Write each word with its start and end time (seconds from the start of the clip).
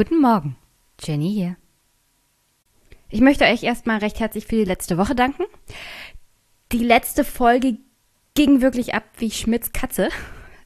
Guten 0.00 0.22
Morgen, 0.22 0.56
Jenny 0.98 1.30
hier. 1.30 1.56
Ich 3.10 3.20
möchte 3.20 3.44
euch 3.44 3.62
erstmal 3.62 3.98
recht 3.98 4.18
herzlich 4.18 4.46
für 4.46 4.56
die 4.56 4.64
letzte 4.64 4.96
Woche 4.96 5.14
danken. 5.14 5.44
Die 6.72 6.82
letzte 6.82 7.22
Folge 7.22 7.76
ging 8.34 8.62
wirklich 8.62 8.94
ab 8.94 9.04
wie 9.18 9.30
Schmidts 9.30 9.72
Katze. 9.72 10.08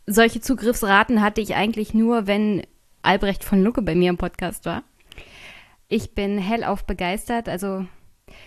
Solche 0.07 0.41
Zugriffsraten 0.41 1.21
hatte 1.21 1.41
ich 1.41 1.57
eigentlich 1.57 1.95
nur, 1.95 2.29
wenn 2.29 2.63
Albrecht 3.03 3.43
von 3.43 3.61
Lucke 3.61 3.83
bei 3.83 3.97
mir 3.97 4.11
im 4.11 4.19
Podcast 4.19 4.67
war. 4.67 4.85
Ich 5.89 6.15
bin 6.15 6.39
hellauf 6.39 6.87
begeistert, 6.87 7.49
also 7.49 7.85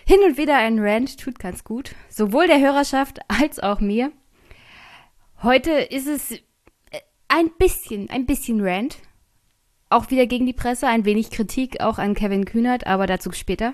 hin 0.06 0.20
und 0.24 0.38
wieder 0.38 0.56
ein 0.56 0.78
Rant 0.78 1.20
tut 1.20 1.38
ganz 1.38 1.64
gut, 1.64 1.94
sowohl 2.08 2.46
der 2.46 2.60
Hörerschaft 2.60 3.18
als 3.28 3.60
auch 3.60 3.80
mir. 3.80 4.10
Heute 5.42 5.70
ist 5.70 6.06
es 6.06 6.30
äh, 6.30 6.38
ein 7.28 7.50
bisschen, 7.58 8.08
ein 8.08 8.24
bisschen 8.24 8.66
Rant. 8.66 8.96
Auch 9.90 10.10
wieder 10.10 10.26
gegen 10.26 10.46
die 10.46 10.52
Presse, 10.52 10.86
ein 10.86 11.04
wenig 11.04 11.30
Kritik 11.30 11.80
auch 11.80 11.98
an 11.98 12.14
Kevin 12.14 12.44
Kühnert, 12.44 12.86
aber 12.86 13.06
dazu 13.06 13.32
später. 13.32 13.72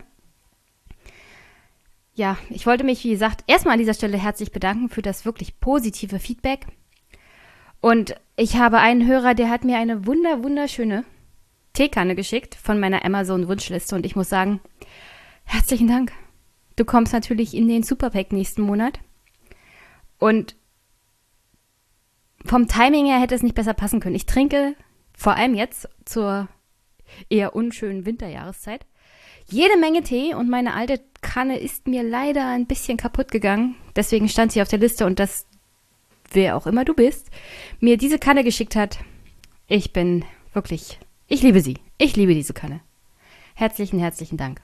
Ja, 2.14 2.38
ich 2.50 2.66
wollte 2.66 2.84
mich, 2.84 3.02
wie 3.02 3.10
gesagt, 3.10 3.42
erstmal 3.48 3.72
an 3.72 3.80
dieser 3.80 3.94
Stelle 3.94 4.16
herzlich 4.16 4.52
bedanken 4.52 4.88
für 4.88 5.02
das 5.02 5.24
wirklich 5.24 5.58
positive 5.58 6.20
Feedback. 6.20 6.66
Und 7.80 8.14
ich 8.36 8.56
habe 8.56 8.78
einen 8.78 9.06
Hörer, 9.06 9.34
der 9.34 9.50
hat 9.50 9.64
mir 9.64 9.78
eine 9.78 10.06
wunder, 10.06 10.44
wunderschöne 10.44 11.04
Teekanne 11.72 12.14
geschickt 12.14 12.54
von 12.54 12.78
meiner 12.78 13.04
Amazon-Wunschliste 13.04 13.96
und 13.96 14.06
ich 14.06 14.14
muss 14.14 14.28
sagen, 14.28 14.60
herzlichen 15.42 15.88
Dank. 15.88 16.12
Du 16.76 16.84
kommst 16.84 17.12
natürlich 17.12 17.54
in 17.54 17.68
den 17.68 17.82
Superpack 17.82 18.32
nächsten 18.32 18.62
Monat. 18.62 19.00
Und 20.18 20.56
vom 22.44 22.68
Timing 22.68 23.06
her 23.06 23.20
hätte 23.20 23.34
es 23.34 23.42
nicht 23.42 23.54
besser 23.54 23.74
passen 23.74 24.00
können. 24.00 24.14
Ich 24.14 24.26
trinke 24.26 24.76
vor 25.16 25.36
allem 25.36 25.54
jetzt 25.54 25.88
zur 26.04 26.48
eher 27.28 27.54
unschönen 27.54 28.06
Winterjahreszeit 28.06 28.86
jede 29.48 29.76
Menge 29.78 30.02
Tee 30.02 30.34
und 30.34 30.48
meine 30.48 30.74
alte 30.74 31.00
Kanne 31.20 31.58
ist 31.58 31.86
mir 31.86 32.02
leider 32.02 32.46
ein 32.48 32.66
bisschen 32.66 32.96
kaputt 32.96 33.30
gegangen. 33.30 33.76
Deswegen 33.96 34.28
stand 34.28 34.52
sie 34.52 34.62
auf 34.62 34.68
der 34.68 34.78
Liste 34.78 35.06
und 35.06 35.18
das, 35.18 35.46
wer 36.32 36.56
auch 36.56 36.66
immer 36.66 36.84
du 36.84 36.94
bist, 36.94 37.30
mir 37.80 37.96
diese 37.96 38.18
Kanne 38.18 38.44
geschickt 38.44 38.76
hat. 38.76 38.98
Ich 39.66 39.92
bin 39.92 40.24
wirklich, 40.52 40.98
ich 41.28 41.42
liebe 41.42 41.60
sie. 41.60 41.78
Ich 41.98 42.16
liebe 42.16 42.34
diese 42.34 42.54
Kanne. 42.54 42.80
Herzlichen, 43.54 43.98
herzlichen 43.98 44.36
Dank. 44.36 44.60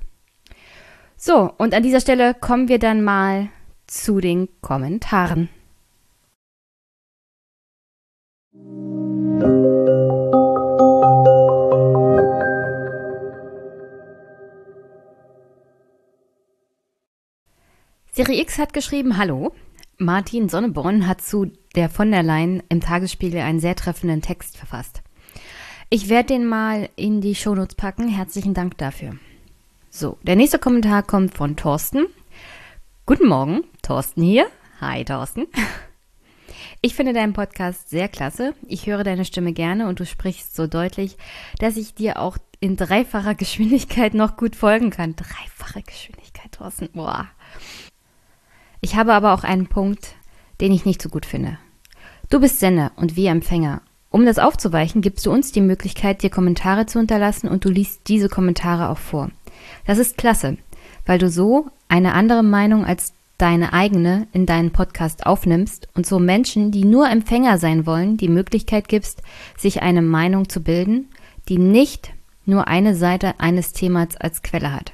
So, 1.17 1.53
und 1.59 1.75
an 1.75 1.83
dieser 1.83 2.01
Stelle 2.01 2.35
kommen 2.35 2.69
wir 2.69 2.79
dann 2.79 3.05
mal 3.05 3.49
zu 3.87 4.21
den 4.21 4.49
Kommentaren. 4.63 5.49
Serie 18.21 18.43
X 18.43 18.59
hat 18.59 18.75
geschrieben, 18.75 19.17
hallo. 19.17 19.55
Martin 19.97 20.51
Sonneborn 20.51 21.07
hat 21.07 21.23
zu 21.23 21.51
der 21.75 21.89
von 21.89 22.11
der 22.11 22.23
Leyen 22.23 22.63
im 22.69 22.83
Tagesspiegel 22.83 23.41
einen 23.41 23.61
sehr 23.61 23.75
treffenden 23.75 24.21
Text 24.21 24.59
verfasst. 24.59 25.01
Ich 25.89 26.11
werde 26.11 26.35
den 26.35 26.45
mal 26.45 26.91
in 26.97 27.23
die 27.23 27.35
Shownotes 27.35 27.77
packen. 27.77 28.09
Herzlichen 28.09 28.53
Dank 28.53 28.77
dafür. 28.77 29.17
So, 29.89 30.19
der 30.23 30.37
nächste 30.37 30.59
Kommentar 30.59 31.03
kommt 31.03 31.35
von 31.35 31.57
Thorsten. 31.57 32.09
Guten 33.07 33.27
Morgen, 33.27 33.65
Thorsten 33.81 34.23
hier. 34.23 34.49
Hi, 34.83 35.03
Thorsten. 35.03 35.47
Ich 36.83 36.95
finde 36.95 37.13
deinen 37.13 37.35
Podcast 37.35 37.91
sehr 37.91 38.09
klasse. 38.09 38.55
Ich 38.67 38.87
höre 38.87 39.05
deine 39.05 39.27
Stimme 39.27 39.53
gerne 39.53 39.87
und 39.87 40.01
du 40.01 40.07
sprichst 40.07 40.57
so 40.57 40.67
deutlich, 40.67 41.19
dass 41.59 41.77
ich 41.77 41.95
dir 41.95 42.19
auch 42.19 42.39
in 42.59 42.77
dreifacher 42.77 43.35
Geschwindigkeit 43.43 44.15
noch 44.15 44.39
gut 44.39 44.57
folgen 44.57 44.89
kann. 44.89 45.15
Dreifache 45.15 45.83
Geschwindigkeit, 45.83 46.53
Thorsten. 46.53 46.89
Boah. 46.95 47.29
Ich 48.81 48.97
habe 48.97 49.13
aber 49.13 49.35
auch 49.35 49.45
einen 49.45 49.67
Punkt, 49.67 50.15
den 50.61 50.73
ich 50.73 50.85
nicht 50.85 51.03
so 51.03 51.09
gut 51.09 51.27
finde. 51.27 51.59
Du 52.31 52.41
bist 52.41 52.61
Sender 52.61 52.93
und 52.97 53.17
wir 53.17 53.31
Empfänger. 53.31 53.83
Um 54.11 54.25
das 54.25 54.39
aufzuweichen, 54.39 55.03
gibst 55.03 55.27
du 55.27 55.31
uns 55.31 55.53
die 55.53 55.61
Möglichkeit, 55.61 56.23
dir 56.23 56.31
Kommentare 56.31 56.87
zu 56.87 56.99
unterlassen 56.99 57.49
und 57.49 57.65
du 57.65 57.71
liest 57.71 58.09
diese 58.09 58.29
Kommentare 58.29 58.89
auch 58.89 58.99
vor. 58.99 59.31
Das 59.87 59.99
ist 59.99 60.17
klasse, 60.17 60.57
weil 61.07 61.19
du 61.19 61.29
so 61.29 61.67
eine 61.89 62.15
andere 62.15 62.43
Meinung 62.43 62.85
als 62.85 63.13
deine 63.39 63.73
eigene 63.73 64.27
in 64.33 64.47
deinen 64.47 64.71
Podcast 64.71 65.27
aufnimmst 65.27 65.89
und 65.95 66.07
so 66.07 66.19
Menschen, 66.19 66.73
die 66.73 66.85
nur 66.85 67.09
Empfänger 67.09 67.59
sein 67.59 67.87
wollen, 67.87 68.17
die 68.17 68.29
Möglichkeit 68.29 68.89
gibst, 68.89 69.23
sich 69.57 69.83
eine 69.83 70.03
Meinung 70.03 70.49
zu 70.49 70.63
bilden, 70.63 71.09
die 71.49 71.59
nicht 71.59 72.13
nur 72.45 72.69
eine 72.69 72.95
Seite 72.95 73.35
eines 73.39 73.73
Themas 73.73 74.17
als 74.17 74.43
Quelle 74.43 74.73
hat. 74.73 74.93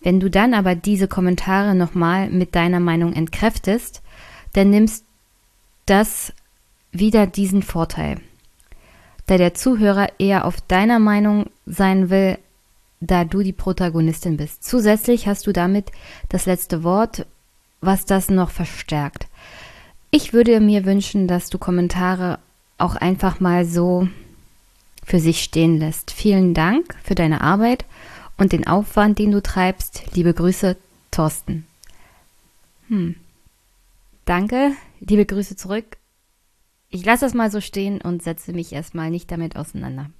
Wenn 0.00 0.20
du 0.20 0.30
dann 0.30 0.54
aber 0.54 0.74
diese 0.74 1.08
Kommentare 1.08 1.74
nochmal 1.74 2.30
mit 2.30 2.54
deiner 2.54 2.80
Meinung 2.80 3.12
entkräftest, 3.12 4.02
dann 4.54 4.70
nimmst 4.70 5.04
das 5.86 6.32
wieder 6.92 7.26
diesen 7.26 7.62
Vorteil. 7.62 8.20
Da 9.26 9.38
der 9.38 9.54
Zuhörer 9.54 10.08
eher 10.18 10.44
auf 10.44 10.60
deiner 10.60 10.98
Meinung 10.98 11.50
sein 11.66 12.10
will, 12.10 12.38
da 13.00 13.24
du 13.24 13.42
die 13.42 13.52
Protagonistin 13.52 14.36
bist. 14.36 14.64
Zusätzlich 14.64 15.26
hast 15.26 15.46
du 15.46 15.52
damit 15.52 15.92
das 16.28 16.46
letzte 16.46 16.82
Wort, 16.82 17.26
was 17.80 18.04
das 18.04 18.28
noch 18.28 18.50
verstärkt. 18.50 19.26
Ich 20.10 20.32
würde 20.32 20.60
mir 20.60 20.84
wünschen, 20.84 21.28
dass 21.28 21.50
du 21.50 21.58
Kommentare 21.58 22.38
auch 22.78 22.96
einfach 22.96 23.40
mal 23.40 23.64
so 23.64 24.08
für 25.04 25.20
sich 25.20 25.42
stehen 25.42 25.78
lässt. 25.78 26.10
Vielen 26.10 26.52
Dank 26.52 26.94
für 27.02 27.14
deine 27.14 27.40
Arbeit 27.40 27.84
und 28.40 28.52
den 28.52 28.66
Aufwand, 28.66 29.18
den 29.18 29.30
du 29.30 29.42
treibst. 29.42 30.14
Liebe 30.14 30.32
Grüße, 30.32 30.76
Thorsten. 31.10 31.66
Hm. 32.88 33.16
Danke, 34.24 34.72
liebe 35.00 35.26
Grüße 35.26 35.56
zurück. 35.56 35.98
Ich 36.88 37.04
lasse 37.04 37.26
das 37.26 37.34
mal 37.34 37.50
so 37.50 37.60
stehen 37.60 38.00
und 38.00 38.22
setze 38.22 38.52
mich 38.52 38.72
erstmal 38.72 39.10
nicht 39.10 39.30
damit 39.30 39.56
auseinander. 39.56 40.10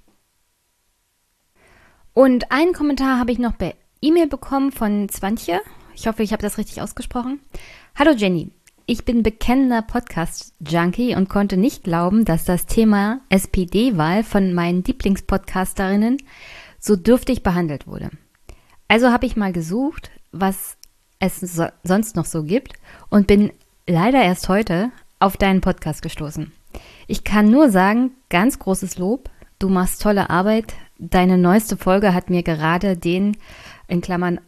Und 2.13 2.51
einen 2.51 2.73
Kommentar 2.73 3.19
habe 3.19 3.31
ich 3.31 3.39
noch 3.39 3.57
per 3.57 3.73
E-Mail 4.01 4.27
bekommen 4.27 4.71
von 4.71 5.09
Zwantje. 5.09 5.59
Ich 5.95 6.07
hoffe, 6.07 6.23
ich 6.23 6.31
habe 6.31 6.43
das 6.43 6.57
richtig 6.57 6.81
ausgesprochen. 6.81 7.39
Hallo 7.95 8.11
Jenny, 8.11 8.51
ich 8.85 9.03
bin 9.03 9.23
bekennender 9.23 9.81
Podcast-Junkie 9.81 11.15
und 11.15 11.27
konnte 11.27 11.57
nicht 11.57 11.83
glauben, 11.83 12.25
dass 12.25 12.45
das 12.45 12.67
Thema 12.67 13.21
SPD-Wahl 13.29 14.23
von 14.23 14.53
meinen 14.53 14.83
Lieblingspodcasterinnen 14.83 16.17
so 16.81 16.97
dürftig 16.97 17.43
behandelt 17.43 17.87
wurde. 17.87 18.09
Also 18.89 19.11
habe 19.11 19.25
ich 19.25 19.37
mal 19.37 19.53
gesucht, 19.53 20.11
was 20.33 20.75
es 21.19 21.39
so, 21.39 21.67
sonst 21.83 22.17
noch 22.17 22.25
so 22.25 22.43
gibt 22.43 22.73
und 23.09 23.27
bin 23.27 23.53
leider 23.87 24.21
erst 24.21 24.49
heute 24.49 24.91
auf 25.19 25.37
deinen 25.37 25.61
Podcast 25.61 26.01
gestoßen. 26.01 26.51
Ich 27.07 27.23
kann 27.23 27.49
nur 27.49 27.69
sagen, 27.69 28.11
ganz 28.29 28.59
großes 28.59 28.97
Lob, 28.97 29.29
du 29.59 29.69
machst 29.69 30.01
tolle 30.01 30.29
Arbeit. 30.29 30.73
Deine 30.97 31.37
neueste 31.37 31.77
Folge 31.77 32.13
hat 32.13 32.29
mir 32.29 32.43
gerade 32.43 32.97
den, 32.97 33.37
in 33.87 34.01
Klammern, 34.01 34.41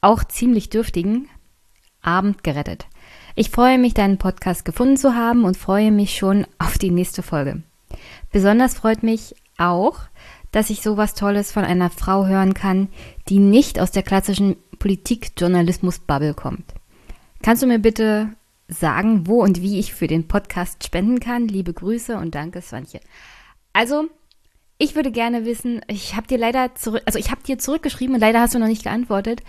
auch 0.00 0.24
ziemlich 0.24 0.70
dürftigen 0.70 1.28
Abend 2.02 2.42
gerettet. 2.42 2.86
Ich 3.34 3.50
freue 3.50 3.78
mich, 3.78 3.94
deinen 3.94 4.18
Podcast 4.18 4.64
gefunden 4.64 4.96
zu 4.96 5.14
haben 5.14 5.44
und 5.44 5.56
freue 5.56 5.92
mich 5.92 6.16
schon 6.16 6.46
auf 6.58 6.78
die 6.78 6.90
nächste 6.90 7.22
Folge. 7.22 7.62
Besonders 8.32 8.74
freut 8.74 9.02
mich 9.02 9.34
auch, 9.58 10.00
dass 10.50 10.70
ich 10.70 10.82
sowas 10.82 11.14
Tolles 11.14 11.52
von 11.52 11.64
einer 11.64 11.90
Frau 11.90 12.26
hören 12.26 12.54
kann, 12.54 12.88
die 13.28 13.38
nicht 13.38 13.78
aus 13.78 13.90
der 13.90 14.02
klassischen 14.02 14.56
Politikjournalismus-Bubble 14.78 16.34
kommt. 16.34 16.74
Kannst 17.42 17.62
du 17.62 17.66
mir 17.66 17.78
bitte 17.78 18.30
sagen, 18.68 19.26
wo 19.26 19.42
und 19.42 19.62
wie 19.62 19.78
ich 19.78 19.94
für 19.94 20.06
den 20.06 20.28
Podcast 20.28 20.84
spenden 20.84 21.20
kann? 21.20 21.48
Liebe 21.48 21.72
Grüße 21.72 22.16
und 22.16 22.34
danke, 22.34 22.62
Swantje. 22.62 23.00
Also, 23.72 24.08
ich 24.78 24.94
würde 24.94 25.10
gerne 25.10 25.44
wissen, 25.44 25.80
ich 25.88 26.14
habe 26.14 26.26
dir 26.26 26.38
leider 26.38 26.74
zurück, 26.74 27.02
also 27.06 27.18
ich 27.18 27.30
habe 27.30 27.42
dir 27.42 27.58
zurückgeschrieben 27.58 28.14
und 28.14 28.20
leider 28.20 28.40
hast 28.40 28.54
du 28.54 28.58
noch 28.58 28.66
nicht 28.66 28.84
geantwortet. 28.84 29.42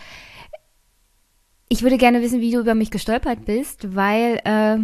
Ich 1.68 1.84
würde 1.84 1.98
gerne 1.98 2.22
wissen, 2.22 2.42
wie 2.42 2.52
du 2.52 2.60
über 2.60 2.74
mich 2.74 2.90
gestolpert 2.90 3.46
bist, 3.46 3.96
weil 3.96 4.40
äh, 4.44 4.78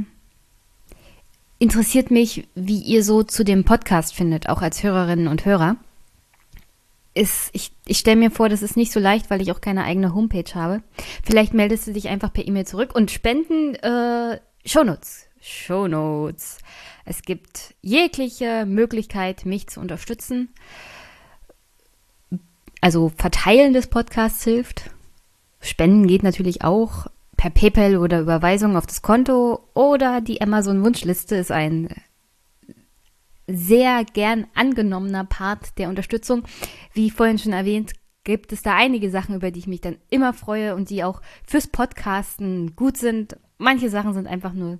interessiert 1.58 2.12
mich, 2.12 2.48
wie 2.54 2.80
ihr 2.80 3.04
so 3.04 3.24
zu 3.24 3.44
dem 3.44 3.64
Podcast 3.64 4.14
findet, 4.14 4.50
auch 4.50 4.62
als 4.62 4.84
Hörerinnen 4.84 5.28
und 5.28 5.46
Hörer 5.46 5.78
ist, 7.16 7.50
ich, 7.54 7.72
ich 7.86 7.98
stelle 7.98 8.18
mir 8.18 8.30
vor, 8.30 8.50
das 8.50 8.62
ist 8.62 8.78
nicht 8.78 8.92
so 8.92 9.00
leicht, 9.00 9.30
weil 9.30 9.42
ich 9.42 9.52
auch 9.52 9.62
keine 9.62 9.86
eigene 9.86 10.14
Homepage 10.14 10.54
habe. 10.54 10.84
Vielleicht 11.24 11.54
meldest 11.54 11.88
du 11.88 11.94
dich 11.94 12.10
einfach 12.10 12.32
per 12.32 12.46
E-Mail 12.46 12.68
zurück 12.68 12.94
und 12.94 13.10
spenden 13.10 13.76
äh, 13.76 14.40
Shownotes. 14.66 15.28
Shownotes. 15.42 16.58
Es 17.06 17.22
gibt 17.22 17.76
jegliche 17.82 18.66
Möglichkeit, 18.66 19.46
mich 19.46 19.68
zu 19.68 19.80
unterstützen. 19.80 20.50
Also 22.82 23.12
Verteilen 23.16 23.74
des 23.74 23.88
Podcasts 23.88 24.44
hilft. 24.44 24.92
Spenden 25.62 26.08
geht 26.08 26.24
natürlich 26.24 26.64
auch 26.64 27.08
per 27.38 27.50
PayPal 27.50 27.98
oder 27.98 28.20
Überweisung 28.22 28.76
auf 28.76 28.88
das 28.88 29.02
Konto 29.02 29.68
oder 29.74 30.22
die 30.22 30.42
Amazon 30.42 30.84
Wunschliste 30.84 31.36
ist 31.36 31.52
ein 31.52 31.90
sehr 33.48 34.06
gern 34.06 34.48
angenommener 34.56 35.24
Part 35.26 35.78
der 35.78 35.90
Unterstützung. 35.90 36.44
Wie 36.94 37.10
vorhin 37.10 37.38
schon 37.38 37.54
erwähnt, 37.54 37.94
gibt 38.24 38.52
es 38.52 38.64
da 38.64 38.76
einige 38.76 39.10
Sachen, 39.10 39.36
über 39.36 39.52
die 39.52 39.60
ich 39.60 39.68
mich 39.68 39.82
dann 39.82 39.98
immer 40.10 40.34
freue 40.34 40.76
und 40.76 40.90
die 40.90 41.04
auch 41.04 41.22
fürs 41.46 41.68
Podcasten 41.68 42.76
gut 42.76 42.98
sind. 42.98 43.38
Manche 43.58 43.90
Sachen 43.90 44.14
sind 44.14 44.28
einfach 44.28 44.54
nur 44.54 44.80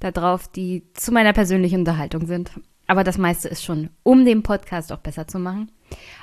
da 0.00 0.10
drauf, 0.10 0.48
die 0.48 0.82
zu 0.94 1.12
meiner 1.12 1.32
persönlichen 1.32 1.80
Unterhaltung 1.80 2.26
sind. 2.26 2.50
Aber 2.86 3.04
das 3.04 3.16
meiste 3.16 3.48
ist 3.48 3.64
schon, 3.64 3.90
um 4.02 4.24
den 4.24 4.42
Podcast 4.42 4.92
auch 4.92 4.98
besser 4.98 5.26
zu 5.26 5.38
machen. 5.38 5.70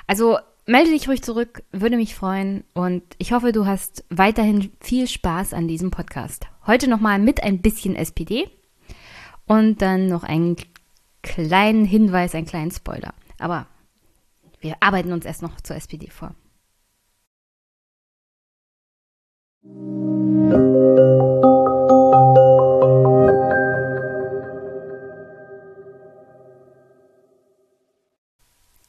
Also 0.06 0.38
melde 0.66 0.90
dich 0.90 1.08
ruhig 1.08 1.22
zurück, 1.22 1.64
würde 1.72 1.96
mich 1.96 2.14
freuen 2.14 2.64
und 2.74 3.02
ich 3.18 3.32
hoffe, 3.32 3.50
du 3.50 3.66
hast 3.66 4.04
weiterhin 4.10 4.70
viel 4.80 5.08
Spaß 5.08 5.54
an 5.54 5.66
diesem 5.66 5.90
Podcast. 5.90 6.46
Heute 6.66 6.88
nochmal 6.88 7.18
mit 7.18 7.42
ein 7.42 7.60
bisschen 7.62 7.96
SPD 7.96 8.48
und 9.46 9.82
dann 9.82 10.06
noch 10.06 10.22
einen 10.22 10.56
kleinen 11.22 11.84
Hinweis, 11.84 12.34
einen 12.34 12.46
kleinen 12.46 12.70
Spoiler. 12.70 13.14
Aber 13.38 13.66
wir 14.60 14.76
arbeiten 14.80 15.12
uns 15.12 15.24
erst 15.24 15.42
noch 15.42 15.60
zur 15.60 15.76
SPD 15.76 16.08
vor. 16.08 16.34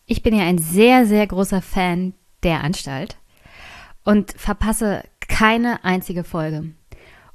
Ich 0.05 0.21
bin 0.21 0.35
ja 0.35 0.45
ein 0.45 0.57
sehr, 0.57 1.05
sehr 1.05 1.25
großer 1.27 1.61
Fan 1.61 2.13
der 2.43 2.63
Anstalt 2.63 3.17
und 4.03 4.33
verpasse 4.33 5.03
keine 5.19 5.83
einzige 5.83 6.23
Folge. 6.23 6.71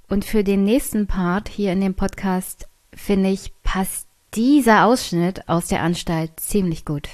Und 0.08 0.24
für 0.24 0.44
den 0.44 0.64
nächsten 0.64 1.06
Part 1.06 1.48
hier 1.48 1.72
in 1.72 1.80
dem 1.80 1.94
Podcast, 1.94 2.68
finde 2.94 3.30
ich, 3.30 3.52
passt 3.62 4.07
dieser 4.34 4.84
Ausschnitt 4.84 5.48
aus 5.48 5.68
der 5.68 5.82
Anstalt 5.82 6.38
ziemlich 6.40 6.84
gut. 6.84 7.08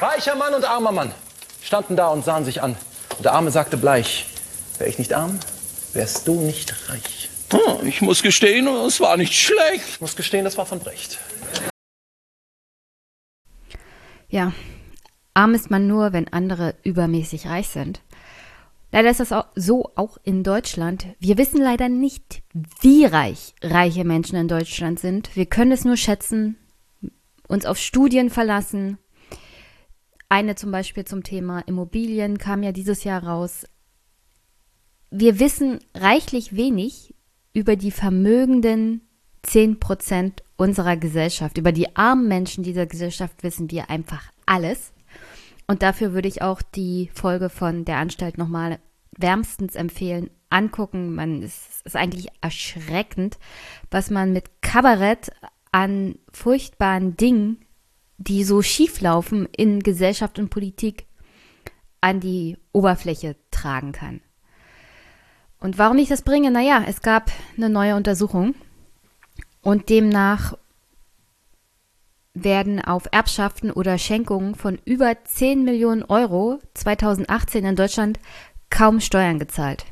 Reicher 0.00 0.36
Mann 0.36 0.54
und 0.54 0.64
armer 0.64 0.92
Mann 0.92 1.12
standen 1.62 1.96
da 1.96 2.08
und 2.08 2.24
sahen 2.24 2.44
sich 2.44 2.62
an. 2.62 2.76
Und 3.16 3.24
der 3.24 3.32
Arme 3.32 3.50
sagte 3.50 3.76
bleich, 3.76 4.26
wäre 4.78 4.88
ich 4.88 4.98
nicht 4.98 5.12
arm, 5.12 5.38
wärst 5.92 6.28
du 6.28 6.40
nicht 6.40 6.88
reich. 6.88 7.28
Hm, 7.50 7.86
ich 7.86 8.00
muss 8.00 8.22
gestehen, 8.22 8.68
es 8.68 9.00
war 9.00 9.16
nicht 9.16 9.34
schlecht. 9.34 9.88
Ich 9.88 10.00
muss 10.00 10.14
gestehen, 10.14 10.44
das 10.44 10.56
war 10.56 10.66
von 10.66 10.78
Brecht. 10.78 11.18
Ja, 14.28 14.52
arm 15.34 15.54
ist 15.54 15.70
man 15.70 15.86
nur, 15.86 16.12
wenn 16.12 16.32
andere 16.32 16.74
übermäßig 16.84 17.46
reich 17.46 17.68
sind. 17.68 18.00
Leider 18.90 19.10
ist 19.10 19.20
das 19.20 19.32
auch 19.32 19.46
so 19.54 19.90
auch 19.96 20.16
in 20.22 20.42
Deutschland. 20.42 21.06
Wir 21.18 21.36
wissen 21.36 21.60
leider 21.60 21.88
nicht, 21.88 22.42
wie 22.80 23.04
reich 23.04 23.54
reiche 23.62 24.04
Menschen 24.04 24.36
in 24.36 24.48
Deutschland 24.48 24.98
sind. 24.98 25.36
Wir 25.36 25.46
können 25.46 25.72
es 25.72 25.84
nur 25.84 25.96
schätzen, 25.96 26.56
uns 27.48 27.66
auf 27.66 27.78
Studien 27.78 28.30
verlassen. 28.30 28.98
Eine 30.30 30.54
zum 30.54 30.70
Beispiel 30.70 31.04
zum 31.04 31.22
Thema 31.22 31.60
Immobilien 31.60 32.38
kam 32.38 32.62
ja 32.62 32.72
dieses 32.72 33.04
Jahr 33.04 33.24
raus. 33.24 33.66
Wir 35.10 35.38
wissen 35.38 35.80
reichlich 35.94 36.56
wenig 36.56 37.14
über 37.52 37.76
die 37.76 37.90
vermögenden 37.90 39.02
10 39.42 39.80
Prozent 39.80 40.42
unserer 40.56 40.96
Gesellschaft. 40.96 41.56
Über 41.56 41.72
die 41.72 41.96
armen 41.96 42.28
Menschen 42.28 42.64
dieser 42.64 42.86
Gesellschaft 42.86 43.42
wissen 43.42 43.70
wir 43.70 43.88
einfach 43.90 44.30
alles. 44.44 44.92
Und 45.68 45.82
dafür 45.82 46.12
würde 46.12 46.28
ich 46.28 46.42
auch 46.42 46.62
die 46.62 47.10
Folge 47.14 47.50
von 47.50 47.84
der 47.84 47.98
Anstalt 47.98 48.38
nochmal 48.38 48.80
wärmstens 49.16 49.76
empfehlen. 49.76 50.30
Angucken. 50.50 51.14
Man 51.14 51.42
es 51.42 51.82
ist 51.84 51.96
eigentlich 51.96 52.28
erschreckend, 52.40 53.38
was 53.90 54.10
man 54.10 54.32
mit 54.32 54.62
Kabarett 54.62 55.30
an 55.72 56.18
furchtbaren 56.32 57.16
Dingen, 57.16 57.58
die 58.16 58.44
so 58.44 58.62
schief 58.62 59.00
laufen 59.00 59.46
in 59.56 59.80
Gesellschaft 59.80 60.38
und 60.38 60.48
Politik, 60.48 61.06
an 62.00 62.20
die 62.20 62.56
Oberfläche 62.72 63.36
tragen 63.50 63.92
kann. 63.92 64.20
Und 65.60 65.78
warum 65.78 65.98
ich 65.98 66.08
das 66.08 66.22
bringe? 66.22 66.50
Naja, 66.50 66.84
es 66.86 67.02
gab 67.02 67.30
eine 67.56 67.68
neue 67.68 67.96
Untersuchung 67.96 68.54
und 69.60 69.88
demnach 69.88 70.56
werden 72.44 72.80
auf 72.80 73.08
Erbschaften 73.10 73.70
oder 73.70 73.98
Schenkungen 73.98 74.54
von 74.54 74.78
über 74.84 75.16
10 75.24 75.64
Millionen 75.64 76.02
Euro 76.02 76.60
2018 76.74 77.64
in 77.64 77.76
Deutschland 77.76 78.18
kaum 78.70 79.00
Steuern 79.00 79.38
gezahlt. 79.38 79.84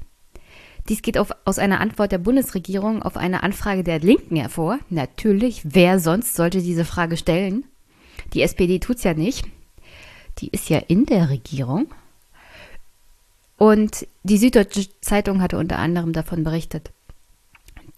Dies 0.89 1.03
geht 1.03 1.19
auf, 1.19 1.33
aus 1.45 1.59
einer 1.59 1.81
Antwort 1.81 2.13
der 2.13 2.19
Bundesregierung 2.19 3.03
auf 3.03 3.17
eine 3.17 3.43
Anfrage 3.43 3.83
der 3.83 3.99
Linken 3.99 4.37
hervor. 4.37 4.79
Natürlich, 4.89 5.63
wer 5.65 5.99
sonst 5.99 6.35
sollte 6.35 6.63
diese 6.63 6.85
Frage 6.85 7.17
stellen? 7.17 7.65
Die 8.33 8.43
SPD 8.43 8.79
tut's 8.79 9.03
ja 9.03 9.15
nicht. 9.15 9.47
Die 10.39 10.49
ist 10.49 10.69
ja 10.69 10.79
in 10.79 11.07
der 11.07 11.31
Regierung. 11.31 11.89
Und 13.57 14.07
die 14.23 14.39
Süddeutsche 14.39 14.87
Zeitung 15.01 15.41
hatte 15.41 15.59
unter 15.59 15.79
anderem 15.79 16.13
davon 16.13 16.45
berichtet. 16.45 16.93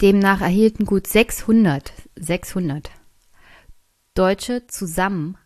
Demnach 0.01 0.41
erhielten 0.41 0.85
gut 0.85 1.07
600, 1.07 1.91
600 2.15 2.89
Deutsche 4.19 4.67
zusammen 4.67 5.37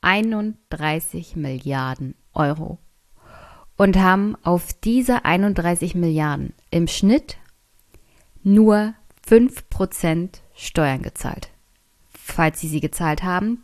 31 0.00 1.36
Milliarden 1.36 2.14
Euro 2.32 2.78
und 3.76 3.98
haben 3.98 4.34
auf 4.42 4.72
diese 4.72 5.26
31 5.26 5.94
Milliarden 5.94 6.54
im 6.70 6.88
Schnitt 6.88 7.36
nur 8.42 8.94
5% 9.28 10.38
Steuern 10.54 11.02
gezahlt. 11.02 11.50
Falls 12.14 12.62
sie 12.62 12.68
sie 12.68 12.80
gezahlt 12.80 13.22
haben, 13.22 13.62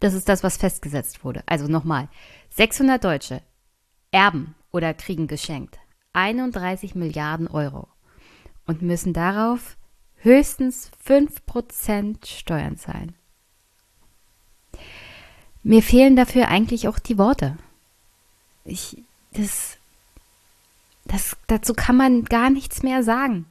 das 0.00 0.14
ist 0.14 0.30
das, 0.30 0.42
was 0.42 0.56
festgesetzt 0.56 1.22
wurde. 1.22 1.42
Also 1.44 1.66
nochmal, 1.66 2.08
600 2.48 3.04
Deutsche 3.04 3.42
erben 4.10 4.54
oder 4.72 4.94
kriegen 4.94 5.26
geschenkt 5.26 5.78
31 6.14 6.94
Milliarden 6.94 7.46
Euro 7.46 7.88
und 8.64 8.80
müssen 8.80 9.12
darauf 9.12 9.76
höchstens 10.14 10.90
5% 11.06 12.24
Steuern 12.24 12.78
zahlen. 12.78 13.17
Mir 15.68 15.82
fehlen 15.82 16.16
dafür 16.16 16.48
eigentlich 16.48 16.88
auch 16.88 16.98
die 16.98 17.18
Worte. 17.18 17.58
Ich, 18.64 19.02
das, 19.34 19.76
das, 21.04 21.36
dazu 21.46 21.74
kann 21.74 21.94
man 21.94 22.24
gar 22.24 22.48
nichts 22.48 22.82
mehr 22.82 23.02
sagen. 23.02 23.44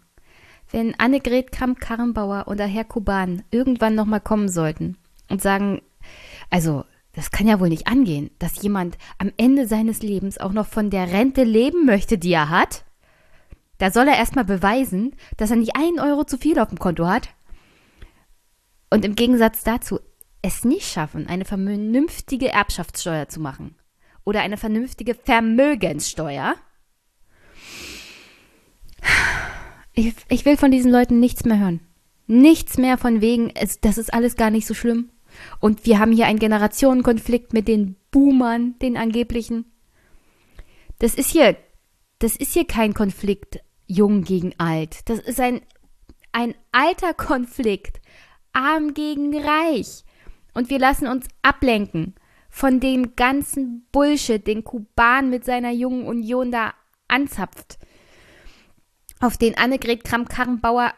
Wenn 0.72 1.00
Annegret 1.00 1.52
Kramp-Karrenbauer 1.52 2.48
oder 2.48 2.66
Herr 2.66 2.86
Kuban 2.86 3.44
irgendwann 3.52 3.94
nochmal 3.94 4.20
kommen 4.20 4.50
sollten 4.50 4.98
und 5.30 5.44
sagen, 5.44 5.84
also, 6.50 6.86
das 7.14 7.30
kann 7.30 7.48
ja 7.48 7.60
wohl 7.60 7.70
nicht 7.70 7.86
angehen, 7.86 8.32
dass 8.40 8.64
jemand 8.64 8.98
am 9.20 9.32
Ende 9.38 9.68
seines 9.68 10.02
Lebens 10.02 10.40
auch 10.40 10.54
noch 10.54 10.66
von 10.66 10.90
der 10.90 11.12
Rente 11.12 11.44
leben 11.44 11.86
möchte, 11.86 12.18
die 12.18 12.34
er 12.34 12.50
hat. 12.50 12.84
Da 13.78 13.92
soll 13.92 14.08
er 14.08 14.18
erstmal 14.18 14.46
beweisen, 14.46 15.16
dass 15.38 15.52
er 15.52 15.58
nicht 15.58 15.76
einen 15.76 16.00
Euro 16.00 16.24
zu 16.24 16.40
viel 16.40 16.58
auf 16.58 16.70
dem 16.70 16.80
Konto 16.80 17.06
hat. 17.06 17.30
Und 18.90 19.06
im 19.06 19.14
Gegensatz 19.14 19.64
dazu 19.64 20.00
es 20.48 20.63
nicht 20.63 20.88
schaffen, 20.88 21.27
eine 21.27 21.46
vernünftige 21.46 22.50
Erbschaftssteuer 22.50 23.27
zu 23.27 23.39
machen 23.39 23.75
oder 24.24 24.42
eine 24.42 24.58
vernünftige 24.58 25.13
Vermögenssteuer. 25.16 26.56
Ich, 29.94 30.13
ich 30.30 30.46
will 30.46 30.58
von 30.58 30.72
diesen 30.72 30.92
Leuten 30.92 31.20
nichts 31.20 31.46
mehr 31.46 31.60
hören. 31.60 31.80
Nichts 32.27 32.77
mehr 32.77 32.98
von 32.98 33.22
wegen, 33.22 33.51
es, 33.56 33.80
das 33.80 33.98
ist 33.98 34.13
alles 34.13 34.36
gar 34.36 34.50
nicht 34.50 34.68
so 34.68 34.74
schlimm. 34.74 35.10
Und 35.60 35.86
wir 35.86 36.00
haben 36.00 36.12
hier 36.12 36.25
einen 36.25 36.39
Generationenkonflikt 36.39 37.54
mit 37.54 37.68
den 37.68 37.96
Boomern, 38.12 38.77
den 38.80 38.98
angeblichen. 38.98 39.66
Das 41.00 41.16
ist 41.16 41.30
hier, 41.30 41.56
das 42.20 42.36
ist 42.36 42.54
hier 42.54 42.66
kein 42.66 42.94
Konflikt 42.94 43.60
jung 43.86 44.24
gegen 44.24 44.54
alt. 44.58 45.08
Das 45.10 45.20
ist 45.20 45.39
ein, 45.39 45.62
ein 46.32 46.54
alter 46.72 47.13
Konflikt. 47.13 48.01
Arm 48.54 48.94
gegen 48.94 49.38
reich. 49.38 50.04
Und 50.58 50.72
wir 50.72 50.80
lassen 50.80 51.08
uns 51.08 51.28
ablenken 51.44 52.16
von 52.50 52.80
dem 52.80 53.16
ganzen 53.16 53.86
Bullshit, 53.92 54.48
den 54.48 54.64
Kuban 54.64 55.30
mit 55.30 55.46
seiner 55.46 55.70
jungen 55.70 56.08
Union 56.08 56.52
da 56.52 56.74
anzapft. 57.08 57.78
Auf 59.20 59.38
den 59.38 59.56
Annegret 59.56 60.04
Kramp-Karrenbauer 60.04 60.96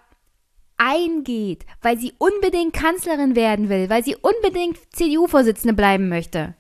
eingeht, 0.78 1.66
weil 1.82 2.00
sie 2.00 2.13
unbedingt 2.20 2.72
Kanzlerin 2.72 3.36
werden 3.36 3.68
will, 3.68 3.89
weil 3.89 4.01
sie 4.01 4.16
unbedingt 4.16 4.78
CDU-Vorsitzende 4.96 5.74
bleiben 5.74 6.08
möchte. 6.08 6.56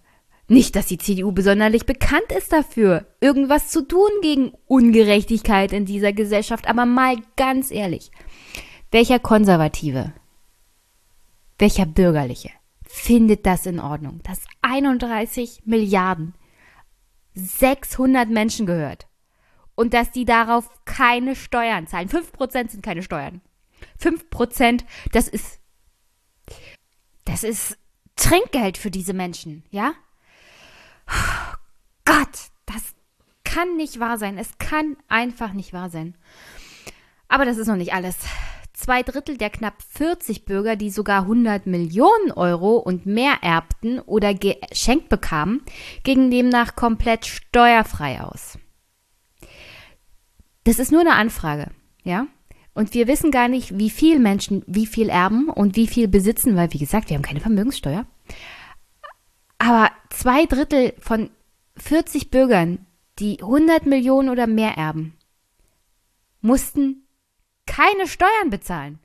Nicht, 0.49 0.75
dass 0.75 0.87
die 0.87 0.97
CDU 0.97 1.31
besonders 1.31 1.85
bekannt 1.85 2.33
ist 2.37 2.51
dafür, 2.51 3.05
irgendwas 3.21 3.69
zu 3.69 3.87
tun 3.87 4.09
gegen 4.21 4.51
Ungerechtigkeit 4.67 5.71
in 5.71 5.85
dieser 5.85 6.11
Gesellschaft, 6.11 6.67
aber 6.67 6.85
mal 6.85 7.15
ganz 7.37 7.71
ehrlich, 7.71 8.11
welcher 8.91 9.19
Konservative, 9.19 10.11
welcher 11.59 11.85
Bürgerliche 11.85 12.58
findet 12.91 13.45
das 13.45 13.67
in 13.67 13.79
Ordnung, 13.79 14.19
dass 14.23 14.41
31 14.63 15.61
Milliarden 15.65 16.33
600 17.35 18.27
Menschen 18.29 18.65
gehört 18.65 19.07
und 19.75 19.93
dass 19.93 20.11
die 20.11 20.25
darauf 20.25 20.67
keine 20.85 21.35
Steuern 21.35 21.85
zahlen. 21.85 22.09
5% 22.09 22.69
sind 22.71 22.83
keine 22.83 23.03
Steuern. 23.03 23.41
5%, 24.01 24.83
das 25.11 25.27
ist, 25.27 25.59
das 27.25 27.43
ist 27.43 27.77
Trinkgeld 28.15 28.79
für 28.79 28.89
diese 28.89 29.13
Menschen, 29.13 29.63
ja? 29.69 29.93
Gott, 32.05 32.49
das 32.65 32.95
kann 33.43 33.77
nicht 33.77 33.99
wahr 33.99 34.17
sein. 34.17 34.39
Es 34.39 34.57
kann 34.57 34.97
einfach 35.07 35.53
nicht 35.53 35.73
wahr 35.73 35.91
sein. 35.91 36.17
Aber 37.27 37.45
das 37.45 37.57
ist 37.57 37.67
noch 37.67 37.75
nicht 37.75 37.93
alles. 37.93 38.17
Zwei 38.79 39.03
Drittel 39.03 39.35
der 39.35 39.49
knapp 39.49 39.83
40 39.89 40.45
Bürger, 40.45 40.77
die 40.77 40.89
sogar 40.89 41.23
100 41.23 41.67
Millionen 41.67 42.31
Euro 42.31 42.77
und 42.77 43.05
mehr 43.05 43.39
erbten 43.41 43.99
oder 43.99 44.33
geschenkt 44.33 45.09
bekamen, 45.09 45.63
gingen 46.05 46.31
demnach 46.31 46.77
komplett 46.77 47.25
steuerfrei 47.25 48.21
aus. 48.21 48.57
Das 50.63 50.79
ist 50.79 50.93
nur 50.93 51.01
eine 51.01 51.15
Anfrage, 51.15 51.71
ja? 52.03 52.27
Und 52.73 52.93
wir 52.93 53.09
wissen 53.09 53.31
gar 53.31 53.49
nicht, 53.49 53.77
wie 53.77 53.89
viel 53.89 54.17
Menschen 54.17 54.63
wie 54.65 54.85
viel 54.85 55.09
erben 55.09 55.49
und 55.49 55.75
wie 55.75 55.87
viel 55.87 56.07
besitzen, 56.07 56.55
weil, 56.55 56.71
wie 56.71 56.79
gesagt, 56.79 57.09
wir 57.09 57.17
haben 57.17 57.23
keine 57.23 57.41
Vermögenssteuer. 57.41 58.05
Aber 59.57 59.91
zwei 60.09 60.45
Drittel 60.45 60.93
von 60.99 61.31
40 61.75 62.31
Bürgern, 62.31 62.85
die 63.19 63.41
100 63.41 63.85
Millionen 63.85 64.29
oder 64.29 64.47
mehr 64.47 64.77
erben, 64.77 65.17
mussten 66.39 67.03
keine 67.69 68.07
Steuern 68.07 68.49
bezahlen. 68.49 68.99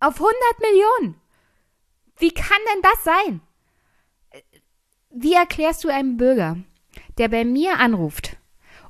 Auf 0.00 0.14
100 0.14 0.34
Millionen. 0.60 1.20
Wie 2.18 2.32
kann 2.32 2.58
denn 2.74 2.82
das 2.82 3.04
sein? 3.04 3.40
Wie 5.10 5.34
erklärst 5.34 5.84
du 5.84 5.88
einem 5.88 6.16
Bürger, 6.16 6.58
der 7.16 7.28
bei 7.28 7.44
mir 7.44 7.78
anruft 7.78 8.36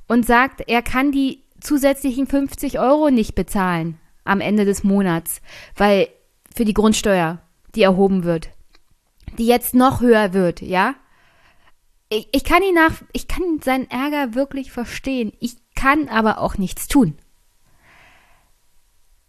und 0.07 0.25
sagt, 0.25 0.63
er 0.67 0.81
kann 0.81 1.11
die 1.11 1.43
zusätzlichen 1.61 2.27
50 2.27 2.79
Euro 2.79 3.09
nicht 3.09 3.35
bezahlen 3.35 3.99
am 4.23 4.41
Ende 4.41 4.65
des 4.65 4.83
Monats, 4.83 5.41
weil 5.75 6.09
für 6.53 6.65
die 6.65 6.73
Grundsteuer, 6.73 7.41
die 7.75 7.83
erhoben 7.83 8.23
wird, 8.23 8.49
die 9.37 9.45
jetzt 9.45 9.75
noch 9.75 10.01
höher 10.01 10.33
wird, 10.33 10.61
ja? 10.61 10.95
Ich, 12.09 12.29
ich 12.31 12.43
kann 12.43 12.63
ihn 12.63 12.75
nach, 12.75 13.01
ich 13.13 13.27
kann 13.27 13.59
seinen 13.61 13.89
Ärger 13.89 14.33
wirklich 14.33 14.71
verstehen. 14.71 15.33
Ich 15.39 15.57
kann 15.75 16.07
aber 16.07 16.39
auch 16.39 16.57
nichts 16.57 16.87
tun. 16.87 17.17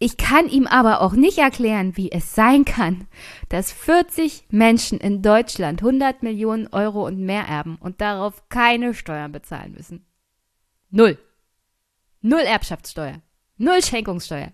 Ich 0.00 0.16
kann 0.16 0.48
ihm 0.48 0.66
aber 0.66 1.00
auch 1.00 1.12
nicht 1.12 1.38
erklären, 1.38 1.96
wie 1.96 2.12
es 2.12 2.34
sein 2.34 2.64
kann, 2.64 3.08
dass 3.48 3.72
40 3.72 4.44
Menschen 4.50 4.98
in 4.98 5.22
Deutschland 5.22 5.80
100 5.82 6.22
Millionen 6.22 6.68
Euro 6.68 7.04
und 7.04 7.18
mehr 7.18 7.42
erben 7.42 7.76
und 7.80 8.00
darauf 8.00 8.48
keine 8.48 8.94
Steuern 8.94 9.32
bezahlen 9.32 9.72
müssen. 9.72 10.06
Null. 10.90 11.18
Null 12.20 12.40
Erbschaftssteuer. 12.40 13.22
Null 13.56 13.82
Schenkungssteuer. 13.82 14.52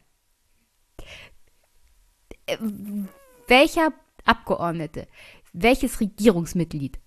Welcher 3.46 3.92
Abgeordnete, 4.24 5.06
welches 5.52 6.00
Regierungsmitglied 6.00 6.98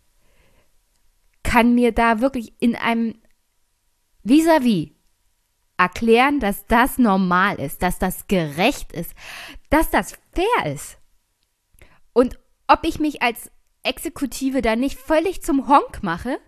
kann 1.41 1.73
mir 1.75 1.91
da 1.91 2.21
wirklich 2.21 2.53
in 2.61 2.75
einem 2.75 3.15
vis-à-vis 4.23 4.89
-vis 4.89 4.96
erklären, 5.77 6.39
dass 6.39 6.65
das 6.65 6.97
normal 6.97 7.59
ist, 7.59 7.83
dass 7.83 7.99
das 7.99 8.27
gerecht 8.27 8.91
ist, 8.91 9.13
dass 9.69 9.89
das 9.89 10.17
fair 10.33 10.73
ist. 10.73 10.97
Und 12.13 12.39
ob 12.67 12.83
ich 12.83 12.99
mich 12.99 13.21
als 13.21 13.51
Exekutive 13.83 14.61
da 14.61 14.75
nicht 14.75 14.97
völlig 14.97 15.43
zum 15.43 15.67
Honk 15.67 16.01
mache, 16.01 16.39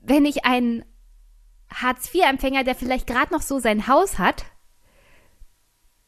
wenn 0.00 0.24
ich 0.24 0.44
einen 0.44 0.84
Hartz-IV-Empfänger, 1.72 2.64
der 2.64 2.74
vielleicht 2.74 3.06
gerade 3.06 3.32
noch 3.32 3.42
so 3.42 3.58
sein 3.58 3.88
Haus 3.88 4.18
hat, 4.18 4.46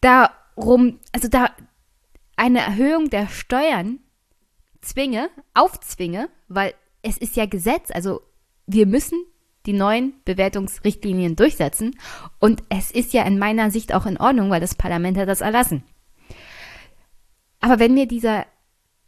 darum, 0.01 1.01
also 1.13 1.29
da 1.29 1.51
eine 2.37 2.61
Erhöhung 2.61 3.11
der 3.11 3.29
Steuern 3.29 3.99
zwinge, 4.81 5.29
aufzwinge, 5.53 6.31
weil 6.49 6.75
es 7.03 7.19
ist 7.19 7.37
ja 7.37 7.47
Gesetz, 7.47 7.91
also 7.91 8.23
wir 8.67 8.87
müssen 8.87 9.23
die 9.67 9.73
neuen 9.73 10.15
Bewertungsrichtlinien 10.25 11.37
durchsetzen. 11.37 11.97
Und 12.39 12.63
es 12.69 12.91
ist 12.91 13.13
ja 13.13 13.25
in 13.25 13.39
meiner 13.39 13.71
Sicht 13.71 13.95
auch 13.95 14.07
in 14.07 14.17
Ordnung, 14.17 14.51
weil 14.51 14.61
das 14.61 14.75
Parlament 14.75 15.19
hat 15.19 15.29
das 15.29 15.41
erlassen. 15.41 15.83
Aber 17.61 17.79
wenn 17.79 17.95
mir 17.95 18.07
dieser 18.07 18.47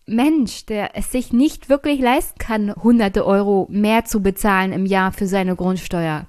Mensch, 0.06 0.66
der 0.66 0.96
es 0.96 1.10
sich 1.10 1.32
nicht 1.32 1.68
wirklich 1.68 2.00
leisten 2.00 2.38
kann, 2.38 2.74
hunderte 2.74 3.24
Euro 3.24 3.66
mehr 3.70 4.04
zu 4.04 4.20
bezahlen 4.20 4.72
im 4.72 4.84
Jahr 4.84 5.12
für 5.12 5.26
seine 5.26 5.56
Grundsteuer, 5.56 6.26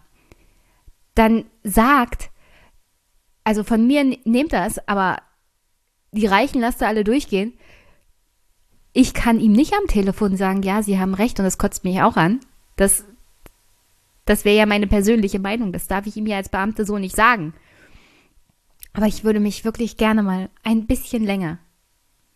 dann 1.15 1.45
sagt, 1.63 2.29
also 3.43 3.63
von 3.63 3.85
mir 3.85 4.03
nehmt 4.23 4.53
das, 4.53 4.87
aber 4.87 5.17
die 6.11 6.27
Reichen 6.27 6.61
lasst 6.61 6.81
ihr 6.81 6.87
alle 6.87 7.03
durchgehen. 7.03 7.53
Ich 8.93 9.13
kann 9.13 9.39
ihm 9.39 9.51
nicht 9.51 9.73
am 9.73 9.87
Telefon 9.87 10.37
sagen, 10.37 10.61
ja, 10.61 10.83
Sie 10.83 10.99
haben 10.99 11.15
recht 11.15 11.39
und 11.39 11.45
das 11.45 11.57
kotzt 11.57 11.83
mich 11.83 12.01
auch 12.01 12.15
an. 12.15 12.39
Das 12.75 13.05
das 14.25 14.45
wäre 14.45 14.57
ja 14.57 14.65
meine 14.65 14.87
persönliche 14.87 15.39
Meinung. 15.39 15.71
Das 15.71 15.87
darf 15.87 16.07
ich 16.07 16.15
ihm 16.15 16.27
ja 16.27 16.37
als 16.37 16.49
Beamte 16.49 16.85
so 16.85 16.97
nicht 16.97 17.15
sagen. 17.15 17.53
Aber 18.93 19.07
ich 19.07 19.23
würde 19.23 19.39
mich 19.39 19.65
wirklich 19.65 19.97
gerne 19.97 20.23
mal 20.23 20.49
ein 20.63 20.85
bisschen 20.85 21.23
länger 21.23 21.59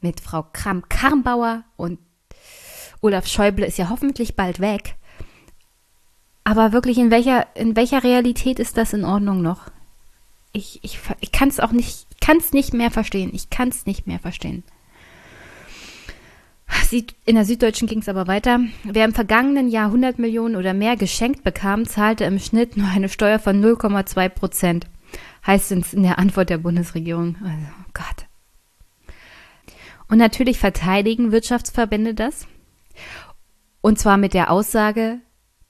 mit 0.02 0.20
Frau 0.20 0.44
Kram-Karrenbauer 0.54 1.64
und 1.76 2.00
Olaf 3.02 3.28
Schäuble 3.28 3.66
ist 3.66 3.78
ja 3.78 3.90
hoffentlich 3.90 4.36
bald 4.36 4.60
weg. 4.60 4.96
Aber 6.44 6.72
wirklich, 6.72 6.98
in 6.98 7.12
welcher, 7.12 7.46
in 7.56 7.76
welcher 7.76 8.04
Realität 8.04 8.60
ist 8.60 8.78
das 8.78 8.94
in 8.94 9.04
Ordnung 9.04 9.42
noch? 9.42 9.70
Ich, 10.54 10.80
ich, 10.82 11.00
ich 11.20 11.32
kann 11.32 11.50
es 11.50 11.60
auch 11.60 11.72
nicht, 11.72 12.08
kann 12.22 12.38
es 12.38 12.54
nicht 12.54 12.74
mehr 12.74 12.90
verstehen. 12.90 13.32
Ich 13.34 13.50
kann 13.50 13.70
es 13.70 13.86
nicht 13.86 14.08
mehr 14.08 14.20
verstehen. 14.20 14.64
In 17.26 17.36
der 17.36 17.46
Süddeutschen 17.46 17.88
ging 17.88 18.00
es 18.00 18.10
aber 18.10 18.28
weiter. 18.28 18.62
Wer 18.84 19.06
im 19.06 19.14
vergangenen 19.14 19.68
Jahr 19.68 19.88
100 19.88 20.20
Millionen 20.20 20.56
oder 20.56 20.74
mehr 20.74 20.96
geschenkt 20.96 21.44
bekam, 21.44 21.86
zahlte 21.86 22.24
im 22.24 22.40
Schnitt 22.40 22.78
nur 22.78 22.88
eine 22.88 23.10
Steuer 23.10 23.40
von 23.40 23.64
0,2 23.64 24.30
Prozent. 24.30 24.88
Heißt 25.46 25.72
es 25.72 25.94
in 25.94 26.04
der 26.04 26.20
Antwort 26.20 26.50
der 26.50 26.60
Bundesregierung. 26.60 27.36
Also, 27.44 27.68
oh 27.82 27.92
Gott. 27.94 28.26
Und 30.08 30.18
natürlich 30.18 30.60
verteidigen 30.60 31.32
Wirtschaftsverbände 31.32 32.14
das. 32.14 32.48
Und 33.82 34.00
zwar 34.00 34.18
mit 34.18 34.34
der 34.34 34.50
Aussage, 34.52 35.20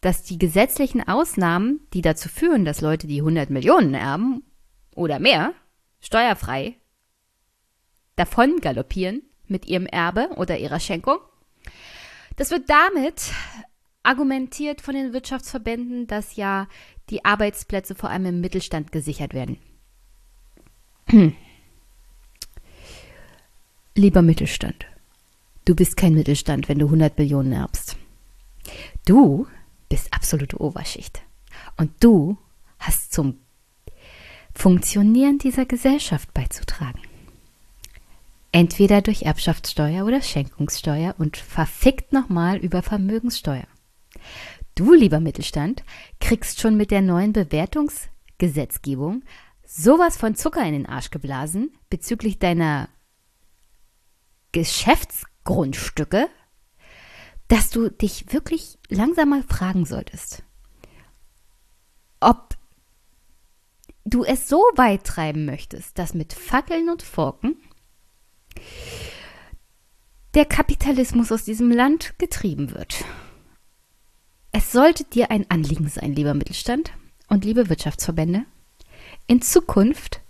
dass 0.02 0.24
die 0.24 0.38
gesetzlichen 0.38 1.08
Ausnahmen, 1.08 1.80
die 1.94 2.02
dazu 2.02 2.30
führen, 2.30 2.66
dass 2.66 2.82
Leute, 2.82 3.08
die 3.08 3.20
100 3.20 3.50
Millionen 3.50 3.94
erben 3.94 4.44
oder 4.96 5.20
mehr, 5.20 5.54
steuerfrei 6.00 6.76
davon 8.16 8.60
galoppieren, 8.62 9.22
mit 9.50 9.66
ihrem 9.68 9.86
Erbe 9.86 10.30
oder 10.36 10.58
ihrer 10.58 10.80
Schenkung. 10.80 11.18
Das 12.36 12.51
wird 12.51 12.70
damit 12.70 13.32
argumentiert 14.04 14.82
von 14.82 14.96
den 14.96 15.12
Wirtschaftsverbänden, 15.13 16.08
dass 16.08 16.36
ja 16.36 16.68
die 17.10 17.25
Arbeitsplätze 17.25 17.96
vor 17.96 18.10
allem 18.10 18.25
im 18.27 18.42
Mittelstand 18.42 18.92
gesichert 18.92 19.34
werden. 19.34 19.58
Lieber 23.96 24.22
Mittelstand, 24.22 24.86
du 25.66 25.75
bist 25.75 25.98
kein 25.98 26.13
Mittelstand, 26.13 26.70
wenn 26.70 26.80
du 26.80 26.86
100 26.86 27.18
Millionen 27.18 27.51
erbst. 27.51 27.98
Du 29.06 29.48
bist 29.89 30.13
absolute 30.13 30.60
Oberschicht. 30.62 31.22
Und 31.77 31.92
du 32.01 32.38
hast 32.80 33.12
zum 33.13 33.39
Funktionieren 34.54 35.38
dieser 35.38 35.66
Gesellschaft 35.66 36.34
beizutragen. 36.34 37.01
Entweder 38.58 39.04
durch 39.04 39.22
Erbschaftssteuer 39.22 40.04
oder 40.04 40.20
Schenkungssteuer 40.20 41.14
und 41.20 41.38
verfickt 41.38 42.12
nochmal 42.12 42.58
über 42.58 42.82
Vermögenssteuer. 42.82 43.68
Du, 44.74 44.96
lieber 44.96 45.20
Mittelstand, 45.20 45.84
kriegst 46.20 46.60
schon 46.60 46.76
mit 46.76 46.90
der 46.90 47.04
neuen 47.04 47.34
Bewertungsgesetzgebung 47.34 49.22
sowas 49.64 50.18
von 50.18 50.34
Zucker 50.34 50.66
in 50.66 50.74
den 50.74 50.86
Arsch 50.88 51.12
geblasen 51.12 51.70
bezüglich 51.92 52.40
deiner 52.40 52.90
Geschäftsgrundstücke, 54.54 56.28
dass 57.50 57.70
du 57.70 57.92
dich 57.92 58.34
wirklich 58.34 58.80
langsam 58.90 59.30
mal 59.30 59.44
fragen 59.44 59.86
solltest, 59.86 60.42
ob 62.20 62.58
du 64.04 64.24
es 64.24 64.50
so 64.50 64.64
weit 64.76 65.04
treiben 65.04 65.46
möchtest, 65.46 66.00
dass 66.00 66.16
mit 66.16 66.34
Fackeln 66.34 66.90
und 66.90 67.04
Forken 67.04 67.56
der 70.34 70.46
Kapitalismus 70.46 71.32
aus 71.32 71.44
diesem 71.44 71.72
Land 71.72 72.14
getrieben 72.20 72.72
wird. 72.72 73.06
Es 74.52 74.72
sollte 74.72 75.04
dir 75.04 75.32
ein 75.32 75.50
Anliegen 75.50 75.90
sein, 75.90 76.14
lieber 76.14 76.34
Mittelstand 76.34 76.92
und 77.28 77.46
liebe 77.46 77.70
Wirtschaftsverbände, 77.70 78.44
in 79.28 79.42
Zukunft 79.42 80.22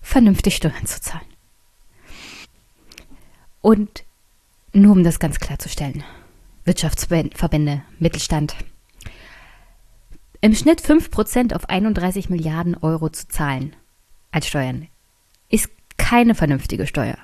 vernünftig 0.00 0.56
Steuern 0.56 0.86
zu 0.86 1.00
zahlen. 1.00 1.26
Und 3.60 4.04
nur 4.72 4.92
um 4.92 5.04
das 5.04 5.18
ganz 5.18 5.38
klarzustellen, 5.38 6.04
Wirtschaftsverbände, 6.64 7.82
Mittelstand, 7.98 8.54
im 10.40 10.54
Schnitt 10.54 10.80
5% 10.80 11.54
auf 11.54 11.68
31 11.68 12.30
Milliarden 12.30 12.76
Euro 12.76 13.10
zu 13.10 13.28
zahlen 13.28 13.76
als 14.30 14.46
Steuern 14.46 14.88
ist 15.50 15.68
keine 15.98 16.34
vernünftige 16.34 16.86
Steuer. 16.86 17.18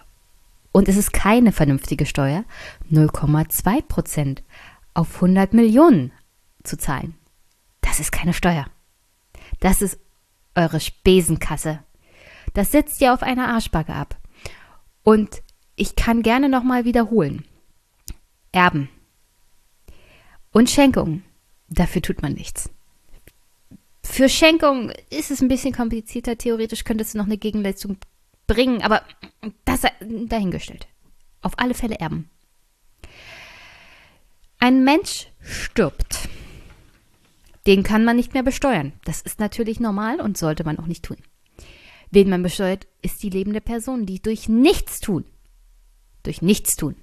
Und 0.76 0.90
es 0.90 0.99
ist 0.99 1.14
keine 1.14 1.52
vernünftige 1.52 2.04
Steuer, 2.04 2.45
0,2 2.92 3.80
Prozent 3.80 4.42
auf 4.92 5.14
100 5.14 5.54
Millionen 5.54 6.12
zu 6.64 6.76
zahlen. 6.76 7.14
Das 7.80 7.99
ist 7.99 8.12
keine 8.12 8.35
Steuer. 8.35 8.66
Das 9.61 9.80
ist 9.80 9.99
eure 10.54 10.80
Spesenkasse. 10.80 11.83
Das 12.52 12.73
setzt 12.73 13.00
ihr 13.00 13.14
auf 13.14 13.23
einer 13.23 13.49
Arschbacke 13.49 13.95
ab. 13.95 14.18
Und 15.02 15.42
ich 15.76 15.97
kann 15.97 16.21
gerne 16.21 16.50
nochmal 16.50 16.85
wiederholen. 16.85 17.47
Erben 18.52 18.90
und 20.52 20.68
Schenkungen, 20.68 21.25
dafür 21.71 22.02
tut 22.02 22.21
man 22.21 22.35
nichts. 22.35 22.68
Für 24.04 24.28
Schenkung 24.28 24.92
ist 25.09 25.30
es 25.30 25.40
ein 25.40 25.49
bisschen 25.49 25.73
komplizierter. 25.73 26.37
Theoretisch 26.37 26.85
könntest 26.85 27.14
du 27.14 27.18
noch 27.18 27.25
eine 27.25 27.38
Gegenleistung 27.38 27.97
bringen, 28.47 28.83
aber 28.83 29.03
das 29.65 29.83
dahingestellt. 30.00 30.88
Auf 31.43 31.59
alle 31.59 31.75
Fälle 31.75 31.99
erben. 31.99 32.31
Ein 34.59 34.85
Mensch 34.85 35.29
stirbt. 35.41 36.29
Den 37.67 37.83
kann 37.83 38.05
man 38.05 38.17
nicht 38.17 38.35
mehr 38.35 38.43
besteuern. 38.43 38.93
Das 39.05 39.21
ist 39.21 39.41
natürlich 39.41 39.81
normal 39.81 40.21
und 40.21 40.38
sollte 40.38 40.65
man 40.65 40.79
auch 40.79 40.87
nicht 40.87 41.05
tun. 41.05 41.19
Wen 42.11 42.31
man 42.31 42.43
besteuert, 42.43 42.87
ist 43.03 43.23
die 43.23 43.31
lebende 43.31 43.61
Person, 43.61 44.07
die 44.07 44.23
durch 44.23 44.49
nichts 44.49 45.00
tun, 45.00 45.25
durch 46.23 46.41
nichts 46.41 46.76
tun, 46.76 46.97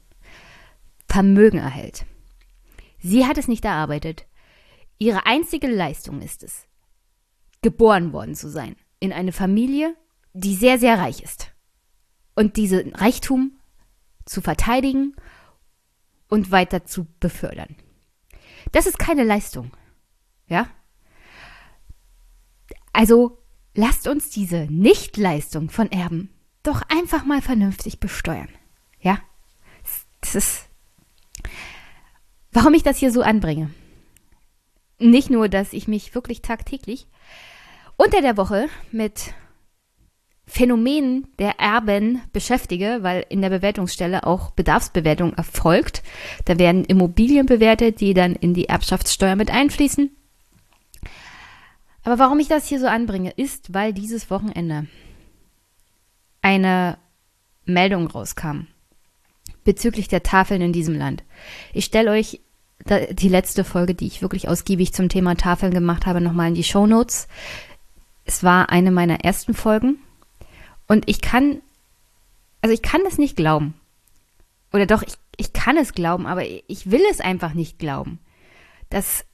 Vermögen 1.08 1.60
erhält. 1.60 2.06
Sie 3.00 3.26
hat 3.26 3.38
es 3.38 3.50
nicht 3.50 3.66
erarbeitet. 3.66 4.26
Ihre 4.98 5.26
einzige 5.26 5.68
Leistung 5.68 6.22
ist 6.22 6.44
es, 6.44 6.66
geboren 7.62 8.14
worden 8.14 8.36
zu 8.36 8.50
sein 8.50 8.76
in 9.00 9.12
eine 9.12 9.34
Familie, 9.34 9.96
die 10.34 10.56
sehr, 10.56 10.80
sehr 10.80 10.98
reich 11.00 11.22
ist. 11.22 11.52
Und 12.36 12.58
diesen 12.58 12.96
Reichtum 12.96 13.60
zu 14.26 14.42
verteidigen 14.42 15.16
und 16.28 16.52
weiter 16.52 16.86
zu 16.86 17.06
befördern. 17.20 17.76
Das 18.72 18.88
ist 18.88 18.98
keine 18.98 19.24
Leistung. 19.24 19.72
Ja? 20.48 20.68
Also 22.92 23.40
lasst 23.76 24.08
uns 24.08 24.30
diese 24.30 24.68
Nichtleistung 24.70 25.70
von 25.70 25.92
Erben 25.92 26.34
doch 26.64 26.82
einfach 26.90 27.26
mal 27.26 27.42
vernünftig 27.42 28.00
besteuern. 28.00 28.50
Ja? 29.00 29.20
Das 30.22 30.36
ist. 30.36 30.70
Warum 32.52 32.74
ich 32.74 32.84
das 32.84 32.98
hier 32.98 33.12
so 33.12 33.22
anbringe. 33.22 33.72
Nicht 35.00 35.30
nur, 35.30 35.50
dass 35.50 35.74
ich 35.74 35.88
mich 35.88 36.16
wirklich 36.16 36.42
tagtäglich 36.42 37.08
unter 37.98 38.22
der 38.22 38.38
Woche 38.38 38.70
mit 38.92 39.34
Phänomenen 40.46 41.28
der 41.40 41.60
Erben 41.60 42.22
beschäftige, 42.34 43.00
weil 43.02 43.26
in 43.30 43.42
der 43.42 43.50
Bewertungsstelle 43.50 44.28
auch 44.28 44.52
Bedarfsbewertung 44.52 45.34
erfolgt. 45.34 46.04
Da 46.46 46.60
werden 46.60 46.86
Immobilien 46.86 47.46
bewertet, 47.46 48.02
die 48.02 48.14
dann 48.14 48.36
in 48.36 48.54
die 48.54 48.68
Erbschaftssteuer 48.68 49.36
mit 49.36 49.50
einfließen. 49.50 50.12
Aber 52.04 52.20
warum 52.20 52.40
ich 52.40 52.50
das 52.50 52.68
hier 52.68 52.80
so 52.80 52.88
anbringe, 52.88 53.32
ist, 53.32 53.74
weil 53.74 53.94
dieses 53.94 54.30
Wochenende 54.30 54.88
eine 56.42 56.98
Meldung 57.66 58.08
rauskam 58.08 58.68
bezüglich 59.64 60.10
der 60.10 60.24
Tafeln 60.24 60.62
in 60.62 60.74
diesem 60.74 60.96
Land. 60.96 61.24
Ich 61.74 61.86
stelle 61.86 62.12
euch 62.12 62.42
die 63.12 63.30
letzte 63.30 63.64
Folge, 63.64 63.96
die 63.96 64.08
ich 64.08 64.22
wirklich 64.22 64.50
ausgiebig 64.50 64.94
zum 64.94 65.08
Thema 65.08 65.36
Tafeln 65.36 65.74
gemacht 65.74 66.06
habe, 66.06 66.20
nochmal 66.20 66.50
in 66.50 66.56
die 66.56 66.66
Show 66.66 66.86
Notes. 66.86 67.30
Es 68.26 68.44
war 68.44 68.70
eine 68.70 68.92
meiner 68.92 69.24
ersten 69.24 69.54
Folgen 69.54 70.00
und 70.88 71.10
ich 71.10 71.22
kann, 71.22 71.62
also 72.62 72.74
ich 72.74 72.82
kann 72.82 73.02
das 73.04 73.18
nicht 73.18 73.36
glauben. 73.36 73.74
Oder 74.72 74.86
doch, 74.86 75.04
ich, 75.04 75.16
ich 75.38 75.54
kann 75.54 75.78
es 75.78 75.94
glauben, 75.94 76.26
aber 76.26 76.44
ich 76.46 76.92
will 76.92 77.04
es 77.12 77.20
einfach 77.22 77.54
nicht 77.54 77.80
glauben, 77.80 78.20
dass 78.90 79.26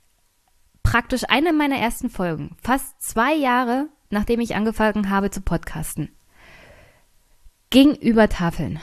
praktisch 0.84 1.24
eine 1.28 1.54
meiner 1.54 1.78
ersten 1.78 2.10
Folgen, 2.10 2.56
fast 2.62 3.02
zwei 3.02 3.34
Jahre 3.34 3.90
nachdem 4.10 4.40
ich 4.40 4.56
angefangen 4.56 5.10
habe 5.10 5.30
zu 5.30 5.42
podcasten, 5.42 6.10
ging 7.70 7.96
über 7.96 8.30
Tafeln. 8.30 8.80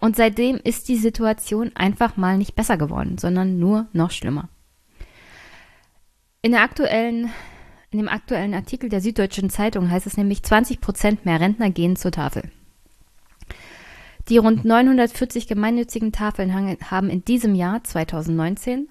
Und 0.00 0.16
seitdem 0.16 0.56
ist 0.56 0.88
die 0.88 0.96
Situation 0.96 1.70
einfach 1.74 2.16
mal 2.16 2.36
nicht 2.36 2.54
besser 2.54 2.76
geworden, 2.76 3.16
sondern 3.16 3.58
nur 3.58 3.86
noch 3.92 4.10
schlimmer. 4.10 4.48
In, 6.42 6.52
der 6.52 6.62
aktuellen, 6.62 7.30
in 7.94 7.98
dem 7.98 8.08
aktuellen 8.08 8.54
Artikel 8.54 8.88
der 8.88 9.00
Süddeutschen 9.00 9.50
Zeitung 9.50 9.88
heißt 9.88 10.08
es 10.08 10.16
nämlich, 10.16 10.42
20 10.42 10.80
Prozent 10.80 11.24
mehr 11.24 11.38
Rentner 11.38 11.70
gehen 11.70 11.94
zur 11.94 12.10
Tafel. 12.10 12.50
Die 14.28 14.38
rund 14.38 14.64
940 14.64 15.46
gemeinnützigen 15.46 16.10
Tafeln 16.10 16.76
haben 16.90 17.08
in 17.08 17.24
diesem 17.24 17.54
Jahr 17.54 17.84
2019 17.84 18.88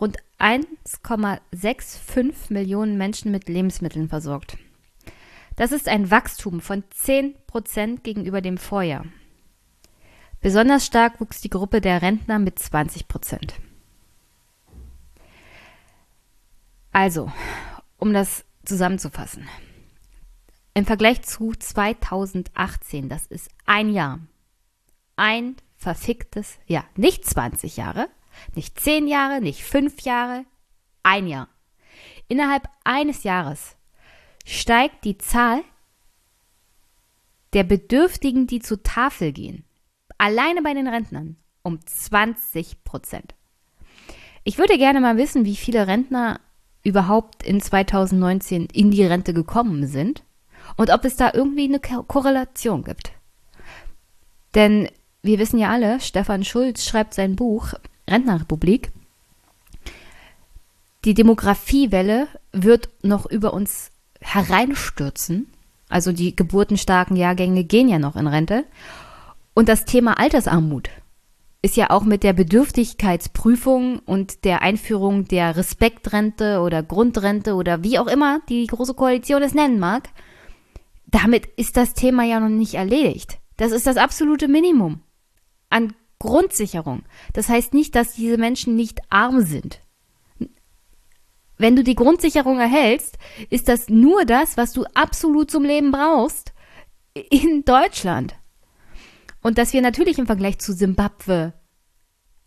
rund 0.00 0.16
1,65 0.40 2.52
Millionen 2.52 2.98
Menschen 2.98 3.30
mit 3.30 3.48
Lebensmitteln 3.48 4.08
versorgt. 4.08 4.58
Das 5.54 5.70
ist 5.70 5.86
ein 5.86 6.10
Wachstum 6.10 6.60
von 6.60 6.82
10 6.90 7.36
Prozent 7.46 8.02
gegenüber 8.02 8.40
dem 8.40 8.58
Vorjahr. 8.58 9.04
Besonders 10.40 10.84
stark 10.84 11.20
wuchs 11.20 11.40
die 11.40 11.50
Gruppe 11.50 11.80
der 11.80 12.02
Rentner 12.02 12.40
mit 12.40 12.58
20 12.58 13.06
Prozent. 13.06 13.54
Also, 16.90 17.30
um 18.00 18.12
das 18.12 18.44
zusammenzufassen. 18.64 19.48
Im 20.74 20.86
Vergleich 20.86 21.22
zu 21.22 21.52
2018, 21.52 23.08
das 23.08 23.26
ist 23.26 23.50
ein 23.66 23.90
Jahr, 23.90 24.20
ein 25.16 25.56
verficktes 25.76 26.58
Jahr, 26.66 26.86
nicht 26.96 27.24
20 27.24 27.76
Jahre, 27.76 28.08
nicht 28.54 28.80
zehn 28.80 29.06
Jahre, 29.06 29.40
nicht 29.40 29.62
fünf 29.62 30.00
Jahre, 30.02 30.44
ein 31.02 31.26
Jahr. 31.26 31.48
Innerhalb 32.28 32.68
eines 32.84 33.24
Jahres 33.24 33.76
steigt 34.46 35.04
die 35.04 35.18
Zahl 35.18 35.62
der 37.52 37.64
Bedürftigen, 37.64 38.46
die 38.46 38.60
zur 38.60 38.82
Tafel 38.82 39.32
gehen, 39.32 39.64
alleine 40.18 40.62
bei 40.62 40.72
den 40.72 40.86
Rentnern, 40.86 41.36
um 41.62 41.84
20 41.84 42.84
Prozent. 42.84 43.34
Ich 44.44 44.56
würde 44.56 44.78
gerne 44.78 45.00
mal 45.00 45.16
wissen, 45.16 45.44
wie 45.44 45.56
viele 45.56 45.86
Rentner 45.86 46.40
überhaupt 46.82 47.42
in 47.42 47.60
2019 47.60 48.66
in 48.66 48.90
die 48.90 49.04
Rente 49.04 49.34
gekommen 49.34 49.86
sind 49.86 50.22
und 50.76 50.90
ob 50.90 51.04
es 51.04 51.16
da 51.16 51.30
irgendwie 51.34 51.64
eine 51.64 51.80
Korrelation 51.80 52.84
gibt. 52.84 53.12
Denn 54.54 54.88
wir 55.22 55.38
wissen 55.38 55.58
ja 55.58 55.70
alle, 55.70 56.00
Stefan 56.00 56.44
Schulz 56.44 56.84
schreibt 56.84 57.14
sein 57.14 57.36
Buch 57.36 57.74
Rentnerrepublik. 58.08 58.90
Die 61.04 61.14
Demografiewelle 61.14 62.28
wird 62.52 62.88
noch 63.02 63.26
über 63.26 63.54
uns 63.54 63.90
hereinstürzen. 64.20 65.52
Also 65.88 66.12
die 66.12 66.36
geburtenstarken 66.36 67.16
Jahrgänge 67.16 67.64
gehen 67.64 67.88
ja 67.88 67.98
noch 67.98 68.16
in 68.16 68.26
Rente. 68.26 68.64
Und 69.54 69.68
das 69.68 69.84
Thema 69.84 70.18
Altersarmut 70.18 70.90
ist 71.62 71.76
ja 71.76 71.90
auch 71.90 72.04
mit 72.04 72.22
der 72.22 72.32
Bedürftigkeitsprüfung 72.32 73.98
und 74.00 74.44
der 74.44 74.62
Einführung 74.62 75.26
der 75.26 75.56
Respektrente 75.56 76.60
oder 76.60 76.82
Grundrente 76.82 77.54
oder 77.54 77.84
wie 77.84 77.98
auch 77.98 78.06
immer 78.06 78.40
die 78.48 78.66
Große 78.66 78.94
Koalition 78.94 79.42
es 79.42 79.54
nennen 79.54 79.78
mag, 79.78 80.08
damit 81.06 81.46
ist 81.56 81.76
das 81.76 81.92
Thema 81.92 82.24
ja 82.24 82.40
noch 82.40 82.48
nicht 82.48 82.74
erledigt. 82.74 83.38
Das 83.56 83.72
ist 83.72 83.86
das 83.86 83.98
absolute 83.98 84.48
Minimum 84.48 85.00
an 85.68 85.94
Grundsicherung. 86.18 87.02
Das 87.34 87.48
heißt 87.48 87.74
nicht, 87.74 87.94
dass 87.94 88.14
diese 88.14 88.38
Menschen 88.38 88.74
nicht 88.74 89.00
arm 89.10 89.42
sind. 89.42 89.80
Wenn 91.58 91.76
du 91.76 91.84
die 91.84 91.94
Grundsicherung 91.94 92.58
erhältst, 92.58 93.18
ist 93.50 93.68
das 93.68 93.90
nur 93.90 94.24
das, 94.24 94.56
was 94.56 94.72
du 94.72 94.84
absolut 94.94 95.50
zum 95.50 95.64
Leben 95.64 95.92
brauchst 95.92 96.54
in 97.14 97.64
Deutschland. 97.66 98.39
Und 99.42 99.58
dass 99.58 99.72
wir 99.72 99.82
natürlich 99.82 100.18
im 100.18 100.26
Vergleich 100.26 100.58
zu 100.58 100.72
Simbabwe 100.72 101.54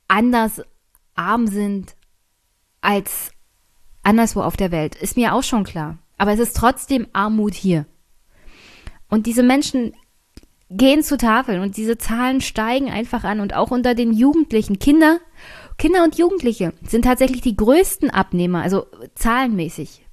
anders 0.08 0.62
arm 1.16 1.48
sind 1.48 1.96
als 2.82 3.32
anderswo 4.04 4.42
auf 4.42 4.58
der 4.58 4.72
Welt, 4.72 4.96
ist 4.96 5.16
mir 5.18 5.34
auch 5.34 5.44
schon 5.44 5.64
klar. 5.64 5.98
Aber 6.18 6.34
es 6.34 6.40
ist 6.40 6.56
trotzdem 6.56 7.08
Armut 7.14 7.54
hier. 7.54 7.86
Und 9.10 9.26
diese 9.26 9.44
Menschen 9.44 9.94
gehen 10.70 11.04
zu 11.04 11.18
Tafeln 11.18 11.62
und 11.62 11.78
diese 11.78 11.98
Zahlen 11.98 12.42
steigen 12.42 12.90
einfach 12.90 13.24
an 13.24 13.40
und 13.40 13.54
auch 13.54 13.72
unter 13.72 13.96
den 13.96 14.12
Jugendlichen. 14.12 14.80
Kinder, 14.80 15.20
Kinder 15.78 16.04
und 16.04 16.18
Jugendliche 16.18 16.74
sind 16.88 17.06
tatsächlich 17.06 17.42
die 17.42 17.56
größten 17.56 18.10
Abnehmer, 18.10 18.62
also 18.64 18.88
zahlenmäßig, 19.16 20.06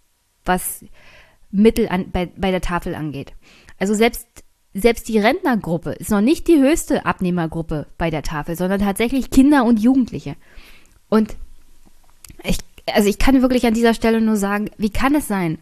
was 0.45 0.85
Mittel 1.51 1.89
an, 1.89 2.11
bei, 2.11 2.27
bei 2.27 2.51
der 2.51 2.61
Tafel 2.61 2.95
angeht. 2.95 3.33
Also 3.79 3.95
selbst, 3.95 4.27
selbst 4.73 5.09
die 5.09 5.19
Rentnergruppe 5.19 5.93
ist 5.93 6.11
noch 6.11 6.21
nicht 6.21 6.47
die 6.47 6.61
höchste 6.61 7.05
Abnehmergruppe 7.05 7.87
bei 7.99 8.11
der 8.11 8.23
Tafel, 8.23 8.57
sondern 8.57 8.81
tatsächlich 8.81 9.31
Kinder 9.31 9.65
und 9.65 9.81
Jugendliche. 9.81 10.37
Und 11.09 11.37
ich, 12.45 12.59
also 12.93 13.09
ich 13.09 13.19
kann 13.19 13.43
wirklich 13.43 13.67
an 13.67 13.75
dieser 13.75 13.95
Stelle 13.95 14.21
nur 14.21 14.37
sagen, 14.37 14.71
wie 14.79 14.91
kann 14.91 15.15
es 15.15 15.27
sein, 15.27 15.59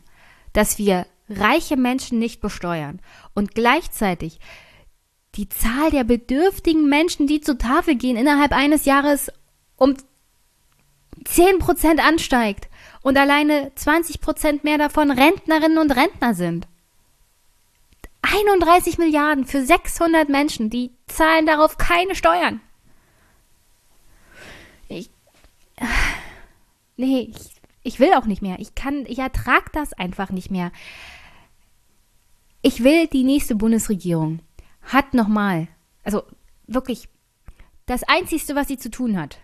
dass 0.52 0.78
wir 0.78 1.06
reiche 1.30 1.76
Menschen 1.76 2.18
nicht 2.18 2.40
besteuern 2.40 3.00
und 3.34 3.54
gleichzeitig 3.54 4.40
die 5.34 5.48
Zahl 5.48 5.90
der 5.90 6.04
bedürftigen 6.04 6.88
Menschen, 6.88 7.26
die 7.26 7.40
zur 7.40 7.58
Tafel 7.58 7.96
gehen, 7.96 8.16
innerhalb 8.16 8.52
eines 8.52 8.84
Jahres 8.84 9.30
um 9.76 9.94
10% 11.24 11.98
ansteigt 11.98 12.68
und 13.02 13.16
alleine 13.16 13.70
20% 13.76 14.60
mehr 14.62 14.78
davon 14.78 15.10
Rentnerinnen 15.10 15.78
und 15.78 15.92
Rentner 15.92 16.34
sind. 16.34 16.66
31 18.22 18.98
Milliarden 18.98 19.44
für 19.46 19.64
600 19.64 20.28
Menschen, 20.28 20.70
die 20.70 20.90
zahlen 21.06 21.46
darauf 21.46 21.78
keine 21.78 22.14
Steuern. 22.14 22.60
Ich, 24.88 25.10
nee, 26.96 27.32
ich, 27.34 27.60
ich 27.82 28.00
will 28.00 28.12
auch 28.14 28.26
nicht 28.26 28.42
mehr. 28.42 28.58
Ich 28.58 28.74
kann, 28.74 29.04
ich 29.06 29.18
ertrag 29.18 29.72
das 29.72 29.92
einfach 29.92 30.30
nicht 30.30 30.50
mehr. 30.50 30.72
Ich 32.62 32.82
will 32.82 33.06
die 33.06 33.24
nächste 33.24 33.54
Bundesregierung 33.54 34.40
hat 34.82 35.14
nochmal, 35.14 35.68
also 36.02 36.22
wirklich, 36.66 37.08
das 37.86 38.02
Einzigste, 38.02 38.54
was 38.54 38.68
sie 38.68 38.78
zu 38.78 38.90
tun 38.90 39.18
hat, 39.18 39.38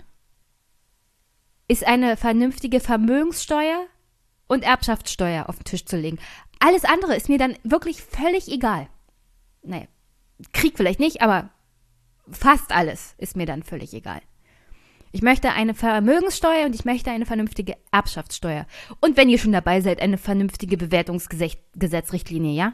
ist 1.68 1.87
eine 1.87 2.16
vernünftige 2.16 2.80
Vermögenssteuer 2.80 3.87
und 4.46 4.64
Erbschaftssteuer 4.64 5.48
auf 5.48 5.56
den 5.56 5.64
Tisch 5.64 5.87
zu 5.87 5.96
legen. 5.96 6.18
Alles 6.64 6.87
andere 6.87 7.14
ist 7.14 7.29
mir 7.29 7.37
dann 7.37 7.59
wirklich 7.62 8.03
völlig 8.03 8.50
egal. 8.50 8.88
Naja, 9.62 9.85
Krieg 10.55 10.79
vielleicht 10.79 10.98
nicht, 10.98 11.20
aber 11.20 11.50
fast 12.31 12.72
alles 12.72 13.14
ist 13.18 13.37
mir 13.37 13.44
dann 13.44 13.62
völlig 13.62 13.92
egal. 13.92 14.22
Ich 15.12 15.20
möchte 15.20 15.50
eine 15.50 15.74
Vermögenssteuer 15.74 16.64
und 16.64 16.74
ich 16.74 16.87
möchte 16.87 17.11
eine 17.11 17.27
vernünftige 17.27 17.77
Erbschaftssteuer. 17.92 18.66
Und 19.00 19.18
wenn 19.18 19.29
ihr 19.29 19.38
schon 19.38 19.53
dabei 19.53 19.83
seid, 19.83 20.00
eine 20.00 20.16
vernünftige 20.16 20.79
Bewertungsgesetzrichtlinie, 20.79 22.55
ja? 22.55 22.72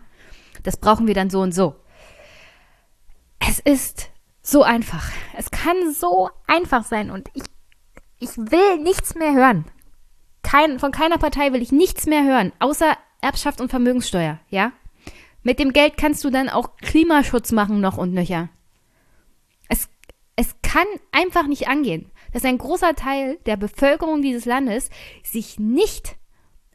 Das 0.62 0.76
brauchen 0.76 1.09
wir 1.09 1.14
dann 1.14 1.29
so 1.29 1.40
und 1.40 1.53
so. 1.53 1.74
Es 3.40 3.59
ist 3.59 4.11
so 4.40 4.62
einfach. 4.62 5.11
Es 5.37 5.50
kann 5.50 5.92
so 5.92 6.31
einfach 6.46 6.85
sein 6.85 7.11
und 7.11 7.29
ich, 7.35 7.42
ich 8.20 8.38
will 8.38 8.79
nichts 8.85 9.16
mehr 9.16 9.35
hören. 9.35 9.64
Kein, 10.44 10.79
von 10.79 10.92
keiner 10.92 11.18
Partei 11.18 11.53
will 11.53 11.61
ich 11.61 11.72
nichts 11.72 12.07
mehr 12.07 12.22
hören, 12.22 12.53
außer 12.61 12.96
Erbschaft 13.22 13.61
und 13.61 13.70
Vermögenssteuer, 13.70 14.38
ja? 14.48 14.72
Mit 15.42 15.59
dem 15.59 15.72
Geld 15.72 15.96
kannst 15.96 16.22
du 16.24 16.30
dann 16.30 16.48
auch 16.48 16.76
Klimaschutz 16.76 17.52
machen 17.52 17.80
noch 17.80 17.96
und 17.96 18.12
nöcher. 18.12 18.50
Es, 19.68 19.88
es 20.37 20.54
kann 20.62 20.87
einfach 21.12 21.46
nicht 21.46 21.68
angehen, 21.68 22.11
dass 22.33 22.44
ein 22.44 22.59
großer 22.59 22.94
Teil 22.94 23.38
der 23.46 23.56
Bevölkerung 23.56 24.22
dieses 24.22 24.44
Landes 24.44 24.90
sich 25.22 25.59
nicht 25.59 26.16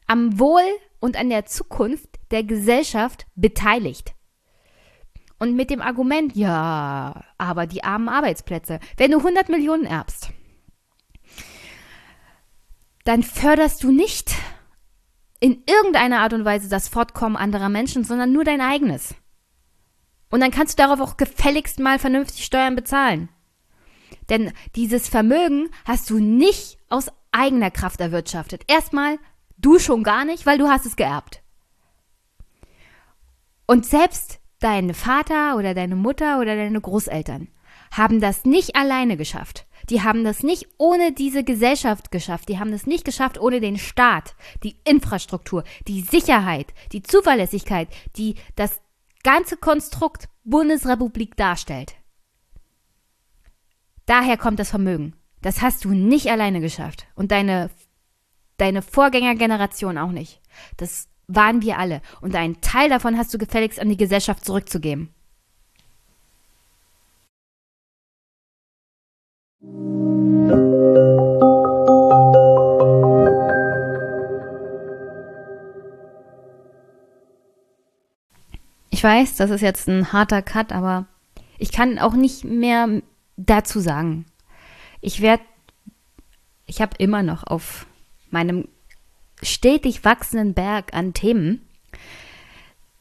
am 0.06 0.38
Wohl 0.38 0.64
und 0.98 1.16
an 1.16 1.30
der 1.30 1.46
Zukunft 1.46 2.08
der 2.30 2.42
Gesellschaft 2.42 3.26
beteiligt. 3.34 4.14
Und 5.38 5.54
mit 5.54 5.70
dem 5.70 5.82
Argument, 5.82 6.34
ja, 6.34 7.22
aber 7.36 7.66
die 7.66 7.84
armen 7.84 8.08
Arbeitsplätze. 8.08 8.80
Wenn 8.96 9.10
du 9.10 9.18
100 9.18 9.48
Millionen 9.48 9.84
erbst, 9.84 10.30
dann 13.04 13.22
förderst 13.22 13.82
du 13.84 13.92
nicht 13.92 14.34
in 15.40 15.62
irgendeiner 15.66 16.20
Art 16.20 16.32
und 16.32 16.44
Weise 16.44 16.68
das 16.68 16.88
Fortkommen 16.88 17.36
anderer 17.36 17.68
Menschen, 17.68 18.04
sondern 18.04 18.32
nur 18.32 18.44
dein 18.44 18.60
eigenes. 18.60 19.14
Und 20.30 20.40
dann 20.40 20.50
kannst 20.50 20.78
du 20.78 20.82
darauf 20.82 21.00
auch 21.00 21.16
gefälligst 21.16 21.78
mal 21.78 21.98
vernünftig 21.98 22.44
Steuern 22.44 22.74
bezahlen. 22.74 23.28
Denn 24.28 24.52
dieses 24.74 25.08
Vermögen 25.08 25.70
hast 25.84 26.10
du 26.10 26.18
nicht 26.18 26.78
aus 26.88 27.10
eigener 27.32 27.70
Kraft 27.70 28.00
erwirtschaftet. 28.00 28.62
Erstmal 28.66 29.18
du 29.58 29.78
schon 29.78 30.02
gar 30.02 30.24
nicht, 30.24 30.46
weil 30.46 30.58
du 30.58 30.68
hast 30.68 30.86
es 30.86 30.96
geerbt. 30.96 31.42
Und 33.66 33.86
selbst 33.86 34.40
dein 34.60 34.94
Vater 34.94 35.56
oder 35.56 35.74
deine 35.74 35.96
Mutter 35.96 36.40
oder 36.40 36.56
deine 36.56 36.80
Großeltern 36.80 37.48
haben 37.92 38.20
das 38.20 38.44
nicht 38.44 38.76
alleine 38.76 39.16
geschafft. 39.16 39.65
Die 39.90 40.02
haben 40.02 40.24
das 40.24 40.42
nicht 40.42 40.66
ohne 40.78 41.12
diese 41.12 41.44
Gesellschaft 41.44 42.10
geschafft. 42.10 42.48
Die 42.48 42.58
haben 42.58 42.72
das 42.72 42.86
nicht 42.86 43.04
geschafft 43.04 43.38
ohne 43.38 43.60
den 43.60 43.78
Staat, 43.78 44.34
die 44.62 44.76
Infrastruktur, 44.84 45.64
die 45.86 46.02
Sicherheit, 46.02 46.74
die 46.92 47.02
Zuverlässigkeit, 47.02 47.88
die 48.16 48.34
das 48.56 48.80
ganze 49.22 49.56
Konstrukt 49.56 50.28
Bundesrepublik 50.44 51.36
darstellt. 51.36 51.94
Daher 54.06 54.36
kommt 54.36 54.58
das 54.58 54.70
Vermögen. 54.70 55.14
Das 55.42 55.62
hast 55.62 55.84
du 55.84 55.90
nicht 55.90 56.30
alleine 56.30 56.60
geschafft. 56.60 57.06
Und 57.14 57.32
deine, 57.32 57.70
deine 58.56 58.82
Vorgängergeneration 58.82 59.98
auch 59.98 60.12
nicht. 60.12 60.40
Das 60.76 61.08
waren 61.26 61.62
wir 61.62 61.78
alle. 61.78 62.02
Und 62.20 62.34
einen 62.34 62.60
Teil 62.60 62.88
davon 62.88 63.18
hast 63.18 63.34
du 63.34 63.38
gefälligst 63.38 63.80
an 63.80 63.88
die 63.88 63.96
Gesellschaft 63.96 64.44
zurückzugeben. 64.44 65.12
Ich 78.90 79.04
weiß, 79.04 79.36
das 79.36 79.50
ist 79.50 79.60
jetzt 79.60 79.88
ein 79.88 80.12
harter 80.12 80.40
Cut, 80.40 80.72
aber 80.72 81.06
ich 81.58 81.70
kann 81.70 81.98
auch 81.98 82.14
nicht 82.14 82.44
mehr 82.44 83.02
dazu 83.36 83.80
sagen. 83.80 84.24
Ich 85.02 85.20
werde, 85.20 85.42
ich 86.64 86.80
habe 86.80 86.96
immer 86.98 87.22
noch 87.22 87.46
auf 87.46 87.86
meinem 88.30 88.68
stetig 89.42 90.04
wachsenden 90.04 90.54
Berg 90.54 90.94
an 90.94 91.12
Themen. 91.12 91.60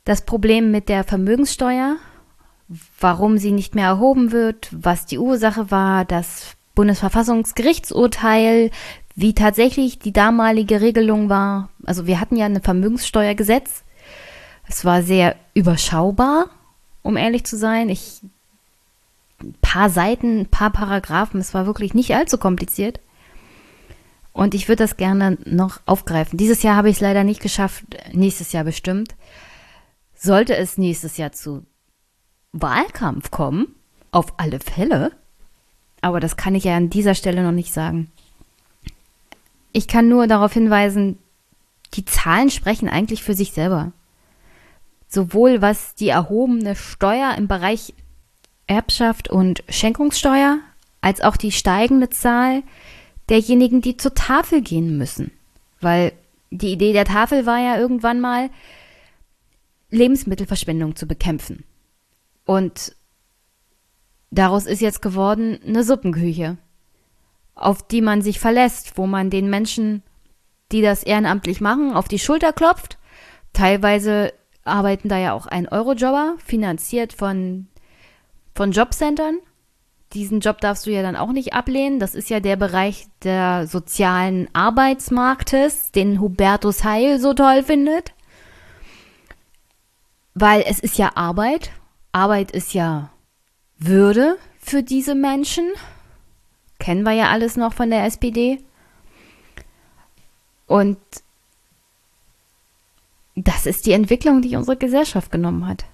Das 0.03 0.25
Problem 0.25 0.69
mit 0.69 0.89
der 0.89 1.05
Vermögenssteuer, 1.05 1.95
warum 2.99 3.37
sie 3.37 3.51
nicht 3.51 3.73
mehr 3.73 3.87
erhoben 3.87 4.33
wird, 4.33 4.67
was 4.71 5.05
die 5.05 5.17
Ursache 5.17 5.71
war, 5.71 6.03
das 6.03 6.54
Bundesverfassungsgerichtsurteil, 6.75 8.71
wie 9.15 9.33
tatsächlich 9.33 9.99
die 9.99 10.13
damalige 10.13 10.81
Regelung 10.81 11.29
war. 11.29 11.69
Also 11.85 12.05
wir 12.05 12.19
hatten 12.19 12.35
ja 12.35 12.45
ein 12.45 12.61
Vermögenssteuergesetz. 12.61 13.83
Es 14.67 14.85
war 14.85 15.01
sehr 15.01 15.35
überschaubar, 15.53 16.49
um 17.01 17.17
ehrlich 17.17 17.45
zu 17.45 17.57
sein. 17.57 17.89
Ich 17.89 18.21
ein 19.41 19.55
paar 19.61 19.89
Seiten, 19.89 20.41
ein 20.41 20.45
paar 20.47 20.69
Paragraphen, 20.71 21.39
es 21.39 21.53
war 21.53 21.65
wirklich 21.65 21.93
nicht 21.93 22.15
allzu 22.15 22.37
kompliziert. 22.37 22.99
Und 24.31 24.53
ich 24.53 24.67
würde 24.67 24.83
das 24.83 24.97
gerne 24.97 25.37
noch 25.45 25.79
aufgreifen. 25.85 26.37
Dieses 26.37 26.61
Jahr 26.61 26.75
habe 26.75 26.89
ich 26.89 26.97
es 26.97 27.01
leider 27.01 27.23
nicht 27.23 27.41
geschafft, 27.41 27.85
nächstes 28.11 28.51
Jahr 28.51 28.65
bestimmt. 28.65 29.15
Sollte 30.13 30.55
es 30.55 30.77
nächstes 30.77 31.17
Jahr 31.17 31.31
zu 31.31 31.65
Wahlkampf 32.51 33.31
kommen, 33.31 33.75
auf 34.11 34.33
alle 34.37 34.59
Fälle, 34.59 35.11
aber 36.05 36.19
das 36.19 36.37
kann 36.37 36.53
ich 36.53 36.65
ja 36.65 36.77
an 36.77 36.91
dieser 36.91 37.15
Stelle 37.15 37.41
noch 37.41 37.51
nicht 37.51 37.73
sagen. 37.73 38.11
Ich 39.71 39.87
kann 39.87 40.07
nur 40.07 40.27
darauf 40.27 40.53
hinweisen, 40.53 41.17
die 41.95 42.05
Zahlen 42.05 42.51
sprechen 42.51 42.87
eigentlich 42.87 43.23
für 43.23 43.33
sich 43.33 43.53
selber. 43.53 43.91
Sowohl 45.07 45.63
was 45.63 45.95
die 45.95 46.09
erhobene 46.09 46.75
Steuer 46.75 47.33
im 47.35 47.47
Bereich 47.47 47.95
Erbschaft 48.67 49.31
und 49.31 49.63
Schenkungssteuer, 49.67 50.59
als 51.01 51.21
auch 51.21 51.37
die 51.37 51.51
steigende 51.51 52.11
Zahl 52.11 52.61
derjenigen, 53.29 53.81
die 53.81 53.97
zur 53.97 54.13
Tafel 54.13 54.61
gehen 54.61 54.99
müssen. 54.99 55.31
Weil 55.81 56.11
die 56.51 56.71
Idee 56.71 56.93
der 56.93 57.05
Tafel 57.05 57.47
war 57.47 57.57
ja 57.57 57.79
irgendwann 57.79 58.21
mal, 58.21 58.51
Lebensmittelverschwendung 59.89 60.95
zu 60.95 61.07
bekämpfen. 61.07 61.63
Und 62.45 62.95
daraus 64.31 64.65
ist 64.65 64.81
jetzt 64.81 65.01
geworden 65.01 65.59
eine 65.65 65.83
Suppenküche, 65.83 66.57
auf 67.55 67.87
die 67.87 68.01
man 68.01 68.21
sich 68.21 68.39
verlässt, 68.39 68.97
wo 68.97 69.07
man 69.07 69.29
den 69.29 69.49
Menschen, 69.49 70.03
die 70.71 70.81
das 70.81 71.03
ehrenamtlich 71.03 71.61
machen, 71.61 71.93
auf 71.93 72.07
die 72.07 72.19
Schulter 72.19 72.53
klopft. 72.53 72.97
Teilweise 73.53 74.33
arbeiten 74.63 75.09
da 75.09 75.17
ja 75.17 75.33
auch 75.33 75.45
ein 75.45 75.67
Eurojobber, 75.67 76.35
finanziert 76.43 77.13
von, 77.13 77.67
von 78.53 78.71
Jobcentern 78.71 79.37
diesen 80.15 80.39
Job 80.39 80.61
darfst 80.61 80.85
du 80.85 80.91
ja 80.91 81.01
dann 81.01 81.15
auch 81.15 81.31
nicht 81.31 81.53
ablehnen. 81.53 81.99
Das 81.99 82.15
ist 82.15 82.29
ja 82.29 82.39
der 82.39 82.55
Bereich 82.55 83.07
der 83.23 83.67
sozialen 83.67 84.47
Arbeitsmarktes, 84.53 85.91
den 85.91 86.19
Hubertus 86.19 86.83
Heil 86.83 87.19
so 87.19 87.33
toll 87.33 87.63
findet. 87.63 88.13
Weil 90.33 90.63
es 90.65 90.79
ist 90.79 90.97
ja 90.97 91.11
Arbeit. 91.15 91.71
Arbeit 92.11 92.51
ist 92.51 92.73
ja 92.73 93.09
Würde 93.87 94.37
für 94.59 94.81
diese 94.81 95.13
Menschen. 95.13 95.65
Kennen 96.79 97.03
wir 97.03 97.11
ja 97.11 97.29
alles 97.29 97.55
noch 97.55 97.73
von 97.73 97.91
der 97.91 98.05
SPD. 98.05 98.59
Und 100.65 100.97
das 103.35 103.65
ist 103.65 103.85
die 103.85 103.91
Entwicklung, 103.91 104.41
die 104.41 104.55
unsere 104.55 104.77
Gesellschaft 104.77 105.31
genommen 105.31 105.67
hat. 105.67 105.85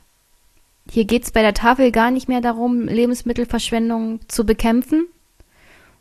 Hier 0.89 1.06
geht 1.06 1.23
es 1.23 1.32
bei 1.32 1.41
der 1.41 1.54
Tafel 1.54 1.91
gar 1.91 2.12
nicht 2.12 2.30
mehr 2.30 2.39
darum, 2.39 2.88
Lebensmittelverschwendung 2.88 4.21
zu 4.27 4.45
bekämpfen. 4.45 5.08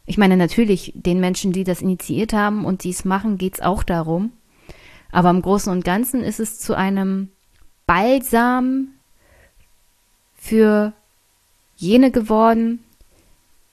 Ich 0.07 0.17
meine, 0.17 0.37
natürlich, 0.37 0.93
den 0.95 1.19
Menschen, 1.19 1.53
die 1.53 1.65
das 1.65 1.83
initiiert 1.83 2.33
haben 2.33 2.65
und 2.65 2.85
dies 2.85 3.05
machen, 3.05 3.37
geht 3.37 3.55
es 3.55 3.61
auch 3.61 3.83
darum. 3.83 4.33
Aber 5.11 5.31
im 5.31 5.43
Großen 5.43 5.73
und 5.73 5.85
Ganzen 5.85 6.23
ist 6.23 6.39
es 6.39 6.61
zu 6.61 6.75
einem 6.77 7.31
Balsam 7.87 8.93
für 10.35 10.93
jene 11.81 12.11
geworden, 12.11 12.85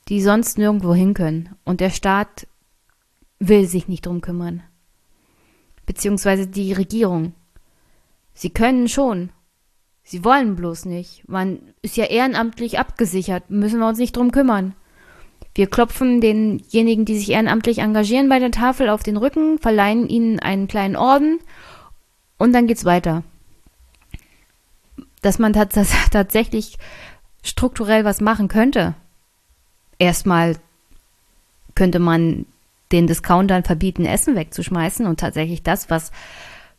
die 0.07 0.21
sonst 0.21 0.57
nirgendwo 0.57 0.93
hin 0.93 1.13
können. 1.13 1.49
Und 1.65 1.81
der 1.81 1.89
Staat 1.89 2.47
will 3.39 3.67
sich 3.67 3.87
nicht 3.87 4.05
drum 4.05 4.21
kümmern. 4.21 4.63
Beziehungsweise 5.85 6.47
die 6.47 6.73
Regierung. 6.73 7.33
Sie 8.33 8.49
können 8.49 8.87
schon. 8.87 9.29
Sie 10.03 10.23
wollen 10.23 10.55
bloß 10.55 10.85
nicht. 10.85 11.27
Man 11.27 11.59
ist 11.81 11.97
ja 11.97 12.05
ehrenamtlich 12.05 12.79
abgesichert. 12.79 13.49
Müssen 13.49 13.79
wir 13.79 13.87
uns 13.87 13.99
nicht 13.99 14.15
drum 14.15 14.31
kümmern. 14.31 14.73
Wir 15.53 15.67
klopfen 15.67 16.21
denjenigen, 16.21 17.03
die 17.03 17.17
sich 17.17 17.31
ehrenamtlich 17.31 17.79
engagieren 17.79 18.29
bei 18.29 18.39
der 18.39 18.51
Tafel 18.51 18.89
auf 18.89 19.03
den 19.03 19.17
Rücken, 19.17 19.57
verleihen 19.57 20.07
ihnen 20.07 20.39
einen 20.39 20.67
kleinen 20.67 20.95
Orden 20.95 21.39
und 22.37 22.53
dann 22.53 22.67
geht's 22.67 22.85
weiter. 22.85 23.23
Dass 25.23 25.39
man 25.39 25.53
tatsächlich 26.11 26.77
strukturell 27.43 28.05
was 28.05 28.21
machen 28.21 28.47
könnte. 28.47 28.95
Erstmal 29.99 30.57
könnte 31.75 31.99
man 31.99 32.45
den 32.91 33.07
Discountern 33.07 33.63
verbieten, 33.63 34.05
Essen 34.05 34.35
wegzuschmeißen 34.35 35.05
und 35.05 35.19
tatsächlich 35.19 35.63
das, 35.63 35.89
was 35.89 36.11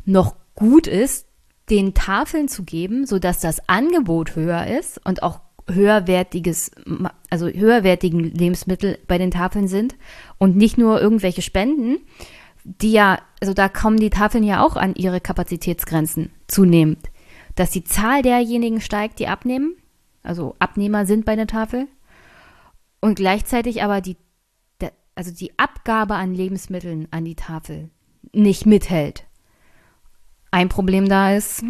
noch 0.04 0.34
gut 0.54 0.86
ist, 0.86 1.26
den 1.70 1.94
Tafeln 1.94 2.48
zu 2.48 2.64
geben, 2.64 3.06
sodass 3.06 3.40
das 3.40 3.68
Angebot 3.68 4.36
höher 4.36 4.66
ist 4.66 5.04
und 5.04 5.22
auch 5.22 5.40
höherwertiges, 5.70 6.70
also 7.28 7.46
höherwertigen 7.48 8.20
Lebensmittel 8.20 8.98
bei 9.06 9.18
den 9.18 9.30
Tafeln 9.30 9.68
sind 9.68 9.96
und 10.38 10.56
nicht 10.56 10.78
nur 10.78 11.00
irgendwelche 11.00 11.42
Spenden, 11.42 11.98
die 12.64 12.92
ja, 12.92 13.18
also 13.40 13.54
da 13.54 13.68
kommen 13.68 13.98
die 13.98 14.10
Tafeln 14.10 14.44
ja 14.44 14.64
auch 14.64 14.76
an 14.76 14.94
ihre 14.94 15.20
Kapazitätsgrenzen 15.20 16.30
zunehmend. 16.46 17.10
Dass 17.54 17.70
die 17.70 17.84
Zahl 17.84 18.22
derjenigen 18.22 18.80
steigt, 18.80 19.18
die 19.18 19.28
abnehmen, 19.28 19.74
also 20.22 20.56
Abnehmer 20.58 21.06
sind 21.06 21.24
bei 21.24 21.36
der 21.36 21.46
Tafel 21.46 21.86
und 23.00 23.16
gleichzeitig 23.16 23.82
aber 23.82 24.00
die, 24.00 24.16
also 25.14 25.30
die 25.30 25.58
Abgabe 25.58 26.14
an 26.14 26.34
Lebensmitteln 26.34 27.08
an 27.10 27.24
die 27.24 27.36
Tafel 27.36 27.90
nicht 28.32 28.66
mithält. 28.66 29.24
Ein 30.50 30.68
Problem 30.68 31.08
da 31.08 31.34
ist, 31.34 31.62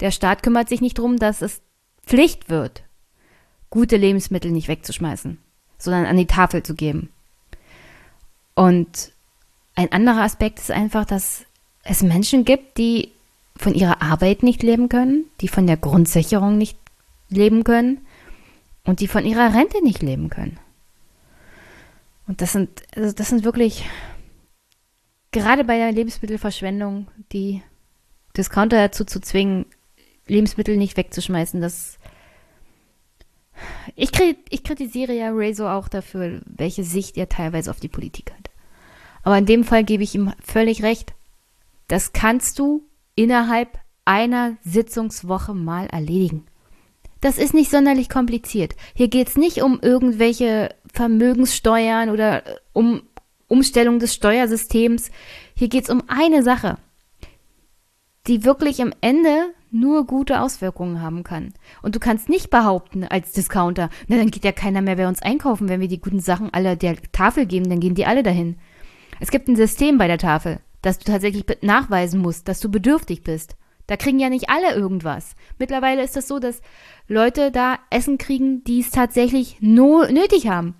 der 0.00 0.10
Staat 0.10 0.42
kümmert 0.42 0.68
sich 0.68 0.80
nicht 0.80 0.98
darum, 0.98 1.16
dass 1.16 1.42
es 1.42 1.60
Pflicht 2.06 2.48
wird, 2.48 2.84
gute 3.70 3.96
Lebensmittel 3.96 4.50
nicht 4.50 4.68
wegzuschmeißen, 4.68 5.38
sondern 5.76 6.06
an 6.06 6.16
die 6.16 6.26
Tafel 6.26 6.62
zu 6.62 6.74
geben. 6.74 7.10
Und 8.54 9.12
ein 9.74 9.92
anderer 9.92 10.22
Aspekt 10.22 10.58
ist 10.58 10.70
einfach, 10.70 11.04
dass 11.04 11.44
es 11.84 12.02
Menschen 12.02 12.44
gibt, 12.44 12.78
die 12.78 13.12
von 13.56 13.74
ihrer 13.74 14.02
Arbeit 14.02 14.42
nicht 14.42 14.62
leben 14.62 14.88
können, 14.88 15.26
die 15.40 15.48
von 15.48 15.66
der 15.66 15.76
Grundsicherung 15.76 16.58
nicht 16.58 16.78
leben 17.28 17.64
können 17.64 18.06
und 18.84 19.00
die 19.00 19.08
von 19.08 19.24
ihrer 19.24 19.54
Rente 19.54 19.82
nicht 19.82 20.02
leben 20.02 20.30
können. 20.30 20.58
Und 22.26 22.42
das 22.42 22.52
sind, 22.52 22.82
also 22.94 23.12
das 23.12 23.28
sind 23.28 23.44
wirklich 23.44 23.84
gerade 25.30 25.64
bei 25.64 25.78
der 25.78 25.92
Lebensmittelverschwendung 25.92 27.08
die 27.32 27.62
Discounter 28.36 28.76
dazu 28.76 29.04
zu 29.04 29.20
zwingen, 29.20 29.66
Lebensmittel 30.26 30.76
nicht 30.76 30.96
wegzuschmeißen, 30.96 31.60
das 31.60 31.98
ich, 33.96 34.10
ich 34.50 34.62
kritisiere 34.62 35.12
ja 35.12 35.30
Rezo 35.30 35.68
auch 35.68 35.88
dafür, 35.88 36.40
welche 36.44 36.84
Sicht 36.84 37.16
er 37.16 37.28
teilweise 37.28 37.70
auf 37.70 37.80
die 37.80 37.88
Politik 37.88 38.32
hat. 38.32 38.50
Aber 39.22 39.36
in 39.38 39.46
dem 39.46 39.64
Fall 39.64 39.84
gebe 39.84 40.02
ich 40.02 40.14
ihm 40.14 40.32
völlig 40.42 40.82
recht. 40.82 41.14
Das 41.88 42.12
kannst 42.12 42.58
du 42.58 42.86
innerhalb 43.14 43.78
einer 44.04 44.56
Sitzungswoche 44.62 45.54
mal 45.54 45.86
erledigen. 45.86 46.46
Das 47.20 47.38
ist 47.38 47.54
nicht 47.54 47.70
sonderlich 47.70 48.08
kompliziert. 48.08 48.76
Hier 48.94 49.08
geht 49.08 49.28
es 49.28 49.36
nicht 49.36 49.62
um 49.62 49.80
irgendwelche 49.80 50.74
Vermögenssteuern 50.92 52.10
oder 52.10 52.46
äh, 52.46 52.56
um 52.72 53.02
Umstellung 53.48 53.98
des 53.98 54.14
Steuersystems. 54.14 55.10
Hier 55.54 55.68
geht 55.68 55.84
es 55.84 55.90
um 55.90 56.02
eine 56.06 56.42
Sache 56.42 56.78
die 58.28 58.44
wirklich 58.44 58.80
am 58.82 58.92
Ende 59.00 59.54
nur 59.70 60.06
gute 60.06 60.40
Auswirkungen 60.40 61.02
haben 61.02 61.24
kann. 61.24 61.52
Und 61.82 61.94
du 61.94 61.98
kannst 61.98 62.28
nicht 62.28 62.50
behaupten 62.50 63.04
als 63.04 63.32
Discounter, 63.32 63.90
na 64.06 64.16
dann 64.16 64.30
geht 64.30 64.44
ja 64.44 64.52
keiner 64.52 64.82
mehr 64.82 64.96
bei 64.96 65.08
uns 65.08 65.20
einkaufen, 65.20 65.68
wenn 65.68 65.80
wir 65.80 65.88
die 65.88 66.00
guten 66.00 66.20
Sachen 66.20 66.52
alle 66.52 66.76
der 66.76 66.96
Tafel 67.12 67.46
geben, 67.46 67.68
dann 67.68 67.80
gehen 67.80 67.94
die 67.94 68.06
alle 68.06 68.22
dahin. 68.22 68.56
Es 69.20 69.30
gibt 69.30 69.48
ein 69.48 69.56
System 69.56 69.98
bei 69.98 70.06
der 70.06 70.18
Tafel, 70.18 70.60
dass 70.80 70.98
du 70.98 71.10
tatsächlich 71.10 71.44
nachweisen 71.62 72.20
musst, 72.20 72.48
dass 72.48 72.60
du 72.60 72.70
bedürftig 72.70 73.24
bist. 73.24 73.56
Da 73.88 73.96
kriegen 73.96 74.20
ja 74.20 74.28
nicht 74.28 74.50
alle 74.50 74.74
irgendwas. 74.74 75.34
Mittlerweile 75.58 76.02
ist 76.02 76.10
es 76.10 76.26
das 76.26 76.28
so, 76.28 76.38
dass 76.38 76.60
Leute 77.08 77.50
da 77.50 77.78
Essen 77.90 78.18
kriegen, 78.18 78.62
die 78.62 78.80
es 78.80 78.90
tatsächlich 78.90 79.56
no 79.60 80.04
nötig 80.04 80.46
haben. 80.46 80.76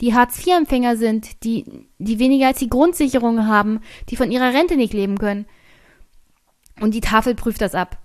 Die 0.00 0.14
Hartz-IV-Empfänger 0.14 0.96
sind, 0.96 1.44
die, 1.44 1.88
die 1.98 2.18
weniger 2.18 2.46
als 2.46 2.60
die 2.60 2.70
Grundsicherung 2.70 3.46
haben, 3.46 3.80
die 4.08 4.16
von 4.16 4.30
ihrer 4.30 4.54
Rente 4.54 4.76
nicht 4.76 4.94
leben 4.94 5.18
können. 5.18 5.46
Und 6.80 6.94
die 6.94 7.00
Tafel 7.00 7.34
prüft 7.34 7.60
das 7.60 7.74
ab. 7.74 7.98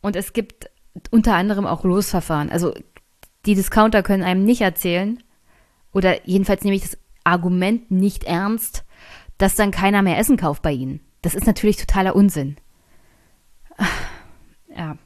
Und 0.00 0.16
es 0.16 0.32
gibt 0.32 0.70
unter 1.10 1.34
anderem 1.34 1.66
auch 1.66 1.84
Losverfahren. 1.84 2.50
Also 2.50 2.74
die 3.46 3.54
Discounter 3.54 4.02
können 4.02 4.24
einem 4.24 4.44
nicht 4.44 4.62
erzählen, 4.62 5.22
oder 5.92 6.26
jedenfalls 6.26 6.64
nehme 6.64 6.76
ich 6.76 6.82
das 6.82 6.98
Argument 7.24 7.90
nicht 7.90 8.24
ernst, 8.24 8.84
dass 9.36 9.54
dann 9.54 9.70
keiner 9.70 10.02
mehr 10.02 10.18
Essen 10.18 10.36
kauft 10.36 10.62
bei 10.62 10.72
ihnen. 10.72 11.00
Das 11.22 11.34
ist 11.34 11.46
natürlich 11.46 11.76
totaler 11.76 12.16
Unsinn. 12.16 12.56
Ja. 14.76 14.96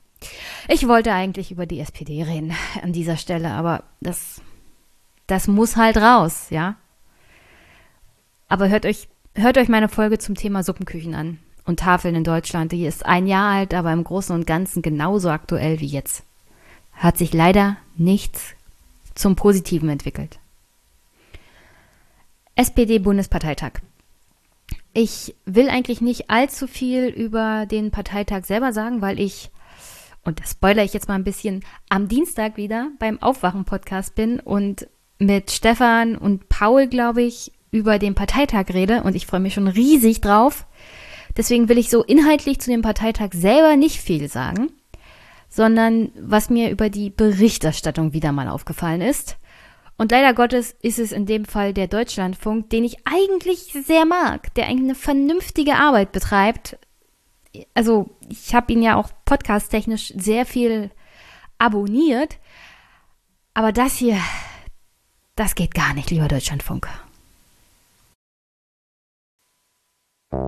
Ich 0.69 0.87
wollte 0.87 1.13
eigentlich 1.13 1.51
über 1.51 1.67
die 1.67 1.81
SPD 1.81 2.23
reden 2.23 2.55
an 2.83 2.93
dieser 2.93 3.17
Stelle, 3.17 3.51
aber 3.53 3.85
das, 4.01 4.41
das 5.27 5.49
muss 5.49 5.77
halt 5.77 5.97
raus, 5.97 6.49
ja. 6.51 6.77
Aber 8.49 8.69
hört 8.69 8.85
euch, 8.85 9.09
hört 9.35 9.57
euch 9.57 9.69
meine 9.69 9.89
Folge 9.89 10.19
zum 10.19 10.35
Thema 10.35 10.63
Suppenküchen 10.63 11.15
an 11.15 11.39
und 11.65 11.81
Tafeln 11.81 12.15
in 12.15 12.25
Deutschland. 12.25 12.71
Die 12.73 12.85
ist 12.85 13.07
ein 13.07 13.27
Jahr 13.27 13.51
alt, 13.51 13.75
aber 13.75 13.93
im 13.93 14.05
Großen 14.05 14.35
und 14.35 14.47
Ganzen 14.47 14.83
genauso 14.83 15.31
aktuell 15.31 15.81
wie 15.81 15.87
jetzt. 15.87 16.23
Hat 16.93 17.17
sich 17.17 17.33
leider 17.33 17.79
nichts 17.97 18.55
zum 19.15 19.37
Positiven 19.37 19.89
entwickelt. 19.89 20.39
SPD-Bundesparteitag. 22.55 23.81
Ich 24.95 25.35
will 25.47 25.69
eigentlich 25.69 26.01
nicht 26.01 26.29
allzu 26.31 26.67
viel 26.67 27.07
über 27.07 27.67
den 27.67 27.91
Parteitag 27.91 28.45
selber 28.45 28.73
sagen, 28.73 29.01
weil 29.01 29.19
ich, 29.19 29.51
und 30.23 30.41
das 30.41 30.51
spoilere 30.51 30.85
ich 30.85 30.93
jetzt 30.93 31.09
mal 31.09 31.15
ein 31.15 31.25
bisschen, 31.25 31.65
am 31.89 32.09
Dienstag 32.09 32.57
wieder 32.57 32.91
beim 32.99 33.21
Aufwachen-Podcast 33.23 34.15
bin 34.15 34.39
und 34.39 34.87
mit 35.19 35.51
Stefan 35.51 36.17
und 36.17 36.49
Paul, 36.49 36.89
glaube 36.89 37.23
ich, 37.23 37.53
über 37.71 37.99
den 37.99 38.15
Parteitag 38.15 38.67
rede 38.75 39.03
und 39.03 39.17
ich 39.17 39.27
freue 39.27 39.41
mich 39.41 39.55
schon 39.55 39.69
riesig 39.69 40.21
drauf. 40.21 40.67
Deswegen 41.37 41.71
will 41.71 41.79
ich 41.79 41.89
so 41.89 42.05
inhaltlich 42.05 42.61
zu 42.61 42.71
dem 42.71 42.83
Parteitag 42.83 43.31
selber 43.33 43.77
nicht 43.77 43.99
viel 43.99 44.29
sagen, 44.29 44.73
sondern 45.49 46.13
was 46.21 46.51
mir 46.51 46.71
über 46.71 46.91
die 46.91 47.09
Berichterstattung 47.09 48.13
wieder 48.13 48.33
mal 48.33 48.49
aufgefallen 48.49 49.01
ist. 49.01 49.39
Und 50.03 50.11
leider 50.11 50.35
Gottes 50.35 50.75
ist 50.83 50.99
es 50.99 51.13
in 51.13 51.27
dem 51.27 51.45
Fall 51.45 51.73
der 51.73 51.87
Deutschlandfunk, 51.87 52.69
den 52.71 52.83
ich 52.83 53.07
eigentlich 53.07 53.73
sehr 53.87 54.05
mag, 54.05 54.53
der 54.55 54.67
eigentlich 54.67 54.83
eine 54.83 54.95
vernünftige 54.97 55.77
Arbeit 55.77 56.11
betreibt. 56.11 56.77
Also 57.73 58.11
ich 58.29 58.53
habe 58.53 58.73
ihn 58.73 58.83
ja 58.83 58.97
auch 58.97 59.11
podcasttechnisch 59.25 60.13
sehr 60.17 60.45
viel 60.45 60.91
abonniert. 61.57 62.39
Aber 63.55 63.71
das 63.71 63.95
hier, 63.95 64.19
das 65.37 65.55
geht 65.55 65.73
gar 65.73 65.95
nicht, 65.95 66.11
lieber 66.11 66.27
Deutschlandfunk. 66.27 66.89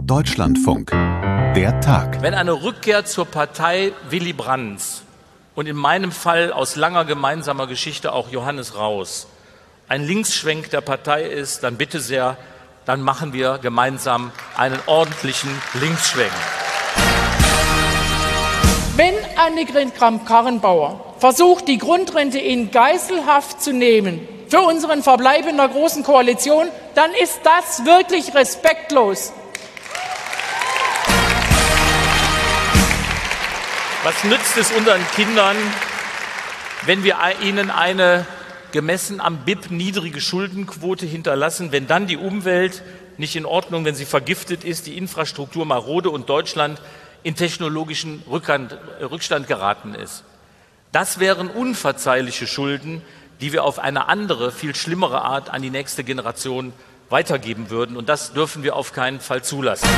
Deutschlandfunk. 0.02 0.90
Der 1.54 1.80
Tag. 1.80 2.22
Wenn 2.22 2.34
eine 2.34 2.64
Rückkehr 2.64 3.04
zur 3.04 3.26
Partei 3.26 3.92
Willy 4.10 4.32
Brandts 4.32 5.04
und 5.54 5.68
in 5.68 5.76
meinem 5.76 6.10
Fall 6.10 6.52
aus 6.52 6.74
langer 6.74 7.04
gemeinsamer 7.04 7.68
Geschichte 7.68 8.12
auch 8.12 8.32
Johannes 8.32 8.76
Raus 8.76 9.28
ein 9.88 10.06
Linksschwenk 10.06 10.70
der 10.70 10.80
Partei 10.80 11.24
ist, 11.24 11.62
dann 11.62 11.76
bitte 11.76 12.00
sehr, 12.00 12.36
dann 12.86 13.02
machen 13.02 13.32
wir 13.32 13.58
gemeinsam 13.58 14.32
einen 14.56 14.80
ordentlichen 14.86 15.50
Linksschwenk. 15.74 16.32
Wenn 18.96 19.14
Annegret 19.36 19.94
Kramp-Karrenbauer 19.96 21.16
versucht, 21.18 21.68
die 21.68 21.78
Grundrente 21.78 22.38
in 22.38 22.70
Geiselhaft 22.70 23.62
zu 23.62 23.72
nehmen 23.72 24.26
für 24.48 24.60
unseren 24.60 25.02
Verbleib 25.02 25.46
in 25.48 25.56
der 25.56 25.68
Großen 25.68 26.02
Koalition, 26.02 26.68
dann 26.94 27.10
ist 27.22 27.40
das 27.42 27.84
wirklich 27.84 28.34
respektlos. 28.34 29.32
Was 34.04 34.22
nützt 34.24 34.56
es 34.56 34.70
unseren 34.72 35.04
Kindern, 35.14 35.56
wenn 36.82 37.02
wir 37.02 37.16
ihnen 37.42 37.70
eine 37.70 38.26
gemessen 38.74 39.20
am 39.20 39.44
BIP 39.44 39.70
niedrige 39.70 40.20
Schuldenquote 40.20 41.06
hinterlassen, 41.06 41.70
wenn 41.70 41.86
dann 41.86 42.08
die 42.08 42.16
Umwelt 42.16 42.82
nicht 43.18 43.36
in 43.36 43.46
Ordnung, 43.46 43.84
wenn 43.84 43.94
sie 43.94 44.04
vergiftet 44.04 44.64
ist, 44.64 44.88
die 44.88 44.98
Infrastruktur 44.98 45.64
marode 45.64 46.10
und 46.10 46.28
Deutschland 46.28 46.82
in 47.22 47.36
technologischen 47.36 48.24
Rückstand, 48.28 48.76
Rückstand 49.00 49.46
geraten 49.46 49.94
ist? 49.94 50.24
Das 50.90 51.20
wären 51.20 51.48
unverzeihliche 51.48 52.48
Schulden, 52.48 53.00
die 53.40 53.52
wir 53.52 53.62
auf 53.62 53.78
eine 53.78 54.08
andere, 54.08 54.50
viel 54.50 54.74
schlimmere 54.74 55.22
Art 55.22 55.50
an 55.50 55.62
die 55.62 55.70
nächste 55.70 56.02
Generation 56.02 56.72
weitergeben 57.10 57.70
würden. 57.70 57.96
Und 57.96 58.08
das 58.08 58.32
dürfen 58.32 58.64
wir 58.64 58.74
auf 58.74 58.92
keinen 58.92 59.20
Fall 59.20 59.44
zulassen. 59.44 59.88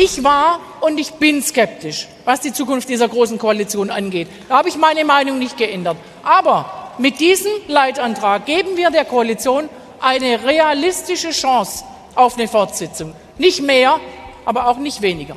Ich 0.00 0.22
war 0.22 0.60
und 0.80 0.96
ich 1.00 1.14
bin 1.14 1.42
skeptisch, 1.42 2.06
was 2.24 2.40
die 2.40 2.52
Zukunft 2.52 2.88
dieser 2.88 3.08
großen 3.08 3.36
Koalition 3.36 3.90
angeht. 3.90 4.28
Da 4.48 4.58
habe 4.58 4.68
ich 4.68 4.76
meine 4.76 5.04
Meinung 5.04 5.40
nicht 5.40 5.56
geändert. 5.56 5.96
Aber 6.22 6.92
mit 6.98 7.18
diesem 7.18 7.50
Leitantrag 7.66 8.46
geben 8.46 8.76
wir 8.76 8.92
der 8.92 9.04
Koalition 9.04 9.68
eine 9.98 10.44
realistische 10.44 11.30
Chance 11.30 11.84
auf 12.14 12.38
eine 12.38 12.46
Fortsetzung. 12.46 13.12
Nicht 13.38 13.60
mehr, 13.60 13.98
aber 14.44 14.68
auch 14.68 14.78
nicht 14.78 15.02
weniger. 15.02 15.34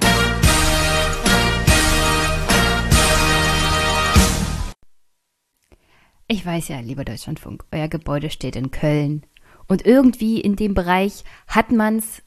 Ich 6.28 6.46
weiß 6.46 6.68
ja, 6.68 6.82
lieber 6.82 7.04
Deutschlandfunk, 7.04 7.64
euer 7.72 7.88
Gebäude 7.88 8.30
steht 8.30 8.56
in 8.56 8.70
Köln. 8.70 9.24
Und 9.68 9.88
irgendwie 9.88 10.40
in 10.40 10.56
dem 10.56 10.76
Bereich 10.76 11.24
hat 11.48 11.72
man 11.72 11.98
es 11.98 12.22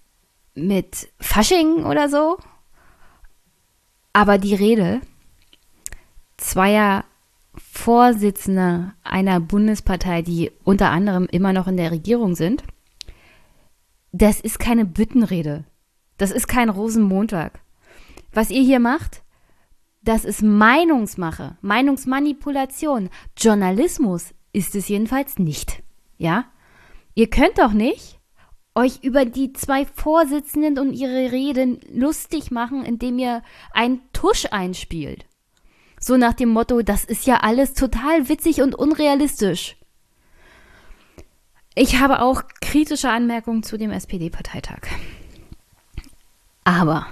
mit 0.55 1.09
Fasching 1.21 1.85
oder 1.85 2.09
so. 2.09 2.39
Aber 4.13 4.39
die 4.39 4.55
Rede 4.55 5.01
zweier 6.37 7.05
Vorsitzender 7.57 8.95
einer 9.05 9.41
Bundespartei, 9.41 10.23
die 10.23 10.51
unter 10.65 10.91
anderem 10.91 11.27
immer 11.31 11.53
noch 11.53 11.69
in 11.69 11.77
der 11.77 11.91
Regierung 11.91 12.35
sind, 12.35 12.65
das 14.13 14.41
ist 14.41 14.59
keine 14.59 14.85
Büttenrede. 14.85 15.65
Das 16.17 16.31
ist 16.31 16.47
kein 16.47 16.69
Rosenmontag. 16.69 17.61
Was 18.33 18.51
ihr 18.51 18.63
hier 18.63 18.81
macht, 18.81 19.23
das 20.03 20.25
ist 20.25 20.43
Meinungsmache, 20.43 21.57
Meinungsmanipulation. 21.63 23.11
Journalismus 23.37 24.35
ist 24.53 24.75
es 24.75 24.89
jedenfalls 24.89 25.39
nicht. 25.39 25.83
Ja? 26.19 26.45
Ihr 27.15 27.31
könnt 27.31 27.59
doch 27.59 27.73
nicht 27.73 28.21
euch 28.75 29.03
über 29.03 29.25
die 29.25 29.53
zwei 29.53 29.87
Vorsitzenden 29.87 30.79
und 30.79 30.93
ihre 30.93 31.33
Reden 31.33 31.81
lustig 31.93 32.51
machen, 32.51 32.85
indem 32.85 33.19
ihr 33.19 33.43
einen 33.73 34.01
Tusch 34.13 34.47
einspielt. 34.51 35.27
So 36.01 36.17
nach 36.17 36.35
dem 36.35 36.51
Motto, 36.51 36.83
das 36.83 37.05
ist 37.05 37.27
ja 37.27 37.39
alles 37.39 37.75
total 37.75 38.29
witzig 38.29 38.61
und 38.61 38.75
unrealistisch. 38.75 39.77
Ich 41.75 41.99
habe 41.99 42.21
auch 42.21 42.43
kritische 42.61 43.11
Anmerkungen 43.11 43.63
zu 43.63 43.77
dem 43.77 43.91
SPD-Parteitag. 43.91 44.83
Aber 46.65 47.07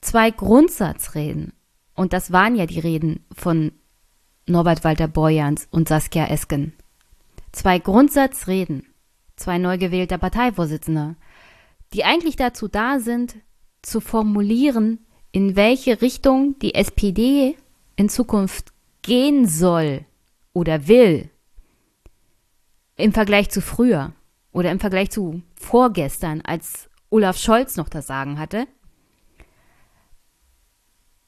zwei 0.00 0.30
Grundsatzreden, 0.30 1.52
und 1.94 2.12
das 2.12 2.32
waren 2.32 2.56
ja 2.56 2.66
die 2.66 2.80
Reden 2.80 3.24
von 3.34 3.72
Norbert 4.46 4.84
Walter 4.84 5.08
Borjans 5.08 5.68
und 5.70 5.88
Saskia 5.88 6.26
Esken, 6.26 6.72
zwei 7.52 7.78
Grundsatzreden, 7.78 8.91
zwei 9.42 9.58
neu 9.58 9.78
gewählter 9.78 10.18
Parteivorsitzender, 10.18 11.16
die 11.92 12.04
eigentlich 12.04 12.36
dazu 12.36 12.68
da 12.68 13.00
sind, 13.00 13.36
zu 13.82 14.00
formulieren, 14.00 15.04
in 15.32 15.56
welche 15.56 16.00
Richtung 16.00 16.58
die 16.60 16.74
SPD 16.74 17.56
in 17.96 18.08
Zukunft 18.08 18.72
gehen 19.02 19.46
soll 19.46 20.04
oder 20.52 20.86
will, 20.86 21.30
im 22.96 23.12
Vergleich 23.12 23.50
zu 23.50 23.60
früher 23.60 24.12
oder 24.52 24.70
im 24.70 24.78
Vergleich 24.78 25.10
zu 25.10 25.42
vorgestern, 25.54 26.40
als 26.42 26.88
Olaf 27.10 27.36
Scholz 27.36 27.76
noch 27.76 27.88
das 27.88 28.06
Sagen 28.06 28.38
hatte, 28.38 28.66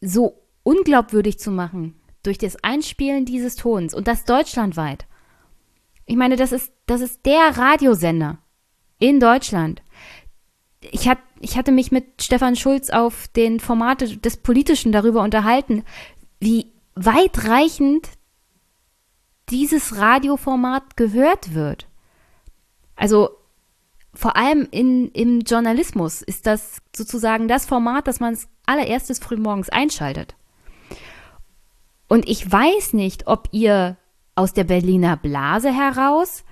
so 0.00 0.42
unglaubwürdig 0.62 1.38
zu 1.38 1.50
machen 1.50 2.00
durch 2.22 2.38
das 2.38 2.57
Einspielen 2.62 3.24
dieses 3.24 3.57
Tons 3.57 3.94
und 3.94 4.07
das 4.07 4.24
deutschlandweit. 4.24 5.07
Ich 6.06 6.16
meine, 6.16 6.36
das 6.36 6.52
ist, 6.52 6.72
das 6.86 7.00
ist 7.00 7.24
der 7.26 7.56
Radiosender 7.56 8.38
in 8.98 9.20
Deutschland. 9.20 9.82
Ich, 10.80 11.08
hat, 11.08 11.18
ich 11.40 11.56
hatte 11.56 11.72
mich 11.72 11.92
mit 11.92 12.22
Stefan 12.22 12.56
Schulz 12.56 12.90
auf 12.90 13.28
den 13.28 13.58
Formate 13.60 14.18
des 14.18 14.36
Politischen 14.36 14.92
darüber 14.92 15.22
unterhalten, 15.22 15.84
wie 16.40 16.72
weitreichend 16.94 18.08
dieses 19.48 19.96
Radioformat 19.96 20.96
gehört 20.96 21.54
wird. 21.54 21.88
Also 22.96 23.30
vor 24.14 24.36
allem 24.36 24.68
in, 24.70 25.08
im 25.10 25.40
Journalismus 25.40 26.22
ist 26.22 26.46
das 26.46 26.78
sozusagen 26.94 27.48
das 27.48 27.66
Format, 27.66 28.06
das 28.06 28.20
man 28.20 28.34
als 28.34 28.48
allererstes 28.66 29.18
frühmorgens 29.18 29.70
einschaltet. 29.70 30.36
Und 32.08 32.28
ich 32.28 32.50
weiß 32.50 32.92
nicht, 32.92 33.26
ob 33.26 33.48
ihr 33.50 33.96
aus 34.35 34.53
der 34.53 34.64
Berliner 34.64 35.16
Blase 35.16 35.73
heraus 35.73 36.44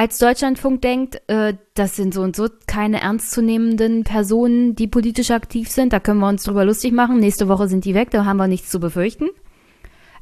als 0.00 0.16
Deutschlandfunk 0.16 0.80
denkt, 0.80 1.20
äh, 1.26 1.58
das 1.74 1.94
sind 1.94 2.14
so 2.14 2.22
und 2.22 2.34
so 2.34 2.48
keine 2.66 3.02
ernstzunehmenden 3.02 4.02
Personen, 4.02 4.74
die 4.74 4.86
politisch 4.86 5.30
aktiv 5.30 5.70
sind, 5.70 5.92
da 5.92 6.00
können 6.00 6.20
wir 6.20 6.28
uns 6.28 6.42
drüber 6.42 6.64
lustig 6.64 6.94
machen, 6.94 7.18
nächste 7.18 7.48
Woche 7.48 7.68
sind 7.68 7.84
die 7.84 7.92
weg, 7.92 8.10
da 8.10 8.24
haben 8.24 8.38
wir 8.38 8.46
nichts 8.46 8.70
zu 8.70 8.80
befürchten. 8.80 9.28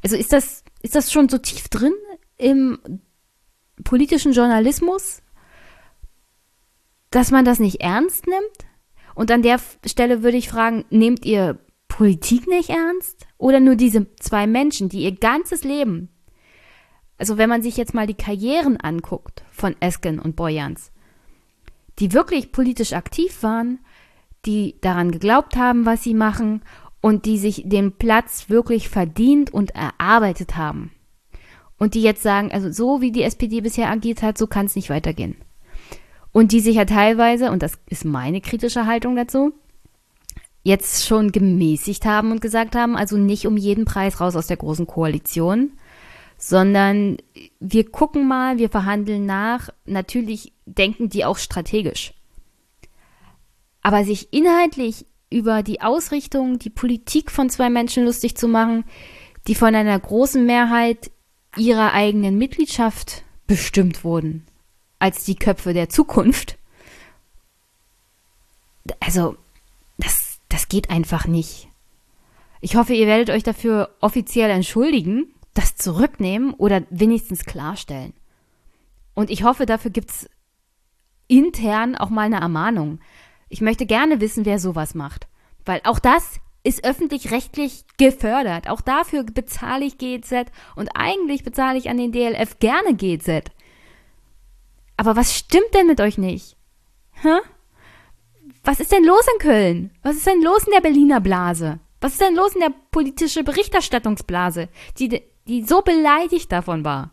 Also 0.03 0.17
ist 0.17 0.33
das, 0.33 0.65
ist 0.81 0.95
das 0.95 1.13
schon 1.13 1.29
so 1.29 1.37
tief 1.37 1.69
drin 1.69 1.93
im 2.37 2.77
politischen 3.85 4.33
Journalismus, 4.33 5.21
dass 7.09 7.31
man 7.31 7.45
das 7.45 7.59
nicht 7.59 7.79
ernst 7.79 8.27
nimmt? 8.27 8.69
Und 9.15 9.31
an 9.31 9.43
der 9.43 9.61
Stelle 9.85 10.23
würde 10.23 10.35
ich 10.35 10.49
fragen, 10.49 10.83
nehmt 10.89 11.25
ihr 11.25 11.57
Politik 11.89 12.47
nicht 12.47 12.69
ernst? 12.69 13.27
Oder 13.37 13.59
nur 13.59 13.75
diese 13.75 14.07
zwei 14.15 14.47
Menschen, 14.47 14.87
die 14.87 15.03
ihr 15.03 15.15
ganzes 15.15 15.65
Leben, 15.65 16.07
also 17.17 17.37
wenn 17.37 17.49
man 17.49 17.61
sich 17.61 17.75
jetzt 17.75 17.93
mal 17.93 18.07
die 18.07 18.13
Karrieren 18.13 18.77
anguckt 18.77 19.43
von 19.51 19.75
Esken 19.81 20.19
und 20.19 20.37
Boyans, 20.37 20.93
die 21.99 22.13
wirklich 22.13 22.53
politisch 22.53 22.93
aktiv 22.93 23.43
waren, 23.43 23.79
die 24.45 24.77
daran 24.79 25.11
geglaubt 25.11 25.57
haben, 25.57 25.85
was 25.85 26.01
sie 26.01 26.13
machen 26.13 26.61
und 27.01 27.25
die 27.25 27.37
sich 27.37 27.63
den 27.65 27.91
Platz 27.91 28.49
wirklich 28.49 28.87
verdient 28.87 29.53
und 29.53 29.71
erarbeitet 29.71 30.55
haben. 30.55 30.91
Und 31.77 31.93
die 31.93 32.01
jetzt 32.01 32.23
sagen, 32.23 32.51
also 32.51 32.71
so 32.71 33.01
wie 33.01 33.11
die 33.11 33.23
SPD 33.23 33.61
bisher 33.61 33.89
agiert 33.89 34.21
hat, 34.21 34.37
so 34.37 34.47
kann 34.47 34.65
es 34.65 34.75
nicht 34.75 34.89
weitergehen. 34.89 35.35
Und 36.31 36.51
die 36.51 36.59
sich 36.59 36.75
ja 36.75 36.85
teilweise, 36.85 37.51
und 37.51 37.63
das 37.63 37.79
ist 37.87 38.05
meine 38.05 38.41
kritische 38.41 38.85
Haltung 38.85 39.15
dazu, 39.15 39.53
jetzt 40.63 41.05
schon 41.05 41.31
gemäßigt 41.31 42.05
haben 42.05 42.31
und 42.31 42.41
gesagt 42.41 42.75
haben, 42.75 42.95
also 42.95 43.17
nicht 43.17 43.47
um 43.47 43.57
jeden 43.57 43.85
Preis 43.85 44.19
raus 44.19 44.35
aus 44.35 44.47
der 44.47 44.57
großen 44.57 44.87
Koalition, 44.87 45.71
sondern 46.37 47.17
wir 47.59 47.89
gucken 47.89 48.27
mal, 48.27 48.57
wir 48.57 48.69
verhandeln 48.69 49.25
nach. 49.25 49.69
Natürlich 49.85 50.53
denken 50.65 51.09
die 51.09 51.25
auch 51.25 51.37
strategisch. 51.37 52.13
Aber 53.81 54.03
sich 54.03 54.33
inhaltlich 54.33 55.05
über 55.29 55.63
die 55.63 55.81
Ausrichtung, 55.81 56.59
die 56.59 56.69
Politik 56.69 57.31
von 57.31 57.49
zwei 57.49 57.69
Menschen 57.69 58.05
lustig 58.05 58.35
zu 58.35 58.47
machen, 58.47 58.83
die 59.47 59.55
von 59.55 59.75
einer 59.75 59.99
großen 59.99 60.45
Mehrheit 60.45 61.11
ihrer 61.55 61.93
eigenen 61.93 62.37
Mitgliedschaft 62.37 63.23
bestimmt 63.47 64.03
wurden, 64.03 64.45
als 64.99 65.23
die 65.23 65.35
Köpfe 65.35 65.73
der 65.73 65.89
Zukunft. 65.89 66.57
Also, 68.99 69.35
das, 69.97 70.28
das 70.59 70.67
geht 70.67 70.89
einfach 70.89 71.25
nicht. 71.25 71.69
Ich 72.59 72.75
hoffe, 72.75 72.93
ihr 72.93 73.07
werdet 73.07 73.29
euch 73.29 73.43
dafür 73.43 73.95
offiziell 74.01 74.49
entschuldigen, 74.49 75.33
das 75.53 75.77
zurücknehmen 75.77 76.53
oder 76.53 76.83
wenigstens 76.89 77.45
klarstellen. 77.45 78.11
Und 79.13 79.29
ich 79.29 79.43
hoffe, 79.43 79.65
dafür 79.65 79.89
gibt 79.89 80.09
es 80.09 80.29
intern 81.27 81.95
auch 81.95 82.09
mal 82.09 82.23
eine 82.23 82.41
Ermahnung. 82.41 82.99
Ich 83.47 83.61
möchte 83.61 83.85
gerne 83.85 84.19
wissen, 84.19 84.43
wer 84.43 84.59
sowas 84.59 84.95
macht. 84.95 85.27
Weil 85.63 85.79
auch 85.85 85.97
das 85.97 86.41
ist 86.65 86.83
öffentlich-rechtlich 86.83 87.85
gefördert. 87.97 88.69
Auch 88.69 88.81
dafür 88.81 89.23
bezahle 89.23 89.85
ich 89.85 89.97
GZ 89.97 90.51
und 90.75 90.89
eigentlich 90.93 91.45
bezahle 91.45 91.77
ich 91.77 91.89
an 91.89 91.95
den 91.95 92.11
DLF 92.11 92.59
gerne 92.59 92.95
GZ. 92.95 93.49
Aber 94.97 95.15
was 95.15 95.37
stimmt 95.37 95.73
denn 95.73 95.87
mit 95.87 96.01
euch 96.01 96.17
nicht? 96.17 96.57
Hä? 97.13 97.37
Was 98.63 98.79
ist 98.79 98.91
denn 98.91 99.05
los 99.05 99.25
in 99.33 99.39
Köln? 99.39 99.91
Was 100.03 100.17
ist 100.17 100.27
denn 100.27 100.41
los 100.41 100.63
in 100.65 100.73
der 100.73 100.81
Berliner 100.81 101.21
Blase? 101.21 101.79
Was 102.01 102.13
ist 102.13 102.21
denn 102.21 102.35
los 102.35 102.53
in 102.53 102.61
der 102.61 102.73
politischen 102.91 103.43
Berichterstattungsblase, 103.43 104.69
die, 104.97 105.21
die 105.47 105.63
so 105.63 105.81
beleidigt 105.81 106.51
davon 106.51 106.85
war? 106.85 107.11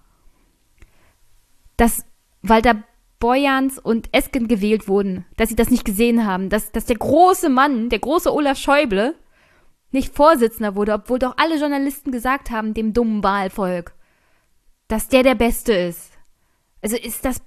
Dass 1.77 2.05
Walter 2.43 2.85
Boyans 3.19 3.79
und 3.79 4.09
Esken 4.13 4.47
gewählt 4.47 4.89
wurden, 4.89 5.25
dass 5.37 5.49
sie 5.49 5.57
das 5.57 5.71
nicht 5.71 5.85
gesehen 5.85 6.27
haben, 6.27 6.51
dass, 6.51 6.73
dass 6.73 6.85
der 6.85 6.97
große 6.97 7.49
Mann, 7.49 7.89
der 7.89 7.99
große 7.99 8.33
Olaf 8.33 8.59
Schäuble, 8.59 9.15
nicht 9.91 10.15
Vorsitzender 10.15 10.75
wurde, 10.75 10.93
obwohl 10.93 11.19
doch 11.19 11.35
alle 11.39 11.59
Journalisten 11.59 12.13
gesagt 12.13 12.51
haben, 12.51 12.75
dem 12.75 12.93
dummen 12.93 13.23
Wahlvolk, 13.23 13.95
dass 14.89 15.09
der 15.09 15.23
der 15.23 15.35
Beste 15.35 15.73
ist. 15.73 16.13
Also 16.83 16.97
ist 16.97 17.25
das 17.25 17.41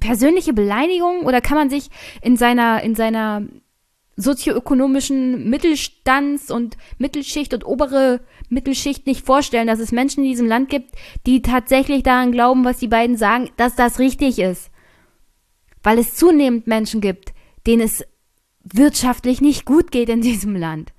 persönliche 0.00 0.52
Beleidigung 0.52 1.22
oder 1.24 1.40
kann 1.40 1.56
man 1.56 1.70
sich 1.70 1.90
in 2.22 2.36
seiner, 2.36 2.82
in 2.82 2.94
seiner 2.94 3.42
sozioökonomischen 4.16 5.48
Mittelstands- 5.48 6.50
und 6.50 6.76
Mittelschicht 6.98 7.54
und 7.54 7.64
obere 7.64 8.20
Mittelschicht 8.48 9.06
nicht 9.06 9.24
vorstellen, 9.24 9.66
dass 9.66 9.78
es 9.78 9.92
Menschen 9.92 10.24
in 10.24 10.30
diesem 10.30 10.46
Land 10.46 10.68
gibt, 10.68 10.94
die 11.26 11.42
tatsächlich 11.42 12.02
daran 12.02 12.32
glauben, 12.32 12.64
was 12.64 12.78
die 12.78 12.88
beiden 12.88 13.16
sagen, 13.16 13.50
dass 13.56 13.76
das 13.76 13.98
richtig 13.98 14.38
ist. 14.38 14.70
Weil 15.82 15.98
es 15.98 16.14
zunehmend 16.14 16.66
Menschen 16.66 17.00
gibt, 17.00 17.32
denen 17.66 17.82
es 17.82 18.04
wirtschaftlich 18.62 19.40
nicht 19.40 19.64
gut 19.64 19.90
geht 19.90 20.08
in 20.08 20.20
diesem 20.20 20.54
Land. 20.56 20.92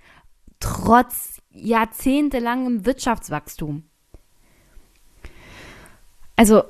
Trotz 0.60 1.42
jahrzehntelangem 1.52 2.86
Wirtschaftswachstum. 2.86 3.84
Also, 6.36 6.64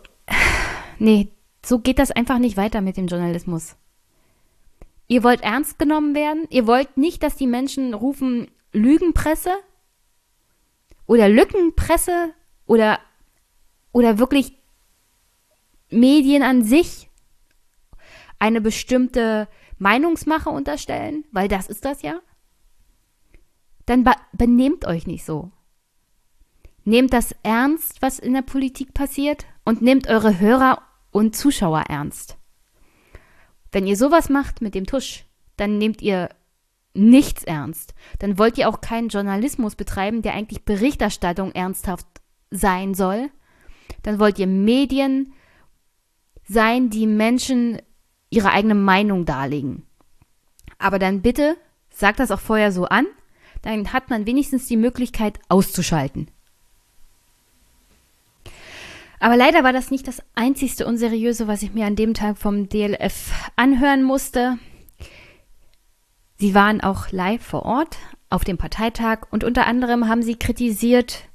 nee, 0.99 1.29
so 1.66 1.80
geht 1.80 1.99
das 1.99 2.12
einfach 2.12 2.39
nicht 2.39 2.57
weiter 2.57 2.82
mit 2.82 2.97
dem 2.97 3.07
Journalismus. 3.07 3.76
Ihr 5.07 5.24
wollt 5.24 5.41
ernst 5.41 5.78
genommen 5.78 6.16
werden. 6.16 6.47
Ihr 6.49 6.68
wollt 6.68 6.97
nicht, 6.97 7.22
dass 7.22 7.36
die 7.36 7.47
Menschen 7.47 7.93
rufen 7.93 8.49
Lügenpresse 8.72 9.51
oder 11.05 11.28
Lückenpresse 11.28 12.34
oder, 12.66 12.99
oder 13.91 14.18
wirklich 14.18 14.57
Medien 15.89 16.43
an 16.43 16.64
sich 16.64 17.09
eine 18.39 18.62
bestimmte 18.62 19.49
Meinungsmache 19.78 20.49
unterstellen, 20.49 21.26
weil 21.32 21.47
das 21.47 21.68
ist 21.68 21.84
das 21.84 22.01
ja. 22.01 22.22
Dann 23.86 24.09
benehmt 24.32 24.86
euch 24.86 25.05
nicht 25.05 25.26
so. 25.26 25.51
Nehmt 26.86 27.12
das 27.12 27.36
ernst, 27.43 28.01
was 28.01 28.18
in 28.18 28.34
der 28.34 28.41
Politik 28.41 28.93
passiert 28.93 29.45
und 29.66 29.82
nehmt 29.82 30.07
eure 30.07 30.39
Hörer 30.39 30.82
und 31.12 31.36
Zuschauer 31.36 31.86
ernst. 31.89 32.38
Wenn 33.72 33.88
ihr 33.88 33.95
sowas 33.95 34.30
macht 34.30 34.62
mit 34.62 34.76
dem 34.76 34.86
Tusch, 34.86 35.26
dann 35.57 35.78
nehmt 35.78 36.01
ihr 36.01 36.30
nichts 36.93 37.43
ernst. 37.43 37.93
Dann 38.20 38.38
wollt 38.38 38.57
ihr 38.57 38.68
auch 38.68 38.82
keinen 38.82 39.09
Journalismus 39.09 39.76
betreiben, 39.76 40.22
der 40.22 40.34
eigentlich 40.34 40.66
Berichterstattung 40.66 41.51
ernsthaft 41.53 42.07
sein 42.49 42.93
soll. 42.93 43.30
Dann 44.03 44.20
wollt 44.20 44.39
ihr 44.39 44.47
Medien 44.47 45.34
sein, 46.43 46.89
die 46.89 47.07
Menschen 47.07 47.82
ihre 48.30 48.51
eigene 48.51 48.76
Meinung 48.76 49.26
darlegen. 49.26 49.84
Aber 50.78 50.99
dann 50.99 51.22
bitte 51.22 51.55
sagt 51.89 52.20
das 52.20 52.32
auch 52.32 52.39
vorher 52.39 52.72
so 52.72 52.86
an, 52.86 53.05
dann 53.62 53.93
hat 53.93 54.09
man 54.09 54.26
wenigstens 54.26 54.68
die 54.68 54.78
Möglichkeit 54.78 55.39
auszuschalten. 55.49 56.32
Aber 59.22 59.38
leider 59.38 59.63
war 59.63 59.72
das 59.72 59.91
nicht 59.91 60.07
das 60.07 60.24
einzigste 60.34 60.88
Unseriöse, 60.88 61.47
was 61.47 61.61
ich 61.61 61.76
mir 61.76 61.86
an 61.86 61.95
dem 61.95 62.15
Tag 62.15 62.39
vom 62.39 62.69
DLF 62.69 63.32
anhören 63.55 64.01
musste. 64.01 64.57
Sie 66.38 66.55
waren 66.55 66.82
auch 66.82 67.11
live 67.11 67.43
vor 67.43 67.61
Ort 67.61 67.99
auf 68.32 68.43
dem 68.43 68.57
Parteitag 68.57 69.28
und 69.30 69.43
unter 69.43 69.67
anderem 69.67 70.07
haben 70.07 70.24
sie 70.24 70.38
kritisiert, 70.38 71.30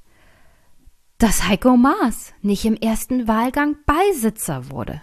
dass 1.18 1.46
Heiko 1.46 1.76
Maas 1.76 2.34
nicht 2.42 2.64
im 2.64 2.74
ersten 2.74 3.28
Wahlgang 3.28 3.76
Beisitzer 3.86 4.68
wurde. 4.68 5.00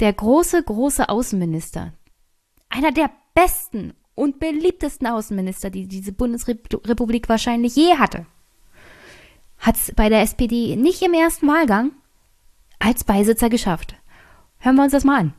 Der 0.00 0.14
große, 0.14 0.62
große 0.62 1.10
Außenminister, 1.10 1.92
einer 2.70 2.90
der 2.90 3.10
besten 3.34 3.92
und 4.14 4.40
beliebtesten 4.40 5.06
Außenminister, 5.06 5.68
die 5.68 5.86
diese 5.86 6.12
Bundesrepublik 6.12 7.28
wahrscheinlich 7.28 7.76
je 7.76 7.98
hatte 7.98 8.24
hat 9.60 9.76
es 9.76 9.92
bei 9.94 10.08
der 10.08 10.22
SPD 10.22 10.76
nicht 10.76 11.02
im 11.02 11.14
ersten 11.14 11.46
Wahlgang 11.46 11.92
als 12.78 13.04
Beisitzer 13.04 13.50
geschafft. 13.50 13.94
Hören 14.58 14.76
wir 14.76 14.82
uns 14.84 14.92
das 14.92 15.04
mal 15.04 15.18
an 15.18 15.34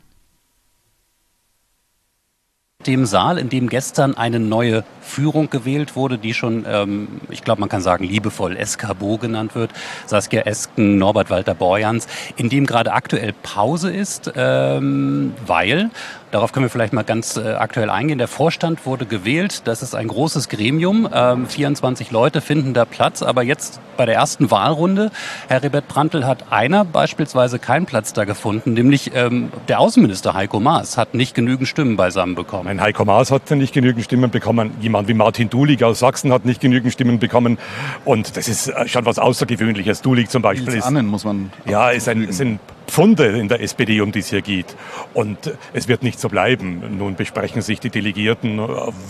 dem 2.85 3.05
Saal, 3.05 3.37
in 3.37 3.49
dem 3.49 3.69
gestern 3.69 4.15
eine 4.15 4.39
neue 4.39 4.83
Führung 5.01 5.49
gewählt 5.49 5.95
wurde, 5.95 6.17
die 6.17 6.33
schon, 6.33 6.65
ähm, 6.67 7.07
ich 7.29 7.43
glaube, 7.43 7.59
man 7.59 7.69
kann 7.69 7.81
sagen, 7.81 8.03
liebevoll 8.03 8.57
Eskabo 8.57 9.17
genannt 9.17 9.55
wird. 9.55 9.71
Saskia 10.05 10.41
Esken, 10.41 10.97
Norbert 10.97 11.29
Walter 11.29 11.53
Borjans, 11.55 12.07
in 12.37 12.49
dem 12.49 12.65
gerade 12.65 12.93
aktuell 12.93 13.33
Pause 13.43 13.91
ist, 13.91 14.31
ähm, 14.35 15.33
weil 15.45 15.89
Darauf 16.31 16.53
können 16.53 16.65
wir 16.65 16.69
vielleicht 16.69 16.93
mal 16.93 17.03
ganz 17.03 17.35
äh, 17.35 17.41
aktuell 17.53 17.89
eingehen. 17.89 18.17
Der 18.17 18.29
Vorstand 18.29 18.85
wurde 18.85 19.05
gewählt. 19.05 19.67
Das 19.67 19.81
ist 19.81 19.95
ein 19.95 20.07
großes 20.07 20.47
Gremium. 20.47 21.07
Ähm, 21.13 21.45
24 21.45 22.11
Leute 22.11 22.39
finden 22.39 22.73
da 22.73 22.85
Platz. 22.85 23.21
Aber 23.21 23.43
jetzt 23.43 23.81
bei 23.97 24.05
der 24.05 24.15
ersten 24.15 24.49
Wahlrunde, 24.49 25.11
Herr 25.49 25.61
Rebert 25.61 25.89
Prantl, 25.89 26.25
hat 26.25 26.51
einer 26.51 26.85
beispielsweise 26.85 27.59
keinen 27.59 27.85
Platz 27.85 28.13
da 28.13 28.23
gefunden, 28.23 28.73
nämlich 28.73 29.11
ähm, 29.13 29.51
der 29.67 29.79
Außenminister 29.79 30.33
Heiko 30.33 30.59
Maas 30.59 30.97
hat 30.97 31.13
nicht 31.13 31.35
genügend 31.35 31.67
Stimmen 31.67 31.97
beisammen 31.97 32.35
bekommen. 32.35 32.67
Ein 32.69 32.81
Heiko 32.81 33.05
Maas 33.05 33.29
hat 33.29 33.51
nicht 33.51 33.73
genügend 33.73 34.05
Stimmen 34.05 34.31
bekommen. 34.31 34.71
Jemand 34.79 35.07
wie 35.07 35.13
Martin 35.13 35.49
Dulig 35.49 35.83
aus 35.83 35.99
Sachsen 35.99 36.31
hat 36.31 36.45
nicht 36.45 36.61
genügend 36.61 36.93
Stimmen 36.93 37.19
bekommen. 37.19 37.57
Und 38.05 38.37
das 38.37 38.47
ist 38.47 38.69
äh, 38.69 38.87
schon 38.87 39.05
was 39.05 39.19
Außergewöhnliches. 39.19 40.01
Dulig 40.01 40.29
zum 40.29 40.41
Beispiel 40.41 40.73
ist, 40.73 40.85
Annen, 40.85 41.07
muss 41.07 41.25
man 41.25 41.51
ja, 41.65 41.89
ist 41.89 42.07
ein, 42.07 42.23
ist 42.23 42.41
ein 42.41 42.59
Pfunde 42.91 43.39
in 43.39 43.47
der 43.47 43.61
SPD, 43.61 44.01
um 44.01 44.11
die 44.11 44.19
es 44.19 44.29
hier 44.29 44.41
geht. 44.41 44.75
Und 45.13 45.53
es 45.71 45.87
wird 45.87 46.03
nicht 46.03 46.19
so 46.19 46.27
bleiben. 46.27 46.97
Nun 46.97 47.15
besprechen 47.15 47.61
sich 47.61 47.79
die 47.79 47.89
Delegierten, 47.89 48.59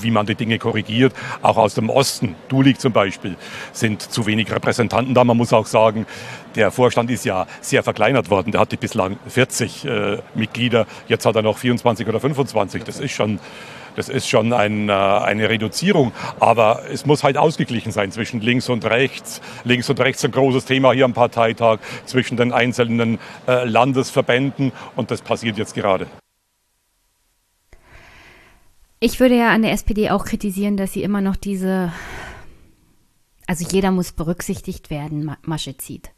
wie 0.01 0.11
man 0.11 0.27
die 0.27 0.35
Dinge 0.35 0.59
korrigiert. 0.59 1.13
Auch 1.41 1.57
aus 1.57 1.73
dem 1.73 1.89
Osten, 1.89 2.35
Dulig 2.47 2.77
zum 2.77 2.93
Beispiel, 2.93 3.37
sind 3.73 4.03
zu 4.03 4.27
wenig 4.27 4.51
Repräsentanten 4.51 5.15
da. 5.15 5.23
Man 5.23 5.35
muss 5.35 5.51
auch 5.51 5.65
sagen, 5.65 6.05
der 6.55 6.69
Vorstand 6.69 7.09
ist 7.09 7.25
ja 7.25 7.47
sehr 7.61 7.81
verkleinert 7.81 8.29
worden. 8.29 8.51
Der 8.51 8.61
hatte 8.61 8.77
bislang 8.77 9.17
40 9.27 9.85
äh, 9.85 10.17
Mitglieder. 10.35 10.85
Jetzt 11.07 11.25
hat 11.25 11.35
er 11.35 11.41
noch 11.41 11.57
24 11.57 12.07
oder 12.07 12.19
25. 12.19 12.83
Das 12.83 12.99
ist 12.99 13.13
schon 13.13 13.39
das 13.95 14.09
ist 14.09 14.27
schon 14.27 14.53
ein, 14.53 14.89
äh, 14.89 14.91
eine 14.91 15.49
Reduzierung. 15.49 16.11
Aber 16.39 16.83
es 16.91 17.05
muss 17.05 17.23
halt 17.23 17.37
ausgeglichen 17.37 17.91
sein 17.91 18.11
zwischen 18.11 18.41
links 18.41 18.69
und 18.69 18.85
rechts. 18.85 19.41
Links 19.63 19.89
und 19.89 19.99
rechts 19.99 20.23
ein 20.25 20.31
großes 20.31 20.65
Thema 20.65 20.93
hier 20.93 21.05
am 21.05 21.13
Parteitag, 21.13 21.79
zwischen 22.05 22.37
den 22.37 22.53
einzelnen 22.53 23.19
äh, 23.47 23.65
Landesverbänden. 23.65 24.71
Und 24.95 25.11
das 25.11 25.21
passiert 25.21 25.57
jetzt 25.57 25.73
gerade. 25.73 26.07
Ich 28.99 29.19
würde 29.19 29.35
ja 29.35 29.49
an 29.49 29.63
der 29.63 29.71
SPD 29.71 30.11
auch 30.11 30.25
kritisieren, 30.25 30.77
dass 30.77 30.93
sie 30.93 31.01
immer 31.01 31.21
noch 31.21 31.35
diese, 31.35 31.91
also 33.47 33.65
jeder 33.71 33.89
muss 33.89 34.11
berücksichtigt 34.11 34.91
werden, 34.91 35.35
Masche 35.41 35.75
zieht. 35.77 36.11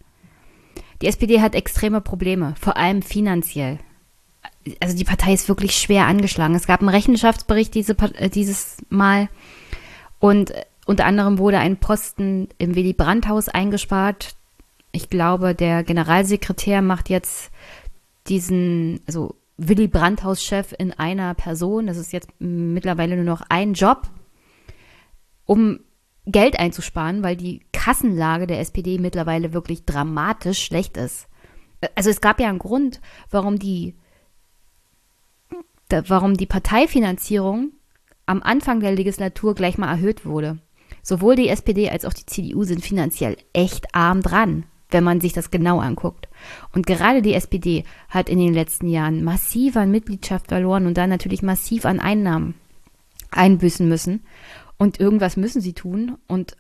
Die 1.01 1.07
SPD 1.07 1.39
hat 1.39 1.55
extreme 1.55 2.01
Probleme, 2.01 2.55
vor 2.59 2.76
allem 2.76 3.01
finanziell 3.01 3.80
also 4.80 4.95
die 4.95 5.03
Partei 5.03 5.34
ist 5.34 5.49
wirklich 5.49 5.76
schwer 5.76 6.07
angeschlagen. 6.07 6.55
Es 6.55 6.68
gab 6.68 6.80
einen 6.80 6.89
Rechenschaftsbericht 6.89 7.74
diese, 7.74 7.95
äh, 8.16 8.30
dieses 8.30 8.78
Mal 8.89 9.30
und 10.20 10.51
äh, 10.51 10.64
unter 10.86 11.05
anderem 11.05 11.38
wurde 11.38 11.59
ein 11.59 11.78
Posten 11.78 12.49
im 12.57 12.76
Willy 12.76 12.93
Brandt-Haus 12.93 13.49
eingespart. 13.49 14.36
Ich 14.91 15.09
glaube, 15.09 15.55
der 15.55 15.84
Generalsekretär 15.84 16.82
macht 16.82 17.09
jetzt 17.09 17.51
diesen, 18.28 19.01
also 19.07 19.36
Willy 19.57 19.88
Brandt-Haus-Chef 19.88 20.74
in 20.78 20.91
einer 20.91 21.34
Person. 21.36 21.88
Das 21.88 21.97
ist 21.97 22.11
jetzt 22.11 22.30
mittlerweile 22.39 23.16
nur 23.16 23.26
noch 23.26 23.43
ein 23.49 23.74
Job, 23.74 24.09
um 25.45 25.80
Geld 26.26 26.59
einzusparen, 26.59 27.24
weil 27.24 27.36
die 27.36 27.61
Kassenlage 27.72 28.47
der 28.47 28.59
SPD 28.59 28.97
mittlerweile 28.97 29.53
wirklich 29.53 29.86
dramatisch 29.86 30.64
schlecht 30.64 30.97
ist. 30.97 31.28
Also 31.95 32.09
es 32.09 32.22
gab 32.22 32.39
ja 32.39 32.49
einen 32.49 32.59
Grund, 32.59 33.01
warum 33.30 33.59
die 33.59 33.95
warum 36.08 36.36
die 36.36 36.46
Parteifinanzierung 36.46 37.72
am 38.26 38.41
Anfang 38.41 38.80
der 38.80 38.94
Legislatur 38.94 39.56
gleich 39.56 39.78
mal 39.78 39.89
erhöht 39.91 40.26
wurde. 40.26 40.60
Sowohl 41.02 41.36
die 41.36 41.50
SPD 41.50 41.89
als 41.89 42.06
auch 42.06 42.14
die 42.14 42.26
CDU 42.26 42.64
sind 42.64 42.84
finanziell 42.84 43.38
echt 43.52 43.94
arm 43.94 44.22
dran, 44.22 44.66
wenn 44.89 45.04
man 45.04 45.20
sich 45.20 45.34
das 45.34 45.52
genau 45.52 45.80
anguckt. 45.80 46.30
Und 46.74 46.86
gerade 46.86 47.22
die 47.22 47.34
SPD 47.34 47.84
hat 48.10 48.30
in 48.30 48.39
den 48.39 48.54
letzten 48.54 48.88
Jahren 48.88 49.24
massiv 49.24 49.76
an 49.76 49.91
Mitgliedschaft 49.91 50.48
verloren 50.48 50.86
und 50.86 50.98
dann 50.98 51.10
natürlich 51.10 51.41
massiv 51.41 51.86
an 51.86 52.00
Einnahmen 52.00 52.56
einbüßen 53.32 53.88
müssen. 53.88 54.26
Und 54.78 55.00
irgendwas 55.00 55.36
müssen 55.36 55.62
sie 55.62 55.74
tun. 55.74 56.18
Und 56.28 56.56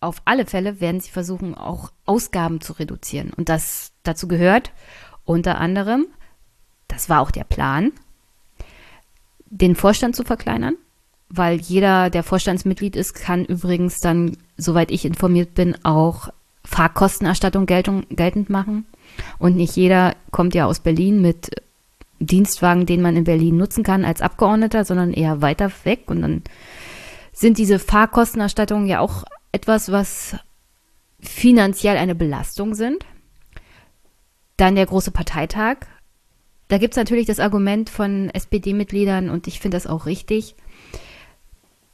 auf 0.00 0.20
alle 0.24 0.46
Fälle 0.46 0.80
werden 0.80 1.00
sie 1.00 1.10
versuchen, 1.10 1.54
auch 1.54 1.90
Ausgaben 2.04 2.60
zu 2.60 2.74
reduzieren. 2.74 3.32
Und 3.32 3.48
das 3.48 3.92
dazu 4.02 4.28
gehört 4.28 4.72
unter 5.24 5.58
anderem, 5.58 6.06
das 6.88 7.08
war 7.08 7.20
auch 7.20 7.30
der 7.30 7.44
Plan, 7.44 7.92
den 9.50 9.74
Vorstand 9.74 10.16
zu 10.16 10.24
verkleinern, 10.24 10.76
weil 11.28 11.60
jeder, 11.60 12.10
der 12.10 12.22
Vorstandsmitglied 12.22 12.96
ist, 12.96 13.14
kann 13.14 13.44
übrigens 13.44 14.00
dann, 14.00 14.36
soweit 14.56 14.90
ich 14.90 15.04
informiert 15.04 15.54
bin, 15.54 15.76
auch 15.84 16.28
Fahrkostenerstattung 16.64 17.66
geltung, 17.66 18.04
geltend 18.10 18.50
machen. 18.50 18.86
Und 19.38 19.56
nicht 19.56 19.76
jeder 19.76 20.16
kommt 20.30 20.54
ja 20.54 20.66
aus 20.66 20.80
Berlin 20.80 21.20
mit 21.22 21.50
Dienstwagen, 22.20 22.86
den 22.86 23.00
man 23.00 23.16
in 23.16 23.24
Berlin 23.24 23.56
nutzen 23.56 23.84
kann 23.84 24.04
als 24.04 24.20
Abgeordneter, 24.20 24.84
sondern 24.84 25.12
eher 25.12 25.40
weiter 25.40 25.70
weg. 25.84 26.04
Und 26.06 26.22
dann 26.22 26.42
sind 27.32 27.58
diese 27.58 27.78
Fahrkostenerstattungen 27.78 28.86
ja 28.86 29.00
auch 29.00 29.24
etwas, 29.52 29.92
was 29.92 30.36
finanziell 31.20 31.96
eine 31.96 32.14
Belastung 32.14 32.74
sind. 32.74 33.04
Dann 34.56 34.74
der 34.74 34.86
große 34.86 35.12
Parteitag, 35.12 35.78
da 36.68 36.78
gibt 36.78 36.94
es 36.94 36.98
natürlich 36.98 37.26
das 37.26 37.40
Argument 37.40 37.90
von 37.90 38.30
SPD-Mitgliedern 38.30 39.30
und 39.30 39.46
ich 39.46 39.60
finde 39.60 39.76
das 39.76 39.86
auch 39.86 40.06
richtig. 40.06 40.54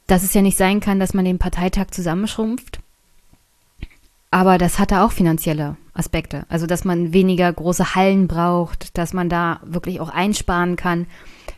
dass 0.07 0.23
es 0.23 0.33
ja 0.33 0.41
nicht 0.41 0.57
sein 0.57 0.79
kann, 0.79 0.99
dass 0.99 1.13
man 1.13 1.25
den 1.25 1.39
Parteitag 1.39 1.87
zusammenschrumpft. 1.91 2.79
Aber 4.29 4.57
das 4.57 4.79
hatte 4.79 5.01
auch 5.01 5.11
finanzielle 5.11 5.77
Aspekte. 5.93 6.45
Also, 6.49 6.67
dass 6.67 6.83
man 6.83 7.13
weniger 7.13 7.51
große 7.51 7.95
Hallen 7.95 8.27
braucht, 8.27 8.97
dass 8.97 9.13
man 9.13 9.29
da 9.29 9.61
wirklich 9.63 9.99
auch 10.01 10.09
einsparen 10.09 10.75
kann. 10.75 11.07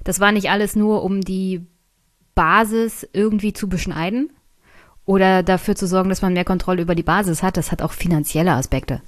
Das 0.03 0.19
war 0.19 0.31
nicht 0.31 0.49
alles 0.49 0.75
nur, 0.75 1.03
um 1.03 1.21
die 1.21 1.65
Basis 2.35 3.07
irgendwie 3.13 3.51
zu 3.51 3.67
beschneiden 3.67 4.29
oder 5.05 5.41
dafür 5.41 5.75
zu 5.75 5.87
sorgen, 5.87 6.09
dass 6.09 6.21
man 6.21 6.33
mehr 6.33 6.45
Kontrolle 6.45 6.83
über 6.83 6.93
die 6.93 7.03
Basis 7.03 7.41
hat. 7.41 7.57
Das 7.57 7.71
hat 7.71 7.81
auch 7.81 7.93
finanzielle 7.93 8.53
Aspekte. 8.53 9.01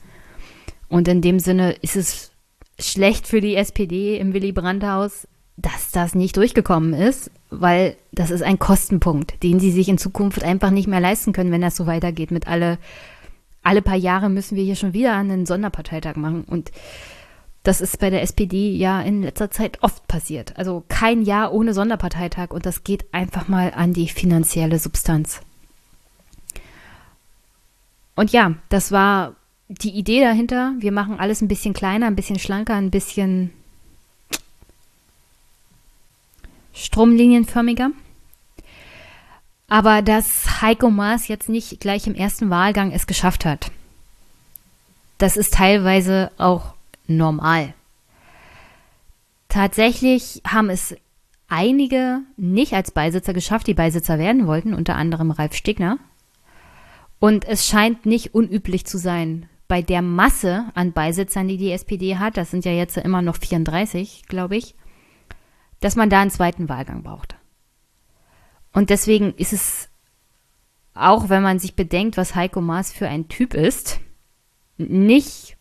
Und 0.87 1.07
in 1.07 1.21
dem 1.21 1.39
Sinne 1.39 1.73
ist 1.73 1.95
es 1.95 2.31
schlecht 2.79 3.27
für 3.27 3.41
die 3.41 3.55
SPD 3.55 4.17
im 4.17 4.33
Willy 4.33 4.51
Brandt-Haus, 4.51 5.27
dass 5.57 5.91
das 5.91 6.15
nicht 6.15 6.37
durchgekommen 6.37 6.93
ist, 6.93 7.31
weil 7.49 7.97
das 8.11 8.31
ist 8.31 8.43
ein 8.43 8.59
Kostenpunkt, 8.59 9.43
den 9.43 9.59
sie 9.59 9.71
sich 9.71 9.89
in 9.89 9.97
Zukunft 9.97 10.43
einfach 10.43 10.71
nicht 10.71 10.87
mehr 10.87 11.01
leisten 11.01 11.33
können, 11.33 11.51
wenn 11.51 11.61
das 11.61 11.75
so 11.75 11.85
weitergeht 11.85 12.31
mit 12.31 12.47
alle 12.47 12.77
alle 13.61 13.81
paar 13.81 13.95
Jahre 13.95 14.29
müssen 14.29 14.55
wir 14.55 14.63
hier 14.63 14.75
schon 14.75 14.93
wieder 14.93 15.15
einen 15.15 15.45
Sonderparteitag 15.45 16.15
machen. 16.15 16.43
Und 16.43 16.71
das 17.63 17.81
ist 17.81 17.99
bei 17.99 18.09
der 18.09 18.21
SPD 18.21 18.71
ja 18.71 19.01
in 19.01 19.21
letzter 19.21 19.51
Zeit 19.51 19.83
oft 19.83 20.07
passiert. 20.07 20.57
Also 20.57 20.83
kein 20.87 21.21
Jahr 21.21 21.53
ohne 21.53 21.73
Sonderparteitag 21.73 22.51
und 22.51 22.65
das 22.65 22.83
geht 22.83 23.13
einfach 23.13 23.47
mal 23.47 23.73
an 23.75 23.93
die 23.93 24.07
finanzielle 24.07 24.79
Substanz. 24.79 25.41
Und 28.15 28.31
ja, 28.31 28.55
das 28.69 28.91
war 28.91 29.35
die 29.69 29.91
Idee 29.91 30.21
dahinter. 30.21 30.73
Wir 30.79 30.91
machen 30.91 31.19
alles 31.19 31.41
ein 31.41 31.47
bisschen 31.47 31.73
kleiner, 31.73 32.07
ein 32.07 32.15
bisschen 32.15 32.39
schlanker, 32.39 32.75
ein 32.75 32.91
bisschen 32.91 33.51
stromlinienförmiger. 36.73 37.91
Aber 39.67 40.01
dass 40.01 40.61
Heiko 40.61 40.89
Maas 40.89 41.27
jetzt 41.27 41.47
nicht 41.47 41.79
gleich 41.79 42.07
im 42.07 42.15
ersten 42.15 42.49
Wahlgang 42.49 42.91
es 42.91 43.05
geschafft 43.05 43.45
hat, 43.45 43.71
das 45.19 45.37
ist 45.37 45.53
teilweise 45.53 46.31
auch 46.37 46.73
normal. 47.05 47.73
Tatsächlich 49.47 50.41
haben 50.47 50.69
es 50.69 50.95
einige 51.49 52.21
nicht 52.37 52.73
als 52.73 52.91
Beisitzer 52.91 53.33
geschafft, 53.33 53.67
die 53.67 53.73
Beisitzer 53.73 54.17
werden 54.17 54.47
wollten, 54.47 54.73
unter 54.73 54.95
anderem 54.95 55.31
Ralf 55.31 55.53
Stegner. 55.53 55.99
Und 57.19 57.45
es 57.45 57.67
scheint 57.67 58.05
nicht 58.05 58.33
unüblich 58.33 58.85
zu 58.85 58.97
sein, 58.97 59.48
bei 59.69 59.83
der 59.83 60.01
Masse 60.01 60.65
an 60.73 60.93
Beisitzern, 60.93 61.47
die 61.47 61.57
die 61.57 61.71
SPD 61.71 62.17
hat, 62.17 62.35
das 62.35 62.51
sind 62.51 62.65
ja 62.65 62.71
jetzt 62.71 62.97
immer 62.97 63.21
noch 63.21 63.37
34, 63.37 64.23
glaube 64.27 64.57
ich, 64.57 64.75
dass 65.79 65.95
man 65.95 66.09
da 66.09 66.19
einen 66.19 66.31
zweiten 66.31 66.67
Wahlgang 66.67 67.03
braucht. 67.03 67.37
Und 68.73 68.89
deswegen 68.89 69.33
ist 69.35 69.53
es, 69.53 69.89
auch 70.95 71.29
wenn 71.29 71.43
man 71.43 71.59
sich 71.59 71.75
bedenkt, 71.75 72.17
was 72.17 72.35
Heiko 72.35 72.61
Maas 72.61 72.91
für 72.91 73.07
ein 73.07 73.29
Typ 73.29 73.53
ist, 73.53 73.99
nicht, 74.77 75.55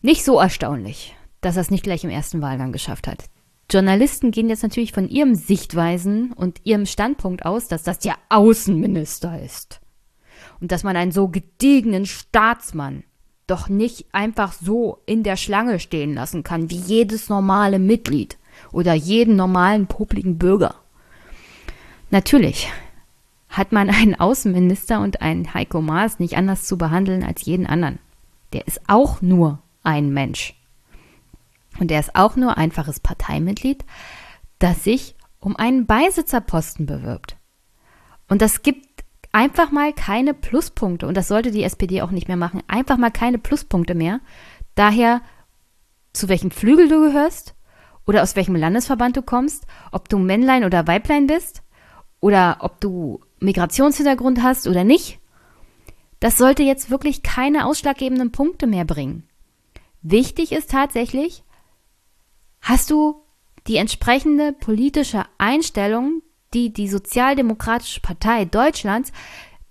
nicht 0.00 0.24
so 0.24 0.38
erstaunlich, 0.38 1.16
dass 1.40 1.56
er 1.56 1.62
es 1.62 1.72
nicht 1.72 1.82
gleich 1.82 2.04
im 2.04 2.10
ersten 2.10 2.40
Wahlgang 2.40 2.70
geschafft 2.70 3.08
hat. 3.08 3.24
Journalisten 3.68 4.30
gehen 4.30 4.48
jetzt 4.48 4.62
natürlich 4.62 4.92
von 4.92 5.08
ihrem 5.08 5.34
Sichtweisen 5.34 6.32
und 6.34 6.60
ihrem 6.64 6.86
Standpunkt 6.86 7.44
aus, 7.44 7.66
dass 7.66 7.82
das 7.82 7.98
der 7.98 8.14
Außenminister 8.28 9.42
ist. 9.42 9.79
Und 10.60 10.72
dass 10.72 10.84
man 10.84 10.96
einen 10.96 11.12
so 11.12 11.28
gediegenen 11.28 12.06
Staatsmann 12.06 13.04
doch 13.46 13.68
nicht 13.68 14.06
einfach 14.12 14.52
so 14.52 15.02
in 15.06 15.22
der 15.22 15.36
Schlange 15.36 15.80
stehen 15.80 16.14
lassen 16.14 16.42
kann, 16.42 16.70
wie 16.70 16.78
jedes 16.78 17.28
normale 17.28 17.78
Mitglied 17.78 18.38
oder 18.72 18.94
jeden 18.94 19.36
normalen 19.36 19.86
popligen 19.86 20.38
Bürger. 20.38 20.76
Natürlich 22.10 22.70
hat 23.48 23.72
man 23.72 23.90
einen 23.90 24.14
Außenminister 24.14 25.00
und 25.00 25.22
einen 25.22 25.52
Heiko 25.52 25.80
Maas 25.80 26.18
nicht 26.18 26.36
anders 26.36 26.64
zu 26.64 26.78
behandeln 26.78 27.24
als 27.24 27.44
jeden 27.44 27.66
anderen. 27.66 27.98
Der 28.52 28.66
ist 28.66 28.80
auch 28.86 29.20
nur 29.22 29.60
ein 29.82 30.12
Mensch. 30.12 30.54
Und 31.78 31.90
er 31.90 32.00
ist 32.00 32.14
auch 32.14 32.36
nur 32.36 32.58
einfaches 32.58 33.00
Parteimitglied, 33.00 33.84
das 34.58 34.84
sich 34.84 35.14
um 35.40 35.56
einen 35.56 35.86
Beisitzerposten 35.86 36.86
bewirbt. 36.86 37.36
Und 38.28 38.42
das 38.42 38.62
gibt 38.62 38.89
einfach 39.32 39.70
mal 39.70 39.92
keine 39.92 40.34
Pluspunkte. 40.34 41.06
Und 41.06 41.16
das 41.16 41.28
sollte 41.28 41.50
die 41.50 41.62
SPD 41.62 42.02
auch 42.02 42.10
nicht 42.10 42.28
mehr 42.28 42.36
machen. 42.36 42.62
Einfach 42.66 42.96
mal 42.96 43.10
keine 43.10 43.38
Pluspunkte 43.38 43.94
mehr. 43.94 44.20
Daher, 44.74 45.22
zu 46.12 46.28
welchem 46.28 46.50
Flügel 46.50 46.88
du 46.88 47.00
gehörst 47.00 47.54
oder 48.06 48.22
aus 48.22 48.36
welchem 48.36 48.56
Landesverband 48.56 49.16
du 49.16 49.22
kommst, 49.22 49.66
ob 49.92 50.08
du 50.08 50.18
Männlein 50.18 50.64
oder 50.64 50.86
Weiblein 50.86 51.26
bist 51.26 51.62
oder 52.20 52.58
ob 52.60 52.80
du 52.80 53.20
Migrationshintergrund 53.40 54.42
hast 54.42 54.66
oder 54.66 54.84
nicht, 54.84 55.20
das 56.18 56.36
sollte 56.36 56.62
jetzt 56.62 56.90
wirklich 56.90 57.22
keine 57.22 57.66
ausschlaggebenden 57.66 58.30
Punkte 58.30 58.66
mehr 58.66 58.84
bringen. 58.84 59.26
Wichtig 60.02 60.52
ist 60.52 60.70
tatsächlich, 60.70 61.44
hast 62.60 62.90
du 62.90 63.22
die 63.66 63.76
entsprechende 63.76 64.52
politische 64.52 65.24
Einstellung, 65.38 66.22
die 66.54 66.72
die 66.72 66.88
Sozialdemokratische 66.88 68.00
Partei 68.00 68.44
Deutschlands 68.44 69.12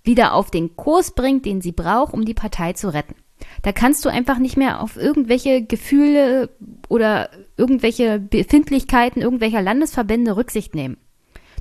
wieder 0.02 0.34
auf 0.34 0.50
den 0.50 0.76
Kurs 0.76 1.10
bringt, 1.12 1.44
den 1.44 1.60
sie 1.60 1.72
braucht, 1.72 2.14
um 2.14 2.24
die 2.24 2.34
Partei 2.34 2.72
zu 2.72 2.92
retten. 2.92 3.14
Da 3.62 3.72
kannst 3.72 4.04
du 4.04 4.08
einfach 4.08 4.38
nicht 4.38 4.56
mehr 4.56 4.80
auf 4.80 4.96
irgendwelche 4.96 5.62
Gefühle 5.62 6.50
oder 6.88 7.30
irgendwelche 7.56 8.18
Befindlichkeiten 8.18 9.22
irgendwelcher 9.22 9.62
Landesverbände 9.62 10.36
Rücksicht 10.36 10.74
nehmen. 10.74 10.96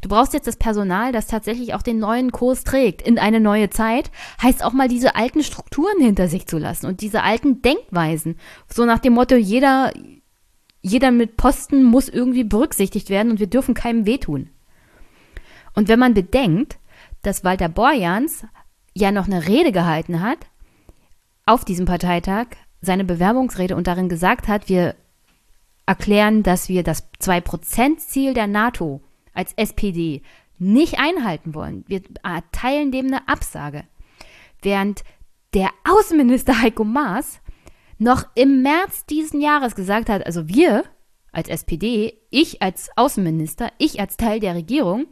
Du 0.02 0.08
brauchst 0.08 0.34
jetzt 0.34 0.48
das 0.48 0.56
Personal, 0.56 1.12
das 1.12 1.28
tatsächlich 1.28 1.74
auch 1.74 1.82
den 1.82 2.00
neuen 2.00 2.32
Kurs 2.32 2.64
trägt 2.64 3.02
in 3.02 3.20
eine 3.20 3.42
neue 3.42 3.70
Zeit. 3.70 4.12
Heißt 4.42 4.64
auch 4.64 4.72
mal 4.72 4.88
diese 4.88 5.16
alten 5.16 5.44
Strukturen 5.44 6.00
hinter 6.00 6.30
sich 6.30 6.48
zu 6.48 6.58
lassen 6.58 6.86
und 6.86 7.02
diese 7.02 7.24
alten 7.24 7.62
Denkweisen. 7.62 8.38
So 8.74 8.86
nach 8.86 9.00
dem 9.00 9.14
Motto, 9.14 9.36
jeder, 9.36 9.92
jeder 10.82 11.12
mit 11.12 11.36
Posten 11.36 11.84
muss 11.84 12.08
irgendwie 12.08 12.46
berücksichtigt 12.46 13.10
werden 13.10 13.32
und 13.32 13.40
wir 13.42 13.48
dürfen 13.48 13.74
keinem 13.74 14.06
wehtun. 14.06 14.50
Und 15.74 15.88
wenn 15.88 16.00
man 16.00 16.14
bedenkt, 16.14 16.78
dass 17.22 17.44
Walter 17.44 17.70
Borjans 17.70 18.46
ja 18.94 19.12
noch 19.12 19.28
eine 19.28 19.48
Rede 19.48 19.72
gehalten 19.72 20.22
hat 20.22 20.40
auf 21.46 21.66
diesem 21.66 21.86
Parteitag, 21.86 22.48
seine 22.82 23.04
Bewerbungsrede 23.04 23.76
und 23.76 23.88
darin 23.88 24.10
gesagt 24.10 24.48
hat, 24.48 24.70
wir 24.70 24.96
erklären, 25.86 26.44
dass 26.44 26.70
wir 26.70 26.84
das 26.84 27.12
2%-Ziel 27.20 28.34
der 28.34 28.48
NATO 28.48 29.02
als 29.34 29.54
SPD 29.54 30.22
nicht 30.60 31.00
einhalten 31.00 31.56
wollen. 31.56 31.84
Wir 31.88 32.02
erteilen 32.24 32.92
dem 32.92 33.08
eine 33.08 33.28
Absage. 33.28 33.86
Während 34.62 35.04
der 35.54 35.70
Außenminister 35.90 36.62
Heiko 36.62 36.84
Maas 36.84 37.40
noch 37.98 38.26
im 38.36 38.62
März 38.62 39.06
diesen 39.06 39.42
Jahres 39.42 39.76
gesagt 39.76 40.10
hat, 40.10 40.26
also 40.26 40.48
wir 40.48 40.84
als 41.32 41.50
SPD, 41.50 42.14
ich 42.30 42.62
als 42.62 42.90
Außenminister, 42.96 43.72
ich 43.78 44.00
als 44.00 44.18
Teil 44.18 44.40
der 44.40 44.56
Regierung, 44.56 45.08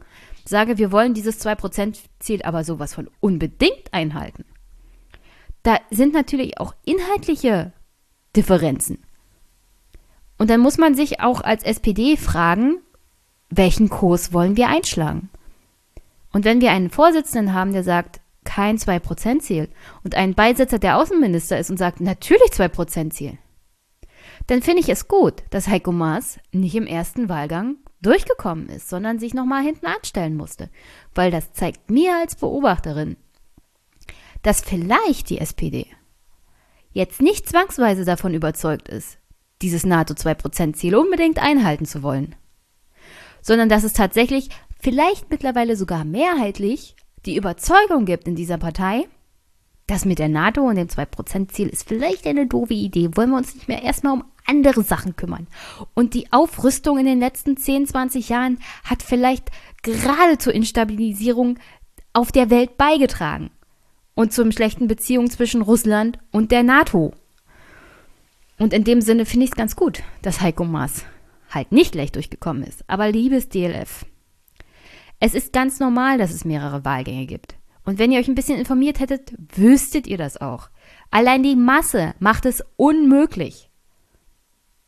sage, 0.48 0.78
wir 0.78 0.92
wollen 0.92 1.14
dieses 1.14 1.44
2%-Ziel 1.44 2.42
aber 2.42 2.64
sowas 2.64 2.94
von 2.94 3.08
unbedingt 3.20 3.92
einhalten. 3.92 4.44
Da 5.62 5.78
sind 5.90 6.14
natürlich 6.14 6.58
auch 6.58 6.74
inhaltliche 6.84 7.72
Differenzen. 8.36 9.04
Und 10.38 10.50
dann 10.50 10.60
muss 10.60 10.78
man 10.78 10.94
sich 10.94 11.20
auch 11.20 11.40
als 11.40 11.64
SPD 11.64 12.16
fragen, 12.16 12.78
welchen 13.50 13.88
Kurs 13.88 14.32
wollen 14.32 14.56
wir 14.56 14.68
einschlagen? 14.68 15.30
Und 16.32 16.44
wenn 16.44 16.60
wir 16.60 16.70
einen 16.70 16.90
Vorsitzenden 16.90 17.54
haben, 17.54 17.72
der 17.72 17.82
sagt, 17.82 18.20
kein 18.44 18.78
2%-Ziel 18.78 19.68
und 20.04 20.14
einen 20.14 20.34
Beisitzer, 20.34 20.78
der 20.78 20.96
Außenminister 20.96 21.58
ist 21.58 21.70
und 21.70 21.76
sagt, 21.76 22.00
natürlich 22.00 22.50
2%-Ziel, 22.52 23.38
dann 24.46 24.62
finde 24.62 24.80
ich 24.80 24.88
es 24.88 25.08
gut, 25.08 25.42
dass 25.50 25.68
Heiko 25.68 25.92
Maas 25.92 26.38
nicht 26.52 26.74
im 26.74 26.86
ersten 26.86 27.28
Wahlgang 27.28 27.76
durchgekommen 28.02 28.68
ist, 28.68 28.88
sondern 28.88 29.18
sich 29.18 29.34
nochmal 29.34 29.62
hinten 29.62 29.86
anstellen 29.86 30.36
musste. 30.36 30.70
Weil 31.14 31.30
das 31.30 31.52
zeigt 31.52 31.90
mir 31.90 32.16
als 32.20 32.36
Beobachterin, 32.36 33.16
dass 34.42 34.60
vielleicht 34.60 35.30
die 35.30 35.38
SPD 35.38 35.86
jetzt 36.92 37.20
nicht 37.20 37.48
zwangsweise 37.48 38.04
davon 38.04 38.34
überzeugt 38.34 38.88
ist, 38.88 39.18
dieses 39.62 39.84
NATO-2%-Ziel 39.84 40.94
unbedingt 40.94 41.38
einhalten 41.38 41.86
zu 41.86 42.02
wollen 42.02 42.34
sondern 43.42 43.68
dass 43.68 43.84
es 43.84 43.92
tatsächlich 43.92 44.48
vielleicht 44.78 45.30
mittlerweile 45.30 45.76
sogar 45.76 46.04
mehrheitlich 46.04 46.96
die 47.26 47.36
Überzeugung 47.36 48.04
gibt 48.04 48.28
in 48.28 48.36
dieser 48.36 48.58
Partei, 48.58 49.08
das 49.88 50.04
mit 50.04 50.18
der 50.18 50.28
NATO 50.28 50.60
und 50.60 50.76
dem 50.76 50.86
2%-Ziel 50.86 51.68
ist 51.68 51.88
vielleicht 51.88 52.26
eine 52.26 52.46
doofe 52.46 52.74
Idee. 52.74 53.10
Wollen 53.14 53.30
wir 53.30 53.38
uns 53.38 53.54
nicht 53.54 53.68
mehr 53.68 53.82
erstmal 53.82 54.12
um 54.12 54.24
andere 54.46 54.82
Sachen 54.82 55.16
kümmern? 55.16 55.48
Und 55.94 56.12
die 56.12 56.30
Aufrüstung 56.30 56.98
in 56.98 57.06
den 57.06 57.18
letzten 57.18 57.56
10, 57.56 57.86
20 57.86 58.28
Jahren 58.28 58.58
hat 58.84 59.02
vielleicht 59.02 59.50
gerade 59.82 60.36
zur 60.38 60.54
Instabilisierung 60.54 61.58
auf 62.12 62.30
der 62.30 62.50
Welt 62.50 62.76
beigetragen 62.76 63.50
und 64.14 64.32
zum 64.32 64.52
schlechten 64.52 64.88
Beziehung 64.88 65.30
zwischen 65.30 65.62
Russland 65.62 66.18
und 66.32 66.52
der 66.52 66.62
NATO. 66.62 67.14
Und 68.58 68.74
in 68.74 68.84
dem 68.84 69.00
Sinne 69.00 69.24
finde 69.24 69.44
ich 69.44 69.52
es 69.52 69.56
ganz 69.56 69.74
gut, 69.74 70.02
dass 70.20 70.42
Heiko 70.42 70.64
Maas 70.64 71.06
halt 71.48 71.72
nicht 71.72 71.94
leicht 71.94 72.14
durchgekommen 72.14 72.62
ist. 72.62 72.84
Aber 72.88 73.10
liebes 73.10 73.48
DLF, 73.48 74.04
Es 75.18 75.34
ist 75.34 75.54
ganz 75.54 75.80
normal, 75.80 76.18
dass 76.18 76.30
es 76.30 76.44
mehrere 76.44 76.84
Wahlgänge 76.84 77.24
gibt. 77.24 77.57
Und 77.88 77.98
wenn 77.98 78.12
ihr 78.12 78.20
euch 78.20 78.28
ein 78.28 78.34
bisschen 78.34 78.58
informiert 78.58 79.00
hättet, 79.00 79.32
wüsstet 79.56 80.06
ihr 80.06 80.18
das 80.18 80.38
auch. 80.38 80.68
Allein 81.10 81.42
die 81.42 81.56
Masse 81.56 82.14
macht 82.18 82.44
es 82.44 82.62
unmöglich, 82.76 83.70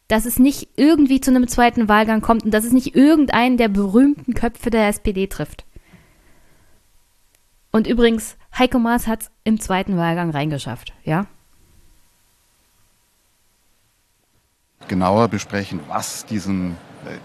dass 0.07 0.27
es 0.27 0.39
nicht 0.39 0.69
irgendwie 0.77 1.19
zu 1.19 1.31
einem 1.31 1.49
zweiten 1.49 1.89
Wahlgang 1.89 2.21
kommt 2.21 2.45
und 2.45 2.51
dass 2.51 2.67
es 2.67 2.75
nicht 2.75 2.95
irgendeinen 2.95 3.57
der 3.57 3.69
berühmten 3.69 4.35
Köpfe 4.35 4.69
der 4.69 4.87
SPD 4.89 5.29
trifft. 5.29 5.65
Und 7.73 7.87
übrigens, 7.87 8.37
Heiko 8.59 8.79
Maas 8.79 9.07
hat 9.07 9.23
es 9.23 9.31
im 9.45 9.59
zweiten 9.61 9.97
Wahlgang 9.97 10.29
reingeschafft, 10.29 10.93
ja? 11.03 11.25
Genauer 14.89 15.29
besprechen, 15.29 15.81
was 15.89 16.27
diesen 16.27 16.77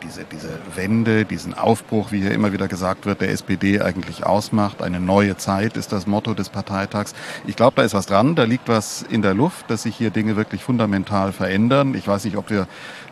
diese, 0.04 0.24
diese 0.24 0.50
Wende, 0.76 1.26
diesen 1.26 1.54
Aufbruch, 1.54 2.12
wie 2.12 2.22
hier 2.22 2.32
immer 2.32 2.54
wieder 2.54 2.68
gesagt 2.68 3.06
wird, 3.06 3.22
der 3.22 3.30
SPD 3.30 3.82
eigentlich 3.82 4.26
ausmacht. 4.26 4.82
Eine 4.82 5.00
neue 5.00 5.38
Zeit 5.38 5.76
ist 5.76 5.92
das 5.92 6.08
Motto 6.08 6.34
des 6.34 6.50
Parteitags. 6.50 7.14
Ich 7.46 7.56
glaube, 7.56 7.74
da 7.76 7.84
ist 7.84 7.94
was 7.94 8.06
dran, 8.06 8.36
da 8.36 8.44
liegt 8.44 8.70
was 8.70 9.04
in 9.04 9.22
der 9.22 9.34
Luft, 9.34 9.70
dass 9.70 9.84
sich 9.84 9.96
hier 9.96 10.12
Dinge 10.12 10.36
wirklich 10.36 10.64
fundamental 10.64 11.34
verändern. 11.34 11.94
Ich 11.96 12.08
weiß 12.08 12.24
nicht, 12.26 12.38
ob 12.38 12.50
wir 12.50 12.68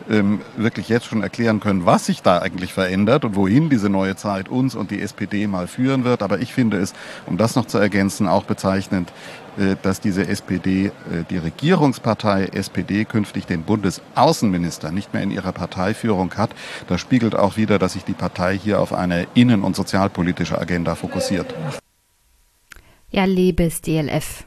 ähm, 0.08 0.40
wirklich 0.56 0.88
jetzt 0.88 1.06
schon 1.06 1.22
erklären 1.22 1.60
können, 1.60 1.86
was 1.86 2.06
sich 2.06 2.22
da 2.22 2.38
eigentlich 2.38 2.72
verändert 2.72 3.24
und 3.24 3.36
wohin 3.36 3.68
diese 3.68 3.90
neue 3.90 4.16
Zeit 4.16 4.48
uns 4.48 4.74
und 4.74 4.90
die 4.90 5.00
SPD 5.00 5.46
mal 5.46 5.66
führen 5.66 6.04
wird. 6.04 6.22
Aber 6.22 6.40
ich 6.40 6.52
finde 6.52 6.78
es, 6.78 6.94
um 7.26 7.36
das 7.36 7.56
noch 7.56 7.66
zu 7.66 7.78
ergänzen, 7.78 8.26
auch 8.26 8.44
bezeichnend, 8.44 9.10
äh, 9.10 9.43
dass 9.82 10.00
diese 10.00 10.26
SPD, 10.26 10.86
äh, 10.86 10.90
die 11.30 11.38
Regierungspartei 11.38 12.46
SPD, 12.46 13.04
künftig 13.04 13.46
den 13.46 13.62
Bundesaußenminister 13.62 14.90
nicht 14.90 15.12
mehr 15.12 15.22
in 15.22 15.30
ihrer 15.30 15.52
Parteiführung 15.52 16.34
hat. 16.34 16.50
Das 16.88 17.00
spiegelt 17.00 17.34
auch 17.34 17.56
wieder, 17.56 17.78
dass 17.78 17.94
sich 17.94 18.04
die 18.04 18.12
Partei 18.12 18.58
hier 18.58 18.80
auf 18.80 18.92
eine 18.92 19.26
innen- 19.34 19.62
und 19.62 19.76
sozialpolitische 19.76 20.58
Agenda 20.58 20.94
fokussiert. 20.94 21.54
Ja, 23.10 23.24
liebes 23.24 23.80
DLF. 23.80 24.44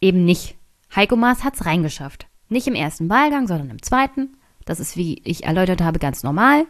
Eben 0.00 0.24
nicht. 0.24 0.56
Heiko 0.94 1.16
Maas 1.16 1.42
hat's 1.42 1.64
reingeschafft. 1.64 2.26
Nicht 2.48 2.66
im 2.66 2.74
ersten 2.74 3.08
Wahlgang, 3.08 3.46
sondern 3.46 3.70
im 3.70 3.82
zweiten. 3.82 4.36
Das 4.64 4.80
ist, 4.80 4.96
wie 4.96 5.20
ich 5.24 5.44
erläutert 5.44 5.80
habe, 5.82 5.98
ganz 5.98 6.22
normal. 6.22 6.66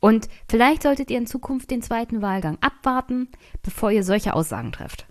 Und 0.00 0.28
vielleicht 0.48 0.82
solltet 0.82 1.10
ihr 1.10 1.18
in 1.18 1.26
Zukunft 1.26 1.70
den 1.70 1.82
zweiten 1.82 2.22
Wahlgang 2.22 2.58
abwarten, 2.60 3.28
bevor 3.62 3.90
ihr 3.90 4.04
solche 4.04 4.34
Aussagen 4.34 4.72
trefft. 4.72 5.06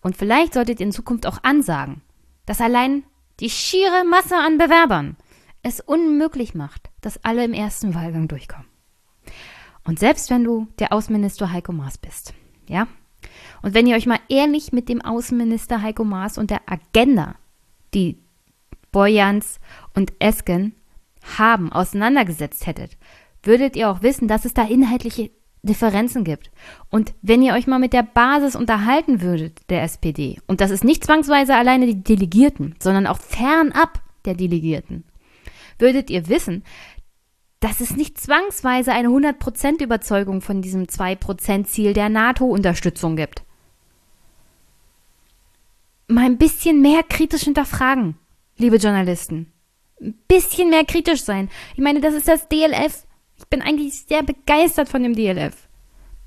Und 0.00 0.16
vielleicht 0.16 0.54
solltet 0.54 0.80
ihr 0.80 0.86
in 0.86 0.92
Zukunft 0.92 1.26
auch 1.26 1.42
ansagen, 1.42 2.02
dass 2.46 2.60
allein 2.60 3.04
die 3.40 3.50
schiere 3.50 4.04
Masse 4.04 4.36
an 4.36 4.58
Bewerbern 4.58 5.16
es 5.62 5.80
unmöglich 5.80 6.54
macht, 6.54 6.90
dass 7.00 7.22
alle 7.24 7.44
im 7.44 7.52
ersten 7.52 7.94
Wahlgang 7.94 8.28
durchkommen. 8.28 8.66
Und 9.84 9.98
selbst 9.98 10.30
wenn 10.30 10.44
du 10.44 10.68
der 10.78 10.92
Außenminister 10.92 11.52
Heiko 11.52 11.72
Maas 11.72 11.98
bist, 11.98 12.34
ja? 12.68 12.86
Und 13.62 13.74
wenn 13.74 13.86
ihr 13.86 13.96
euch 13.96 14.06
mal 14.06 14.20
ehrlich 14.28 14.72
mit 14.72 14.88
dem 14.88 15.02
Außenminister 15.02 15.82
Heiko 15.82 16.04
Maas 16.04 16.38
und 16.38 16.50
der 16.50 16.62
Agenda, 16.66 17.36
die 17.92 18.18
Boyans 18.92 19.60
und 19.94 20.12
Esken 20.18 20.74
haben, 21.38 21.70
auseinandergesetzt 21.70 22.66
hättet, 22.66 22.96
würdet 23.42 23.76
ihr 23.76 23.90
auch 23.90 24.02
wissen, 24.02 24.28
dass 24.28 24.44
es 24.44 24.54
da 24.54 24.64
inhaltliche 24.64 25.30
Differenzen 25.62 26.24
gibt. 26.24 26.50
Und 26.88 27.12
wenn 27.22 27.42
ihr 27.42 27.54
euch 27.54 27.66
mal 27.66 27.78
mit 27.78 27.92
der 27.92 28.02
Basis 28.02 28.56
unterhalten 28.56 29.20
würdet, 29.20 29.60
der 29.68 29.82
SPD, 29.82 30.38
und 30.46 30.60
das 30.60 30.70
ist 30.70 30.84
nicht 30.84 31.04
zwangsweise 31.04 31.54
alleine 31.54 31.86
die 31.86 32.02
Delegierten, 32.02 32.74
sondern 32.80 33.06
auch 33.06 33.18
fernab 33.18 34.00
der 34.24 34.34
Delegierten, 34.34 35.04
würdet 35.78 36.10
ihr 36.10 36.28
wissen, 36.28 36.64
dass 37.60 37.80
es 37.80 37.94
nicht 37.94 38.18
zwangsweise 38.18 38.92
eine 38.92 39.08
100% 39.08 39.82
Überzeugung 39.82 40.40
von 40.40 40.62
diesem 40.62 40.84
2% 40.84 41.64
Ziel 41.64 41.92
der 41.92 42.08
NATO-Unterstützung 42.08 43.16
gibt. 43.16 43.42
Mal 46.08 46.24
ein 46.24 46.38
bisschen 46.38 46.80
mehr 46.80 47.02
kritisch 47.02 47.42
hinterfragen, 47.42 48.16
liebe 48.56 48.76
Journalisten. 48.76 49.52
Ein 50.00 50.14
bisschen 50.26 50.70
mehr 50.70 50.86
kritisch 50.86 51.22
sein. 51.22 51.50
Ich 51.74 51.82
meine, 51.82 52.00
das 52.00 52.14
ist 52.14 52.26
das 52.26 52.48
DLF. 52.48 53.04
Bin 53.50 53.62
eigentlich 53.62 54.04
sehr 54.04 54.22
begeistert 54.22 54.88
von 54.88 55.02
dem 55.02 55.14
DLF. 55.14 55.68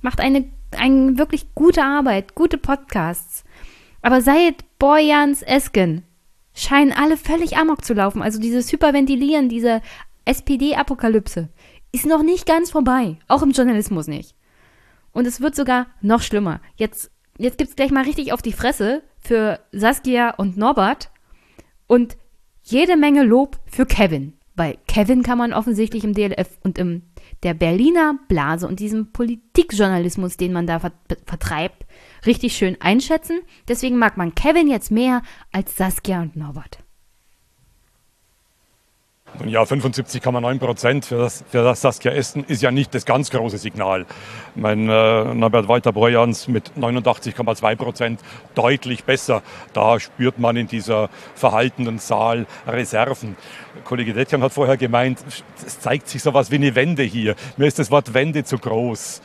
Macht 0.02 0.20
eine, 0.20 0.52
eine 0.78 1.18
wirklich 1.18 1.56
gute 1.56 1.84
Arbeit, 1.84 2.36
gute 2.36 2.58
Podcasts. 2.58 3.44
Aber 4.02 4.22
seit 4.22 4.78
Boyans 4.78 5.42
Esken 5.42 6.04
scheinen 6.54 6.92
alle 6.92 7.18
völlig 7.18 7.58
amok 7.58 7.84
zu 7.86 7.94
laufen. 7.94 8.22
Also 8.22 8.40
dieses 8.40 8.72
Hyperventilieren, 8.72 9.50
diese 9.50 9.82
SPD-Apokalypse 10.26 11.50
ist 11.94 12.06
noch 12.06 12.24
nicht 12.24 12.46
ganz 12.46 12.72
vorbei. 12.72 13.18
Auch 13.28 13.42
im 13.42 13.52
Journalismus 13.52 14.08
nicht. 14.08 14.36
Und 15.14 15.26
es 15.26 15.42
wird 15.42 15.56
sogar 15.56 15.88
noch 16.02 16.22
schlimmer. 16.22 16.60
Jetzt, 16.76 17.12
jetzt 17.38 17.58
gibt's 17.58 17.76
gleich 17.76 17.92
mal 17.92 18.04
richtig 18.04 18.34
auf 18.34 18.42
die 18.42 18.52
Fresse 18.52 19.04
für 19.20 19.60
Saskia 19.72 20.32
und 20.32 20.58
Norbert 20.58 21.12
und 21.88 22.18
jede 22.64 22.98
Menge 22.98 23.24
Lob 23.24 23.60
für 23.68 23.86
Kevin. 23.86 24.34
Weil 24.56 24.78
Kevin 24.88 25.24
kann 25.24 25.38
man 25.38 25.54
offensichtlich 25.54 26.04
im 26.04 26.14
DLF 26.14 26.58
und 26.64 26.78
im 26.78 27.04
der 27.44 27.54
Berliner 27.54 28.16
Blase 28.28 28.68
und 28.68 28.80
diesem 28.80 29.12
Politikjournalismus, 29.12 30.38
den 30.38 30.54
man 30.54 30.68
da 30.68 30.80
vertreibt, 30.80 31.86
richtig 32.26 32.56
schön 32.56 32.78
einschätzen. 32.80 33.42
Deswegen 33.68 33.98
mag 33.98 34.18
man 34.18 34.34
Kevin 34.36 34.70
jetzt 34.70 34.92
mehr 34.92 35.22
als 35.52 35.78
Saskia 35.78 36.22
und 36.22 36.36
Norbert. 36.36 36.80
Ja, 39.48 39.64
75,9 39.64 40.60
Prozent 40.60 41.06
für 41.06 41.18
das, 41.18 41.44
für 41.50 41.64
das 41.64 41.82
Saskia 41.82 42.12
Essen 42.12 42.44
ist 42.46 42.62
ja 42.62 42.70
nicht 42.70 42.94
das 42.94 43.04
ganz 43.04 43.32
große 43.32 43.58
Signal. 43.58 44.06
Mein 44.54 44.88
äh, 44.88 45.34
Norbert 45.34 45.68
Walter-Borjans 45.68 46.48
mit 46.48 46.72
89,2 46.78 47.76
Prozent 47.76 48.20
deutlich 48.54 49.06
besser. 49.06 49.42
Da 49.74 50.00
spürt 50.00 50.38
man 50.38 50.56
in 50.56 50.68
dieser 50.68 51.10
verhaltenen 51.34 51.98
Saal 51.98 52.46
Reserven. 52.68 53.36
Kollege 53.84 54.14
Detjan 54.14 54.42
hat 54.42 54.54
vorher 54.54 54.78
gemeint, 54.78 55.20
es 55.66 55.80
zeigt 55.80 56.08
sich 56.08 56.22
sowas 56.24 56.52
wie 56.52 56.56
eine 56.56 56.76
Wende 56.76 57.04
hier. 57.04 57.36
Mir 57.58 57.68
ist 57.68 57.80
das 57.80 57.92
Wort 57.92 58.14
Wende 58.14 58.44
zu 58.44 58.58
groß. 58.58 59.22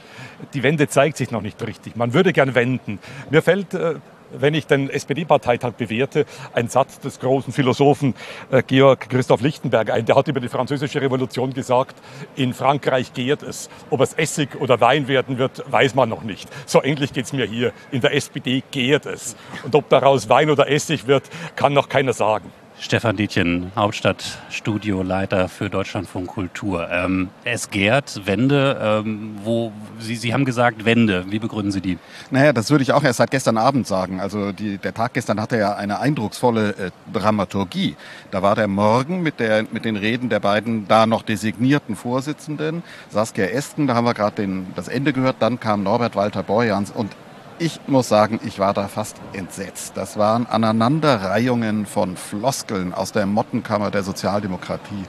Die 0.55 0.63
Wende 0.63 0.89
zeigt 0.89 1.17
sich 1.17 1.31
noch 1.31 1.43
nicht 1.43 1.65
richtig. 1.67 1.97
Man 1.97 2.15
würde 2.15 2.33
gern 2.33 2.55
wenden. 2.55 2.99
Mir 3.31 3.43
fällt 3.43 3.75
äh, 3.75 3.95
wenn 4.33 4.55
ich 4.55 4.67
den 4.67 4.91
SPD-Parteitag 4.91 5.73
bewerte, 5.73 6.27
ein 6.53 6.69
Satz 6.69 7.01
des 7.01 7.21
großen 7.21 7.53
Philosophen 7.53 8.15
äh, 8.51 8.63
Georg 8.63 9.09
Christoph 9.09 9.41
Lichtenberg 9.41 9.91
ein. 9.91 10.05
Der 10.05 10.17
hat 10.17 10.29
über 10.29 10.41
die 10.41 10.49
französische 10.49 11.01
Revolution 11.01 11.53
gesagt, 11.55 11.97
in 12.37 12.53
Frankreich 12.53 13.15
gärt 13.15 13.43
es. 13.43 13.69
Ob 13.91 14.01
es 14.01 14.15
Essig 14.15 14.61
oder 14.61 14.81
Wein 14.81 15.09
werden 15.09 15.39
wird, 15.39 15.65
weiß 15.71 15.95
man 15.95 16.09
noch 16.09 16.23
nicht. 16.23 16.49
So 16.67 16.83
ähnlich 16.83 17.13
geht 17.13 17.27
es 17.27 17.33
mir 17.33 17.47
hier. 17.47 17.73
In 17.91 18.01
der 18.01 18.15
SPD 18.15 18.63
gärt 18.71 19.07
es. 19.07 19.37
Und 19.65 19.75
ob 19.75 19.89
daraus 19.89 20.29
Wein 20.29 20.51
oder 20.51 20.71
Essig 20.71 21.07
wird, 21.07 21.25
kann 21.57 21.73
noch 21.73 21.89
keiner 21.89 22.13
sagen. 22.13 22.51
Stefan 22.81 23.17
Dietjen, 23.17 23.73
Hauptstadtstudioleiter 23.75 25.49
für 25.49 25.69
Deutschlandfunk 25.69 26.29
Kultur. 26.29 26.89
Ähm, 26.91 27.29
es 27.43 27.71
gärt 27.71 28.25
Wende. 28.25 28.79
Ähm, 28.81 29.37
wo, 29.43 29.73
Sie, 29.99 30.15
Sie 30.15 30.33
haben 30.33 30.45
gesagt 30.45 30.85
Wende. 30.85 31.25
Wie 31.29 31.41
begründen 31.41 31.73
Sie 31.73 31.81
die? 31.81 31.99
Naja, 32.31 32.53
das 32.53 32.71
würde 32.71 32.83
ich 32.83 32.93
auch 32.93 33.03
erst 33.03 33.19
seit 33.19 33.33
gestern 33.33 33.59
Abend 33.59 33.89
sagen. 33.89 34.21
Also 34.21 34.53
die, 34.53 34.79
der 34.79 34.95
Tag 34.95 35.15
gestern 35.15 35.41
hatte 35.41 35.59
ja 35.59 35.75
eine 35.75 35.99
eindrucksvolle 35.99 36.71
äh, 36.71 36.91
Dramaturgie. 37.13 37.97
Da 38.31 38.43
war 38.43 38.55
der 38.55 38.69
Morgen 38.69 39.23
mit, 39.23 39.41
der, 39.41 39.67
mit 39.73 39.85
den 39.85 39.97
Reden 39.97 40.29
der 40.29 40.41
beiden 40.41 40.87
da 40.87 41.07
noch 41.07 41.23
designierten 41.23 41.97
Vorsitzenden. 41.97 42.85
Saskia 43.11 43.47
Esken, 43.47 43.89
da 43.89 43.97
haben 43.97 44.05
wir 44.05 44.15
gerade 44.15 44.47
das 44.77 44.87
Ende 44.87 45.13
gehört. 45.13 45.37
Dann 45.41 45.59
kam 45.59 45.83
Norbert 45.83 46.15
Walter 46.15 46.45
Borjans 46.45 46.93
und 46.93 47.11
ich 47.59 47.81
muss 47.87 48.09
sagen, 48.09 48.41
ich 48.45 48.59
war 48.59 48.73
da 48.75 48.89
fast 48.89 49.17
entsetzt. 49.33 49.93
Das 49.97 50.17
waren 50.17 50.47
Aneinanderreihungen 50.47 51.87
von 51.87 52.17
Floskeln 52.17 52.95
aus 52.95 53.13
der 53.13 53.27
Mottenkammer 53.27 53.91
der 53.91 54.03
Sozialdemokratie, 54.03 55.05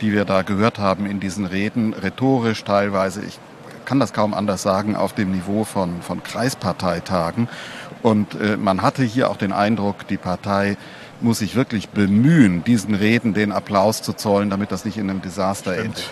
die 0.00 0.12
wir 0.12 0.24
da 0.24 0.42
gehört 0.42 0.78
haben 0.78 1.06
in 1.06 1.20
diesen 1.20 1.44
Reden, 1.44 1.94
rhetorisch 1.94 2.64
teilweise. 2.64 3.22
Ich 3.24 3.38
kann 3.84 4.00
das 4.00 4.12
kaum 4.12 4.34
anders 4.34 4.62
sagen, 4.62 4.96
auf 4.96 5.12
dem 5.12 5.32
Niveau 5.32 5.64
von, 5.64 6.02
von 6.02 6.22
Kreisparteitagen. 6.22 7.48
Und 8.02 8.34
äh, 8.40 8.56
man 8.56 8.82
hatte 8.82 9.02
hier 9.02 9.30
auch 9.30 9.36
den 9.36 9.52
Eindruck, 9.52 10.06
die 10.06 10.18
Partei 10.18 10.76
muss 11.20 11.38
sich 11.40 11.56
wirklich 11.56 11.88
bemühen, 11.88 12.62
diesen 12.62 12.94
Reden 12.94 13.34
den 13.34 13.50
Applaus 13.50 14.02
zu 14.02 14.12
zollen, 14.12 14.50
damit 14.50 14.70
das 14.70 14.84
nicht 14.84 14.98
in 14.98 15.10
einem 15.10 15.20
Desaster 15.20 15.72
Stimmt. 15.72 15.86
endet. 15.86 16.10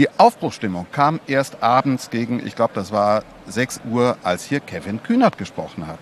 Die 0.00 0.08
Aufbruchstimmung 0.18 0.86
kam 0.92 1.20
erst 1.26 1.62
abends 1.62 2.08
gegen, 2.08 2.46
ich 2.46 2.56
glaube, 2.56 2.72
das 2.72 2.90
war 2.90 3.22
6 3.48 3.82
Uhr, 3.90 4.16
als 4.22 4.46
hier 4.46 4.60
Kevin 4.60 5.02
Kühnert 5.02 5.36
gesprochen 5.36 5.86
hat. 5.86 5.98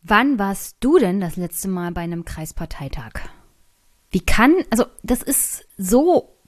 Wann 0.00 0.38
warst 0.38 0.78
du 0.80 0.96
denn 0.98 1.20
das 1.20 1.36
letzte 1.36 1.68
Mal 1.68 1.92
bei 1.92 2.00
einem 2.00 2.24
Kreisparteitag? 2.24 3.12
Wie 4.08 4.24
kann, 4.24 4.54
also 4.70 4.86
das 5.02 5.20
ist 5.22 5.66
so, 5.76 6.38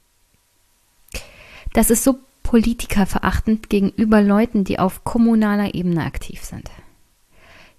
das 1.75 1.91
ist 1.91 2.03
so 2.03 2.21
politikerverachtend 2.43 3.69
gegenüber 3.69 4.23
Leuten, 4.23 4.65
die 4.65 4.79
auf 4.79 5.05
kommunaler 5.05 5.75
Ebene 5.75 6.03
aktiv 6.07 6.43
sind. 6.43 6.71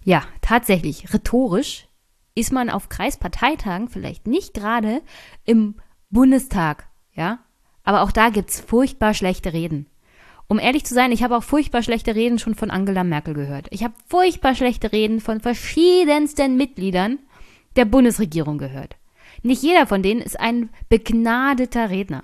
Ja, 0.04 0.22
tatsächlich, 0.42 1.12
rhetorisch 1.12 1.88
ist 2.36 2.52
man 2.52 2.70
auf 2.70 2.88
Kreisparteitagen 2.88 3.90
vielleicht 3.90 4.28
nicht 4.28 4.54
gerade 4.54 5.02
im 5.44 5.74
Bundestag 6.12 6.89
ja, 7.20 7.40
Aber 7.84 8.02
auch 8.02 8.12
da 8.12 8.30
gibt's 8.30 8.62
furchtbar 8.62 9.14
schlechte 9.14 9.52
Reden. 9.52 9.88
Um 10.48 10.58
ehrlich 10.58 10.86
zu 10.86 10.94
sein, 10.94 11.12
ich 11.12 11.22
habe 11.22 11.36
auch 11.36 11.44
furchtbar 11.44 11.84
schlechte 11.84 12.16
Reden 12.16 12.40
schon 12.40 12.56
von 12.56 12.72
Angela 12.72 13.04
Merkel 13.04 13.34
gehört. 13.34 13.68
Ich 13.72 13.84
habe 13.84 13.94
furchtbar 14.08 14.56
schlechte 14.56 14.92
Reden 14.92 15.20
von 15.20 15.42
verschiedensten 15.42 16.56
Mitgliedern 16.56 17.20
der 17.76 17.86
Bundesregierung 17.86 18.58
gehört. 18.58 18.96
Nicht 19.44 19.62
jeder 19.62 19.86
von 19.86 20.02
denen 20.02 20.22
ist 20.22 20.40
ein 20.40 20.70
begnadeter 20.88 21.90
Redner. 21.90 22.24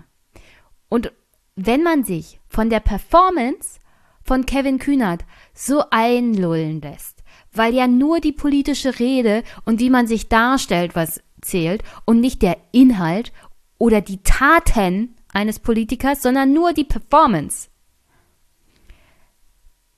Und 0.89 1.12
wenn 1.56 1.84
man 1.84 2.04
sich 2.04 2.39
von 2.48 2.70
der 2.70 2.80
Performance 2.80 3.80
von 4.24 4.46
Kevin 4.46 4.80
Kühnert 4.80 5.26
so 5.54 5.84
einlullen 5.91 6.82
lässt, 6.82 7.24
weil 7.52 7.74
ja 7.74 7.88
nur 7.88 8.22
die 8.22 8.34
politische 8.34 8.98
Rede 8.98 9.43
und 9.66 9.80
wie 9.80 9.89
man 9.89 10.08
sich 10.08 10.30
darstellt, 10.30 10.96
was 10.96 11.22
zählt 11.41 11.84
und 12.06 12.20
nicht 12.20 12.41
der 12.41 12.58
Inhalt 12.72 13.32
oder 13.78 14.01
die 14.01 14.23
Taten 14.23 15.15
eines 15.32 15.59
Politikers, 15.59 16.21
sondern 16.21 16.53
nur 16.53 16.73
die 16.73 16.84
Performance. 16.84 17.69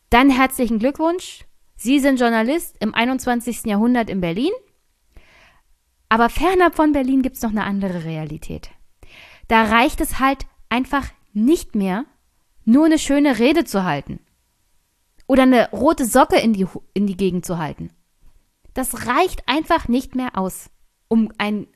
Dann 0.09 0.29
herzlichen 0.29 0.79
Glückwunsch. 0.79 1.45
Sie 1.75 1.99
sind 1.99 2.19
Journalist 2.19 2.75
im 2.79 2.93
21. 2.93 3.65
Jahrhundert 3.65 4.09
in 4.09 4.21
Berlin. 4.21 4.51
Aber 6.09 6.29
fernab 6.29 6.75
von 6.75 6.93
Berlin 6.93 7.21
gibt 7.21 7.35
es 7.35 7.41
noch 7.41 7.51
eine 7.51 7.65
andere 7.65 8.05
Realität. 8.05 8.71
Da 9.47 9.63
reicht 9.63 10.01
es 10.01 10.19
halt 10.19 10.45
einfach 10.69 11.07
nicht 11.33 11.75
mehr, 11.75 12.05
nur 12.65 12.85
eine 12.85 12.99
schöne 12.99 13.39
Rede 13.39 13.63
zu 13.63 13.83
halten. 13.83 14.19
Oder 15.27 15.43
eine 15.43 15.69
rote 15.71 16.05
Socke 16.05 16.39
in 16.39 16.53
die, 16.53 16.65
in 16.93 17.05
die 17.05 17.17
Gegend 17.17 17.45
zu 17.45 17.57
halten. 17.57 17.91
Das 18.73 19.07
reicht 19.07 19.47
einfach 19.47 19.87
nicht 19.87 20.15
mehr 20.15 20.37
aus, 20.37 20.69
um 21.09 21.31
ein 21.37 21.67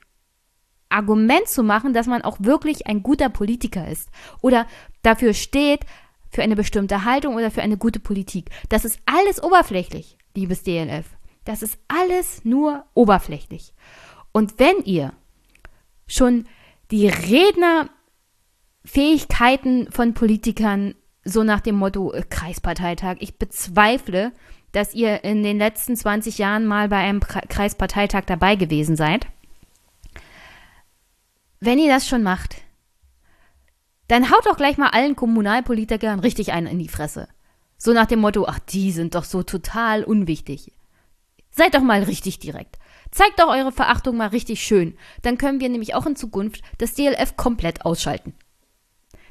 Argument 0.92 1.48
zu 1.48 1.62
machen, 1.62 1.92
dass 1.92 2.06
man 2.06 2.22
auch 2.22 2.38
wirklich 2.40 2.86
ein 2.86 3.02
guter 3.02 3.28
Politiker 3.28 3.88
ist. 3.88 4.08
Oder 4.40 4.66
dafür 5.02 5.34
steht, 5.34 5.84
für 6.32 6.42
eine 6.42 6.56
bestimmte 6.56 7.04
Haltung 7.04 7.36
oder 7.36 7.50
für 7.50 7.60
eine 7.62 7.76
gute 7.76 8.00
Politik. 8.00 8.48
Das 8.70 8.86
ist 8.86 8.98
alles 9.04 9.42
oberflächlich, 9.42 10.16
liebes 10.34 10.62
DLF. 10.62 11.04
Das 11.44 11.62
ist 11.62 11.78
alles 11.88 12.42
nur 12.44 12.86
oberflächlich. 12.94 13.74
Und 14.32 14.58
wenn 14.58 14.82
ihr 14.84 15.12
schon 16.06 16.46
die 16.90 17.08
Rednerfähigkeiten 17.08 19.92
von 19.92 20.14
Politikern 20.14 20.94
so 21.24 21.44
nach 21.44 21.60
dem 21.60 21.76
Motto 21.76 22.12
äh, 22.12 22.24
Kreisparteitag, 22.28 23.18
ich 23.20 23.38
bezweifle, 23.38 24.32
dass 24.72 24.92
ihr 24.94 25.22
in 25.24 25.42
den 25.42 25.58
letzten 25.58 25.96
20 25.96 26.38
Jahren 26.38 26.66
mal 26.66 26.88
bei 26.88 26.96
einem 26.96 27.20
Kreisparteitag 27.20 28.24
dabei 28.24 28.56
gewesen 28.56 28.96
seid. 28.96 29.26
Wenn 31.64 31.78
ihr 31.78 31.88
das 31.88 32.08
schon 32.08 32.24
macht, 32.24 32.56
dann 34.08 34.32
haut 34.32 34.46
doch 34.46 34.56
gleich 34.56 34.78
mal 34.78 34.88
allen 34.88 35.14
Kommunalpolitikern 35.14 36.18
richtig 36.18 36.50
einen 36.50 36.66
in 36.66 36.80
die 36.80 36.88
Fresse. 36.88 37.28
So 37.78 37.92
nach 37.92 38.06
dem 38.06 38.18
Motto, 38.18 38.46
ach, 38.48 38.58
die 38.58 38.90
sind 38.90 39.14
doch 39.14 39.22
so 39.22 39.44
total 39.44 40.02
unwichtig. 40.02 40.72
Seid 41.52 41.74
doch 41.74 41.82
mal 41.82 42.02
richtig 42.02 42.40
direkt. 42.40 42.80
Zeigt 43.12 43.38
doch 43.38 43.46
eure 43.46 43.70
Verachtung 43.70 44.16
mal 44.16 44.26
richtig 44.26 44.60
schön. 44.60 44.98
Dann 45.22 45.38
können 45.38 45.60
wir 45.60 45.68
nämlich 45.68 45.94
auch 45.94 46.04
in 46.04 46.16
Zukunft 46.16 46.62
das 46.78 46.94
DLF 46.94 47.36
komplett 47.36 47.84
ausschalten. 47.84 48.34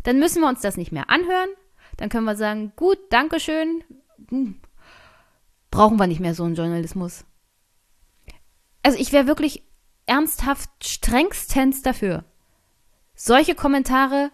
Dann 0.03 0.17
müssen 0.17 0.39
wir 0.41 0.47
uns 0.47 0.61
das 0.61 0.77
nicht 0.77 0.93
mehr 0.93 1.09
anhören. 1.09 1.49
Dann 1.97 2.07
können 2.07 2.23
wir 2.23 2.37
sagen, 2.37 2.71
gut, 2.77 2.97
Dankeschön. 3.09 3.83
Hm. 4.29 4.61
Brauchen 5.69 5.97
wir 5.97 6.07
nicht 6.07 6.21
mehr 6.21 6.33
so 6.33 6.45
einen 6.45 6.55
Journalismus. 6.55 7.25
Also 8.83 8.97
ich 8.97 9.11
wäre 9.11 9.27
wirklich 9.27 9.63
ernsthaft 10.11 10.69
strengstens 10.83 11.83
dafür. 11.83 12.25
Solche 13.15 13.55
Kommentare 13.55 14.29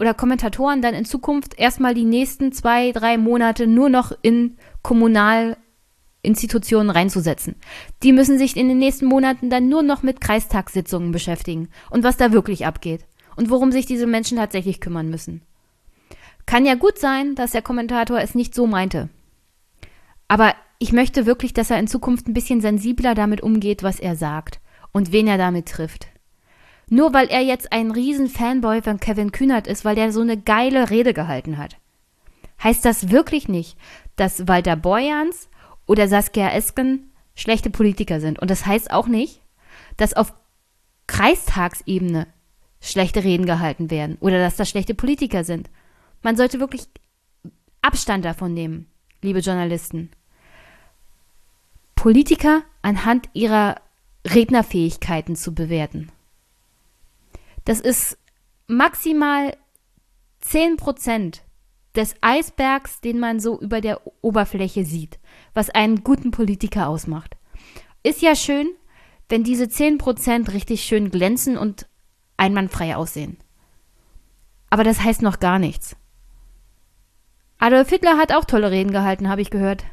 oder 0.00 0.12
Kommentatoren 0.12 0.82
dann 0.82 0.92
in 0.92 1.04
Zukunft 1.04 1.56
erstmal 1.56 1.94
die 1.94 2.04
nächsten 2.04 2.50
zwei, 2.50 2.90
drei 2.90 3.16
Monate 3.16 3.68
nur 3.68 3.88
noch 3.88 4.10
in 4.22 4.56
kommunal 4.82 5.56
Institutionen 6.22 6.90
reinzusetzen. 6.90 7.54
Die 8.02 8.12
müssen 8.12 8.38
sich 8.38 8.56
in 8.56 8.66
den 8.66 8.80
nächsten 8.80 9.06
Monaten 9.06 9.50
dann 9.50 9.68
nur 9.68 9.84
noch 9.84 10.02
mit 10.02 10.20
Kreistagssitzungen 10.20 11.12
beschäftigen 11.12 11.68
und 11.90 12.02
was 12.02 12.16
da 12.16 12.32
wirklich 12.32 12.66
abgeht 12.66 13.06
und 13.36 13.50
worum 13.50 13.70
sich 13.70 13.86
diese 13.86 14.08
Menschen 14.08 14.38
tatsächlich 14.38 14.80
kümmern 14.80 15.10
müssen. 15.10 15.42
Kann 16.44 16.66
ja 16.66 16.74
gut 16.74 16.98
sein, 16.98 17.36
dass 17.36 17.52
der 17.52 17.62
Kommentator 17.62 18.18
es 18.18 18.34
nicht 18.34 18.52
so 18.52 18.66
meinte. 18.66 19.10
Aber 20.26 20.56
ich 20.80 20.92
möchte 20.92 21.24
wirklich, 21.24 21.54
dass 21.54 21.70
er 21.70 21.78
in 21.78 21.86
Zukunft 21.86 22.26
ein 22.26 22.34
bisschen 22.34 22.60
sensibler 22.60 23.14
damit 23.14 23.42
umgeht, 23.42 23.84
was 23.84 24.00
er 24.00 24.16
sagt 24.16 24.58
und 24.92 25.12
wen 25.12 25.26
er 25.26 25.38
damit 25.38 25.68
trifft. 25.68 26.08
Nur 26.88 27.14
weil 27.14 27.28
er 27.28 27.40
jetzt 27.40 27.72
ein 27.72 27.90
riesen 27.90 28.28
Fanboy 28.28 28.82
von 28.82 29.00
Kevin 29.00 29.32
Kühnert 29.32 29.66
ist, 29.66 29.84
weil 29.84 29.94
der 29.94 30.12
so 30.12 30.20
eine 30.20 30.36
geile 30.36 30.90
Rede 30.90 31.14
gehalten 31.14 31.58
hat. 31.58 31.76
Heißt 32.62 32.84
das 32.84 33.10
wirklich 33.10 33.48
nicht, 33.48 33.76
dass 34.16 34.46
Walter 34.46 34.76
Borjans 34.76 35.48
oder 35.86 36.06
Saskia 36.06 36.50
Esken 36.50 37.10
schlechte 37.34 37.70
Politiker 37.70 38.20
sind. 38.20 38.38
Und 38.38 38.50
das 38.50 38.66
heißt 38.66 38.90
auch 38.90 39.06
nicht, 39.06 39.40
dass 39.96 40.14
auf 40.14 40.34
Kreistagsebene 41.06 42.26
schlechte 42.80 43.24
Reden 43.24 43.46
gehalten 43.46 43.90
werden 43.90 44.16
oder 44.20 44.38
dass 44.38 44.56
das 44.56 44.68
schlechte 44.68 44.94
Politiker 44.94 45.44
sind. 45.44 45.70
Man 46.22 46.36
sollte 46.36 46.60
wirklich 46.60 46.88
Abstand 47.80 48.24
davon 48.24 48.54
nehmen, 48.54 48.86
liebe 49.22 49.40
Journalisten. 49.40 50.10
Politiker 51.94 52.62
anhand 52.82 53.28
ihrer 53.32 53.76
Rednerfähigkeiten 54.26 55.36
zu 55.36 55.54
bewerten. 55.54 56.10
Das 57.64 57.80
ist 57.80 58.18
maximal 58.66 59.56
10 60.40 60.76
Prozent 60.76 61.42
des 61.94 62.14
Eisbergs, 62.20 63.00
den 63.00 63.18
man 63.18 63.40
so 63.40 63.60
über 63.60 63.80
der 63.80 64.00
Oberfläche 64.22 64.84
sieht, 64.84 65.18
was 65.54 65.70
einen 65.70 66.02
guten 66.02 66.30
Politiker 66.30 66.88
ausmacht. 66.88 67.36
Ist 68.02 68.22
ja 68.22 68.34
schön, 68.34 68.70
wenn 69.28 69.44
diese 69.44 69.64
10% 69.64 70.52
richtig 70.52 70.84
schön 70.84 71.10
glänzen 71.10 71.56
und 71.56 71.86
einwandfrei 72.36 72.96
aussehen. 72.96 73.36
Aber 74.70 74.84
das 74.84 75.02
heißt 75.02 75.22
noch 75.22 75.38
gar 75.38 75.58
nichts. 75.58 75.96
Adolf 77.58 77.90
Hitler 77.90 78.16
hat 78.16 78.34
auch 78.34 78.44
tolle 78.44 78.70
Reden 78.70 78.90
gehalten, 78.90 79.28
habe 79.28 79.42
ich 79.42 79.50
gehört. 79.50 79.84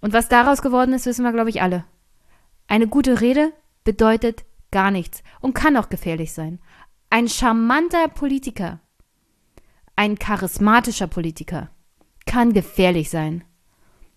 Und 0.00 0.12
was 0.12 0.28
daraus 0.28 0.62
geworden 0.62 0.92
ist, 0.92 1.06
wissen 1.06 1.24
wir, 1.24 1.32
glaube 1.32 1.50
ich, 1.50 1.62
alle. 1.62 1.84
Eine 2.66 2.88
gute 2.88 3.20
Rede 3.20 3.52
bedeutet 3.84 4.44
gar 4.70 4.90
nichts 4.90 5.22
und 5.40 5.54
kann 5.54 5.76
auch 5.76 5.88
gefährlich 5.88 6.32
sein. 6.32 6.60
Ein 7.10 7.28
charmanter 7.28 8.08
Politiker 8.08 8.80
ein 9.96 10.18
charismatischer 10.18 11.06
Politiker 11.06 11.70
kann 12.26 12.52
gefährlich 12.52 13.10
sein. 13.10 13.44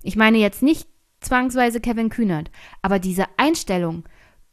Ich 0.02 0.16
meine 0.16 0.38
jetzt 0.38 0.64
nicht 0.64 0.88
zwangsweise 1.22 1.80
Kevin 1.82 2.10
Kühnert, 2.10 2.52
aber 2.82 3.00
diese 3.00 3.26
Einstellung, 3.38 4.04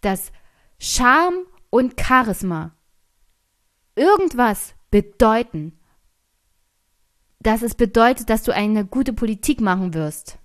dass 0.01 0.33
Charme 0.79 1.47
und 1.71 2.01
Charisma 2.01 2.75
irgendwas 3.97 4.75
bedeuten, 4.91 5.79
dass 7.41 7.63
es 7.63 7.75
bedeutet, 7.75 8.29
dass 8.29 8.43
du 8.43 8.53
eine 8.53 8.85
gute 8.85 9.13
Politik 9.13 9.61
machen 9.61 9.95
wirst. 9.95 10.39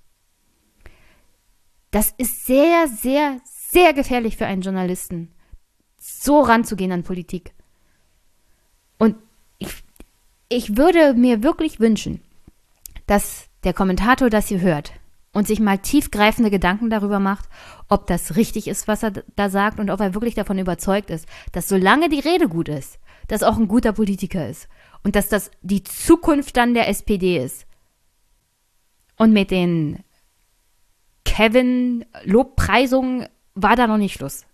Das 1.91 2.13
ist 2.17 2.45
sehr, 2.45 2.87
sehr, 2.87 3.39
sehr 3.45 3.93
gefährlich 3.93 4.37
für 4.37 4.45
einen 4.45 4.61
Journalisten, 4.61 5.31
so 5.97 6.41
ranzugehen 6.41 6.91
an 6.91 7.03
Politik. 7.03 7.53
Und 8.97 9.15
ich 9.57 9.83
ich 10.49 10.77
würde 10.77 11.13
mir 11.13 11.43
wirklich 11.43 11.79
wünschen, 11.79 12.21
dass 13.05 13.47
der 13.63 13.73
Kommentator 13.73 14.29
das 14.31 14.47
hier 14.47 14.61
hört 14.61 14.93
und 15.31 15.47
sich 15.47 15.59
mal 15.59 15.77
tiefgreifende 15.77 16.49
Gedanken 16.49 16.89
darüber 16.89 17.19
macht, 17.19 17.47
ob 17.87 18.07
das 18.07 18.35
richtig 18.35 18.67
ist, 18.67 18.87
was 18.87 19.03
er 19.03 19.11
da 19.35 19.49
sagt 19.49 19.79
und 19.79 19.91
ob 19.91 19.99
er 19.99 20.15
wirklich 20.15 20.33
davon 20.33 20.57
überzeugt 20.57 21.11
ist, 21.11 21.27
dass 21.51 21.69
solange 21.69 22.09
die 22.09 22.19
Rede 22.19 22.49
gut 22.49 22.67
ist, 22.67 22.97
dass 23.27 23.43
auch 23.43 23.57
ein 23.57 23.67
guter 23.67 23.93
Politiker 23.93 24.49
ist 24.49 24.67
und 25.03 25.15
dass 25.15 25.29
das 25.29 25.51
die 25.61 25.83
Zukunft 25.83 26.57
dann 26.57 26.73
der 26.73 26.89
SPD 26.89 27.37
ist. 27.37 27.67
Und 29.17 29.33
mit 29.33 29.51
den 29.51 29.99
Kevin 31.29 32.05
Lobpreisungen 32.23 33.27
war 33.53 33.75
da 33.75 33.85
noch 33.85 33.97
nicht 33.97 34.15
Schluss. 34.15 34.45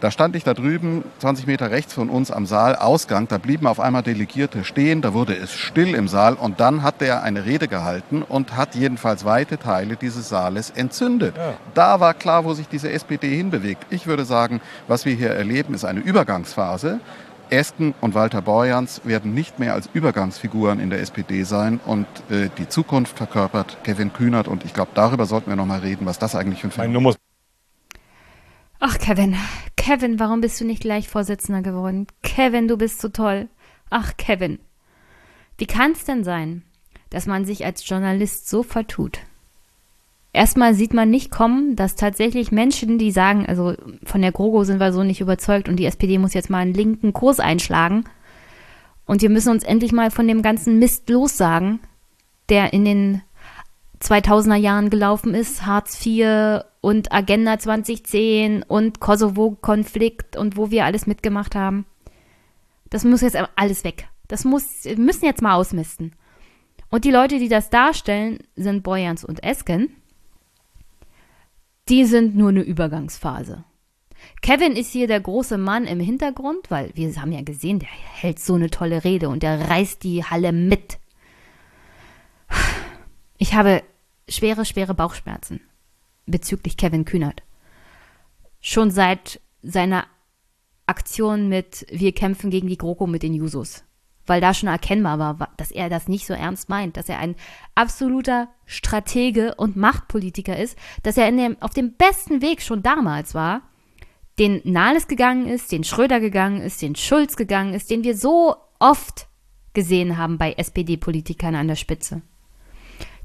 Da 0.00 0.10
stand 0.10 0.36
ich 0.36 0.44
da 0.44 0.52
drüben, 0.52 1.04
20 1.20 1.46
Meter 1.46 1.70
rechts 1.70 1.94
von 1.94 2.10
uns 2.10 2.30
am 2.30 2.44
Saalausgang. 2.44 3.28
Da 3.28 3.38
blieben 3.38 3.66
auf 3.66 3.80
einmal 3.80 4.02
Delegierte 4.02 4.62
stehen. 4.62 5.00
Da 5.00 5.14
wurde 5.14 5.34
es 5.34 5.52
still 5.52 5.94
im 5.94 6.06
Saal. 6.06 6.34
Und 6.34 6.60
dann 6.60 6.82
hat 6.82 7.00
der 7.00 7.22
eine 7.22 7.46
Rede 7.46 7.66
gehalten 7.66 8.22
und 8.22 8.56
hat 8.56 8.74
jedenfalls 8.74 9.24
weite 9.24 9.58
Teile 9.58 9.96
dieses 9.96 10.28
Saales 10.28 10.70
entzündet. 10.70 11.36
Ja. 11.36 11.54
Da 11.72 12.00
war 12.00 12.12
klar, 12.12 12.44
wo 12.44 12.52
sich 12.52 12.68
diese 12.68 12.90
SPD 12.90 13.34
hinbewegt. 13.34 13.86
Ich 13.88 14.06
würde 14.06 14.26
sagen, 14.26 14.60
was 14.86 15.06
wir 15.06 15.14
hier 15.14 15.30
erleben, 15.30 15.72
ist 15.72 15.86
eine 15.86 16.00
Übergangsphase. 16.00 17.00
Esken 17.50 17.94
und 18.00 18.14
Walter 18.14 18.42
Borjans 18.42 19.02
werden 19.04 19.34
nicht 19.34 19.58
mehr 19.58 19.74
als 19.74 19.88
Übergangsfiguren 19.92 20.80
in 20.80 20.90
der 20.90 21.00
SPD 21.00 21.44
sein 21.44 21.80
und 21.84 22.06
äh, 22.30 22.50
die 22.58 22.68
Zukunft 22.68 23.16
verkörpert 23.16 23.78
Kevin 23.84 24.12
Kühnert 24.12 24.48
und 24.48 24.64
ich 24.64 24.74
glaube, 24.74 24.90
darüber 24.94 25.26
sollten 25.26 25.50
wir 25.50 25.56
noch 25.56 25.66
mal 25.66 25.80
reden, 25.80 26.06
was 26.06 26.18
das 26.18 26.34
eigentlich 26.34 26.60
für 26.60 26.68
ein 26.68 26.72
Phänomen 26.72 27.10
ist. 27.10 27.18
Ach, 28.78 28.98
Kevin, 28.98 29.36
Kevin, 29.76 30.18
warum 30.18 30.40
bist 30.40 30.60
du 30.60 30.64
nicht 30.64 30.82
gleich 30.82 31.08
Vorsitzender 31.08 31.62
geworden? 31.62 32.06
Kevin, 32.22 32.68
du 32.68 32.76
bist 32.76 33.00
so 33.00 33.08
toll. 33.08 33.48
Ach, 33.88 34.16
Kevin. 34.16 34.58
Wie 35.58 35.66
kann 35.66 35.92
es 35.92 36.04
denn 36.04 36.24
sein, 36.24 36.62
dass 37.10 37.26
man 37.26 37.44
sich 37.44 37.64
als 37.64 37.88
Journalist 37.88 38.48
so 38.48 38.62
vertut? 38.62 39.20
Erstmal 40.36 40.74
sieht 40.74 40.92
man 40.92 41.08
nicht 41.08 41.30
kommen, 41.30 41.76
dass 41.76 41.96
tatsächlich 41.96 42.52
Menschen, 42.52 42.98
die 42.98 43.10
sagen, 43.10 43.46
also 43.46 43.72
von 44.04 44.20
der 44.20 44.32
GroGo 44.32 44.64
sind 44.64 44.80
wir 44.80 44.92
so 44.92 45.02
nicht 45.02 45.22
überzeugt 45.22 45.66
und 45.66 45.76
die 45.76 45.86
SPD 45.86 46.18
muss 46.18 46.34
jetzt 46.34 46.50
mal 46.50 46.58
einen 46.58 46.74
linken 46.74 47.14
Kurs 47.14 47.40
einschlagen 47.40 48.04
und 49.06 49.22
wir 49.22 49.30
müssen 49.30 49.48
uns 49.48 49.64
endlich 49.64 49.92
mal 49.92 50.10
von 50.10 50.28
dem 50.28 50.42
ganzen 50.42 50.78
Mist 50.78 51.08
lossagen, 51.08 51.80
der 52.50 52.74
in 52.74 52.84
den 52.84 53.22
2000er 54.02 54.56
Jahren 54.56 54.90
gelaufen 54.90 55.32
ist, 55.32 55.64
Hartz 55.64 56.04
IV 56.04 56.60
und 56.82 57.12
Agenda 57.12 57.58
2010 57.58 58.62
und 58.62 59.00
Kosovo-Konflikt 59.00 60.36
und 60.36 60.58
wo 60.58 60.70
wir 60.70 60.84
alles 60.84 61.06
mitgemacht 61.06 61.54
haben. 61.54 61.86
Das 62.90 63.04
muss 63.04 63.22
jetzt 63.22 63.38
alles 63.56 63.84
weg. 63.84 64.08
Das 64.28 64.44
muss, 64.44 64.84
müssen 64.98 65.24
jetzt 65.24 65.40
mal 65.40 65.54
ausmisten. 65.54 66.12
Und 66.90 67.06
die 67.06 67.10
Leute, 67.10 67.38
die 67.38 67.48
das 67.48 67.70
darstellen, 67.70 68.40
sind 68.54 68.82
Boyans 68.82 69.24
und 69.24 69.42
Esken. 69.42 69.96
Die 71.88 72.04
sind 72.04 72.36
nur 72.36 72.48
eine 72.48 72.62
Übergangsphase. 72.62 73.64
Kevin 74.42 74.72
ist 74.72 74.90
hier 74.90 75.06
der 75.06 75.20
große 75.20 75.56
Mann 75.56 75.84
im 75.84 76.00
Hintergrund, 76.00 76.70
weil 76.70 76.90
wir 76.94 77.14
haben 77.20 77.32
ja 77.32 77.42
gesehen, 77.42 77.78
der 77.78 77.88
hält 77.88 78.40
so 78.40 78.54
eine 78.54 78.70
tolle 78.70 79.04
Rede 79.04 79.28
und 79.28 79.42
der 79.42 79.68
reißt 79.68 80.02
die 80.02 80.24
Halle 80.24 80.52
mit. 80.52 80.98
Ich 83.38 83.54
habe 83.54 83.82
schwere, 84.28 84.64
schwere 84.64 84.94
Bauchschmerzen 84.94 85.60
bezüglich 86.26 86.76
Kevin 86.76 87.04
Kühnert. 87.04 87.42
Schon 88.60 88.90
seit 88.90 89.40
seiner 89.62 90.06
Aktion 90.86 91.48
mit 91.48 91.86
Wir 91.90 92.12
kämpfen 92.12 92.50
gegen 92.50 92.68
die 92.68 92.78
GroKo 92.78 93.06
mit 93.06 93.22
den 93.22 93.34
Jusos. 93.34 93.84
Weil 94.26 94.40
da 94.40 94.54
schon 94.54 94.68
erkennbar 94.68 95.18
war, 95.18 95.48
dass 95.56 95.70
er 95.70 95.88
das 95.88 96.08
nicht 96.08 96.26
so 96.26 96.34
ernst 96.34 96.68
meint, 96.68 96.96
dass 96.96 97.08
er 97.08 97.18
ein 97.18 97.36
absoluter 97.74 98.48
Stratege 98.64 99.54
und 99.54 99.76
Machtpolitiker 99.76 100.56
ist, 100.56 100.76
dass 101.02 101.16
er 101.16 101.30
dem, 101.30 101.56
auf 101.60 101.74
dem 101.74 101.94
besten 101.94 102.42
Weg 102.42 102.62
schon 102.62 102.82
damals 102.82 103.34
war, 103.34 103.62
den 104.38 104.60
Nahles 104.64 105.08
gegangen 105.08 105.46
ist, 105.46 105.72
den 105.72 105.84
Schröder 105.84 106.20
gegangen 106.20 106.60
ist, 106.60 106.82
den 106.82 106.96
Schulz 106.96 107.36
gegangen 107.36 107.74
ist, 107.74 107.90
den 107.90 108.04
wir 108.04 108.16
so 108.16 108.56
oft 108.78 109.28
gesehen 109.72 110.16
haben 110.16 110.38
bei 110.38 110.52
SPD-Politikern 110.52 111.54
an 111.54 111.68
der 111.68 111.76
Spitze, 111.76 112.22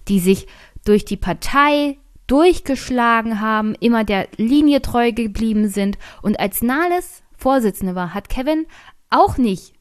die 0.08 0.20
sich 0.20 0.47
durch 0.86 1.06
die 1.06 1.18
Partei 1.18 1.97
durchgeschlagen 2.28 3.41
haben, 3.41 3.76
immer 3.76 4.04
der 4.04 4.28
Linie 4.38 4.82
treu 4.82 5.12
geblieben 5.12 5.68
sind. 5.68 5.97
Und 6.22 6.39
als 6.39 6.62
Nahles 6.62 7.24
Vorsitzende 7.36 7.95
war, 7.95 8.14
hat 8.14 8.30
Kevin 8.30 8.68
auch 9.10 9.38
nicht 9.38 9.74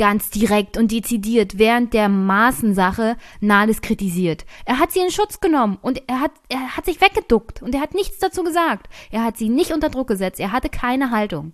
ganz 0.00 0.30
direkt 0.30 0.78
und 0.78 0.92
dezidiert 0.92 1.58
während 1.58 1.92
der 1.92 2.08
Maßensache 2.08 3.18
Nahles 3.40 3.82
kritisiert. 3.82 4.46
Er 4.64 4.78
hat 4.78 4.92
sie 4.92 5.00
in 5.00 5.10
Schutz 5.10 5.40
genommen 5.40 5.76
und 5.82 6.02
er 6.08 6.20
hat, 6.20 6.30
er 6.48 6.74
hat 6.74 6.86
sich 6.86 7.02
weggeduckt 7.02 7.60
und 7.60 7.74
er 7.74 7.82
hat 7.82 7.92
nichts 7.92 8.18
dazu 8.18 8.42
gesagt. 8.42 8.88
Er 9.10 9.22
hat 9.22 9.36
sie 9.36 9.50
nicht 9.50 9.72
unter 9.72 9.90
Druck 9.90 10.08
gesetzt, 10.08 10.40
er 10.40 10.52
hatte 10.52 10.70
keine 10.70 11.10
Haltung. 11.10 11.52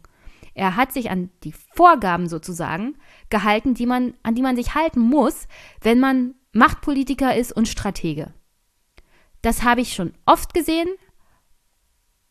Er 0.55 0.77
hat 0.77 0.93
sich 0.93 1.11
an 1.11 1.31
die 1.43 1.55
Vorgaben 1.75 2.29
sozusagen 2.29 2.97
gehalten, 3.31 3.75
die 3.75 3.85
man, 3.85 4.15
an 4.23 4.37
die 4.37 4.43
man 4.43 4.55
sich 4.55 4.77
halten 4.77 5.01
muss, 5.01 5.49
wenn 5.81 5.99
man 5.99 6.37
Machtpolitiker 6.53 7.35
ist 7.35 7.51
und 7.51 7.67
Stratege. 7.67 8.33
Das 9.43 9.65
habe 9.65 9.81
ich 9.81 9.93
schon 9.93 10.15
oft 10.25 10.55
gesehen 10.55 10.89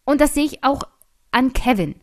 und 0.05 0.21
das 0.21 0.33
sehe 0.33 0.45
ich 0.45 0.63
auch 0.63 0.83
an 1.31 1.51
Kevin 1.51 1.95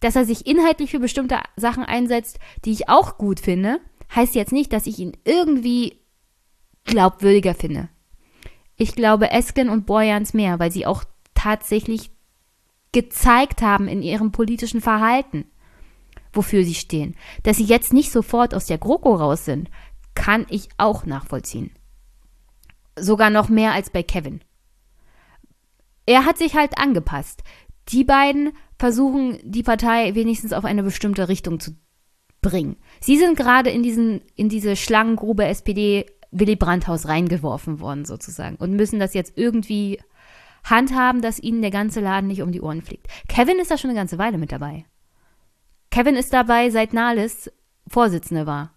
dass 0.00 0.16
er 0.16 0.24
sich 0.24 0.46
inhaltlich 0.46 0.90
für 0.90 1.00
bestimmte 1.00 1.38
Sachen 1.56 1.84
einsetzt, 1.84 2.38
die 2.64 2.72
ich 2.72 2.88
auch 2.88 3.18
gut 3.18 3.40
finde, 3.40 3.80
heißt 4.14 4.34
jetzt 4.34 4.52
nicht, 4.52 4.72
dass 4.72 4.86
ich 4.86 4.98
ihn 4.98 5.16
irgendwie 5.24 5.98
glaubwürdiger 6.84 7.54
finde. 7.54 7.88
Ich 8.76 8.94
glaube 8.94 9.30
Esken 9.30 9.68
und 9.68 9.86
Boyans 9.86 10.34
mehr, 10.34 10.58
weil 10.58 10.70
sie 10.70 10.86
auch 10.86 11.04
tatsächlich 11.34 12.10
gezeigt 12.92 13.62
haben 13.62 13.88
in 13.88 14.02
ihrem 14.02 14.32
politischen 14.32 14.80
Verhalten, 14.80 15.44
wofür 16.32 16.64
sie 16.64 16.74
stehen. 16.74 17.16
Dass 17.42 17.56
sie 17.56 17.64
jetzt 17.64 17.92
nicht 17.92 18.12
sofort 18.12 18.54
aus 18.54 18.66
der 18.66 18.78
GroKo 18.78 19.14
raus 19.14 19.44
sind, 19.44 19.70
kann 20.14 20.46
ich 20.48 20.68
auch 20.78 21.04
nachvollziehen. 21.04 21.70
Sogar 22.98 23.30
noch 23.30 23.48
mehr 23.48 23.72
als 23.72 23.90
bei 23.90 24.02
Kevin. 24.02 24.40
Er 26.06 26.24
hat 26.24 26.38
sich 26.38 26.54
halt 26.54 26.78
angepasst. 26.78 27.42
Die 27.88 28.04
beiden 28.04 28.52
versuchen, 28.78 29.38
die 29.42 29.62
Partei 29.62 30.14
wenigstens 30.14 30.52
auf 30.52 30.64
eine 30.64 30.82
bestimmte 30.82 31.28
Richtung 31.28 31.60
zu 31.60 31.72
bringen. 32.42 32.76
Sie 33.00 33.16
sind 33.16 33.36
gerade 33.36 33.70
in 33.70 33.82
diesen, 33.82 34.20
in 34.34 34.48
diese 34.48 34.76
Schlangengrube 34.76 35.44
SPD 35.44 36.06
Willy 36.30 36.56
Brandt-Haus 36.56 37.06
reingeworfen 37.08 37.80
worden, 37.80 38.04
sozusagen, 38.04 38.56
und 38.56 38.72
müssen 38.72 38.98
das 38.98 39.14
jetzt 39.14 39.32
irgendwie 39.36 39.98
handhaben, 40.64 41.22
dass 41.22 41.38
ihnen 41.38 41.62
der 41.62 41.70
ganze 41.70 42.00
Laden 42.00 42.26
nicht 42.26 42.42
um 42.42 42.52
die 42.52 42.60
Ohren 42.60 42.82
fliegt. 42.82 43.06
Kevin 43.28 43.58
ist 43.58 43.70
da 43.70 43.78
schon 43.78 43.90
eine 43.90 43.98
ganze 43.98 44.18
Weile 44.18 44.38
mit 44.38 44.52
dabei. 44.52 44.84
Kevin 45.90 46.16
ist 46.16 46.32
dabei, 46.32 46.70
seit 46.70 46.92
Nahles 46.92 47.50
Vorsitzende 47.88 48.46
war. 48.46 48.72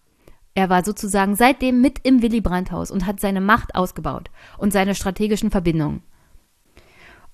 Er 0.54 0.70
war 0.70 0.84
sozusagen 0.84 1.36
seitdem 1.36 1.82
mit 1.82 2.00
im 2.04 2.22
Willy 2.22 2.41
Brandt-Haus 2.41 2.91
und 2.91 3.06
hat 3.06 3.20
seine 3.20 3.41
Macht 3.41 3.76
ausgebaut 3.76 4.30
und 4.58 4.72
seine 4.72 4.95
strategischen 4.95 5.52
Verbindungen. 5.52 6.04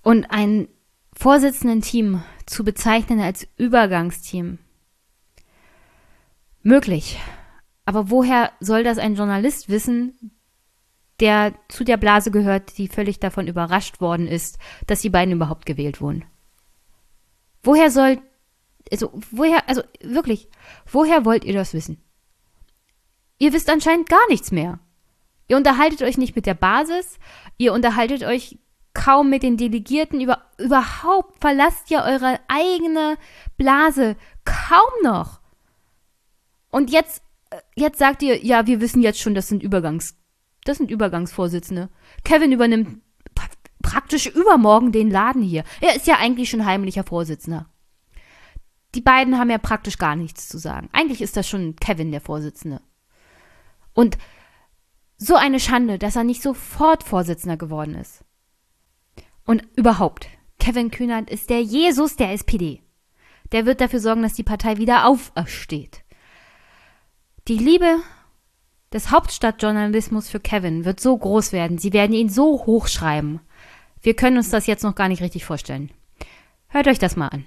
Und 0.02 0.26
ein 0.32 0.68
Vorsitzenden-Team 1.14 2.22
zu 2.46 2.64
bezeichnen 2.64 3.20
als 3.20 3.48
Übergangsteam. 3.58 4.60
Möglich. 6.62 7.20
Aber 7.86 8.10
woher 8.10 8.52
soll 8.60 8.84
das 8.84 8.98
ein 8.98 9.16
Journalist 9.16 9.70
wissen, 9.70 10.32
der 11.20 11.54
zu 11.70 11.84
der 11.84 11.98
Blase 11.98 12.32
gehört, 12.32 12.78
die 12.78 12.88
völlig 12.88 13.20
davon 13.20 13.48
überrascht 13.48 14.02
worden 14.02 14.28
ist, 14.28 14.58
dass 14.88 15.02
die 15.02 15.10
beiden 15.10 15.34
überhaupt 15.34 15.66
gewählt 15.66 16.02
wurden? 16.02 16.26
Woher 17.64 17.90
soll, 17.90 18.20
also, 18.92 19.12
woher, 19.32 19.68
also 19.70 19.82
wirklich, 20.02 20.50
woher 20.92 21.26
wollt 21.26 21.46
ihr 21.46 21.54
das 21.54 21.74
wissen? 21.74 22.02
Ihr 23.38 23.54
wisst 23.54 23.70
anscheinend 23.70 24.10
gar 24.10 24.28
nichts 24.30 24.52
mehr. 24.52 24.80
Ihr 25.48 25.58
unterhaltet 25.58 26.02
euch 26.02 26.18
nicht 26.18 26.36
mit 26.36 26.46
der 26.46 26.54
Basis, 26.54 27.20
ihr 27.58 27.74
unterhaltet 27.74 28.24
euch 28.24 28.58
kaum 28.96 29.30
mit 29.30 29.44
den 29.44 29.58
Delegierten, 29.58 30.20
über, 30.20 30.42
überhaupt 30.58 31.40
verlasst 31.40 31.92
ihr 31.92 32.02
eure 32.02 32.40
eigene 32.48 33.18
Blase 33.58 34.16
kaum 34.44 35.04
noch. 35.04 35.42
Und 36.72 36.90
jetzt, 36.90 37.22
äh, 37.52 37.58
jetzt 37.76 38.00
sagt 38.00 38.24
ihr, 38.24 38.44
ja, 38.44 38.66
wir 38.66 38.82
wissen 38.82 39.04
jetzt 39.04 39.20
schon, 39.20 39.36
das 39.36 39.48
sind 39.48 39.62
Übergangs, 39.62 40.18
das 40.64 40.78
sind 40.78 40.90
Übergangsvorsitzende. 40.90 41.90
Kevin 42.24 42.52
übernimmt 42.52 43.02
praktisch 43.84 44.26
übermorgen 44.26 44.92
den 44.92 45.12
Laden 45.12 45.44
hier. 45.44 45.64
Er 45.80 45.96
ist 45.96 46.08
ja 46.08 46.18
eigentlich 46.18 46.50
schon 46.50 46.66
heimlicher 46.66 47.04
Vorsitzender. 47.04 47.68
Die 48.96 49.02
beiden 49.02 49.38
haben 49.38 49.52
ja 49.52 49.60
praktisch 49.60 50.00
gar 50.00 50.16
nichts 50.16 50.48
zu 50.48 50.58
sagen. 50.58 50.90
Eigentlich 50.92 51.22
ist 51.22 51.38
das 51.38 51.48
schon 51.48 51.76
Kevin 51.76 52.12
der 52.12 52.22
Vorsitzende. 52.22 52.82
Und 53.94 54.18
so 55.18 55.36
eine 55.36 55.60
Schande, 55.60 56.00
dass 56.00 56.16
er 56.16 56.24
nicht 56.24 56.42
sofort 56.42 57.04
Vorsitzender 57.04 57.58
geworden 57.58 57.96
ist. 57.96 58.25
Und 59.46 59.64
überhaupt, 59.76 60.28
Kevin 60.60 60.92
Kühnert 60.92 61.30
ist 61.30 61.50
der 61.50 61.62
Jesus 61.62 62.16
der 62.16 62.32
SPD. 62.32 62.82
Der 63.52 63.66
wird 63.66 63.80
dafür 63.80 64.00
sorgen, 64.00 64.24
dass 64.24 64.34
die 64.34 64.44
Partei 64.44 64.78
wieder 64.78 65.06
aufersteht. 65.06 66.04
Die 67.48 67.58
Liebe 67.58 68.00
des 68.92 69.12
Hauptstadtjournalismus 69.12 70.30
für 70.30 70.40
Kevin 70.40 70.84
wird 70.84 71.00
so 71.00 71.16
groß 71.16 71.52
werden. 71.52 71.78
Sie 71.78 71.94
werden 71.94 72.14
ihn 72.14 72.30
so 72.30 72.66
hochschreiben. 72.66 73.40
Wir 74.02 74.16
können 74.16 74.38
uns 74.38 74.50
das 74.50 74.68
jetzt 74.68 74.84
noch 74.84 74.96
gar 74.96 75.10
nicht 75.10 75.22
richtig 75.22 75.46
vorstellen. 75.46 75.92
Hört 76.68 76.88
euch 76.88 77.00
das 77.00 77.16
mal 77.16 77.28
an. 77.28 77.46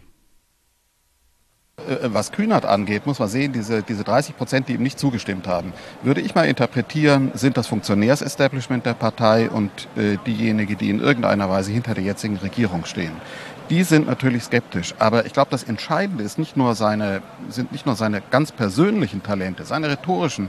Äh, 1.86 2.08
was 2.12 2.32
Kühnert 2.32 2.64
angeht, 2.64 3.06
muss 3.06 3.18
man 3.18 3.28
sehen, 3.28 3.52
diese, 3.52 3.82
diese 3.82 4.04
30 4.04 4.36
Prozent, 4.36 4.68
die 4.68 4.74
ihm 4.74 4.82
nicht 4.82 4.98
zugestimmt 4.98 5.46
haben, 5.46 5.72
würde 6.02 6.20
ich 6.20 6.34
mal 6.34 6.46
interpretieren, 6.46 7.30
sind 7.34 7.56
das 7.56 7.66
Funktionärsestablishment 7.66 8.86
der 8.86 8.94
Partei 8.94 9.48
und 9.50 9.70
äh, 9.96 10.16
diejenigen, 10.26 10.76
die 10.76 10.90
in 10.90 11.00
irgendeiner 11.00 11.48
Weise 11.48 11.70
hinter 11.70 11.94
der 11.94 12.04
jetzigen 12.04 12.36
Regierung 12.36 12.84
stehen. 12.84 13.12
Die 13.70 13.82
sind 13.82 14.06
natürlich 14.06 14.44
skeptisch, 14.44 14.94
aber 14.98 15.26
ich 15.26 15.34
glaube, 15.34 15.50
das 15.50 15.62
Entscheidende 15.62 16.24
ist 16.24 16.38
nicht 16.38 16.56
nur 16.56 16.74
seine, 16.74 17.20
sind 17.50 17.70
nicht 17.70 17.84
nur 17.84 17.96
seine 17.96 18.22
ganz 18.30 18.50
persönlichen 18.50 19.22
Talente, 19.22 19.64
seine 19.64 19.90
rhetorischen 19.90 20.48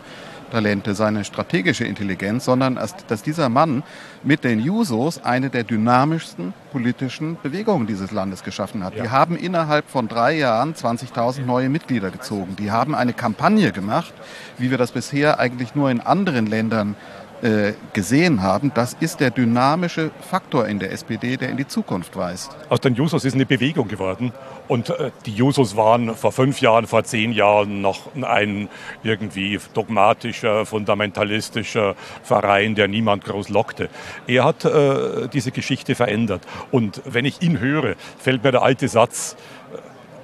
Talente, 0.49 0.95
seine 0.95 1.23
strategische 1.23 1.85
Intelligenz, 1.85 2.45
sondern 2.45 2.75
dass 3.07 3.23
dieser 3.23 3.49
Mann 3.49 3.83
mit 4.23 4.43
den 4.43 4.59
Jusos 4.59 5.23
eine 5.23 5.49
der 5.49 5.63
dynamischsten 5.63 6.53
politischen 6.71 7.37
Bewegungen 7.41 7.87
dieses 7.87 8.11
Landes 8.11 8.43
geschaffen 8.43 8.83
hat. 8.83 8.95
Ja. 8.95 9.03
Die 9.03 9.09
haben 9.09 9.35
innerhalb 9.35 9.89
von 9.89 10.07
drei 10.07 10.37
Jahren 10.37 10.73
20.000 10.73 11.45
neue 11.45 11.69
Mitglieder 11.69 12.11
gezogen. 12.11 12.55
Die 12.57 12.71
haben 12.71 12.95
eine 12.95 13.13
Kampagne 13.13 13.71
gemacht, 13.71 14.13
wie 14.57 14.71
wir 14.71 14.77
das 14.77 14.91
bisher 14.91 15.39
eigentlich 15.39 15.75
nur 15.75 15.89
in 15.89 16.01
anderen 16.01 16.45
Ländern 16.45 16.95
äh, 17.41 17.73
gesehen 17.93 18.41
haben, 18.41 18.73
das 18.73 18.97
ist 18.99 19.21
der 19.21 19.31
dynamische 19.31 20.11
Faktor 20.29 20.67
in 20.67 20.77
der 20.79 20.91
SPD, 20.91 21.37
der 21.37 21.47
in 21.49 21.55
die 21.55 21.67
Zukunft 21.67 22.17
weist. 22.17 22.51
Aus 22.67 22.81
den 22.81 22.95
Jusos 22.95 23.23
ist 23.23 23.33
eine 23.33 23.45
Bewegung 23.45 23.87
geworden. 23.87 24.33
Und 24.69 24.91
äh, 24.91 25.09
die 25.25 25.33
Jusos 25.33 25.75
waren 25.75 26.15
vor 26.15 26.31
fünf 26.31 26.61
Jahren, 26.61 26.85
vor 26.85 27.03
zehn 27.03 27.33
Jahren 27.33 27.81
noch 27.81 28.15
ein 28.21 28.69
irgendwie 29.03 29.59
dogmatischer, 29.73 30.65
fundamentalistischer 30.65 31.95
Verein, 32.23 32.75
der 32.75 32.87
niemand 32.87 33.25
groß 33.25 33.49
lockte. 33.49 33.89
Er 34.27 34.45
hat 34.45 34.65
äh, 34.65 35.27
diese 35.27 35.51
Geschichte 35.51 35.95
verändert. 35.95 36.43
Und 36.69 37.01
wenn 37.05 37.25
ich 37.25 37.41
ihn 37.41 37.59
höre, 37.59 37.95
fällt 38.19 38.43
mir 38.43 38.51
der 38.51 38.61
alte 38.61 38.87
Satz, 38.87 39.35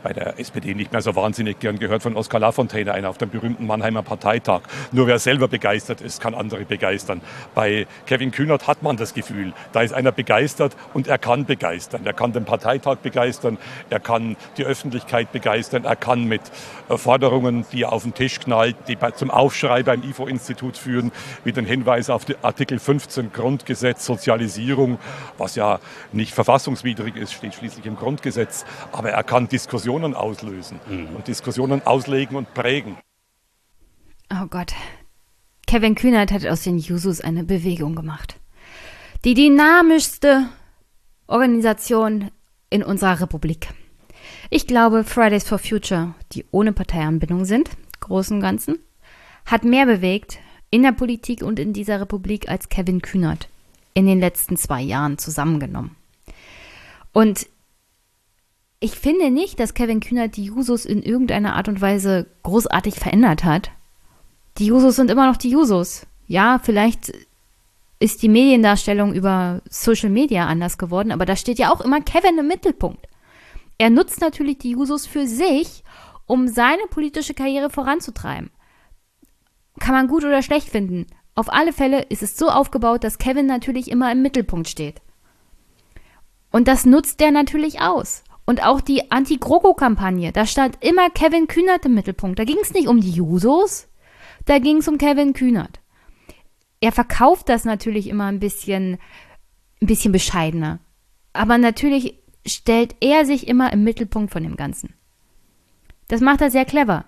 bei 0.05 0.13
der 0.13 0.39
SPD 0.39 0.75
nicht 0.75 0.91
mehr 0.91 1.01
so 1.01 1.15
wahnsinnig 1.15 1.59
gern 1.59 1.79
gehört 1.79 2.03
von 2.03 2.15
Oskar 2.15 2.39
Lafontaine, 2.39 2.93
einer 2.93 3.09
auf 3.09 3.17
dem 3.17 3.31
berühmten 3.31 3.65
Mannheimer 3.65 4.03
Parteitag. 4.03 4.61
Nur 4.91 5.07
wer 5.07 5.17
selber 5.17 5.47
begeistert 5.47 5.99
ist, 5.99 6.21
kann 6.21 6.35
andere 6.35 6.63
begeistern. 6.63 7.21
Bei 7.55 7.87
Kevin 8.05 8.29
Kühnert 8.29 8.67
hat 8.67 8.83
man 8.83 8.97
das 8.97 9.15
Gefühl, 9.15 9.51
da 9.73 9.81
ist 9.81 9.95
einer 9.95 10.11
begeistert 10.11 10.77
und 10.93 11.07
er 11.07 11.17
kann 11.17 11.45
begeistern. 11.45 12.01
Er 12.05 12.13
kann 12.13 12.33
den 12.33 12.45
Parteitag 12.45 12.97
begeistern, 12.97 13.57
er 13.89 13.99
kann 13.99 14.37
die 14.57 14.63
Öffentlichkeit 14.63 15.31
begeistern, 15.31 15.85
er 15.85 15.95
kann 15.95 16.25
mit 16.25 16.41
äh, 16.87 16.97
Forderungen, 16.97 17.65
die 17.71 17.81
er 17.81 17.91
auf 17.91 18.03
den 18.03 18.13
Tisch 18.13 18.39
knallt, 18.39 18.75
die 18.87 18.99
zum 19.15 19.31
Aufschrei 19.31 19.81
beim 19.81 20.03
IFO-Institut 20.03 20.77
führen, 20.77 21.11
wie 21.43 21.51
den 21.51 21.65
Hinweis 21.65 22.11
auf 22.11 22.27
Artikel 22.43 22.77
15 22.77 23.33
Grundgesetz, 23.33 24.05
Sozialisierung, 24.05 24.99
was 25.39 25.55
ja 25.55 25.79
nicht 26.11 26.35
verfassungswidrig 26.35 27.15
ist, 27.15 27.33
steht 27.33 27.55
schließlich 27.55 27.87
im 27.87 27.95
Grundgesetz, 27.95 28.65
aber 28.91 29.09
er 29.09 29.23
kann 29.23 29.47
Diskussionen 29.47 29.94
Diskussionen 29.95 30.13
auslösen 30.13 30.79
mhm. 30.89 31.15
und 31.15 31.27
Diskussionen 31.27 31.81
auslegen 31.85 32.35
und 32.35 32.53
prägen. 32.53 32.97
Oh 34.29 34.45
Gott. 34.49 34.73
Kevin 35.67 35.95
Kühnert 35.95 36.31
hat 36.31 36.45
aus 36.45 36.63
den 36.63 36.77
Jusos 36.77 37.21
eine 37.21 37.43
Bewegung 37.45 37.95
gemacht. 37.95 38.35
Die 39.23 39.33
dynamischste 39.33 40.49
Organisation 41.27 42.29
in 42.69 42.83
unserer 42.83 43.21
Republik. 43.21 43.69
Ich 44.49 44.67
glaube, 44.67 45.05
Fridays 45.05 45.47
for 45.47 45.59
Future, 45.59 46.13
die 46.33 46.45
ohne 46.51 46.73
Parteianbindung 46.73 47.45
sind, 47.45 47.69
großen 48.01 48.37
und 48.37 48.41
ganzen, 48.41 48.79
hat 49.45 49.63
mehr 49.63 49.85
bewegt 49.85 50.39
in 50.71 50.83
der 50.83 50.91
Politik 50.91 51.41
und 51.41 51.57
in 51.57 51.71
dieser 51.71 52.01
Republik 52.01 52.49
als 52.49 52.67
Kevin 52.67 53.01
Kühnert 53.01 53.47
in 53.93 54.05
den 54.07 54.19
letzten 54.19 54.57
zwei 54.57 54.81
Jahren 54.81 55.17
zusammengenommen. 55.17 55.95
Und 57.13 57.47
ich 58.85 58.99
finde 58.99 59.31
nicht, 59.31 59.59
dass 59.59 59.73
Kevin 59.73 59.99
Kühnert 59.99 60.37
die 60.37 60.43
Jusos 60.43 60.85
in 60.85 61.01
irgendeiner 61.01 61.55
Art 61.55 61.67
und 61.67 61.81
Weise 61.81 62.27
großartig 62.43 62.93
verändert 62.93 63.43
hat. 63.43 63.71
Die 64.59 64.67
Jusos 64.67 64.95
sind 64.95 65.09
immer 65.09 65.25
noch 65.25 65.37
die 65.37 65.49
Jusos. 65.49 66.05
Ja, 66.27 66.59
vielleicht 66.61 67.11
ist 67.99 68.21
die 68.21 68.29
Mediendarstellung 68.29 69.15
über 69.15 69.63
Social 69.67 70.11
Media 70.11 70.45
anders 70.45 70.77
geworden, 70.77 71.11
aber 71.11 71.25
da 71.25 71.35
steht 71.35 71.57
ja 71.57 71.73
auch 71.73 71.81
immer 71.81 71.99
Kevin 71.99 72.37
im 72.37 72.47
Mittelpunkt. 72.47 73.07
Er 73.79 73.89
nutzt 73.89 74.21
natürlich 74.21 74.59
die 74.59 74.71
Jusos 74.71 75.07
für 75.07 75.25
sich, 75.25 75.83
um 76.27 76.47
seine 76.47 76.83
politische 76.91 77.33
Karriere 77.33 77.71
voranzutreiben. 77.71 78.51
Kann 79.79 79.95
man 79.95 80.07
gut 80.07 80.23
oder 80.23 80.43
schlecht 80.43 80.69
finden. 80.69 81.07
Auf 81.33 81.51
alle 81.51 81.73
Fälle 81.73 82.03
ist 82.03 82.21
es 82.21 82.37
so 82.37 82.49
aufgebaut, 82.49 83.03
dass 83.03 83.17
Kevin 83.17 83.47
natürlich 83.47 83.89
immer 83.89 84.11
im 84.11 84.21
Mittelpunkt 84.21 84.69
steht. 84.69 85.01
Und 86.51 86.67
das 86.67 86.85
nutzt 86.85 87.19
er 87.19 87.31
natürlich 87.31 87.81
aus. 87.81 88.21
Und 88.45 88.63
auch 88.63 88.79
die 88.79 89.11
Anti-GroKo-Kampagne, 89.11 90.31
da 90.31 90.45
stand 90.45 90.77
immer 90.83 91.09
Kevin 91.09 91.47
Kühnert 91.47 91.85
im 91.85 91.95
Mittelpunkt. 91.95 92.37
Da 92.37 92.43
ging 92.43 92.59
es 92.61 92.73
nicht 92.73 92.87
um 92.87 93.01
die 93.01 93.09
Jusos, 93.09 93.87
da 94.45 94.59
ging 94.59 94.77
es 94.77 94.87
um 94.87 94.97
Kevin 94.99 95.33
Kühnert. 95.33 95.79
Er 96.79 96.91
verkauft 96.91 97.49
das 97.49 97.65
natürlich 97.65 98.07
immer 98.07 98.25
ein 98.25 98.39
bisschen, 98.39 98.99
ein 99.81 99.87
bisschen 99.87 100.11
bescheidener. 100.11 100.79
Aber 101.33 101.57
natürlich 101.57 102.19
stellt 102.45 102.95
er 102.99 103.25
sich 103.25 103.47
immer 103.47 103.73
im 103.73 103.83
Mittelpunkt 103.83 104.31
von 104.31 104.43
dem 104.43 104.55
Ganzen. 104.55 104.93
Das 106.07 106.21
macht 106.21 106.41
er 106.41 106.51
sehr 106.51 106.65
clever. 106.65 107.05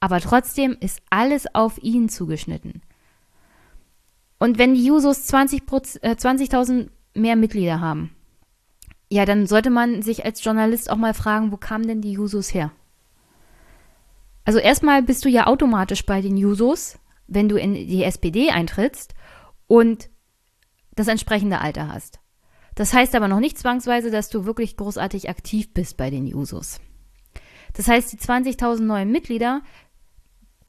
Aber 0.00 0.20
trotzdem 0.20 0.76
ist 0.80 1.02
alles 1.10 1.54
auf 1.54 1.80
ihn 1.82 2.08
zugeschnitten. 2.08 2.82
Und 4.38 4.58
wenn 4.58 4.74
die 4.74 4.84
Jusos 4.84 5.32
20.000 5.32 6.02
äh, 6.02 6.16
20 6.16 6.90
mehr 7.14 7.36
Mitglieder 7.36 7.80
haben, 7.80 8.16
ja, 9.10 9.24
dann 9.24 9.46
sollte 9.46 9.70
man 9.70 10.02
sich 10.02 10.24
als 10.24 10.42
Journalist 10.42 10.90
auch 10.90 10.96
mal 10.96 11.14
fragen, 11.14 11.50
wo 11.50 11.56
kamen 11.56 11.86
denn 11.86 12.00
die 12.00 12.12
Jusos 12.12 12.54
her? 12.54 12.70
Also 14.44 14.60
erstmal 14.60 15.02
bist 15.02 15.24
du 15.24 15.28
ja 15.28 15.46
automatisch 15.46 16.06
bei 16.06 16.20
den 16.20 16.36
Jusos, 16.36 16.98
wenn 17.26 17.48
du 17.48 17.56
in 17.56 17.74
die 17.74 18.04
SPD 18.04 18.50
eintrittst 18.50 19.14
und 19.66 20.10
das 20.94 21.08
entsprechende 21.08 21.60
Alter 21.60 21.88
hast. 21.88 22.20
Das 22.76 22.94
heißt 22.94 23.14
aber 23.14 23.28
noch 23.28 23.40
nicht 23.40 23.58
zwangsweise, 23.58 24.10
dass 24.10 24.28
du 24.28 24.44
wirklich 24.44 24.76
großartig 24.76 25.28
aktiv 25.28 25.74
bist 25.74 25.96
bei 25.96 26.10
den 26.10 26.26
Jusos. 26.26 26.80
Das 27.74 27.88
heißt, 27.88 28.12
die 28.12 28.16
20.000 28.16 28.82
neuen 28.82 29.10
Mitglieder 29.10 29.62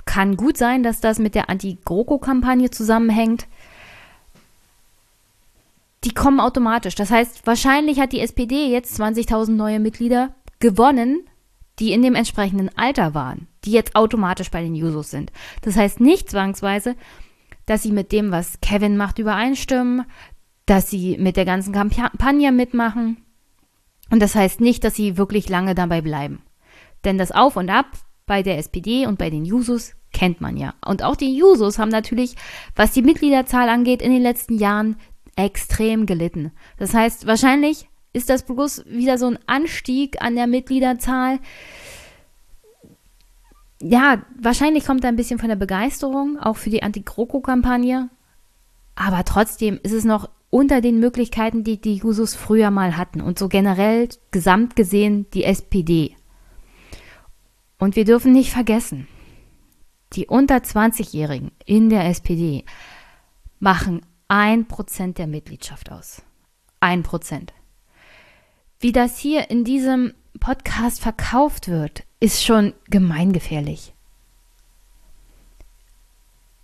kann 0.05 0.35
gut 0.35 0.57
sein, 0.57 0.83
dass 0.83 0.99
das 0.99 1.19
mit 1.19 1.35
der 1.35 1.49
Anti-GroKo-Kampagne 1.49 2.71
zusammenhängt 2.71 3.47
die 6.03 6.13
kommen 6.13 6.39
automatisch. 6.39 6.95
Das 6.95 7.11
heißt, 7.11 7.45
wahrscheinlich 7.45 7.99
hat 7.99 8.11
die 8.11 8.21
SPD 8.21 8.67
jetzt 8.67 8.99
20.000 8.99 9.51
neue 9.51 9.79
Mitglieder 9.79 10.33
gewonnen, 10.59 11.27
die 11.79 11.93
in 11.93 12.01
dem 12.01 12.15
entsprechenden 12.15 12.69
Alter 12.77 13.13
waren, 13.13 13.47
die 13.65 13.71
jetzt 13.71 13.95
automatisch 13.95 14.51
bei 14.51 14.61
den 14.61 14.75
Jusos 14.75 15.11
sind. 15.11 15.31
Das 15.61 15.75
heißt 15.75 15.99
nicht 15.99 16.29
zwangsweise, 16.29 16.95
dass 17.65 17.83
sie 17.83 17.91
mit 17.91 18.11
dem, 18.11 18.31
was 18.31 18.59
Kevin 18.61 18.97
macht, 18.97 19.19
übereinstimmen, 19.19 20.05
dass 20.65 20.89
sie 20.89 21.17
mit 21.17 21.37
der 21.37 21.45
ganzen 21.45 21.73
Kampagne 21.73 22.51
mitmachen. 22.51 23.17
Und 24.09 24.21
das 24.21 24.35
heißt 24.35 24.61
nicht, 24.61 24.83
dass 24.83 24.95
sie 24.95 25.17
wirklich 25.17 25.49
lange 25.49 25.75
dabei 25.75 26.01
bleiben. 26.01 26.43
Denn 27.03 27.17
das 27.17 27.31
Auf 27.31 27.55
und 27.55 27.69
Ab 27.69 27.87
bei 28.25 28.43
der 28.43 28.57
SPD 28.57 29.07
und 29.07 29.17
bei 29.17 29.29
den 29.29 29.45
Jusos 29.45 29.93
kennt 30.13 30.41
man 30.41 30.57
ja. 30.57 30.73
Und 30.85 31.03
auch 31.03 31.15
die 31.15 31.35
Jusos 31.35 31.79
haben 31.79 31.89
natürlich, 31.89 32.35
was 32.75 32.91
die 32.91 33.01
Mitgliederzahl 33.01 33.69
angeht, 33.69 34.01
in 34.01 34.11
den 34.11 34.21
letzten 34.21 34.57
Jahren 34.57 34.97
extrem 35.35 36.05
gelitten. 36.05 36.51
Das 36.77 36.93
heißt, 36.93 37.25
wahrscheinlich 37.25 37.87
ist 38.13 38.29
das 38.29 38.43
bloß 38.43 38.85
wieder 38.87 39.17
so 39.17 39.27
ein 39.27 39.39
Anstieg 39.47 40.21
an 40.21 40.35
der 40.35 40.47
Mitgliederzahl. 40.47 41.39
Ja, 43.81 44.23
wahrscheinlich 44.39 44.85
kommt 44.85 45.03
da 45.03 45.07
ein 45.07 45.15
bisschen 45.15 45.39
von 45.39 45.49
der 45.49 45.55
Begeisterung, 45.55 46.37
auch 46.37 46.57
für 46.57 46.69
die 46.69 46.83
Anti-GroKo-Kampagne. 46.83 48.09
Aber 48.95 49.23
trotzdem 49.23 49.79
ist 49.81 49.93
es 49.93 50.03
noch 50.03 50.29
unter 50.49 50.81
den 50.81 50.99
Möglichkeiten, 50.99 51.63
die 51.63 51.79
die 51.79 51.95
Jusos 51.95 52.35
früher 52.35 52.69
mal 52.69 52.97
hatten. 52.97 53.21
Und 53.21 53.39
so 53.39 53.47
generell, 53.47 54.09
gesamt 54.31 54.75
gesehen, 54.75 55.25
die 55.33 55.45
SPD. 55.45 56.15
Und 57.79 57.95
wir 57.95 58.05
dürfen 58.05 58.33
nicht 58.33 58.51
vergessen, 58.51 59.07
die 60.13 60.27
unter 60.27 60.57
20-Jährigen 60.57 61.51
in 61.65 61.89
der 61.89 62.05
SPD 62.05 62.65
machen 63.59 64.01
ein 64.31 64.65
Prozent 64.65 65.17
der 65.17 65.27
Mitgliedschaft 65.27 65.91
aus. 65.91 66.21
Ein 66.79 67.03
Prozent. 67.03 67.51
Wie 68.79 68.93
das 68.93 69.17
hier 69.17 69.49
in 69.49 69.65
diesem 69.65 70.13
Podcast 70.39 71.01
verkauft 71.01 71.67
wird, 71.67 72.05
ist 72.21 72.41
schon 72.41 72.71
gemeingefährlich. 72.89 73.93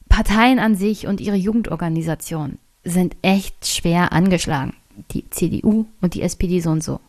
Parteien 0.08 0.60
an 0.60 0.76
sich 0.76 1.08
und 1.08 1.20
ihre 1.20 1.36
Jugendorganisation 1.36 2.58
sind 2.86 3.18
echt 3.22 3.68
schwer 3.68 4.14
angeschlagen. 4.14 4.74
Die 5.12 5.30
CDU 5.30 5.88
und 6.00 6.14
die 6.14 6.22
SPD 6.22 6.62
so 6.62 6.70
und 6.70 6.86
so. 6.86 7.02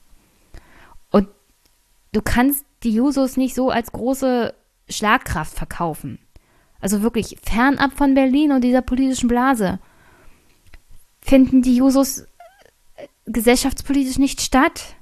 Und 1.12 1.28
du 2.10 2.20
kannst 2.20 2.64
die 2.82 2.90
Jusos 2.90 3.36
nicht 3.36 3.54
so 3.54 3.70
als 3.70 3.92
große 3.92 4.52
Schlagkraft 4.88 5.54
verkaufen. 5.54 6.18
Also 6.80 7.02
wirklich 7.02 7.36
fernab 7.44 7.92
von 7.92 8.14
Berlin 8.14 8.50
und 8.50 8.64
dieser 8.64 8.82
politischen 8.82 9.28
Blase 9.28 9.78
finden 11.20 11.62
die 11.62 11.76
Jusos 11.76 12.20
äh, 12.96 13.06
gesellschaftspolitisch 13.26 14.18
nicht 14.18 14.40
statt. 14.40 14.96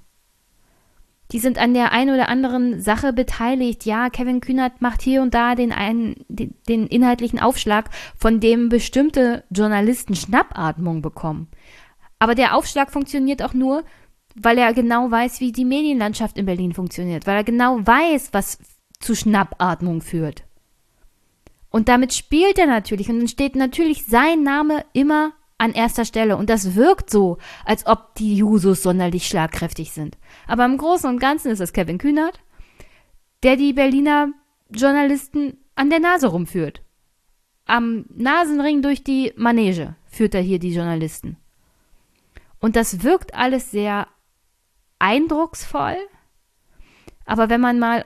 Die 1.32 1.38
sind 1.40 1.58
an 1.58 1.74
der 1.74 1.92
einen 1.92 2.14
oder 2.14 2.28
anderen 2.28 2.80
Sache 2.80 3.12
beteiligt. 3.12 3.84
Ja, 3.84 4.10
Kevin 4.10 4.40
Kühnert 4.40 4.80
macht 4.80 5.02
hier 5.02 5.22
und 5.22 5.34
da 5.34 5.56
den, 5.56 5.72
einen, 5.72 6.24
den, 6.28 6.54
den 6.68 6.86
inhaltlichen 6.86 7.40
Aufschlag, 7.40 7.90
von 8.16 8.38
dem 8.38 8.68
bestimmte 8.68 9.42
Journalisten 9.50 10.14
Schnappatmung 10.14 11.02
bekommen. 11.02 11.48
Aber 12.18 12.34
der 12.34 12.54
Aufschlag 12.54 12.92
funktioniert 12.92 13.42
auch 13.42 13.54
nur, 13.54 13.84
weil 14.36 14.58
er 14.58 14.72
genau 14.72 15.10
weiß, 15.10 15.40
wie 15.40 15.50
die 15.50 15.64
Medienlandschaft 15.64 16.38
in 16.38 16.46
Berlin 16.46 16.72
funktioniert, 16.72 17.26
weil 17.26 17.36
er 17.36 17.44
genau 17.44 17.78
weiß, 17.84 18.28
was 18.32 18.58
zu 19.00 19.14
Schnappatmung 19.14 20.02
führt. 20.02 20.44
Und 21.70 21.88
damit 21.88 22.14
spielt 22.14 22.58
er 22.58 22.66
natürlich 22.66 23.08
und 23.10 23.18
dann 23.18 23.28
steht 23.28 23.56
natürlich 23.56 24.04
sein 24.06 24.42
Name 24.42 24.84
immer 24.92 25.32
an 25.58 25.72
erster 25.72 26.04
Stelle. 26.04 26.36
Und 26.36 26.50
das 26.50 26.74
wirkt 26.74 27.10
so, 27.10 27.38
als 27.64 27.86
ob 27.86 28.14
die 28.16 28.36
Jusos 28.36 28.82
sonderlich 28.82 29.26
schlagkräftig 29.26 29.92
sind. 29.92 30.18
Aber 30.46 30.64
im 30.64 30.76
Großen 30.76 31.08
und 31.08 31.18
Ganzen 31.18 31.50
ist 31.50 31.60
es 31.60 31.72
Kevin 31.72 31.98
Kühnert, 31.98 32.40
der 33.42 33.56
die 33.56 33.72
Berliner 33.72 34.28
Journalisten 34.70 35.58
an 35.74 35.90
der 35.90 36.00
Nase 36.00 36.28
rumführt. 36.28 36.82
am 37.66 38.06
Nasenring 38.14 38.80
durch 38.80 39.02
die 39.02 39.32
Manege 39.36 39.96
führt 40.06 40.34
er 40.34 40.40
hier 40.40 40.58
die 40.58 40.72
Journalisten. 40.72 41.36
Und 42.60 42.76
das 42.76 43.02
wirkt 43.02 43.34
alles 43.34 43.70
sehr 43.70 44.06
eindrucksvoll. 44.98 45.96
Aber 47.24 47.50
wenn 47.50 47.60
man 47.60 47.78
mal 47.78 48.04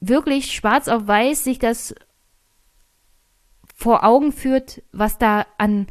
wirklich 0.00 0.52
schwarz 0.52 0.88
auf 0.88 1.06
weiß 1.06 1.44
sich 1.44 1.58
das 1.58 1.94
vor 3.74 4.04
Augen 4.04 4.32
führt, 4.32 4.82
was 4.92 5.16
da 5.16 5.46
an 5.56 5.86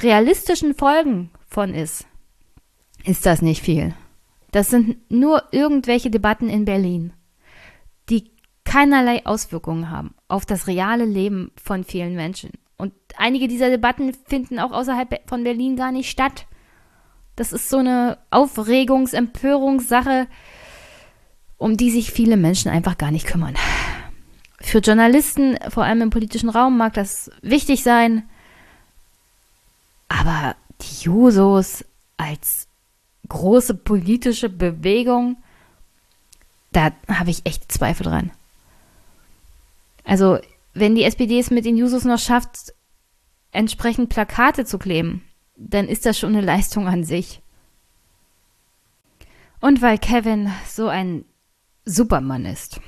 realistischen 0.00 0.74
Folgen 0.74 1.30
von 1.48 1.74
ist, 1.74 2.06
ist 3.04 3.26
das 3.26 3.42
nicht 3.42 3.62
viel. 3.62 3.94
Das 4.50 4.70
sind 4.70 4.98
nur 5.10 5.44
irgendwelche 5.52 6.10
Debatten 6.10 6.48
in 6.48 6.64
Berlin, 6.64 7.12
die 8.08 8.30
keinerlei 8.64 9.24
Auswirkungen 9.26 9.90
haben 9.90 10.14
auf 10.28 10.46
das 10.46 10.66
reale 10.66 11.04
Leben 11.04 11.50
von 11.62 11.84
vielen 11.84 12.14
Menschen. 12.14 12.50
Und 12.76 12.92
einige 13.16 13.48
dieser 13.48 13.70
Debatten 13.70 14.14
finden 14.26 14.58
auch 14.58 14.72
außerhalb 14.72 15.28
von 15.28 15.42
Berlin 15.42 15.76
gar 15.76 15.90
nicht 15.90 16.10
statt. 16.10 16.46
Das 17.34 17.52
ist 17.52 17.68
so 17.68 17.78
eine 17.78 18.18
Aufregungs-, 18.30 19.14
Empörungssache, 19.14 20.28
um 21.56 21.76
die 21.76 21.90
sich 21.90 22.12
viele 22.12 22.36
Menschen 22.36 22.70
einfach 22.70 22.98
gar 22.98 23.10
nicht 23.10 23.26
kümmern. 23.26 23.54
Für 24.60 24.78
Journalisten, 24.78 25.56
vor 25.70 25.84
allem 25.84 26.02
im 26.02 26.10
politischen 26.10 26.48
Raum, 26.48 26.76
mag 26.76 26.94
das 26.94 27.30
wichtig 27.42 27.82
sein. 27.82 28.28
Aber 30.08 30.56
die 30.80 31.04
Jusos 31.04 31.84
als 32.16 32.68
große 33.28 33.74
politische 33.74 34.48
Bewegung, 34.48 35.36
da 36.72 36.92
habe 37.08 37.30
ich 37.30 37.44
echt 37.44 37.70
Zweifel 37.70 38.04
dran. 38.04 38.30
Also, 40.04 40.38
wenn 40.72 40.94
die 40.94 41.04
SPD 41.04 41.38
es 41.38 41.50
mit 41.50 41.64
den 41.64 41.76
Jusos 41.76 42.04
noch 42.04 42.18
schafft, 42.18 42.72
entsprechend 43.52 44.08
Plakate 44.08 44.64
zu 44.64 44.78
kleben, 44.78 45.22
dann 45.56 45.88
ist 45.88 46.06
das 46.06 46.18
schon 46.18 46.34
eine 46.34 46.44
Leistung 46.44 46.86
an 46.86 47.04
sich. 47.04 47.42
Und 49.60 49.82
weil 49.82 49.98
Kevin 49.98 50.50
so 50.66 50.88
ein 50.88 51.24
Supermann 51.84 52.46
ist, 52.46 52.80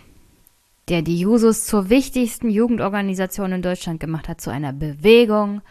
der 0.88 1.02
die 1.02 1.18
Jusos 1.18 1.66
zur 1.66 1.90
wichtigsten 1.90 2.48
Jugendorganisation 2.48 3.52
in 3.52 3.62
Deutschland 3.62 3.98
gemacht 3.98 4.28
hat, 4.28 4.40
zu 4.40 4.50
einer 4.50 4.72
Bewegung, 4.72 5.62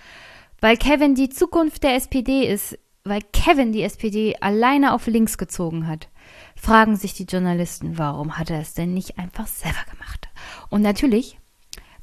weil 0.61 0.77
Kevin 0.77 1.15
die 1.15 1.29
Zukunft 1.29 1.83
der 1.83 1.95
SPD 1.95 2.47
ist, 2.47 2.77
weil 3.03 3.21
Kevin 3.33 3.71
die 3.71 3.83
SPD 3.83 4.35
alleine 4.41 4.93
auf 4.93 5.07
links 5.07 5.37
gezogen 5.37 5.87
hat, 5.87 6.09
fragen 6.55 6.95
sich 6.95 7.13
die 7.13 7.23
Journalisten, 7.23 7.97
warum 7.97 8.37
hat 8.37 8.49
er 8.49 8.59
es 8.59 8.73
denn 8.73 8.93
nicht 8.93 9.17
einfach 9.17 9.47
selber 9.47 9.83
gemacht? 9.89 10.29
Und 10.69 10.81
natürlich 10.81 11.39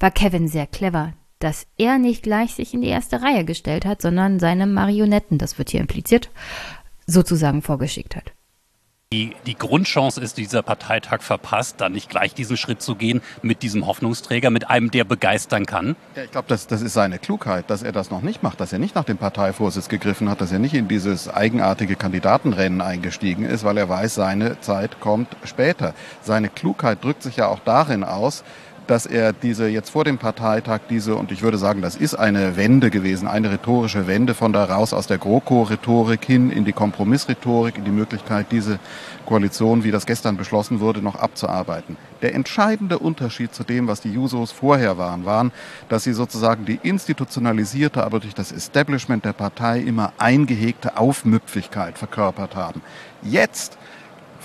war 0.00 0.10
Kevin 0.10 0.48
sehr 0.48 0.66
clever, 0.66 1.12
dass 1.38 1.66
er 1.76 1.98
nicht 1.98 2.22
gleich 2.22 2.54
sich 2.54 2.74
in 2.74 2.80
die 2.80 2.88
erste 2.88 3.22
Reihe 3.22 3.44
gestellt 3.44 3.84
hat, 3.84 4.00
sondern 4.00 4.40
seine 4.40 4.66
Marionetten, 4.66 5.38
das 5.38 5.58
wird 5.58 5.70
hier 5.70 5.80
impliziert, 5.80 6.30
sozusagen 7.06 7.62
vorgeschickt 7.62 8.16
hat. 8.16 8.32
Die, 9.12 9.36
die 9.46 9.54
Grundchance 9.54 10.20
ist 10.20 10.36
dieser 10.36 10.64
Parteitag 10.64 11.22
verpasst, 11.22 11.80
dann 11.80 11.92
nicht 11.92 12.10
gleich 12.10 12.34
diesen 12.34 12.56
Schritt 12.56 12.82
zu 12.82 12.96
gehen 12.96 13.22
mit 13.40 13.62
diesem 13.62 13.86
Hoffnungsträger, 13.86 14.50
mit 14.50 14.68
einem, 14.68 14.90
der 14.90 15.04
begeistern 15.04 15.64
kann. 15.64 15.94
Ja, 16.16 16.24
ich 16.24 16.32
glaube, 16.32 16.48
das, 16.48 16.66
das 16.66 16.82
ist 16.82 16.94
seine 16.94 17.20
Klugheit, 17.20 17.70
dass 17.70 17.84
er 17.84 17.92
das 17.92 18.10
noch 18.10 18.22
nicht 18.22 18.42
macht, 18.42 18.58
dass 18.58 18.72
er 18.72 18.80
nicht 18.80 18.96
nach 18.96 19.04
dem 19.04 19.16
Parteivorsitz 19.16 19.88
gegriffen 19.88 20.28
hat, 20.28 20.40
dass 20.40 20.50
er 20.50 20.58
nicht 20.58 20.74
in 20.74 20.88
dieses 20.88 21.28
eigenartige 21.28 21.94
Kandidatenrennen 21.94 22.80
eingestiegen 22.80 23.44
ist, 23.44 23.62
weil 23.62 23.78
er 23.78 23.88
weiß, 23.88 24.16
seine 24.16 24.58
Zeit 24.58 24.98
kommt 24.98 25.28
später. 25.44 25.94
Seine 26.22 26.48
Klugheit 26.48 27.04
drückt 27.04 27.22
sich 27.22 27.36
ja 27.36 27.46
auch 27.46 27.60
darin 27.60 28.02
aus, 28.02 28.42
dass 28.86 29.06
er 29.06 29.32
diese 29.32 29.68
jetzt 29.68 29.90
vor 29.90 30.04
dem 30.04 30.18
Parteitag 30.18 30.80
diese, 30.88 31.16
und 31.16 31.32
ich 31.32 31.42
würde 31.42 31.58
sagen, 31.58 31.82
das 31.82 31.96
ist 31.96 32.14
eine 32.14 32.56
Wende 32.56 32.90
gewesen, 32.90 33.28
eine 33.28 33.50
rhetorische 33.50 34.06
Wende 34.06 34.34
von 34.34 34.52
da 34.52 34.64
raus 34.64 34.92
aus 34.92 35.06
der 35.06 35.18
GroKo-Rhetorik 35.18 36.24
hin 36.24 36.50
in 36.50 36.64
die 36.64 36.72
Kompromissrhetorik, 36.72 37.78
in 37.78 37.84
die 37.84 37.90
Möglichkeit, 37.90 38.46
diese 38.50 38.78
Koalition, 39.26 39.84
wie 39.84 39.90
das 39.90 40.06
gestern 40.06 40.36
beschlossen 40.36 40.80
wurde, 40.80 41.02
noch 41.02 41.16
abzuarbeiten. 41.16 41.96
Der 42.22 42.34
entscheidende 42.34 42.98
Unterschied 42.98 43.54
zu 43.54 43.64
dem, 43.64 43.88
was 43.88 44.00
die 44.00 44.12
Jusos 44.12 44.52
vorher 44.52 44.98
waren, 44.98 45.24
waren, 45.24 45.52
dass 45.88 46.04
sie 46.04 46.12
sozusagen 46.12 46.64
die 46.64 46.78
institutionalisierte, 46.82 48.04
aber 48.04 48.20
durch 48.20 48.34
das 48.34 48.52
Establishment 48.52 49.24
der 49.24 49.32
Partei 49.32 49.80
immer 49.80 50.12
eingehegte 50.18 50.96
Aufmüpfigkeit 50.96 51.98
verkörpert 51.98 52.54
haben. 52.54 52.80
Jetzt 53.22 53.76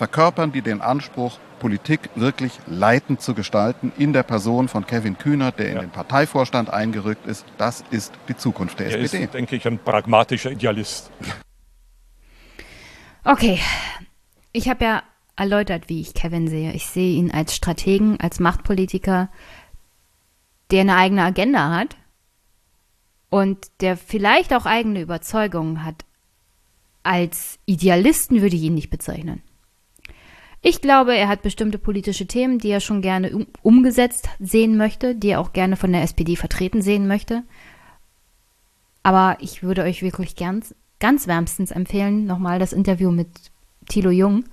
verkörpern 0.02 0.52
die 0.52 0.64
den 0.64 0.82
Anspruch, 0.82 1.38
Politik 1.60 2.10
wirklich 2.16 2.54
leitend 2.66 3.22
zu 3.22 3.36
gestalten 3.36 3.92
in 4.00 4.14
der 4.14 4.24
Person 4.24 4.68
von 4.68 4.88
Kevin 4.88 5.16
Kühner, 5.16 5.52
der 5.52 5.68
in 5.68 5.76
ja. 5.76 5.82
den 5.82 5.92
Parteivorstand 5.92 6.72
eingerückt 6.72 7.28
ist. 7.28 7.46
Das 7.60 7.84
ist 7.92 8.12
die 8.28 8.36
Zukunft 8.36 8.80
der 8.80 8.88
er 8.88 9.00
SPD. 9.00 9.26
ist, 9.26 9.36
denke 9.36 9.56
ich, 9.56 9.68
ein 9.68 9.78
pragmatischer 9.78 10.50
Idealist. 10.50 11.12
Okay, 13.24 13.60
ich 14.52 14.70
habe 14.70 14.84
ja 14.84 15.04
erläutert, 15.36 15.88
wie 15.88 16.02
ich 16.02 16.16
Kevin 16.16 16.48
sehe. 16.48 16.72
Ich 16.72 16.88
sehe 16.88 17.16
ihn 17.16 17.30
als 17.30 17.56
Strategen, 17.56 18.20
als 18.20 18.40
Machtpolitiker, 18.40 19.30
der 20.72 20.82
eine 20.82 20.96
eigene 20.96 21.22
Agenda 21.22 21.70
hat 21.70 21.96
und 23.30 23.68
der 23.82 23.98
vielleicht 23.98 24.52
auch 24.56 24.66
eigene 24.66 25.02
Überzeugungen 25.02 25.86
hat. 25.86 26.06
Als 27.04 27.60
Idealisten 27.68 28.42
würde 28.42 28.56
ich 28.56 28.64
ihn 28.64 28.74
nicht 28.74 28.90
bezeichnen. 28.90 29.44
Ich 30.64 30.82
glaube, 30.82 31.16
er 31.16 31.28
hat 31.28 31.42
bestimmte 31.42 31.80
politische 31.80 32.28
Themen, 32.28 32.60
die 32.60 32.70
er 32.70 32.82
schon 32.82 33.02
gerne 33.02 33.36
um, 33.36 33.48
umgesetzt 33.64 34.30
sehen 34.40 34.78
möchte, 34.78 35.16
die 35.16 35.30
er 35.30 35.40
auch 35.40 35.54
gerne 35.54 35.76
von 35.76 35.92
der 35.92 36.04
SPD 36.04 36.36
vertreten 36.36 36.84
sehen 36.84 37.08
möchte. 37.08 37.42
Aber 39.02 39.38
ich 39.40 39.64
würde 39.64 39.82
euch 39.82 40.04
wirklich 40.04 40.36
ganz, 40.36 40.76
ganz 41.00 41.26
wärmstens 41.26 41.72
empfehlen, 41.72 42.28
nochmal 42.28 42.60
das 42.60 42.74
Interview 42.74 43.10
mit 43.10 43.28
Thilo 43.90 44.12
Jung. 44.12 44.44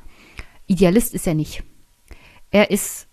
Idealist 0.66 1.12
ist 1.12 1.26
er 1.26 1.34
nicht. 1.34 1.62
Er 2.50 2.70
ist 2.70 3.06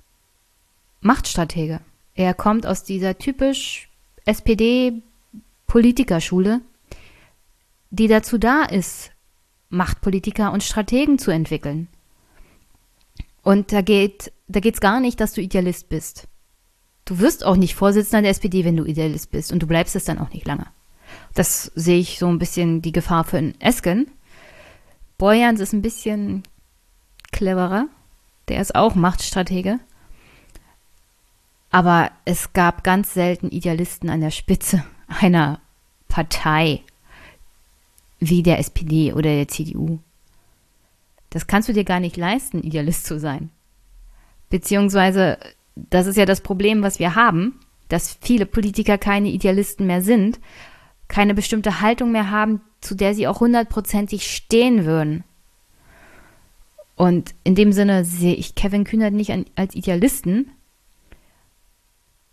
Machtstratege. 1.01 1.81
Er 2.13 2.33
kommt 2.33 2.65
aus 2.65 2.85
dieser 2.85 3.17
typisch 3.17 3.89
SPD-Politikerschule, 4.23 6.61
die 7.89 8.07
dazu 8.07 8.37
da 8.37 8.63
ist, 8.63 9.11
Machtpolitiker 9.69 10.53
und 10.53 10.63
Strategen 10.63 11.19
zu 11.19 11.31
entwickeln. 11.31 11.89
Und 13.45 13.71
da 13.71 13.81
geht 13.81 14.33
da 14.47 14.59
geht's 14.59 14.81
gar 14.81 14.99
nicht, 14.99 15.19
dass 15.19 15.33
du 15.33 15.41
Idealist 15.41 15.87
bist. 15.87 16.27
Du 17.05 17.19
wirst 17.19 17.45
auch 17.45 17.55
nicht 17.55 17.75
Vorsitzender 17.75 18.23
der 18.23 18.31
SPD, 18.31 18.65
wenn 18.65 18.77
du 18.77 18.83
Idealist 18.83 19.31
bist 19.31 19.51
und 19.51 19.59
du 19.59 19.67
bleibst 19.67 19.95
es 19.95 20.05
dann 20.05 20.19
auch 20.19 20.31
nicht 20.31 20.47
lange. 20.47 20.65
Das 21.35 21.71
sehe 21.75 21.99
ich 21.99 22.17
so 22.17 22.27
ein 22.27 22.39
bisschen 22.39 22.81
die 22.81 22.91
Gefahr 22.91 23.23
für 23.23 23.37
einen 23.37 23.59
Esken. 23.61 24.09
Boyans 25.17 25.59
ist 25.59 25.73
ein 25.73 25.83
bisschen 25.83 26.43
cleverer. 27.31 27.87
Der 28.47 28.61
ist 28.61 28.75
auch 28.75 28.95
Machtstratege. 28.95 29.79
Aber 31.69 32.11
es 32.25 32.53
gab 32.53 32.83
ganz 32.83 33.13
selten 33.13 33.49
Idealisten 33.49 34.09
an 34.09 34.21
der 34.21 34.31
Spitze 34.31 34.83
einer 35.07 35.59
Partei 36.07 36.81
wie 38.19 38.41
der 38.41 38.59
SPD 38.59 39.13
oder 39.13 39.29
der 39.29 39.47
CDU. 39.47 39.99
Das 41.35 41.47
kannst 41.47 41.67
du 41.67 41.73
dir 41.73 41.83
gar 41.83 41.99
nicht 41.99 42.15
leisten, 42.15 42.63
Idealist 42.63 43.05
zu 43.05 43.19
sein. 43.19 43.49
Beziehungsweise, 44.49 45.37
das 45.75 46.07
ist 46.07 46.15
ja 46.15 46.25
das 46.25 46.39
Problem, 46.39 46.81
was 46.81 46.97
wir 46.97 47.13
haben, 47.13 47.59
dass 47.89 48.17
viele 48.21 48.45
Politiker 48.45 48.97
keine 48.97 49.27
Idealisten 49.27 49.85
mehr 49.85 50.01
sind, 50.01 50.39
keine 51.09 51.33
bestimmte 51.33 51.81
Haltung 51.81 52.13
mehr 52.13 52.31
haben, 52.31 52.61
zu 52.79 52.95
der 52.95 53.13
sie 53.13 53.27
auch 53.27 53.41
hundertprozentig 53.41 54.33
stehen 54.33 54.85
würden. 54.85 55.25
Und 56.95 57.35
in 57.43 57.53
dem 57.53 57.73
Sinne 57.73 58.05
sehe 58.05 58.35
ich 58.35 58.55
Kevin 58.55 58.85
Kühnert 58.85 59.13
nicht 59.13 59.33
als 59.57 59.75
Idealisten. 59.75 60.51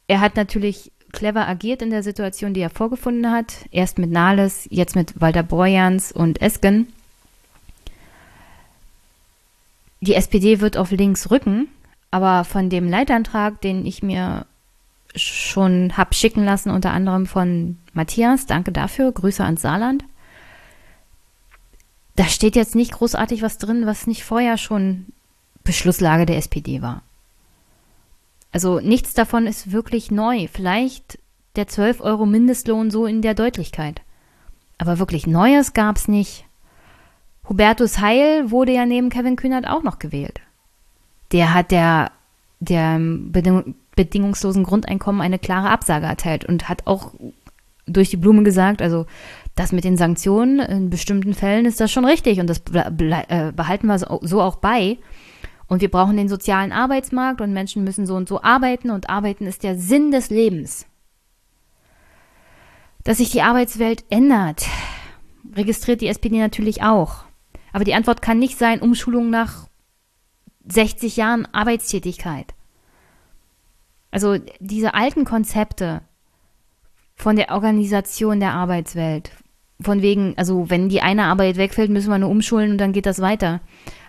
Er 0.06 0.20
hat 0.20 0.36
natürlich 0.36 0.92
clever 1.10 1.48
agiert 1.48 1.82
in 1.82 1.90
der 1.90 2.04
Situation, 2.04 2.54
die 2.54 2.60
er 2.60 2.70
vorgefunden 2.70 3.32
hat. 3.32 3.66
Erst 3.72 3.98
mit 3.98 4.12
Nahles, 4.12 4.68
jetzt 4.70 4.94
mit 4.94 5.20
Walter 5.20 5.42
Borjans 5.42 6.12
und 6.12 6.40
Esken 6.40 6.86
die 10.02 10.14
SPD 10.14 10.60
wird 10.60 10.76
auf 10.76 10.90
links 10.90 11.30
rücken, 11.30 11.68
aber 12.10 12.44
von 12.44 12.68
dem 12.68 12.88
Leitantrag, 12.88 13.60
den 13.60 13.86
ich 13.86 14.02
mir 14.02 14.46
schon 15.14 15.96
hab 15.96 16.14
schicken 16.14 16.44
lassen, 16.44 16.70
unter 16.70 16.90
anderem 16.90 17.26
von 17.26 17.78
Matthias, 17.92 18.46
danke 18.46 18.72
dafür, 18.72 19.12
Grüße 19.12 19.44
ans 19.44 19.62
Saarland. 19.62 20.04
Da 22.16 22.24
steht 22.24 22.56
jetzt 22.56 22.74
nicht 22.74 22.92
großartig 22.92 23.42
was 23.42 23.58
drin, 23.58 23.86
was 23.86 24.06
nicht 24.06 24.24
vorher 24.24 24.58
schon 24.58 25.06
Beschlusslage 25.62 26.26
der 26.26 26.36
SPD 26.36 26.82
war. 26.82 27.02
Also 28.50 28.80
nichts 28.80 29.14
davon 29.14 29.46
ist 29.46 29.70
wirklich 29.70 30.10
neu. 30.10 30.48
Vielleicht 30.52 31.18
der 31.56 31.68
12 31.68 32.00
Euro 32.00 32.26
Mindestlohn 32.26 32.90
so 32.90 33.06
in 33.06 33.22
der 33.22 33.34
Deutlichkeit. 33.34 34.02
Aber 34.78 34.98
wirklich 34.98 35.26
Neues 35.26 35.74
gab's 35.74 36.08
nicht. 36.08 36.44
Hubertus 37.52 38.00
Heil 38.00 38.50
wurde 38.50 38.72
ja 38.72 38.86
neben 38.86 39.10
Kevin 39.10 39.36
Kühnert 39.36 39.68
auch 39.68 39.82
noch 39.82 39.98
gewählt. 39.98 40.40
Der 41.32 41.52
hat 41.52 41.70
der, 41.70 42.10
der 42.60 42.98
bedingungslosen 43.94 44.64
Grundeinkommen 44.64 45.20
eine 45.20 45.38
klare 45.38 45.68
Absage 45.68 46.06
erteilt 46.06 46.46
und 46.46 46.70
hat 46.70 46.86
auch 46.86 47.12
durch 47.86 48.08
die 48.08 48.16
Blume 48.16 48.42
gesagt, 48.42 48.80
also 48.80 49.04
das 49.54 49.70
mit 49.70 49.84
den 49.84 49.98
Sanktionen 49.98 50.60
in 50.60 50.88
bestimmten 50.88 51.34
Fällen 51.34 51.66
ist 51.66 51.78
das 51.78 51.92
schon 51.92 52.06
richtig 52.06 52.40
und 52.40 52.46
das 52.46 52.62
äh, 52.72 53.52
behalten 53.54 53.86
wir 53.86 53.98
so 53.98 54.40
auch 54.40 54.56
bei. 54.56 54.96
Und 55.66 55.82
wir 55.82 55.90
brauchen 55.90 56.16
den 56.16 56.30
sozialen 56.30 56.72
Arbeitsmarkt 56.72 57.42
und 57.42 57.52
Menschen 57.52 57.84
müssen 57.84 58.06
so 58.06 58.14
und 58.14 58.30
so 58.30 58.42
arbeiten 58.42 58.90
und 58.90 59.10
arbeiten 59.10 59.46
ist 59.46 59.62
der 59.62 59.76
Sinn 59.76 60.10
des 60.10 60.30
Lebens. 60.30 60.86
Dass 63.04 63.18
sich 63.18 63.30
die 63.30 63.42
Arbeitswelt 63.42 64.04
ändert, 64.08 64.64
registriert 65.54 66.00
die 66.00 66.08
SPD 66.08 66.38
natürlich 66.38 66.82
auch. 66.82 67.24
Aber 67.72 67.84
die 67.84 67.94
Antwort 67.94 68.22
kann 68.22 68.38
nicht 68.38 68.58
sein, 68.58 68.80
Umschulung 68.80 69.30
nach 69.30 69.66
60 70.68 71.16
Jahren 71.16 71.46
Arbeitstätigkeit. 71.52 72.54
Also 74.10 74.36
diese 74.60 74.94
alten 74.94 75.24
Konzepte 75.24 76.02
von 77.16 77.36
der 77.36 77.50
Organisation 77.50 78.40
der 78.40 78.52
Arbeitswelt, 78.52 79.30
von 79.80 80.02
wegen, 80.02 80.34
also 80.36 80.70
wenn 80.70 80.88
die 80.88 81.00
eine 81.00 81.24
Arbeit 81.24 81.56
wegfällt, 81.56 81.90
müssen 81.90 82.10
wir 82.10 82.18
nur 82.18 82.30
umschulen 82.30 82.72
und 82.72 82.78
dann 82.78 82.92
geht 82.92 83.06
das 83.06 83.20
weiter. 83.20 83.60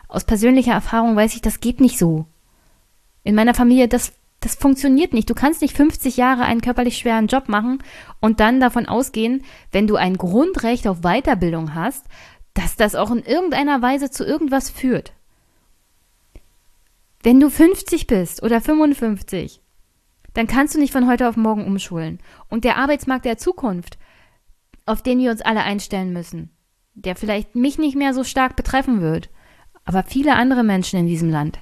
Aus 0.08 0.26
persönlicher 0.26 0.74
Erfahrung 0.74 1.16
weiß 1.16 1.34
ich, 1.36 1.42
das 1.42 1.60
geht 1.60 1.80
nicht 1.80 1.98
so. 1.98 2.26
In 3.24 3.36
meiner 3.36 3.54
Familie, 3.54 3.88
das, 3.88 4.14
das 4.42 4.56
funktioniert 4.56 5.14
nicht. 5.14 5.30
Du 5.30 5.34
kannst 5.34 5.62
nicht 5.62 5.76
50 5.76 6.18
Jahre 6.18 6.44
einen 6.44 6.62
körperlich 6.62 6.98
schweren 6.98 7.28
Job 7.28 7.48
machen 7.48 7.82
und 8.20 8.40
dann 8.40 8.60
davon 8.60 8.88
ausgehen, 8.88 9.44
wenn 9.72 9.88
du 9.88 9.96
ein 9.96 10.18
Grundrecht 10.18 10.86
auf 10.88 11.02
Weiterbildung 11.02 11.74
hast, 11.74 12.06
dass 12.54 12.76
das 12.76 12.96
auch 12.96 13.12
in 13.12 13.24
irgendeiner 13.24 13.82
Weise 13.82 14.12
zu 14.12 14.26
irgendwas 14.26 14.70
führt. 14.70 15.14
Wenn 17.24 17.40
du 17.40 17.50
50 17.50 18.08
bist 18.08 18.44
oder 18.44 18.62
55, 18.62 19.62
dann 20.34 20.48
kannst 20.48 20.76
du 20.76 20.80
nicht 20.80 20.92
von 20.92 21.08
heute 21.08 21.30
auf 21.30 21.38
morgen 21.38 21.66
umschulen. 21.66 22.20
Und 22.50 22.64
der 22.64 22.78
Arbeitsmarkt 22.78 23.26
der 23.26 23.38
Zukunft, 23.38 23.98
auf 24.86 25.02
den 25.02 25.20
wir 25.20 25.32
uns 25.32 25.42
alle 25.42 25.64
einstellen 25.64 26.12
müssen, 26.12 26.50
der 26.96 27.16
vielleicht 27.16 27.56
mich 27.56 27.78
nicht 27.78 27.96
mehr 27.96 28.14
so 28.14 28.24
stark 28.24 28.56
betreffen 28.56 29.02
wird, 29.02 29.30
aber 29.86 30.04
viele 30.04 30.36
andere 30.36 30.64
Menschen 30.64 31.00
in 31.00 31.08
diesem 31.08 31.30
Land, 31.30 31.60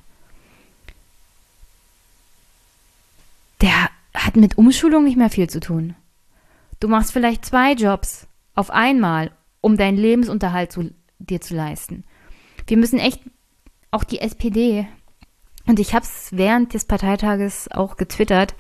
der 3.62 3.90
hat 4.14 4.36
mit 4.36 4.58
Umschulung 4.58 5.04
nicht 5.04 5.18
mehr 5.18 5.30
viel 5.30 5.50
zu 5.50 5.60
tun. 5.60 5.96
Du 6.80 6.88
machst 6.88 7.14
vielleicht 7.14 7.46
zwei 7.46 7.74
Jobs 7.74 8.28
auf 8.56 8.72
einmal, 8.72 9.32
um 9.62 9.78
deinen 9.78 9.98
Lebensunterhalt 9.98 10.72
zu, 10.72 10.92
dir 11.20 11.42
zu 11.42 11.56
leisten. 11.56 12.04
Wir 12.68 12.78
müssen 12.78 13.00
echt 13.00 13.22
auch 13.92 14.04
die 14.04 14.20
SPD 14.20 14.88
und 15.68 15.80
ich 15.80 15.94
habe 15.94 16.06
es 16.06 16.30
während 16.32 16.74
des 16.74 16.86
Parteitages 16.86 17.70
auch 17.72 17.98
getwittert. 17.98 18.56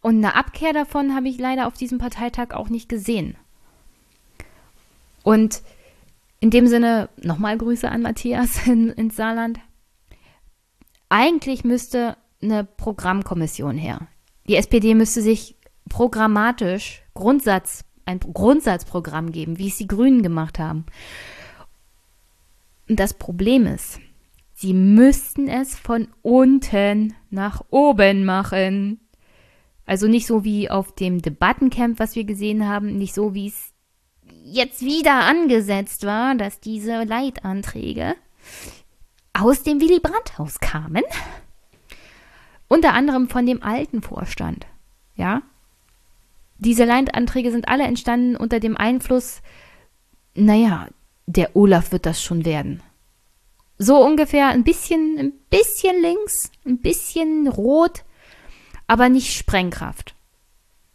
Und 0.02 0.18
eine 0.18 0.36
Abkehr 0.36 0.74
davon 0.74 1.16
habe 1.16 1.28
ich 1.28 1.38
leider 1.38 1.68
auf 1.68 1.74
diesem 1.74 1.98
Parteitag 1.98 2.52
auch 2.52 2.70
nicht 2.70 2.88
gesehen. 2.88 3.36
Und 5.24 5.62
in 6.40 6.52
dem 6.52 6.68
Sinne 6.68 7.10
nochmal 7.18 7.58
Grüße 7.58 7.90
an 7.90 8.02
Matthias 8.02 8.68
in, 8.68 8.90
ins 8.90 9.16
Saarland. 9.16 9.60
Eigentlich 11.10 11.64
müsste 11.64 12.18
eine 12.42 12.64
Programmkommission 12.64 13.78
her. 13.78 14.08
Die 14.48 14.56
SPD 14.56 14.94
müsste 14.94 15.22
sich 15.22 15.56
programmatisch 15.90 17.04
Grundsatz, 17.14 17.84
ein 18.06 18.20
Grundsatzprogramm 18.20 19.32
geben, 19.32 19.58
wie 19.58 19.68
es 19.68 19.78
die 19.78 19.88
Grünen 19.88 20.22
gemacht 20.22 20.60
haben. 20.60 20.86
Und 22.88 23.00
das 23.00 23.14
Problem 23.14 23.66
ist, 23.66 24.00
sie 24.58 24.74
müssten 24.74 25.48
es 25.48 25.78
von 25.78 26.08
unten 26.24 27.14
nach 27.30 27.62
oben 27.70 28.26
machen. 28.26 29.00
Also 29.86 30.08
nicht 30.08 30.26
so 30.26 30.44
wie 30.44 30.70
auf 30.70 30.96
dem 30.96 31.22
Debattencamp, 31.22 32.00
was 32.00 32.16
wir 32.16 32.24
gesehen 32.24 32.68
haben, 32.68 32.98
nicht 32.98 33.14
so 33.14 33.36
wie 33.36 33.50
es 33.50 33.72
jetzt 34.44 34.82
wieder 34.82 35.26
angesetzt 35.26 36.06
war, 36.08 36.34
dass 36.34 36.60
diese 36.60 37.04
Leitanträge 37.04 38.16
aus 39.34 39.62
dem 39.62 39.80
Willy 39.80 40.00
Brandt-Haus 40.00 40.60
kamen. 40.60 41.04
Unter 42.68 42.94
anderem 42.94 43.30
von 43.30 43.46
dem 43.46 43.62
alten 43.62 44.02
Vorstand. 44.02 44.66
Ja? 45.16 45.44
Diese 46.58 46.86
Leitanträge 46.86 47.52
sind 47.52 47.70
alle 47.70 47.84
entstanden 47.84 48.36
unter 48.36 48.60
dem 48.60 48.76
Einfluss, 48.76 49.44
naja, 50.34 50.88
der 51.28 51.56
Olaf 51.56 51.92
wird 51.92 52.08
das 52.08 52.24
schon 52.24 52.44
werden. 52.44 52.82
So 53.78 54.04
ungefähr 54.04 54.48
ein 54.48 54.64
bisschen, 54.64 55.18
ein 55.18 55.34
bisschen 55.50 56.02
links, 56.02 56.52
ein 56.66 56.80
bisschen 56.80 57.48
rot, 57.48 58.04
aber 58.88 59.10
nicht 59.10 59.34
Sprengkraft. 59.34 60.16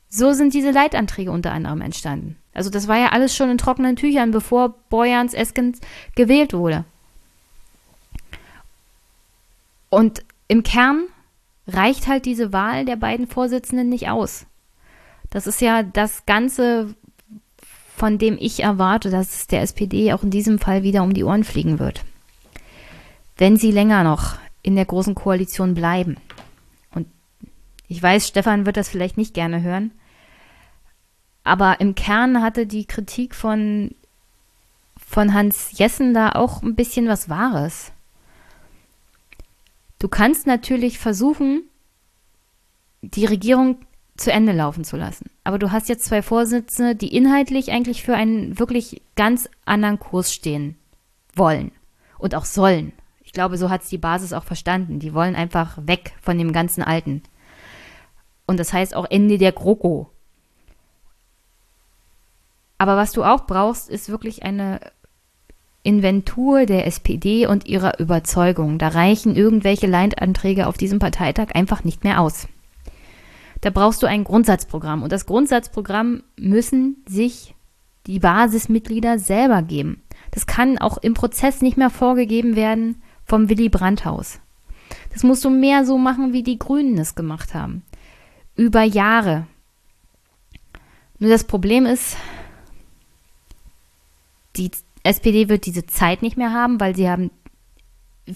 So 0.08 0.32
sind 0.32 0.52
diese 0.52 0.72
Leitanträge 0.72 1.30
unter 1.30 1.52
anderem 1.52 1.80
entstanden. 1.80 2.36
Also 2.52 2.70
das 2.70 2.88
war 2.88 2.98
ja 2.98 3.08
alles 3.08 3.34
schon 3.34 3.50
in 3.50 3.58
trockenen 3.58 3.96
Tüchern, 3.96 4.30
bevor 4.30 4.74
Boyans 4.90 5.32
Eskens 5.32 5.80
gewählt 6.14 6.52
wurde. 6.52 6.84
Und 9.88 10.24
im 10.48 10.62
Kern 10.62 11.06
reicht 11.66 12.08
halt 12.08 12.26
diese 12.26 12.52
Wahl 12.52 12.84
der 12.84 12.96
beiden 12.96 13.26
Vorsitzenden 13.26 13.88
nicht 13.88 14.08
aus. 14.08 14.46
Das 15.30 15.46
ist 15.46 15.60
ja 15.62 15.82
das 15.82 16.26
Ganze, 16.26 16.94
von 17.96 18.18
dem 18.18 18.36
ich 18.38 18.62
erwarte, 18.62 19.10
dass 19.10 19.34
es 19.34 19.46
der 19.46 19.62
SPD 19.62 20.12
auch 20.12 20.22
in 20.22 20.30
diesem 20.30 20.58
Fall 20.58 20.82
wieder 20.82 21.02
um 21.02 21.14
die 21.14 21.24
Ohren 21.24 21.44
fliegen 21.44 21.78
wird. 21.78 22.04
Wenn 23.36 23.56
sie 23.56 23.70
länger 23.70 24.04
noch 24.04 24.36
in 24.62 24.76
der 24.76 24.84
großen 24.84 25.14
Koalition 25.14 25.74
bleiben. 25.74 26.16
Ich 27.88 28.02
weiß, 28.02 28.26
Stefan 28.26 28.64
wird 28.64 28.78
das 28.78 28.88
vielleicht 28.88 29.18
nicht 29.18 29.34
gerne 29.34 29.60
hören. 29.60 29.90
Aber 31.44 31.78
im 31.80 31.94
Kern 31.94 32.40
hatte 32.40 32.66
die 32.66 32.86
Kritik 32.86 33.34
von, 33.34 33.94
von 34.96 35.34
Hans 35.34 35.78
Jessen 35.78 36.14
da 36.14 36.32
auch 36.32 36.62
ein 36.62 36.74
bisschen 36.74 37.06
was 37.06 37.28
Wahres. 37.28 37.92
Du 39.98 40.08
kannst 40.08 40.46
natürlich 40.46 40.98
versuchen, 40.98 41.64
die 43.02 43.26
Regierung 43.26 43.76
zu 44.16 44.32
Ende 44.32 44.52
laufen 44.52 44.84
zu 44.84 44.96
lassen. 44.96 45.30
Aber 45.44 45.58
du 45.58 45.70
hast 45.70 45.90
jetzt 45.90 46.06
zwei 46.06 46.22
Vorsitzende, 46.22 46.94
die 46.94 47.14
inhaltlich 47.14 47.72
eigentlich 47.72 48.02
für 48.02 48.14
einen 48.14 48.58
wirklich 48.58 49.02
ganz 49.16 49.50
anderen 49.66 49.98
Kurs 49.98 50.32
stehen 50.32 50.76
wollen 51.34 51.72
und 52.16 52.34
auch 52.34 52.46
sollen. 52.46 52.94
Ich 53.32 53.34
glaube, 53.34 53.56
so 53.56 53.70
hat 53.70 53.80
es 53.80 53.88
die 53.88 53.96
Basis 53.96 54.34
auch 54.34 54.44
verstanden. 54.44 54.98
Die 54.98 55.14
wollen 55.14 55.34
einfach 55.34 55.78
weg 55.86 56.12
von 56.20 56.36
dem 56.36 56.52
ganzen 56.52 56.82
Alten. 56.82 57.22
Und 58.44 58.60
das 58.60 58.74
heißt 58.74 58.94
auch 58.94 59.06
Ende 59.08 59.38
der 59.38 59.52
GroKo. 59.52 60.10
Aber 62.76 62.98
was 62.98 63.12
du 63.12 63.24
auch 63.24 63.46
brauchst, 63.46 63.88
ist 63.88 64.10
wirklich 64.10 64.42
eine 64.42 64.80
Inventur 65.82 66.66
der 66.66 66.86
SPD 66.86 67.46
und 67.46 67.66
ihrer 67.66 67.98
Überzeugung. 67.98 68.76
Da 68.76 68.88
reichen 68.88 69.34
irgendwelche 69.34 69.86
Leitanträge 69.86 70.66
auf 70.66 70.76
diesem 70.76 70.98
Parteitag 70.98 71.54
einfach 71.54 71.84
nicht 71.84 72.04
mehr 72.04 72.20
aus. 72.20 72.48
Da 73.62 73.70
brauchst 73.70 74.02
du 74.02 74.06
ein 74.06 74.24
Grundsatzprogramm. 74.24 75.02
Und 75.02 75.10
das 75.10 75.24
Grundsatzprogramm 75.24 76.22
müssen 76.36 77.02
sich 77.08 77.54
die 78.06 78.18
Basismitglieder 78.18 79.18
selber 79.18 79.62
geben. 79.62 80.02
Das 80.32 80.44
kann 80.44 80.76
auch 80.76 80.98
im 80.98 81.14
Prozess 81.14 81.62
nicht 81.62 81.78
mehr 81.78 81.88
vorgegeben 81.88 82.56
werden 82.56 83.00
vom 83.24 83.48
Willy 83.48 83.68
Brandt-Haus. 83.68 84.40
Das 85.12 85.22
musst 85.22 85.44
du 85.44 85.50
mehr 85.50 85.84
so 85.84 85.98
machen, 85.98 86.32
wie 86.32 86.42
die 86.42 86.58
Grünen 86.58 86.98
es 86.98 87.14
gemacht 87.14 87.54
haben 87.54 87.82
über 88.56 88.82
Jahre. 88.82 89.46
Nur 91.18 91.30
das 91.30 91.44
Problem 91.44 91.86
ist, 91.86 92.16
die 94.56 94.70
SPD 95.04 95.48
wird 95.48 95.66
diese 95.66 95.86
Zeit 95.86 96.22
nicht 96.22 96.36
mehr 96.36 96.52
haben, 96.52 96.80
weil 96.80 96.94
sie 96.94 97.08
haben 97.08 97.30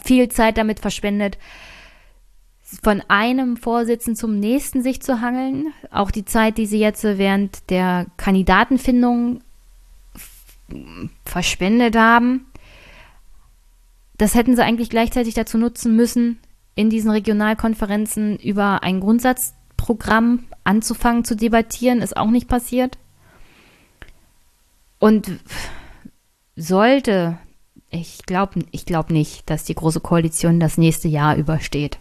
viel 0.03 0.29
Zeit 0.29 0.59
damit 0.59 0.81
verschwendet, 0.81 1.39
von 2.83 3.03
einem 3.07 3.57
Vorsitzenden 3.57 4.17
zum 4.17 4.41
nächsten 4.41 4.83
sich 4.83 5.01
zu 5.01 5.21
hangeln. 5.21 5.73
Auch 5.91 6.11
die 6.11 6.25
Zeit, 6.25 6.59
die 6.59 6.67
sie 6.67 6.81
jetzt 6.81 7.05
während 7.05 7.71
der 7.71 8.07
Kandidatenfindung 8.17 9.41
verschwendet 11.25 11.97
haben. 11.97 12.47
Das 14.19 14.35
hätten 14.35 14.57
sie 14.57 14.65
eigentlich 14.65 14.91
gleichzeitig 14.91 15.35
dazu 15.35 15.59
nutzen 15.59 15.95
müssen, 15.95 16.39
in 16.75 16.91
diesen 16.91 17.11
Regionalkonferenzen 17.11 18.39
über 18.39 18.83
einen 18.83 19.01
Grundsatz 19.01 19.55
Programm 19.77 20.45
anzufangen 20.65 21.25
zu 21.25 21.37
debattieren, 21.37 22.03
ist 22.03 22.17
auch 22.17 22.31
nicht 22.31 22.49
passiert. 22.49 22.99
Und 24.99 25.39
sollte, 26.57 27.39
ich 27.91 28.25
glaube 28.27 28.65
ich 28.73 28.87
glaub 28.87 29.11
nicht, 29.11 29.49
dass 29.51 29.65
die 29.65 29.75
Große 29.75 30.01
Koalition 30.01 30.59
das 30.59 30.79
nächste 30.79 31.09
Jahr 31.09 31.37
übersteht. 31.37 31.99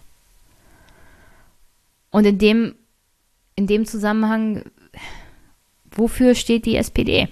Und 2.11 2.25
in 2.25 2.37
dem, 2.37 2.75
in 3.55 3.67
dem 3.67 3.85
Zusammenhang, 3.85 4.63
wofür 5.91 6.33
steht 6.33 6.65
die 6.65 6.77
SPD? 6.77 7.27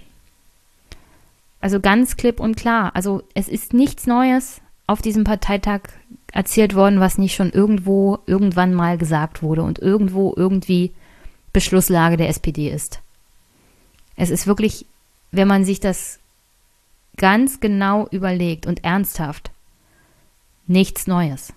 Also 1.61 1.79
ganz 1.79 2.17
klipp 2.17 2.41
und 2.41 2.57
klar. 2.57 2.93
Also 2.93 3.23
es 3.33 3.47
ist 3.47 3.73
nichts 3.73 4.05
Neues 4.05 4.61
auf 4.87 5.01
diesem 5.01 5.23
Parteitag 5.23 5.81
erzählt 6.31 6.75
worden, 6.75 6.99
was 6.99 7.17
nicht 7.17 7.35
schon 7.35 7.51
irgendwo, 7.51 8.19
irgendwann 8.25 8.73
mal 8.73 8.97
gesagt 8.97 9.43
wurde 9.43 9.63
und 9.63 9.79
irgendwo 9.79 10.33
irgendwie 10.35 10.91
Beschlusslage 11.53 12.17
der 12.17 12.29
SPD 12.29 12.69
ist. 12.69 13.01
Es 14.15 14.29
ist 14.29 14.47
wirklich, 14.47 14.85
wenn 15.31 15.47
man 15.47 15.63
sich 15.63 15.79
das 15.79 16.19
ganz 17.17 17.59
genau 17.59 18.07
überlegt 18.09 18.65
und 18.65 18.83
ernsthaft, 18.83 19.51
nichts 20.65 21.07
Neues. 21.07 21.53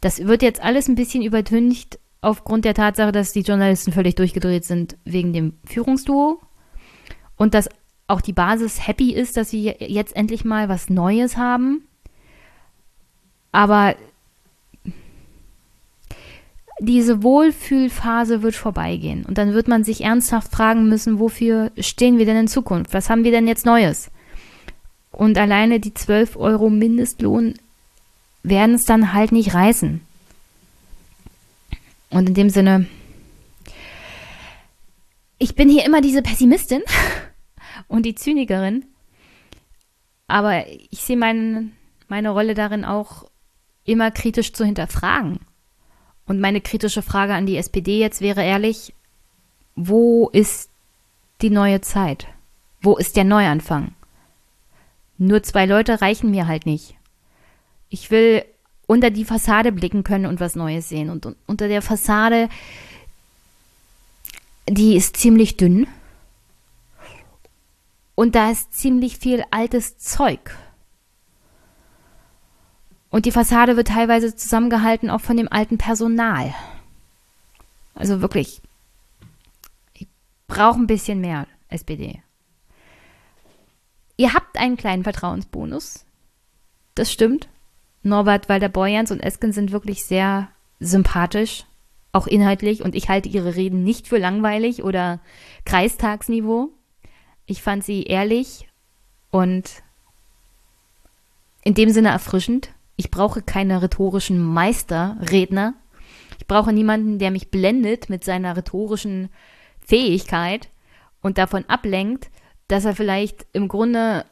Das 0.00 0.20
wird 0.26 0.42
jetzt 0.42 0.60
alles 0.62 0.88
ein 0.88 0.94
bisschen 0.94 1.22
übertüncht 1.22 1.98
aufgrund 2.20 2.64
der 2.64 2.74
Tatsache, 2.74 3.12
dass 3.12 3.32
die 3.32 3.40
Journalisten 3.40 3.92
völlig 3.92 4.14
durchgedreht 4.14 4.64
sind 4.64 4.96
wegen 5.04 5.32
dem 5.32 5.54
Führungsduo 5.64 6.40
und 7.36 7.54
dass 7.54 7.68
auch 8.08 8.20
die 8.20 8.32
Basis 8.32 8.86
happy 8.86 9.12
ist, 9.12 9.36
dass 9.36 9.50
sie 9.50 9.74
jetzt 9.78 10.16
endlich 10.16 10.44
mal 10.44 10.68
was 10.68 10.90
Neues 10.90 11.36
haben. 11.36 11.82
Aber 13.52 13.94
diese 16.80 17.22
Wohlfühlphase 17.22 18.42
wird 18.42 18.54
vorbeigehen. 18.54 19.24
Und 19.24 19.38
dann 19.38 19.52
wird 19.52 19.68
man 19.68 19.84
sich 19.84 20.02
ernsthaft 20.02 20.50
fragen 20.50 20.88
müssen, 20.88 21.18
wofür 21.18 21.70
stehen 21.78 22.18
wir 22.18 22.26
denn 22.26 22.36
in 22.36 22.48
Zukunft? 22.48 22.94
Was 22.94 23.10
haben 23.10 23.24
wir 23.24 23.30
denn 23.30 23.48
jetzt 23.48 23.66
Neues? 23.66 24.10
Und 25.10 25.36
alleine 25.36 25.80
die 25.80 25.94
12 25.94 26.36
Euro 26.36 26.70
Mindestlohn 26.70 27.54
werden 28.42 28.74
es 28.74 28.84
dann 28.84 29.12
halt 29.12 29.32
nicht 29.32 29.54
reißen. 29.54 30.00
Und 32.10 32.28
in 32.28 32.34
dem 32.34 32.50
Sinne, 32.50 32.86
ich 35.38 35.54
bin 35.54 35.68
hier 35.68 35.84
immer 35.84 36.00
diese 36.00 36.22
Pessimistin 36.22 36.82
und 37.88 38.04
die 38.04 38.14
Zynikerin. 38.14 38.84
Aber 40.26 40.66
ich 40.68 41.00
sehe 41.00 41.16
mein, 41.16 41.72
meine 42.06 42.30
Rolle 42.30 42.54
darin 42.54 42.84
auch, 42.84 43.24
immer 43.84 44.10
kritisch 44.10 44.52
zu 44.52 44.64
hinterfragen. 44.64 45.40
Und 46.26 46.40
meine 46.40 46.60
kritische 46.60 47.00
Frage 47.00 47.32
an 47.32 47.46
die 47.46 47.56
SPD 47.56 47.98
jetzt 47.98 48.20
wäre 48.20 48.44
ehrlich, 48.44 48.92
wo 49.74 50.28
ist 50.28 50.68
die 51.40 51.50
neue 51.50 51.80
Zeit? 51.80 52.26
Wo 52.82 52.96
ist 52.96 53.16
der 53.16 53.24
Neuanfang? 53.24 53.92
Nur 55.16 55.42
zwei 55.42 55.64
Leute 55.64 56.00
reichen 56.00 56.30
mir 56.30 56.46
halt 56.46 56.66
nicht. 56.66 56.94
Ich 57.88 58.10
will 58.10 58.44
unter 58.86 59.10
die 59.10 59.24
Fassade 59.24 59.72
blicken 59.72 60.04
können 60.04 60.26
und 60.26 60.40
was 60.40 60.54
Neues 60.54 60.88
sehen. 60.88 61.10
Und, 61.10 61.26
und 61.26 61.36
unter 61.46 61.68
der 61.68 61.82
Fassade, 61.82 62.48
die 64.68 64.96
ist 64.96 65.16
ziemlich 65.16 65.56
dünn. 65.56 65.86
Und 68.18 68.34
da 68.34 68.50
ist 68.50 68.72
ziemlich 68.74 69.18
viel 69.18 69.44
altes 69.52 69.96
Zeug. 69.96 70.56
Und 73.10 73.26
die 73.26 73.30
Fassade 73.30 73.76
wird 73.76 73.86
teilweise 73.86 74.34
zusammengehalten 74.34 75.08
auch 75.08 75.20
von 75.20 75.36
dem 75.36 75.46
alten 75.52 75.78
Personal. 75.78 76.52
Also 77.94 78.20
wirklich, 78.20 78.60
ich 79.94 80.08
brauche 80.48 80.80
ein 80.80 80.88
bisschen 80.88 81.20
mehr 81.20 81.46
SPD. 81.68 82.20
Ihr 84.16 84.34
habt 84.34 84.58
einen 84.58 84.76
kleinen 84.76 85.04
Vertrauensbonus. 85.04 86.04
Das 86.96 87.12
stimmt. 87.12 87.48
Norbert 88.02 88.48
Walder-Borjans 88.48 89.12
und 89.12 89.20
Esken 89.20 89.52
sind 89.52 89.70
wirklich 89.70 90.04
sehr 90.04 90.48
sympathisch, 90.80 91.66
auch 92.10 92.26
inhaltlich. 92.26 92.82
Und 92.82 92.96
ich 92.96 93.08
halte 93.08 93.28
ihre 93.28 93.54
Reden 93.54 93.84
nicht 93.84 94.08
für 94.08 94.18
langweilig 94.18 94.82
oder 94.82 95.20
Kreistagsniveau. 95.64 96.72
Ich 97.48 97.62
fand 97.62 97.82
sie 97.82 98.02
ehrlich 98.02 98.68
und 99.30 99.82
in 101.64 101.72
dem 101.72 101.88
Sinne 101.88 102.10
erfrischend. 102.10 102.70
Ich 102.96 103.10
brauche 103.10 103.40
keine 103.40 103.80
rhetorischen 103.80 104.38
Meisterredner. 104.38 105.72
Ich 106.38 106.46
brauche 106.46 106.74
niemanden, 106.74 107.18
der 107.18 107.30
mich 107.30 107.50
blendet 107.50 108.10
mit 108.10 108.22
seiner 108.22 108.54
rhetorischen 108.54 109.30
Fähigkeit 109.80 110.68
und 111.22 111.38
davon 111.38 111.64
ablenkt, 111.68 112.30
dass 112.68 112.84
er 112.84 112.94
vielleicht 112.94 113.46
im 113.54 113.68
Grunde 113.68 114.26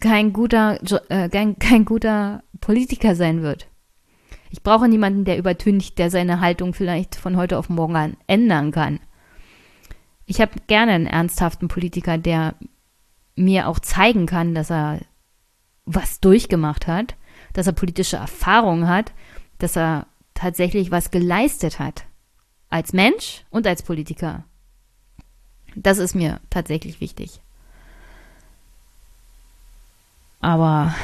kein 0.00 0.32
guter, 0.32 0.80
äh, 1.10 1.28
kein, 1.28 1.60
kein 1.60 1.84
guter 1.84 2.42
Politiker 2.60 3.14
sein 3.14 3.42
wird. 3.42 3.68
Ich 4.50 4.64
brauche 4.64 4.88
niemanden, 4.88 5.24
der 5.24 5.38
übertüncht, 5.38 5.96
der 5.96 6.10
seine 6.10 6.40
Haltung 6.40 6.74
vielleicht 6.74 7.14
von 7.14 7.36
heute 7.36 7.56
auf 7.56 7.68
morgen 7.68 8.16
ändern 8.26 8.72
kann. 8.72 8.98
Ich 10.26 10.40
habe 10.40 10.52
gerne 10.66 10.92
einen 10.92 11.06
ernsthaften 11.06 11.68
Politiker, 11.68 12.18
der 12.18 12.54
mir 13.34 13.68
auch 13.68 13.78
zeigen 13.78 14.26
kann, 14.26 14.54
dass 14.54 14.70
er 14.70 15.00
was 15.84 16.20
durchgemacht 16.20 16.86
hat 16.86 17.16
dass 17.52 17.66
er 17.66 17.72
politische 17.72 18.16
Erfahrung 18.16 18.88
hat, 18.88 19.12
dass 19.58 19.76
er 19.76 20.06
tatsächlich 20.34 20.90
was 20.90 21.10
geleistet 21.10 21.78
hat. 21.78 22.04
Als 22.68 22.92
Mensch 22.92 23.44
und 23.50 23.66
als 23.66 23.82
Politiker. 23.82 24.44
Das 25.74 25.98
ist 25.98 26.14
mir 26.14 26.40
tatsächlich 26.48 27.00
wichtig. 27.00 27.40
Aber 30.40 30.94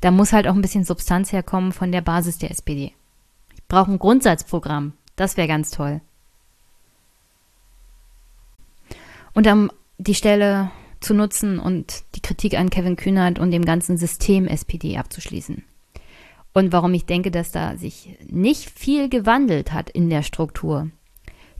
da 0.00 0.10
muss 0.10 0.32
halt 0.32 0.46
auch 0.46 0.54
ein 0.54 0.62
bisschen 0.62 0.84
Substanz 0.84 1.32
herkommen 1.32 1.72
von 1.72 1.90
der 1.90 2.00
Basis 2.00 2.38
der 2.38 2.50
SPD. 2.50 2.92
Ich 3.54 3.64
brauche 3.66 3.90
ein 3.90 3.98
Grundsatzprogramm. 3.98 4.92
Das 5.16 5.36
wäre 5.36 5.48
ganz 5.48 5.70
toll. 5.70 6.00
Und 9.34 9.46
um 9.46 9.70
die 9.98 10.14
Stelle 10.14 10.70
zu 11.00 11.12
nutzen 11.12 11.58
und 11.58 12.04
die 12.14 12.22
Kritik 12.22 12.58
an 12.58 12.70
Kevin 12.70 12.96
Kühnert 12.96 13.38
und 13.38 13.50
dem 13.50 13.64
ganzen 13.64 13.98
System 13.98 14.46
SPD 14.46 14.96
abzuschließen. 14.96 15.64
Und 16.54 16.72
warum 16.72 16.94
ich 16.94 17.04
denke, 17.04 17.30
dass 17.30 17.50
da 17.50 17.76
sich 17.76 18.16
nicht 18.26 18.70
viel 18.70 19.08
gewandelt 19.08 19.72
hat 19.72 19.90
in 19.90 20.08
der 20.08 20.22
Struktur. 20.22 20.88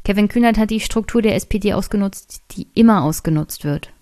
Kevin 0.05 0.29
Kühnert 0.29 0.57
hat 0.57 0.71
die 0.71 0.81
Struktur 0.81 1.21
der 1.21 1.35
SPD 1.35 1.75
ausgenutzt, 1.75 2.43
die 2.53 2.69
immer 2.75 3.03
ausgenutzt 3.03 3.65
wird. 3.65 3.93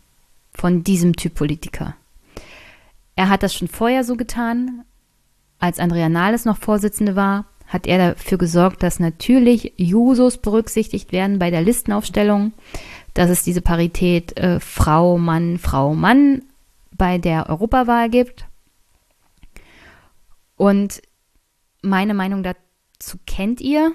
Von 0.52 0.84
diesem 0.84 1.16
Typ 1.16 1.34
Politiker. 1.34 1.96
Er 3.16 3.30
hat 3.30 3.42
das 3.42 3.54
schon 3.54 3.68
vorher 3.68 4.04
so 4.04 4.16
getan. 4.16 4.84
Als 5.58 5.78
Andrea 5.78 6.08
Nahles 6.08 6.44
noch 6.44 6.58
Vorsitzende 6.58 7.16
war, 7.16 7.46
hat 7.66 7.86
er 7.86 8.14
dafür 8.14 8.36
gesorgt, 8.36 8.82
dass 8.82 9.00
natürlich 9.00 9.72
Jusos 9.76 10.36
berücksichtigt 10.36 11.12
werden 11.12 11.38
bei 11.38 11.50
der 11.50 11.62
Listenaufstellung 11.62 12.52
dass 13.14 13.30
es 13.30 13.42
diese 13.42 13.60
Parität 13.60 14.36
äh, 14.38 14.60
Frau, 14.60 15.18
Mann, 15.18 15.58
Frau, 15.58 15.94
Mann 15.94 16.42
bei 16.96 17.18
der 17.18 17.48
Europawahl 17.48 18.08
gibt. 18.10 18.46
Und 20.56 21.02
meine 21.82 22.14
Meinung 22.14 22.42
dazu 22.42 23.18
kennt 23.26 23.60
ihr. 23.60 23.92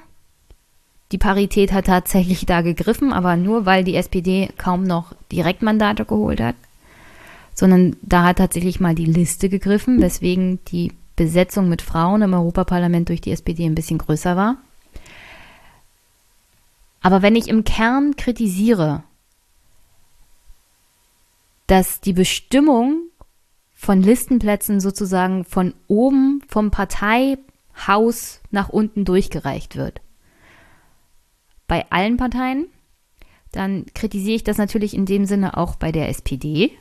Die 1.12 1.18
Parität 1.18 1.72
hat 1.72 1.86
tatsächlich 1.86 2.46
da 2.46 2.62
gegriffen, 2.62 3.14
aber 3.14 3.38
nur 3.38 3.66
weil 3.66 3.86
die 3.86 3.96
SPD 3.96 4.50
kaum 4.58 4.84
noch 4.84 5.14
Direktmandate 5.32 6.04
geholt 6.04 6.42
hat, 6.42 6.56
sondern 7.54 7.96
da 8.02 8.24
hat 8.24 8.40
tatsächlich 8.40 8.82
mal 8.82 8.94
die 8.94 9.06
Liste 9.06 9.48
gegriffen, 9.48 10.02
weswegen 10.02 10.60
die 10.66 10.92
Besetzung 11.16 11.70
mit 11.70 11.82
Frauen 11.82 12.22
im 12.22 12.34
Europaparlament 12.34 13.08
durch 13.08 13.22
die 13.22 13.32
SPD 13.32 13.66
ein 13.66 13.76
bisschen 13.76 13.98
größer 13.98 14.36
war. 14.36 14.58
Aber 17.02 17.22
wenn 17.22 17.36
ich 17.38 17.48
im 17.48 17.64
Kern 17.64 18.18
kritisiere, 18.18 19.04
dass 21.68 22.02
die 22.02 22.14
Bestimmung 22.14 23.04
von 23.74 24.02
Listenplätzen 24.02 24.80
sozusagen 24.80 25.44
von 25.44 25.74
oben 25.88 26.42
vom 26.48 26.72
Parteihaus 26.72 28.42
nach 28.50 28.70
unten 28.70 29.06
durchgereicht 29.06 29.76
wird. 29.76 30.02
Bei 31.68 31.86
allen 31.92 32.18
Parteien, 32.18 32.68
dann 33.52 33.86
kritisiere 33.94 34.36
ich 34.36 34.44
das 34.44 34.58
natürlich 34.58 34.94
in 34.94 35.06
dem 35.06 35.26
Sinne 35.26 35.58
auch 35.58 35.76
bei 35.76 35.92
der 35.92 36.10
SPD. 36.10 36.72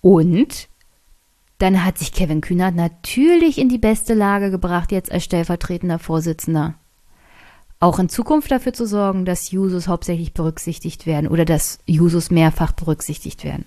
Und 0.00 0.68
dann 1.58 1.84
hat 1.84 1.98
sich 1.98 2.12
Kevin 2.12 2.40
Kühnert 2.40 2.74
natürlich 2.74 3.58
in 3.58 3.68
die 3.68 3.78
beste 3.78 4.14
Lage 4.14 4.50
gebracht, 4.50 4.92
jetzt 4.92 5.12
als 5.12 5.24
stellvertretender 5.24 5.98
Vorsitzender 5.98 6.74
auch 7.80 7.98
in 7.98 8.10
Zukunft 8.10 8.50
dafür 8.50 8.74
zu 8.74 8.86
sorgen, 8.86 9.24
dass 9.24 9.50
Jusos 9.50 9.88
hauptsächlich 9.88 10.34
berücksichtigt 10.34 11.06
werden 11.06 11.28
oder 11.28 11.46
dass 11.46 11.78
Jusos 11.86 12.30
mehrfach 12.30 12.72
berücksichtigt 12.72 13.42
werden. 13.42 13.64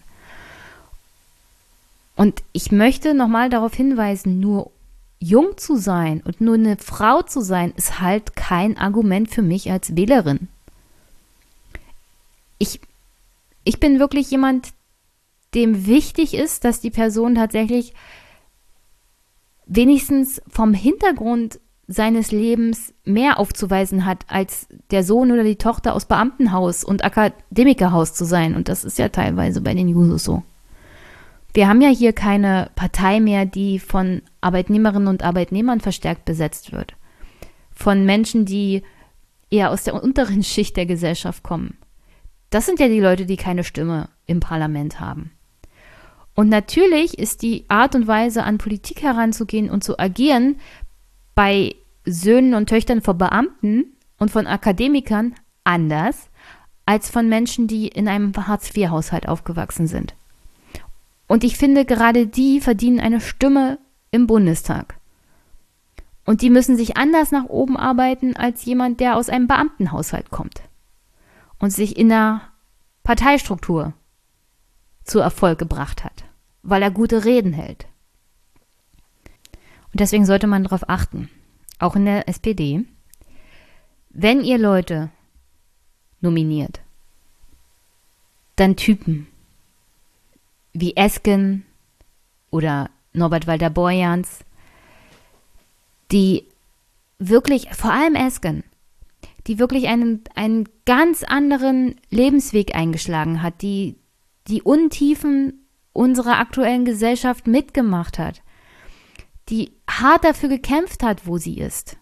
Und 2.16 2.44
ich 2.52 2.72
möchte 2.72 3.16
nochmal 3.16 3.50
darauf 3.50 3.74
hinweisen, 3.74 4.40
nur 4.40 4.72
jung 5.20 5.58
zu 5.58 5.78
sein 5.78 6.22
und 6.22 6.42
nur 6.42 6.56
eine 6.56 6.78
Frau 6.78 7.24
zu 7.24 7.42
sein, 7.42 7.74
ist 7.76 8.00
halt 8.00 8.36
kein 8.36 8.78
Argument 8.78 9.32
für 9.32 9.42
mich 9.42 9.72
als 9.72 9.96
Wählerin. 9.96 10.48
Ich 12.60 12.80
ich 13.64 13.80
bin 13.80 14.00
wirklich 14.00 14.30
jemand, 14.30 14.74
dem 15.54 15.86
wichtig 15.86 16.34
ist, 16.34 16.66
dass 16.66 16.82
die 16.82 16.90
Person 16.90 17.36
tatsächlich 17.36 17.94
wenigstens 19.66 20.42
vom 20.50 20.74
Hintergrund 20.74 21.60
seines 21.88 22.32
Lebens 22.32 22.94
mehr 23.04 23.40
aufzuweisen 23.40 24.06
hat, 24.06 24.26
als 24.28 24.68
der 24.92 25.04
Sohn 25.04 25.32
oder 25.32 25.44
die 25.44 25.58
Tochter 25.58 25.94
aus 25.94 26.06
Beamtenhaus 26.06 26.84
und 26.84 27.04
Akademikerhaus 27.04 28.14
zu 28.14 28.26
sein. 28.26 28.56
Und 28.56 28.70
das 28.70 28.84
ist 28.84 28.98
ja 28.98 29.10
teilweise 29.10 29.62
bei 29.62 29.74
den 29.74 29.90
Jusos 29.90 30.24
so. 30.24 30.44
Wir 31.54 31.68
haben 31.68 31.82
ja 31.82 31.90
hier 31.90 32.14
keine 32.14 32.72
Partei 32.76 33.20
mehr, 33.20 33.46
die 33.46 33.80
von 33.80 34.22
Arbeitnehmerinnen 34.42 35.08
und 35.08 35.24
Arbeitnehmern 35.24 35.82
verstärkt 35.82 36.26
besetzt 36.26 36.72
wird. 36.72 36.96
Von 37.72 38.06
Menschen, 38.06 38.46
die 38.46 38.82
eher 39.52 39.70
aus 39.70 39.84
der 39.84 40.02
unteren 40.02 40.44
Schicht 40.44 40.78
der 40.78 40.86
Gesellschaft 40.86 41.44
kommen. 41.44 41.78
Das 42.50 42.66
sind 42.66 42.80
ja 42.80 42.88
die 42.88 43.00
Leute, 43.00 43.26
die 43.26 43.38
keine 43.38 43.64
Stimme 43.64 44.10
im 44.26 44.40
Parlament 44.40 45.00
haben. 45.00 45.32
Und 46.36 46.50
natürlich 46.50 47.20
ist 47.20 47.44
die 47.44 47.66
Art 47.68 47.94
und 47.94 48.08
Weise, 48.08 48.44
an 48.44 48.58
Politik 48.58 49.04
heranzugehen 49.04 49.70
und 49.70 49.84
zu 49.84 50.00
agieren, 50.00 50.58
bei 51.36 51.76
Söhnen 52.06 52.54
und 52.54 52.70
Töchtern 52.70 53.02
von 53.02 53.18
Beamten 53.18 53.86
und 54.18 54.32
von 54.32 54.48
Akademikern 54.48 55.36
anders 55.64 56.30
als 56.86 57.10
von 57.10 57.30
Menschen, 57.30 57.68
die 57.68 57.88
in 57.88 58.08
einem 58.08 58.34
Hartz-IV-Haushalt 58.36 59.28
aufgewachsen 59.28 59.88
sind. 59.88 60.16
Und 61.28 61.44
ich 61.44 61.58
finde, 61.58 61.86
gerade 61.86 62.28
die 62.28 62.60
verdienen 62.60 63.00
eine 63.00 63.22
Stimme 63.22 63.80
im 64.12 64.28
Bundestag. 64.28 64.96
Und 66.26 66.42
die 66.42 66.50
müssen 66.50 66.78
sich 66.78 66.98
anders 66.98 67.32
nach 67.32 67.46
oben 67.46 67.78
arbeiten 67.78 68.36
als 68.36 68.66
jemand, 68.66 69.00
der 69.00 69.18
aus 69.18 69.30
einem 69.30 69.48
Beamtenhaushalt 69.48 70.30
kommt 70.30 70.62
und 71.60 71.72
sich 71.72 71.98
in 71.98 72.10
der 72.10 72.42
Parteistruktur 73.04 73.94
zu 75.04 75.20
Erfolg 75.20 75.60
gebracht 75.60 76.04
hat, 76.04 76.24
weil 76.62 76.82
er 76.82 76.92
gute 76.92 77.26
Reden 77.26 77.52
hält. 77.52 77.88
Und 79.94 80.00
deswegen 80.00 80.26
sollte 80.26 80.48
man 80.48 80.64
darauf 80.64 80.90
achten, 80.90 81.30
auch 81.78 81.96
in 81.96 82.06
der 82.06 82.28
SPD, 82.28 82.84
wenn 84.10 84.44
ihr 84.44 84.58
Leute 84.58 85.12
nominiert, 86.20 86.82
dann 88.56 88.76
Typen 88.76 89.28
wie 90.74 90.96
Esken 90.96 91.64
oder 92.50 92.90
Norbert 93.14 93.46
Walter 93.46 93.70
Borjans, 93.70 94.40
die 96.12 96.46
wirklich, 97.20 97.70
vor 97.74 97.92
allem 97.92 98.16
Esken, 98.16 98.64
die 99.46 99.60
wirklich 99.60 99.88
einen, 99.90 100.24
einen 100.34 100.68
ganz 100.86 101.24
anderen 101.24 101.96
Lebensweg 102.10 102.74
eingeschlagen 102.76 103.44
hat, 103.44 103.62
die 103.62 103.96
die 104.48 104.64
Untiefen 104.64 105.68
unserer 105.92 106.40
aktuellen 106.40 106.84
Gesellschaft 106.84 107.46
mitgemacht 107.46 108.18
hat, 108.18 108.42
die 109.50 109.74
hart 109.90 110.24
dafür 110.24 110.50
gekämpft 110.50 111.04
hat, 111.04 111.28
wo 111.28 111.38
sie 111.38 111.58
ist. 111.58 111.98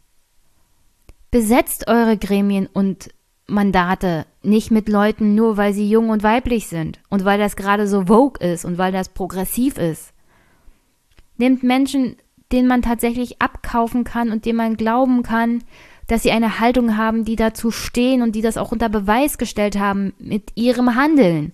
Besetzt 1.31 1.87
eure 1.87 2.17
Gremien 2.17 2.67
und 2.67 3.09
Mandate 3.47 4.25
nicht 4.43 4.71
mit 4.71 4.89
Leuten 4.89 5.35
nur, 5.35 5.57
weil 5.57 5.73
sie 5.73 5.89
jung 5.89 6.09
und 6.09 6.23
weiblich 6.23 6.67
sind 6.67 6.99
und 7.09 7.25
weil 7.25 7.37
das 7.37 7.55
gerade 7.55 7.87
so 7.87 8.05
vogue 8.05 8.39
ist 8.39 8.65
und 8.65 8.77
weil 8.77 8.91
das 8.91 9.09
progressiv 9.09 9.77
ist. 9.77 10.13
Nehmt 11.37 11.63
Menschen, 11.63 12.17
denen 12.51 12.67
man 12.67 12.81
tatsächlich 12.81 13.41
abkaufen 13.41 14.03
kann 14.03 14.31
und 14.31 14.45
denen 14.45 14.57
man 14.57 14.77
glauben 14.77 15.23
kann, 15.23 15.63
dass 16.07 16.23
sie 16.23 16.31
eine 16.31 16.59
Haltung 16.59 16.97
haben, 16.97 17.23
die 17.23 17.35
dazu 17.35 17.71
stehen 17.71 18.21
und 18.21 18.33
die 18.33 18.41
das 18.41 18.57
auch 18.57 18.71
unter 18.71 18.89
Beweis 18.89 19.37
gestellt 19.37 19.79
haben 19.79 20.13
mit 20.19 20.51
ihrem 20.55 20.95
Handeln. 20.95 21.53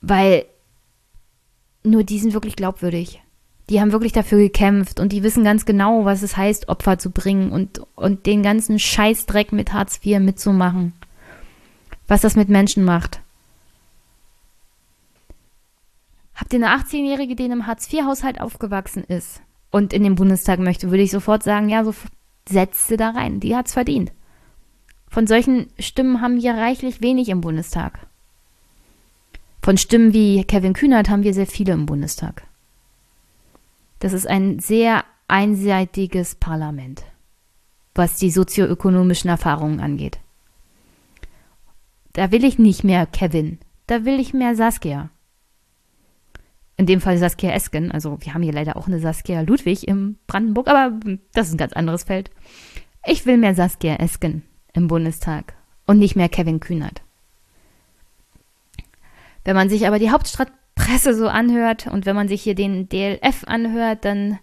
Weil 0.00 0.46
nur 1.82 2.04
die 2.04 2.18
sind 2.18 2.34
wirklich 2.34 2.56
glaubwürdig 2.56 3.22
die 3.70 3.80
haben 3.80 3.92
wirklich 3.92 4.12
dafür 4.12 4.38
gekämpft 4.38 4.98
und 4.98 5.12
die 5.12 5.22
wissen 5.22 5.44
ganz 5.44 5.64
genau, 5.64 6.04
was 6.04 6.22
es 6.22 6.36
heißt, 6.36 6.68
Opfer 6.68 6.98
zu 6.98 7.10
bringen 7.10 7.52
und, 7.52 7.80
und 7.94 8.26
den 8.26 8.42
ganzen 8.42 8.80
Scheißdreck 8.80 9.52
mit 9.52 9.72
Hartz 9.72 10.00
IV 10.04 10.18
mitzumachen. 10.18 10.92
Was 12.08 12.20
das 12.20 12.34
mit 12.34 12.48
Menschen 12.48 12.84
macht. 12.84 13.20
Habt 16.34 16.52
ihr 16.52 16.56
eine 16.56 16.76
18-Jährige, 16.76 17.36
die 17.36 17.44
in 17.44 17.52
einem 17.52 17.66
Hartz-IV-Haushalt 17.68 18.40
aufgewachsen 18.40 19.04
ist 19.04 19.40
und 19.70 19.92
in 19.92 20.02
den 20.02 20.16
Bundestag 20.16 20.58
möchte, 20.58 20.90
würde 20.90 21.04
ich 21.04 21.12
sofort 21.12 21.44
sagen, 21.44 21.68
ja, 21.68 21.84
so 21.84 21.94
setzt 22.48 22.88
sie 22.88 22.96
da 22.96 23.10
rein. 23.10 23.38
Die 23.38 23.54
hat's 23.54 23.74
verdient. 23.74 24.10
Von 25.08 25.28
solchen 25.28 25.68
Stimmen 25.78 26.20
haben 26.20 26.42
wir 26.42 26.54
reichlich 26.54 27.02
wenig 27.02 27.28
im 27.28 27.40
Bundestag. 27.40 28.00
Von 29.62 29.76
Stimmen 29.76 30.14
wie 30.14 30.44
Kevin 30.44 30.72
Kühnert 30.72 31.10
haben 31.10 31.22
wir 31.22 31.34
sehr 31.34 31.46
viele 31.46 31.72
im 31.72 31.86
Bundestag. 31.86 32.46
Das 33.98 34.14
ist 34.14 34.26
ein 34.26 34.58
sehr 34.58 35.04
einseitiges 35.28 36.34
Parlament, 36.34 37.04
was 37.94 38.16
die 38.16 38.30
sozioökonomischen 38.30 39.28
Erfahrungen 39.28 39.80
angeht. 39.80 40.18
Da 42.14 42.32
will 42.32 42.44
ich 42.44 42.58
nicht 42.58 42.84
mehr 42.84 43.06
Kevin, 43.06 43.58
da 43.86 44.04
will 44.04 44.18
ich 44.18 44.32
mehr 44.32 44.56
Saskia. 44.56 45.10
In 46.78 46.86
dem 46.86 47.02
Fall 47.02 47.18
Saskia 47.18 47.50
Esken, 47.50 47.92
also 47.92 48.16
wir 48.22 48.32
haben 48.32 48.42
hier 48.42 48.54
leider 48.54 48.78
auch 48.78 48.86
eine 48.86 49.00
Saskia 49.00 49.42
Ludwig 49.42 49.86
im 49.86 50.16
Brandenburg, 50.26 50.68
aber 50.68 50.98
das 51.34 51.48
ist 51.48 51.54
ein 51.54 51.58
ganz 51.58 51.74
anderes 51.74 52.04
Feld. 52.04 52.30
Ich 53.04 53.26
will 53.26 53.36
mehr 53.36 53.54
Saskia 53.54 53.96
Esken 53.96 54.42
im 54.72 54.88
Bundestag 54.88 55.52
und 55.86 55.98
nicht 55.98 56.16
mehr 56.16 56.30
Kevin 56.30 56.60
Kühnert. 56.60 57.02
Wenn 59.44 59.56
man 59.56 59.68
sich 59.68 59.86
aber 59.86 59.98
die 59.98 60.10
Hauptstadt 60.10 60.52
Presse 60.74 61.14
so 61.14 61.28
anhört 61.28 61.86
und 61.86 62.06
wenn 62.06 62.16
man 62.16 62.28
sich 62.28 62.42
hier 62.42 62.54
den 62.54 62.88
DLF 62.88 63.44
anhört, 63.46 64.04
dann, 64.04 64.38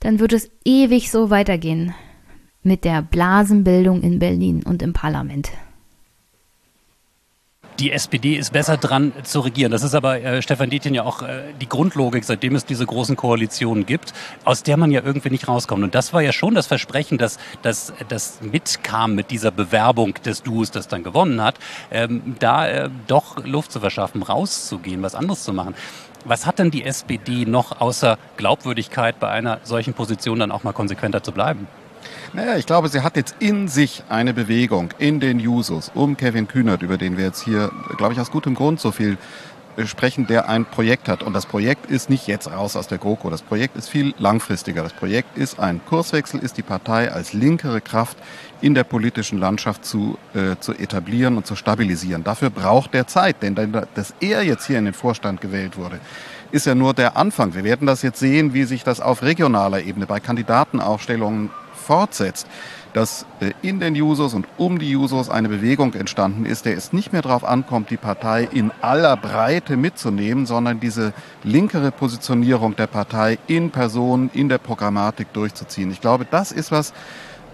dann 0.00 0.18
wird 0.18 0.32
es 0.32 0.50
ewig 0.64 1.10
so 1.10 1.30
weitergehen 1.30 1.94
mit 2.62 2.84
der 2.84 3.02
Blasenbildung 3.02 4.02
in 4.02 4.18
Berlin 4.18 4.62
und 4.62 4.82
im 4.82 4.92
Parlament 4.92 5.50
die 7.80 7.92
SPD 7.92 8.36
ist 8.36 8.52
besser 8.52 8.76
dran 8.76 9.12
zu 9.22 9.40
regieren. 9.40 9.72
Das 9.72 9.82
ist 9.82 9.94
aber, 9.94 10.20
äh, 10.20 10.42
Stefan 10.42 10.68
Dietjen, 10.68 10.94
ja 10.94 11.04
auch 11.04 11.22
äh, 11.22 11.54
die 11.60 11.68
Grundlogik, 11.68 12.24
seitdem 12.24 12.54
es 12.54 12.66
diese 12.66 12.84
großen 12.84 13.16
Koalitionen 13.16 13.86
gibt, 13.86 14.12
aus 14.44 14.62
der 14.62 14.76
man 14.76 14.90
ja 14.90 15.00
irgendwie 15.02 15.30
nicht 15.30 15.48
rauskommt. 15.48 15.82
Und 15.82 15.94
das 15.94 16.12
war 16.12 16.20
ja 16.20 16.32
schon 16.32 16.54
das 16.54 16.66
Versprechen, 16.66 17.16
dass 17.16 17.38
das 17.62 17.92
dass 18.08 18.40
mitkam 18.42 19.14
mit 19.14 19.30
dieser 19.30 19.50
Bewerbung 19.50 20.14
des 20.24 20.42
Duos, 20.42 20.70
das 20.70 20.88
dann 20.88 21.02
gewonnen 21.02 21.42
hat, 21.42 21.56
ähm, 21.90 22.36
da 22.38 22.68
äh, 22.68 22.90
doch 23.06 23.42
Luft 23.44 23.72
zu 23.72 23.80
verschaffen, 23.80 24.22
rauszugehen, 24.22 25.02
was 25.02 25.14
anderes 25.14 25.42
zu 25.42 25.52
machen. 25.54 25.74
Was 26.26 26.44
hat 26.44 26.58
denn 26.58 26.70
die 26.70 26.84
SPD 26.84 27.46
noch 27.46 27.80
außer 27.80 28.18
Glaubwürdigkeit 28.36 29.18
bei 29.18 29.30
einer 29.30 29.60
solchen 29.62 29.94
Position 29.94 30.40
dann 30.40 30.52
auch 30.52 30.64
mal 30.64 30.72
konsequenter 30.72 31.22
zu 31.22 31.32
bleiben? 31.32 31.66
Naja, 32.32 32.56
ich 32.56 32.66
glaube, 32.66 32.88
sie 32.88 33.02
hat 33.02 33.16
jetzt 33.16 33.34
in 33.40 33.66
sich 33.66 34.04
eine 34.08 34.32
Bewegung 34.32 34.90
in 34.98 35.18
den 35.18 35.40
Jusos 35.40 35.90
um 35.96 36.16
Kevin 36.16 36.46
Kühnert, 36.46 36.80
über 36.80 36.96
den 36.96 37.16
wir 37.16 37.24
jetzt 37.24 37.42
hier, 37.42 37.72
glaube 37.96 38.12
ich, 38.12 38.20
aus 38.20 38.30
gutem 38.30 38.54
Grund 38.54 38.78
so 38.78 38.92
viel 38.92 39.18
äh, 39.76 39.84
sprechen, 39.84 40.28
der 40.28 40.48
ein 40.48 40.64
Projekt 40.64 41.08
hat. 41.08 41.24
Und 41.24 41.32
das 41.32 41.46
Projekt 41.46 41.90
ist 41.90 42.08
nicht 42.08 42.28
jetzt 42.28 42.48
raus 42.48 42.76
aus 42.76 42.86
der 42.86 42.98
GroKo. 42.98 43.30
Das 43.30 43.42
Projekt 43.42 43.76
ist 43.76 43.88
viel 43.88 44.14
langfristiger. 44.16 44.84
Das 44.84 44.92
Projekt 44.92 45.36
ist 45.36 45.58
ein 45.58 45.80
Kurswechsel, 45.88 46.38
ist 46.38 46.56
die 46.56 46.62
Partei 46.62 47.10
als 47.10 47.32
linkere 47.32 47.80
Kraft 47.80 48.16
in 48.60 48.74
der 48.74 48.84
politischen 48.84 49.40
Landschaft 49.40 49.84
zu, 49.84 50.16
äh, 50.32 50.54
zu 50.60 50.72
etablieren 50.72 51.36
und 51.36 51.48
zu 51.48 51.56
stabilisieren. 51.56 52.22
Dafür 52.22 52.50
braucht 52.50 52.94
er 52.94 53.08
Zeit, 53.08 53.42
denn 53.42 53.56
dass 53.94 54.14
er 54.20 54.44
jetzt 54.44 54.68
hier 54.68 54.78
in 54.78 54.84
den 54.84 54.94
Vorstand 54.94 55.40
gewählt 55.40 55.76
wurde, 55.76 55.98
ist 56.52 56.66
ja 56.66 56.76
nur 56.76 56.94
der 56.94 57.16
Anfang. 57.16 57.54
Wir 57.54 57.64
werden 57.64 57.88
das 57.88 58.02
jetzt 58.02 58.20
sehen, 58.20 58.54
wie 58.54 58.64
sich 58.64 58.84
das 58.84 59.00
auf 59.00 59.22
regionaler 59.22 59.82
Ebene 59.82 60.06
bei 60.06 60.20
Kandidatenaufstellungen 60.20 61.50
fortsetzt, 61.90 62.46
dass 62.92 63.26
äh, 63.40 63.50
in 63.62 63.80
den 63.80 63.96
Jusos 63.96 64.32
und 64.32 64.46
um 64.58 64.78
die 64.78 64.90
Jusos 64.90 65.28
eine 65.28 65.48
Bewegung 65.48 65.94
entstanden 65.94 66.46
ist, 66.46 66.64
der 66.64 66.76
es 66.76 66.92
nicht 66.92 67.12
mehr 67.12 67.20
darauf 67.20 67.42
ankommt, 67.44 67.90
die 67.90 67.96
Partei 67.96 68.48
in 68.52 68.70
aller 68.80 69.16
Breite 69.16 69.76
mitzunehmen, 69.76 70.46
sondern 70.46 70.78
diese 70.78 71.12
linkere 71.42 71.90
Positionierung 71.90 72.76
der 72.76 72.86
Partei 72.86 73.38
in 73.48 73.70
Person, 73.72 74.30
in 74.34 74.48
der 74.48 74.58
Programmatik 74.58 75.32
durchzuziehen. 75.32 75.90
Ich 75.90 76.00
glaube, 76.00 76.24
das 76.30 76.52
ist 76.52 76.70
was, 76.70 76.92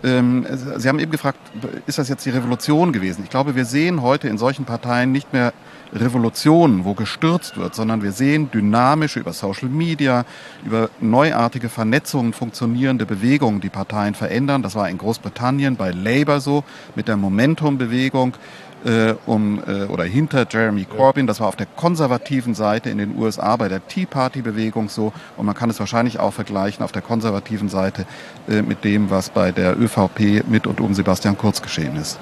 ähm, 0.04 0.46
Sie 0.76 0.86
haben 0.86 0.98
eben 0.98 1.12
gefragt, 1.12 1.38
ist 1.86 1.96
das 1.96 2.10
jetzt 2.10 2.26
die 2.26 2.30
Revolution 2.30 2.92
gewesen? 2.92 3.22
Ich 3.24 3.30
glaube, 3.30 3.54
wir 3.54 3.64
sehen 3.64 4.02
heute 4.02 4.28
in 4.28 4.36
solchen 4.36 4.66
Parteien 4.66 5.12
nicht 5.12 5.32
mehr 5.32 5.54
Revolutionen, 5.92 6.84
wo 6.84 6.94
gestürzt 6.94 7.56
wird, 7.56 7.74
sondern 7.74 8.02
wir 8.02 8.12
sehen 8.12 8.50
dynamische 8.50 9.20
über 9.20 9.32
Social 9.32 9.68
Media, 9.68 10.24
über 10.64 10.90
neuartige 11.00 11.68
Vernetzungen 11.68 12.32
funktionierende 12.32 13.06
Bewegungen, 13.06 13.60
die 13.60 13.68
Parteien 13.68 14.14
verändern. 14.14 14.62
Das 14.62 14.74
war 14.74 14.88
in 14.88 14.98
Großbritannien 14.98 15.76
bei 15.76 15.90
Labour 15.90 16.40
so 16.40 16.64
mit 16.94 17.08
der 17.08 17.16
Momentum-Bewegung 17.16 18.36
äh, 18.84 19.14
um, 19.26 19.62
äh, 19.66 19.84
oder 19.84 20.04
hinter 20.04 20.46
Jeremy 20.48 20.84
Corbyn. 20.84 21.26
Das 21.26 21.40
war 21.40 21.48
auf 21.48 21.56
der 21.56 21.66
konservativen 21.66 22.54
Seite 22.54 22.90
in 22.90 22.98
den 22.98 23.16
USA 23.16 23.56
bei 23.56 23.68
der 23.68 23.86
Tea 23.86 24.06
Party-Bewegung 24.06 24.88
so. 24.88 25.12
Und 25.36 25.46
man 25.46 25.54
kann 25.54 25.70
es 25.70 25.80
wahrscheinlich 25.80 26.18
auch 26.18 26.32
vergleichen 26.32 26.84
auf 26.84 26.92
der 26.92 27.02
konservativen 27.02 27.68
Seite 27.68 28.06
äh, 28.48 28.62
mit 28.62 28.84
dem, 28.84 29.10
was 29.10 29.30
bei 29.30 29.52
der 29.52 29.78
ÖVP 29.78 30.48
mit 30.48 30.66
und 30.66 30.80
um 30.80 30.94
Sebastian 30.94 31.36
Kurz 31.36 31.62
geschehen 31.62 31.96
ist. 31.96 32.18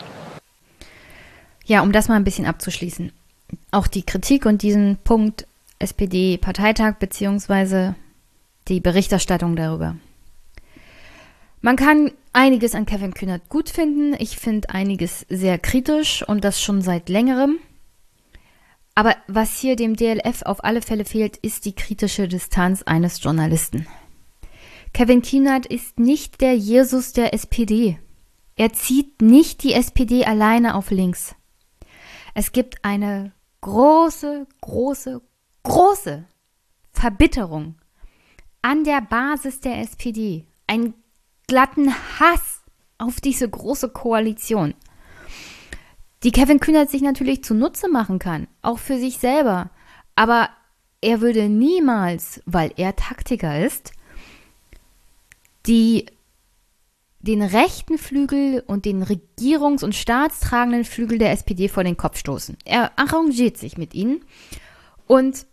Ja, 1.66 1.82
um 1.82 1.92
das 1.92 2.08
mal 2.08 2.16
ein 2.16 2.24
bisschen 2.24 2.46
abzuschließen. 2.46 3.12
Auch 3.70 3.86
die 3.86 4.02
Kritik 4.02 4.46
und 4.46 4.62
diesen 4.62 4.98
Punkt 5.04 5.46
SPD-Parteitag 5.78 6.96
beziehungsweise 6.96 7.94
die 8.68 8.80
Berichterstattung 8.80 9.56
darüber. 9.56 9.96
Man 11.60 11.76
kann 11.76 12.12
einiges 12.32 12.74
an 12.74 12.86
Kevin 12.86 13.14
Kühnert 13.14 13.48
gut 13.48 13.70
finden. 13.70 14.14
Ich 14.18 14.36
finde 14.36 14.70
einiges 14.70 15.24
sehr 15.28 15.58
kritisch 15.58 16.22
und 16.26 16.44
das 16.44 16.60
schon 16.60 16.82
seit 16.82 17.08
längerem. 17.08 17.58
Aber 18.94 19.16
was 19.26 19.58
hier 19.58 19.74
dem 19.76 19.96
DLF 19.96 20.42
auf 20.42 20.62
alle 20.62 20.82
Fälle 20.82 21.04
fehlt, 21.04 21.36
ist 21.38 21.64
die 21.64 21.74
kritische 21.74 22.28
Distanz 22.28 22.82
eines 22.82 23.22
Journalisten. 23.22 23.86
Kevin 24.92 25.22
Kühnert 25.22 25.66
ist 25.66 25.98
nicht 25.98 26.40
der 26.40 26.54
Jesus 26.54 27.12
der 27.12 27.34
SPD. 27.34 27.98
Er 28.56 28.72
zieht 28.72 29.20
nicht 29.20 29.64
die 29.64 29.72
SPD 29.72 30.24
alleine 30.24 30.76
auf 30.76 30.92
links. 30.92 31.34
Es 32.34 32.52
gibt 32.52 32.84
eine 32.84 33.32
große, 33.64 34.46
große, 34.62 35.20
große 35.62 36.24
Verbitterung 36.92 37.74
an 38.62 38.84
der 38.84 39.00
Basis 39.02 39.60
der 39.60 39.80
SPD. 39.80 40.46
Einen 40.66 40.94
glatten 41.46 41.92
Hass 42.18 42.62
auf 42.98 43.20
diese 43.20 43.48
große 43.48 43.90
Koalition 43.90 44.74
die 46.24 46.32
Kevin 46.32 46.58
Kühnert 46.58 46.90
sich 46.90 47.02
natürlich 47.02 47.44
zunutze 47.44 47.86
machen 47.86 48.18
kann, 48.18 48.48
auch 48.62 48.78
für 48.78 48.98
sich 48.98 49.18
selber. 49.18 49.70
Aber 50.16 50.48
er 51.02 51.20
würde 51.20 51.50
niemals, 51.50 52.42
weil 52.46 52.72
er 52.76 52.96
Taktiker 52.96 53.62
ist, 53.62 53.92
die 55.66 56.06
den 57.24 57.42
rechten 57.42 57.96
Flügel 57.96 58.62
und 58.66 58.84
den 58.84 59.02
regierungs- 59.02 59.82
und 59.82 59.94
staatstragenden 59.94 60.84
Flügel 60.84 61.16
der 61.16 61.30
SPD 61.30 61.68
vor 61.68 61.82
den 61.82 61.96
Kopf 61.96 62.18
stoßen. 62.18 62.58
Er 62.66 62.98
arrangiert 62.98 63.56
sich 63.56 63.78
mit 63.78 63.94
ihnen 63.94 64.22
und 65.06 65.46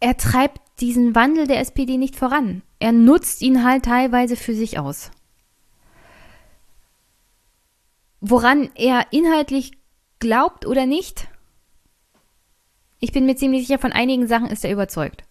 er 0.00 0.16
treibt 0.16 0.62
diesen 0.80 1.14
Wandel 1.14 1.46
der 1.46 1.60
SPD 1.60 1.98
nicht 1.98 2.16
voran. 2.16 2.62
Er 2.78 2.92
nutzt 2.92 3.42
ihn 3.42 3.62
halt 3.62 3.84
teilweise 3.84 4.36
für 4.36 4.54
sich 4.54 4.78
aus. 4.78 5.10
Woran 8.22 8.70
er 8.76 9.06
inhaltlich 9.10 9.72
glaubt 10.18 10.66
oder 10.66 10.86
nicht, 10.86 11.28
ich 13.00 13.12
bin 13.12 13.26
mir 13.26 13.36
ziemlich 13.36 13.66
sicher, 13.66 13.78
von 13.78 13.92
einigen 13.92 14.26
Sachen 14.26 14.48
ist 14.48 14.64
er 14.64 14.72
überzeugt. 14.72 15.24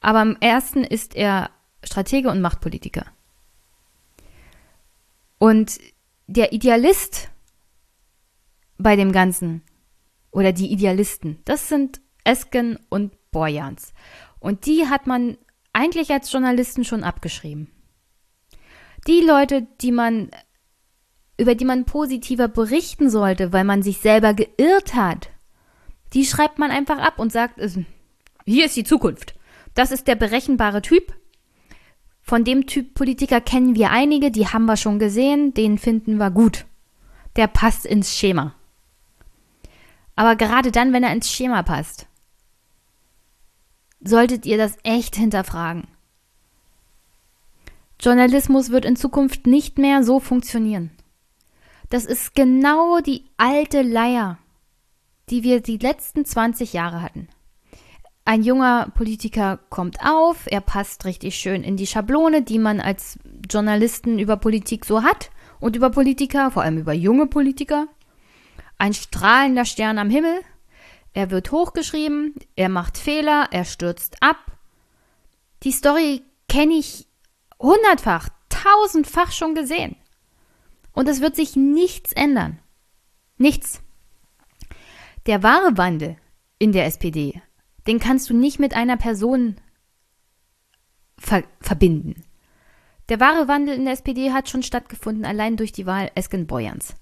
Aber 0.00 0.18
am 0.20 0.36
ersten 0.40 0.84
ist 0.84 1.16
er 1.16 1.50
Stratege 1.82 2.30
und 2.30 2.42
Machtpolitiker. 2.42 3.06
Und 5.38 5.78
der 6.26 6.52
Idealist 6.52 7.30
bei 8.78 8.96
dem 8.96 9.12
Ganzen 9.12 9.62
oder 10.30 10.52
die 10.52 10.72
Idealisten, 10.72 11.38
das 11.44 11.68
sind 11.68 12.00
Esken 12.24 12.78
und 12.88 13.12
Borjans. 13.30 13.92
Und 14.38 14.66
die 14.66 14.86
hat 14.88 15.06
man 15.06 15.38
eigentlich 15.72 16.10
als 16.10 16.32
Journalisten 16.32 16.84
schon 16.84 17.04
abgeschrieben. 17.04 17.70
Die 19.06 19.20
Leute, 19.20 19.66
die 19.80 19.92
man 19.92 20.30
über 21.38 21.54
die 21.54 21.64
man 21.64 21.84
positiver 21.84 22.48
berichten 22.48 23.10
sollte, 23.10 23.52
weil 23.52 23.64
man 23.64 23.82
sich 23.82 23.98
selber 23.98 24.34
geirrt 24.34 24.94
hat, 24.94 25.30
die 26.12 26.24
schreibt 26.24 26.58
man 26.58 26.70
einfach 26.70 26.98
ab 26.98 27.18
und 27.18 27.32
sagt, 27.32 27.60
hier 28.44 28.66
ist 28.66 28.76
die 28.76 28.84
Zukunft. 28.84 29.34
Das 29.74 29.90
ist 29.90 30.06
der 30.06 30.14
berechenbare 30.14 30.80
Typ. 30.80 31.14
Von 32.28 32.42
dem 32.42 32.66
Typ 32.66 32.94
Politiker 32.94 33.40
kennen 33.40 33.76
wir 33.76 33.92
einige, 33.92 34.32
die 34.32 34.48
haben 34.48 34.64
wir 34.64 34.76
schon 34.76 34.98
gesehen, 34.98 35.54
den 35.54 35.78
finden 35.78 36.16
wir 36.16 36.32
gut. 36.32 36.66
Der 37.36 37.46
passt 37.46 37.86
ins 37.86 38.16
Schema. 38.16 38.52
Aber 40.16 40.34
gerade 40.34 40.72
dann, 40.72 40.92
wenn 40.92 41.04
er 41.04 41.12
ins 41.12 41.30
Schema 41.30 41.62
passt, 41.62 42.08
solltet 44.00 44.44
ihr 44.44 44.58
das 44.58 44.76
echt 44.82 45.14
hinterfragen. 45.14 45.86
Journalismus 48.00 48.70
wird 48.70 48.86
in 48.86 48.96
Zukunft 48.96 49.46
nicht 49.46 49.78
mehr 49.78 50.02
so 50.02 50.18
funktionieren. 50.18 50.90
Das 51.90 52.04
ist 52.04 52.34
genau 52.34 52.98
die 52.98 53.24
alte 53.36 53.82
Leier, 53.82 54.38
die 55.30 55.44
wir 55.44 55.60
die 55.60 55.78
letzten 55.78 56.24
20 56.24 56.72
Jahre 56.72 57.02
hatten. 57.02 57.28
Ein 58.28 58.42
junger 58.42 58.90
Politiker 58.92 59.60
kommt 59.70 59.98
auf, 60.04 60.46
er 60.46 60.60
passt 60.60 61.04
richtig 61.04 61.36
schön 61.36 61.62
in 61.62 61.76
die 61.76 61.86
Schablone, 61.86 62.42
die 62.42 62.58
man 62.58 62.80
als 62.80 63.20
Journalisten 63.48 64.18
über 64.18 64.36
Politik 64.36 64.84
so 64.84 65.04
hat 65.04 65.30
und 65.60 65.76
über 65.76 65.90
Politiker, 65.90 66.50
vor 66.50 66.64
allem 66.64 66.76
über 66.76 66.92
junge 66.92 67.28
Politiker. 67.28 67.86
Ein 68.78 68.94
strahlender 68.94 69.64
Stern 69.64 69.98
am 69.98 70.10
Himmel. 70.10 70.40
Er 71.12 71.30
wird 71.30 71.52
hochgeschrieben, 71.52 72.34
er 72.56 72.68
macht 72.68 72.98
Fehler, 72.98 73.46
er 73.52 73.64
stürzt 73.64 74.16
ab. 74.20 74.38
Die 75.62 75.70
Story 75.70 76.22
kenne 76.48 76.74
ich 76.74 77.06
hundertfach, 77.60 78.28
tausendfach 78.48 79.30
schon 79.30 79.54
gesehen. 79.54 79.94
Und 80.92 81.08
es 81.08 81.20
wird 81.20 81.36
sich 81.36 81.54
nichts 81.54 82.12
ändern. 82.12 82.58
Nichts. 83.38 83.82
Der 85.26 85.44
wahre 85.44 85.78
Wandel 85.78 86.16
in 86.58 86.72
der 86.72 86.86
SPD, 86.86 87.40
den 87.86 87.98
kannst 88.00 88.30
du 88.30 88.34
nicht 88.34 88.58
mit 88.58 88.74
einer 88.74 88.96
Person 88.96 89.56
ver 91.18 91.44
verbinden. 91.60 92.24
Der 93.08 93.20
wahre 93.20 93.46
Wandel 93.48 93.74
in 93.74 93.84
der 93.84 93.94
SPD 93.94 94.32
hat 94.32 94.48
schon 94.48 94.62
stattgefunden, 94.62 95.24
allein 95.24 95.56
durch 95.56 95.72
die 95.72 95.86
Wahl 95.86 96.10
Esken 96.14 96.46
Boyans. 96.46 96.96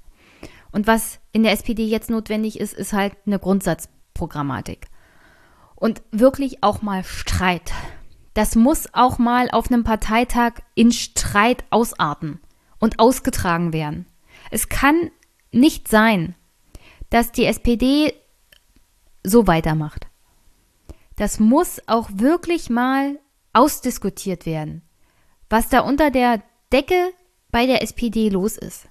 Und 0.70 0.86
was 0.86 1.20
in 1.32 1.44
der 1.44 1.52
SPD 1.52 1.86
jetzt 1.86 2.10
notwendig 2.10 2.60
ist, 2.60 2.74
ist 2.74 2.92
halt 2.92 3.14
eine 3.26 3.38
Grundsatzprogrammatik. 3.38 4.88
Und 5.76 6.02
wirklich 6.10 6.62
auch 6.62 6.82
mal 6.82 7.04
Streit. 7.04 7.72
Das 8.34 8.56
muss 8.56 8.92
auch 8.92 9.18
mal 9.18 9.50
auf 9.50 9.70
einem 9.70 9.84
Parteitag 9.84 10.54
in 10.74 10.92
Streit 10.92 11.64
ausarten 11.70 12.40
und 12.80 12.98
ausgetragen 12.98 13.72
werden. 13.72 14.06
Es 14.50 14.68
kann 14.68 15.10
nicht 15.52 15.88
sein, 15.88 16.34
dass 17.10 17.32
die 17.32 17.46
SPD 17.46 18.12
so 19.22 19.46
weitermacht. 19.46 20.03
Das 21.16 21.38
muss 21.38 21.80
auch 21.86 22.08
wirklich 22.12 22.70
mal 22.70 23.18
ausdiskutiert 23.52 24.46
werden, 24.46 24.82
was 25.48 25.68
da 25.68 25.80
unter 25.80 26.10
der 26.10 26.42
Decke 26.72 27.12
bei 27.50 27.66
der 27.66 27.82
SPD 27.82 28.28
los 28.28 28.58
ist. 28.58 28.88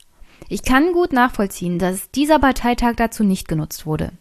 Ich 0.47 0.63
kann 0.63 0.93
gut 0.93 1.13
nachvollziehen, 1.13 1.79
dass 1.79 2.11
dieser 2.11 2.39
Parteitag 2.39 2.95
dazu 2.95 3.23
nicht 3.23 3.47
genutzt 3.47 3.85
wurde. 3.85 4.11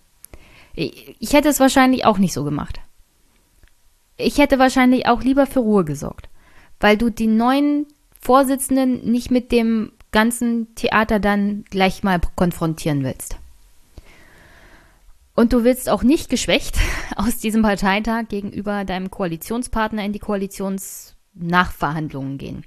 Ich 0.75 1.33
hätte 1.33 1.49
es 1.49 1.61
wahrscheinlich 1.61 2.05
auch 2.05 2.19
nicht 2.19 2.33
so 2.33 2.45
gemacht. 2.45 2.81
Ich 4.17 4.39
hätte 4.39 4.59
wahrscheinlich 4.59 5.07
auch 5.07 5.23
lieber 5.23 5.47
für 5.47 5.61
Ruhe 5.61 5.85
gesorgt, 5.85 6.29
weil 6.81 6.97
du 6.97 7.11
die 7.11 7.27
neuen 7.27 7.87
Vorsitzenden 8.21 9.11
nicht 9.11 9.31
mit 9.31 9.53
dem 9.53 9.93
ganzen 10.13 10.75
Theater 10.75 11.19
dann 11.19 11.65
gleich 11.71 12.03
mal 12.03 12.21
konfrontieren 12.37 13.03
willst. 13.05 13.37
Und 15.35 15.53
du 15.53 15.65
willst 15.65 15.89
auch 15.89 16.03
nicht 16.03 16.29
geschwächt 16.29 16.79
aus 17.17 17.39
diesem 17.39 17.63
Parteitag 17.63 18.29
gegenüber 18.29 18.85
deinem 18.85 19.11
Koalitionspartner 19.11 20.05
in 20.05 20.13
die 20.13 20.19
Koalitionsnachverhandlungen 20.19 22.37
gehen. 22.39 22.67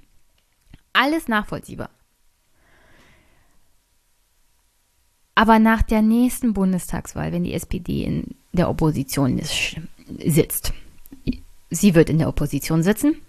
Alles 0.92 1.28
nachvollziehbar. 1.28 1.90
Aber 5.34 5.58
nach 5.58 5.82
der 5.82 6.00
nächsten 6.00 6.54
Bundestagswahl, 6.54 7.30
wenn 7.30 7.44
die 7.44 7.52
SPD 7.52 8.04
in 8.04 8.36
der 8.52 8.70
Opposition 8.70 9.38
ist, 9.38 9.76
sitzt, 10.24 10.72
sie 11.68 11.94
wird 11.94 12.08
in 12.08 12.16
der 12.18 12.28
Opposition 12.28 12.82
sitzen, 12.82 13.20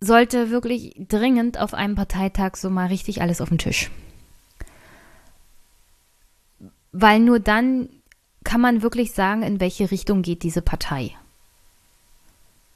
sollte 0.00 0.48
wirklich 0.50 0.96
dringend 0.98 1.58
auf 1.58 1.74
einem 1.74 1.96
Parteitag 1.96 2.56
so 2.56 2.70
mal 2.70 2.86
richtig 2.86 3.20
alles 3.20 3.42
auf 3.42 3.50
den 3.50 3.58
Tisch. 3.58 3.90
Weil 6.96 7.18
nur 7.18 7.40
dann 7.40 7.88
kann 8.44 8.60
man 8.60 8.82
wirklich 8.82 9.10
sagen, 9.10 9.42
in 9.42 9.58
welche 9.58 9.90
Richtung 9.90 10.22
geht 10.22 10.44
diese 10.44 10.62
Partei. 10.62 11.10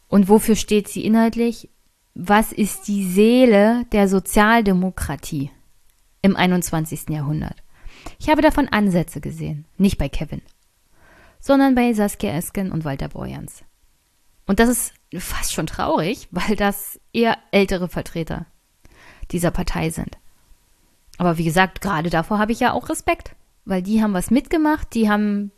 Und 0.08 0.28
wofür 0.28 0.56
steht 0.56 0.88
sie 0.88 1.04
inhaltlich? 1.04 1.68
Was 2.14 2.50
ist 2.50 2.88
die 2.88 3.08
Seele 3.08 3.84
der 3.92 4.08
Sozialdemokratie 4.08 5.52
im 6.20 6.34
21. 6.34 7.10
Jahrhundert? 7.10 7.62
Ich 8.18 8.28
habe 8.28 8.42
davon 8.42 8.66
Ansätze 8.66 9.20
gesehen, 9.20 9.66
nicht 9.76 9.98
bei 9.98 10.08
Kevin, 10.08 10.42
sondern 11.38 11.76
bei 11.76 11.92
Saskia 11.92 12.32
Esken 12.32 12.72
und 12.72 12.84
Walter 12.84 13.10
Borjans. 13.10 13.62
Und 14.46 14.58
das 14.58 14.68
ist 14.68 14.94
fast 15.16 15.52
schon 15.52 15.68
traurig, 15.68 16.26
weil 16.32 16.56
das 16.56 16.98
eher 17.12 17.38
ältere 17.52 17.88
Vertreter 17.88 18.46
dieser 19.30 19.52
Partei 19.52 19.90
sind. 19.90 20.18
Aber 21.18 21.38
wie 21.38 21.44
gesagt, 21.44 21.80
gerade 21.80 22.10
davor 22.10 22.40
habe 22.40 22.50
ich 22.50 22.58
ja 22.58 22.72
auch 22.72 22.88
Respekt, 22.88 23.36
weil 23.68 23.82
die 23.82 24.02
haben 24.02 24.14
was 24.14 24.30
mitgemacht, 24.30 24.94
die 24.94 25.08
haben, 25.10 25.50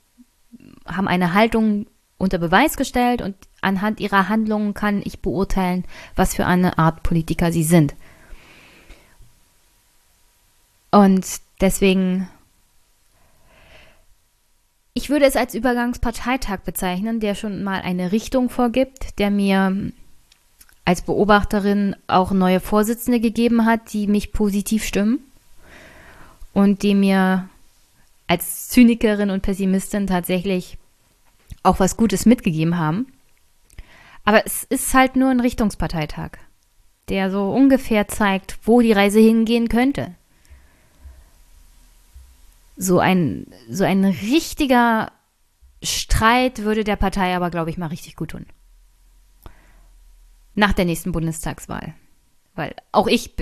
haben 0.86 1.08
eine 1.08 1.34
Haltung 1.34 1.86
unter 2.18 2.38
Beweis 2.38 2.76
gestellt 2.76 3.22
und 3.22 3.34
anhand 3.62 4.00
ihrer 4.00 4.28
Handlungen 4.28 4.74
kann 4.74 5.00
ich 5.04 5.20
beurteilen, 5.20 5.84
was 6.16 6.34
für 6.34 6.46
eine 6.46 6.78
Art 6.78 7.02
Politiker 7.02 7.52
sie 7.52 7.64
sind. 7.64 7.94
Und 10.90 11.24
Deswegen, 11.60 12.28
ich 14.94 15.10
würde 15.10 15.26
es 15.26 15.36
als 15.36 15.54
Übergangsparteitag 15.54 16.60
bezeichnen, 16.60 17.20
der 17.20 17.34
schon 17.34 17.62
mal 17.62 17.82
eine 17.82 18.12
Richtung 18.12 18.48
vorgibt, 18.48 19.18
der 19.18 19.30
mir 19.30 19.92
als 20.86 21.02
Beobachterin 21.02 21.94
auch 22.06 22.32
neue 22.32 22.60
Vorsitzende 22.60 23.20
gegeben 23.20 23.66
hat, 23.66 23.92
die 23.92 24.06
mich 24.06 24.32
positiv 24.32 24.84
stimmen 24.84 25.20
und 26.54 26.82
die 26.82 26.94
mir 26.94 27.48
als 28.30 28.68
Zynikerin 28.68 29.30
und 29.30 29.42
Pessimistin 29.42 30.06
tatsächlich 30.06 30.78
auch 31.64 31.80
was 31.80 31.96
Gutes 31.96 32.26
mitgegeben 32.26 32.78
haben. 32.78 33.12
Aber 34.24 34.46
es 34.46 34.62
ist 34.62 34.94
halt 34.94 35.16
nur 35.16 35.30
ein 35.30 35.40
Richtungsparteitag, 35.40 36.38
der 37.08 37.32
so 37.32 37.50
ungefähr 37.50 38.06
zeigt, 38.06 38.56
wo 38.62 38.82
die 38.82 38.92
Reise 38.92 39.18
hingehen 39.18 39.68
könnte. 39.68 40.14
So 42.76 43.00
ein, 43.00 43.48
so 43.68 43.82
ein 43.82 44.04
richtiger 44.04 45.10
Streit 45.82 46.62
würde 46.62 46.84
der 46.84 46.94
Partei 46.94 47.34
aber, 47.34 47.50
glaube 47.50 47.70
ich, 47.70 47.78
mal 47.78 47.88
richtig 47.88 48.14
gut 48.14 48.30
tun. 48.30 48.46
Nach 50.54 50.72
der 50.72 50.84
nächsten 50.84 51.10
Bundestagswahl. 51.10 51.94
Weil 52.54 52.76
auch 52.92 53.08
ich, 53.08 53.34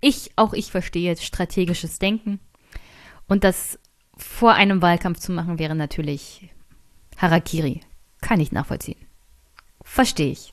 ich, 0.00 0.30
auch 0.36 0.52
ich 0.52 0.70
verstehe 0.70 1.16
strategisches 1.16 1.98
Denken. 1.98 2.38
Und 3.26 3.42
das 3.42 3.80
vor 4.16 4.54
einem 4.54 4.82
Wahlkampf 4.82 5.18
zu 5.18 5.32
machen, 5.32 5.58
wäre 5.58 5.74
natürlich 5.74 6.50
Harakiri. 7.16 7.80
Kann 8.20 8.40
ich 8.40 8.52
nachvollziehen. 8.52 9.00
Verstehe 9.82 10.32
ich. 10.32 10.52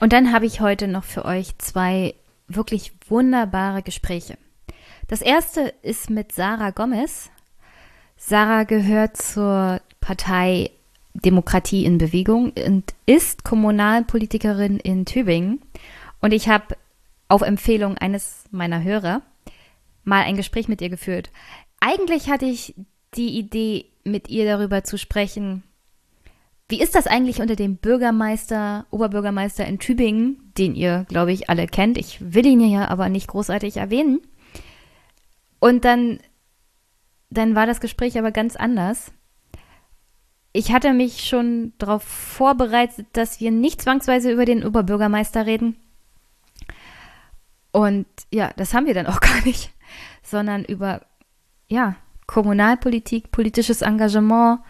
Und 0.00 0.12
dann 0.12 0.32
habe 0.32 0.46
ich 0.46 0.60
heute 0.60 0.86
noch 0.86 1.04
für 1.04 1.24
euch 1.24 1.58
zwei 1.58 2.14
wirklich 2.46 2.92
wunderbare 3.08 3.82
Gespräche. 3.82 4.38
Das 5.08 5.22
erste 5.22 5.74
ist 5.82 6.10
mit 6.10 6.32
Sarah 6.32 6.70
Gomez. 6.70 7.30
Sarah 8.18 8.64
gehört 8.64 9.16
zur 9.16 9.80
Partei 10.00 10.70
Demokratie 11.14 11.84
in 11.84 11.98
Bewegung 11.98 12.52
und 12.66 12.94
ist 13.06 13.44
Kommunalpolitikerin 13.44 14.78
in 14.78 15.06
Tübingen. 15.06 15.60
Und 16.20 16.32
ich 16.32 16.48
habe 16.48 16.76
auf 17.28 17.42
Empfehlung 17.42 17.96
eines 17.96 18.44
meiner 18.50 18.82
Hörer 18.82 19.22
mal 20.04 20.24
ein 20.24 20.36
Gespräch 20.36 20.68
mit 20.68 20.80
ihr 20.82 20.90
geführt. 20.90 21.30
Eigentlich 21.80 22.28
hatte 22.28 22.46
ich 22.46 22.74
die 23.14 23.38
Idee, 23.38 23.86
mit 24.04 24.28
ihr 24.28 24.44
darüber 24.46 24.84
zu 24.84 24.98
sprechen, 24.98 25.62
wie 26.68 26.80
ist 26.80 26.94
das 26.94 27.06
eigentlich 27.06 27.40
unter 27.40 27.56
dem 27.56 27.76
Bürgermeister, 27.76 28.86
Oberbürgermeister 28.90 29.66
in 29.66 29.78
Tübingen, 29.78 30.52
den 30.58 30.74
ihr, 30.74 31.06
glaube 31.08 31.32
ich, 31.32 31.48
alle 31.48 31.66
kennt? 31.66 31.96
Ich 31.96 32.18
will 32.20 32.44
ihn 32.44 32.60
ja 32.60 32.88
aber 32.88 33.08
nicht 33.08 33.28
großartig 33.28 33.78
erwähnen. 33.78 34.20
Und 35.60 35.84
dann, 35.84 36.18
dann 37.30 37.54
war 37.54 37.66
das 37.66 37.80
Gespräch 37.80 38.18
aber 38.18 38.30
ganz 38.30 38.56
anders. 38.56 39.12
Ich 40.52 40.72
hatte 40.72 40.92
mich 40.92 41.28
schon 41.28 41.72
darauf 41.78 42.02
vorbereitet, 42.02 43.06
dass 43.12 43.40
wir 43.40 43.50
nicht 43.50 43.82
zwangsweise 43.82 44.32
über 44.32 44.44
den 44.44 44.64
Oberbürgermeister 44.64 45.46
reden. 45.46 45.76
Und 47.70 48.06
ja, 48.32 48.50
das 48.56 48.74
haben 48.74 48.86
wir 48.86 48.94
dann 48.94 49.06
auch 49.06 49.20
gar 49.20 49.44
nicht, 49.44 49.72
sondern 50.22 50.64
über, 50.64 51.02
ja, 51.68 51.96
Kommunalpolitik, 52.26 53.30
politisches 53.30 53.82
Engagement, 53.82 54.60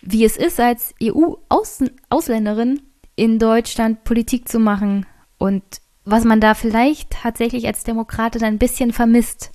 wie 0.00 0.24
es 0.24 0.36
ist, 0.36 0.58
als 0.60 0.94
EU-Ausländerin 1.02 2.82
in 3.16 3.38
Deutschland 3.38 4.04
Politik 4.04 4.48
zu 4.48 4.58
machen 4.58 5.06
und 5.38 5.62
was 6.04 6.24
man 6.24 6.40
da 6.40 6.54
vielleicht 6.54 7.10
tatsächlich 7.10 7.66
als 7.66 7.84
Demokratin 7.84 8.44
ein 8.44 8.58
bisschen 8.58 8.92
vermisst, 8.92 9.50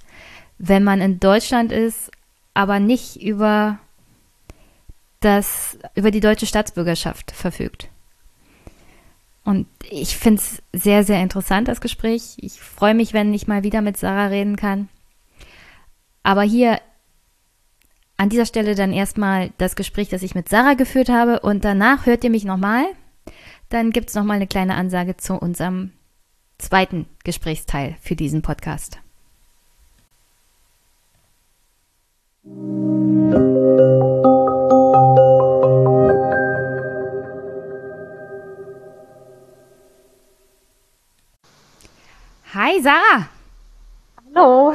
wenn 0.58 0.84
man 0.84 1.00
in 1.00 1.20
Deutschland 1.20 1.72
ist, 1.72 2.12
aber 2.54 2.80
nicht 2.80 3.22
über 3.22 3.80
das, 5.20 5.78
über 5.96 6.12
die 6.12 6.20
deutsche 6.20 6.46
Staatsbürgerschaft 6.46 7.32
verfügt. 7.32 7.90
Und 9.44 9.68
ich 9.90 10.18
finde 10.18 10.42
es 10.42 10.62
sehr, 10.74 11.04
sehr 11.04 11.22
interessant, 11.22 11.68
das 11.68 11.82
Gespräch. 11.82 12.38
Ich 12.38 12.60
freue 12.60 12.94
mich, 12.94 13.14
wenn 13.14 13.34
ich 13.34 13.48
mal 13.48 13.64
wieder 13.64 13.82
mit 13.82 13.98
Sarah 13.98 14.28
reden 14.28 14.56
kann. 14.56 14.90
Aber 16.24 16.44
hier 16.44 16.80
an 18.18 18.30
dieser 18.30 18.46
Stelle 18.46 18.76
dann 18.76 18.94
erstmal 18.94 19.52
das 19.58 19.76
Gespräch, 19.76 20.10
das 20.10 20.22
ich 20.22 20.36
mit 20.36 20.48
Sarah 20.48 20.76
geführt 20.76 21.10
habe 21.10 21.40
und 21.40 21.66
danach 21.66 22.06
hört 22.06 22.24
ihr 22.24 22.30
mich 22.30 22.46
nochmal. 22.46 22.86
Dann 23.70 23.90
gibt 23.92 24.10
es 24.10 24.16
nochmal 24.16 24.36
eine 24.36 24.48
kleine 24.48 24.76
Ansage 24.76 25.18
zu 25.18 25.34
unserem 25.34 25.92
zweiten 26.60 27.08
Gesprächsteil 27.24 27.96
für 28.00 28.16
diesen 28.16 28.44
Podcast. 28.44 29.01
Hi 32.44 32.50
Sarah! 42.82 43.28
Hallo! 44.34 44.74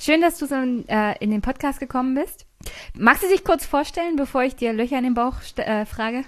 Schön, 0.00 0.22
dass 0.22 0.38
du 0.38 0.46
so 0.46 0.56
in, 0.56 0.88
äh, 0.88 1.14
in 1.20 1.30
den 1.30 1.40
Podcast 1.40 1.78
gekommen 1.78 2.16
bist. 2.16 2.46
Magst 2.94 3.22
du 3.22 3.28
dich 3.28 3.44
kurz 3.44 3.64
vorstellen, 3.64 4.16
bevor 4.16 4.42
ich 4.42 4.56
dir 4.56 4.72
Löcher 4.72 4.98
in 4.98 5.04
den 5.04 5.14
Bauch 5.14 5.34
äh, 5.54 5.86
frage? 5.86 6.24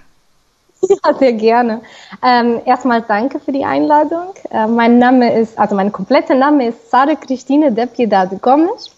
Ja, 0.82 1.14
sehr 1.18 1.32
gerne. 1.32 1.82
Ähm, 2.22 2.60
erstmal 2.64 3.02
danke 3.02 3.40
für 3.40 3.50
die 3.50 3.64
Einladung. 3.64 4.34
Äh, 4.52 4.68
mein 4.68 5.00
Name 5.00 5.36
ist, 5.36 5.58
also 5.58 5.74
mein 5.74 5.90
kompletter 5.90 6.36
Name 6.36 6.68
ist 6.68 6.92
Sara 6.92 7.16
Christine 7.16 7.72
de 7.72 7.86
Piedade 7.86 8.36
Gomes. 8.36 8.92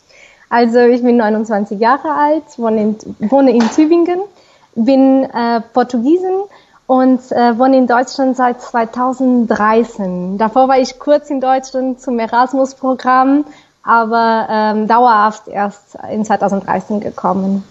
Also 0.53 0.81
ich 0.81 1.03
bin 1.03 1.16
29 1.16 1.81
Jahre 1.81 2.12
alt, 2.12 2.45
wohne 2.59 2.83
in, 2.83 2.97
wohne 3.31 3.53
in 3.53 3.70
Tübingen, 3.70 4.20
bin 4.74 5.24
äh, 5.24 5.62
Portugiesin 5.73 6.43
und 6.87 7.20
äh, 7.33 7.59
wohne 7.59 7.79
in 7.79 7.87
Deutschland 7.87 8.37
seit 8.37 8.61
2013. 8.61 10.37
Davor 10.37 10.69
war 10.69 10.79
ich 10.79 10.99
kurz 10.99 11.31
in 11.31 11.41
Deutschland 11.41 12.03
zum 12.03 12.19
Erasmus-Programm 12.19 13.47
aber 13.83 14.47
ähm, 14.51 14.87
dauerhaft 14.87 15.49
erst 15.49 15.97
in 16.11 16.24
2013 16.24 17.01
gekommen. 17.01 17.65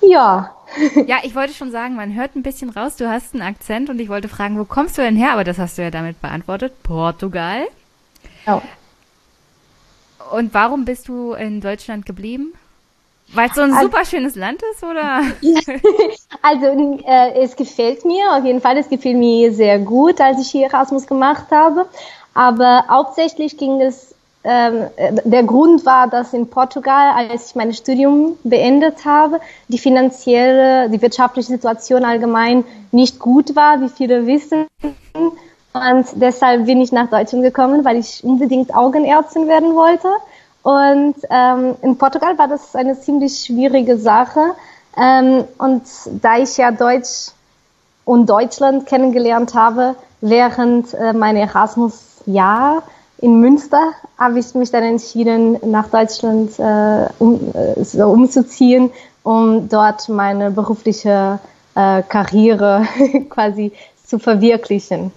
Ja. 0.00 0.50
Ja, 1.06 1.18
ich 1.22 1.34
wollte 1.34 1.52
schon 1.52 1.70
sagen, 1.70 1.96
man 1.96 2.14
hört 2.14 2.34
ein 2.34 2.42
bisschen 2.42 2.70
raus, 2.70 2.96
du 2.96 3.06
hast 3.06 3.34
einen 3.34 3.42
Akzent 3.42 3.90
und 3.90 4.00
ich 4.00 4.08
wollte 4.08 4.30
fragen, 4.30 4.58
wo 4.58 4.64
kommst 4.64 4.96
du 4.96 5.02
denn 5.02 5.16
her? 5.16 5.34
Aber 5.34 5.44
das 5.44 5.58
hast 5.58 5.76
du 5.76 5.82
ja 5.82 5.90
damit 5.90 6.22
beantwortet. 6.22 6.82
Portugal. 6.82 7.66
Ja. 8.46 8.62
Und 10.30 10.54
warum 10.54 10.84
bist 10.84 11.08
du 11.08 11.32
in 11.32 11.60
Deutschland 11.60 12.06
geblieben? 12.06 12.52
Weil 13.34 13.48
es 13.48 13.54
so 13.54 13.62
ein 13.62 13.72
also, 13.72 13.84
super 13.84 14.04
schönes 14.04 14.36
Land 14.36 14.62
ist, 14.72 14.82
oder? 14.82 15.22
also 16.42 17.00
äh, 17.06 17.42
es 17.42 17.56
gefällt 17.56 18.04
mir 18.04 18.32
auf 18.36 18.44
jeden 18.44 18.60
Fall. 18.60 18.76
Es 18.76 18.88
gefällt 18.88 19.16
mir 19.16 19.52
sehr 19.52 19.78
gut, 19.78 20.20
als 20.20 20.40
ich 20.40 20.50
hier 20.50 20.66
Erasmus 20.66 21.06
gemacht 21.06 21.46
habe. 21.50 21.86
Aber 22.34 22.84
hauptsächlich 22.88 23.56
ging 23.56 23.80
es 23.80 24.12
ähm, 24.44 24.88
der 25.24 25.44
Grund 25.44 25.86
war, 25.86 26.08
dass 26.08 26.32
in 26.32 26.48
Portugal, 26.48 27.14
als 27.14 27.50
ich 27.50 27.54
mein 27.54 27.72
Studium 27.72 28.36
beendet 28.42 29.04
habe, 29.04 29.40
die 29.68 29.78
finanzielle, 29.78 30.90
die 30.90 31.00
wirtschaftliche 31.00 31.48
Situation 31.48 32.04
allgemein 32.04 32.64
nicht 32.90 33.20
gut 33.20 33.54
war, 33.54 33.80
wie 33.80 33.88
viele 33.88 34.26
wissen. 34.26 34.66
Und 35.72 36.06
deshalb 36.14 36.66
bin 36.66 36.80
ich 36.80 36.92
nach 36.92 37.08
Deutschland 37.08 37.44
gekommen, 37.44 37.84
weil 37.84 37.96
ich 37.96 38.22
unbedingt 38.24 38.74
Augenärztin 38.74 39.48
werden 39.48 39.74
wollte. 39.74 40.08
Und 40.62 41.14
ähm, 41.30 41.74
in 41.82 41.96
Portugal 41.98 42.36
war 42.38 42.48
das 42.48 42.76
eine 42.76 42.98
ziemlich 43.00 43.44
schwierige 43.44 43.96
Sache. 43.96 44.54
Ähm, 44.96 45.44
und 45.58 45.82
da 46.20 46.38
ich 46.38 46.56
ja 46.58 46.70
Deutsch 46.70 47.30
und 48.04 48.28
Deutschland 48.28 48.86
kennengelernt 48.86 49.54
habe 49.54 49.96
während 50.20 50.92
äh, 50.94 51.12
meiner 51.12 51.40
Erasmus-Jahr, 51.40 52.82
in 53.18 53.40
Münster 53.40 53.92
habe 54.18 54.40
ich 54.40 54.54
mich 54.54 54.72
dann 54.72 54.82
entschieden, 54.82 55.56
nach 55.64 55.88
Deutschland 55.88 56.58
äh, 56.58 57.06
um, 57.18 57.52
äh, 57.54 57.82
so 57.82 58.08
umzuziehen, 58.08 58.90
um 59.22 59.68
dort 59.68 60.08
meine 60.08 60.50
berufliche 60.50 61.38
äh, 61.76 62.02
Karriere 62.02 62.84
quasi 63.30 63.72
zu 64.04 64.18
verwirklichen. 64.18 65.12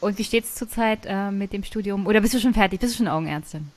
Und 0.00 0.18
wie 0.18 0.24
steht 0.24 0.44
es 0.44 0.54
zurzeit 0.54 1.00
äh, 1.06 1.30
mit 1.30 1.52
dem 1.52 1.64
Studium? 1.64 2.06
Oder 2.06 2.20
bist 2.20 2.34
du 2.34 2.38
schon 2.38 2.54
fertig? 2.54 2.80
Bist 2.80 2.94
du 2.94 2.98
schon 2.98 3.08
Augenärztin? 3.08 3.70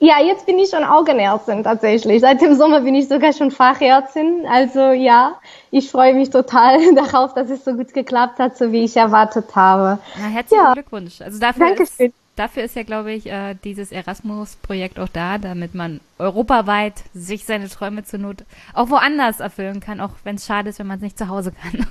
Ja, 0.00 0.20
jetzt 0.20 0.44
bin 0.44 0.58
ich 0.58 0.70
schon 0.70 0.84
Augenärztin 0.84 1.64
tatsächlich. 1.64 2.20
Seit 2.20 2.40
dem 2.40 2.56
Sommer 2.56 2.80
bin 2.80 2.94
ich 2.94 3.08
sogar 3.08 3.32
schon 3.32 3.50
Fachärztin. 3.50 4.44
Also 4.50 4.90
ja, 4.90 5.38
ich 5.70 5.90
freue 5.90 6.14
mich 6.14 6.30
total 6.30 6.94
darauf, 6.94 7.34
dass 7.34 7.48
es 7.50 7.64
so 7.64 7.74
gut 7.74 7.94
geklappt 7.94 8.38
hat, 8.38 8.56
so 8.56 8.72
wie 8.72 8.84
ich 8.84 8.96
erwartet 8.96 9.54
habe. 9.54 9.98
Na, 10.18 10.26
herzlichen 10.26 10.64
ja. 10.64 10.72
Glückwunsch. 10.74 11.20
Also 11.20 11.38
dafür 11.38 11.66
Dankeschön. 11.66 12.08
ist 12.08 12.14
dafür 12.36 12.64
ist 12.64 12.76
ja, 12.76 12.82
glaube 12.82 13.12
ich, 13.12 13.26
äh, 13.26 13.54
dieses 13.64 13.92
Erasmus-Projekt 13.92 14.98
auch 14.98 15.08
da, 15.08 15.38
damit 15.38 15.74
man 15.74 16.00
europaweit 16.18 16.94
sich 17.14 17.44
seine 17.44 17.68
Träume 17.68 18.04
zur 18.04 18.18
Not 18.18 18.44
auch 18.72 18.90
woanders 18.90 19.40
erfüllen 19.40 19.80
kann, 19.80 20.00
auch 20.00 20.10
wenn 20.24 20.36
es 20.36 20.46
schade 20.46 20.70
ist, 20.70 20.78
wenn 20.78 20.86
man 20.86 20.96
es 20.96 21.02
nicht 21.02 21.18
zu 21.18 21.28
Hause 21.28 21.52
kann. 21.52 21.86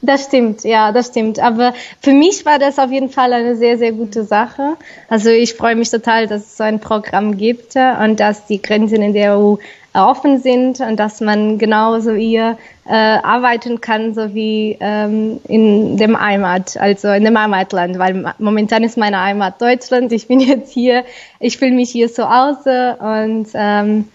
Das 0.00 0.24
stimmt, 0.24 0.64
ja, 0.64 0.92
das 0.92 1.08
stimmt. 1.08 1.40
Aber 1.40 1.72
für 2.00 2.12
mich 2.12 2.44
war 2.46 2.58
das 2.58 2.78
auf 2.78 2.90
jeden 2.90 3.08
Fall 3.08 3.32
eine 3.32 3.56
sehr, 3.56 3.78
sehr 3.78 3.92
gute 3.92 4.22
Sache. 4.22 4.76
Also 5.08 5.30
ich 5.30 5.54
freue 5.54 5.74
mich 5.74 5.90
total, 5.90 6.26
dass 6.26 6.42
es 6.42 6.56
so 6.56 6.64
ein 6.64 6.78
Programm 6.78 7.36
gibt 7.36 7.74
und 7.74 8.20
dass 8.20 8.46
die 8.46 8.62
Grenzen 8.62 9.02
in 9.02 9.12
der 9.12 9.38
EU 9.38 9.56
offen 9.94 10.38
sind 10.38 10.80
und 10.80 11.00
dass 11.00 11.20
man 11.20 11.58
genauso 11.58 12.12
hier 12.12 12.58
äh, 12.86 12.92
arbeiten 12.92 13.80
kann, 13.80 14.14
so 14.14 14.34
wie 14.34 14.76
ähm, 14.80 15.40
in 15.48 15.96
dem 15.96 16.20
Heimat, 16.20 16.76
also 16.76 17.08
in 17.08 17.24
dem 17.24 17.38
Heimatland, 17.38 17.98
weil 17.98 18.32
momentan 18.38 18.84
ist 18.84 18.96
meine 18.96 19.20
Heimat 19.20 19.60
Deutschland. 19.60 20.12
Ich 20.12 20.28
bin 20.28 20.40
jetzt 20.40 20.72
hier, 20.72 21.04
ich 21.40 21.58
fühle 21.58 21.72
mich 21.72 21.90
hier 21.90 22.12
zu 22.12 22.28
Hause 22.28 22.96
und 23.00 23.48
ähm, 23.54 24.08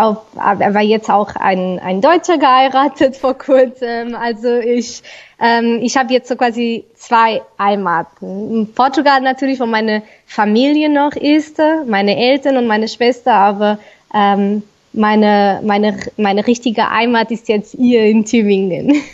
auf, 0.00 0.18
er 0.36 0.74
war 0.74 0.82
jetzt 0.82 1.10
auch 1.10 1.34
ein, 1.36 1.78
ein 1.78 2.00
Deutscher 2.00 2.38
geheiratet 2.38 3.16
vor 3.16 3.34
kurzem. 3.34 4.14
Also 4.14 4.56
ich, 4.56 5.02
ähm, 5.40 5.80
ich 5.82 5.96
habe 5.96 6.12
jetzt 6.12 6.28
so 6.28 6.36
quasi 6.36 6.84
zwei 6.96 7.42
Heimaten. 7.58 8.54
In 8.54 8.72
Portugal 8.72 9.20
natürlich, 9.20 9.60
wo 9.60 9.66
meine 9.66 10.02
Familie 10.26 10.88
noch 10.88 11.12
ist, 11.12 11.58
meine 11.86 12.16
Eltern 12.16 12.56
und 12.56 12.66
meine 12.66 12.88
Schwester, 12.88 13.34
aber 13.34 13.78
ähm, 14.14 14.62
meine, 14.92 15.60
meine, 15.64 15.98
meine 16.16 16.46
richtige 16.46 16.90
Heimat 16.90 17.30
ist 17.30 17.48
jetzt 17.48 17.76
hier 17.76 18.04
in 18.04 18.24
Tübingen. 18.24 19.02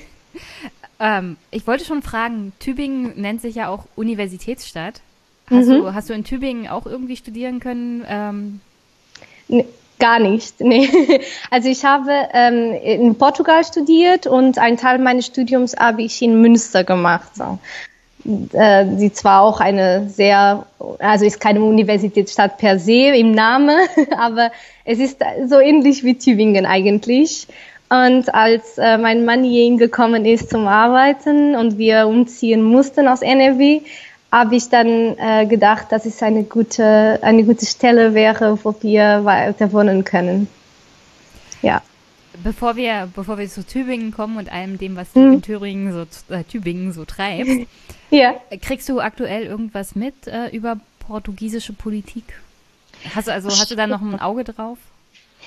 Ähm, 0.99 1.37
ich 1.51 1.67
wollte 1.67 1.85
schon 1.85 2.03
fragen, 2.03 2.53
Tübingen 2.59 3.21
nennt 3.21 3.43
sich 3.43 3.57
ja 3.57 3.69
auch 3.69 3.85
Universitätsstadt. 3.97 5.03
Hast, 5.51 5.67
mhm. 5.67 5.73
du, 5.73 5.95
hast 5.95 6.09
du 6.09 6.15
in 6.15 6.25
Tübingen 6.25 6.69
auch 6.69 6.87
irgendwie 6.87 7.17
studieren 7.17 7.61
können? 7.61 8.03
Ähm, 8.09 8.61
gar 9.99 10.19
nicht, 10.19 10.61
nee. 10.61 10.89
Also 11.51 11.69
ich 11.69 11.85
habe 11.85 12.11
ähm, 12.33 12.73
in 12.73 13.17
Portugal 13.17 13.65
studiert 13.65 14.27
und 14.27 14.59
einen 14.59 14.77
Teil 14.77 14.99
meines 14.99 15.27
Studiums 15.27 15.77
habe 15.77 16.03
ich 16.03 16.21
in 16.23 16.41
Münster 16.41 16.85
gemacht. 16.85 17.31
So. 17.35 17.59
Äh, 18.53 18.87
sie 18.97 19.13
zwar 19.13 19.43
auch 19.43 19.61
eine 19.61 20.09
sehr, 20.09 20.67
also 20.99 21.25
ist 21.25 21.41
keine 21.41 21.63
Universitätsstadt 21.63 22.59
per 22.59 22.79
se 22.79 23.15
im 23.15 23.33
Namen, 23.33 23.77
aber 24.19 24.51
es 24.85 24.99
ist 24.99 25.19
so 25.49 25.61
ähnlich 25.61 26.03
wie 26.05 26.19
Tübingen 26.19 26.67
eigentlich. 26.67 27.47
Und 27.89 28.35
als 28.35 28.79
äh, 28.79 28.99
mein 28.99 29.25
Mann 29.25 29.45
hierhin 29.45 29.79
gekommen 29.79 30.25
ist 30.25 30.51
zum 30.51 30.67
Arbeiten 30.67 31.55
und 31.55 31.79
wir 31.79 32.09
umziehen 32.09 32.65
mussten 32.65 33.07
aus 33.07 33.23
NRW, 33.23 33.83
habe 34.37 34.55
ich 34.55 34.69
dann 34.69 35.17
äh, 35.17 35.47
gedacht, 35.47 35.91
dass 35.91 36.05
es 36.05 36.23
eine 36.23 36.45
gute, 36.45 37.19
eine 37.23 37.43
gute 37.45 37.65
Stelle 37.65 38.13
wäre, 38.13 38.59
wo 38.63 38.75
wir 38.83 39.25
weiter 39.25 39.73
wohnen 39.73 40.05
können. 40.05 40.47
Ja. 41.63 41.81
Bevor 42.45 42.77
wir, 42.77 43.09
bevor 43.15 43.39
wir 43.39 43.49
zu 43.49 43.65
Tübingen 43.67 44.13
kommen 44.13 44.37
und 44.37 44.53
allem 44.53 44.77
dem, 44.77 44.95
was 44.95 45.11
du 45.15 45.21
mhm. 45.21 45.33
in 45.33 45.43
Thüringen 45.43 45.91
so, 45.91 46.35
äh, 46.35 46.45
Tübingen 46.45 46.93
so 46.93 47.07
treibst, 47.07 47.67
ja. 48.11 48.35
Kriegst 48.61 48.91
du 48.91 49.01
aktuell 49.01 49.45
irgendwas 49.45 49.95
mit 49.95 50.27
äh, 50.27 50.49
über 50.49 50.79
portugiesische 51.07 51.73
Politik? 51.73 52.25
Hast 53.15 53.29
du 53.29 53.33
also 53.33 53.49
hast 53.49 53.71
du 53.71 53.75
da 53.75 53.87
noch 53.87 54.03
ein 54.03 54.21
Auge 54.21 54.45
drauf? 54.45 54.77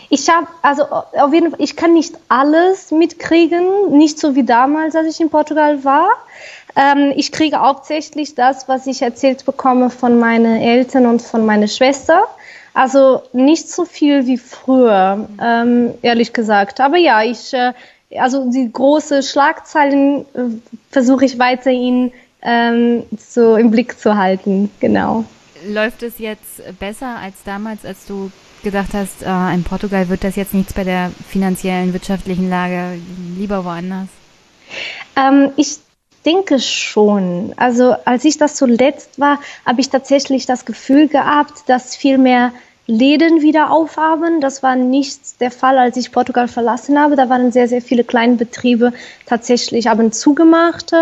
Ich 0.09 0.27
habe 0.29 0.47
also 0.63 0.83
auf 0.85 1.31
jeden 1.31 1.51
Fall, 1.51 1.61
ich 1.61 1.75
kann 1.75 1.93
nicht 1.93 2.15
alles 2.27 2.89
mitkriegen, 2.89 3.97
nicht 3.97 4.17
so 4.17 4.35
wie 4.35 4.43
damals, 4.43 4.95
als 4.95 5.13
ich 5.13 5.21
in 5.21 5.29
Portugal 5.29 5.83
war. 5.83 6.09
Ähm, 6.75 7.13
ich 7.15 7.31
kriege 7.31 7.59
hauptsächlich 7.59 8.35
das, 8.35 8.67
was 8.67 8.87
ich 8.87 9.01
erzählt 9.01 9.45
bekomme 9.45 9.89
von 9.89 10.19
meinen 10.19 10.61
Eltern 10.61 11.05
und 11.05 11.21
von 11.21 11.45
meiner 11.45 11.67
Schwester. 11.67 12.27
Also 12.73 13.23
nicht 13.33 13.69
so 13.69 13.85
viel 13.85 14.27
wie 14.27 14.37
früher, 14.37 15.27
ähm, 15.41 15.93
ehrlich 16.01 16.33
gesagt. 16.33 16.79
Aber 16.79 16.97
ja, 16.97 17.23
ich 17.23 17.53
äh, 17.53 17.73
also 18.17 18.49
die 18.49 18.71
große 18.71 19.21
Schlagzeilen 19.23 20.25
äh, 20.33 20.41
versuche 20.89 21.25
ich 21.25 21.37
weiterhin 21.37 22.11
ähm, 22.41 23.03
so 23.17 23.55
im 23.55 23.71
Blick 23.71 23.99
zu 23.99 24.15
halten. 24.15 24.71
Genau. 24.79 25.25
Läuft 25.67 26.03
es 26.03 26.19
jetzt 26.19 26.61
besser 26.79 27.17
als 27.17 27.35
damals, 27.43 27.85
als 27.85 28.05
du 28.05 28.31
gedacht 28.63 28.93
hast, 28.93 29.23
äh, 29.23 29.53
in 29.53 29.63
Portugal 29.63 30.09
wird 30.09 30.23
das 30.23 30.35
jetzt 30.35 30.53
nichts 30.53 30.73
bei 30.73 30.83
der 30.83 31.11
finanziellen, 31.27 31.93
wirtschaftlichen 31.93 32.49
Lage, 32.49 32.99
lieber 33.37 33.65
woanders? 33.65 34.07
Ähm, 35.15 35.51
ich 35.57 35.79
denke 36.25 36.59
schon. 36.59 37.53
Also 37.57 37.95
als 38.05 38.25
ich 38.25 38.37
das 38.37 38.55
zuletzt 38.55 39.19
war, 39.19 39.39
habe 39.65 39.81
ich 39.81 39.89
tatsächlich 39.89 40.45
das 40.45 40.65
Gefühl 40.65 41.07
gehabt, 41.07 41.63
dass 41.67 41.95
viel 41.95 42.17
mehr 42.17 42.51
Läden 42.87 43.41
wieder 43.41 43.71
aufhaben. 43.71 44.41
Das 44.41 44.63
war 44.63 44.75
nicht 44.75 45.39
der 45.41 45.51
Fall, 45.51 45.77
als 45.77 45.95
ich 45.95 46.11
Portugal 46.11 46.47
verlassen 46.47 46.99
habe. 46.99 47.15
Da 47.15 47.29
waren 47.29 47.51
sehr, 47.51 47.67
sehr 47.67 47.81
viele 47.81 48.03
kleine 48.03 48.35
Betriebe 48.35 48.93
tatsächlich 49.27 49.87
haben 49.87 50.11
zugemacht 50.11 50.93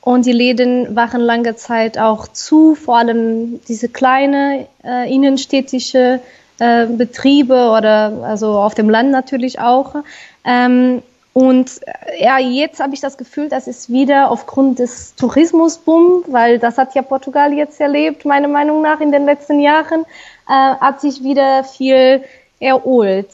und 0.00 0.26
die 0.26 0.32
Läden 0.32 0.96
waren 0.96 1.20
lange 1.20 1.54
Zeit 1.54 1.98
auch 1.98 2.28
zu, 2.28 2.74
vor 2.74 2.96
allem 2.96 3.60
diese 3.68 3.88
kleine 3.88 4.66
äh, 4.82 5.12
innenstädtische 5.12 6.20
äh, 6.58 6.86
Betriebe 6.86 7.70
oder 7.76 8.24
also 8.24 8.58
auf 8.58 8.74
dem 8.74 8.88
Land 8.88 9.10
natürlich 9.10 9.60
auch. 9.60 9.96
Ähm, 10.44 11.02
und 11.38 11.80
äh, 11.86 12.24
ja, 12.24 12.40
jetzt 12.40 12.80
habe 12.80 12.94
ich 12.94 13.00
das 13.00 13.16
Gefühl, 13.16 13.48
dass 13.48 13.68
es 13.68 13.88
wieder 13.88 14.32
aufgrund 14.32 14.80
des 14.80 15.14
Tourismusboom, 15.14 16.24
weil 16.26 16.58
das 16.58 16.78
hat 16.78 16.96
ja 16.96 17.02
Portugal 17.02 17.52
jetzt 17.52 17.80
erlebt, 17.80 18.24
meiner 18.24 18.48
Meinung 18.48 18.82
nach 18.82 18.98
in 18.98 19.12
den 19.12 19.24
letzten 19.24 19.60
Jahren, 19.60 20.02
äh, 20.48 20.52
hat 20.52 21.00
sich 21.00 21.22
wieder 21.22 21.62
viel 21.62 22.24
erholt 22.58 23.30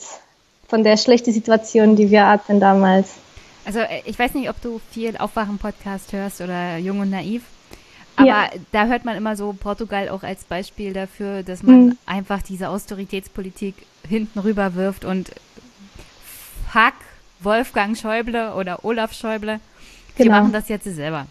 von 0.69 0.85
der 0.85 0.99
schlechten 0.99 1.33
Situation, 1.33 1.97
die 1.97 2.11
wir 2.11 2.27
hatten 2.27 2.61
damals. 2.61 3.15
Also 3.65 3.79
äh, 3.79 4.03
ich 4.05 4.19
weiß 4.19 4.35
nicht, 4.35 4.51
ob 4.51 4.61
du 4.61 4.83
viel 4.91 5.17
Aufwachen-Podcast 5.17 6.13
hörst 6.13 6.43
oder 6.43 6.77
Jung 6.77 7.01
und 7.01 7.09
Naiv. 7.09 7.43
Aber 8.17 8.29
ja. 8.29 8.51
da 8.71 8.85
hört 8.85 9.07
man 9.07 9.17
immer 9.17 9.35
so 9.35 9.55
Portugal 9.55 10.11
auch 10.11 10.25
als 10.25 10.45
Beispiel 10.45 10.93
dafür, 10.93 11.43
dass 11.43 11.63
man 11.63 11.87
mhm. 11.87 11.99
einfach 12.05 12.43
diese 12.43 12.69
Austeritätspolitik 12.69 13.77
hinten 14.07 14.41
rüber 14.41 14.75
wirft 14.75 15.07
und 15.07 15.31
fuck 16.71 16.93
Wolfgang 17.45 17.97
Schäuble 17.97 18.55
oder 18.55 18.85
Olaf 18.85 19.13
Schäuble, 19.13 19.61
genau. 20.17 20.23
die 20.23 20.29
machen 20.29 20.53
das 20.53 20.69
jetzt 20.69 20.85
selber. 20.85 21.27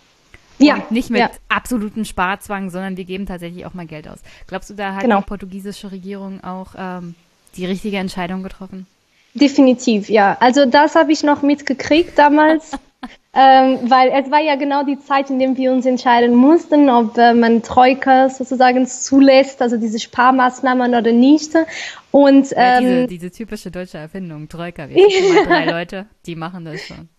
Ja. 0.59 0.75
Und 0.75 0.91
nicht 0.91 1.09
mit 1.09 1.19
ja. 1.19 1.31
absolutem 1.49 2.05
Sparzwang, 2.05 2.69
sondern 2.69 2.95
die 2.95 3.05
geben 3.05 3.25
tatsächlich 3.25 3.65
auch 3.65 3.73
mal 3.73 3.85
Geld 3.85 4.07
aus. 4.07 4.19
Glaubst 4.47 4.69
du, 4.69 4.75
da 4.75 4.93
hat 4.93 5.01
genau. 5.01 5.19
die 5.19 5.25
portugiesische 5.25 5.91
Regierung 5.91 6.43
auch 6.43 6.75
ähm, 6.77 7.15
die 7.55 7.65
richtige 7.65 7.97
Entscheidung 7.97 8.43
getroffen? 8.43 8.85
Definitiv, 9.33 10.09
ja. 10.09 10.37
Also 10.39 10.65
das 10.65 10.95
habe 10.95 11.11
ich 11.11 11.23
noch 11.23 11.41
mitgekriegt 11.41 12.17
damals, 12.17 12.71
ähm, 13.33 13.79
weil 13.83 14.09
es 14.09 14.29
war 14.29 14.41
ja 14.41 14.55
genau 14.55 14.83
die 14.83 14.99
Zeit, 14.99 15.29
in 15.29 15.39
der 15.39 15.57
wir 15.57 15.71
uns 15.71 15.85
entscheiden 15.85 16.35
mussten, 16.35 16.89
ob 16.89 17.17
äh, 17.17 17.33
man 17.33 17.63
Troika 17.63 18.29
sozusagen 18.29 18.85
zulässt, 18.85 19.61
also 19.61 19.77
diese 19.77 19.99
Sparmaßnahmen 19.99 20.93
oder 20.93 21.11
nicht. 21.11 21.55
Und 22.11 22.51
ähm, 22.51 22.55
ja, 22.55 22.79
diese, 22.79 23.07
diese 23.07 23.31
typische 23.31 23.71
deutsche 23.71 23.97
Erfindung, 23.97 24.47
Troika, 24.47 24.87
wir 24.87 24.97
ja. 24.97 25.43
drei 25.47 25.65
Leute, 25.65 26.05
die 26.25 26.35
machen 26.35 26.65
das 26.65 26.81
schon. 26.81 27.09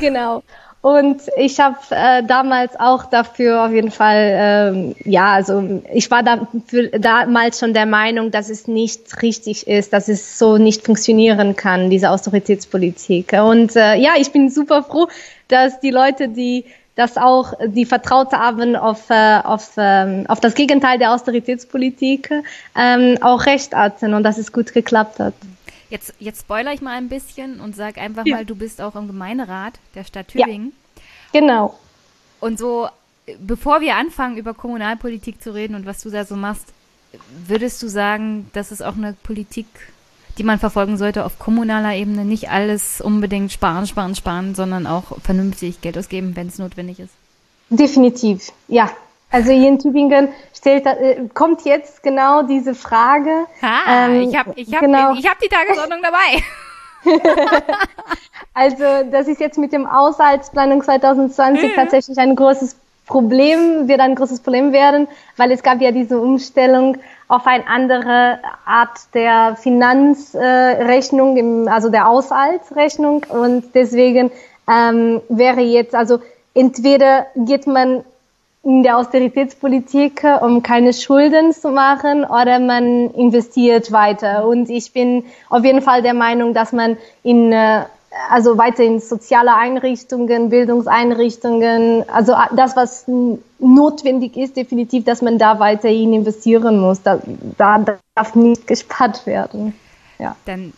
Genau. 0.00 0.42
Und 0.82 1.20
ich 1.36 1.60
habe 1.60 1.76
äh, 1.90 2.22
damals 2.22 2.78
auch 2.80 3.04
dafür 3.04 3.66
auf 3.66 3.72
jeden 3.72 3.90
Fall, 3.90 4.30
ähm, 4.32 4.94
ja, 5.04 5.32
also 5.32 5.82
ich 5.92 6.10
war 6.10 6.22
da 6.22 6.48
für, 6.66 6.88
damals 6.88 7.58
schon 7.58 7.74
der 7.74 7.84
Meinung, 7.84 8.30
dass 8.30 8.48
es 8.48 8.66
nicht 8.66 9.20
richtig 9.20 9.66
ist, 9.66 9.92
dass 9.92 10.08
es 10.08 10.38
so 10.38 10.56
nicht 10.56 10.86
funktionieren 10.86 11.54
kann, 11.54 11.90
diese 11.90 12.08
Austeritätspolitik. 12.08 13.34
Und 13.34 13.76
äh, 13.76 13.96
ja, 13.96 14.12
ich 14.16 14.32
bin 14.32 14.48
super 14.48 14.82
froh, 14.82 15.08
dass 15.48 15.80
die 15.80 15.90
Leute, 15.90 16.28
die 16.28 16.64
das 16.94 17.18
auch, 17.18 17.52
die 17.66 17.84
vertraut 17.84 18.32
haben 18.32 18.74
auf, 18.74 19.10
äh, 19.10 19.38
auf, 19.44 19.72
ähm, 19.76 20.24
auf 20.28 20.40
das 20.40 20.54
Gegenteil 20.54 20.98
der 20.98 21.12
Austeritätspolitik, 21.12 22.30
ähm, 22.74 23.18
auch 23.20 23.44
recht 23.44 23.74
hatten 23.74 24.14
und 24.14 24.22
dass 24.22 24.38
es 24.38 24.50
gut 24.50 24.72
geklappt 24.72 25.18
hat. 25.18 25.34
Jetzt, 25.90 26.14
jetzt 26.20 26.42
spoiler 26.42 26.72
ich 26.72 26.80
mal 26.80 26.96
ein 26.96 27.08
bisschen 27.08 27.60
und 27.60 27.74
sag 27.76 27.98
einfach 27.98 28.24
ja. 28.24 28.36
mal, 28.36 28.44
du 28.46 28.54
bist 28.54 28.80
auch 28.80 28.94
im 28.94 29.08
Gemeinderat 29.08 29.74
der 29.94 30.04
Stadt 30.04 30.28
Tübingen. 30.28 30.72
Ja, 31.32 31.40
genau. 31.40 31.78
Und 32.40 32.58
so, 32.58 32.88
bevor 33.40 33.80
wir 33.80 33.96
anfangen, 33.96 34.38
über 34.38 34.54
Kommunalpolitik 34.54 35.42
zu 35.42 35.52
reden 35.52 35.74
und 35.74 35.86
was 35.86 36.02
du 36.02 36.10
da 36.10 36.24
so 36.24 36.36
machst, 36.36 36.72
würdest 37.46 37.82
du 37.82 37.88
sagen, 37.88 38.48
das 38.52 38.72
ist 38.72 38.82
auch 38.82 38.96
eine 38.96 39.14
Politik, 39.24 39.66
die 40.38 40.44
man 40.44 40.58
verfolgen 40.58 40.96
sollte 40.96 41.24
auf 41.24 41.38
kommunaler 41.38 41.94
Ebene? 41.94 42.24
Nicht 42.24 42.50
alles 42.50 43.00
unbedingt 43.00 43.52
sparen, 43.52 43.86
sparen, 43.86 44.14
sparen, 44.14 44.54
sondern 44.54 44.86
auch 44.86 45.18
vernünftig 45.22 45.80
Geld 45.80 45.98
ausgeben, 45.98 46.36
wenn 46.36 46.46
es 46.46 46.58
notwendig 46.58 47.00
ist? 47.00 47.12
Definitiv, 47.68 48.52
ja. 48.68 48.90
Also 49.30 49.52
hier 49.52 49.68
in 49.68 49.78
Tübingen 49.78 50.30
stellt, 50.56 50.86
äh, 50.86 51.28
kommt 51.34 51.64
jetzt 51.64 52.02
genau 52.02 52.42
diese 52.42 52.74
Frage. 52.74 53.46
Ha, 53.62 54.06
ähm, 54.06 54.22
ich 54.22 54.36
habe 54.36 54.52
ich 54.56 54.74
hab, 54.74 54.80
genau. 54.80 55.14
ich 55.14 55.28
hab 55.28 55.38
die 55.38 55.48
Tagesordnung 55.48 56.00
dabei. 56.02 56.42
also 58.54 58.84
das 59.10 59.28
ist 59.28 59.40
jetzt 59.40 59.58
mit 59.58 59.72
dem 59.72 59.90
Haushaltsplanung 59.90 60.82
2020 60.82 61.70
hm. 61.70 61.76
tatsächlich 61.76 62.18
ein 62.18 62.36
großes 62.36 62.76
Problem, 63.06 63.88
wird 63.88 64.00
ein 64.00 64.14
großes 64.14 64.40
Problem 64.40 64.72
werden, 64.72 65.08
weil 65.36 65.50
es 65.50 65.62
gab 65.62 65.80
ja 65.80 65.90
diese 65.90 66.20
Umstellung 66.20 66.98
auf 67.28 67.46
eine 67.46 67.66
andere 67.66 68.40
Art 68.64 69.14
der 69.14 69.56
Finanzrechnung, 69.56 71.66
äh, 71.66 71.70
also 71.70 71.88
der 71.88 72.04
Haushaltsrechnung 72.04 73.24
und 73.28 73.74
deswegen 73.74 74.30
ähm, 74.68 75.20
wäre 75.28 75.60
jetzt, 75.60 75.94
also 75.94 76.20
entweder 76.54 77.26
geht 77.34 77.66
man 77.66 78.04
in 78.62 78.82
der 78.82 78.98
Austeritätspolitik, 78.98 80.24
um 80.42 80.62
keine 80.62 80.92
Schulden 80.92 81.52
zu 81.52 81.70
machen, 81.70 82.24
oder 82.24 82.58
man 82.58 83.10
investiert 83.10 83.90
weiter. 83.90 84.46
Und 84.46 84.68
ich 84.68 84.92
bin 84.92 85.24
auf 85.48 85.64
jeden 85.64 85.80
Fall 85.80 86.02
der 86.02 86.14
Meinung, 86.14 86.52
dass 86.52 86.72
man 86.72 86.98
in 87.22 87.52
äh, 87.52 87.84
also 88.28 88.58
weiter 88.58 88.82
in 88.82 89.00
soziale 89.00 89.54
Einrichtungen, 89.54 90.50
Bildungseinrichtungen, 90.50 92.08
also 92.08 92.34
das, 92.56 92.76
was 92.76 93.04
notwendig 93.58 94.36
ist, 94.36 94.56
definitiv, 94.56 95.04
dass 95.04 95.22
man 95.22 95.38
da 95.38 95.60
weiterhin 95.60 96.12
investieren 96.12 96.80
muss. 96.80 97.02
Da, 97.02 97.20
da 97.56 97.84
darf 98.14 98.34
nicht 98.34 98.66
gespart 98.66 99.26
werden. 99.26 99.74
Ja. 100.18 100.36
Dann 100.44 100.72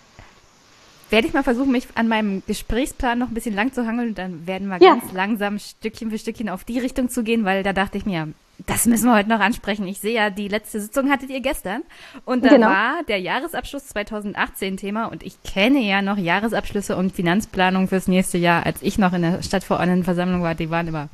werde 1.13 1.29
ich 1.29 1.35
mal 1.35 1.43
versuchen, 1.45 1.71
mich 1.71 1.87
an 1.95 2.09
meinem 2.09 2.43
Gesprächsplan 2.47 3.19
noch 3.19 3.29
ein 3.29 3.35
bisschen 3.35 3.55
lang 3.55 3.73
zu 3.73 3.87
hangeln 3.87 4.09
und 4.11 4.19
dann 4.19 4.47
werden 4.47 4.69
wir 4.69 4.79
Ja. 4.83 4.95
ganz 4.95 5.13
langsam 5.13 5.59
Stückchen 5.59 6.11
für 6.11 6.19
Stückchen 6.19 6.49
auf 6.49 6.65
die 6.65 6.79
Richtung 6.79 7.09
zu 7.11 7.23
gehen, 7.23 7.45
weil 7.45 7.63
da 7.63 7.73
dachte 7.73 7.99
ich 7.99 8.07
mir, 8.07 8.29
das 8.67 8.87
müssen 8.87 9.07
wir 9.07 9.15
heute 9.15 9.29
noch 9.29 9.41
ansprechen. 9.41 9.87
Ich 9.89 9.99
sehe 9.99 10.15
ja, 10.15 10.31
die 10.31 10.47
letzte 10.49 10.81
Sitzung 10.81 11.11
hattet 11.11 11.31
ihr 11.31 11.41
gestern 11.41 11.83
und 12.25 12.45
da 12.45 12.51
Genau. 12.51 12.69
war 12.69 13.03
der 13.09 13.19
Jahresabschluss 13.19 13.89
2018 13.89 14.77
Thema 14.77 15.07
und 15.07 15.23
ich 15.23 15.43
kenne 15.43 15.81
ja 15.81 16.01
noch 16.03 16.17
Jahresabschlüsse 16.17 16.97
und 16.97 17.13
Finanzplanung 17.13 17.89
fürs 17.89 18.09
nächste 18.09 18.39
Jahr, 18.39 18.65
als 18.65 18.81
ich 18.83 18.99
noch 18.99 19.13
in 19.13 19.23
der 19.23 19.43
Stadtverordnetenversammlung 19.43 20.43
war, 20.43 20.55
die 20.55 20.71
waren 20.71 20.89
immer 20.89 21.09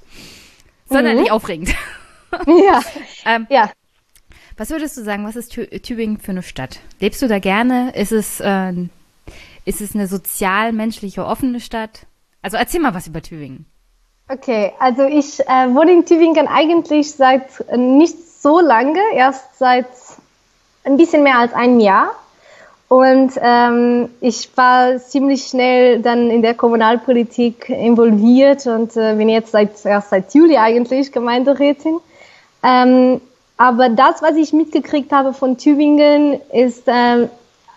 sonderlich 0.89 1.31
aufregend. 1.31 1.75
Ja. 2.47 2.83
Ähm, 3.25 3.47
ja. 3.49 3.71
Was 4.59 4.69
würdest 4.71 4.97
du 4.99 5.03
sagen, 5.03 5.25
was 5.25 5.35
ist 5.37 5.53
Tü 5.53 5.65
Tübingen 5.81 6.19
für 6.19 6.33
eine 6.33 6.43
Stadt? 6.43 6.81
Lebst 7.01 7.23
du 7.23 7.29
da 7.29 7.39
gerne? 7.39 7.95
Ist 7.95 8.13
es, 8.13 8.41
äh, 8.41 8.73
ist 9.69 9.83
es 9.83 9.95
eine 9.95 10.07
sozial-menschliche, 10.07 11.25
offene 11.27 11.61
Stadt? 11.61 12.07
Also 12.41 12.57
erzähl 12.57 12.81
mal 12.81 12.95
was 12.95 13.07
über 13.07 13.21
Tübingen. 13.21 13.67
Okay, 14.31 14.73
also 14.79 15.05
ich 15.05 15.41
äh, 15.41 15.75
wohne 15.75 15.93
in 15.93 16.07
Tübingen 16.07 16.49
eigentlich 16.49 17.13
seit 17.13 17.61
äh, 17.69 17.77
nicht 17.77 18.17
so 18.41 18.61
lange, 18.61 19.01
erst 19.15 19.59
seit 19.59 19.87
ein 20.85 20.97
bisschen 20.97 21.23
mehr 21.23 21.39
als 21.39 21.53
einem 21.53 21.81
Jahr. 21.81 22.11
Und 22.89 23.33
ähm, 23.43 24.09
ich 24.23 24.49
war 24.57 24.97
ziemlich 24.99 25.45
schnell 25.45 26.01
dann 26.01 26.31
in 26.31 26.41
der 26.41 26.55
Kommunalpolitik 26.55 27.69
involviert 27.69 28.67
und 28.67 28.97
äh, 28.97 29.15
bin 29.17 29.29
jetzt 29.29 29.53
seit 29.53 29.85
erst 29.85 30.09
seit 30.09 30.35
Juli 30.35 30.57
eigentlich 30.57 31.13
Gemeinderätin. 31.13 31.99
Ähm, 32.63 33.21
aber 33.59 33.91
das, 33.91 34.23
was 34.23 34.37
ich 34.37 34.55
mitgekriegt 34.55 35.13
habe 35.13 35.35
von 35.35 35.59
Tübingen, 35.59 36.41
ist 36.53 36.85
ähm, 36.87 37.29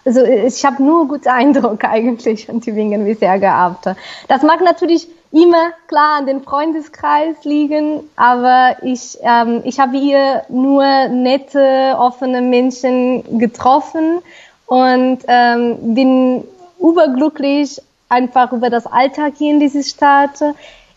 also 0.05 0.23
ich 0.23 0.65
habe 0.65 0.83
nur 0.83 1.07
guten 1.07 1.29
Eindruck 1.29 1.83
eigentlich 1.83 2.45
von 2.45 2.61
Tübingen 2.61 3.05
bisher 3.05 3.39
gehabt. 3.39 3.87
Das 4.27 4.41
mag 4.41 4.61
natürlich 4.61 5.07
immer 5.31 5.71
klar 5.87 6.17
an 6.17 6.25
den 6.25 6.43
Freundeskreis 6.43 7.43
liegen, 7.43 8.01
aber 8.15 8.77
ich, 8.81 9.17
ähm, 9.21 9.61
ich 9.63 9.79
habe 9.79 9.97
hier 9.97 10.43
nur 10.49 10.83
nette, 11.07 11.95
offene 11.97 12.41
Menschen 12.41 13.39
getroffen 13.39 14.21
und 14.65 15.19
ähm, 15.27 15.93
bin 15.93 16.43
überglücklich 16.79 17.81
einfach 18.09 18.51
über 18.51 18.69
das 18.69 18.85
Alltag 18.87 19.33
hier 19.37 19.51
in 19.51 19.59
dieser 19.59 19.83
Stadt. 19.83 20.41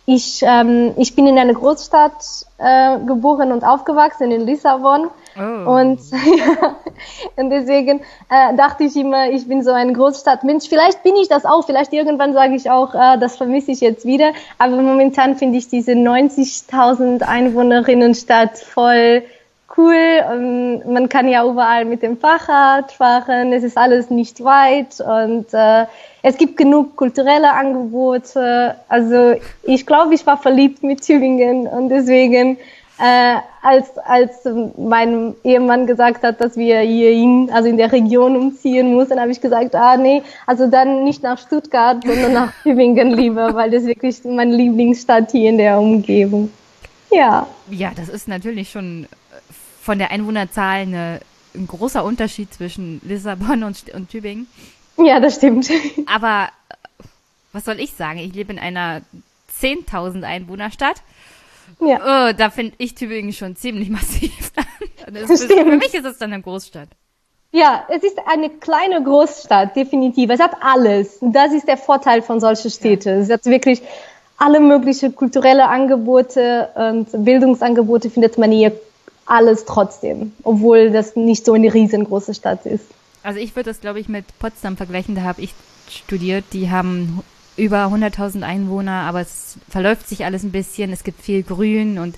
Ich, 0.06 0.42
ähm, 0.42 0.92
ich 0.96 1.14
bin 1.14 1.26
in 1.26 1.38
einer 1.38 1.54
Großstadt 1.54 2.46
äh, 2.58 2.98
geboren 3.06 3.52
und 3.52 3.64
aufgewachsen, 3.64 4.32
in 4.32 4.46
Lissabon. 4.46 5.08
Oh. 5.36 5.70
Und, 5.70 6.00
ja, 6.12 6.76
und 7.36 7.50
deswegen 7.50 8.00
äh, 8.30 8.56
dachte 8.56 8.84
ich 8.84 8.96
immer, 8.96 9.30
ich 9.30 9.48
bin 9.48 9.62
so 9.62 9.72
ein 9.72 9.94
Großstadtmensch. 9.94 10.68
Vielleicht 10.68 11.02
bin 11.02 11.16
ich 11.16 11.28
das 11.28 11.44
auch, 11.44 11.64
vielleicht 11.66 11.92
irgendwann 11.92 12.32
sage 12.32 12.54
ich 12.54 12.70
auch, 12.70 12.94
äh, 12.94 13.18
das 13.18 13.36
vermisse 13.36 13.72
ich 13.72 13.80
jetzt 13.80 14.04
wieder. 14.04 14.32
Aber 14.58 14.76
momentan 14.76 15.36
finde 15.36 15.58
ich 15.58 15.68
diese 15.68 15.92
90.000 15.92 17.22
Einwohnerinnenstadt 17.22 18.58
voll 18.58 19.22
cool. 19.76 19.94
Ähm, 19.94 20.82
man 20.92 21.08
kann 21.08 21.28
ja 21.28 21.44
überall 21.44 21.84
mit 21.84 22.02
dem 22.02 22.16
Fahrrad 22.16 22.92
fahren, 22.92 23.52
es 23.52 23.64
ist 23.64 23.76
alles 23.76 24.10
nicht 24.10 24.42
weit 24.44 25.00
und 25.00 25.46
äh, 25.52 25.86
es 26.22 26.36
gibt 26.36 26.56
genug 26.56 26.96
kulturelle 26.96 27.52
Angebote. 27.52 28.76
Also 28.88 29.34
ich 29.62 29.86
glaube, 29.86 30.14
ich 30.14 30.26
war 30.26 30.36
verliebt 30.36 30.82
mit 30.82 31.02
Tübingen 31.02 31.66
und 31.66 31.88
deswegen 31.88 32.58
äh, 32.98 33.36
als 33.62 33.98
als 33.98 34.30
mein 34.76 35.34
Ehemann 35.42 35.86
gesagt 35.86 36.22
hat, 36.22 36.40
dass 36.40 36.56
wir 36.56 36.80
hier 36.80 37.10
in, 37.10 37.50
also 37.52 37.68
in 37.68 37.76
der 37.76 37.90
Region 37.90 38.36
umziehen 38.36 38.94
müssen, 38.96 39.18
habe 39.18 39.32
ich 39.32 39.40
gesagt, 39.40 39.74
ah 39.74 39.96
nee, 39.96 40.22
also 40.46 40.68
dann 40.68 41.02
nicht 41.04 41.22
nach 41.22 41.38
Stuttgart, 41.38 42.04
sondern 42.04 42.32
nach 42.32 42.52
Tübingen 42.62 43.10
lieber, 43.12 43.54
weil 43.54 43.70
das 43.70 43.84
wirklich 43.84 44.22
meine 44.24 44.54
Lieblingsstadt 44.54 45.32
hier 45.32 45.50
in 45.50 45.58
der 45.58 45.78
Umgebung. 45.78 46.50
Ja. 47.10 47.46
Ja, 47.70 47.92
das 47.94 48.08
ist 48.08 48.28
natürlich 48.28 48.70
schon 48.70 49.04
äh, 49.04 49.08
von 49.82 49.98
der 49.98 50.10
Einwohnerzahl 50.10 50.80
eine, 50.80 51.20
ein 51.54 51.66
großer 51.66 52.04
Unterschied 52.04 52.52
zwischen 52.52 53.00
Lissabon 53.04 53.64
und, 53.64 53.92
und 53.94 54.10
Tübingen. 54.10 54.46
Ja, 54.96 55.18
das 55.18 55.36
stimmt. 55.36 55.68
Aber 56.06 56.48
äh, 56.68 57.04
was 57.52 57.64
soll 57.64 57.80
ich 57.80 57.92
sagen? 57.92 58.18
Ich 58.18 58.34
lebe 58.34 58.52
in 58.52 58.58
einer 58.58 59.02
10.000 59.60 60.22
Einwohnerstadt. 60.22 61.02
Ja. 61.80 62.30
Oh, 62.30 62.32
da 62.36 62.50
finde 62.50 62.74
ich 62.78 62.94
Tübingen 62.94 63.32
schon 63.32 63.56
ziemlich 63.56 63.90
massiv. 63.90 64.52
Ist, 65.28 65.52
für 65.52 65.64
mich 65.64 65.94
ist 65.94 66.06
es 66.06 66.18
dann 66.18 66.32
eine 66.32 66.42
Großstadt. 66.42 66.88
Ja, 67.52 67.86
es 67.88 68.02
ist 68.02 68.18
eine 68.26 68.50
kleine 68.50 69.02
Großstadt, 69.02 69.76
definitiv. 69.76 70.30
Es 70.30 70.40
hat 70.40 70.56
alles. 70.60 71.18
Das 71.20 71.52
ist 71.52 71.68
der 71.68 71.76
Vorteil 71.76 72.22
von 72.22 72.40
solchen 72.40 72.70
Städten. 72.70 73.20
Es 73.20 73.30
hat 73.30 73.44
wirklich 73.44 73.80
alle 74.38 74.58
möglichen 74.60 75.14
kulturelle 75.14 75.68
Angebote 75.68 76.70
und 76.74 77.24
Bildungsangebote 77.24 78.10
findet 78.10 78.38
man 78.38 78.50
hier 78.50 78.72
alles 79.26 79.64
trotzdem, 79.64 80.32
obwohl 80.42 80.90
das 80.90 81.16
nicht 81.16 81.46
so 81.46 81.52
eine 81.52 81.72
riesengroße 81.72 82.34
Stadt 82.34 82.66
ist. 82.66 82.86
Also 83.22 83.38
ich 83.38 83.54
würde 83.54 83.70
das, 83.70 83.80
glaube 83.80 84.00
ich, 84.00 84.08
mit 84.08 84.24
Potsdam 84.38 84.76
vergleichen. 84.76 85.14
Da 85.14 85.22
habe 85.22 85.40
ich 85.40 85.54
studiert. 85.88 86.44
Die 86.52 86.70
haben 86.70 87.22
über 87.56 87.84
100.000 87.86 88.42
Einwohner, 88.42 89.02
aber 89.02 89.20
es 89.20 89.56
verläuft 89.68 90.08
sich 90.08 90.24
alles 90.24 90.42
ein 90.42 90.52
bisschen. 90.52 90.92
Es 90.92 91.04
gibt 91.04 91.20
viel 91.22 91.42
Grün 91.42 91.98
und 91.98 92.16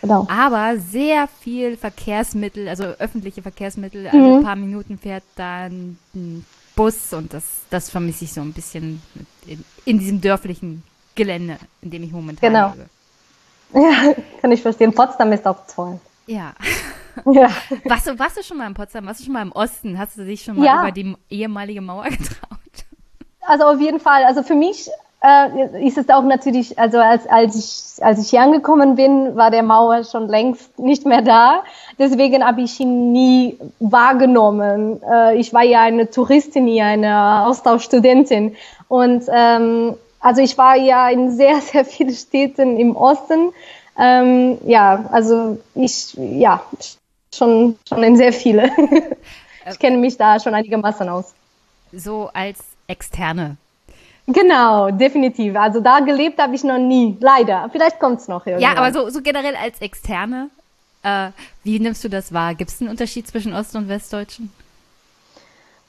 Genau. 0.00 0.26
aber 0.30 0.76
sehr 0.78 1.28
viel 1.40 1.78
Verkehrsmittel, 1.78 2.68
also 2.68 2.84
öffentliche 2.84 3.40
Verkehrsmittel. 3.40 4.02
Mhm. 4.02 4.08
Alle 4.22 4.42
paar 4.42 4.56
Minuten 4.56 4.98
fährt 4.98 5.24
da 5.36 5.64
ein 5.64 5.96
ein 6.14 6.44
Bus 6.76 7.12
und 7.14 7.32
das, 7.32 7.44
das 7.70 7.88
vermisse 7.88 8.24
ich 8.24 8.32
so 8.32 8.40
ein 8.42 8.52
bisschen 8.52 9.00
in, 9.46 9.64
in 9.86 9.98
diesem 9.98 10.20
dörflichen 10.20 10.82
Gelände, 11.14 11.56
in 11.80 11.90
dem 11.90 12.02
ich 12.02 12.10
momentan 12.12 12.52
Genau. 12.52 12.72
lebe. 12.72 12.86
Ja, 13.74 14.12
kann 14.42 14.52
ich 14.52 14.60
verstehen. 14.60 14.92
Potsdam 14.92 15.32
ist 15.32 15.46
auch 15.46 15.66
toll. 15.74 15.98
Ja. 16.26 16.52
Ja. 17.32 17.48
Warst 17.84 18.08
du, 18.08 18.18
warst 18.18 18.36
du 18.36 18.42
schon 18.42 18.56
mal 18.56 18.66
in 18.66 18.74
Potsdam? 18.74 19.06
Warst 19.06 19.20
du 19.20 19.24
schon 19.24 19.34
mal 19.34 19.42
im 19.42 19.52
Osten? 19.52 19.96
Hast 20.00 20.18
du 20.18 20.24
dich 20.24 20.42
schon 20.42 20.56
mal 20.56 20.64
Ja. 20.66 20.80
über 20.82 20.90
die 20.90 21.14
ehemalige 21.30 21.80
Mauer 21.80 22.02
getraut? 22.10 22.58
Also 23.46 23.64
auf 23.64 23.80
jeden 23.80 24.00
Fall. 24.00 24.24
Also 24.24 24.42
für 24.42 24.54
mich 24.54 24.88
äh, 25.22 25.86
ist 25.86 25.98
es 25.98 26.08
auch 26.08 26.22
natürlich, 26.22 26.78
also 26.78 26.98
als, 26.98 27.26
als 27.26 27.56
ich 27.56 27.84
als 28.02 28.20
ich 28.20 28.30
hier 28.30 28.42
angekommen 28.42 28.96
bin, 28.96 29.36
war 29.36 29.50
der 29.50 29.62
Mauer 29.62 30.04
schon 30.04 30.28
längst 30.28 30.78
nicht 30.78 31.06
mehr 31.06 31.22
da. 31.22 31.62
Deswegen 31.98 32.44
habe 32.44 32.62
ich 32.62 32.80
ihn 32.80 33.12
nie 33.12 33.58
wahrgenommen. 33.78 35.00
Äh, 35.02 35.36
ich 35.36 35.52
war 35.52 35.62
ja 35.62 35.82
eine 35.82 36.10
Touristin 36.10 36.66
hier, 36.66 36.86
eine 36.86 37.46
Austauschstudentin. 37.46 38.56
Und 38.88 39.24
ähm, 39.32 39.94
also 40.20 40.40
ich 40.40 40.58
war 40.58 40.76
ja 40.76 41.08
in 41.08 41.30
sehr, 41.30 41.60
sehr 41.60 41.84
vielen 41.84 42.14
Städten 42.14 42.78
im 42.78 42.96
Osten. 42.96 43.52
Ähm, 43.96 44.58
ja, 44.66 45.04
also 45.12 45.58
ich, 45.74 46.14
ja, 46.14 46.62
schon, 47.32 47.78
schon 47.88 48.02
in 48.02 48.16
sehr 48.16 48.32
viele. 48.32 48.70
ich 49.70 49.78
kenne 49.78 49.98
mich 49.98 50.16
da 50.16 50.40
schon 50.40 50.54
einigermaßen 50.54 51.08
aus. 51.08 51.32
So 51.92 52.28
als 52.32 52.58
Externe. 52.86 53.56
Genau, 54.26 54.90
definitiv. 54.90 55.56
Also 55.56 55.80
da 55.80 56.00
gelebt 56.00 56.40
habe 56.40 56.54
ich 56.54 56.64
noch 56.64 56.78
nie, 56.78 57.16
leider. 57.20 57.68
Vielleicht 57.70 58.00
kommt's 58.00 58.26
noch 58.26 58.46
irgendwann. 58.46 58.74
Ja, 58.74 58.80
aber 58.80 58.92
so, 58.92 59.10
so 59.10 59.20
generell 59.20 59.54
als 59.56 59.80
Externe, 59.80 60.48
äh, 61.02 61.28
wie 61.62 61.78
nimmst 61.78 62.02
du 62.04 62.08
das 62.08 62.32
wahr? 62.32 62.54
Gibt 62.54 62.70
es 62.70 62.80
einen 62.80 62.90
Unterschied 62.90 63.28
zwischen 63.28 63.52
Ost- 63.52 63.76
und 63.76 63.88
Westdeutschen? 63.88 64.50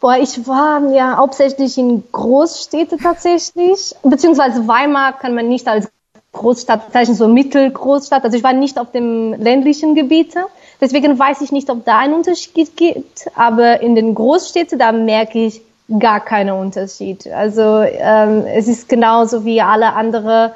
Boah, 0.01 0.17
ich 0.17 0.45
war 0.47 0.91
ja 0.93 1.15
hauptsächlich 1.15 1.77
in 1.77 2.03
Großstädte 2.11 2.97
tatsächlich, 2.97 3.95
beziehungsweise 4.03 4.67
Weimar 4.67 5.13
kann 5.13 5.34
man 5.34 5.47
nicht 5.47 5.67
als 5.67 5.89
Großstadt 6.34 6.88
bezeichnen, 6.88 7.15
so 7.15 7.27
Mittelgroßstadt. 7.30 8.23
Also 8.23 8.38
ich 8.38 8.43
war 8.43 8.51
nicht 8.53 8.77
auf 8.77 8.91
dem 8.91 9.34
ländlichen 9.41 9.95
Gebiet. 9.95 10.35
Deswegen 10.81 11.17
weiß 11.17 11.39
ich 11.41 11.53
nicht, 11.53 11.69
ob 11.69 11.85
da 11.85 11.99
einen 11.99 12.13
Unterschied 12.13 12.76
gibt. 12.76 13.27
Aber 13.35 13.80
in 13.80 13.95
den 13.95 14.13
Großstädten, 14.13 14.77
da 14.77 14.91
merke 14.91 15.45
ich 15.45 15.61
gar 15.99 16.20
keinen 16.20 16.52
Unterschied. 16.52 17.28
Also 17.28 17.82
ähm, 17.82 18.45
es 18.48 18.68
ist 18.68 18.90
genauso 18.90 19.45
wie 19.45 19.62
alle 19.62 19.94
andere 19.94 20.53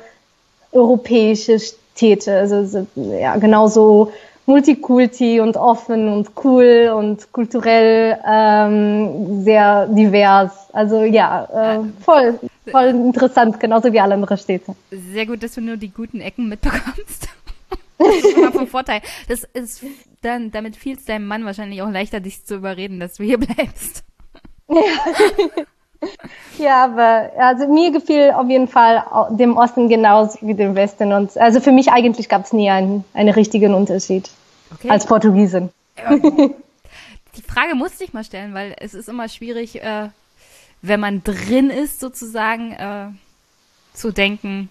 europäische 0.71 1.59
Städte. 1.59 2.35
Also 2.37 2.65
so, 2.65 2.87
ja, 2.95 3.35
genauso 3.37 4.11
Multikulti 4.45 5.39
und 5.39 5.57
offen 5.57 6.09
und 6.09 6.31
cool 6.43 6.91
und 6.95 7.31
kulturell 7.31 8.17
ähm, 8.27 9.43
sehr 9.43 9.85
divers. 9.87 10.51
Also 10.73 11.03
ja, 11.03 11.77
äh, 11.77 11.79
voll, 12.03 12.39
voll 12.69 12.87
interessant, 12.87 13.59
genauso 13.59 13.93
wie 13.93 13.99
alle 13.99 14.15
anderen 14.15 14.37
Städte. 14.37 14.75
Sehr 14.89 15.27
gut, 15.27 15.43
dass 15.43 15.53
du 15.53 15.61
nur 15.61 15.77
die 15.77 15.91
guten 15.91 16.19
Ecken 16.21 16.49
mitbekommst. 16.49 17.29
Das 18.01 18.15
ist 18.15 18.37
immer 18.37 18.53
vom 18.53 18.65
Vorteil. 18.65 19.01
Das 19.27 19.43
ist 19.43 19.83
dann, 20.21 20.51
damit 20.51 20.77
fiel 20.77 20.95
es 20.95 21.03
deinem 21.03 21.27
Mann 21.27 21.43
wahrscheinlich 21.43 21.81
auch 21.81 21.89
leichter, 21.89 22.21
dich 22.21 22.45
zu 22.45 22.55
überreden, 22.55 23.01
dass 23.01 23.15
du 23.15 23.23
hier 23.25 23.37
bleibst. 23.37 24.05
Ja. 26.57 26.85
aber 26.85 27.29
also 27.37 27.67
mir 27.67 27.91
gefiel 27.91 28.31
auf 28.31 28.47
jeden 28.47 28.69
Fall 28.69 29.03
dem 29.31 29.57
Osten 29.57 29.89
genauso 29.89 30.37
wie 30.41 30.53
dem 30.53 30.75
Westen. 30.75 31.11
Und 31.11 31.35
also 31.37 31.59
für 31.59 31.73
mich 31.73 31.91
eigentlich 31.91 32.29
gab 32.29 32.45
es 32.45 32.53
nie 32.53 32.69
einen, 32.69 33.03
einen 33.13 33.33
richtigen 33.33 33.73
Unterschied 33.73 34.29
okay. 34.73 34.89
als 34.89 35.05
Portugiesin. 35.05 35.69
Die 37.35 37.41
Frage 37.41 37.75
musste 37.75 38.03
ich 38.03 38.13
mal 38.13 38.23
stellen, 38.23 38.53
weil 38.53 38.75
es 38.79 38.93
ist 38.93 39.09
immer 39.09 39.27
schwierig, 39.27 39.81
äh, 39.81 40.09
wenn 40.81 40.99
man 40.99 41.23
drin 41.23 41.69
ist, 41.69 41.99
sozusagen, 41.99 42.71
äh, 42.73 43.07
zu 43.93 44.11
denken, 44.11 44.69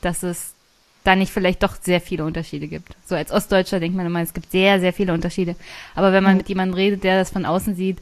dass 0.00 0.22
es 0.22 0.54
da 1.04 1.16
nicht 1.16 1.32
vielleicht 1.32 1.62
doch 1.62 1.74
sehr 1.80 2.00
viele 2.00 2.24
Unterschiede 2.24 2.68
gibt. 2.68 2.94
So 3.06 3.14
als 3.14 3.32
Ostdeutscher 3.32 3.80
denkt 3.80 3.96
man 3.96 4.06
immer, 4.06 4.20
es 4.20 4.34
gibt 4.34 4.52
sehr, 4.52 4.78
sehr 4.78 4.92
viele 4.92 5.12
Unterschiede. 5.12 5.56
Aber 5.94 6.12
wenn 6.12 6.22
man 6.22 6.32
mhm. 6.32 6.38
mit 6.38 6.48
jemandem 6.48 6.74
redet, 6.74 7.04
der 7.04 7.18
das 7.18 7.30
von 7.30 7.44
außen 7.44 7.74
sieht, 7.74 7.98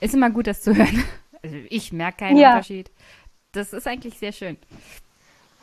ist 0.00 0.14
immer 0.14 0.30
gut, 0.30 0.46
das 0.46 0.62
zu 0.62 0.74
hören. 0.74 1.04
Also 1.42 1.56
ich 1.68 1.92
merke 1.92 2.18
keinen 2.18 2.36
ja. 2.36 2.52
Unterschied. 2.52 2.90
Das 3.52 3.72
ist 3.72 3.86
eigentlich 3.86 4.18
sehr 4.18 4.32
schön. 4.32 4.56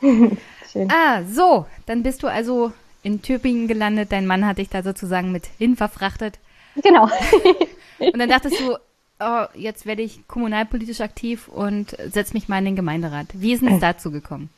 schön. 0.00 0.90
Ah, 0.90 1.22
so, 1.24 1.66
dann 1.86 2.02
bist 2.02 2.22
du 2.22 2.28
also 2.28 2.72
in 3.02 3.22
Tübingen 3.22 3.68
gelandet. 3.68 4.12
Dein 4.12 4.26
Mann 4.26 4.46
hat 4.46 4.58
dich 4.58 4.68
da 4.68 4.82
sozusagen 4.82 5.32
mit 5.32 5.46
hin 5.58 5.76
verfrachtet. 5.76 6.38
Genau. 6.82 7.04
und 7.98 8.18
dann 8.18 8.28
dachtest 8.28 8.58
du, 8.60 8.76
oh, 9.20 9.44
jetzt 9.54 9.86
werde 9.86 10.02
ich 10.02 10.26
kommunalpolitisch 10.28 11.00
aktiv 11.00 11.48
und 11.48 11.96
setze 12.10 12.34
mich 12.34 12.48
mal 12.48 12.58
in 12.58 12.66
den 12.66 12.76
Gemeinderat. 12.76 13.26
Wie 13.32 13.52
ist 13.52 13.62
es 13.62 13.78
dazu 13.80 14.10
gekommen? 14.10 14.50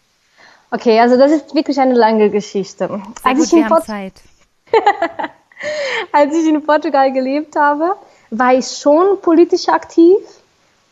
Okay, 0.71 1.01
also 1.01 1.17
das 1.17 1.33
ist 1.33 1.55
wirklich 1.55 1.79
eine 1.79 1.95
lange 1.95 2.31
Geschichte. 2.31 2.89
Sehr 2.89 3.01
Als 3.23 3.39
gut, 3.39 3.47
ich 3.47 3.53
wir 3.53 3.69
haben 3.69 3.83
Zeit. 3.83 4.15
Als 6.13 6.37
ich 6.37 6.47
in 6.47 6.63
Portugal 6.65 7.13
gelebt 7.13 7.57
habe, 7.57 7.97
war 8.31 8.55
ich 8.55 8.67
schon 8.67 9.21
politisch 9.21 9.69
aktiv, 9.69 10.17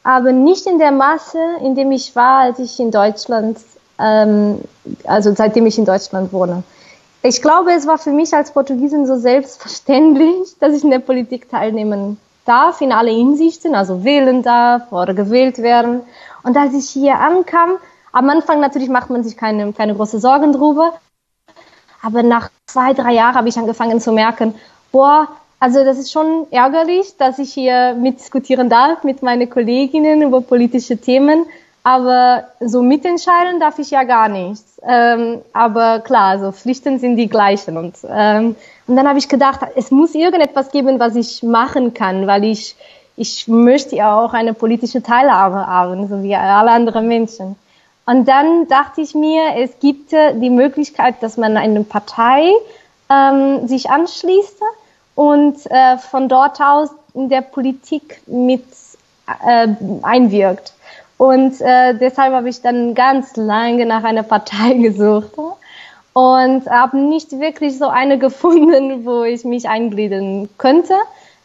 aber 0.03 0.33
nicht 0.33 0.67
in 0.67 0.79
der 0.79 0.93
Masse, 0.93 1.41
in 1.63 1.75
dem 1.75 1.93
ich 1.93 2.15
war, 2.15 2.43
als 2.43 2.59
ich 2.59 2.79
in 2.79 2.91
Deutschland, 2.91 3.59
ähm, 3.99 4.61
also 5.05 5.35
seitdem 5.35 5.67
ich 5.67 5.79
in 5.79 5.85
Deutschland 5.85 6.33
wohne. 6.33 6.63
Ich 7.23 7.43
glaube, 7.43 7.73
es 7.73 7.87
war 7.87 7.99
für 7.99 8.13
mich 8.13 8.33
als 8.33 8.53
Portugiesin 8.53 9.07
so 9.07 9.17
selbstverständlich, 9.17 10.57
dass 10.61 10.75
ich 10.75 10.85
in 10.85 10.91
der 10.91 11.01
Politik 11.01 11.51
teilnehmen 11.51 12.19
darf, 12.45 12.81
in 12.81 12.93
alle 12.93 13.11
Hinsichten, 13.11 13.75
also 13.75 14.05
wählen 14.05 14.43
darf 14.43 14.93
oder 14.93 15.13
gewählt 15.13 15.59
werden. 15.59 16.03
Und 16.45 16.57
als 16.57 16.73
ich 16.73 16.89
hier 16.89 17.19
ankam, 17.19 17.79
am 18.13 18.31
Anfang 18.31 18.61
natürlich 18.61 18.89
macht 18.89 19.11
man 19.11 19.25
sich 19.25 19.37
keine, 19.37 19.73
keine 19.73 19.95
große 19.95 20.21
Sorgen 20.21 20.53
drüber, 20.53 20.93
aber 22.01 22.23
nach 22.23 22.51
zwei, 22.67 22.93
drei 22.93 23.15
Jahren 23.15 23.35
habe 23.35 23.49
ich 23.49 23.59
angefangen 23.59 24.01
zu 24.01 24.13
merken, 24.13 24.55
boah, 24.93 25.27
also 25.59 25.85
das 25.85 25.99
ist 25.99 26.13
schon 26.13 26.47
ärgerlich, 26.51 27.17
dass 27.17 27.39
ich 27.39 27.53
hier 27.53 27.95
mitdiskutieren 27.95 28.69
darf 28.69 29.05
mit 29.05 29.23
meinen 29.23 29.49
Kolleginnen 29.49 30.23
über 30.23 30.41
politische 30.43 30.99
Themen, 30.99 31.47
aber 31.83 32.49
so 32.61 32.83
mitentscheiden 32.83 33.61
darf 33.61 33.79
ich 33.79 33.91
ja 33.91 34.03
gar 34.03 34.29
nichts. 34.29 34.81
Ähm, 34.87 35.41
aber 35.53 36.01
klar, 36.01 36.31
also 36.31 36.53
Pflichten 36.53 36.99
sind 36.99 37.17
die 37.17 37.29
gleichen. 37.29 37.77
Und, 37.77 37.95
ähm, 38.09 38.57
und 38.87 38.97
dann 38.97 39.09
habe 39.09 39.19
ich 39.19 39.29
gedacht, 39.29 39.61
es 39.77 39.91
muss 39.91 40.15
irgendetwas 40.15 40.71
geben, 40.71 40.99
was 40.99 41.15
ich 41.15 41.43
machen 41.43 41.95
kann, 41.95 42.27
weil 42.27 42.45
ich, 42.45 42.77
ich 43.17 43.49
möchte 43.49 43.97
ja 43.97 44.21
auch 44.21 44.35
eine 44.35 44.53
politische 44.53 45.03
Teilhabe 45.03 45.67
haben, 45.67 46.09
so 46.09 46.23
wie 46.23 46.35
alle 46.35 46.73
anderen 46.73 47.09
Menschen. 47.09 47.57
Und 48.05 48.27
dann 48.27 48.69
dachte 48.69 49.01
ich 49.01 49.15
mir, 49.15 49.57
es 49.57 49.79
gibt 49.81 50.13
die 50.13 50.51
Möglichkeit, 50.51 51.23
dass 51.23 51.37
man 51.37 51.57
eine 51.57 51.83
Partei 51.83 52.53
ähm, 53.09 53.67
sich 53.67 53.91
anschließt 53.91 54.61
und 55.17 55.59
äh, 55.71 55.99
von 55.99 56.29
dort 56.29 56.61
aus 56.61 56.91
in 57.15 57.29
der 57.29 57.41
Politik 57.41 58.21
mit 58.27 58.65
äh, 59.27 59.67
einwirkt. 60.03 60.75
Und 61.19 61.61
äh, 61.61 61.95
deshalb 61.95 62.35
habe 62.35 62.49
ich 62.49 62.61
dann 62.61 62.95
ganz 62.95 63.37
lange 63.37 63.87
nach 63.87 64.05
einer 64.05 64.23
Partei 64.23 64.75
gesucht 64.83 65.33
und 66.13 66.71
habe 66.71 66.99
nicht 66.99 67.33
wirklich 67.33 67.79
so 67.79 67.89
eine 67.89 68.19
gefunden, 68.27 69.05
wo 69.05 69.25
ich 69.25 69.45
mich 69.45 69.69
eingliedern 69.69 70.49
könnte, 70.59 70.95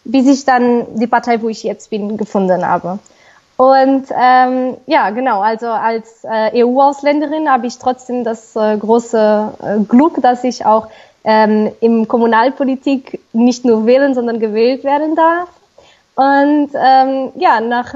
bis 0.03 0.27
ich 0.27 0.45
dann 0.45 0.85
die 0.95 1.07
Partei, 1.07 1.41
wo 1.41 1.49
ich 1.49 1.63
jetzt 1.63 1.89
bin, 1.89 2.17
gefunden 2.17 2.65
habe. 2.67 2.99
Und 3.55 4.05
ähm, 4.19 4.77
ja, 4.87 5.11
genau, 5.11 5.41
also 5.41 5.67
als 5.67 6.23
äh, 6.23 6.63
EU-Ausländerin 6.63 7.47
habe 7.47 7.67
ich 7.67 7.77
trotzdem 7.77 8.23
das 8.23 8.55
äh, 8.55 8.75
große 8.75 9.53
äh, 9.61 9.83
Glück, 9.83 10.19
dass 10.21 10.43
ich 10.43 10.65
auch 10.65 10.87
ähm, 11.23 11.71
im 11.81 12.07
Kommunalpolitik 12.07 13.19
nicht 13.33 13.65
nur 13.65 13.85
wählen, 13.85 14.13
sondern 14.13 14.39
gewählt 14.39 14.83
werden 14.83 15.15
darf. 15.15 15.49
Und 16.15 16.69
ähm, 16.73 17.31
ja, 17.35 17.61
nach 17.61 17.93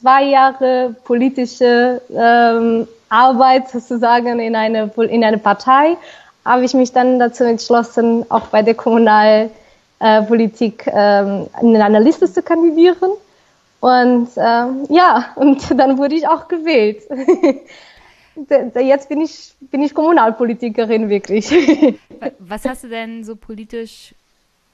zwei 0.00 0.24
Jahren 0.24 0.96
politische 1.04 2.00
ähm, 2.10 2.88
Arbeit 3.08 3.68
sozusagen 3.68 4.40
in 4.40 4.56
eine, 4.56 4.90
in 4.96 5.22
eine 5.24 5.38
Partei 5.38 5.96
habe 6.44 6.64
ich 6.64 6.74
mich 6.74 6.92
dann 6.92 7.18
dazu 7.18 7.44
entschlossen, 7.44 8.24
auch 8.30 8.46
bei 8.46 8.62
der 8.62 8.74
Kommunalpolitik 8.74 10.86
ähm, 10.86 11.46
in 11.60 11.80
einer 11.80 12.00
Liste 12.00 12.32
zu 12.32 12.42
kandidieren. 12.42 13.10
Und 13.80 14.28
ähm, 14.36 14.84
ja, 14.88 15.26
und 15.36 15.70
dann 15.78 15.98
wurde 15.98 16.14
ich 16.14 16.26
auch 16.28 16.48
gewählt. 16.48 17.02
jetzt 18.48 19.08
bin 19.08 19.20
ich, 19.20 19.54
bin 19.60 19.82
ich 19.82 19.94
Kommunalpolitikerin 19.94 21.08
wirklich. 21.08 21.50
Was 22.38 22.64
hast 22.64 22.84
du 22.84 22.88
denn 22.88 23.24
so 23.24 23.36
politisch 23.36 24.14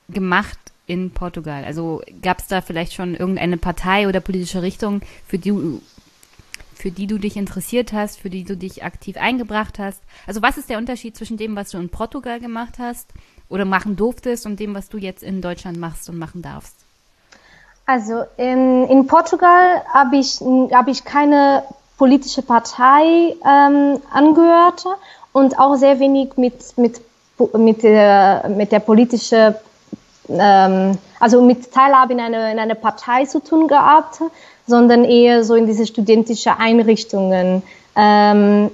gemacht 0.08 0.58
in 0.86 1.10
Portugal? 1.10 1.64
Also 1.64 2.02
gab 2.22 2.38
es 2.38 2.46
da 2.46 2.60
vielleicht 2.60 2.92
schon 2.92 3.14
irgendeine 3.14 3.56
Partei 3.56 4.08
oder 4.08 4.20
politische 4.20 4.62
Richtung, 4.62 5.00
für 5.26 5.38
die, 5.38 5.80
für 6.74 6.90
die 6.90 7.06
du 7.06 7.18
dich 7.18 7.36
interessiert 7.36 7.92
hast, 7.92 8.20
für 8.20 8.30
die 8.30 8.44
du 8.44 8.56
dich 8.56 8.84
aktiv 8.84 9.16
eingebracht 9.16 9.78
hast? 9.78 10.02
Also 10.26 10.42
was 10.42 10.58
ist 10.58 10.70
der 10.70 10.78
Unterschied 10.78 11.16
zwischen 11.16 11.36
dem, 11.36 11.56
was 11.56 11.70
du 11.70 11.78
in 11.78 11.88
Portugal 11.88 12.40
gemacht 12.40 12.74
hast 12.78 13.08
oder 13.48 13.64
machen 13.64 13.96
durftest 13.96 14.46
und 14.46 14.60
dem, 14.60 14.74
was 14.74 14.88
du 14.88 14.98
jetzt 14.98 15.22
in 15.22 15.40
Deutschland 15.40 15.78
machst 15.78 16.08
und 16.08 16.18
machen 16.18 16.42
darfst? 16.42 16.76
Also 17.86 18.24
in, 18.36 18.84
in 18.88 19.06
Portugal 19.06 19.82
habe 19.94 20.16
ich, 20.16 20.40
hab 20.40 20.88
ich 20.88 21.04
keine 21.04 21.62
politische 21.98 22.42
Partei 22.42 23.34
ähm, 23.44 24.00
angehört 24.12 24.84
und 25.32 25.58
auch 25.58 25.76
sehr 25.76 25.98
wenig 25.98 26.36
mit, 26.36 26.76
mit, 26.76 27.00
mit, 27.54 27.82
der, 27.82 28.48
mit 28.48 28.72
der 28.72 28.80
politischen, 28.80 29.54
ähm, 30.28 30.98
also 31.20 31.42
mit 31.42 31.72
Teilhabe 31.72 32.12
in 32.12 32.20
einer 32.20 32.50
in 32.50 32.58
eine 32.58 32.74
Partei 32.74 33.24
zu 33.24 33.40
tun 33.40 33.68
gehabt, 33.68 34.20
sondern 34.66 35.04
eher 35.04 35.44
so 35.44 35.54
in 35.54 35.66
diese 35.66 35.86
studentische 35.86 36.58
Einrichtungen, 36.58 37.62
ähm, 37.94 38.70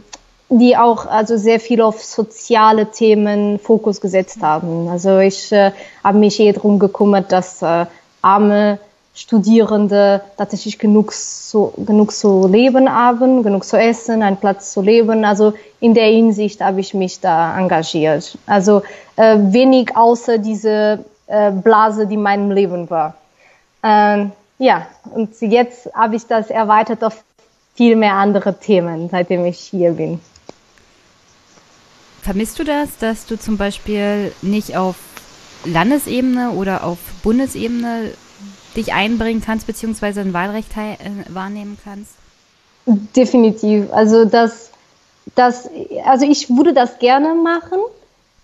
die 0.48 0.76
auch 0.76 1.06
also 1.06 1.36
sehr 1.36 1.60
viel 1.60 1.80
auf 1.80 2.02
soziale 2.02 2.90
Themen 2.90 3.58
Fokus 3.58 4.00
gesetzt 4.00 4.42
haben. 4.42 4.88
Also 4.88 5.18
ich 5.18 5.52
äh, 5.52 5.72
habe 6.02 6.18
mich 6.18 6.38
eher 6.40 6.52
darum 6.52 6.78
gekümmert, 6.78 7.30
dass 7.32 7.62
äh, 7.62 7.86
arme 8.20 8.78
Studierende 9.14 10.22
tatsächlich 10.38 10.78
genug 10.78 11.12
zu, 11.12 11.72
genug 11.76 12.12
zu 12.12 12.48
leben 12.48 12.90
haben, 12.90 13.42
genug 13.42 13.64
zu 13.64 13.76
essen, 13.76 14.22
einen 14.22 14.38
Platz 14.38 14.72
zu 14.72 14.80
leben. 14.80 15.24
Also 15.24 15.52
in 15.80 15.92
der 15.92 16.06
Hinsicht 16.06 16.60
habe 16.62 16.80
ich 16.80 16.94
mich 16.94 17.20
da 17.20 17.58
engagiert. 17.58 18.38
Also 18.46 18.82
äh, 19.16 19.36
wenig 19.38 19.94
außer 19.94 20.38
diese 20.38 21.04
äh, 21.26 21.50
Blase, 21.50 22.06
die 22.06 22.16
mein 22.16 22.50
Leben 22.50 22.88
war. 22.88 23.14
Ähm, 23.82 24.32
ja, 24.58 24.86
und 25.12 25.38
jetzt 25.40 25.92
habe 25.94 26.16
ich 26.16 26.26
das 26.26 26.48
erweitert 26.48 27.04
auf 27.04 27.22
viel 27.74 27.96
mehr 27.96 28.14
andere 28.14 28.58
Themen, 28.58 29.08
seitdem 29.10 29.44
ich 29.44 29.58
hier 29.58 29.92
bin. 29.92 30.20
Vermisst 32.22 32.58
du 32.58 32.64
das, 32.64 32.96
dass 32.98 33.26
du 33.26 33.36
zum 33.36 33.56
Beispiel 33.56 34.32
nicht 34.42 34.76
auf 34.76 34.96
Landesebene 35.64 36.52
oder 36.52 36.84
auf 36.84 36.98
Bundesebene 37.22 38.12
dich 38.76 38.92
einbringen 38.92 39.42
kannst, 39.44 39.66
beziehungsweise 39.66 40.20
ein 40.20 40.32
Wahlrecht 40.32 40.70
äh, 40.76 40.96
wahrnehmen 41.28 41.78
kannst? 41.84 42.12
Definitiv. 42.86 43.92
Also 43.92 44.24
das, 44.24 44.70
das, 45.34 45.68
also 46.04 46.26
ich 46.26 46.50
würde 46.50 46.72
das 46.72 46.98
gerne 46.98 47.34
machen. 47.34 47.78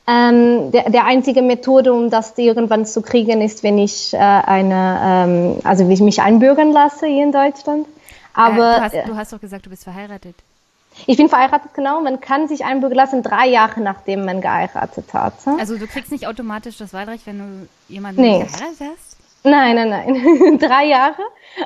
Ähm, 0.07 0.71
der, 0.73 0.89
der 0.89 1.05
einzige 1.05 1.43
Methode, 1.43 1.93
um 1.93 2.09
das 2.09 2.33
irgendwann 2.39 2.87
zu 2.87 3.03
kriegen, 3.03 3.43
ist, 3.43 3.63
wenn 3.63 3.77
ich 3.77 4.15
äh, 4.15 4.17
eine, 4.17 5.01
ähm, 5.03 5.57
also 5.65 5.85
wenn 5.85 5.91
ich 5.91 6.01
mich 6.01 6.23
einbürgern 6.23 6.73
lasse 6.73 7.07
hier 7.07 7.25
in 7.25 7.33
Deutschland. 7.33 7.87
Aber 8.33 8.77
äh, 8.77 8.79
du, 8.79 8.83
hast, 8.83 9.09
du 9.09 9.17
hast 9.17 9.33
doch 9.35 9.41
gesagt, 9.41 9.67
du 9.67 9.71
bist 9.71 9.85
verheiratet. 9.85 10.35
Ich 11.07 11.17
bin 11.17 11.29
verheiratet, 11.29 11.75
genau. 11.75 12.01
Man 12.01 12.21
kann 12.21 12.49
sich 12.49 12.65
einbürgern 12.65 12.97
lassen 12.97 13.23
drei 13.23 13.49
Jahre 13.49 13.81
nachdem 13.81 14.25
man 14.25 14.41
geheiratet 14.41 15.13
hat. 15.13 15.35
Also 15.59 15.77
du 15.77 15.87
kriegst 15.87 16.11
nicht 16.11 16.27
automatisch 16.27 16.79
das 16.79 16.93
Wahlrecht, 16.93 17.27
wenn 17.27 17.39
du 17.39 17.69
jemanden 17.93 18.23
Nee. 18.23 18.39
geheiratet 18.45 18.81
hast? 18.81 19.08
Nein, 19.51 19.77
nein, 19.77 19.89
nein. 19.89 20.59
drei 20.59 20.87
Jahre. 20.87 21.23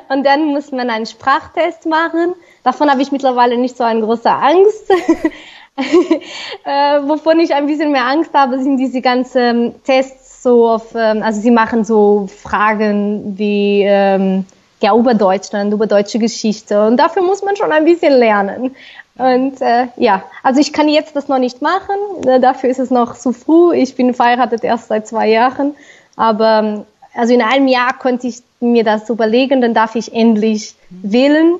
Und 0.09 0.25
dann 0.25 0.45
muss 0.45 0.71
man 0.71 0.89
einen 0.89 1.05
Sprachtest 1.05 1.85
machen. 1.85 2.33
Davon 2.63 2.89
habe 2.89 3.01
ich 3.01 3.11
mittlerweile 3.11 3.57
nicht 3.57 3.77
so 3.77 3.83
eine 3.83 4.01
große 4.01 4.29
Angst. 4.29 4.89
äh, 6.65 6.99
wovon 7.07 7.39
ich 7.39 7.53
ein 7.53 7.65
bisschen 7.65 7.91
mehr 7.91 8.05
Angst 8.05 8.33
habe, 8.33 8.61
sind 8.61 8.77
diese 8.77 9.01
ganzen 9.01 9.75
Tests 9.83 10.43
so 10.43 10.69
auf, 10.69 10.93
ähm, 10.93 11.23
also 11.23 11.41
sie 11.41 11.51
machen 11.51 11.83
so 11.83 12.27
Fragen 12.27 13.37
wie 13.37 13.83
ähm, 13.83 14.45
ja 14.81 14.95
über 14.95 15.13
Deutschland, 15.13 15.73
über 15.73 15.87
deutsche 15.87 16.19
Geschichte 16.19 16.85
und 16.85 16.97
dafür 16.97 17.23
muss 17.23 17.41
man 17.41 17.55
schon 17.55 17.71
ein 17.71 17.85
bisschen 17.85 18.13
lernen. 18.13 18.75
Und 19.15 19.61
äh, 19.61 19.87
ja, 19.95 20.23
also 20.43 20.59
ich 20.59 20.73
kann 20.73 20.89
jetzt 20.89 21.15
das 21.15 21.27
noch 21.27 21.39
nicht 21.39 21.61
machen, 21.61 22.27
äh, 22.27 22.39
dafür 22.39 22.69
ist 22.69 22.79
es 22.79 22.91
noch 22.91 23.15
zu 23.15 23.31
früh. 23.31 23.75
Ich 23.75 23.95
bin 23.95 24.13
verheiratet 24.13 24.63
erst 24.63 24.89
seit 24.89 25.07
zwei 25.07 25.29
Jahren, 25.29 25.75
aber 26.15 26.59
ähm, 26.59 26.85
also 27.13 27.33
in 27.33 27.41
einem 27.41 27.67
Jahr 27.67 27.97
konnte 27.97 28.27
ich 28.27 28.41
mir 28.59 28.83
das 28.83 29.09
überlegen, 29.09 29.61
dann 29.61 29.73
darf 29.73 29.95
ich 29.95 30.13
endlich 30.13 30.75
wählen. 30.89 31.59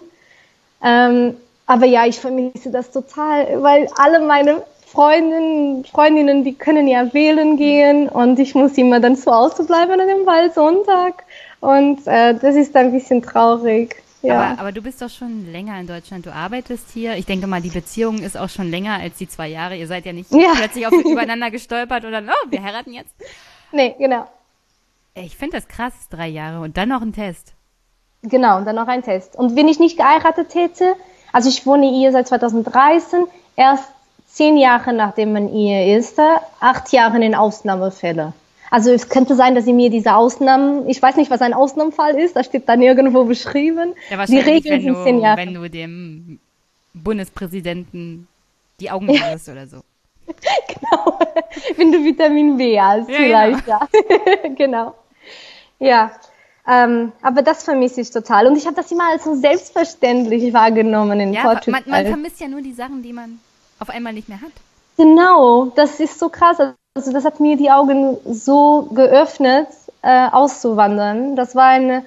Ähm, 0.83 1.35
aber 1.65 1.85
ja, 1.85 2.05
ich 2.05 2.19
vermisse 2.19 2.71
das 2.71 2.91
total, 2.91 3.61
weil 3.61 3.87
alle 3.97 4.19
meine 4.19 4.63
Freundinnen, 4.87 5.85
Freundinnen, 5.85 6.43
die 6.43 6.53
können 6.53 6.87
ja 6.87 7.13
wählen 7.13 7.57
gehen 7.57 8.09
und 8.09 8.37
ich 8.39 8.53
muss 8.53 8.77
immer 8.77 8.99
dann 8.99 9.15
zu 9.15 9.31
Hause 9.31 9.63
bleiben 9.63 9.91
an 9.99 10.07
dem 10.07 10.25
Wahlsonntag 10.25 11.23
und 11.61 12.05
äh, 12.05 12.35
das 12.35 12.55
ist 12.55 12.75
ein 12.75 12.91
bisschen 12.91 13.21
traurig. 13.21 13.95
Ja. 14.21 14.51
Aber, 14.51 14.59
aber 14.61 14.71
du 14.71 14.81
bist 14.81 15.01
doch 15.01 15.09
schon 15.09 15.51
länger 15.51 15.79
in 15.79 15.87
Deutschland. 15.87 16.25
Du 16.25 16.33
arbeitest 16.33 16.91
hier. 16.93 17.15
Ich 17.17 17.25
denke 17.25 17.45
mal, 17.47 17.61
die 17.61 17.69
Beziehung 17.69 18.19
ist 18.19 18.37
auch 18.37 18.47
schon 18.49 18.69
länger 18.69 18.99
als 18.99 19.17
die 19.17 19.27
zwei 19.27 19.49
Jahre. 19.49 19.75
Ihr 19.75 19.87
seid 19.87 20.05
ja 20.05 20.13
nicht 20.13 20.31
Ja. 20.31 20.53
plötzlich 20.55 20.87
auf, 20.87 20.93
übereinander 20.93 21.51
gestolpert 21.51 22.05
oder 22.05 22.21
oh, 22.25 22.49
wir 22.49 22.63
heiraten 22.63 22.93
jetzt. 22.93 23.13
nee, 23.71 23.95
genau. 23.97 24.25
Ich 25.15 25.37
finde 25.37 25.57
das 25.57 25.67
krass, 25.67 25.93
drei 26.09 26.27
Jahre 26.27 26.61
und 26.61 26.77
dann 26.77 26.89
noch 26.89 27.01
ein 27.01 27.13
Test. 27.13 27.53
Genau, 28.23 28.57
und 28.57 28.65
dann 28.65 28.75
noch 28.75 28.87
ein 28.87 29.03
Test. 29.03 29.35
Und 29.35 29.55
wenn 29.55 29.67
ich 29.67 29.79
nicht 29.79 29.97
geheiratet 29.97 30.55
hätte, 30.55 30.95
also 31.31 31.49
ich 31.49 31.65
wohne 31.65 31.89
hier 31.89 32.11
seit 32.11 32.27
2013, 32.27 33.25
erst 33.55 33.85
zehn 34.27 34.57
Jahre 34.57 34.93
nachdem 34.93 35.33
man 35.33 35.53
Ehe 35.53 35.97
ist, 35.97 36.17
äh, 36.17 36.37
acht 36.59 36.91
Jahre 36.91 37.23
in 37.23 37.35
Ausnahmefälle. 37.35 38.33
Also 38.71 38.91
es 38.91 39.07
könnte 39.09 39.35
sein, 39.35 39.53
dass 39.53 39.65
sie 39.65 39.73
mir 39.73 39.91
diese 39.91 40.15
Ausnahmen, 40.15 40.89
ich 40.89 40.99
weiß 40.99 41.17
nicht, 41.17 41.29
was 41.29 41.41
ein 41.41 41.53
Ausnahmefall 41.53 42.15
ist, 42.19 42.35
da 42.35 42.43
steht 42.43 42.67
dann 42.67 42.81
irgendwo 42.81 43.25
beschrieben. 43.25 43.93
Ja, 44.09 44.15
die 44.15 44.17
wahrscheinlich, 44.17 44.45
Regeln 44.47 44.85
wenn 44.85 44.93
du, 44.93 45.03
zehn 45.03 45.19
Jahre. 45.19 45.37
wenn 45.37 45.53
du 45.53 45.69
dem 45.69 46.39
Bundespräsidenten 46.95 48.27
die 48.79 48.89
Augen 48.89 49.05
machst 49.19 49.47
oder 49.49 49.67
so. 49.67 49.81
Genau. 50.25 51.19
Wenn 51.77 51.91
du 51.91 52.03
Vitamin 52.03 52.55
B 52.55 52.79
hast, 52.79 53.09
Ja, 53.09 53.15
vielleicht, 53.15 53.67
ja. 53.67 53.87
genau. 54.55 54.95
Ja. 55.79 56.11
Ähm, 56.67 57.11
aber 57.21 57.41
das 57.41 57.63
vermisse 57.63 58.01
ich 58.01 58.11
total. 58.11 58.47
Und 58.47 58.55
ich 58.55 58.65
habe 58.65 58.75
das 58.75 58.91
immer 58.91 59.09
als 59.11 59.25
so 59.25 59.35
selbstverständlich 59.35 60.53
wahrgenommen 60.53 61.19
in 61.19 61.33
Ja, 61.33 61.43
Portugal. 61.43 61.81
man, 61.85 61.91
man 61.91 62.07
vermisst 62.07 62.39
ja 62.39 62.47
nur 62.47 62.61
die 62.61 62.73
Sachen, 62.73 63.03
die 63.03 63.11
man 63.11 63.39
auf 63.79 63.89
einmal 63.89 64.13
nicht 64.13 64.29
mehr 64.29 64.39
hat. 64.39 64.51
Genau, 64.97 65.65
das 65.75 65.99
ist 65.99 66.19
so 66.19 66.29
krass. 66.29 66.57
Also 66.95 67.11
das 67.11 67.25
hat 67.25 67.39
mir 67.39 67.57
die 67.57 67.69
Augen 67.69 68.17
so 68.25 68.83
geöffnet, 68.93 69.67
äh, 70.03 70.27
auszuwandern. 70.31 71.35
Das 71.35 71.55
war 71.55 71.67
eine, 71.67 72.05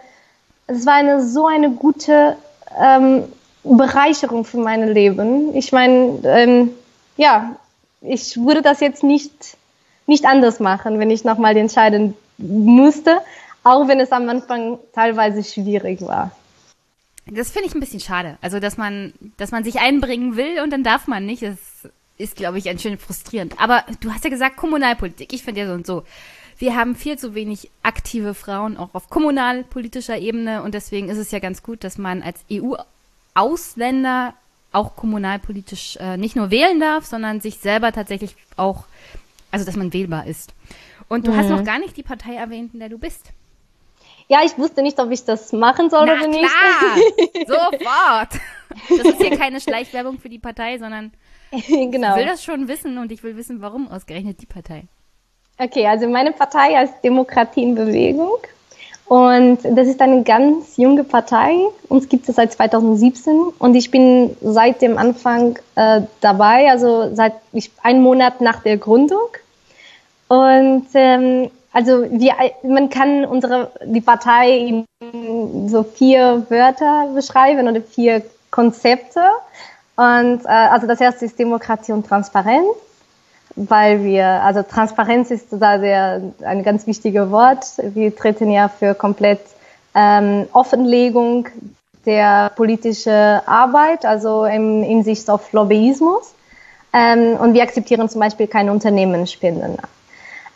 das 0.69 0.87
war 0.87 0.95
eine 0.95 1.23
so 1.27 1.47
eine 1.47 1.71
gute 1.71 2.37
ähm, 2.81 3.25
Bereicherung 3.63 4.45
für 4.45 4.59
mein 4.59 4.89
Leben. 4.89 5.55
Ich 5.55 5.73
meine, 5.73 6.21
ähm, 6.25 6.71
ja, 7.17 7.57
ich 8.01 8.43
würde 8.43 8.63
das 8.63 8.81
jetzt 8.81 9.03
nicht 9.03 9.57
nicht 10.07 10.25
anders 10.25 10.61
machen, 10.61 10.99
wenn 10.99 11.11
ich 11.11 11.25
nochmal 11.25 11.57
entscheiden 11.57 12.15
musste, 12.39 13.19
auch 13.67 13.89
wenn 13.89 13.99
es 13.99 14.13
am 14.13 14.29
Anfang 14.29 14.79
teilweise 14.93 15.43
schwierig 15.43 16.01
war. 16.03 16.31
Das 17.27 17.51
finde 17.51 17.69
ich 17.69 17.75
ein 17.75 17.81
bisschen 17.81 17.99
schade. 17.99 18.39
Also, 18.41 18.61
dass 18.61 18.77
man, 18.77 19.13
dass 19.37 19.51
man 19.51 19.65
sich 19.65 19.81
einbringen 19.81 20.37
will 20.37 20.61
und 20.63 20.73
dann 20.73 20.85
darf 20.85 21.09
man 21.09 21.27
nicht. 21.27 21.43
Das 21.43 21.59
ist, 22.17 22.37
glaube 22.37 22.59
ich, 22.59 22.69
ein 22.69 22.79
schön 22.79 22.97
frustrierend. 22.97 23.61
Aber 23.61 23.85
du 24.01 24.13
hast 24.13 24.23
ja 24.23 24.31
gesagt, 24.31 24.57
Kommunalpolitik. 24.57 25.33
Ich 25.33 25.43
finde 25.43 25.63
ja 25.63 25.67
so 25.67 25.73
und 25.73 25.85
so. 25.85 26.05
Wir 26.59 26.77
haben 26.77 26.95
viel 26.95 27.19
zu 27.19 27.35
wenig 27.35 27.69
aktive 27.83 28.35
Frauen 28.35 28.77
auch 28.77 28.91
auf 28.95 29.11
kommunalpolitischer 29.11 30.17
Ebene 30.17 30.63
und 30.63 30.73
deswegen 30.73 31.11
ist 31.11 31.19
es 31.19 31.31
ja 31.33 31.41
ganz 31.41 31.63
gut, 31.63 31.85
dass 31.85 31.99
man 31.99 32.23
als 32.23 32.39
EU-Ausländer 32.51 34.33
auch 34.73 34.97
kommunalpolitisch 34.97 35.97
äh, 35.97 36.17
nicht 36.17 36.37
nur 36.37 36.51
wählen 36.51 36.81
darf, 36.81 37.05
sondern 37.05 37.41
sich 37.41 37.59
selber 37.59 37.93
tatsächlich 37.93 38.37
auch, 38.57 38.85
also 39.51 39.67
dass 39.67 39.77
man 39.77 39.93
wählbar 39.93 40.27
ist. 40.27 40.55
Und 41.09 41.27
du 41.27 41.37
hast 41.37 41.51
noch 41.51 41.65
gar 41.65 41.79
nicht 41.79 41.97
die 41.97 42.03
Partei 42.03 42.37
erwähnt, 42.37 42.73
in 42.73 42.81
der 42.81 42.89
du 42.89 42.99
bist. 42.99 43.33
Ja, 44.29 44.41
ich 44.45 44.59
wusste 44.59 44.83
nicht, 44.83 44.99
ob 44.99 45.11
ich 45.11 45.25
das 45.25 45.53
machen 45.53 45.89
soll 45.89 46.07
Na 46.07 46.15
oder 46.15 46.27
nicht. 46.27 46.49
klar, 46.49 46.97
sofort. 47.71 48.41
Das 48.89 49.07
ist 49.07 49.23
hier 49.23 49.39
keine 49.39 49.61
Schleichwerbung 49.61 50.19
für 50.19 50.29
die 50.29 50.39
Partei, 50.39 50.79
sondern 50.79 51.13
genau. 51.69 52.11
ich 52.11 52.17
will 52.17 52.27
das 52.27 52.43
schon 52.43 52.69
wissen 52.69 52.99
und 52.99 53.13
ich 53.13 53.23
will 53.23 53.37
wissen, 53.37 53.61
warum 53.61 53.89
ausgerechnet 53.89 54.41
die 54.41 54.47
Partei. 54.47 54.85
Okay, 55.59 55.87
also 55.87 56.09
meine 56.09 56.33
Partei 56.33 56.75
heißt 56.75 57.03
Demokratie 57.03 57.63
in 57.63 57.75
Bewegung. 57.75 58.39
Und 59.07 59.59
das 59.63 59.87
ist 59.87 60.01
eine 60.01 60.25
ganz 60.25 60.77
junge 60.77 61.05
Partei. 61.05 61.55
Uns 61.89 62.09
gibt 62.09 62.29
es 62.29 62.35
seit 62.35 62.53
2017 62.53 63.53
und 63.59 63.75
ich 63.77 63.93
bin 63.93 64.37
seit 64.43 64.83
dem 64.83 64.99
Anfang 64.99 65.59
äh, 65.77 66.03
dabei, 66.21 66.69
also 66.71 67.15
seit 67.15 67.35
ich, 67.53 67.71
einen 67.85 68.03
Monat 68.03 68.41
nach 68.41 68.63
der 68.65 68.77
Gründung. 68.77 69.29
Und 70.27 70.89
ähm, 70.95 71.51
also 71.77 72.07
wir, 72.11 72.33
man 72.63 72.89
kann 72.89 73.27
unsere 73.27 73.71
die 73.85 74.01
Partei 74.01 74.57
in 74.57 75.69
so 75.69 75.83
vier 75.83 76.47
Wörter 76.49 77.09
beschreiben 77.15 77.69
oder 77.69 77.83
vier 77.83 78.23
Konzepte. 78.51 79.21
Und 79.97 80.45
äh, 80.45 80.49
also 80.49 80.87
das 80.87 81.01
erste 81.01 81.27
ist 81.27 81.39
Demokratie 81.39 81.93
und 81.93 82.07
Transparenz 82.07 82.67
weil 83.57 84.05
wir, 84.05 84.27
also 84.27 84.63
Transparenz 84.63 85.31
ist 85.31 85.47
da 85.51 85.79
der, 85.79 86.21
ein 86.45 86.63
ganz 86.63 86.87
wichtiges 86.87 87.31
Wort. 87.31 87.65
Wir 87.79 88.15
treten 88.15 88.51
ja 88.51 88.69
für 88.69 88.95
komplett 88.95 89.41
ähm, 89.95 90.47
Offenlegung 90.53 91.49
der 92.05 92.51
politischen 92.55 93.41
Arbeit, 93.47 94.05
also 94.05 94.45
in 94.45 94.83
Hinsicht 94.83 95.29
auf 95.31 95.53
Lobbyismus. 95.53 96.35
Ähm, 96.93 97.37
und 97.41 97.55
wir 97.55 97.63
akzeptieren 97.63 98.09
zum 98.09 98.21
Beispiel 98.21 98.47
keine 98.47 98.71
Unternehmensspenden. 98.73 99.79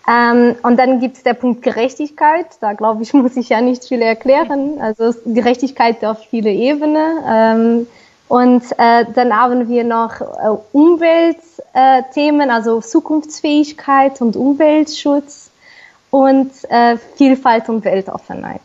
Ähm, 0.08 0.56
und 0.62 0.78
dann 0.78 1.00
gibt 1.00 1.16
es 1.16 1.22
der 1.22 1.34
Punkt 1.34 1.62
Gerechtigkeit. 1.62 2.46
Da 2.60 2.72
glaube 2.72 3.02
ich, 3.02 3.12
muss 3.14 3.36
ich 3.36 3.48
ja 3.48 3.60
nicht 3.60 3.84
viel 3.84 4.02
erklären. 4.02 4.80
Also 4.80 5.14
Gerechtigkeit 5.26 6.04
auf 6.04 6.18
viele 6.30 6.50
Ebenen. 6.50 7.18
Ähm, 7.28 7.86
und 8.28 8.62
äh, 8.78 9.06
dann 9.12 9.36
haben 9.36 9.68
wir 9.68 9.82
noch 9.82 10.20
äh, 10.20 10.56
Umweltthemen, 10.72 12.48
äh, 12.48 12.52
also 12.52 12.80
Zukunftsfähigkeit 12.80 14.20
und 14.20 14.36
Umweltschutz 14.36 15.50
und 16.10 16.52
äh, 16.68 16.96
Vielfalt 17.16 17.68
und 17.68 17.84
Weltoffenheit. 17.84 18.60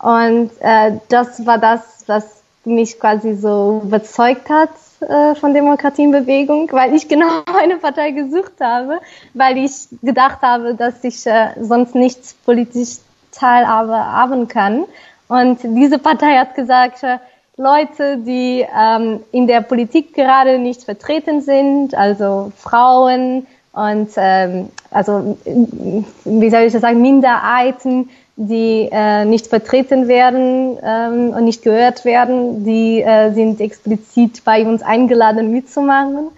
Und 0.00 0.50
äh, 0.60 0.98
das 1.08 1.46
war 1.46 1.58
das, 1.58 2.04
was 2.06 2.35
mich 2.66 2.98
quasi 2.98 3.34
so 3.34 3.82
überzeugt 3.84 4.50
hat 4.50 4.70
äh, 5.00 5.34
von 5.34 5.54
Demokratie 5.54 6.04
in 6.04 6.10
Bewegung, 6.10 6.70
weil 6.72 6.94
ich 6.94 7.08
genau 7.08 7.42
eine 7.62 7.76
Partei 7.76 8.10
gesucht 8.10 8.54
habe, 8.60 9.00
weil 9.34 9.58
ich 9.58 9.88
gedacht 10.02 10.42
habe, 10.42 10.74
dass 10.74 11.02
ich 11.04 11.26
äh, 11.26 11.50
sonst 11.60 11.94
nichts 11.94 12.34
politisch 12.34 12.98
teilhaben 13.32 14.48
kann. 14.48 14.84
Und 15.28 15.58
diese 15.62 15.98
Partei 15.98 16.36
hat 16.36 16.54
gesagt, 16.54 17.02
äh, 17.02 17.18
Leute, 17.58 18.18
die 18.18 18.66
ähm, 18.76 19.20
in 19.32 19.46
der 19.46 19.62
Politik 19.62 20.14
gerade 20.14 20.58
nicht 20.58 20.84
vertreten 20.84 21.40
sind, 21.40 21.94
also 21.94 22.52
Frauen 22.56 23.46
und 23.72 24.10
ähm, 24.16 24.68
also 24.90 25.38
wie 25.44 26.50
soll 26.50 26.62
ich 26.62 26.72
das 26.72 26.82
sagen, 26.82 27.00
Minderheiten, 27.00 28.10
die 28.36 28.88
äh, 28.92 29.24
nicht 29.24 29.46
vertreten 29.46 30.08
werden 30.08 30.78
ähm, 30.82 31.30
und 31.30 31.44
nicht 31.44 31.62
gehört 31.62 32.04
werden, 32.04 32.64
die 32.64 33.02
äh, 33.02 33.32
sind 33.32 33.60
explizit 33.60 34.44
bei 34.44 34.66
uns 34.66 34.82
eingeladen 34.82 35.50
mitzumachen. 35.50 36.28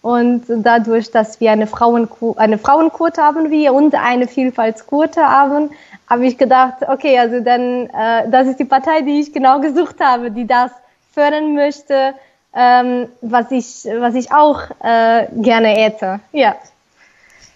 Und 0.00 0.44
dadurch, 0.48 1.10
dass 1.10 1.40
wir 1.40 1.50
eine, 1.50 1.66
Frauenquote, 1.66 2.38
eine 2.38 2.58
Frauenquote 2.58 3.20
haben 3.20 3.50
wir 3.50 3.74
und 3.74 3.94
eine 3.96 4.28
Vielfaltsquote 4.28 5.20
haben, 5.20 5.70
habe 6.08 6.26
ich 6.26 6.38
gedacht, 6.38 6.76
okay, 6.86 7.18
also 7.18 7.40
dann, 7.40 7.86
äh, 7.90 8.30
das 8.30 8.46
ist 8.46 8.60
die 8.60 8.64
Partei, 8.64 9.02
die 9.02 9.20
ich 9.20 9.32
genau 9.32 9.60
gesucht 9.60 9.96
habe, 10.00 10.30
die 10.30 10.46
das 10.46 10.70
fördern 11.12 11.54
möchte, 11.54 12.14
ähm, 12.54 13.08
was 13.20 13.50
ich, 13.50 13.86
was 13.98 14.14
ich 14.14 14.32
auch 14.32 14.62
äh, 14.82 15.26
gerne 15.32 15.68
hätte. 15.68 16.20
Ja, 16.32 16.54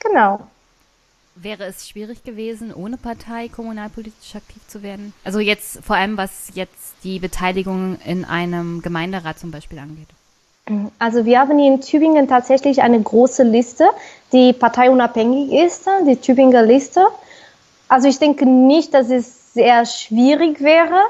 genau. 0.01 0.41
Wäre 1.43 1.65
es 1.65 1.89
schwierig 1.89 2.23
gewesen, 2.23 2.73
ohne 2.73 2.97
Partei 2.97 3.49
kommunalpolitisch 3.49 4.37
aktiv 4.37 4.63
zu 4.69 4.85
werden? 4.85 5.13
Also 5.25 5.41
jetzt 5.41 5.81
vor 5.83 5.97
allem, 5.97 6.17
was 6.17 6.53
jetzt 6.55 6.95
die 7.03 7.19
Beteiligung 7.19 7.99
in 8.07 8.25
einem 8.25 8.81
Gemeinderat 8.81 9.41
zum 9.41 9.51
Beispiel 9.51 9.81
angeht. 9.81 10.07
Also 11.01 11.25
wir 11.25 11.41
haben 11.41 11.59
in 11.59 11.81
Tübingen 11.81 12.29
tatsächlich 12.29 12.83
eine 12.83 13.01
große 13.01 13.43
Liste, 13.43 13.89
die 14.33 14.53
parteiunabhängig 14.53 15.53
ist, 15.53 15.87
die 16.07 16.15
Tübinger 16.15 16.63
Liste. 16.63 17.05
Also 17.89 18.07
ich 18.07 18.21
denke 18.21 18.47
nicht, 18.47 18.95
dass 18.95 19.11
es 19.11 19.53
sehr 19.53 19.85
schwierig 19.85 20.61
wäre. 20.61 21.01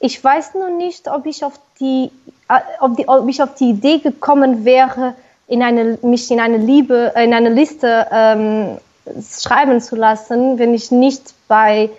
Ich 0.00 0.22
weiß 0.24 0.54
nur 0.54 0.70
nicht, 0.70 1.08
ob 1.08 1.26
ich 1.26 1.44
auf 1.44 1.60
die, 1.78 2.10
äh, 2.48 2.60
ob, 2.80 2.96
die, 2.96 3.06
ob 3.06 3.28
ich 3.28 3.42
auf 3.42 3.54
die 3.56 3.70
Idee 3.70 3.98
gekommen 3.98 4.64
wäre, 4.64 5.14
in 5.46 5.62
eine, 5.62 5.98
mich 6.00 6.30
in 6.30 6.40
eine 6.40 6.56
Liebe, 6.56 7.12
in 7.16 7.34
eine 7.34 7.50
Liste 7.50 8.06
ähm, 8.10 8.78
schreiben 9.40 9.80
zu 9.80 9.96
lassen, 9.96 10.58
wenn 10.58 10.74
ich 10.74 10.90
nicht 10.90 11.34
bei 11.48 11.90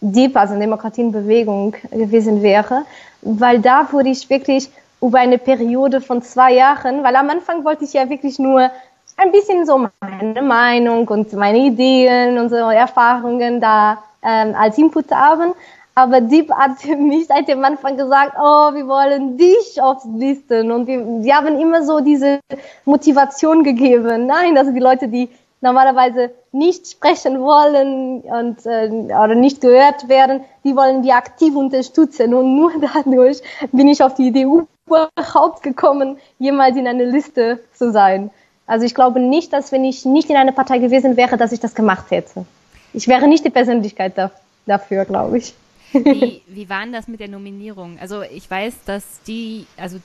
DIP, 0.00 0.36
also 0.36 0.58
Demokratienbewegung, 0.58 1.74
gewesen 1.90 2.42
wäre, 2.42 2.84
weil 3.22 3.60
da 3.60 3.90
wurde 3.92 4.10
ich 4.10 4.28
wirklich 4.28 4.70
über 5.00 5.18
eine 5.18 5.38
Periode 5.38 6.00
von 6.00 6.22
zwei 6.22 6.54
Jahren, 6.54 7.02
weil 7.02 7.16
am 7.16 7.30
Anfang 7.30 7.64
wollte 7.64 7.84
ich 7.84 7.92
ja 7.92 8.08
wirklich 8.08 8.38
nur 8.38 8.70
ein 9.16 9.32
bisschen 9.32 9.66
so 9.66 9.88
meine 10.00 10.42
Meinung 10.42 11.06
und 11.08 11.32
meine 11.32 11.58
Ideen 11.58 12.38
und 12.38 12.48
so 12.48 12.56
Erfahrungen 12.56 13.60
da 13.60 14.02
ähm, 14.22 14.54
als 14.56 14.78
Input 14.78 15.10
haben. 15.10 15.52
Aber 15.94 16.20
Deep 16.22 16.50
hat 16.50 16.84
mich 16.98 17.26
seit 17.26 17.48
dem 17.48 17.62
Anfang 17.64 17.96
gesagt, 17.96 18.36
oh, 18.38 18.72
wir 18.74 18.86
wollen 18.86 19.36
dich 19.36 19.80
aufs 19.80 20.06
Listen. 20.14 20.72
Und 20.72 20.86
wir, 20.86 21.04
die 21.22 21.32
haben 21.32 21.60
immer 21.60 21.84
so 21.84 22.00
diese 22.00 22.40
Motivation 22.86 23.62
gegeben. 23.62 24.26
Nein, 24.26 24.56
also 24.56 24.72
die 24.72 24.80
Leute, 24.80 25.08
die 25.08 25.28
normalerweise 25.62 26.32
nicht 26.50 26.88
sprechen 26.88 27.40
wollen 27.40 28.20
und 28.20 28.66
äh, 28.66 28.88
oder 29.14 29.34
nicht 29.34 29.60
gehört 29.60 30.08
werden, 30.08 30.42
die 30.64 30.76
wollen 30.76 31.02
die 31.02 31.12
aktiv 31.12 31.54
unterstützen. 31.54 32.34
Und 32.34 32.56
nur 32.56 32.72
dadurch 32.94 33.40
bin 33.70 33.88
ich 33.88 34.02
auf 34.02 34.14
die 34.14 34.26
Idee 34.26 34.46
überhaupt 34.86 35.62
gekommen, 35.62 36.18
jemals 36.38 36.76
in 36.76 36.86
einer 36.86 37.04
Liste 37.04 37.60
zu 37.74 37.92
sein. 37.92 38.30
Also 38.66 38.84
ich 38.84 38.94
glaube 38.94 39.20
nicht, 39.20 39.52
dass 39.52 39.72
wenn 39.72 39.84
ich 39.84 40.04
nicht 40.04 40.28
in 40.30 40.36
einer 40.36 40.52
Partei 40.52 40.78
gewesen 40.78 41.16
wäre, 41.16 41.36
dass 41.36 41.52
ich 41.52 41.60
das 41.60 41.74
gemacht 41.74 42.10
hätte. 42.10 42.44
Ich 42.92 43.08
wäre 43.08 43.26
nicht 43.26 43.44
die 43.44 43.50
Persönlichkeit 43.50 44.18
da, 44.18 44.30
dafür, 44.66 45.04
glaube 45.04 45.38
ich. 45.38 45.54
Wie, 45.92 46.42
wie 46.46 46.68
war 46.68 46.82
denn 46.82 46.92
das 46.92 47.08
mit 47.08 47.20
der 47.20 47.28
Nominierung? 47.28 47.98
Also 48.00 48.22
ich 48.22 48.50
weiß, 48.50 48.74
dass 48.84 49.04
die, 49.26 49.66
also 49.76 49.98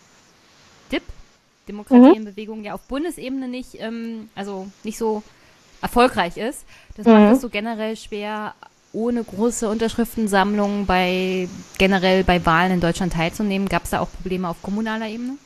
DIP, 0.91 1.03
Demokratie 1.67 2.17
in 2.17 2.25
Bewegung, 2.25 2.63
ja 2.63 2.73
auf 2.73 2.81
Bundesebene 2.81 3.47
nicht, 3.47 3.79
ähm, 3.79 4.29
also 4.35 4.67
nicht 4.83 4.97
so 4.97 5.21
erfolgreich 5.81 6.37
ist. 6.37 6.65
Das 6.95 7.05
mhm. 7.05 7.13
macht 7.13 7.33
es 7.35 7.41
so 7.41 7.49
generell 7.49 7.95
schwer, 7.95 8.53
ohne 8.93 9.23
große 9.23 9.69
Unterschriftensammlungen 9.69 10.85
bei 10.85 11.47
generell 11.77 12.23
bei 12.23 12.45
Wahlen 12.45 12.73
in 12.73 12.79
Deutschland 12.79 13.13
teilzunehmen. 13.13 13.69
Gab 13.69 13.83
es 13.83 13.91
da 13.91 13.99
auch 13.99 14.07
Probleme 14.21 14.49
auf 14.49 14.61
kommunaler 14.61 15.07
Ebene? 15.07 15.37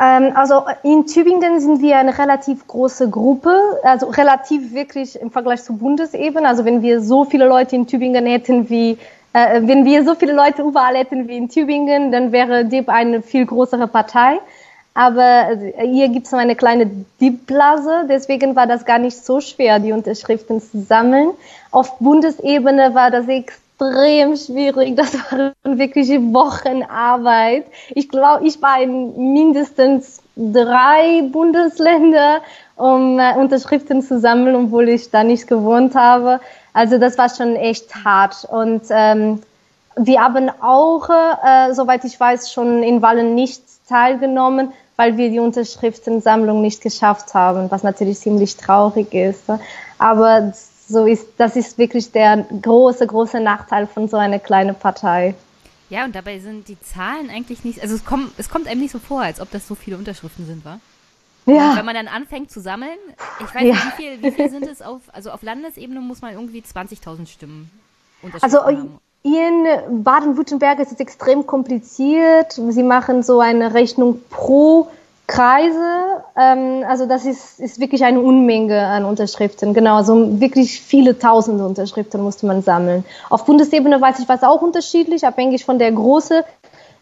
Ähm, 0.00 0.32
also 0.34 0.64
in 0.82 1.06
Tübingen 1.06 1.60
sind 1.60 1.82
wir 1.82 1.98
eine 1.98 2.16
relativ 2.16 2.66
große 2.66 3.10
Gruppe, 3.10 3.54
also 3.82 4.08
relativ 4.08 4.72
wirklich 4.72 5.20
im 5.20 5.30
Vergleich 5.30 5.62
zur 5.62 5.76
Bundesebene. 5.76 6.48
Also 6.48 6.64
wenn 6.64 6.82
wir 6.82 7.02
so 7.02 7.24
viele 7.24 7.46
Leute 7.46 7.76
in 7.76 7.86
Tübingen 7.86 8.26
hätten 8.26 8.70
wie 8.70 8.98
äh, 9.34 9.62
wenn 9.62 9.84
wir 9.84 10.04
so 10.04 10.14
viele 10.14 10.32
Leute 10.34 10.62
überall 10.62 10.96
hätten 10.96 11.28
wie 11.28 11.36
in 11.36 11.48
Tübingen, 11.48 12.12
dann 12.12 12.32
wäre 12.32 12.64
DIP 12.64 12.88
eine 12.88 13.22
viel 13.22 13.46
größere 13.46 13.86
Partei. 13.88 14.38
Aber 14.94 15.22
also, 15.22 15.64
hier 15.80 16.08
gibt 16.08 16.26
es 16.26 16.34
eine 16.34 16.54
kleine 16.54 16.90
DIP-Blase, 17.20 18.06
deswegen 18.08 18.54
war 18.56 18.66
das 18.66 18.84
gar 18.84 18.98
nicht 18.98 19.24
so 19.24 19.40
schwer, 19.40 19.78
die 19.78 19.92
Unterschriften 19.92 20.60
zu 20.60 20.82
sammeln. 20.82 21.30
Auf 21.70 21.98
Bundesebene 21.98 22.94
war 22.94 23.10
das 23.10 23.26
extrem 23.26 24.36
schwierig. 24.36 24.96
Das 24.96 25.14
waren 25.14 25.52
wirklich 25.64 26.10
Wochenarbeit. 26.10 27.64
Ich 27.94 28.10
glaube, 28.10 28.46
ich 28.46 28.60
war 28.60 28.82
in 28.82 29.32
mindestens 29.32 30.20
drei 30.36 31.22
Bundesländer, 31.30 32.40
um 32.76 33.18
äh, 33.18 33.34
Unterschriften 33.36 34.02
zu 34.02 34.20
sammeln, 34.20 34.56
obwohl 34.56 34.88
ich 34.90 35.10
da 35.10 35.24
nicht 35.24 35.46
gewohnt 35.46 35.94
habe. 35.94 36.40
Also 36.74 36.98
das 36.98 37.16
war 37.16 37.28
schon 37.28 37.56
echt 37.56 37.94
hart. 38.04 38.46
Und 38.50 38.82
ähm, 38.90 39.42
wir 39.96 40.22
haben 40.22 40.50
auch, 40.60 41.08
äh, 41.08 41.72
soweit 41.72 42.04
ich 42.04 42.18
weiß, 42.18 42.52
schon 42.52 42.82
in 42.82 43.02
Wahlen 43.02 43.34
nicht 43.34 43.62
teilgenommen, 43.88 44.72
weil 44.96 45.16
wir 45.16 45.30
die 45.30 45.38
Unterschriftensammlung 45.38 46.60
nicht 46.60 46.80
geschafft 46.80 47.34
haben, 47.34 47.70
was 47.70 47.82
natürlich 47.82 48.18
ziemlich 48.18 48.56
traurig 48.56 49.12
ist. 49.14 49.44
Aber 49.98 50.52
so 50.88 51.06
ist, 51.06 51.26
das 51.38 51.56
ist 51.56 51.78
wirklich 51.78 52.12
der 52.12 52.46
große, 52.60 53.06
große 53.06 53.40
Nachteil 53.40 53.86
von 53.86 54.08
so 54.08 54.16
einer 54.16 54.38
kleinen 54.38 54.74
Partei. 54.74 55.34
Ja, 55.88 56.04
und 56.04 56.14
dabei 56.14 56.38
sind 56.38 56.68
die 56.68 56.80
Zahlen 56.80 57.28
eigentlich 57.30 57.64
nicht, 57.64 57.82
also 57.82 57.94
es 57.94 58.04
kommt, 58.04 58.32
es 58.38 58.48
kommt 58.48 58.66
einem 58.66 58.80
nicht 58.80 58.92
so 58.92 58.98
vor, 58.98 59.20
als 59.22 59.40
ob 59.40 59.50
das 59.50 59.68
so 59.68 59.74
viele 59.74 59.98
Unterschriften 59.98 60.46
sind, 60.46 60.64
wa? 60.64 60.80
Ja. 61.44 61.70
Und 61.70 61.76
wenn 61.76 61.84
man 61.84 61.94
dann 61.94 62.08
anfängt 62.08 62.50
zu 62.50 62.60
sammeln, 62.60 62.98
ich 63.40 63.54
weiß 63.54 63.62
ja. 63.62 63.74
nicht, 63.74 63.84
wie 63.84 64.02
viel, 64.02 64.22
wie 64.22 64.30
viel 64.30 64.48
sind 64.48 64.66
es 64.66 64.80
auf, 64.80 65.00
also 65.12 65.30
auf 65.30 65.42
Landesebene 65.42 66.00
muss 66.00 66.22
man 66.22 66.34
irgendwie 66.34 66.60
20.000 66.60 67.26
Stimmen 67.26 67.70
also 68.40 68.64
haben. 68.64 69.00
In 69.22 70.02
Baden-Württemberg 70.02 70.80
ist 70.80 70.92
es 70.92 71.00
extrem 71.00 71.46
kompliziert. 71.46 72.52
Sie 72.52 72.82
machen 72.82 73.22
so 73.22 73.40
eine 73.40 73.74
Rechnung 73.74 74.20
pro 74.30 74.88
Kreise. 75.28 76.24
Ähm, 76.36 76.84
also 76.86 77.06
das 77.06 77.24
ist, 77.24 77.60
ist 77.60 77.80
wirklich 77.80 78.04
eine 78.04 78.20
Unmenge 78.20 78.84
an 78.86 79.04
Unterschriften. 79.04 79.74
Genau, 79.74 79.96
also 79.96 80.40
wirklich 80.40 80.80
viele 80.80 81.18
tausende 81.18 81.64
Unterschriften 81.64 82.20
musste 82.22 82.46
man 82.46 82.62
sammeln. 82.62 83.04
Auf 83.30 83.44
Bundesebene 83.44 84.00
weiß 84.00 84.18
ich, 84.18 84.28
was 84.28 84.42
auch 84.42 84.60
unterschiedlich, 84.60 85.24
abhängig 85.24 85.64
von 85.64 85.78
der 85.78 85.92
Größe 85.92 86.44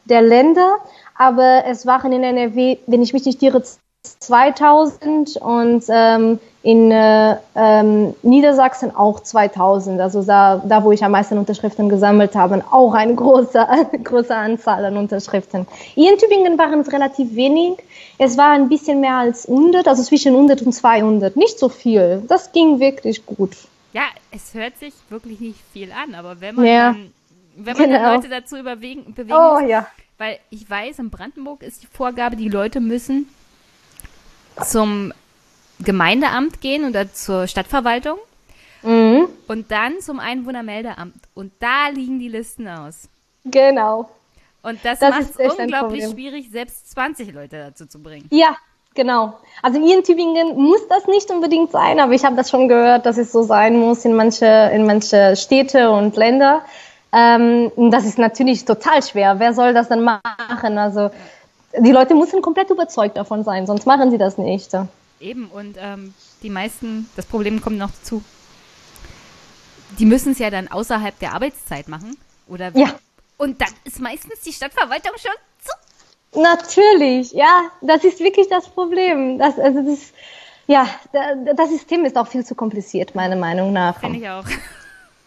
der 0.05 0.22
Länder. 0.22 0.76
Aber 1.16 1.64
es 1.66 1.86
waren 1.86 2.12
in 2.12 2.22
NRW, 2.22 2.78
wenn 2.86 3.02
ich 3.02 3.12
mich 3.12 3.24
nicht 3.24 3.42
irre, 3.42 3.62
2000 4.02 5.36
und 5.36 5.85
ähm, 5.89 6.39
in 6.62 6.90
äh, 6.90 7.36
ähm, 7.55 8.14
Niedersachsen 8.22 8.94
auch 8.94 9.20
2000. 9.20 10.01
Also 10.01 10.22
da, 10.22 10.62
da, 10.64 10.85
wo 10.85 10.93
ich 10.93 11.05
am 11.05 11.12
meisten 11.12 11.36
Unterschriften 11.36 11.89
gesammelt 11.89 12.35
habe, 12.35 12.62
auch 12.70 12.94
eine 12.94 13.14
große, 13.14 13.66
große 14.05 14.35
Anzahl 14.35 14.85
an 14.85 14.97
Unterschriften. 14.97 15.66
Hier 15.94 16.12
in 16.12 16.18
Tübingen 16.18 16.59
waren 16.59 16.81
es 16.81 16.93
relativ 16.93 17.35
wenig. 17.35 17.78
Es 18.18 18.39
war 18.39 18.52
ein 18.52 18.68
bisschen 18.68 19.01
mehr 19.01 19.16
als 19.16 19.48
100, 19.48 19.86
also 19.86 20.02
zwischen 20.02 20.35
100 20.35 20.62
und 20.62 20.72
200. 20.72 21.36
Nicht 21.36 21.59
so 21.59 21.68
viel. 21.68 22.22
Das 22.27 22.52
ging 22.52 22.81
wirklich 22.81 23.24
gut. 23.27 23.56
Ja, 23.93 24.05
es 24.31 24.55
hört 24.55 24.78
sich 24.78 24.94
wirklich 25.09 25.40
nicht 25.40 25.60
viel 25.72 25.90
an, 25.93 26.14
aber 26.14 26.40
wenn 26.40 26.55
man, 26.55 26.64
ja, 26.64 26.93
dann, 26.93 27.12
wenn 27.56 27.77
man 27.77 27.90
genau. 27.90 28.14
Leute 28.14 28.28
dazu 28.28 28.56
überwegen, 28.56 29.12
bewegen 29.14 29.36
oh, 29.36 29.60
muss, 29.60 29.68
ja. 29.68 29.86
weil 30.16 30.39
ich 30.51 30.68
weiß, 30.70 31.01
in 31.01 31.10
Brandenburg 31.10 31.62
ist 31.62 31.82
die 31.82 31.89
Vorgabe, 31.89 32.36
die 32.36 32.48
Leute 32.48 32.81
müssen 32.81 33.27
zum 34.64 35.12
Gemeindeamt 35.80 36.60
gehen 36.60 36.84
oder 36.88 37.12
zur 37.12 37.46
Stadtverwaltung 37.46 38.18
mhm. 38.82 39.28
und 39.48 39.70
dann 39.70 40.00
zum 40.00 40.20
Einwohnermeldeamt. 40.20 41.14
Und 41.34 41.52
da 41.60 41.88
liegen 41.88 42.18
die 42.18 42.28
Listen 42.28 42.68
aus. 42.68 43.08
Genau. 43.44 44.10
Und 44.62 44.78
das, 44.84 44.98
das 44.98 45.10
macht 45.10 45.30
es 45.38 45.54
unglaublich 45.54 46.04
schwierig, 46.04 46.50
selbst 46.50 46.90
20 46.90 47.32
Leute 47.32 47.58
dazu 47.58 47.86
zu 47.86 47.98
bringen. 48.02 48.26
Ja, 48.30 48.56
genau. 48.94 49.38
Also 49.62 49.80
hier 49.80 49.96
in 49.96 50.04
Tübingen 50.04 50.56
muss 50.56 50.86
das 50.88 51.06
nicht 51.06 51.30
unbedingt 51.30 51.70
sein, 51.70 51.98
aber 51.98 52.12
ich 52.12 52.24
habe 52.24 52.36
das 52.36 52.50
schon 52.50 52.68
gehört, 52.68 53.06
dass 53.06 53.16
es 53.16 53.32
so 53.32 53.42
sein 53.42 53.78
muss 53.78 54.04
in 54.04 54.14
manche, 54.14 54.44
in 54.74 54.84
manche 54.84 55.34
Städte 55.36 55.90
und 55.90 56.16
Länder. 56.16 56.62
Ähm, 57.12 57.72
das 57.90 58.04
ist 58.04 58.18
natürlich 58.18 58.64
total 58.66 59.02
schwer. 59.02 59.38
Wer 59.38 59.54
soll 59.54 59.72
das 59.72 59.88
denn 59.88 60.02
machen? 60.02 60.78
Also 60.78 61.10
die 61.78 61.92
Leute 61.92 62.14
müssen 62.14 62.42
komplett 62.42 62.70
überzeugt 62.70 63.16
davon 63.16 63.44
sein, 63.44 63.66
sonst 63.66 63.86
machen 63.86 64.10
sie 64.10 64.18
das 64.18 64.38
nicht. 64.38 64.70
Eben, 65.20 65.47
und 65.48 65.76
ähm, 65.78 66.14
die 66.42 66.51
meisten, 66.51 67.09
das 67.16 67.26
Problem 67.26 67.60
kommt 67.60 67.78
noch 67.78 67.90
dazu, 67.90 68.22
die 69.98 70.06
müssen 70.06 70.32
es 70.32 70.38
ja 70.38 70.51
dann 70.51 70.68
außerhalb 70.68 71.18
der 71.18 71.34
Arbeitszeit 71.34 71.88
machen. 71.88 72.16
Oder 72.48 72.76
ja. 72.76 72.94
Und 73.36 73.60
dann 73.60 73.70
ist 73.84 74.01
meistens 74.01 74.40
die 74.40 74.52
Stadtverwaltung 74.52 75.12
schon 75.16 75.32
zu. 75.62 76.40
Natürlich, 76.40 77.32
ja, 77.32 77.70
das 77.80 78.05
ist 78.05 78.20
wirklich 78.20 78.48
das 78.48 78.68
Problem. 78.68 79.38
Das, 79.38 79.59
also 79.59 79.82
das, 79.82 80.12
ja, 80.66 80.86
das 81.55 81.70
System 81.70 82.05
ist 82.05 82.16
auch 82.16 82.28
viel 82.28 82.44
zu 82.44 82.55
kompliziert, 82.55 83.14
meiner 83.14 83.36
Meinung 83.36 83.72
nach. 83.72 84.01
Finde 84.01 84.18
ich 84.18 84.28
auch. 84.28 84.44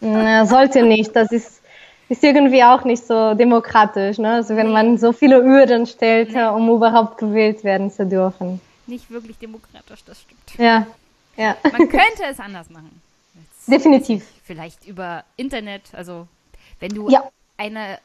Ja, 0.02 0.46
sollte 0.46 0.84
nicht. 0.84 1.16
Das 1.16 1.32
ist 1.32 1.62
ist 2.14 2.24
irgendwie 2.24 2.64
auch 2.64 2.84
nicht 2.84 3.06
so 3.06 3.34
demokratisch, 3.34 4.20
ne? 4.20 4.34
Also 4.34 4.56
wenn 4.56 4.72
man 4.72 4.98
so 4.98 5.12
viele 5.12 5.44
Hürden 5.44 5.88
stellt, 5.88 6.36
um 6.36 6.70
überhaupt 6.70 7.18
gewählt 7.18 7.64
werden 7.64 7.90
zu 7.92 8.06
dürfen. 8.06 8.62
Nicht 8.86 9.10
wirklich 9.10 9.38
demokratisch, 9.40 10.04
das 10.06 10.22
stimmt. 10.22 10.58
Ja, 10.58 10.86
ja. 11.38 11.56
Man 11.64 11.90
könnte 11.90 12.24
es 12.30 12.40
anders 12.40 12.70
machen. 12.70 13.02
Jetzt 13.36 13.72
Definitiv. 13.72 14.26
Vielleicht 14.44 14.86
über 14.86 15.24
Internet, 15.38 15.84
also 15.94 16.28
wenn 16.80 16.94
du 16.94 17.10
ja. 17.10 17.24
eine 17.58 17.98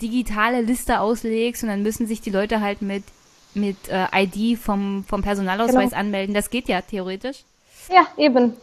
digitale 0.00 0.60
Liste 0.60 1.00
auslegst 1.00 1.62
und 1.62 1.70
dann 1.70 1.82
müssen 1.82 2.06
sich 2.06 2.20
die 2.20 2.30
Leute 2.30 2.60
halt 2.60 2.82
mit 2.82 3.04
mit 3.52 3.88
äh, 3.88 4.06
ID 4.14 4.56
vom, 4.56 5.04
vom 5.08 5.22
Personalausweis 5.22 5.90
genau. 5.90 6.00
anmelden. 6.00 6.34
Das 6.34 6.50
geht 6.50 6.68
ja 6.68 6.82
theoretisch. 6.82 7.38
Ja, 7.92 8.06
eben. 8.16 8.54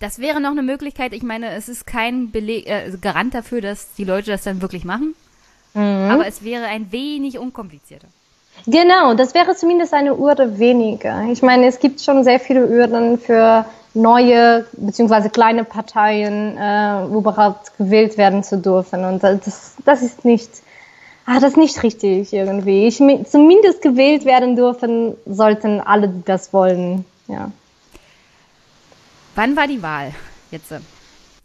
Das 0.00 0.18
wäre 0.18 0.40
noch 0.40 0.50
eine 0.50 0.62
Möglichkeit. 0.62 1.12
Ich 1.12 1.22
meine, 1.22 1.50
es 1.54 1.68
ist 1.68 1.86
kein 1.86 2.30
Beleg, 2.30 2.66
äh, 2.66 2.90
Garant 3.00 3.34
dafür, 3.34 3.60
dass 3.60 3.92
die 3.94 4.04
Leute 4.04 4.30
das 4.30 4.42
dann 4.42 4.62
wirklich 4.62 4.84
machen. 4.84 5.14
Mhm. 5.74 6.10
Aber 6.10 6.26
es 6.26 6.42
wäre 6.42 6.64
ein 6.64 6.90
wenig 6.90 7.38
unkomplizierter. 7.38 8.08
Genau, 8.66 9.14
das 9.14 9.34
wäre 9.34 9.54
zumindest 9.54 9.92
eine 9.92 10.14
Urne 10.14 10.58
weniger. 10.58 11.24
Ich 11.30 11.42
meine, 11.42 11.66
es 11.66 11.78
gibt 11.78 12.00
schon 12.00 12.24
sehr 12.24 12.40
viele 12.40 12.66
Urnen 12.66 13.18
für 13.18 13.66
neue 13.92 14.66
bzw. 14.72 15.28
kleine 15.28 15.64
Parteien 15.64 16.56
äh, 16.56 17.04
überhaupt 17.06 17.76
gewählt 17.76 18.16
werden 18.16 18.42
zu 18.42 18.56
dürfen. 18.56 19.04
Und 19.04 19.22
das, 19.22 19.74
das 19.84 20.02
ist 20.02 20.24
nicht, 20.24 20.50
ah, 21.26 21.40
das 21.40 21.52
ist 21.52 21.56
nicht 21.56 21.82
richtig 21.82 22.32
irgendwie. 22.32 22.86
Ich, 22.86 22.96
zumindest 22.96 23.82
gewählt 23.82 24.24
werden 24.24 24.56
dürfen 24.56 25.14
sollten 25.26 25.80
alle, 25.80 26.08
die 26.08 26.24
das 26.24 26.52
wollen. 26.52 27.04
Ja. 27.28 27.50
Wann 29.34 29.56
war 29.56 29.66
die 29.66 29.82
Wahl 29.82 30.12
jetzt? 30.50 30.72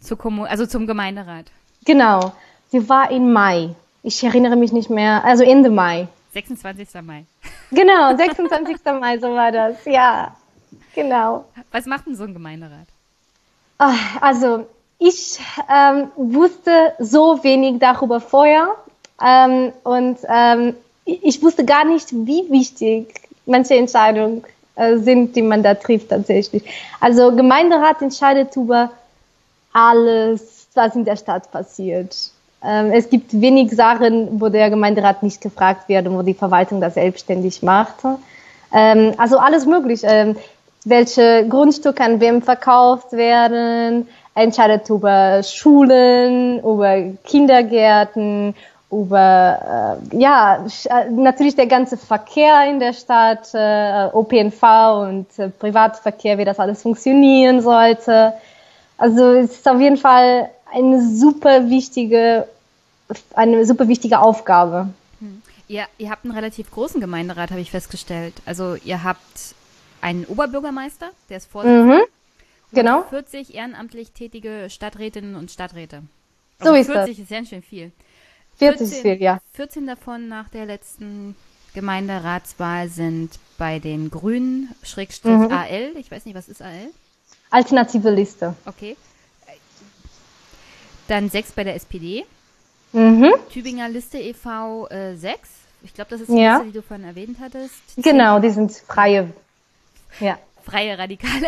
Zu 0.01 0.17
also 0.47 0.65
zum 0.65 0.87
Gemeinderat? 0.87 1.45
Genau, 1.85 2.33
sie 2.71 2.87
war 2.89 3.11
im 3.11 3.31
Mai. 3.31 3.75
Ich 4.03 4.23
erinnere 4.23 4.55
mich 4.55 4.71
nicht 4.71 4.89
mehr, 4.89 5.23
also 5.23 5.43
Ende 5.43 5.69
Mai. 5.69 6.07
26. 6.33 6.87
Mai. 7.01 7.25
Genau, 7.71 8.15
26. 8.15 8.77
Mai, 8.99 9.17
so 9.17 9.33
war 9.33 9.51
das, 9.51 9.77
ja. 9.85 10.35
Genau. 10.93 11.45
Was 11.71 11.85
macht 11.85 12.05
denn 12.05 12.15
so 12.15 12.23
ein 12.23 12.33
Gemeinderat? 12.33 12.87
Ah, 13.77 13.95
also, 14.21 14.67
ich 14.99 15.39
ähm, 15.69 16.09
wusste 16.15 16.93
so 16.99 17.43
wenig 17.43 17.79
darüber 17.79 18.21
vorher 18.21 18.75
ähm, 19.21 19.73
und 19.83 20.19
ähm, 20.27 20.75
ich 21.05 21.41
wusste 21.41 21.65
gar 21.65 21.85
nicht, 21.85 22.11
wie 22.11 22.49
wichtig 22.49 23.21
manche 23.45 23.75
Entscheidungen 23.75 24.43
äh, 24.43 24.47
sind, 24.97 25.35
die 25.35 25.41
man 25.41 25.63
da 25.63 25.73
trifft 25.73 26.09
tatsächlich. 26.09 26.63
Also 26.99 27.35
Gemeinderat 27.35 28.01
entscheidet 28.01 28.55
über 28.55 28.91
alles, 29.73 30.67
was 30.73 30.95
in 30.95 31.05
der 31.05 31.15
Stadt 31.15 31.51
passiert. 31.51 32.15
Ähm, 32.63 32.91
es 32.91 33.09
gibt 33.09 33.39
wenig 33.39 33.71
Sachen, 33.71 34.39
wo 34.39 34.49
der 34.49 34.69
Gemeinderat 34.69 35.23
nicht 35.23 35.41
gefragt 35.41 35.87
wird 35.87 36.07
und 36.07 36.17
wo 36.17 36.21
die 36.21 36.33
Verwaltung 36.33 36.81
das 36.81 36.95
selbstständig 36.95 37.61
macht. 37.61 37.95
Ähm, 38.73 39.13
also 39.17 39.37
alles 39.37 39.65
möglich. 39.65 40.01
Ähm, 40.03 40.35
welche 40.85 41.47
Grundstücke 41.47 42.03
an 42.03 42.19
wem 42.19 42.41
verkauft 42.41 43.11
werden, 43.11 44.07
entscheidet 44.35 44.89
über 44.89 45.41
Schulen, 45.43 46.59
über 46.59 47.01
Kindergärten, 47.23 48.53
über 48.91 49.99
äh, 50.11 50.17
ja 50.17 50.65
äh, 50.85 51.09
natürlich 51.09 51.55
der 51.55 51.67
ganze 51.67 51.97
Verkehr 51.97 52.69
in 52.69 52.79
der 52.79 52.93
Stadt, 52.93 53.49
äh, 53.53 54.09
OPNV 54.13 54.63
und 55.01 55.39
äh, 55.39 55.49
Privatverkehr, 55.49 56.37
wie 56.37 56.45
das 56.45 56.59
alles 56.59 56.81
funktionieren 56.81 57.61
sollte. 57.61 58.33
Also 58.97 59.33
es 59.33 59.51
ist 59.51 59.67
auf 59.67 59.79
jeden 59.79 59.97
Fall 59.97 60.49
eine 60.73 61.01
super 61.01 61.69
wichtige 61.69 62.47
eine 63.33 63.65
super 63.65 63.87
wichtige 63.87 64.19
Aufgabe. 64.19 64.89
Hm. 65.19 65.41
Ihr, 65.67 65.85
ihr 65.97 66.09
habt 66.09 66.25
einen 66.25 66.33
relativ 66.33 66.71
großen 66.71 67.01
Gemeinderat, 67.01 67.51
habe 67.51 67.61
ich 67.61 67.71
festgestellt. 67.71 68.33
Also 68.45 68.75
ihr 68.75 69.03
habt 69.03 69.55
einen 70.01 70.25
Oberbürgermeister, 70.25 71.09
der 71.29 71.37
ist 71.37 71.51
Vorsitzender. 71.51 71.97
Mhm. 71.97 72.01
Genau. 72.71 73.03
40 73.03 73.55
ehrenamtlich 73.55 74.11
tätige 74.11 74.67
Stadträtinnen 74.69 75.35
und 75.35 75.49
Stadträte. 75.51 76.03
Also 76.59 76.73
so 76.73 76.79
ist 76.79 76.91
40 76.91 77.17
das. 77.17 77.23
ist 77.23 77.29
ganz 77.29 77.49
schön 77.49 77.61
viel. 77.61 77.91
40 78.57 78.77
14, 78.79 78.85
ist 78.85 79.01
viel, 79.01 79.21
ja. 79.21 79.39
14 79.53 79.87
davon 79.87 80.27
nach 80.27 80.49
der 80.49 80.65
letzten 80.65 81.35
Gemeinderatswahl 81.73 82.89
sind 82.89 83.31
bei 83.57 83.79
den 83.79 84.09
Grünen, 84.09 84.73
Schrägstrich 84.83 85.33
mhm. 85.33 85.51
AL. 85.51 85.91
Ich 85.97 86.09
weiß 86.09 86.25
nicht, 86.25 86.35
was 86.35 86.47
ist 86.47 86.61
AL? 86.61 86.89
Alternative 87.49 88.09
Liste. 88.09 88.55
Okay. 88.65 88.95
Dann 91.07 91.29
sechs 91.29 91.51
bei 91.51 91.63
der 91.63 91.75
SPD. 91.75 92.25
Mhm. 92.93 93.33
Tübinger 93.51 93.89
Liste 93.89 94.17
e.V. 94.17 94.87
Äh, 94.87 95.15
6. 95.15 95.49
Ich 95.83 95.93
glaube, 95.93 96.09
das 96.09 96.21
ist 96.21 96.29
die 96.29 96.37
ja. 96.37 96.57
Liste, 96.57 96.71
die 96.71 96.79
du 96.79 96.81
vorhin 96.81 97.05
erwähnt 97.05 97.37
hattest. 97.39 97.75
Genau, 97.97 98.39
die 98.39 98.49
sind 98.49 98.71
freie 98.71 99.31
ja. 100.19 100.37
Freie 100.63 100.97
Radikale. 100.97 101.47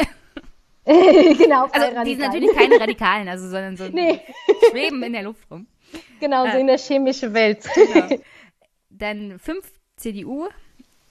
genau, 0.86 1.68
freie 1.68 1.98
also, 1.98 2.04
Die 2.04 2.16
sind 2.16 2.20
natürlich 2.20 2.56
keine 2.56 2.80
Radikalen, 2.80 3.28
also, 3.28 3.50
sondern 3.50 3.78
so 3.78 3.88
nee. 3.92 4.22
schweben 4.70 5.02
in 5.04 5.14
der 5.14 5.24
Luft 5.24 5.50
rum. 5.50 5.68
Genau, 6.20 6.46
äh, 6.46 6.52
so 6.52 6.58
in 6.58 6.68
der 6.68 6.78
chemischen 6.78 7.34
Welt. 7.34 7.64
Genau. 7.74 8.22
Dann 8.90 9.40
5 9.40 9.66
CDU, 9.98 10.48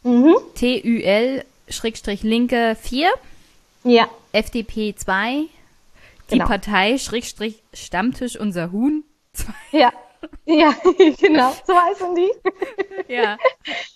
mhm. 0.02 0.36
TUL, 0.58 1.44
Schrägstrich 1.68 2.22
Linke 2.22 2.76
4, 2.80 3.10
ja. 3.84 4.08
FDP 4.32 4.94
2, 4.94 5.44
die 6.30 6.30
genau. 6.30 6.46
Partei, 6.46 6.98
Schrägstrich 6.98 7.62
Stammtisch 7.72 8.38
unser 8.38 8.72
Huhn 8.72 9.04
2. 9.32 9.52
Ja. 9.72 9.92
Ja, 10.44 10.74
genau, 11.20 11.52
so 11.66 11.74
heißen 11.74 12.14
die. 12.14 12.32
ja. 13.12 13.36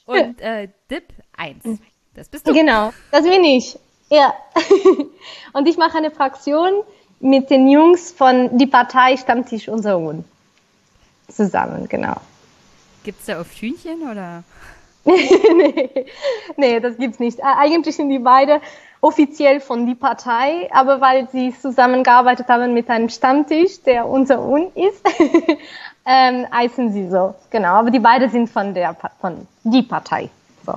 Und 0.07 0.41
äh, 0.41 0.69
DIP 0.91 1.13
1. 1.37 1.81
Das 2.15 2.29
bist 2.29 2.47
du. 2.47 2.53
Genau, 2.53 2.93
das 3.11 3.25
bin 3.25 3.43
ich. 3.45 3.79
Ja. 4.11 4.35
Und 5.53 5.67
ich 5.67 5.77
mache 5.77 5.99
eine 5.99 6.11
Fraktion 6.11 6.83
mit 7.21 7.51
den 7.51 7.69
Jungs 7.69 8.13
von 8.13 8.59
die 8.59 8.67
Partei 8.67 9.17
Stammtisch 9.17 9.69
unser 9.69 9.93
Sohn. 9.99 10.25
Zusammen, 11.31 11.89
genau. 11.89 12.17
Gibt's 13.05 13.27
da 13.27 13.41
auf 13.41 13.51
Hühnchen 13.53 14.03
oder? 14.03 14.45
nee, 15.05 16.07
nee, 16.57 16.81
das 16.81 16.97
gibt's 16.99 17.19
nicht. 17.19 17.41
Eigentlich 17.43 17.97
sind 17.97 18.11
die 18.11 18.19
beide 18.19 18.61
offiziell 19.01 19.61
von 19.61 19.87
die 19.87 19.95
Partei, 19.95 20.69
aber 20.73 21.01
weil 21.01 21.29
sie 21.31 21.55
zusammengearbeitet 21.59 22.49
haben 22.49 22.75
mit 22.75 22.91
einem 22.91 23.09
Stammtisch, 23.09 23.83
der 23.83 24.07
unser 24.07 24.43
Un 24.45 24.71
ist, 24.75 25.03
ähm, 26.07 26.47
heißen 26.53 26.93
sie 26.93 27.09
so. 27.09 27.35
Genau, 27.51 27.75
aber 27.75 27.91
die 27.91 27.99
beiden 27.99 28.31
sind 28.31 28.51
von 28.51 28.75
der 28.75 28.95
von 29.21 29.47
die 29.65 29.83
Partei. 29.83 30.29
So. 30.67 30.75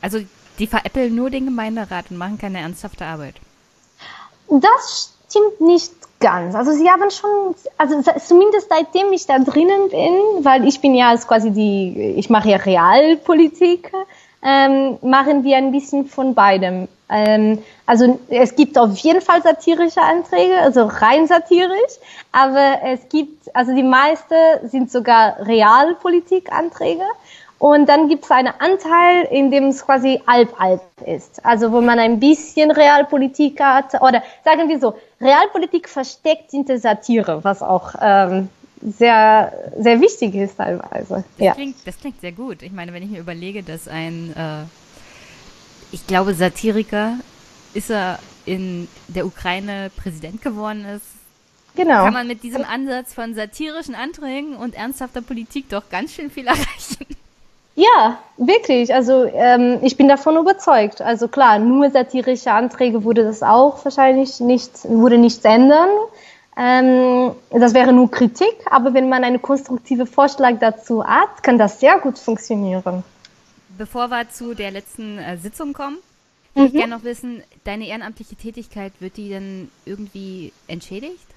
Also 0.00 0.20
die 0.58 0.66
veräppeln 0.66 1.14
nur 1.14 1.28
den 1.28 1.44
Gemeinderat 1.44 2.10
und 2.10 2.16
machen 2.16 2.38
keine 2.38 2.60
ernsthafte 2.60 3.04
Arbeit. 3.04 3.34
Das 4.48 5.17
stimmt 5.28 5.60
nicht 5.60 5.92
ganz. 6.20 6.54
Also 6.54 6.72
sie 6.72 6.90
haben 6.90 7.10
schon, 7.10 7.54
also 7.76 8.02
zumindest 8.18 8.68
seitdem 8.68 9.12
ich 9.12 9.26
da 9.26 9.38
drinnen 9.38 9.88
bin, 9.90 10.44
weil 10.44 10.66
ich 10.66 10.80
bin 10.80 10.94
ja 10.94 11.16
quasi 11.16 11.50
die, 11.50 12.14
ich 12.16 12.30
mache 12.30 12.50
ja 12.50 12.56
Realpolitik, 12.56 13.92
ähm, 14.42 14.98
machen 15.02 15.44
wir 15.44 15.56
ein 15.56 15.72
bisschen 15.72 16.06
von 16.06 16.34
beidem. 16.34 16.88
Ähm, 17.10 17.62
also 17.86 18.18
es 18.28 18.54
gibt 18.54 18.78
auf 18.78 18.96
jeden 18.98 19.20
Fall 19.20 19.42
satirische 19.42 20.02
Anträge, 20.02 20.58
also 20.58 20.84
rein 20.86 21.26
satirisch, 21.26 21.98
aber 22.32 22.80
es 22.84 23.08
gibt, 23.08 23.54
also 23.54 23.74
die 23.74 23.82
meisten 23.82 24.34
sind 24.64 24.90
sogar 24.90 25.36
Realpolitik-Anträge. 25.40 27.04
Und 27.58 27.88
dann 27.88 28.08
gibt 28.08 28.24
es 28.24 28.30
einen 28.30 28.52
Anteil, 28.58 29.24
in 29.30 29.50
dem 29.50 29.64
es 29.64 29.84
quasi 29.84 30.22
halb-halb 30.26 30.80
ist. 31.04 31.44
Also 31.44 31.72
wo 31.72 31.80
man 31.80 31.98
ein 31.98 32.20
bisschen 32.20 32.70
Realpolitik 32.70 33.60
hat. 33.60 34.00
Oder 34.00 34.22
sagen 34.44 34.68
wir 34.68 34.78
so, 34.78 34.94
Realpolitik 35.20 35.88
versteckt 35.88 36.52
hinter 36.52 36.78
Satire, 36.78 37.42
was 37.42 37.62
auch 37.62 37.94
ähm, 38.00 38.48
sehr, 38.80 39.52
sehr 39.76 40.00
wichtig 40.00 40.36
ist 40.36 40.56
teilweise. 40.56 41.24
Das, 41.36 41.46
ja. 41.46 41.54
klingt, 41.54 41.76
das 41.84 41.98
klingt 41.98 42.20
sehr 42.20 42.32
gut. 42.32 42.62
Ich 42.62 42.70
meine, 42.70 42.92
wenn 42.92 43.02
ich 43.02 43.10
mir 43.10 43.18
überlege, 43.18 43.64
dass 43.64 43.88
ein, 43.88 44.34
äh, 44.36 44.64
ich 45.90 46.06
glaube, 46.06 46.34
Satiriker 46.34 47.14
ist 47.74 47.90
er 47.90 48.20
in 48.46 48.86
der 49.08 49.26
Ukraine 49.26 49.90
Präsident 49.96 50.42
geworden 50.42 50.84
ist, 50.84 51.18
Genau. 51.74 52.04
kann 52.04 52.12
man 52.12 52.26
mit 52.26 52.42
diesem 52.42 52.64
Ansatz 52.64 53.14
von 53.14 53.34
satirischen 53.34 53.94
Anträgen 53.94 54.56
und 54.56 54.74
ernsthafter 54.74 55.22
Politik 55.22 55.68
doch 55.68 55.88
ganz 55.90 56.12
schön 56.12 56.28
viel 56.28 56.46
erreichen. 56.46 57.06
Ja, 57.78 58.18
wirklich. 58.36 58.92
Also 58.92 59.24
ähm, 59.32 59.78
ich 59.82 59.96
bin 59.96 60.08
davon 60.08 60.36
überzeugt. 60.36 61.00
Also 61.00 61.28
klar, 61.28 61.60
nur 61.60 61.88
satirische 61.90 62.50
Anträge 62.50 63.04
würde 63.04 63.22
das 63.22 63.44
auch 63.44 63.84
wahrscheinlich 63.84 64.40
nicht, 64.40 64.72
würde 64.82 65.16
nichts 65.16 65.44
ändern. 65.44 65.88
Ähm, 66.56 67.30
das 67.50 67.74
wäre 67.74 67.92
nur 67.92 68.10
Kritik, 68.10 68.56
aber 68.68 68.94
wenn 68.94 69.08
man 69.08 69.22
einen 69.22 69.40
konstruktiven 69.40 70.08
Vorschlag 70.08 70.58
dazu 70.58 71.06
hat, 71.06 71.44
kann 71.44 71.56
das 71.56 71.78
sehr 71.78 72.00
gut 72.00 72.18
funktionieren. 72.18 73.04
Bevor 73.76 74.08
wir 74.08 74.28
zu 74.28 74.54
der 74.54 74.72
letzten 74.72 75.18
äh, 75.18 75.36
Sitzung 75.36 75.72
kommen, 75.72 75.98
würde 76.54 76.70
mhm. 76.70 76.74
ich 76.74 76.80
gerne 76.80 76.96
noch 76.96 77.04
wissen, 77.04 77.44
deine 77.62 77.86
ehrenamtliche 77.86 78.34
Tätigkeit, 78.34 78.92
wird 78.98 79.16
die 79.16 79.28
denn 79.28 79.70
irgendwie 79.84 80.52
entschädigt? 80.66 81.28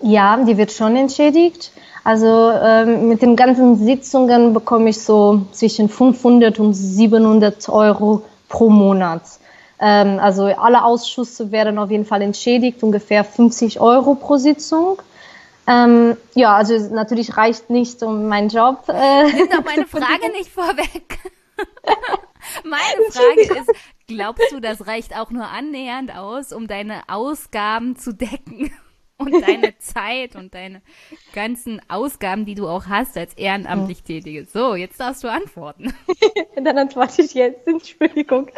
Ja, 0.00 0.36
die 0.44 0.56
wird 0.56 0.72
schon 0.72 0.96
entschädigt. 0.96 1.72
Also 2.04 2.50
ähm, 2.50 3.08
mit 3.08 3.22
den 3.22 3.34
ganzen 3.34 3.76
Sitzungen 3.76 4.52
bekomme 4.52 4.90
ich 4.90 5.00
so 5.02 5.46
zwischen 5.52 5.88
500 5.88 6.58
und 6.58 6.74
700 6.74 7.68
Euro 7.70 8.22
pro 8.48 8.68
Monat. 8.68 9.22
Ähm, 9.80 10.18
also 10.20 10.44
alle 10.44 10.84
Ausschüsse 10.84 11.50
werden 11.50 11.78
auf 11.78 11.90
jeden 11.90 12.04
Fall 12.04 12.20
entschädigt, 12.20 12.82
ungefähr 12.82 13.24
50 13.24 13.80
Euro 13.80 14.14
pro 14.14 14.36
Sitzung. 14.36 15.00
Ähm, 15.66 16.16
ja, 16.34 16.54
also 16.54 16.74
natürlich 16.94 17.38
reicht 17.38 17.70
nicht 17.70 18.02
um 18.02 18.28
meinen 18.28 18.50
Job. 18.50 18.84
Äh, 18.88 19.24
Nimm 19.32 19.48
doch 19.48 19.64
meine 19.64 19.86
Frage 19.86 20.30
nicht 20.32 20.50
vorweg. 20.50 21.18
meine 22.64 23.10
Frage 23.10 23.60
ist, 23.60 23.72
glaubst 24.06 24.52
du, 24.52 24.60
das 24.60 24.86
reicht 24.86 25.16
auch 25.16 25.30
nur 25.30 25.46
annähernd 25.46 26.14
aus, 26.14 26.52
um 26.52 26.68
deine 26.68 27.00
Ausgaben 27.08 27.96
zu 27.96 28.12
decken? 28.12 28.70
Und 29.26 29.42
deine 29.46 29.76
Zeit 29.78 30.36
und 30.36 30.54
deine 30.54 30.82
ganzen 31.32 31.80
Ausgaben, 31.88 32.44
die 32.44 32.54
du 32.54 32.68
auch 32.68 32.86
hast 32.86 33.16
als 33.16 33.34
ehrenamtlich 33.34 34.02
Tätige. 34.02 34.44
So, 34.44 34.74
jetzt 34.74 35.00
darfst 35.00 35.24
du 35.24 35.28
antworten. 35.28 35.94
Dann 36.56 36.78
antworte 36.78 37.22
ich 37.22 37.34
jetzt. 37.34 37.66
Entschuldigung. 37.66 38.48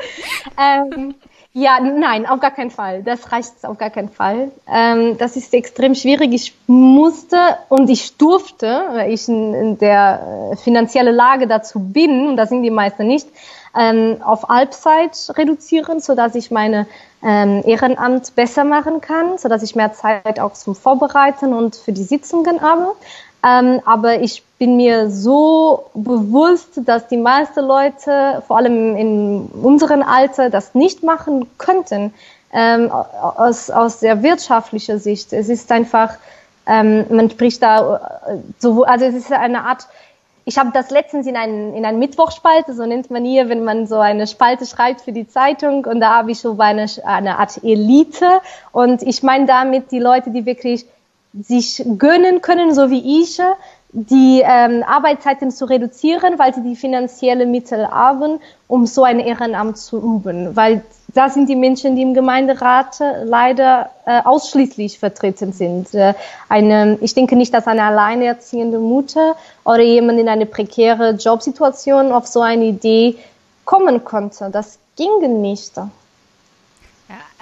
ähm, 0.58 1.14
ja, 1.58 1.80
nein, 1.80 2.26
auf 2.26 2.40
gar 2.40 2.50
keinen 2.50 2.70
Fall. 2.70 3.02
Das 3.02 3.32
reicht 3.32 3.64
auf 3.64 3.78
gar 3.78 3.88
keinen 3.88 4.10
Fall. 4.10 4.52
Ähm, 4.70 5.16
das 5.16 5.36
ist 5.36 5.54
extrem 5.54 5.94
schwierig. 5.94 6.34
Ich 6.34 6.54
musste 6.66 7.38
und 7.70 7.88
ich 7.88 8.18
durfte, 8.18 8.66
weil 8.92 9.10
ich 9.10 9.26
in, 9.26 9.54
in 9.54 9.78
der 9.78 10.52
äh, 10.52 10.56
finanzielle 10.56 11.12
Lage 11.12 11.46
dazu 11.46 11.80
bin, 11.80 12.28
und 12.28 12.36
das 12.36 12.50
sind 12.50 12.62
die 12.62 12.70
meisten 12.70 13.06
nicht, 13.06 13.28
ähm, 13.76 14.18
auf 14.22 14.48
Halbzeit 14.48 15.32
reduzieren, 15.36 16.00
so 16.00 16.14
dass 16.14 16.34
ich 16.34 16.50
meine 16.50 16.86
ähm, 17.22 17.62
Ehrenamt 17.64 18.34
besser 18.34 18.64
machen 18.64 19.00
kann, 19.00 19.38
so 19.38 19.48
dass 19.48 19.62
ich 19.62 19.74
mehr 19.74 19.92
Zeit 19.92 20.40
auch 20.40 20.54
zum 20.54 20.74
Vorbereiten 20.74 21.52
und 21.52 21.76
für 21.76 21.92
die 21.92 22.04
Sitzungen 22.04 22.62
habe. 22.62 22.94
Ähm, 23.44 23.80
aber 23.84 24.20
ich 24.20 24.42
bin 24.58 24.76
mir 24.76 25.10
so 25.10 25.90
bewusst, 25.94 26.80
dass 26.84 27.06
die 27.08 27.18
meisten 27.18 27.64
Leute, 27.64 28.42
vor 28.46 28.56
allem 28.56 28.96
in 28.96 29.46
unserem 29.62 30.02
Alter, 30.02 30.50
das 30.50 30.74
nicht 30.74 31.02
machen 31.02 31.46
könnten, 31.58 32.14
ähm, 32.52 32.90
aus, 32.90 33.70
aus 33.70 34.00
der 34.00 34.22
wirtschaftlichen 34.22 34.98
Sicht. 34.98 35.32
Es 35.32 35.48
ist 35.48 35.70
einfach, 35.70 36.14
ähm, 36.66 37.04
man 37.10 37.30
spricht 37.30 37.62
da 37.62 37.96
äh, 38.26 38.38
so, 38.58 38.84
also 38.84 39.04
es 39.04 39.14
ist 39.14 39.32
eine 39.32 39.64
Art, 39.64 39.86
ich 40.48 40.58
habe 40.58 40.70
das 40.72 40.90
letztens 40.90 41.26
in 41.26 41.36
einen 41.36 41.74
in 41.74 41.84
einen 41.84 41.98
Mittwochspalte, 41.98 42.72
so 42.72 42.86
nennt 42.86 43.10
man 43.10 43.24
hier, 43.24 43.48
wenn 43.48 43.64
man 43.64 43.88
so 43.88 43.98
eine 43.98 44.28
Spalte 44.28 44.64
schreibt 44.64 45.00
für 45.00 45.10
die 45.10 45.26
Zeitung. 45.26 45.84
Und 45.84 45.98
da 45.98 46.14
habe 46.14 46.30
ich 46.30 46.38
so 46.38 46.56
eine, 46.56 46.86
eine 47.04 47.38
Art 47.40 47.64
Elite. 47.64 48.40
Und 48.70 49.02
ich 49.02 49.24
meine 49.24 49.46
damit 49.46 49.90
die 49.90 49.98
Leute, 49.98 50.30
die 50.30 50.46
wirklich 50.46 50.86
sich 51.34 51.84
gönnen 51.98 52.42
können, 52.42 52.74
so 52.74 52.90
wie 52.90 53.22
ich, 53.22 53.40
die 53.92 54.42
ähm, 54.44 54.82
Arbeitszeiten 54.86 55.50
zu 55.50 55.64
reduzieren, 55.64 56.38
weil 56.38 56.54
sie 56.54 56.62
die 56.62 56.76
finanzielle 56.76 57.46
Mittel 57.46 57.88
haben, 57.88 58.40
um 58.68 58.86
so 58.86 59.04
ein 59.04 59.20
Ehrenamt 59.20 59.78
zu 59.78 59.98
üben. 59.98 60.54
Weil 60.54 60.82
da 61.14 61.30
sind 61.30 61.48
die 61.48 61.56
Menschen, 61.56 61.96
die 61.96 62.02
im 62.02 62.12
Gemeinderat 62.12 62.98
leider 63.24 63.90
äh, 64.04 64.20
ausschließlich 64.22 64.98
vertreten 64.98 65.52
sind. 65.52 65.94
Äh, 65.94 66.14
eine, 66.48 66.98
ich 67.00 67.14
denke 67.14 67.36
nicht, 67.36 67.54
dass 67.54 67.66
eine 67.66 67.84
alleinerziehende 67.84 68.78
Mutter 68.78 69.34
oder 69.64 69.82
jemand 69.82 70.18
in 70.20 70.28
eine 70.28 70.46
prekäre 70.46 71.12
Jobsituation 71.12 72.12
auf 72.12 72.26
so 72.26 72.42
eine 72.42 72.66
Idee 72.66 73.16
kommen 73.64 74.04
konnte. 74.04 74.50
Das 74.50 74.78
ginge 74.96 75.28
nicht. 75.28 75.76
Ja, 75.76 75.86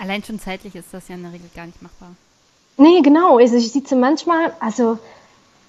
allein 0.01 0.23
schon 0.23 0.39
zeitlich 0.39 0.75
ist 0.77 0.93
das 0.93 1.09
ja 1.09 1.17
in 1.17 1.23
der 1.23 1.33
Regel 1.33 1.51
gar 1.55 1.67
nicht 1.67 1.83
machbar. 1.83 2.11
Nee, 2.77 3.01
genau. 3.03 3.39
Also 3.39 3.57
ich 3.57 3.73
sitze 3.73 3.97
manchmal, 3.97 4.53
also, 4.61 4.99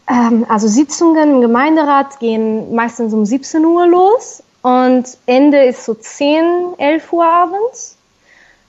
ähm, 0.07 0.45
also 0.49 0.67
Sitzungen 0.67 1.35
im 1.35 1.41
Gemeinderat 1.41 2.19
gehen 2.19 2.73
meistens 2.75 3.13
um 3.13 3.25
17 3.25 3.65
Uhr 3.65 3.87
los 3.87 4.43
und 4.61 5.05
Ende 5.25 5.63
ist 5.65 5.85
so 5.85 5.93
10, 5.93 6.73
11 6.77 7.13
Uhr 7.13 7.25
abends, 7.25 7.97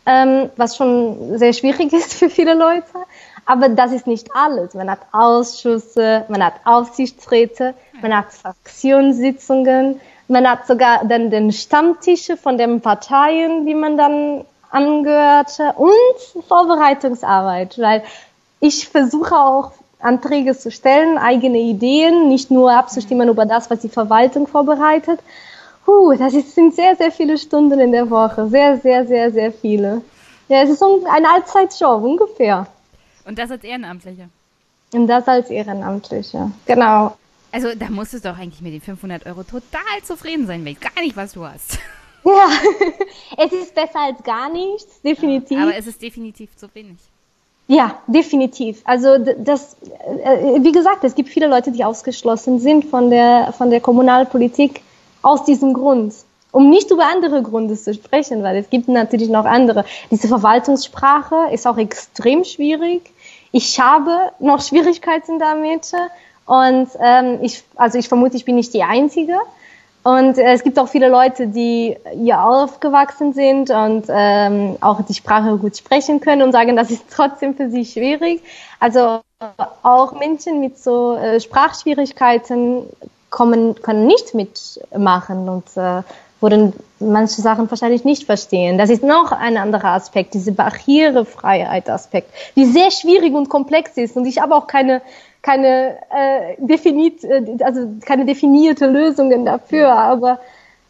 ähm, 0.06 0.50
was 0.56 0.76
schon 0.76 1.38
sehr 1.38 1.52
schwierig 1.52 1.92
ist 1.94 2.14
für 2.14 2.30
viele 2.30 2.54
Leute. 2.54 2.86
Aber 3.44 3.68
das 3.68 3.92
ist 3.92 4.06
nicht 4.06 4.28
alles. 4.34 4.74
Man 4.74 4.90
hat 4.90 5.00
Ausschüsse, 5.12 6.24
man 6.28 6.44
hat 6.44 6.54
Aufsichtsräte, 6.64 7.74
man 8.02 8.16
hat 8.16 8.32
Fraktionssitzungen, 8.32 10.00
man 10.28 10.50
hat 10.50 10.66
sogar 10.66 11.04
dann 11.04 11.30
den 11.30 11.52
Stammtische 11.52 12.36
von 12.36 12.58
den 12.58 12.80
Parteien, 12.80 13.64
die 13.66 13.74
man 13.74 13.96
dann 13.96 14.44
angehörte 14.70 15.74
und 15.76 16.44
Vorbereitungsarbeit, 16.48 17.78
weil 17.78 18.02
ich 18.60 18.88
versuche 18.88 19.36
auch 19.36 19.72
Anträge 19.98 20.56
zu 20.56 20.70
stellen, 20.70 21.18
eigene 21.18 21.58
Ideen, 21.58 22.28
nicht 22.28 22.50
nur 22.50 22.72
abzustimmen 22.72 23.28
über 23.28 23.46
das, 23.46 23.70
was 23.70 23.80
die 23.80 23.88
Verwaltung 23.88 24.46
vorbereitet. 24.46 25.20
Puh, 25.84 26.14
das 26.14 26.32
sind 26.32 26.74
sehr, 26.74 26.96
sehr 26.96 27.12
viele 27.12 27.38
Stunden 27.38 27.78
in 27.80 27.92
der 27.92 28.10
Woche. 28.10 28.48
Sehr, 28.48 28.76
sehr, 28.78 29.06
sehr, 29.06 29.30
sehr 29.30 29.52
viele. 29.52 30.02
Ja, 30.48 30.62
es 30.62 30.70
ist 30.70 30.82
ein 30.82 31.24
Allzeitjob 31.24 32.02
ungefähr. 32.02 32.66
Und 33.24 33.38
das 33.38 33.50
als 33.50 33.64
Ehrenamtliche? 33.64 34.28
Und 34.92 35.06
das 35.08 35.26
als 35.26 35.50
Ehrenamtliche, 35.50 36.50
genau. 36.64 37.16
Also 37.50 37.74
da 37.74 37.88
musstest 37.88 38.24
du 38.24 38.30
doch 38.30 38.38
eigentlich 38.38 38.60
mit 38.60 38.72
den 38.72 38.80
500 38.80 39.26
Euro 39.26 39.42
total 39.42 40.02
zufrieden 40.04 40.46
sein, 40.46 40.64
weil 40.64 40.72
ich 40.72 40.80
gar 40.80 41.00
nicht, 41.00 41.16
was 41.16 41.32
du 41.32 41.46
hast. 41.46 41.78
Ja, 42.24 42.48
es 43.44 43.52
ist 43.52 43.74
besser 43.74 44.00
als 44.00 44.22
gar 44.22 44.48
nichts, 44.50 45.00
definitiv. 45.00 45.56
Ja, 45.56 45.64
aber 45.64 45.76
es 45.76 45.86
ist 45.86 46.02
definitiv 46.02 46.56
zu 46.56 46.68
wenig. 46.74 46.98
Ja, 47.68 47.96
definitiv. 48.06 48.80
Also 48.84 49.18
das, 49.18 49.76
äh, 50.22 50.62
wie 50.62 50.70
gesagt, 50.70 51.02
es 51.02 51.14
gibt 51.16 51.28
viele 51.28 51.48
Leute, 51.48 51.72
die 51.72 51.84
ausgeschlossen 51.84 52.60
sind 52.60 52.84
von 52.84 53.10
der 53.10 53.52
von 53.58 53.70
der 53.70 53.80
Kommunalpolitik 53.80 54.82
aus 55.22 55.44
diesem 55.44 55.74
Grund. 55.74 56.14
Um 56.52 56.70
nicht 56.70 56.90
über 56.90 57.04
andere 57.06 57.42
Gründe 57.42 57.76
zu 57.76 57.92
sprechen, 57.92 58.42
weil 58.42 58.56
es 58.56 58.70
gibt 58.70 58.88
natürlich 58.88 59.28
noch 59.28 59.44
andere. 59.44 59.84
Diese 60.10 60.28
Verwaltungssprache 60.28 61.48
ist 61.52 61.66
auch 61.66 61.76
extrem 61.76 62.44
schwierig. 62.44 63.10
Ich 63.50 63.80
habe 63.80 64.30
noch 64.38 64.62
Schwierigkeiten 64.66 65.40
damit 65.40 65.92
und 66.46 66.88
ähm, 67.00 67.40
ich, 67.42 67.64
also 67.74 67.98
ich 67.98 68.08
vermute, 68.08 68.36
ich 68.36 68.44
bin 68.44 68.54
nicht 68.54 68.72
die 68.72 68.84
Einzige. 68.84 69.34
Und 70.06 70.38
äh, 70.38 70.52
es 70.52 70.62
gibt 70.62 70.78
auch 70.78 70.86
viele 70.86 71.08
Leute, 71.08 71.48
die 71.48 71.96
hier 72.14 72.40
aufgewachsen 72.40 73.32
sind 73.32 73.70
und 73.70 74.04
ähm, 74.08 74.76
auch 74.80 75.02
die 75.02 75.14
Sprache 75.14 75.56
gut 75.56 75.76
sprechen 75.76 76.20
können 76.20 76.42
und 76.42 76.52
sagen, 76.52 76.76
das 76.76 76.92
ist 76.92 77.06
trotzdem 77.10 77.56
für 77.56 77.70
sie 77.70 77.84
schwierig. 77.84 78.40
Also 78.78 79.18
auch 79.82 80.12
Menschen 80.12 80.60
mit 80.60 80.78
so 80.78 81.16
äh, 81.16 81.40
Sprachschwierigkeiten 81.40 82.84
kommen, 83.30 83.74
können 83.82 84.06
nicht 84.06 84.32
mitmachen 84.32 85.48
und 85.48 85.76
äh, 85.76 86.02
würden 86.40 86.72
manche 87.00 87.40
Sachen 87.40 87.68
wahrscheinlich 87.68 88.04
nicht 88.04 88.26
verstehen. 88.26 88.78
Das 88.78 88.90
ist 88.90 89.02
noch 89.02 89.32
ein 89.32 89.56
anderer 89.56 89.88
Aspekt, 89.88 90.34
diese 90.34 90.52
Barrierefreiheit-Aspekt, 90.52 92.30
die 92.54 92.66
sehr 92.66 92.92
schwierig 92.92 93.34
und 93.34 93.48
komplex 93.48 93.96
ist. 93.96 94.16
Und 94.16 94.26
ich 94.26 94.40
habe 94.40 94.54
auch 94.54 94.68
keine 94.68 95.02
keine 95.46 95.98
äh, 96.10 96.56
definiert, 96.58 97.22
äh, 97.22 97.56
also 97.62 97.88
keine 98.04 98.26
definierte 98.26 98.86
Lösungen 98.88 99.44
dafür, 99.44 99.92
aber 99.92 100.40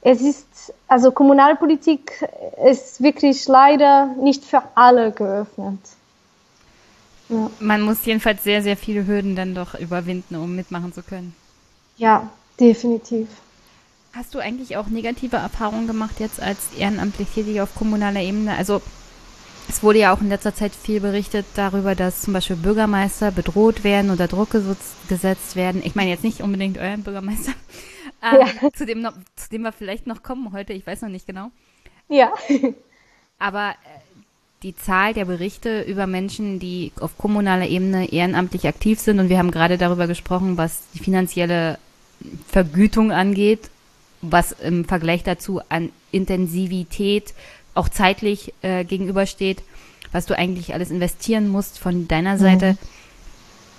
es 0.00 0.22
ist, 0.22 0.72
also 0.88 1.10
Kommunalpolitik 1.10 2.26
ist 2.64 3.02
wirklich 3.02 3.46
leider 3.48 4.06
nicht 4.18 4.44
für 4.44 4.62
alle 4.74 5.12
geöffnet. 5.12 5.78
Ja. 7.28 7.50
Man 7.60 7.82
muss 7.82 8.06
jedenfalls 8.06 8.44
sehr, 8.44 8.62
sehr 8.62 8.78
viele 8.78 9.06
Hürden 9.06 9.36
dann 9.36 9.54
doch 9.54 9.74
überwinden, 9.78 10.36
um 10.36 10.56
mitmachen 10.56 10.94
zu 10.94 11.02
können. 11.02 11.34
Ja, 11.98 12.30
definitiv. 12.58 13.28
Hast 14.14 14.34
du 14.34 14.38
eigentlich 14.38 14.78
auch 14.78 14.86
negative 14.86 15.36
Erfahrungen 15.36 15.86
gemacht 15.86 16.14
jetzt 16.18 16.40
als 16.40 16.72
ehrenamtlich 16.78 17.28
tätig 17.28 17.60
auf 17.60 17.74
kommunaler 17.74 18.20
Ebene? 18.20 18.56
Also 18.56 18.80
es 19.68 19.82
wurde 19.82 19.98
ja 20.00 20.14
auch 20.14 20.20
in 20.20 20.28
letzter 20.28 20.54
Zeit 20.54 20.72
viel 20.74 21.00
berichtet 21.00 21.46
darüber, 21.54 21.94
dass 21.94 22.22
zum 22.22 22.32
Beispiel 22.32 22.56
Bürgermeister 22.56 23.30
bedroht 23.30 23.84
werden 23.84 24.10
oder 24.10 24.28
Druck 24.28 24.50
gesetzt 25.08 25.56
werden. 25.56 25.82
Ich 25.84 25.94
meine 25.94 26.10
jetzt 26.10 26.24
nicht 26.24 26.40
unbedingt 26.40 26.78
euren 26.78 27.02
Bürgermeister, 27.02 27.52
ähm, 28.22 28.46
ja. 28.62 28.72
zu, 28.72 28.86
dem 28.86 29.02
noch, 29.02 29.14
zu 29.34 29.48
dem 29.50 29.62
wir 29.62 29.72
vielleicht 29.72 30.06
noch 30.06 30.22
kommen 30.22 30.52
heute, 30.52 30.72
ich 30.72 30.86
weiß 30.86 31.02
noch 31.02 31.08
nicht 31.08 31.26
genau. 31.26 31.50
Ja. 32.08 32.32
Aber 33.38 33.70
äh, 33.70 33.74
die 34.62 34.76
Zahl 34.76 35.14
der 35.14 35.26
Berichte 35.26 35.82
über 35.82 36.06
Menschen, 36.06 36.58
die 36.58 36.92
auf 37.00 37.18
kommunaler 37.18 37.68
Ebene 37.68 38.10
ehrenamtlich 38.10 38.66
aktiv 38.66 38.98
sind, 38.98 39.20
und 39.20 39.28
wir 39.28 39.38
haben 39.38 39.50
gerade 39.50 39.78
darüber 39.78 40.06
gesprochen, 40.06 40.56
was 40.56 40.82
die 40.94 41.00
finanzielle 41.00 41.78
Vergütung 42.48 43.12
angeht, 43.12 43.70
was 44.22 44.52
im 44.52 44.84
Vergleich 44.84 45.22
dazu 45.22 45.60
an 45.68 45.90
Intensivität 46.10 47.34
auch 47.76 47.88
zeitlich 47.88 48.52
äh, 48.62 48.84
gegenübersteht, 48.84 49.62
was 50.12 50.26
du 50.26 50.36
eigentlich 50.36 50.74
alles 50.74 50.90
investieren 50.90 51.48
musst 51.48 51.78
von 51.78 52.08
deiner 52.08 52.38
Seite. 52.38 52.72
Mhm. 52.72 52.78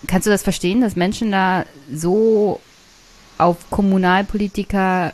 Kannst 0.08 0.28
du 0.28 0.32
das 0.32 0.44
verstehen, 0.44 0.82
dass 0.82 0.96
Menschen 0.96 1.32
da 1.32 1.66
so 1.92 2.60
auf 3.38 3.58
Kommunalpolitiker 3.70 5.14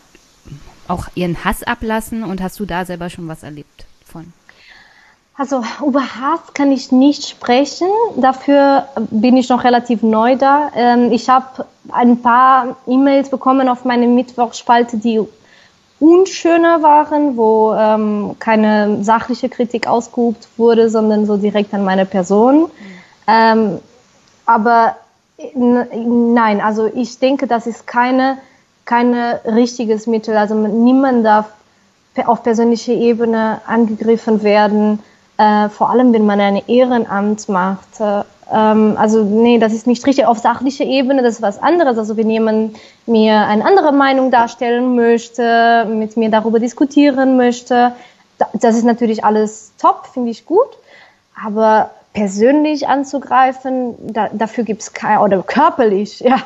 auch 0.88 1.08
ihren 1.16 1.44
Hass 1.44 1.64
ablassen 1.64 2.24
und 2.24 2.42
hast 2.42 2.60
du 2.60 2.66
da 2.66 2.86
selber 2.86 3.10
schon 3.10 3.28
was 3.28 3.44
erlebt 3.44 3.86
von? 4.06 4.34
Also 5.36 5.64
über 5.84 6.02
Hass 6.02 6.54
kann 6.54 6.72
ich 6.72 6.92
nicht 6.92 7.28
sprechen. 7.28 7.88
Dafür 8.18 8.88
bin 9.10 9.36
ich 9.36 9.50
noch 9.50 9.64
relativ 9.64 10.04
neu 10.04 10.36
da. 10.36 10.72
Ähm, 10.76 11.12
ich 11.12 11.28
habe 11.28 11.66
ein 11.92 12.22
paar 12.22 12.78
E-Mails 12.86 13.30
bekommen 13.30 13.68
auf 13.68 13.84
meine 13.84 14.08
Mittwochspalte, 14.08 14.98
die 14.98 15.22
unschöner 16.04 16.84
waren, 16.84 17.38
wo 17.38 17.74
ähm, 17.74 18.36
keine 18.40 19.04
sachliche 19.04 19.48
Kritik 19.48 19.88
ausgeübt 19.88 20.50
wurde, 20.58 20.90
sondern 20.90 21.26
so 21.26 21.38
direkt 21.38 21.74
an 21.74 21.86
meine 21.86 22.06
Person. 22.06 22.70
Ähm, 23.26 23.80
aber 24.46 24.98
nein, 25.56 26.60
also 26.60 26.92
ich 26.94 27.20
denke, 27.20 27.48
das 27.48 27.68
ist 27.68 27.88
keine, 27.88 28.38
keine 28.84 29.40
richtiges 29.46 30.06
Mittel. 30.06 30.36
Also 30.36 30.56
niemand 30.56 31.26
darf 31.26 31.46
auf 32.26 32.44
persönlicher 32.44 32.94
Ebene 32.94 33.62
angegriffen 33.66 34.44
werden, 34.44 35.00
äh, 35.38 35.70
vor 35.70 35.90
allem 35.90 36.12
wenn 36.12 36.26
man 36.26 36.42
ein 36.42 36.62
Ehrenamt 36.68 37.48
macht. 37.48 38.02
Äh, 38.02 38.24
ähm, 38.52 38.96
also 38.98 39.24
nee, 39.24 39.60
das 39.60 39.74
ist 39.74 39.88
nicht 39.88 40.06
richtig 40.06 40.26
auf 40.26 40.40
sachlicher 40.40 40.86
Ebene, 40.86 41.22
das 41.22 41.36
ist 41.36 41.42
was 41.42 41.62
anderes. 41.62 41.98
Also 41.98 42.18
wenn 42.18 42.30
jemand 42.30 42.78
mir 43.06 43.46
eine 43.46 43.66
andere 43.66 43.92
Meinung 43.92 44.32
darstellen 44.32 44.96
möchte, 44.96 45.86
mit 45.90 46.18
mir 46.18 46.30
darüber 46.30 46.60
diskutieren 46.60 47.38
möchte, 47.38 47.94
das 48.54 48.76
ist 48.76 48.84
natürlich 48.84 49.24
alles 49.24 49.74
top, 49.78 50.08
finde 50.14 50.32
ich 50.32 50.46
gut. 50.46 50.70
Aber 51.44 51.92
persönlich 52.14 52.88
anzugreifen, 52.88 53.96
da, 54.14 54.30
dafür 54.32 54.64
gibt 54.64 54.82
es 54.82 54.94
kein, 54.94 55.20
oder 55.20 55.42
körperlich, 55.44 56.20
ja, 56.22 56.38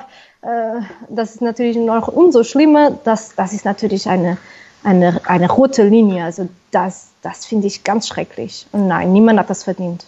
äh, 0.41 0.81
das 1.09 1.35
ist 1.35 1.41
natürlich 1.41 1.77
noch 1.77 2.07
umso 2.07 2.43
schlimmer. 2.43 2.91
Das, 3.03 3.35
das 3.35 3.53
ist 3.53 3.65
natürlich 3.65 4.07
eine, 4.07 4.37
eine, 4.83 5.21
eine 5.25 5.49
rote 5.49 5.83
Linie. 5.83 6.23
Also 6.23 6.47
das, 6.71 7.09
das 7.21 7.45
finde 7.45 7.67
ich 7.67 7.83
ganz 7.83 8.07
schrecklich. 8.07 8.67
Und 8.71 8.87
nein, 8.87 9.11
niemand 9.13 9.39
hat 9.39 9.49
das 9.49 9.63
verdient. 9.63 10.05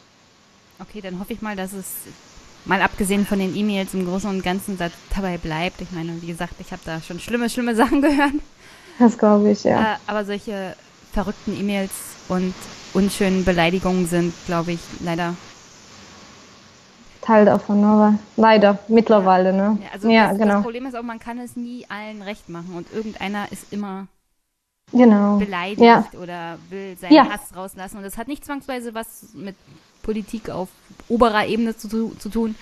Okay, 0.80 1.02
dann 1.02 1.20
hoffe 1.20 1.34
ich 1.34 1.42
mal, 1.42 1.56
dass 1.56 1.74
es 1.74 1.88
mal 2.66 2.82
abgesehen 2.82 3.26
von 3.26 3.40
den 3.40 3.56
E-Mails 3.56 3.94
im 3.94 4.06
Großen 4.06 4.30
und 4.30 4.44
Ganzen 4.44 4.78
dabei 5.14 5.38
bleibt. 5.38 5.82
Ich 5.82 5.92
meine, 5.92 6.22
wie 6.22 6.28
gesagt, 6.28 6.54
ich 6.60 6.72
habe 6.72 6.82
da 6.86 7.02
schon 7.02 7.20
schlimme, 7.20 7.50
schlimme 7.50 7.76
Sachen 7.78 8.02
gehört. 8.02 8.34
Das 8.98 9.18
glaube 9.18 9.52
ich, 9.52 9.64
ja. 9.64 9.94
Äh, 9.94 9.98
aber 10.08 10.26
solche 10.26 10.76
verrückten 11.12 11.58
E-Mails 11.60 11.92
und 12.28 12.54
unschönen 12.94 13.46
Beleidigungen 13.46 14.08
sind, 14.08 14.34
glaube 14.46 14.74
ich, 14.74 14.80
leider 15.02 15.36
Teil 17.22 17.46
davon, 17.46 17.84
aber 17.84 18.16
leider 18.38 18.80
mittlerweile, 18.88 19.54
ne? 19.54 19.78
Ja, 19.82 19.90
also 19.94 20.10
ja, 20.10 20.30
das, 20.30 20.38
genau. 20.40 20.54
das 20.56 20.64
Problem 20.64 20.86
ist 20.86 20.96
auch, 20.96 21.04
man 21.04 21.20
kann 21.20 21.38
es 21.38 21.56
nie 21.56 21.86
allen 21.90 22.22
recht 22.22 22.50
machen 22.50 22.74
und 22.76 22.92
irgendeiner 22.92 23.52
ist 23.52 23.72
immer 23.72 24.08
genau. 24.92 25.38
beleidigt 25.38 25.82
ja. 25.82 26.06
oder 26.20 26.58
will 26.70 26.98
seinen 26.98 27.14
ja. 27.14 27.30
Hass 27.30 27.56
rauslassen 27.56 27.98
und 27.98 28.04
das 28.04 28.18
hat 28.18 28.28
nicht 28.28 28.46
zwangsweise 28.46 28.96
was 28.96 29.34
mit 29.34 29.56
Politik 30.10 30.50
auf 30.50 30.70
oberer 31.08 31.46
Ebene 31.46 31.78
zu, 31.78 32.16
zu 32.18 32.30
tun, 32.30 32.56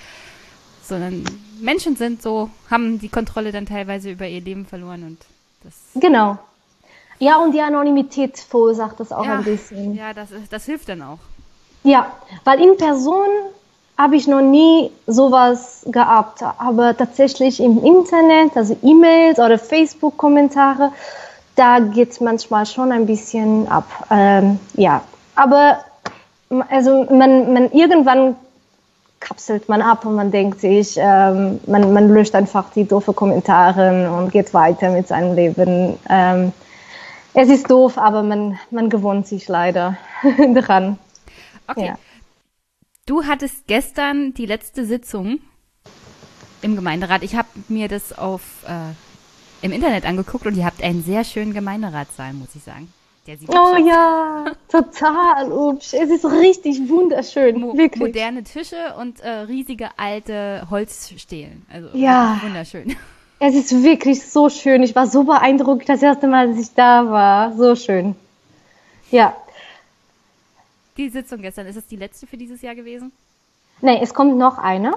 sondern 0.84 1.24
Menschen 1.62 1.96
sind 1.96 2.22
so, 2.22 2.50
haben 2.70 3.00
die 3.00 3.08
Kontrolle 3.08 3.54
dann 3.54 3.66
teilweise 3.66 4.12
über 4.12 4.28
ihr 4.28 4.42
Leben 4.42 4.66
verloren 4.66 5.04
und 5.04 5.20
das. 5.64 5.74
Genau. 5.96 6.38
Ja, 7.20 7.38
und 7.38 7.54
die 7.54 7.62
Anonymität 7.62 8.38
verursacht 8.38 9.00
das 9.00 9.14
auch 9.14 9.24
ja, 9.24 9.38
ein 9.38 9.46
bisschen. 9.46 9.96
Ja, 9.96 10.14
das, 10.14 10.28
das 10.50 10.66
hilft 10.66 10.90
dann 10.90 11.02
auch. 11.04 11.20
Ja, 11.84 12.12
weil 12.44 12.60
in 12.60 12.76
Person 12.76 13.30
habe 13.98 14.18
ich 14.18 14.28
noch 14.28 14.42
nie 14.42 14.92
sowas 15.08 15.84
gehabt, 15.86 16.44
aber 16.44 16.98
tatsächlich 16.98 17.62
im 17.62 17.82
Internet, 17.82 18.58
also 18.58 18.78
E-Mails 18.84 19.40
oder 19.40 19.58
Facebook-Kommentare, 19.58 20.92
da 21.56 21.80
geht 21.80 22.12
es 22.12 22.20
manchmal 22.20 22.66
schon 22.66 22.92
ein 22.92 23.06
bisschen 23.06 23.70
ab. 23.70 23.88
Ähm, 24.12 24.60
ja, 24.74 25.02
aber 25.36 25.80
also 26.50 27.06
man, 27.12 27.54
man 27.54 27.72
irgendwann 27.72 28.36
kapselt 29.20 29.68
man 29.68 29.82
ab 29.82 30.06
und 30.06 30.16
man 30.16 30.32
denkt 30.32 30.62
sich, 30.62 30.96
ähm, 30.98 31.60
man, 31.66 31.92
man 31.94 32.10
löscht 32.10 32.36
einfach 32.36 32.72
die 32.72 32.86
doofe 32.86 33.14
Kommentare 33.14 34.12
und 34.12 34.32
geht 34.32 34.54
weiter 34.54 34.92
mit 34.92 35.08
seinem 35.08 35.36
Leben. 35.36 35.98
Ähm, 36.10 36.54
es 37.34 37.50
ist 37.50 37.70
doof, 37.70 37.98
aber 37.98 38.24
man, 38.24 38.58
man 38.72 38.90
gewohnt 38.90 39.28
sich 39.28 39.48
leider 39.48 39.98
dran. 40.54 40.98
Okay. 41.68 41.88
Ja. 41.88 41.96
Du 43.06 43.26
hattest 43.26 43.68
gestern 43.68 44.34
die 44.34 44.46
letzte 44.46 44.86
Sitzung 44.86 45.40
im 46.62 46.76
Gemeinderat. 46.76 47.24
Ich 47.24 47.36
habe 47.36 47.48
mir 47.68 47.88
das 47.88 48.18
auf 48.18 48.42
äh, 48.68 49.66
im 49.66 49.72
Internet 49.72 50.06
angeguckt 50.06 50.46
und 50.46 50.56
ihr 50.56 50.66
habt 50.66 50.84
einen 50.84 51.04
sehr 51.04 51.24
schönen 51.24 51.54
Gemeinderatssaal, 51.54 52.34
muss 52.34 52.56
ich 52.56 52.64
sagen. 52.64 52.92
Oh 53.48 53.76
ja, 53.78 54.46
total 54.70 55.48
hübsch. 55.48 55.94
Es 55.94 56.10
ist 56.10 56.26
richtig 56.26 56.90
wunderschön, 56.90 57.60
Mo 57.60 57.78
wirklich. 57.78 58.02
Moderne 58.02 58.44
Tische 58.44 58.96
und 59.00 59.20
äh, 59.20 59.30
riesige 59.30 59.90
alte 59.98 60.68
Holzstelen. 60.70 61.66
Also 61.72 61.90
ja. 61.94 62.40
wunderschön. 62.42 62.96
Es 63.40 63.54
ist 63.54 63.84
wirklich 63.84 64.26
so 64.26 64.50
schön. 64.50 64.82
Ich 64.82 64.96
war 64.96 65.06
so 65.06 65.24
beeindruckt 65.24 65.88
das 65.88 66.02
erste 66.02 66.26
Mal, 66.26 66.48
dass 66.48 66.58
ich 66.58 66.74
da 66.74 67.08
war. 67.08 67.56
So 67.56 67.76
schön. 67.76 68.16
Ja. 69.12 69.36
Die 70.98 71.10
Sitzung 71.10 71.44
gestern, 71.44 71.68
ist 71.68 71.76
es 71.76 71.86
die 71.86 71.98
letzte 71.98 72.26
für 72.26 72.38
dieses 72.38 72.64
Jahr 72.64 72.74
gewesen? 72.74 73.12
Nee, 73.82 74.00
es 74.02 74.16
kommt 74.16 74.38
noch 74.38 74.58
eine. 74.58 74.94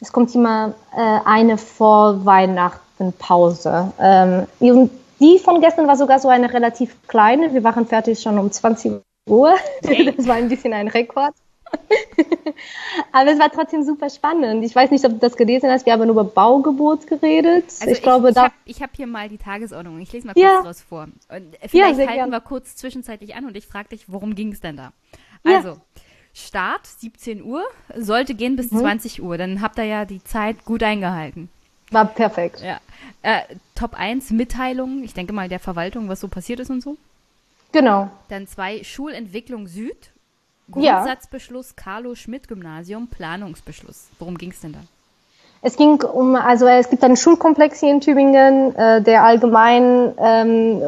Es 0.00 0.12
kommt 0.12 0.34
immer 0.34 0.74
äh, 0.96 1.18
eine 1.26 1.58
vor 1.58 2.24
Weihnachten 2.24 3.12
Pause. 3.12 3.92
Ähm, 4.00 4.46
die 5.20 5.38
von 5.38 5.60
gestern 5.60 5.86
war 5.86 5.96
sogar 5.96 6.18
so 6.18 6.28
eine 6.28 6.52
relativ 6.52 6.96
kleine. 7.08 7.52
Wir 7.52 7.64
waren 7.64 7.86
fertig 7.86 8.20
schon 8.20 8.38
um 8.38 8.50
20 8.50 9.00
Uhr. 9.28 9.54
Das 10.16 10.26
war 10.26 10.36
ein 10.36 10.48
bisschen 10.48 10.72
ein 10.72 10.88
Rekord. 10.88 11.34
Aber 13.12 13.30
es 13.30 13.38
war 13.38 13.50
trotzdem 13.50 13.82
super 13.82 14.08
spannend. 14.10 14.64
Ich 14.64 14.74
weiß 14.74 14.90
nicht, 14.90 15.04
ob 15.04 15.12
du 15.12 15.18
das 15.18 15.36
gelesen 15.36 15.70
hast. 15.70 15.86
Wir 15.86 15.92
haben 15.92 16.08
über 16.08 16.24
Baugebot 16.24 17.06
geredet. 17.06 17.64
Also 17.66 17.86
ich, 17.86 17.92
ich 17.98 18.02
glaube, 18.02 18.30
ich 18.30 18.34
da. 18.34 18.52
Ich 18.64 18.76
habe 18.76 18.90
hab 18.90 18.96
hier 18.96 19.06
mal 19.06 19.28
die 19.28 19.38
Tagesordnung. 19.38 20.00
Ich 20.00 20.12
lese 20.12 20.26
mal 20.26 20.32
kurz 20.32 20.44
ja. 20.44 20.62
draus 20.62 20.80
vor. 20.80 21.08
Und 21.28 21.56
vielleicht 21.66 21.98
ja, 21.98 22.06
halten 22.06 22.14
gern. 22.14 22.30
wir 22.30 22.40
kurz 22.40 22.76
zwischenzeitlich 22.76 23.34
an 23.34 23.44
und 23.44 23.56
ich 23.56 23.66
frage 23.66 23.90
dich, 23.90 24.04
worum 24.08 24.34
ging 24.34 24.52
es 24.52 24.60
denn 24.60 24.76
da? 24.76 24.92
Also, 25.44 25.68
ja. 25.68 25.76
Start 26.32 26.86
17 26.86 27.42
Uhr, 27.42 27.64
sollte 27.96 28.34
gehen 28.34 28.56
bis 28.56 28.70
mhm. 28.70 28.78
20 28.78 29.22
Uhr. 29.22 29.38
Dann 29.38 29.60
habt 29.60 29.78
ihr 29.78 29.84
ja 29.84 30.04
die 30.04 30.22
Zeit 30.22 30.64
gut 30.64 30.82
eingehalten. 30.82 31.50
War 31.90 32.04
perfekt. 32.06 32.62
Ja. 32.62 32.80
Äh, 33.22 33.40
Top 33.74 33.94
1 33.94 34.30
Mitteilungen, 34.30 35.02
ich 35.04 35.14
denke 35.14 35.32
mal 35.32 35.48
der 35.48 35.60
Verwaltung, 35.60 36.08
was 36.08 36.20
so 36.20 36.28
passiert 36.28 36.60
ist 36.60 36.70
und 36.70 36.82
so. 36.82 36.96
Genau. 37.72 38.10
Dann 38.28 38.46
zwei 38.46 38.82
Schulentwicklung 38.82 39.66
Süd, 39.66 40.10
Grundsatzbeschluss 40.70 41.74
ja. 41.76 41.82
Carlo 41.82 42.14
Schmidt 42.14 42.48
Gymnasium, 42.48 43.08
Planungsbeschluss. 43.08 44.08
Worum 44.18 44.38
ging 44.38 44.50
es 44.50 44.60
denn 44.60 44.72
da? 44.72 44.80
Es 45.60 45.76
ging 45.76 46.00
um, 46.02 46.36
also 46.36 46.66
es 46.66 46.88
gibt 46.88 47.02
einen 47.02 47.16
Schulkomplex 47.16 47.80
hier 47.80 47.90
in 47.90 48.00
Tübingen, 48.00 48.74
äh, 48.76 49.02
der 49.02 49.24
allgemein 49.24 50.12
ähm, 50.18 50.82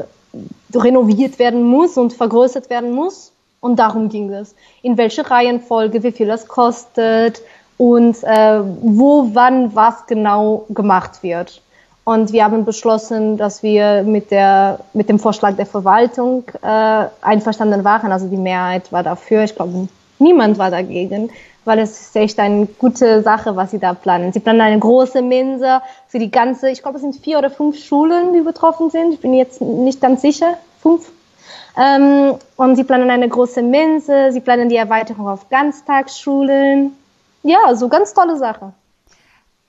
renoviert 0.75 1.39
werden 1.39 1.63
muss 1.65 1.97
und 1.97 2.13
vergrößert 2.13 2.71
werden 2.71 2.93
muss. 2.93 3.33
Und 3.61 3.77
darum 3.79 4.09
ging 4.09 4.33
es. 4.33 4.55
In 4.83 4.97
welcher 4.97 5.31
Reihenfolge, 5.31 6.03
wie 6.03 6.13
viel 6.13 6.27
das 6.27 6.49
kostet 6.49 7.43
und 7.81 8.23
äh, 8.24 8.61
wo, 8.82 9.31
wann, 9.32 9.74
was 9.74 10.07
genau 10.07 10.66
gemacht 10.69 11.23
wird. 11.23 11.62
Und 12.05 12.31
wir 12.31 12.44
haben 12.44 12.66
beschlossen, 12.66 13.39
dass 13.39 13.62
wir 13.62 14.02
mit, 14.02 14.31
der, 14.31 14.81
mit 14.93 15.09
dem 15.09 15.19
Vorschlag 15.19 15.57
der 15.57 15.65
Verwaltung 15.65 16.44
äh, 16.61 17.07
einverstanden 17.23 17.82
waren. 17.82 18.12
Also 18.12 18.28
die 18.28 18.36
Mehrheit 18.36 18.93
war 18.93 19.02
dafür. 19.02 19.44
Ich 19.44 19.55
glaube, 19.55 19.89
niemand 20.19 20.59
war 20.59 20.70
dagegen, 20.70 21.31
weil 21.65 21.78
es 21.78 21.98
ist 21.98 22.16
echt 22.16 22.39
eine 22.39 22.66
gute 22.66 23.23
Sache, 23.23 23.57
was 23.57 23.70
sie 23.70 23.78
da 23.78 23.94
planen. 23.94 24.31
Sie 24.35 24.40
planen 24.40 24.61
eine 24.61 24.78
große 24.78 25.23
Mensa 25.23 25.81
für 26.07 26.19
die 26.19 26.31
ganze, 26.31 26.69
ich 26.69 26.82
glaube, 26.82 26.97
es 26.97 27.02
sind 27.02 27.16
vier 27.16 27.39
oder 27.39 27.48
fünf 27.48 27.82
Schulen, 27.82 28.35
die 28.35 28.43
betroffen 28.43 28.90
sind. 28.90 29.15
Ich 29.15 29.20
bin 29.20 29.32
jetzt 29.32 29.62
nicht 29.62 30.02
ganz 30.02 30.20
sicher. 30.20 30.59
Fünf? 30.82 31.11
Ähm, 31.78 32.35
und 32.57 32.77
sie 32.77 32.85
planen 32.85 33.09
eine 33.09 33.28
große 33.28 33.62
Mensa, 33.62 34.32
sie 34.32 34.40
planen 34.40 34.69
die 34.69 34.77
Erweiterung 34.77 35.28
auf 35.28 35.48
Ganztagsschulen. 35.48 36.93
Ja, 37.43 37.75
so 37.75 37.89
ganz 37.89 38.15
tolle 38.15 38.37
Sache. 38.37 38.73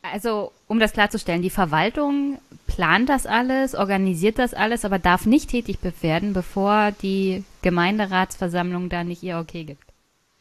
Also, 0.02 0.52
um 0.68 0.80
das 0.80 0.94
klarzustellen, 0.94 1.42
die 1.42 1.52
Verwaltung 1.52 2.40
plant 2.66 3.10
das 3.10 3.28
alles, 3.28 3.76
organisiert 3.76 4.40
das 4.40 4.54
alles, 4.54 4.84
aber 4.84 4.98
darf 4.98 5.26
nicht 5.26 5.50
tätig 5.50 5.78
werden, 6.02 6.34
bevor 6.34 6.92
die 7.02 7.44
Gemeinderatsversammlung 7.62 8.90
da 8.90 9.04
nicht 9.04 9.22
ihr 9.22 9.38
Okay 9.38 9.64
gibt. 9.64 9.84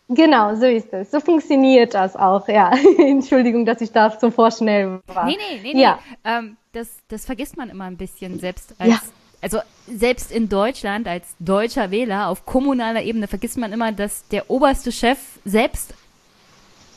Genau, 0.09 0.57
so 0.57 0.67
ist 0.67 0.93
es. 0.93 1.11
So 1.11 1.21
funktioniert 1.21 1.95
das 1.95 2.17
auch, 2.17 2.49
ja. 2.49 2.73
Entschuldigung, 2.99 3.65
dass 3.65 3.81
ich 3.81 3.93
da 3.93 4.11
so 4.19 4.31
vorschnell 4.31 5.01
war. 5.07 5.27
Nee, 5.27 5.37
nee, 5.37 5.61
nee, 5.63 5.75
nee. 5.75 5.83
Ja. 5.83 6.01
Ähm, 6.25 6.57
das, 6.73 6.89
das 7.09 7.27
vergisst 7.27 7.57
man 7.57 7.71
immer 7.71 7.85
ein 7.85 7.97
bisschen, 7.97 8.41
selbst 8.41 8.75
als, 8.79 8.91
ja. 8.91 9.01
also 9.41 9.59
selbst 9.87 10.33
in 10.33 10.49
Deutschland 10.49 11.07
als 11.07 11.37
deutscher 11.39 11.93
Wähler 11.93 12.29
auf 12.29 12.45
kommunaler 12.45 13.03
Ebene 13.03 13.29
vergisst 13.29 13.57
man 13.57 13.73
immer, 13.73 13.93
dass 13.93 14.27
der 14.29 14.51
oberste 14.51 14.91
Chef 14.91 15.19
selbst 15.45 15.95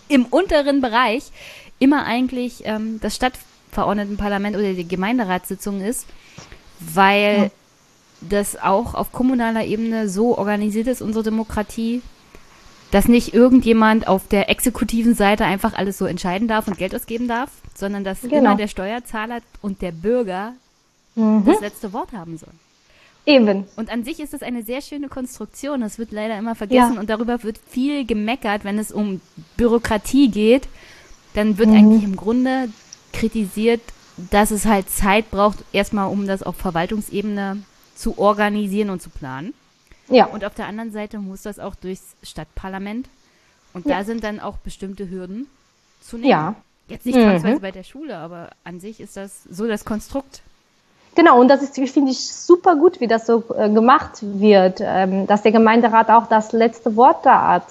im 0.08 0.26
unteren 0.26 0.82
Bereich 0.82 1.32
immer 1.80 2.06
eigentlich 2.06 2.64
ähm, 2.66 3.00
das 3.02 3.16
Stadtverordnetenparlament 3.16 4.56
oder 4.56 4.74
die 4.74 4.88
Gemeinderatssitzung 4.88 5.82
ist, 5.82 6.06
weil 6.80 7.38
ja. 7.38 7.50
das 8.22 8.62
auch 8.62 8.94
auf 8.94 9.12
kommunaler 9.12 9.66
Ebene 9.66 10.10
so 10.10 10.38
organisiert 10.38 10.88
ist, 10.88 11.02
unsere 11.02 11.24
Demokratie, 11.24 12.02
dass 12.92 13.08
nicht 13.08 13.34
irgendjemand 13.34 14.08
auf 14.08 14.28
der 14.28 14.50
exekutiven 14.50 15.16
Seite 15.16 15.46
einfach 15.46 15.74
alles 15.74 15.98
so 15.98 16.06
entscheiden 16.06 16.48
darf 16.48 16.68
und 16.68 16.78
Geld 16.78 16.96
ausgeben 16.96 17.28
darf, 17.28 17.50
sondern 17.74 18.04
dass 18.04 18.22
genau. 18.22 18.38
immer 18.38 18.56
der 18.56 18.68
Steuerzahler 18.68 19.40
und 19.62 19.82
der 19.82 19.92
Bürger 19.92 20.54
mhm. 21.16 21.44
das 21.46 21.60
letzte 21.60 21.92
Wort 21.92 22.12
haben 22.12 22.38
sollen. 22.38 22.60
Eben. 23.26 23.66
Und 23.78 23.90
an 23.90 24.04
sich 24.04 24.20
ist 24.20 24.34
das 24.34 24.44
eine 24.44 24.64
sehr 24.64 24.82
schöne 24.82 25.08
Konstruktion. 25.08 25.82
Das 25.82 25.98
wird 25.98 26.12
leider 26.12 26.38
immer 26.38 26.56
vergessen 26.56 26.96
ja. 26.96 27.00
und 27.00 27.10
darüber 27.10 27.42
wird 27.44 27.58
viel 27.58 28.06
gemeckert, 28.06 28.66
wenn 28.66 28.78
es 28.78 28.92
um 28.92 29.22
Bürokratie 29.56 30.30
geht 30.30 30.68
dann 31.34 31.58
wird 31.58 31.70
mhm. 31.70 31.76
eigentlich 31.76 32.04
im 32.04 32.16
Grunde 32.16 32.70
kritisiert, 33.12 33.82
dass 34.32 34.52
es 34.52 34.66
halt 34.66 34.90
Zeit 34.90 35.30
braucht, 35.32 35.64
erstmal 35.74 36.10
um 36.10 36.28
das 36.28 36.44
auf 36.44 36.56
Verwaltungsebene 36.56 37.64
zu 37.96 38.18
organisieren 38.18 38.90
und 38.90 39.02
zu 39.02 39.10
planen. 39.10 39.54
Ja. 40.10 40.26
Und 40.26 40.46
auf 40.46 40.54
der 40.54 40.68
anderen 40.68 40.92
Seite 40.92 41.20
muss 41.20 41.44
das 41.44 41.60
auch 41.60 41.76
durchs 41.76 42.16
Stadtparlament. 42.22 43.08
Und 43.74 43.86
Ja. 43.88 44.00
da 44.00 44.04
sind 44.04 44.24
dann 44.24 44.40
auch 44.40 44.58
bestimmte 44.58 45.10
Hürden 45.10 45.48
zu 46.02 46.18
nehmen. 46.18 46.30
Ja. 46.30 46.56
Jetzt 46.88 47.06
nicht 47.06 47.16
Mhm. 47.16 47.22
zwangsweise 47.22 47.62
bei 47.62 47.72
der 47.72 47.84
Schule, 47.84 48.18
aber 48.18 48.52
an 48.64 48.80
sich 48.80 49.00
ist 49.00 49.18
das 49.18 49.44
so 49.50 49.68
das 49.68 49.86
Konstrukt. 49.86 50.42
Genau, 51.16 51.40
und 51.40 51.48
das 51.48 51.62
ist, 51.62 51.76
finde 51.92 52.12
ich, 52.12 52.34
super 52.34 52.76
gut, 52.76 53.00
wie 53.00 53.08
das 53.08 53.28
so 53.28 53.44
äh, 53.56 53.70
gemacht 53.70 54.20
wird, 54.22 54.80
ähm, 54.82 55.28
dass 55.28 55.44
der 55.44 55.52
Gemeinderat 55.52 56.10
auch 56.10 56.26
das 56.26 56.54
letzte 56.54 56.96
Wort 56.96 57.24
da 57.24 57.48
hat. 57.50 57.68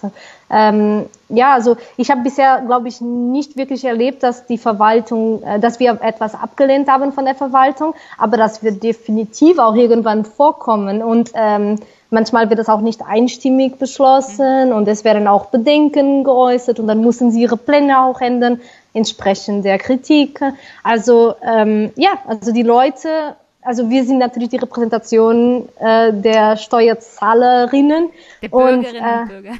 Ähm, 0.49 1.07
ja, 1.29 1.53
also 1.53 1.77
ich 1.97 2.11
habe 2.11 2.21
bisher, 2.21 2.63
glaube 2.65 2.87
ich, 2.87 3.01
nicht 3.01 3.57
wirklich 3.57 3.85
erlebt, 3.85 4.23
dass 4.23 4.47
die 4.47 4.59
Verwaltung, 4.59 5.43
äh, 5.43 5.59
dass 5.59 5.81
wir 5.81 5.99
etwas 6.03 6.35
abgelehnt 6.35 6.89
haben 6.89 7.13
von 7.13 7.25
der 7.25 7.35
Verwaltung, 7.35 7.95
aber 8.17 8.37
das 8.37 8.63
wird 8.63 8.83
definitiv 8.83 9.59
auch 9.59 9.75
irgendwann 9.75 10.25
vorkommen 10.25 11.03
und 11.03 11.33
ähm, 11.35 11.81
manchmal 12.11 12.49
wird 12.51 12.61
es 12.61 12.69
auch 12.69 12.83
nicht 12.83 13.03
einstimmig 13.03 13.79
beschlossen 13.79 14.73
und 14.73 14.87
es 14.87 15.03
werden 15.03 15.27
auch 15.27 15.47
Bedenken 15.47 16.23
geäußert 16.23 16.79
und 16.79 16.87
dann 16.87 17.01
müssen 17.01 17.33
sie 17.33 17.43
ihre 17.43 17.57
Pläne 17.57 18.03
auch 18.03 18.21
ändern 18.21 18.61
entsprechend 18.95 19.65
der 19.65 19.79
Kritik. 19.79 20.41
Also 20.83 21.35
ähm, 21.43 21.93
ja, 21.97 22.11
also 22.27 22.53
die 22.53 22.63
Leute, 22.63 23.37
also 23.63 23.89
wir 23.91 24.05
sind 24.05 24.19
natürlich 24.19 24.51
die 24.51 24.57
Repräsentation 24.59 25.69
äh, 25.79 26.13
der 26.13 26.57
Steuerzahlerinnen 26.57 28.11
Der 28.43 28.53
und 28.53 28.83
Bürgerinnen 28.83 29.05
äh, 29.05 29.23
und 29.23 29.29
Bürger. 29.29 29.53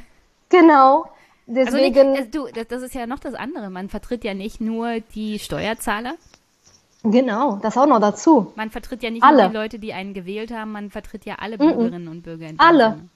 genau. 0.49 1.05
Also 1.45 1.75
nicht, 1.77 1.95
Deswegen, 1.95 2.15
also 2.15 2.29
du, 2.31 2.47
das, 2.53 2.67
das 2.69 2.81
ist 2.83 2.95
ja 2.95 3.05
noch 3.05 3.19
das 3.19 3.33
andere. 3.33 3.69
Man 3.69 3.89
vertritt 3.89 4.23
ja 4.23 4.33
nicht 4.33 4.61
nur 4.61 5.01
die 5.13 5.39
Steuerzahler, 5.39 6.13
genau, 7.03 7.59
das 7.61 7.77
auch 7.77 7.85
noch 7.85 7.99
dazu. 7.99 8.53
man 8.55 8.69
vertritt 8.69 9.03
ja 9.03 9.09
nicht 9.09 9.23
Alle. 9.23 9.43
nur 9.43 9.49
die 9.49 9.55
Leute, 9.57 9.79
die 9.79 9.93
einen 9.93 10.13
gewählt 10.13 10.51
haben, 10.53 10.71
man 10.71 10.89
vertritt 10.89 11.25
ja 11.25 11.35
alle. 11.39 11.57
Bürgerinnen 11.57 12.07
und 12.07 12.21
Bürger. 12.23 12.47
in 12.47 12.55
dem 12.55 12.59
Alle. 12.61 12.91
Sinne. 12.91 13.09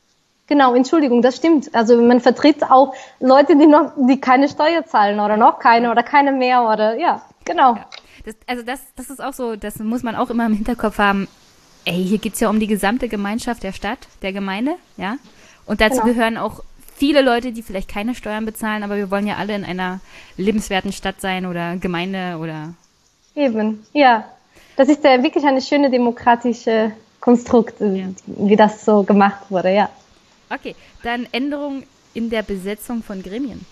Genau, 0.48 0.74
Entschuldigung, 0.76 1.22
das 1.22 1.36
stimmt. 1.36 1.74
Also 1.76 2.02
man 2.02 2.22
vertritt 2.22 2.64
auch 2.64 2.94
Leute, 3.20 3.58
die 3.58 3.68
noch, 3.68 3.92
die 3.98 4.20
keine 4.20 4.48
Steuer 4.48 4.86
zahlen 4.86 5.20
oder 5.20 5.36
noch 5.36 5.60
keine 5.60 5.92
oder 5.92 6.04
keine 6.04 6.32
mehr 6.32 6.64
oder 6.64 6.98
ja, 6.98 7.22
genau. 7.44 7.78
Das, 8.26 8.36
also 8.48 8.64
das, 8.64 8.80
das 8.96 9.10
ist 9.10 9.22
auch 9.22 9.34
so, 9.34 9.56
das 9.56 9.80
muss 9.80 10.04
man 10.04 10.16
auch 10.16 10.30
immer 10.30 10.46
im 10.46 10.54
Hinterkopf 10.54 10.98
haben. 11.00 11.28
Ey, 11.86 12.04
hier 12.04 12.18
geht's 12.18 12.40
ja 12.40 12.50
um 12.50 12.60
die 12.60 12.68
gesamte 12.68 13.08
Gemeinschaft 13.08 13.64
der 13.64 13.74
Stadt, 13.74 14.00
der 14.22 14.34
Gemeinde, 14.34 14.76
ja. 14.98 15.18
Und 15.66 15.82
dazu 15.82 16.02
Genau. 16.02 16.14
gehören 16.14 16.38
auch 16.38 16.64
viele 16.96 17.22
Leute, 17.22 17.52
die 17.52 17.62
vielleicht 17.62 17.90
keine 17.90 18.16
Steuern 18.16 18.46
bezahlen, 18.46 18.84
aber 18.84 18.96
wir 18.96 19.12
wollen 19.12 19.28
ja 19.28 19.36
alle 19.36 19.56
in 19.56 19.66
einer 19.66 20.00
lebenswerten 20.38 20.92
Stadt 20.92 21.22
sein 21.22 21.46
oder 21.46 21.76
Gemeinde 21.78 22.38
oder 22.42 22.74
Eben, 23.36 23.86
ja. 23.94 24.24
Das 24.78 24.90
ist 24.90 25.04
ja 25.04 25.22
wirklich 25.24 25.44
eine 25.46 25.62
schöne 25.62 25.90
demokratische 25.90 26.92
Konstrukt, 27.20 27.82
äh, 27.82 28.08
wie 28.26 28.56
das 28.56 28.84
so 28.86 29.04
gemacht 29.04 29.50
wurde, 29.50 29.74
ja. 29.74 29.90
Okay, 30.50 30.76
dann 31.04 31.28
Änderung 31.32 31.84
in 32.14 32.30
der 32.30 32.44
Besetzung 32.44 33.04
von 33.04 33.22
Gremien. 33.22 33.66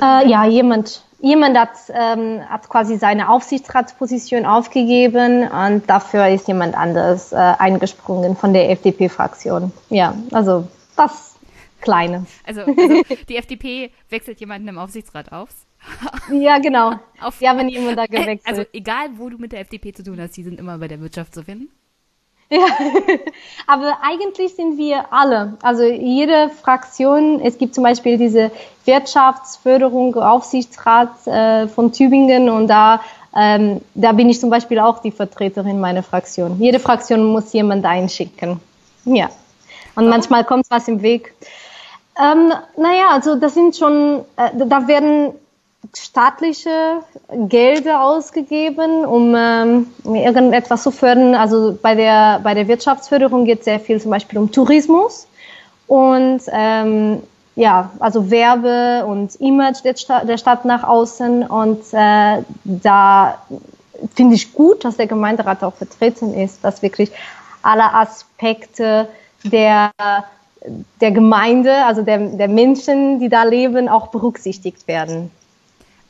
Äh, 0.00 0.28
ja, 0.28 0.44
jemand, 0.44 1.02
jemand 1.20 1.58
hat, 1.58 1.70
ähm, 1.92 2.40
hat 2.48 2.68
quasi 2.68 2.98
seine 2.98 3.30
Aufsichtsratsposition 3.30 4.46
aufgegeben 4.46 5.48
und 5.48 5.90
dafür 5.90 6.28
ist 6.28 6.46
jemand 6.46 6.76
anderes 6.76 7.32
äh, 7.32 7.36
eingesprungen 7.36 8.36
von 8.36 8.52
der 8.52 8.70
FDP-Fraktion. 8.70 9.72
Ja, 9.90 10.14
also 10.30 10.68
das 10.96 11.32
Kleine. 11.82 12.26
Also, 12.46 12.60
also 12.60 13.02
die 13.28 13.36
FDP 13.36 13.90
wechselt 14.08 14.40
jemanden 14.40 14.68
im 14.68 14.78
Aufsichtsrat 14.78 15.32
auf. 15.32 15.48
Ja, 16.30 16.58
genau. 16.58 16.92
Auf, 17.20 17.40
Wir 17.40 17.50
haben 17.50 17.68
jemanden 17.68 17.96
da 17.96 18.06
gewechselt. 18.06 18.40
Also 18.44 18.62
egal, 18.72 19.08
wo 19.16 19.28
du 19.28 19.36
mit 19.36 19.52
der 19.52 19.60
FDP 19.60 19.92
zu 19.92 20.04
tun 20.04 20.20
hast, 20.20 20.36
die 20.36 20.44
sind 20.44 20.60
immer 20.60 20.78
bei 20.78 20.86
der 20.86 21.00
Wirtschaft 21.00 21.34
zu 21.34 21.42
finden. 21.42 21.68
Aber 23.66 23.98
eigentlich 24.02 24.54
sind 24.54 24.76
wir 24.76 25.12
alle, 25.12 25.54
also 25.62 25.84
jede 25.84 26.50
Fraktion, 26.50 27.40
es 27.40 27.58
gibt 27.58 27.74
zum 27.74 27.84
Beispiel 27.84 28.18
diese 28.18 28.50
Wirtschaftsförderung, 28.84 30.14
Aufsichtsrat 30.16 31.26
äh, 31.26 31.68
von 31.68 31.92
Tübingen 31.92 32.50
und 32.50 32.68
da, 32.68 33.00
ähm, 33.34 33.80
da 33.94 34.12
bin 34.12 34.28
ich 34.28 34.40
zum 34.40 34.50
Beispiel 34.50 34.78
auch 34.78 35.00
die 35.00 35.10
Vertreterin 35.10 35.80
meiner 35.80 36.02
Fraktion. 36.02 36.60
Jede 36.60 36.78
Fraktion 36.78 37.24
muss 37.24 37.52
jemand 37.52 37.84
einschicken. 37.84 38.60
Ja. 39.04 39.30
Und 39.94 40.08
manchmal 40.08 40.44
kommt 40.44 40.66
was 40.70 40.88
im 40.88 41.02
Weg. 41.02 41.34
Ähm, 42.18 42.52
naja, 42.76 43.08
also 43.12 43.36
das 43.36 43.54
sind 43.54 43.76
schon, 43.76 44.24
äh, 44.36 44.50
da 44.54 44.86
werden 44.86 45.32
staatliche 45.96 47.00
Gelder 47.48 48.04
ausgegeben, 48.04 49.04
um 49.04 49.34
ähm, 49.36 49.86
irgendetwas 50.04 50.82
zu 50.82 50.90
fördern. 50.90 51.34
Also 51.34 51.76
bei 51.80 51.94
der, 51.94 52.40
bei 52.42 52.54
der 52.54 52.68
Wirtschaftsförderung 52.68 53.44
geht 53.44 53.64
sehr 53.64 53.80
viel 53.80 54.00
zum 54.00 54.10
Beispiel 54.10 54.38
um 54.38 54.50
Tourismus 54.50 55.26
und 55.86 56.42
ähm, 56.50 57.22
ja, 57.54 57.90
also 57.98 58.30
Werbe 58.30 59.04
und 59.06 59.34
Image 59.36 59.84
der, 59.84 59.96
Sta 59.96 60.24
der 60.24 60.38
Stadt 60.38 60.64
nach 60.64 60.84
außen. 60.84 61.42
Und 61.46 61.82
äh, 61.92 62.42
da 62.64 63.38
finde 64.14 64.36
ich 64.36 64.54
gut, 64.54 64.84
dass 64.84 64.96
der 64.96 65.06
Gemeinderat 65.06 65.62
auch 65.62 65.74
vertreten 65.74 66.32
ist, 66.32 66.64
dass 66.64 66.80
wirklich 66.80 67.10
alle 67.62 67.92
Aspekte 67.92 69.08
der 69.44 69.90
der 71.00 71.10
Gemeinde, 71.10 71.84
also 71.84 72.02
der, 72.02 72.18
der 72.18 72.48
Menschen, 72.48 73.18
die 73.18 73.28
da 73.28 73.42
leben, 73.42 73.88
auch 73.88 74.08
berücksichtigt 74.08 74.86
werden. 74.86 75.30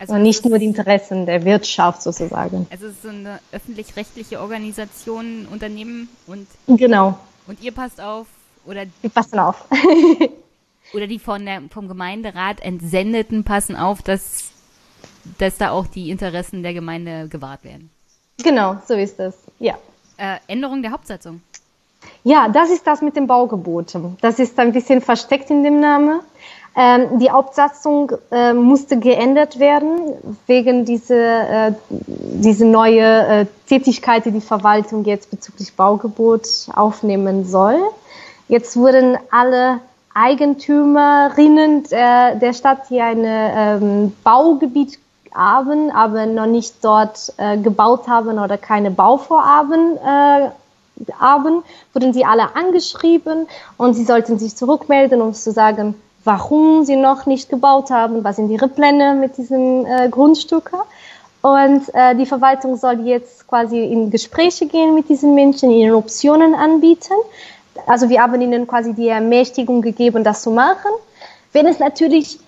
Also 0.02 0.14
Und 0.14 0.22
nicht 0.22 0.44
nur 0.44 0.58
die 0.58 0.64
Interessen 0.64 1.26
der 1.26 1.44
Wirtschaft 1.44 2.02
sozusagen. 2.02 2.66
Also 2.72 2.86
es 2.86 2.94
ist 2.94 3.02
so 3.02 3.10
eine 3.10 3.38
öffentlich-rechtliche 3.52 4.40
Organisation, 4.40 5.46
Unternehmen 5.48 6.08
und, 6.26 6.48
Genau, 6.66 7.16
und 7.46 7.62
ihr 7.62 7.70
passt 7.70 8.00
auf 8.00 8.26
oder, 8.66 8.84
die 9.00 9.08
passen 9.08 9.38
auf. 9.38 9.64
oder 10.92 11.06
die 11.06 11.20
von 11.20 11.46
der, 11.46 11.62
vom 11.70 11.86
Gemeinderat 11.86 12.60
Entsendeten 12.62 13.44
passen 13.44 13.76
auf, 13.76 14.02
dass, 14.02 14.50
dass 15.38 15.58
da 15.58 15.70
auch 15.70 15.86
die 15.86 16.10
Interessen 16.10 16.64
der 16.64 16.74
Gemeinde 16.74 17.28
gewahrt 17.28 17.62
werden. 17.62 17.88
genau, 18.42 18.78
so 18.88 18.94
ist 18.94 19.20
es. 19.20 19.36
Ja. 19.60 19.78
Äh, 20.16 20.38
Änderung 20.48 20.82
der 20.82 20.90
Hauptsatzung. 20.90 21.42
Ja, 22.24 22.48
das 22.48 22.70
ist 22.70 22.84
das 22.88 23.02
mit 23.02 23.14
dem 23.14 23.28
Baugebot. 23.28 23.96
Das 24.20 24.40
ist 24.40 24.58
ein 24.58 24.72
bisschen 24.72 25.00
versteckt 25.00 25.48
in 25.50 25.62
dem 25.62 25.78
Namen. 25.78 26.22
Ähm, 26.74 27.18
die 27.18 27.30
Hauptsatzung 27.30 28.12
äh, 28.30 28.54
musste 28.54 28.98
geändert 28.98 29.58
werden 29.58 30.14
wegen 30.46 30.86
dieser 30.86 31.68
äh, 31.68 31.72
diese 31.88 32.64
neue 32.64 33.02
äh, 33.02 33.46
Tätigkeit, 33.68 34.24
die 34.24 34.30
die 34.30 34.40
Verwaltung 34.40 35.04
jetzt 35.04 35.30
bezüglich 35.30 35.74
Baugebot 35.74 36.46
aufnehmen 36.74 37.44
soll. 37.44 37.78
Jetzt 38.48 38.76
wurden 38.76 39.18
alle 39.30 39.80
Eigentümerinnen 40.14 41.84
der, 41.84 42.36
der 42.36 42.52
Stadt, 42.54 42.88
die 42.90 43.00
ein 43.00 43.22
ähm, 43.24 44.12
Baugebiet 44.24 44.98
haben, 45.34 45.90
aber 45.90 46.26
noch 46.26 46.46
nicht 46.46 46.76
dort 46.82 47.32
äh, 47.36 47.56
gebaut 47.58 48.08
haben 48.08 48.38
oder 48.38 48.58
keine 48.58 48.90
Bauvorhaben 48.90 49.96
äh, 49.96 50.50
haben, 51.18 51.62
wurden 51.92 52.12
sie 52.12 52.24
alle 52.24 52.54
angeschrieben 52.54 53.46
und 53.76 53.94
sie 53.94 54.04
sollten 54.04 54.38
sich 54.38 54.56
zurückmelden, 54.56 55.20
um 55.22 55.32
zu 55.32 55.52
sagen, 55.52 55.94
warum 56.24 56.84
sie 56.84 56.96
noch 56.96 57.26
nicht 57.26 57.48
gebaut 57.48 57.90
haben, 57.90 58.24
was 58.24 58.36
sind 58.36 58.50
ihre 58.50 58.68
Pläne 58.68 59.14
mit 59.14 59.36
diesem 59.38 59.86
äh, 59.86 60.08
Grundstück. 60.08 60.70
Und 61.42 61.82
äh, 61.94 62.14
die 62.14 62.26
Verwaltung 62.26 62.76
soll 62.76 63.00
jetzt 63.00 63.48
quasi 63.48 63.84
in 63.84 64.10
Gespräche 64.10 64.66
gehen 64.66 64.94
mit 64.94 65.08
diesen 65.08 65.34
Menschen, 65.34 65.70
ihnen 65.70 65.94
Optionen 65.94 66.54
anbieten. 66.54 67.14
Also 67.86 68.08
wir 68.08 68.22
haben 68.22 68.40
ihnen 68.40 68.66
quasi 68.66 68.94
die 68.94 69.08
Ermächtigung 69.08 69.82
gegeben, 69.82 70.22
das 70.22 70.42
zu 70.42 70.50
machen. 70.50 70.90
Wenn 71.52 71.66
es 71.66 71.80
natürlich 71.80 72.38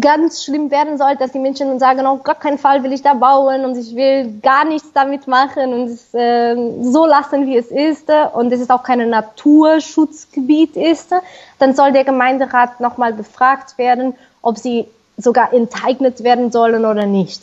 ganz 0.00 0.44
schlimm 0.44 0.70
werden 0.70 0.98
sollte, 0.98 1.18
dass 1.18 1.32
die 1.32 1.38
Menschen 1.38 1.78
sagen, 1.78 2.06
auf 2.06 2.24
gar 2.24 2.34
keinen 2.34 2.58
Fall 2.58 2.82
will 2.82 2.92
ich 2.92 3.02
da 3.02 3.14
bauen 3.14 3.64
und 3.64 3.76
ich 3.76 3.94
will 3.94 4.40
gar 4.42 4.64
nichts 4.64 4.92
damit 4.92 5.28
machen 5.28 5.72
und 5.72 5.84
es 5.84 6.12
äh, 6.12 6.56
so 6.82 7.06
lassen, 7.06 7.46
wie 7.46 7.56
es 7.56 7.70
ist 7.70 8.10
und 8.34 8.52
es 8.52 8.60
ist 8.60 8.70
auch 8.70 8.82
kein 8.82 9.08
Naturschutzgebiet 9.08 10.76
ist, 10.76 11.12
dann 11.58 11.74
soll 11.74 11.92
der 11.92 12.04
Gemeinderat 12.04 12.80
nochmal 12.80 13.12
befragt 13.12 13.78
werden, 13.78 14.14
ob 14.42 14.58
sie 14.58 14.86
sogar 15.16 15.52
enteignet 15.52 16.24
werden 16.24 16.50
sollen 16.50 16.84
oder 16.84 17.06
nicht. 17.06 17.42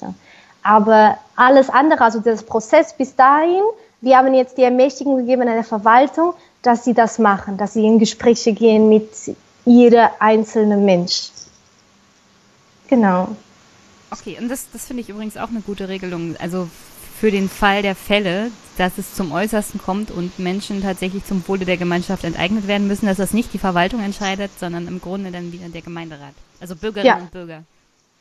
Aber 0.64 1.18
alles 1.36 1.70
andere, 1.70 2.04
also 2.04 2.20
das 2.20 2.44
Prozess 2.44 2.94
bis 2.94 3.16
dahin, 3.16 3.64
wir 4.02 4.18
haben 4.18 4.34
jetzt 4.34 4.58
die 4.58 4.64
Ermächtigung 4.64 5.18
gegeben 5.18 5.44
an 5.44 5.56
der 5.56 5.64
Verwaltung, 5.64 6.34
dass 6.62 6.84
sie 6.84 6.94
das 6.94 7.20
machen, 7.20 7.58
dass 7.58 7.74
sie 7.74 7.86
in 7.86 8.00
Gespräche 8.00 8.52
gehen 8.52 8.90
mit 8.90 9.10
jeder 9.66 10.12
einzelne 10.20 10.76
Mensch. 10.76 11.33
Genau. 12.94 13.36
Okay, 14.12 14.38
und 14.40 14.50
das, 14.50 14.68
das 14.72 14.86
finde 14.86 15.02
ich 15.02 15.10
übrigens 15.10 15.36
auch 15.36 15.50
eine 15.50 15.62
gute 15.62 15.90
Regelung. 15.90 16.36
Also 16.40 16.70
für 17.20 17.32
den 17.32 17.50
Fall 17.50 17.82
der 17.82 17.96
Fälle, 17.96 18.52
dass 18.78 19.00
es 19.00 19.16
zum 19.16 19.32
Äußersten 19.32 19.82
kommt 19.82 20.12
und 20.12 20.38
Menschen 20.38 20.84
tatsächlich 20.84 21.26
zum 21.26 21.44
Wohle 21.48 21.66
der 21.66 21.78
Gemeinschaft 21.78 22.24
enteignet 22.24 22.68
werden 22.68 22.88
müssen, 22.88 23.08
dass 23.08 23.18
das 23.18 23.34
nicht 23.34 23.52
die 23.52 23.58
Verwaltung 23.58 24.04
entscheidet, 24.04 24.52
sondern 24.60 24.88
im 24.88 25.02
Grunde 25.02 25.32
dann 25.32 25.52
wieder 25.52 25.70
der 25.70 25.82
Gemeinderat. 25.82 26.36
Also 26.62 26.76
Bürgerinnen 26.76 27.08
Ja. 27.08 27.16
und 27.16 27.32
Bürger. 27.32 27.64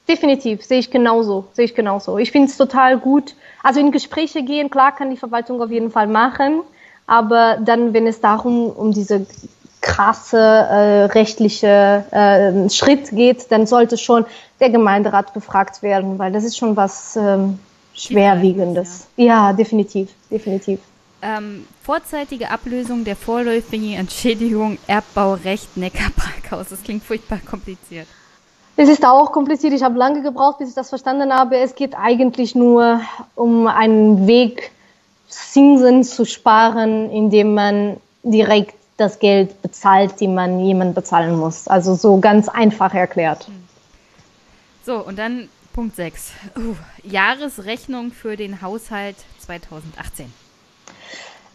Definitiv, 0.09 0.65
sehe 0.65 0.79
ich 0.79 0.91
genauso, 0.91 1.45
sehe 1.53 1.67
ich 1.67 1.75
genauso. 1.75 2.17
Ich 2.17 2.33
finde 2.33 2.49
es 2.49 2.57
total 2.57 2.99
gut. 2.99 3.35
Also 3.63 3.79
in 3.79 3.93
Gespräche 3.93 4.43
gehen, 4.43 4.71
klar 4.71 4.97
kann 4.97 5.11
die 5.11 5.19
Verwaltung 5.19 5.61
auf 5.61 5.71
jeden 5.71 5.91
Fall 5.91 6.07
machen, 6.07 6.63
aber 7.07 7.59
dann, 7.63 7.93
wenn 7.93 8.07
es 8.07 8.23
darum, 8.23 8.71
um 8.71 8.93
diese 8.95 9.27
krasse 9.83 10.39
äh, 10.39 11.05
rechtliche 11.07 12.05
äh, 12.11 12.71
Schritt 12.71 13.11
geht, 13.11 13.51
dann 13.53 13.67
sollte 13.67 13.99
schon 13.99 14.25
der 14.61 14.71
Gemeinderat 14.71 15.35
befragt 15.35 15.83
werden, 15.83 16.19
weil 16.19 16.33
das 16.33 16.45
ist 16.45 16.57
schon 16.57 16.77
was 16.77 17.17
ähm, 17.17 17.59
schwerwiegendes. 17.93 19.09
Ja. 19.17 19.25
ja, 19.25 19.53
definitiv, 19.53 20.09
definitiv. 20.31 20.81
Ähm, 21.21 21.67
vorzeitige 21.83 22.51
Ablösung 22.51 23.05
der 23.05 23.17
vorläufigen 23.17 23.95
Entschädigung 23.95 24.79
Erbbaurecht 24.87 25.77
Neckarparkhaus. 25.77 26.69
Das 26.71 26.83
klingt 26.83 27.05
furchtbar 27.05 27.39
kompliziert. 27.49 28.07
Es 28.77 28.89
ist 28.89 29.05
auch 29.05 29.31
kompliziert. 29.33 29.73
Ich 29.75 29.83
habe 29.83 29.99
lange 29.99 30.23
gebraucht, 30.23 30.59
bis 30.59 30.71
ich 30.71 30.75
das 30.75 30.89
verstanden 30.89 31.33
habe. 31.33 31.59
Es 31.59 31.75
geht 31.75 31.95
eigentlich 31.95 32.55
nur 32.55 33.01
um 33.35 33.67
einen 33.67 34.27
Weg, 34.27 34.73
Zinsen 35.29 36.05
zu 36.05 36.25
sparen, 36.25 37.11
indem 37.11 37.55
man 37.55 37.97
direkt 38.23 38.75
das 38.97 39.19
Geld 39.19 39.61
bezahlt, 39.63 40.21
die 40.21 40.29
man 40.29 40.61
jemand 40.61 40.95
bezahlen 40.95 41.39
muss. 41.39 41.69
Also 41.69 41.95
so 41.95 42.21
ganz 42.21 42.49
einfach 42.49 42.95
erklärt. 42.95 43.49
So, 44.85 44.97
und 44.99 45.19
dann 45.19 45.49
Punkt 45.73 45.97
6. 45.97 46.33
Uh, 46.57 46.75
Jahresrechnung 47.03 48.13
für 48.13 48.37
den 48.37 48.61
Haushalt 48.61 49.17
2018. 49.39 50.33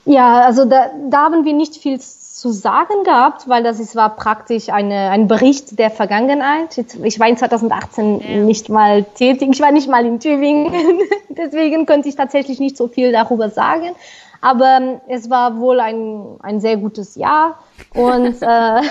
Ja, 0.06 0.42
also 0.42 0.66
da, 0.66 0.90
da 1.10 1.26
haben 1.26 1.44
wir 1.46 1.54
nicht 1.54 1.76
viel 1.76 2.00
zu 2.00 2.52
sagen 2.52 3.04
gehabt, 3.04 3.50
weil 3.50 3.64
das 3.64 3.80
ist, 3.80 3.96
war 3.96 4.16
praktisch 4.16 4.70
eine, 4.70 5.10
ein 5.10 5.28
Bericht 5.28 5.78
der 5.80 5.90
Vergangenheit. 5.90 6.78
Ich 7.04 7.20
war 7.20 7.28
in 7.28 7.36
2018 7.36 8.20
ja. 8.20 8.38
nicht 8.38 8.70
mal 8.70 9.04
tätig, 9.04 9.50
ich 9.52 9.60
war 9.60 9.72
nicht 9.72 9.90
mal 9.90 10.06
in 10.06 10.20
Tübingen, 10.20 10.72
deswegen 11.30 11.86
konnte 11.86 12.10
ich 12.10 12.16
tatsächlich 12.16 12.60
nicht 12.60 12.78
so 12.78 12.88
viel 12.88 13.12
darüber 13.12 13.50
sagen. 13.50 13.96
Aber 14.42 14.78
ähm, 14.80 15.02
es 15.08 15.30
war 15.30 15.58
wohl 15.58 15.80
ein, 15.80 16.38
ein 16.42 16.60
sehr 16.60 16.78
gutes 16.78 17.16
Jahr. 17.16 17.60
Und 17.94 18.42
äh, 18.42 18.46
wir 18.46 18.82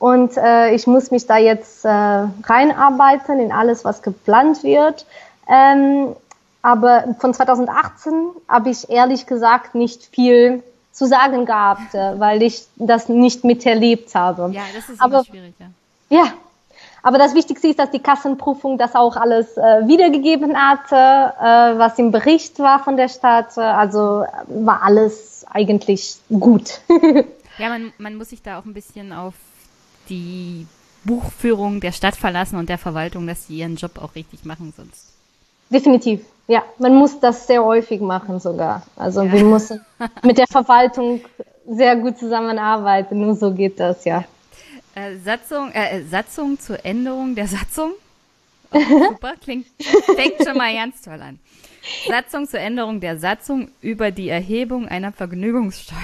Und 0.00 0.38
äh, 0.38 0.74
ich 0.74 0.86
muss 0.86 1.10
mich 1.10 1.26
da 1.26 1.36
jetzt 1.36 1.84
äh, 1.84 1.88
reinarbeiten 1.88 3.38
in 3.38 3.52
alles, 3.52 3.84
was 3.84 4.00
geplant 4.00 4.64
wird. 4.64 5.04
Ähm, 5.46 6.16
aber 6.62 7.04
von 7.18 7.34
2018 7.34 8.30
habe 8.48 8.70
ich 8.70 8.88
ehrlich 8.88 9.26
gesagt 9.26 9.74
nicht 9.74 10.06
viel 10.06 10.62
zu 10.90 11.06
sagen 11.06 11.44
gehabt, 11.44 11.94
äh, 11.94 12.18
weil 12.18 12.42
ich 12.42 12.64
das 12.76 13.10
nicht 13.10 13.44
miterlebt 13.44 14.14
habe. 14.14 14.50
Ja, 14.52 14.62
das 14.74 14.88
ist 14.88 15.02
aber, 15.02 15.22
schwierig, 15.22 15.52
ja. 15.58 15.66
Ja, 16.08 16.32
aber 17.02 17.18
das 17.18 17.34
Wichtigste 17.34 17.68
ist, 17.68 17.78
dass 17.78 17.90
die 17.90 17.98
Kassenprüfung 17.98 18.78
das 18.78 18.94
auch 18.94 19.16
alles 19.16 19.58
äh, 19.58 19.86
wiedergegeben 19.86 20.56
hatte, 20.56 20.94
äh, 20.96 21.78
was 21.78 21.98
im 21.98 22.10
Bericht 22.10 22.58
war 22.58 22.82
von 22.82 22.96
der 22.96 23.10
Stadt. 23.10 23.58
Also 23.58 24.24
war 24.46 24.82
alles 24.82 25.44
eigentlich 25.50 26.16
gut. 26.30 26.80
ja, 27.58 27.68
man, 27.68 27.92
man 27.98 28.16
muss 28.16 28.30
sich 28.30 28.42
da 28.42 28.58
auch 28.58 28.64
ein 28.64 28.72
bisschen 28.72 29.12
auf 29.12 29.34
die 30.10 30.66
Buchführung 31.04 31.80
der 31.80 31.92
Stadt 31.92 32.16
verlassen 32.16 32.56
und 32.56 32.68
der 32.68 32.78
Verwaltung, 32.78 33.26
dass 33.26 33.46
sie 33.46 33.58
ihren 33.58 33.76
Job 33.76 33.98
auch 34.02 34.14
richtig 34.14 34.44
machen 34.44 34.74
sonst. 34.76 35.12
Definitiv. 35.70 36.20
Ja, 36.48 36.64
man 36.78 36.96
muss 36.96 37.20
das 37.20 37.46
sehr 37.46 37.64
häufig 37.64 38.00
machen 38.00 38.40
sogar. 38.40 38.82
Also 38.96 39.22
ja. 39.22 39.32
wir 39.32 39.44
müssen 39.44 39.80
mit 40.22 40.36
der 40.36 40.48
Verwaltung 40.48 41.20
sehr 41.68 41.96
gut 41.96 42.18
zusammenarbeiten. 42.18 43.20
Nur 43.20 43.36
so 43.36 43.52
geht 43.52 43.78
das, 43.78 44.04
ja. 44.04 44.24
Äh, 44.94 45.16
Satzung, 45.24 45.70
äh, 45.70 46.02
Satzung 46.02 46.58
zur 46.58 46.84
Änderung 46.84 47.34
der 47.34 47.46
Satzung. 47.46 47.92
Oh, 48.72 48.78
super, 48.78 49.32
klingt, 49.42 49.66
fängt 50.14 50.46
schon 50.46 50.56
mal 50.56 50.72
ganz 50.72 51.02
toll 51.02 51.20
an. 51.20 51.40
Satzung 52.06 52.46
zur 52.46 52.60
Änderung 52.60 53.00
der 53.00 53.18
Satzung 53.18 53.68
über 53.80 54.12
die 54.12 54.28
Erhebung 54.28 54.86
einer 54.86 55.10
Vergnügungssteuer. 55.10 55.98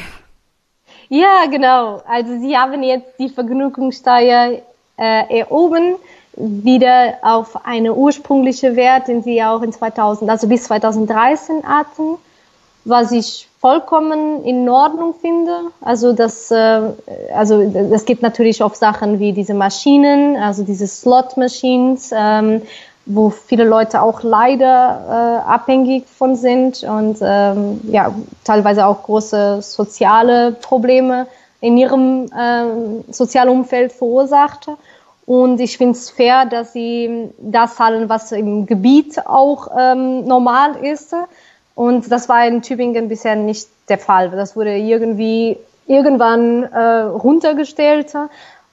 Ja, 1.09 1.47
genau. 1.51 2.03
Also 2.07 2.39
Sie 2.39 2.57
haben 2.57 2.83
jetzt 2.83 3.19
die 3.19 3.29
Vergnügungssteuer 3.29 4.59
äh, 4.97 5.39
erhoben 5.39 5.97
wieder 6.37 7.15
auf 7.23 7.65
eine 7.65 7.95
ursprüngliche 7.95 8.77
Wert, 8.77 9.09
den 9.09 9.23
Sie 9.23 9.43
auch 9.43 9.63
in 9.63 9.73
2000, 9.73 10.31
also 10.31 10.49
bis 10.49 10.65
2013 10.65 11.65
hatten, 11.65 12.19
was 12.85 13.11
ich 13.11 13.49
vollkommen 13.61 14.45
in 14.45 14.69
Ordnung 14.69 15.15
finde. 15.21 15.57
Also 15.81 16.13
das, 16.13 16.51
äh, 16.51 16.81
also 17.35 17.65
das 17.91 18.05
geht 18.05 18.23
natürlich 18.23 18.63
auf 18.63 18.77
Sachen 18.77 19.19
wie 19.19 19.33
diese 19.33 19.55
Maschinen, 19.55 20.37
also 20.37 20.63
diese 20.63 20.87
Slot-Machines, 20.87 22.11
ähm, 22.15 22.63
wo 23.07 23.31
viele 23.31 23.65
Leute 23.65 24.03
auch 24.03 24.23
leider 24.23 25.43
äh, 25.45 25.49
abhängig 25.49 26.07
von 26.09 26.35
sind 26.35 26.83
und 26.83 27.19
ähm, 27.23 27.81
ja 27.85 28.13
teilweise 28.45 28.85
auch 28.85 29.05
große 29.05 29.63
soziale 29.63 30.53
Probleme 30.53 31.29
in 31.61 31.77
ihrem 31.79 32.27
äh, 32.27 33.13
sozialen 33.13 33.51
Umfeld 33.51 33.93
verursacht. 33.93 34.69
Und 35.25 35.61
ich 35.61 35.79
finde 35.79 35.99
es 35.99 36.11
fair, 36.11 36.47
dass 36.47 36.73
sie 36.73 37.31
das 37.39 37.77
zahlen, 37.77 38.09
was 38.09 38.31
im 38.33 38.67
Gebiet 38.67 39.27
auch 39.27 39.69
ähm, 39.77 40.25
normal 40.25 40.77
ist. 40.85 41.15
Und 41.75 42.11
das 42.11 42.29
war 42.29 42.47
in 42.47 42.63
Tübingen 42.63 43.09
bisher 43.09 43.35
nicht 43.37 43.69
der 43.89 43.99
Fall. 43.99 44.31
Das 44.31 44.57
wurde 44.57 44.77
irgendwie 44.77 45.59
irgendwann 45.87 46.65
äh, 46.65 46.79
runtergestellt. 47.03 48.13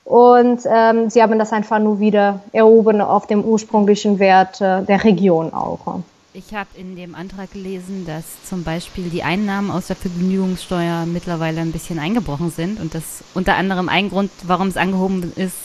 Und 0.06 0.62
ähm, 0.66 1.10
sie 1.10 1.22
haben 1.22 1.40
das 1.40 1.54
einfach 1.54 1.80
nur 1.80 2.00
wieder 2.00 2.42
erhoben 2.52 3.00
auf 3.02 3.26
dem 3.28 3.44
ursprünglichen 3.44 4.20
Wert 4.20 4.60
äh, 4.60 4.84
der 4.84 5.04
Region 5.04 5.54
auch. 5.54 6.02
Ich 6.34 6.54
habe 6.54 6.70
in 6.76 6.96
dem 6.96 7.14
Antrag 7.14 7.52
gelesen, 7.52 8.06
dass 8.08 8.24
zum 8.44 8.64
Beispiel 8.64 9.10
die 9.10 9.24
Einnahmen 9.24 9.70
aus 9.70 9.88
der 9.88 9.96
Vergnügungssteuer 9.96 11.06
mittlerweile 11.06 11.62
ein 11.62 11.72
bisschen 11.72 12.00
eingebrochen 12.00 12.50
sind 12.50 12.80
und 12.82 12.96
das 12.96 13.24
unter 13.36 13.56
anderem 13.56 13.88
ein 13.88 14.10
Grund, 14.10 14.32
warum 14.48 14.68
es 14.68 14.76
angehoben 14.76 15.32
ist, 15.36 15.56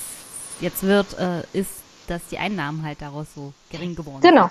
jetzt 0.61 0.83
wird, 0.83 1.19
äh, 1.19 1.41
ist, 1.59 1.71
dass 2.07 2.21
die 2.31 2.39
Einnahmen 2.39 2.85
halt 2.85 3.01
daraus 3.01 3.27
so 3.35 3.53
gering 3.71 3.97
geworden 3.97 4.21
sind. 4.21 4.31
Genau. 4.31 4.51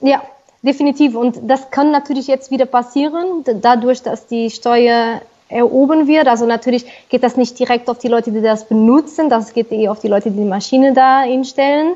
Ja, 0.00 0.22
definitiv. 0.62 1.14
Und 1.14 1.38
das 1.48 1.70
kann 1.70 1.92
natürlich 1.92 2.26
jetzt 2.26 2.50
wieder 2.50 2.66
passieren, 2.66 3.44
dadurch, 3.62 4.02
dass 4.02 4.26
die 4.26 4.50
Steuer 4.50 5.22
erhoben 5.54 6.06
wird. 6.06 6.26
Also 6.26 6.46
natürlich 6.46 6.84
geht 7.08 7.22
das 7.22 7.36
nicht 7.36 7.58
direkt 7.58 7.88
auf 7.88 7.98
die 7.98 8.08
Leute, 8.08 8.32
die 8.32 8.42
das 8.42 8.66
benutzen, 8.66 9.30
das 9.30 9.54
geht 9.54 9.70
eher 9.70 9.92
auf 9.92 10.00
die 10.00 10.08
Leute, 10.08 10.30
die 10.30 10.38
die 10.38 10.44
Maschine 10.44 10.92
da 10.92 11.22
hinstellen. 11.22 11.94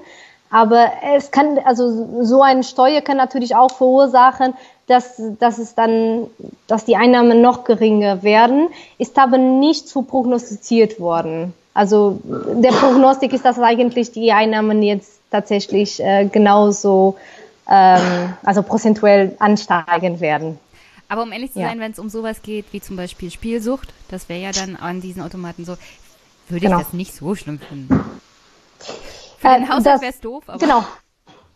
Aber 0.50 0.92
es 1.14 1.30
kann, 1.30 1.58
also 1.64 2.24
so 2.24 2.42
eine 2.42 2.62
Steuer 2.62 3.02
kann 3.02 3.18
natürlich 3.18 3.54
auch 3.54 3.70
verursachen, 3.70 4.54
dass, 4.86 5.20
dass 5.38 5.58
es 5.58 5.74
dann, 5.74 6.26
dass 6.66 6.86
die 6.86 6.96
Einnahmen 6.96 7.42
noch 7.42 7.64
geringer 7.64 8.22
werden, 8.22 8.68
ist 8.96 9.18
aber 9.18 9.36
nicht 9.36 9.88
so 9.88 10.02
prognostiziert 10.02 10.98
worden. 10.98 11.52
Also 11.74 12.18
der 12.24 12.70
Prognostik 12.70 13.34
ist, 13.34 13.44
dass 13.44 13.58
eigentlich 13.58 14.10
die 14.12 14.32
Einnahmen 14.32 14.82
jetzt 14.82 15.20
tatsächlich 15.30 16.02
äh, 16.02 16.24
genauso, 16.24 17.16
ähm, 17.70 18.34
also 18.42 18.62
prozentuell 18.62 19.36
ansteigen 19.38 20.20
werden. 20.20 20.58
Aber 21.08 21.22
um 21.22 21.32
ehrlich 21.32 21.52
zu 21.52 21.58
sein, 21.58 21.80
wenn 21.80 21.92
es 21.92 21.98
um 21.98 22.10
sowas 22.10 22.42
geht, 22.42 22.66
wie 22.72 22.80
zum 22.80 22.96
Beispiel 22.96 23.30
Spielsucht, 23.30 23.88
das 24.10 24.28
wäre 24.28 24.40
ja 24.40 24.52
dann 24.52 24.76
an 24.76 25.00
diesen 25.00 25.22
Automaten 25.22 25.64
so, 25.64 25.76
würde 26.48 26.66
genau. 26.66 26.78
ich 26.78 26.84
das 26.84 26.92
nicht 26.92 27.14
so 27.14 27.34
schlimm 27.34 27.58
finden. 27.58 28.04
Für 29.38 29.48
äh, 29.48 29.54
den 29.60 29.68
Haushalt 29.68 30.02
wäre 30.02 30.12
es 30.12 30.20
doof, 30.20 30.44
aber. 30.46 30.58
Genau. 30.58 30.84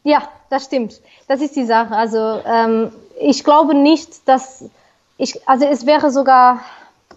Ja, 0.04 0.28
das 0.50 0.64
stimmt. 0.64 1.00
Das 1.28 1.40
ist 1.40 1.54
die 1.54 1.64
Sache. 1.64 1.94
Also 1.94 2.40
ähm, 2.46 2.92
ich 3.20 3.44
glaube 3.44 3.74
nicht, 3.74 4.26
dass 4.26 4.64
ich, 5.16 5.46
also 5.48 5.66
es 5.66 5.86
wäre 5.86 6.10
sogar, 6.10 6.60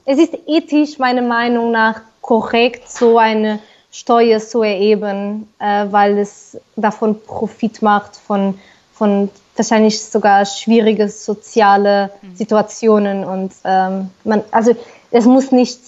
es 0.05 0.19
ist 0.19 0.37
ethisch 0.45 0.99
meiner 0.99 1.21
Meinung 1.21 1.71
nach 1.71 2.01
korrekt, 2.21 2.89
so 2.89 3.17
eine 3.17 3.59
Steuer 3.91 4.39
zu 4.39 4.61
erheben, 4.61 5.47
äh, 5.59 5.85
weil 5.89 6.17
es 6.17 6.57
davon 6.75 7.19
Profit 7.21 7.81
macht 7.81 8.17
von, 8.17 8.59
von 8.93 9.29
wahrscheinlich 9.57 10.03
sogar 10.03 10.45
schwierige 10.45 11.09
soziale 11.09 12.11
mhm. 12.21 12.35
Situationen 12.35 13.23
und 13.23 13.53
ähm, 13.63 14.09
man, 14.23 14.43
also 14.51 14.75
es 15.11 15.25
muss 15.25 15.51
nicht 15.51 15.79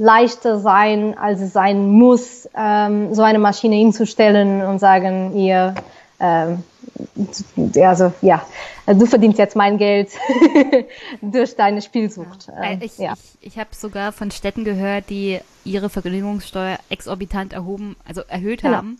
leichter 0.00 0.58
sein, 0.58 1.16
als 1.18 1.42
es 1.42 1.52
sein 1.52 1.90
muss, 1.90 2.48
ähm, 2.56 3.14
so 3.14 3.22
eine 3.22 3.38
Maschine 3.38 3.76
hinzustellen 3.76 4.62
und 4.62 4.78
sagen, 4.78 5.36
ihr, 5.36 5.74
ähm, 6.18 6.62
also 7.76 8.10
ja, 8.22 8.42
du 8.86 9.04
verdienst 9.04 9.38
jetzt 9.38 9.56
mein 9.56 9.76
Geld 9.76 10.08
durch 11.20 11.54
deine 11.54 11.82
Spielsucht. 11.82 12.48
Ja. 12.48 12.62
Ähm, 12.62 12.80
ich 12.82 12.96
ja. 12.96 13.12
ich, 13.12 13.52
ich 13.52 13.58
habe 13.58 13.70
sogar 13.72 14.12
von 14.12 14.30
Städten 14.30 14.64
gehört, 14.64 15.10
die 15.10 15.38
ihre 15.64 15.90
Vergnügungssteuer 15.90 16.78
exorbitant 16.88 17.52
erhoben, 17.52 17.94
also 18.08 18.22
erhöht 18.22 18.62
genau. 18.62 18.78
haben 18.78 18.98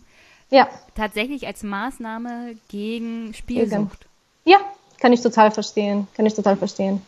Ja. 0.51 0.69
Tatsächlich 0.93 1.47
als 1.47 1.63
Maßnahme 1.63 2.55
gegen 2.67 3.33
Spielsucht. 3.33 4.05
Ja, 4.45 4.57
kann 4.99 5.13
ich 5.13 5.21
total 5.21 5.51
verstehen. 5.51 6.07
Kann 6.15 6.25
ich 6.25 6.33
total 6.33 6.55
verstehen. 6.57 7.01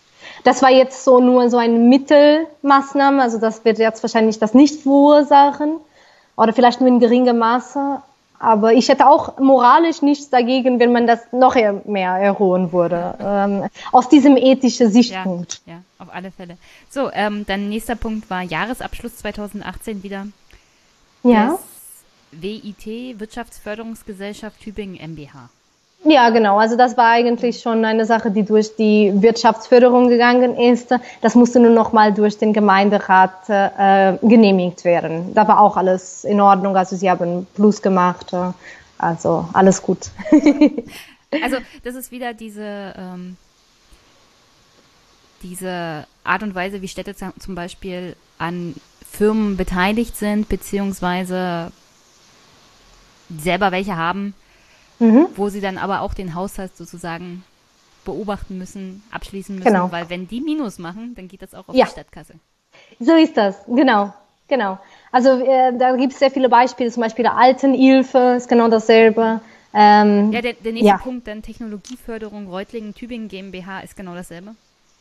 Das 0.44 0.62
war 0.62 0.72
jetzt 0.72 1.04
so 1.04 1.20
nur 1.20 1.50
so 1.50 1.58
eine 1.58 1.78
Mittelmaßnahme, 1.78 3.22
also 3.22 3.40
das 3.40 3.64
wird 3.66 3.78
jetzt 3.78 4.04
wahrscheinlich 4.04 4.40
das 4.40 4.54
nicht 4.54 4.82
verursachen 4.82 5.78
oder 6.36 6.54
vielleicht 6.54 6.80
nur 6.80 6.90
in 6.90 7.00
geringem 7.00 7.38
Maße. 7.38 8.02
Aber 8.40 8.74
ich 8.74 8.90
hätte 8.90 9.08
auch 9.08 9.40
moralisch 9.40 10.02
nichts 10.02 10.30
dagegen, 10.30 10.78
wenn 10.80 10.92
man 10.92 11.08
das 11.08 11.22
noch 11.32 11.56
mehr 11.86 12.12
erholen 12.12 12.74
würde. 12.74 13.16
Ähm, 13.22 13.70
aus 13.94 14.10
diesem 14.10 14.36
ethischen 14.36 14.92
Sichtpunkt. 14.92 15.62
Ja, 15.66 15.76
ja 15.76 15.80
auf 15.98 16.14
alle 16.14 16.30
Fälle. 16.30 16.58
So, 16.90 17.10
ähm, 17.14 17.46
dann 17.46 17.70
nächster 17.70 17.96
Punkt 17.96 18.30
war 18.30 18.42
Jahresabschluss 18.42 19.16
2018 19.18 20.04
wieder. 20.04 20.28
Ja. 21.24 21.52
Das 21.52 21.62
WIT, 22.42 23.20
Wirtschaftsförderungsgesellschaft 23.20 24.60
Tübingen 24.60 24.98
MBH. 25.00 25.50
Ja, 26.06 26.30
genau. 26.32 26.58
Also 26.58 26.76
das 26.76 26.98
war 26.98 27.12
eigentlich 27.12 27.62
schon 27.62 27.86
eine 27.86 28.06
Sache, 28.06 28.30
die 28.30 28.44
durch 28.44 28.76
die 28.76 29.14
Wirtschaftsförderung 29.16 30.10
gegangen 30.10 30.58
ist. 30.58 30.94
Das 31.22 31.36
musste 31.36 31.60
nur 31.60 31.72
noch 31.72 31.94
mal 31.94 32.14
durch 32.14 32.38
den 32.38 32.52
Gemeinderat 32.52 33.50
äh, 33.50 34.18
genehmigt 34.22 34.84
werden. 34.84 35.34
Da 35.34 35.48
war 35.48 35.62
auch 35.62 35.78
alles 35.78 36.26
in 36.26 36.42
Ordnung. 36.42 36.76
Also 36.76 36.96
sie 36.96 37.10
haben 37.10 37.48
Plus 37.56 37.82
gemacht. 37.82 38.36
Also 38.98 39.48
alles 39.54 39.82
gut. 39.82 40.10
also 41.44 41.58
das 41.84 41.96
ist 41.96 42.12
wieder 42.12 42.34
diese 42.34 42.94
ähm, 42.98 43.38
diese 45.44 46.08
Art 46.24 46.42
und 46.42 46.56
Weise, 46.56 46.82
wie 46.82 46.88
Städte 46.88 47.16
zum 47.16 47.56
Beispiel 47.56 48.16
an 48.38 48.76
Firmen 49.10 49.58
beteiligt 49.58 50.18
sind, 50.18 50.50
beziehungsweise 50.50 51.72
selber 53.38 53.72
welche 53.72 53.96
haben, 53.96 54.34
mhm. 55.04 55.28
wo 55.36 55.50
sie 55.50 55.62
dann 55.62 55.78
aber 55.78 56.02
auch 56.02 56.14
den 56.14 56.36
Haushalt 56.36 56.76
sozusagen 56.76 57.44
beobachten 58.06 58.58
müssen, 58.58 59.04
abschließen 59.12 59.56
müssen, 59.56 59.68
genau. 59.68 59.92
weil 59.92 60.10
wenn 60.10 60.28
die 60.28 60.42
Minus 60.42 60.80
machen, 60.80 61.16
dann 61.16 61.28
geht 61.28 61.42
das 61.42 61.54
auch 61.54 61.68
auf 61.68 61.76
ja. 61.76 61.86
die 61.86 61.92
Stadtkasse. 61.92 62.34
So 63.00 63.16
ist 63.16 63.38
das, 63.38 63.56
genau, 63.68 64.14
genau. 64.48 64.80
Also 65.12 65.40
äh, 65.44 65.78
da 65.78 65.96
gibt 65.96 66.14
es 66.14 66.20
sehr 66.20 66.32
viele 66.32 66.50
Beispiele, 66.50 66.92
zum 66.92 67.02
Beispiel 67.02 67.24
der 67.24 67.38
Altenhilfe 67.38 68.36
ist 68.38 68.50
genau 68.50 68.68
dasselbe. 68.68 69.42
Ähm, 69.74 70.32
ja, 70.32 70.42
der, 70.42 70.54
der 70.54 70.72
nächste 70.72 70.90
ja. 70.90 70.98
Punkt, 70.98 71.28
dann 71.28 71.42
Technologieförderung 71.42 72.48
Reutlingen 72.48 72.94
Tübingen 72.94 73.28
GmbH 73.28 73.80
ist 73.82 73.96
genau 73.96 74.14
dasselbe. 74.14 74.56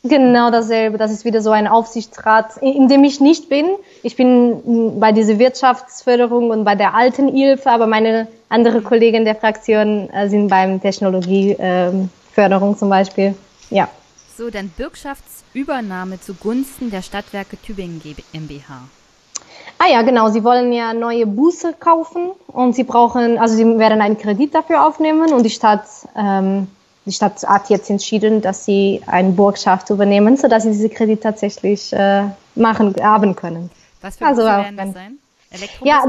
Genau 0.05 0.51
dasselbe. 0.51 0.97
Das 0.97 1.11
ist 1.11 1.23
wieder 1.23 1.41
so 1.41 1.51
ein 1.51 1.65
Aufsichtsrat, 1.65 2.57
in 2.57 2.89
dem 2.89 3.05
ich 3.05 3.21
nicht 3.21 3.47
bin. 3.47 3.65
Ich 4.03 4.17
bin 4.17 4.99
bei 4.99 5.13
dieser 5.13 5.39
Wirtschaftsförderung 5.39 6.49
und 6.49 6.65
bei 6.65 6.75
der 6.75 6.93
Altenhilfe, 6.93 7.71
aber 7.71 7.87
meine 7.87 8.27
andere 8.49 8.81
Kollegen 8.81 9.23
der 9.23 9.35
Fraktion 9.35 10.09
äh, 10.09 10.27
sind 10.27 10.49
beim 10.49 10.81
Technologieförderung 10.81 12.77
zum 12.77 12.89
Beispiel. 12.89 13.33
Ja. 13.69 13.87
So, 14.37 14.49
dann 14.49 14.67
Bürgschaftsübernahme 14.75 16.19
zugunsten 16.19 16.91
der 16.91 17.01
Stadtwerke 17.01 17.55
Tübingen 17.61 18.01
GmbH. 18.01 18.81
Ah 19.77 19.89
ja, 19.89 20.01
genau. 20.01 20.29
Sie 20.29 20.43
wollen 20.43 20.73
ja 20.73 20.93
neue 20.93 21.25
Busse 21.25 21.73
kaufen 21.79 22.31
und 22.47 22.75
sie 22.75 22.83
brauchen, 22.83 23.37
also 23.37 23.55
sie 23.55 23.79
werden 23.79 24.01
einen 24.01 24.17
Kredit 24.17 24.53
dafür 24.53 24.85
aufnehmen 24.85 25.31
und 25.31 25.43
die 25.43 25.49
Stadt 25.49 25.85
ähm, 26.17 26.67
die 27.05 27.11
Stadt 27.11 27.43
hat 27.43 27.69
jetzt 27.69 27.89
entschieden, 27.89 28.41
dass 28.41 28.65
sie 28.65 29.01
eine 29.07 29.31
Bürgschaft 29.31 29.89
übernehmen, 29.89 30.37
sodass 30.37 30.63
sie 30.63 30.71
diese 30.71 30.89
Kredit 30.89 31.21
tatsächlich 31.23 31.91
äh, 31.93 32.23
machen, 32.55 32.95
haben 33.01 33.35
können. 33.35 33.69
Was 34.01 34.17
für 34.17 34.25
also, 34.25 34.43
werden 34.43 34.77
das 34.77 34.93
sein? 34.93 35.17
Ja, 35.83 36.03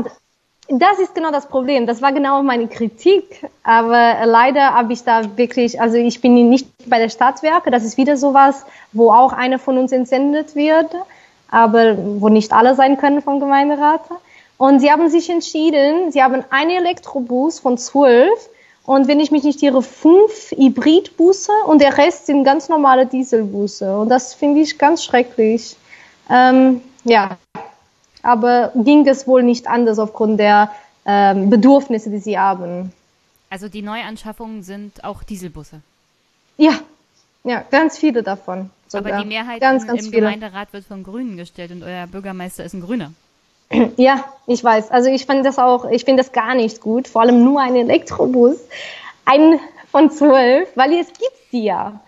das 0.69 0.99
ist 0.99 1.15
genau 1.15 1.31
das 1.31 1.47
Problem. 1.47 1.87
Das 1.87 2.01
war 2.01 2.13
genau 2.13 2.43
meine 2.43 2.69
Kritik, 2.69 3.45
aber 3.63 4.25
leider 4.25 4.75
habe 4.75 4.93
ich 4.93 5.05
da 5.05 5.37
wirklich, 5.37 5.81
also 5.81 5.97
ich 5.97 6.21
bin 6.21 6.49
nicht 6.49 6.69
bei 6.87 6.99
der 6.99 7.11
Stadtwerke, 7.11 7.71
das 7.71 7.85
ist 7.85 7.97
wieder 7.99 8.17
sowas, 8.17 8.65
wo 8.93 9.11
auch 9.11 9.33
einer 9.33 9.59
von 9.59 9.77
uns 9.77 9.93
entsendet 9.93 10.55
wird, 10.55 10.95
aber 11.51 11.97
wo 12.21 12.29
nicht 12.29 12.53
alle 12.53 12.75
sein 12.75 12.97
können 12.97 13.21
vom 13.21 13.41
Gemeinderat. 13.41 14.03
Und 14.57 14.81
sie 14.81 14.91
haben 14.91 15.11
sich 15.11 15.29
entschieden, 15.29 16.13
sie 16.13 16.23
haben 16.23 16.45
einen 16.51 16.71
Elektrobus 16.71 17.61
von 17.61 17.77
zwölf 17.77 18.49
und 18.87 19.09
wenn 19.09 19.19
ich 19.19 19.31
mich 19.31 19.45
nicht 19.45 19.63
irre, 19.63 19.83
fünf 19.83 20.51
Hybridbusse 20.51 21.53
und 21.67 21.81
der 21.81 21.97
Rest 21.97 22.27
sind 22.27 22.45
ganz 22.45 22.69
normale 22.69 23.07
Dieselbusse. 23.07 23.99
Und 23.99 24.11
das 24.11 24.35
finde 24.35 24.61
ich 24.61 24.79
ganz 24.79 25.03
schrecklich. 25.03 25.77
Ähm, 26.31 26.83
ja, 27.05 27.39
aber 28.23 28.73
ging 28.75 29.07
es 29.07 29.27
wohl 29.27 29.43
nicht 29.43 29.67
anders 29.69 29.99
aufgrund 29.99 30.39
der 30.39 30.71
ähm, 31.07 31.49
Bedürfnisse, 31.49 32.11
die 32.11 32.19
sie 32.19 32.39
haben. 32.39 32.93
Also 33.49 33.69
die 33.69 33.83
Neuanschaffungen 33.83 34.63
sind 34.63 35.03
auch 35.03 35.23
Dieselbusse? 35.23 35.81
Ja, 36.59 36.75
ja, 37.43 37.65
ganz 37.71 37.99
viele 37.99 38.23
davon. 38.23 38.71
Sogar. 38.89 39.13
Aber 39.13 39.23
die 39.23 39.29
Mehrheit 39.29 39.61
ganz, 39.61 39.87
ganz 39.87 40.05
im 40.05 40.11
viele. 40.11 40.23
Gemeinderat 40.23 40.73
wird 40.73 40.85
von 40.85 41.03
Grünen 41.03 41.37
gestellt 41.37 41.71
und 41.71 41.83
euer 41.83 42.07
Bürgermeister 42.07 42.65
ist 42.65 42.75
ein 42.75 42.83
Grüner. 42.83 43.13
Ja, 43.97 44.25
ich 44.47 44.63
weiß. 44.63 44.91
Also 44.91 45.11
ich 45.11 45.27
finde 45.27 45.45
das 45.45 45.59
auch, 45.59 45.89
ich 45.91 46.05
finde 46.05 46.23
das 46.23 46.33
gar 46.33 46.55
nicht 46.55 46.81
gut. 46.81 47.09
Vor 47.09 47.23
allem 47.23 47.45
nur 47.45 47.61
ein 47.61 47.77
Elektrobus. 47.77 48.57
Ein 49.25 49.59
von 49.91 50.11
zwölf, 50.11 50.69
weil 50.75 50.93
es 50.95 51.07
gibt 51.07 51.53
die 51.53 51.65
ja. 51.65 52.01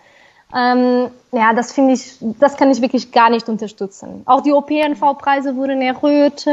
Ähm, 0.55 1.09
ja, 1.31 1.53
das 1.53 1.71
finde 1.73 1.93
ich, 1.93 2.17
das 2.39 2.57
kann 2.57 2.71
ich 2.71 2.81
wirklich 2.81 3.11
gar 3.11 3.29
nicht 3.29 3.49
unterstützen. 3.49 4.23
Auch 4.25 4.41
die 4.41 4.53
OPNV-Preise 4.53 5.55
wurden 5.55 5.81
erhöht. 5.81 6.45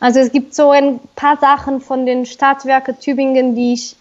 Also 0.00 0.20
es 0.20 0.30
gibt 0.30 0.54
so 0.54 0.70
ein 0.70 1.00
paar 1.16 1.36
Sachen 1.38 1.80
von 1.80 2.06
den 2.06 2.26
Stadtwerken 2.26 2.98
Tübingen, 3.00 3.54
die 3.54 3.74
ich 3.74 3.96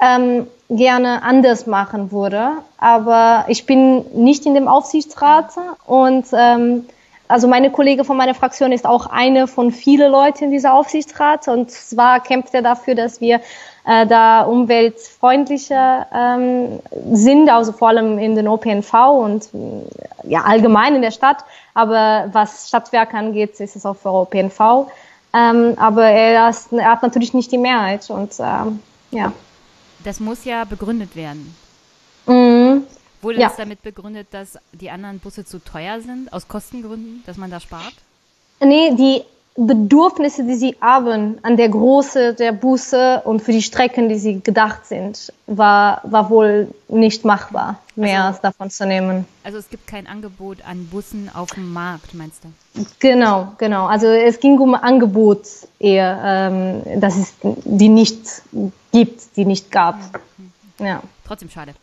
ähm, 0.00 0.46
gerne 0.68 1.22
anders 1.22 1.66
machen 1.66 2.12
würde. 2.12 2.52
Aber 2.78 3.44
ich 3.48 3.66
bin 3.66 4.04
nicht 4.14 4.46
in 4.46 4.54
dem 4.54 4.68
Aufsichtsrat 4.68 5.52
und 5.86 6.26
ähm, 6.32 6.86
also 7.26 7.48
meine 7.48 7.70
Kollege 7.70 8.04
von 8.04 8.16
meiner 8.16 8.34
Fraktion 8.34 8.72
ist 8.72 8.86
auch 8.86 9.06
eine 9.06 9.46
von 9.46 9.70
vielen 9.70 10.12
Leuten 10.12 10.44
in 10.44 10.50
dieser 10.50 10.74
Aufsichtsrat 10.74 11.48
und 11.48 11.70
zwar 11.70 12.20
kämpft 12.20 12.54
er 12.54 12.62
dafür, 12.62 12.94
dass 12.94 13.20
wir 13.20 13.40
äh, 13.86 14.06
da 14.06 14.42
umweltfreundlicher 14.42 16.06
ähm, 16.12 16.80
sind, 17.12 17.48
also 17.50 17.72
vor 17.72 17.88
allem 17.88 18.18
in 18.18 18.34
den 18.34 18.48
OPNV 18.48 18.92
und 19.10 19.48
äh, 19.54 20.28
ja 20.30 20.42
allgemein 20.42 20.94
in 20.94 21.02
der 21.02 21.10
Stadt. 21.10 21.44
Aber 21.74 22.28
was 22.32 22.68
Stadtwerke 22.68 23.16
angeht, 23.16 23.58
ist 23.60 23.76
es 23.76 23.84
auch 23.84 23.96
für 23.96 24.10
OPNV. 24.10 24.90
Ähm, 25.34 25.74
aber 25.76 26.04
er, 26.04 26.48
ist, 26.48 26.72
er, 26.72 26.90
hat 26.90 27.02
natürlich 27.02 27.34
nicht 27.34 27.50
die 27.50 27.58
Mehrheit 27.58 28.08
und 28.08 28.32
ähm, 28.38 28.80
ja. 29.10 29.32
Das 30.04 30.20
muss 30.20 30.44
ja 30.44 30.64
begründet 30.64 31.16
werden. 31.16 31.54
Mhm. 32.26 32.84
Wurde 33.24 33.40
ja. 33.40 33.48
das 33.48 33.56
damit 33.56 33.82
begründet, 33.82 34.28
dass 34.32 34.58
die 34.72 34.90
anderen 34.90 35.18
Busse 35.18 35.44
zu 35.44 35.58
teuer 35.58 36.00
sind, 36.00 36.30
aus 36.32 36.46
Kostengründen, 36.46 37.22
dass 37.26 37.38
man 37.38 37.50
da 37.50 37.58
spart? 37.58 37.94
Nee, 38.60 38.94
die 38.94 39.22
Bedürfnisse, 39.56 40.44
die 40.44 40.56
sie 40.56 40.76
haben 40.80 41.38
an 41.42 41.56
der 41.56 41.68
Größe 41.68 42.34
der 42.34 42.52
Busse 42.52 43.22
und 43.24 43.40
für 43.40 43.52
die 43.52 43.62
Strecken, 43.62 44.08
die 44.08 44.18
sie 44.18 44.40
gedacht 44.40 44.84
sind, 44.84 45.32
war, 45.46 46.00
war 46.02 46.28
wohl 46.28 46.68
nicht 46.88 47.24
machbar, 47.24 47.78
mehr 47.94 48.24
also, 48.24 48.40
davon 48.42 48.68
zu 48.70 48.84
nehmen. 48.84 49.24
Also 49.42 49.58
es 49.58 49.70
gibt 49.70 49.86
kein 49.86 50.06
Angebot 50.06 50.58
an 50.66 50.86
Bussen 50.88 51.30
auf 51.32 51.50
dem 51.50 51.72
Markt, 51.72 52.14
meinst 52.14 52.42
du? 52.44 52.84
Genau, 52.98 53.52
genau. 53.56 53.86
Also 53.86 54.08
es 54.08 54.38
ging 54.40 54.58
um 54.58 54.74
Angebot 54.74 55.46
eher, 55.78 56.20
ähm, 56.24 57.00
dass 57.00 57.16
es 57.16 57.32
die 57.42 57.88
nicht 57.88 58.42
gibt, 58.92 59.36
die 59.36 59.44
nicht 59.44 59.70
gab. 59.70 59.98
Mhm. 60.78 60.86
Ja. 60.86 61.02
Trotzdem 61.26 61.48
schade. 61.48 61.74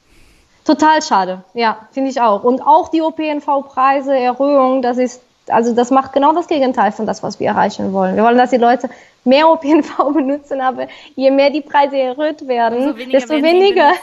Total 0.65 1.01
schade, 1.01 1.43
ja, 1.53 1.87
finde 1.91 2.11
ich 2.11 2.21
auch. 2.21 2.43
Und 2.43 2.61
auch 2.61 2.89
die 2.89 3.01
OPNV-Preise, 3.01 4.15
Erhöhung, 4.15 4.81
das 4.81 4.97
ist, 4.97 5.21
also 5.47 5.73
das 5.73 5.89
macht 5.89 6.13
genau 6.13 6.33
das 6.33 6.47
Gegenteil 6.47 6.91
von 6.91 7.05
das, 7.07 7.23
was 7.23 7.39
wir 7.39 7.47
erreichen 7.47 7.93
wollen. 7.93 8.15
Wir 8.15 8.23
wollen, 8.23 8.37
dass 8.37 8.51
die 8.51 8.57
Leute 8.57 8.89
mehr 9.23 9.49
OPNV 9.49 9.97
benutzen, 10.13 10.61
aber 10.61 10.87
je 11.15 11.31
mehr 11.31 11.49
die 11.49 11.61
Preise 11.61 11.97
erhöht 11.97 12.47
werden, 12.47 12.79
also 12.79 12.97
weniger 12.97 13.11
desto 13.11 13.41
weniger. 13.41 13.91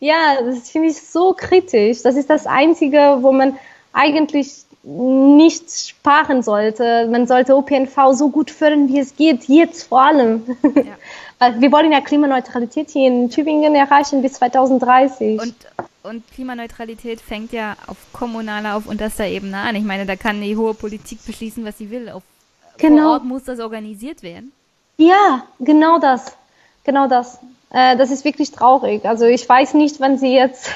Ja, 0.00 0.42
das 0.44 0.70
finde 0.70 0.88
ich 0.88 1.00
so 1.00 1.32
kritisch. 1.32 2.02
Das 2.02 2.16
ist 2.16 2.28
das 2.28 2.48
Einzige, 2.48 3.18
wo 3.20 3.30
man 3.30 3.56
eigentlich 3.92 4.64
nicht 4.82 5.70
sparen 5.70 6.42
sollte. 6.42 7.06
Man 7.06 7.28
sollte 7.28 7.56
OPNV 7.56 8.12
so 8.12 8.28
gut 8.30 8.50
fördern, 8.50 8.88
wie 8.88 8.98
es 8.98 9.14
geht, 9.14 9.44
jetzt 9.44 9.84
vor 9.84 10.00
allem. 10.00 10.42
Ja. 10.62 10.82
Wir 11.58 11.72
wollen 11.72 11.92
ja 11.92 12.00
Klimaneutralität 12.00 12.90
hier 12.90 13.08
in 13.08 13.30
Tübingen 13.30 13.74
erreichen 13.74 14.22
bis 14.22 14.34
2030. 14.34 15.40
Und, 15.40 15.54
und 16.02 16.30
Klimaneutralität 16.32 17.20
fängt 17.20 17.52
ja 17.52 17.76
auf 17.86 17.96
kommunaler, 18.12 18.76
auf 18.76 18.86
unterster 18.86 19.26
Ebene 19.26 19.56
an. 19.56 19.74
Ich 19.76 19.84
meine, 19.84 20.06
da 20.06 20.16
kann 20.16 20.40
die 20.40 20.56
hohe 20.56 20.74
Politik 20.74 21.24
beschließen, 21.24 21.64
was 21.64 21.78
sie 21.78 21.90
will. 21.90 22.08
Auf, 22.10 22.22
genau. 22.78 23.02
Vor 23.02 23.12
Ort 23.12 23.24
muss 23.24 23.44
das 23.44 23.60
organisiert 23.60 24.22
werden. 24.22 24.52
Ja, 24.98 25.44
genau 25.58 25.98
das. 25.98 26.36
Genau 26.84 27.08
das. 27.08 27.38
Äh, 27.70 27.96
das 27.96 28.10
ist 28.10 28.24
wirklich 28.24 28.52
traurig. 28.52 29.04
Also 29.04 29.24
ich 29.26 29.48
weiß 29.48 29.74
nicht, 29.74 30.00
wann 30.00 30.18
sie 30.18 30.32
jetzt 30.34 30.70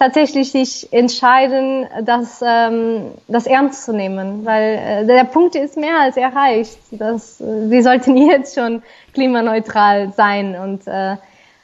tatsächlich 0.00 0.50
sich 0.50 0.90
entscheiden, 0.94 1.86
das, 2.04 2.42
ähm, 2.42 3.12
das 3.28 3.46
ernst 3.46 3.84
zu 3.84 3.92
nehmen, 3.92 4.46
weil 4.46 4.78
äh, 4.78 5.06
der 5.06 5.24
Punkt 5.24 5.54
ist 5.54 5.76
mehr 5.76 6.00
als 6.00 6.16
erreicht. 6.16 6.78
Das, 6.90 7.38
äh, 7.40 7.70
wir 7.70 7.82
sollten 7.82 8.16
jetzt 8.30 8.54
schon 8.54 8.82
klimaneutral 9.12 10.12
sein 10.16 10.56
und 10.56 10.86
äh, 10.86 11.16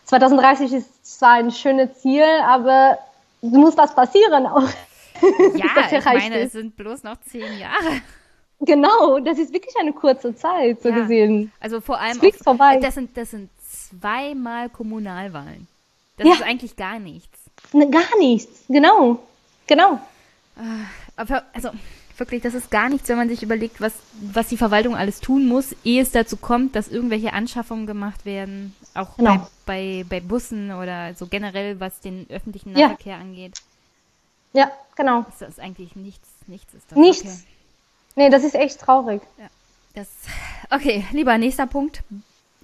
2030 0.05 0.73
ist 0.75 1.19
zwar 1.19 1.33
ein 1.33 1.51
schönes 1.51 2.01
Ziel, 2.03 2.27
aber 2.47 2.99
es 3.41 3.51
muss 3.51 3.77
was 3.77 3.95
passieren 3.95 4.47
auch. 4.47 4.69
Ja, 5.55 5.89
ich 5.99 6.05
meine, 6.05 6.39
ist. 6.39 6.47
es 6.49 6.53
sind 6.53 6.77
bloß 6.77 7.05
noch 7.05 7.19
zehn 7.23 7.59
Jahre. 7.59 8.03
Genau, 8.61 9.19
das 9.19 9.39
ist 9.39 9.53
wirklich 9.55 9.75
eine 9.81 9.95
kurze 9.95 10.35
Zeit, 10.35 10.83
so 10.83 10.91
ja. 10.91 10.97
gesehen. 10.97 11.53
Also 11.59 11.81
vor 11.81 11.99
allem, 11.99 12.21
auf, 12.21 12.35
vorbei. 12.37 12.79
Das, 12.81 12.95
sind, 12.95 13.17
das 13.17 13.31
sind 13.31 13.49
zweimal 13.67 14.69
Kommunalwahlen. 14.69 15.67
Das 16.19 16.29
ja. 16.29 16.35
ist 16.35 16.43
eigentlich 16.43 16.77
gar 16.77 16.99
nichts. 16.99 17.46
Ne, 17.73 17.91
gar 17.91 18.19
nichts, 18.19 18.65
genau, 18.69 19.19
genau. 19.67 20.01
Ah, 20.57 20.87
aber, 21.17 21.43
also 21.53 21.71
wirklich, 22.17 22.43
das 22.43 22.55
ist 22.55 22.71
gar 22.71 22.89
nichts, 22.89 23.09
wenn 23.09 23.17
man 23.17 23.29
sich 23.29 23.43
überlegt, 23.43 23.81
was, 23.81 23.93
was 24.21 24.49
die 24.49 24.57
Verwaltung 24.57 24.97
alles 24.97 25.21
tun 25.21 25.47
muss, 25.47 25.75
ehe 25.85 26.03
es 26.03 26.13
dazu 26.13 26.37
kommt, 26.37 26.75
dass 26.77 26.89
irgendwelche 26.89 27.33
Anschaffungen 27.33 27.87
gemacht 27.87 28.25
werden, 28.25 28.75
auch 28.95 29.17
genau. 29.17 29.49
bei, 29.67 30.05
bei, 30.05 30.07
bei 30.09 30.21
Bussen 30.21 30.73
oder 30.73 31.15
so 31.15 31.27
generell, 31.27 31.81
was 31.81 32.01
den 32.01 32.27
öffentlichen 32.31 32.73
Nahverkehr 32.73 33.17
ja. 33.17 33.21
angeht. 33.21 33.61
Ja, 34.53 34.71
genau. 34.97 35.27
Das 35.39 35.49
ist 35.49 35.61
eigentlich 35.61 35.97
nichts, 35.97 36.29
nichts 36.47 36.73
ist 36.73 36.91
das. 36.91 36.99
Nichts. 36.99 37.23
Okay. 37.23 37.33
Nee, 38.17 38.31
das 38.31 38.45
ist 38.45 38.55
echt 38.55 38.81
traurig. 38.81 39.21
Ja. 39.39 39.49
Das, 39.95 40.09
okay, 40.71 41.05
lieber 41.13 41.37
nächster 41.39 41.67
Punkt. 41.67 42.03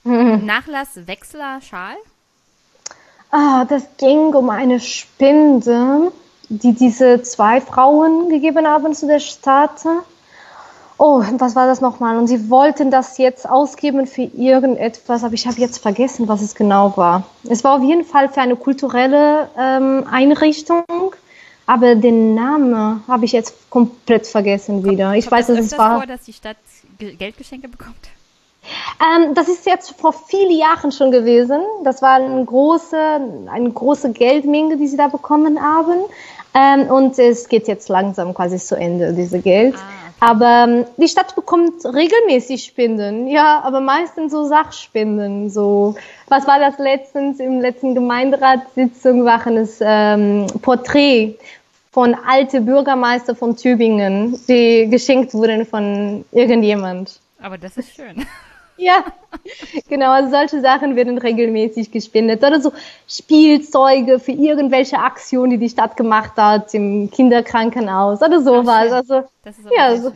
Mhm. 0.04 0.44
Nachlass 0.44 1.06
Wechsler 1.06 1.60
Schal. 1.60 1.94
Ah, 3.32 3.64
das 3.64 3.84
ging 3.96 4.34
um 4.34 4.50
eine 4.50 4.78
Spinde, 4.78 6.12
die 6.50 6.74
diese 6.74 7.22
zwei 7.22 7.62
Frauen 7.62 8.28
gegeben 8.28 8.66
haben 8.66 8.94
zu 8.94 9.06
der 9.06 9.20
Stadt. 9.20 9.86
Oh, 10.98 11.24
was 11.38 11.56
war 11.56 11.66
das 11.66 11.80
nochmal? 11.80 12.18
Und 12.18 12.26
sie 12.26 12.50
wollten 12.50 12.90
das 12.90 13.16
jetzt 13.16 13.48
ausgeben 13.48 14.06
für 14.06 14.20
irgendetwas, 14.22 15.24
aber 15.24 15.32
ich 15.32 15.46
habe 15.46 15.58
jetzt 15.58 15.78
vergessen, 15.78 16.28
was 16.28 16.42
es 16.42 16.54
genau 16.54 16.94
war. 16.96 17.24
Es 17.48 17.64
war 17.64 17.76
auf 17.76 17.82
jeden 17.82 18.04
Fall 18.04 18.28
für 18.28 18.42
eine 18.42 18.54
kulturelle 18.54 19.48
ähm, 19.58 20.06
Einrichtung, 20.10 20.84
aber 21.64 21.94
den 21.94 22.34
Namen 22.34 23.02
habe 23.08 23.24
ich 23.24 23.32
jetzt 23.32 23.70
komplett 23.70 24.26
vergessen 24.26 24.84
wieder. 24.84 25.14
Ich 25.14 25.24
Kommt 25.24 25.38
weiß, 25.40 25.46
dass 25.46 25.58
es 25.58 25.78
war. 25.78 26.00
vor, 26.00 26.06
dass 26.06 26.20
die 26.20 26.34
Stadt 26.34 26.58
Geldgeschenke 26.98 27.68
bekommt? 27.68 28.10
Ähm, 29.00 29.34
das 29.34 29.48
ist 29.48 29.66
jetzt 29.66 29.98
vor 30.00 30.12
vielen 30.12 30.56
Jahren 30.56 30.92
schon 30.92 31.10
gewesen. 31.10 31.60
Das 31.84 32.02
war 32.02 32.14
eine 32.14 32.44
große, 32.44 32.96
eine 33.50 33.70
große 33.70 34.12
Geldmenge, 34.12 34.76
die 34.76 34.86
sie 34.86 34.96
da 34.96 35.08
bekommen 35.08 35.60
haben. 35.60 36.04
Ähm, 36.54 36.88
und 36.88 37.18
es 37.18 37.48
geht 37.48 37.66
jetzt 37.66 37.88
langsam 37.88 38.34
quasi 38.34 38.58
zu 38.58 38.76
Ende, 38.76 39.12
diese 39.12 39.40
Geld. 39.40 39.74
Ah. 39.76 40.02
Aber 40.30 40.66
ähm, 40.68 40.84
die 40.98 41.08
Stadt 41.08 41.34
bekommt 41.34 41.84
regelmäßig 41.84 42.62
Spenden, 42.62 43.26
ja, 43.26 43.60
aber 43.64 43.80
meistens 43.80 44.30
so 44.30 44.44
Sachspenden. 44.46 45.50
So, 45.50 45.96
was 46.28 46.46
war 46.46 46.60
das 46.60 46.78
letztens 46.78 47.40
im 47.40 47.60
letzten 47.60 47.96
Gemeinderatssitzung? 47.96 49.24
Waren 49.24 49.56
es 49.56 49.78
ähm, 49.80 50.46
Porträt 50.62 51.34
von 51.90 52.14
alte 52.24 52.60
Bürgermeister 52.60 53.34
von 53.34 53.56
Tübingen, 53.56 54.38
die 54.46 54.88
geschenkt 54.88 55.34
wurden 55.34 55.66
von 55.66 56.24
irgendjemand. 56.30 57.18
Aber 57.40 57.58
das 57.58 57.76
ist 57.76 57.96
schön. 57.96 58.24
Ja, 58.82 59.04
genau. 59.88 60.10
Also 60.10 60.30
solche 60.30 60.60
Sachen 60.60 60.96
werden 60.96 61.18
regelmäßig 61.18 61.90
gespendet. 61.90 62.42
Oder 62.42 62.60
so 62.60 62.72
Spielzeuge 63.08 64.18
für 64.18 64.32
irgendwelche 64.32 64.98
Aktionen, 64.98 65.50
die 65.50 65.58
die 65.58 65.68
Stadt 65.68 65.96
gemacht 65.96 66.32
hat 66.36 66.74
im 66.74 67.10
Kinderkrankenhaus 67.10 68.20
oder 68.22 68.42
sowas. 68.42 68.88
Ach, 68.90 68.96
also, 68.96 69.22
das 69.44 69.58
ist 69.58 69.66
ja, 69.76 69.96
so, 69.96 70.12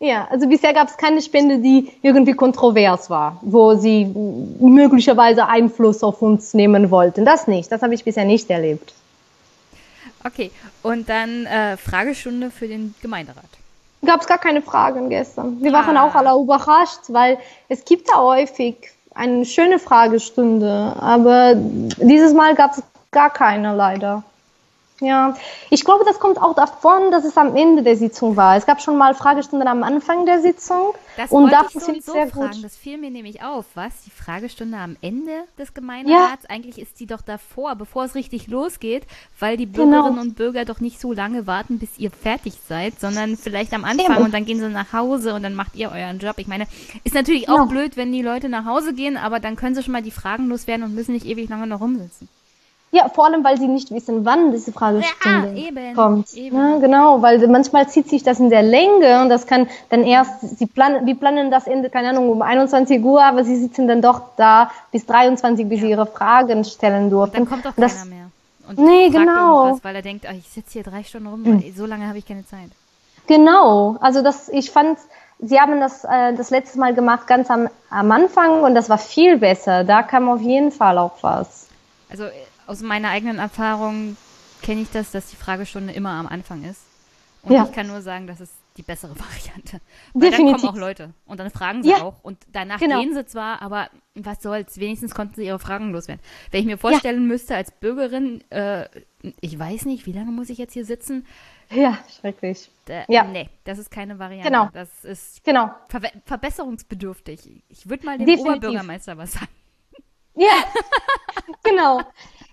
ja, 0.00 0.26
also 0.30 0.48
bisher 0.48 0.74
gab 0.74 0.88
es 0.88 0.96
keine 0.96 1.22
Spende, 1.22 1.58
die 1.58 1.92
irgendwie 2.02 2.32
kontrovers 2.32 3.08
war, 3.08 3.38
wo 3.42 3.74
sie 3.74 4.04
möglicherweise 4.06 5.46
Einfluss 5.46 6.02
auf 6.02 6.20
uns 6.22 6.54
nehmen 6.54 6.90
wollten. 6.90 7.24
Das 7.24 7.46
nicht. 7.46 7.70
Das 7.70 7.82
habe 7.82 7.94
ich 7.94 8.02
bisher 8.02 8.24
nicht 8.24 8.50
erlebt. 8.50 8.94
Okay, 10.24 10.50
und 10.82 11.08
dann 11.08 11.46
äh, 11.46 11.76
Fragestunde 11.76 12.50
für 12.50 12.68
den 12.68 12.94
Gemeinderat 13.00 13.51
gab 14.04 14.20
es 14.20 14.26
gar 14.26 14.38
keine 14.38 14.62
Fragen 14.62 15.08
gestern. 15.08 15.62
Wir 15.62 15.70
ah. 15.70 15.74
waren 15.74 15.96
auch 15.96 16.14
alle 16.14 16.40
überrascht, 16.40 17.00
weil 17.08 17.38
es 17.68 17.84
gibt 17.84 18.08
ja 18.08 18.18
häufig 18.18 18.76
eine 19.14 19.44
schöne 19.44 19.78
Fragestunde, 19.78 20.96
aber 21.00 21.54
dieses 21.54 22.32
Mal 22.32 22.54
gab 22.54 22.72
es 22.72 22.82
gar 23.10 23.30
keine 23.30 23.74
leider. 23.74 24.22
Ja, 25.02 25.36
ich 25.68 25.84
glaube, 25.84 26.04
das 26.04 26.20
kommt 26.20 26.40
auch 26.40 26.54
davon, 26.54 27.10
dass 27.10 27.24
es 27.24 27.36
am 27.36 27.56
Ende 27.56 27.82
der 27.82 27.96
Sitzung 27.96 28.36
war. 28.36 28.56
Es 28.56 28.66
gab 28.66 28.80
schon 28.80 28.96
mal 28.96 29.14
Fragestunden 29.14 29.66
am 29.66 29.82
Anfang 29.82 30.26
der 30.26 30.40
Sitzung. 30.40 30.94
Das 31.16 31.32
und 31.32 31.50
wollte 31.50 31.66
ich 31.74 31.82
sowieso 31.82 32.12
sehr 32.12 32.28
fragen. 32.28 32.52
Gut. 32.52 32.64
Das 32.64 32.76
fiel 32.76 32.98
mir 32.98 33.10
nämlich 33.10 33.42
auf. 33.42 33.64
Was? 33.74 33.92
Die 34.06 34.10
Fragestunde 34.10 34.78
am 34.78 34.96
Ende 35.02 35.32
des 35.58 35.74
Gemeinderats? 35.74 36.44
Ja. 36.44 36.50
Eigentlich 36.50 36.78
ist 36.78 37.00
die 37.00 37.06
doch 37.06 37.20
davor, 37.20 37.74
bevor 37.74 38.04
es 38.04 38.14
richtig 38.14 38.46
losgeht, 38.46 39.04
weil 39.40 39.56
die 39.56 39.66
genau. 39.66 39.86
Bürgerinnen 39.86 40.10
genau. 40.10 40.22
und 40.22 40.36
Bürger 40.36 40.64
doch 40.64 40.78
nicht 40.78 41.00
so 41.00 41.12
lange 41.12 41.48
warten, 41.48 41.80
bis 41.80 41.98
ihr 41.98 42.12
fertig 42.12 42.54
seid, 42.68 43.00
sondern 43.00 43.36
vielleicht 43.36 43.72
am 43.72 43.84
Anfang 43.84 44.16
Eben. 44.16 44.24
und 44.26 44.34
dann 44.34 44.44
gehen 44.44 44.60
sie 44.60 44.68
nach 44.68 44.92
Hause 44.92 45.34
und 45.34 45.42
dann 45.42 45.56
macht 45.56 45.74
ihr 45.74 45.90
euren 45.90 46.20
Job. 46.20 46.34
Ich 46.38 46.46
meine, 46.46 46.68
ist 47.02 47.16
natürlich 47.16 47.46
genau. 47.46 47.64
auch 47.64 47.68
blöd, 47.68 47.96
wenn 47.96 48.12
die 48.12 48.22
Leute 48.22 48.48
nach 48.48 48.66
Hause 48.66 48.94
gehen, 48.94 49.16
aber 49.16 49.40
dann 49.40 49.56
können 49.56 49.74
sie 49.74 49.82
schon 49.82 49.92
mal 49.92 50.02
die 50.02 50.12
Fragen 50.12 50.48
loswerden 50.48 50.84
und 50.84 50.94
müssen 50.94 51.12
nicht 51.12 51.26
ewig 51.26 51.48
lange 51.48 51.66
noch 51.66 51.80
rumsitzen. 51.80 52.28
Ja, 52.94 53.08
vor 53.08 53.24
allem, 53.24 53.42
weil 53.42 53.58
sie 53.58 53.68
nicht 53.68 53.90
wissen, 53.90 54.26
wann 54.26 54.52
diese 54.52 54.70
Fragestunde 54.70 55.52
ja, 55.54 55.68
eben, 55.68 55.94
kommt. 55.94 56.34
Eben. 56.34 56.56
Ja, 56.56 56.76
genau, 56.76 57.22
weil 57.22 57.48
manchmal 57.48 57.88
zieht 57.88 58.10
sich 58.10 58.22
das 58.22 58.38
in 58.38 58.50
der 58.50 58.62
Länge 58.62 59.22
und 59.22 59.30
das 59.30 59.46
kann 59.46 59.66
dann 59.88 60.04
erst, 60.04 60.58
sie 60.58 60.66
planen, 60.66 61.06
die 61.06 61.14
planen 61.14 61.50
das 61.50 61.66
Ende, 61.66 61.88
keine 61.88 62.10
Ahnung, 62.10 62.28
um 62.28 62.42
21 62.42 63.02
Uhr, 63.02 63.24
aber 63.24 63.44
sie 63.44 63.56
sitzen 63.56 63.88
dann 63.88 64.02
doch 64.02 64.20
da 64.36 64.70
bis 64.90 65.06
23, 65.06 65.66
bis 65.66 65.80
ja. 65.80 65.86
sie 65.86 65.90
ihre 65.90 66.04
Fragen 66.04 66.64
stellen 66.64 67.08
durften. 67.08 67.38
Und 67.40 67.50
dann 67.50 67.50
kommt 67.50 67.64
doch 67.64 67.80
das, 67.80 67.96
keiner 67.96 68.10
mehr. 68.10 68.26
Und 68.68 68.78
nee, 68.78 69.08
genau. 69.08 69.78
weil 69.82 69.96
er 69.96 70.02
denkt, 70.02 70.26
ach, 70.28 70.34
ich 70.34 70.48
sitze 70.50 70.72
hier 70.74 70.82
drei 70.82 71.02
Stunden 71.02 71.28
rum, 71.28 71.42
mhm. 71.44 71.72
so 71.74 71.86
lange 71.86 72.06
habe 72.06 72.18
ich 72.18 72.26
keine 72.26 72.46
Zeit. 72.46 72.68
Genau, 73.26 73.96
also 74.00 74.20
das, 74.20 74.50
ich 74.50 74.70
fand, 74.70 74.98
Sie 75.44 75.58
haben 75.58 75.80
das 75.80 76.04
äh, 76.04 76.34
das 76.34 76.50
letzte 76.50 76.78
Mal 76.78 76.94
gemacht, 76.94 77.26
ganz 77.26 77.50
am, 77.50 77.68
am 77.90 78.12
Anfang, 78.12 78.62
und 78.62 78.74
das 78.74 78.90
war 78.90 78.98
viel 78.98 79.38
besser. 79.38 79.82
Da 79.82 80.02
kam 80.02 80.28
auf 80.28 80.40
jeden 80.40 80.70
Fall 80.70 80.98
auch 80.98 81.14
was. 81.22 81.66
Also 82.10 82.24
aus 82.66 82.80
meiner 82.82 83.10
eigenen 83.10 83.38
Erfahrung 83.38 84.16
kenne 84.62 84.82
ich 84.82 84.90
das, 84.90 85.10
dass 85.10 85.28
die 85.28 85.36
Fragestunde 85.36 85.92
immer 85.92 86.10
am 86.10 86.26
Anfang 86.26 86.64
ist. 86.64 86.82
Und 87.42 87.52
ja. 87.52 87.64
ich 87.64 87.72
kann 87.72 87.88
nur 87.88 88.02
sagen, 88.02 88.26
das 88.26 88.40
ist 88.40 88.54
die 88.76 88.82
bessere 88.82 89.10
Variante. 89.18 89.80
Weil 90.14 90.30
Definitiv. 90.30 90.38
dann 90.38 90.60
kommen 90.60 90.76
auch 90.76 90.80
Leute 90.80 91.14
und 91.26 91.40
dann 91.40 91.50
fragen 91.50 91.82
sie 91.82 91.90
ja. 91.90 92.02
auch 92.02 92.22
und 92.22 92.38
danach 92.52 92.78
genau. 92.78 93.00
gehen 93.00 93.14
sie 93.14 93.26
zwar, 93.26 93.60
aber 93.62 93.90
was 94.14 94.42
soll's, 94.42 94.78
wenigstens 94.78 95.14
konnten 95.14 95.34
sie 95.34 95.46
ihre 95.46 95.58
Fragen 95.58 95.92
loswerden. 95.92 96.22
Wenn 96.50 96.60
ich 96.60 96.66
mir 96.66 96.78
vorstellen 96.78 97.22
ja. 97.22 97.28
müsste 97.28 97.56
als 97.56 97.70
Bürgerin, 97.72 98.42
äh, 98.50 98.86
ich 99.40 99.58
weiß 99.58 99.84
nicht, 99.86 100.06
wie 100.06 100.12
lange 100.12 100.30
muss 100.30 100.50
ich 100.50 100.58
jetzt 100.58 100.72
hier 100.72 100.84
sitzen? 100.84 101.26
Ja, 101.70 101.98
schrecklich. 102.20 102.70
Da, 102.84 103.04
ja. 103.08 103.24
Nee, 103.24 103.48
das 103.64 103.78
ist 103.78 103.90
keine 103.90 104.18
Variante. 104.18 104.48
Genau. 104.48 104.68
Das 104.72 105.04
ist 105.04 105.42
genau. 105.44 105.70
Ver 105.88 106.00
verbesserungsbedürftig. 106.26 107.62
Ich 107.68 107.88
würde 107.88 108.04
mal 108.04 108.18
dem 108.18 108.26
Definitiv. 108.26 108.56
Oberbürgermeister 108.56 109.16
was 109.16 109.32
sagen. 109.32 109.48
Ja, 110.34 110.64
genau. 111.64 112.02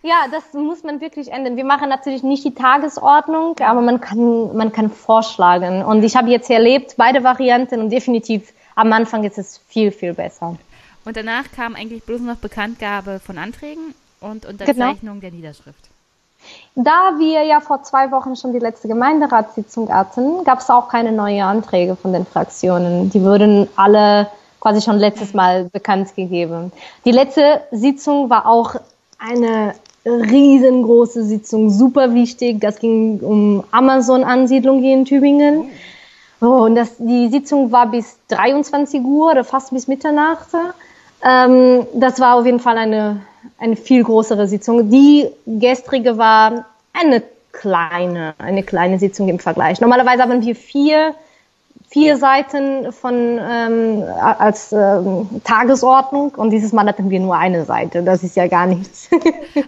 Ja, 0.02 0.26
das 0.32 0.54
muss 0.54 0.84
man 0.84 1.02
wirklich 1.02 1.32
ändern. 1.32 1.58
Wir 1.58 1.66
machen 1.66 1.90
natürlich 1.90 2.24
nicht 2.24 2.46
die 2.46 2.54
Tagesordnung, 2.54 3.58
aber 3.60 3.82
man 3.82 4.00
kann, 4.00 4.56
man 4.56 4.72
kann 4.72 4.90
vorschlagen. 4.90 5.84
Und 5.84 6.04
ich 6.04 6.16
habe 6.16 6.30
jetzt 6.30 6.50
erlebt, 6.50 6.96
beide 6.96 7.24
Varianten 7.24 7.82
und 7.82 7.90
definitiv 7.90 8.54
am 8.76 8.94
Anfang 8.94 9.26
ist 9.26 9.38
es 9.38 9.58
viel, 9.68 9.92
viel 9.92 10.14
besser. 10.14 10.58
Und 11.04 11.18
danach 11.18 11.52
kam 11.54 11.76
eigentlich 11.76 12.04
bloß 12.04 12.22
noch 12.22 12.38
Bekanntgabe 12.38 13.20
von 13.20 13.38
Anträgen 13.38 13.94
und 14.22 14.46
Unterzeichnung 14.46 15.20
genau. 15.20 15.22
der 15.22 15.32
Niederschrift. 15.32 15.90
Da 16.76 17.16
wir 17.18 17.44
ja 17.44 17.60
vor 17.60 17.84
zwei 17.84 18.12
Wochen 18.12 18.38
schon 18.38 18.54
die 18.54 18.60
letzte 18.60 18.88
Gemeinderatssitzung 18.88 19.94
hatten, 19.94 20.46
gab 20.46 20.60
es 20.60 20.70
auch 20.70 20.88
keine 20.88 21.12
neuen 21.12 21.42
Anträge 21.42 21.98
von 21.98 22.14
den 22.14 22.26
Fraktionen. 22.26 23.10
Die 23.10 23.22
wurden 23.22 23.68
alle 23.76 24.30
quasi 24.62 24.82
schon 24.82 24.98
letztes 24.98 25.34
Mal 25.34 25.66
bekannt 25.66 26.16
gegeben. 26.16 26.72
Die 27.04 27.12
letzte 27.12 27.62
Sitzung 27.72 28.30
war 28.30 28.46
auch 28.46 28.76
eine 29.18 29.74
riesengroße 30.06 31.24
Sitzung, 31.24 31.70
super 31.70 32.14
wichtig. 32.14 32.62
Das 32.62 32.80
ging 32.80 33.20
um 33.20 33.64
Amazon-Ansiedlung 33.72 34.82
hier 34.82 34.94
in 34.94 35.06
Tübingen. 35.06 35.70
Oh, 36.42 36.64
und 36.64 36.76
das, 36.76 36.96
die 36.98 37.28
Sitzung 37.28 37.72
war 37.72 37.92
bis 37.92 38.18
23 38.30 39.02
Uhr 39.02 39.32
oder 39.32 39.44
fast 39.44 39.72
bis 39.72 39.88
Mitternacht. 39.88 40.48
Ähm, 41.24 41.86
das 41.94 42.20
war 42.20 42.38
auf 42.38 42.46
jeden 42.46 42.62
Fall 42.62 42.78
eine, 42.78 43.22
eine 43.58 43.76
viel 43.76 44.04
größere 44.04 44.48
Sitzung. 44.48 44.90
Die 44.90 45.28
gestrige 45.46 46.18
war 46.18 46.66
eine 46.94 47.22
kleine, 47.52 48.36
eine 48.38 48.64
kleine 48.64 49.00
Sitzung 49.00 49.28
im 49.28 49.40
Vergleich. 49.40 49.82
Normalerweise 49.82 50.24
haben 50.24 50.46
wir 50.46 50.56
vier 50.56 51.14
vier 51.90 52.18
Seiten 52.18 52.92
von 52.94 53.40
ähm, 53.42 54.04
als 54.22 54.72
ähm, 54.72 55.42
Tagesordnung 55.44 56.36
und 56.36 56.52
dieses 56.52 56.72
Mal 56.72 56.88
hatten 56.88 57.10
wir 57.10 57.20
nur 57.20 57.36
eine 57.36 57.66
Seite. 57.66 58.04
Das 58.04 58.24
ist 58.24 58.36
ja 58.36 58.48
gar 58.48 58.66
nichts. 58.68 59.10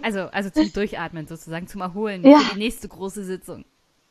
Also, 0.02 0.20
also 0.32 0.48
zum 0.50 0.72
Durchatmen 0.72 1.26
sozusagen, 1.26 1.66
zum 1.68 1.80
Erholen 1.82 2.24
Ja. 2.26 2.38
für 2.38 2.54
die 2.54 2.60
nächste 2.60 2.88
große 2.88 3.24
Sitzung. 3.24 3.64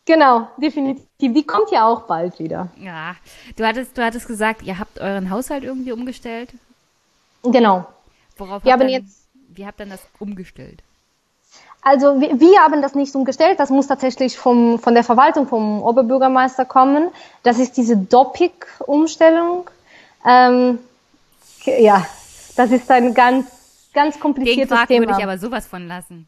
genau, 0.05 0.47
definitiv. 0.57 1.03
Die 1.19 1.43
kommt 1.43 1.71
ja 1.71 1.87
auch 1.87 2.01
bald 2.03 2.37
wieder. 2.39 2.69
Ja, 2.79 3.15
du 3.55 3.65
hattest, 3.65 3.97
du 3.97 4.03
hattest 4.03 4.27
gesagt, 4.27 4.61
ihr 4.63 4.77
habt 4.77 4.99
euren 4.99 5.29
Haushalt 5.31 5.63
irgendwie 5.63 5.91
umgestellt. 5.91 6.53
Genau. 7.43 7.85
Worauf 8.37 8.63
Wir 8.63 8.73
habt 8.73 8.81
haben 8.83 8.91
dann, 8.91 9.01
jetzt- 9.01 9.27
wie 9.49 9.65
habt 9.65 9.79
ihr 9.79 9.85
das 9.87 10.01
umgestellt? 10.19 10.83
Also 11.83 12.21
wir, 12.21 12.39
wir 12.39 12.59
haben 12.59 12.81
das 12.81 12.93
nicht 12.93 13.15
umgestellt, 13.15 13.59
das 13.59 13.69
muss 13.71 13.87
tatsächlich 13.87 14.37
vom, 14.37 14.77
von 14.79 14.93
der 14.93 15.03
Verwaltung, 15.03 15.47
vom 15.47 15.81
Oberbürgermeister 15.81 16.63
kommen. 16.65 17.09
Das 17.43 17.57
ist 17.57 17.75
diese 17.77 17.97
Doppik-Umstellung. 17.97 19.67
Ähm, 20.25 20.79
ja, 21.65 22.05
das 22.55 22.71
ist 22.71 22.89
ein 22.91 23.13
ganz, 23.13 23.47
ganz 23.93 24.13
Gegen 24.15 24.21
kompliziertes 24.21 24.69
Quark 24.69 24.87
Thema. 24.89 25.07
würde 25.07 25.17
ich 25.17 25.23
aber 25.23 25.37
sowas 25.39 25.67
von 25.67 25.87
lassen. 25.87 26.27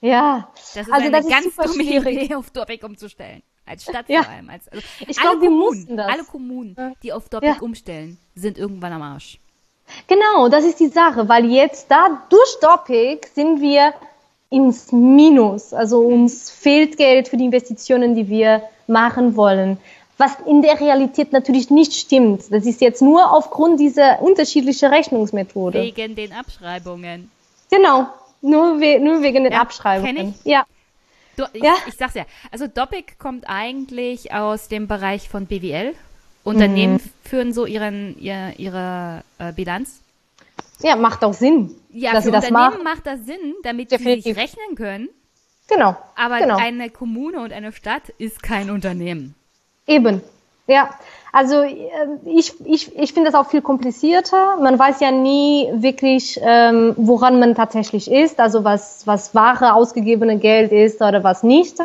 ja, 0.00 0.48
Das 0.74 0.86
ist 0.86 0.92
also 0.92 1.06
eine 1.06 1.10
das 1.10 1.24
ist 1.26 1.30
ganz 1.32 1.44
super 1.44 1.64
dumme 1.64 1.82
schwierig. 1.84 2.22
Idee, 2.22 2.34
auf 2.36 2.50
Doppik 2.50 2.84
umzustellen. 2.84 3.42
Als 3.68 3.82
Stadt 3.82 4.08
Ja. 4.08 4.22
vor 4.22 4.32
allem. 4.32 4.48
Als, 4.50 4.68
also 4.68 4.84
Ich 5.08 5.18
alle 5.18 5.30
glaub, 5.30 5.40
wir 5.42 5.48
Kommunen, 5.48 5.58
mussten 5.78 5.96
das. 5.96 6.06
Alle 6.12 6.22
Kommunen, 6.24 6.76
die 7.02 7.12
auf 7.12 7.28
Doppik 7.28 7.48
Ja. 7.48 7.56
umstellen, 7.60 8.18
sind 8.36 8.56
irgendwann 8.58 8.92
am 8.92 9.02
Arsch. 9.02 9.40
Genau, 10.06 10.48
das 10.48 10.64
ist 10.64 10.78
die 10.78 10.88
Sache, 10.88 11.28
weil 11.28 11.44
jetzt 11.46 11.90
da 11.90 12.22
durch 12.28 12.58
Doppik 12.60 13.28
sind 13.34 13.60
wir 13.60 13.92
ins 14.50 14.92
Minus. 14.92 15.72
Also 15.72 16.00
uns 16.00 16.50
fehlt 16.50 16.96
Geld 16.96 17.28
für 17.28 17.36
die 17.36 17.44
Investitionen, 17.46 18.14
die 18.14 18.28
wir 18.28 18.62
machen 18.86 19.36
wollen. 19.36 19.78
Was 20.18 20.32
in 20.46 20.62
der 20.62 20.80
Realität 20.80 21.32
natürlich 21.32 21.68
nicht 21.70 21.92
stimmt. 21.92 22.44
Das 22.50 22.64
ist 22.64 22.80
jetzt 22.80 23.02
nur 23.02 23.32
aufgrund 23.32 23.78
dieser 23.80 24.22
unterschiedlichen 24.22 24.88
Rechnungsmethode. 24.90 25.82
Wegen 25.82 26.14
den 26.14 26.32
Abschreibungen. 26.32 27.30
Genau, 27.70 28.06
nur, 28.40 28.80
we 28.80 28.98
nur 28.98 29.20
wegen 29.22 29.44
den 29.44 29.52
Ja, 29.52 29.60
Abschreibungen. 29.60 30.16
kenn 30.16 30.28
ich. 30.30 30.44
Ja, 30.50 30.64
Du, 31.36 31.44
ich, 31.52 31.62
Ja. 31.62 31.74
ich 31.86 31.94
sag's 31.98 32.14
ja. 32.14 32.24
Also 32.50 32.66
Doppik 32.66 33.18
kommt 33.18 33.44
eigentlich 33.46 34.32
aus 34.32 34.68
dem 34.68 34.88
Bereich 34.88 35.28
von 35.28 35.44
BWL. 35.44 35.92
Unternehmen 36.44 36.94
Mhm. 36.94 37.28
führen 37.28 37.52
so 37.52 37.66
ihren, 37.66 38.16
ihr, 38.18 38.54
ihre 38.56 39.22
äh, 39.38 39.52
Bilanz. 39.52 40.00
Ja, 40.82 40.96
macht 40.96 41.24
auch 41.24 41.34
Sinn, 41.34 41.74
Ja, 41.90 42.12
dass 42.12 42.24
für 42.24 42.30
sie 42.30 42.32
das 42.32 42.44
Unternehmen 42.46 42.70
machen. 42.74 42.84
macht 42.84 43.06
das 43.06 43.24
Sinn, 43.24 43.54
damit 43.62 43.90
sie 43.90 43.96
Definitiv. 43.96 44.24
sich 44.24 44.36
rechnen 44.36 44.76
können. 44.76 45.08
Genau, 45.68 45.96
Aber 46.14 46.38
genau. 46.38 46.56
eine 46.58 46.90
Kommune 46.90 47.40
und 47.40 47.52
eine 47.52 47.72
Stadt 47.72 48.08
ist 48.18 48.42
kein 48.42 48.70
Unternehmen. 48.70 49.34
Eben. 49.86 50.22
Ja, 50.68 50.90
also 51.32 51.62
äh, 51.62 51.76
ich, 52.24 52.54
ich, 52.64 52.96
ich 52.96 53.12
finde 53.12 53.30
das 53.30 53.38
auch 53.40 53.48
viel 53.50 53.62
komplizierter. 53.62 54.56
Man 54.56 54.78
weiß 54.78 55.00
ja 55.00 55.10
nie 55.12 55.68
wirklich, 55.74 56.40
ähm, 56.42 56.94
woran 56.96 57.38
man 57.40 57.54
tatsächlich 57.54 58.10
ist, 58.10 58.40
also 58.40 58.64
was, 58.64 59.06
was 59.06 59.34
wahre 59.34 59.74
ausgegebene 59.74 60.38
Geld 60.38 60.72
ist 60.72 61.00
oder 61.02 61.22
was 61.24 61.42
nicht. 61.42 61.78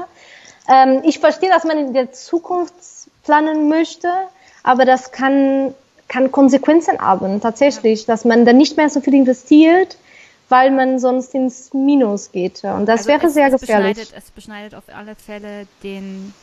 Ähm, 0.68 1.02
ich 1.03 1.20
verstehe, 1.20 1.50
dass 1.50 1.64
man 1.64 1.78
in 1.78 1.94
der 1.94 2.11
Zukunft 2.11 2.74
planen 3.24 3.68
möchte, 3.70 4.10
aber 4.64 4.86
das 4.86 5.11
kann, 5.11 5.74
kann 6.12 6.30
Konsequenzen 6.30 7.00
haben, 7.00 7.40
tatsächlich, 7.40 8.06
dass 8.06 8.26
man 8.26 8.44
dann 8.44 8.58
nicht 8.58 8.76
mehr 8.76 8.90
so 8.90 9.00
viel 9.00 9.14
investiert, 9.14 9.98
weil 10.50 10.70
man 10.70 11.00
sonst 11.00 11.34
ins 11.34 11.74
Minus 11.74 12.34
geht. 12.34 12.66
Und 12.66 12.86
das 12.86 13.02
Also 13.02 13.10
wäre 13.10 13.28
es, 13.28 13.34
sehr 13.34 13.48
es 13.54 13.62
gefährlich. 13.62 13.98
Beschneidet, 13.98 14.14
es 14.18 14.32
beschneidet 14.32 14.76
auf 14.76 14.84
alle 14.94 15.16
Fälle 15.16 15.68
den, 15.84 16.34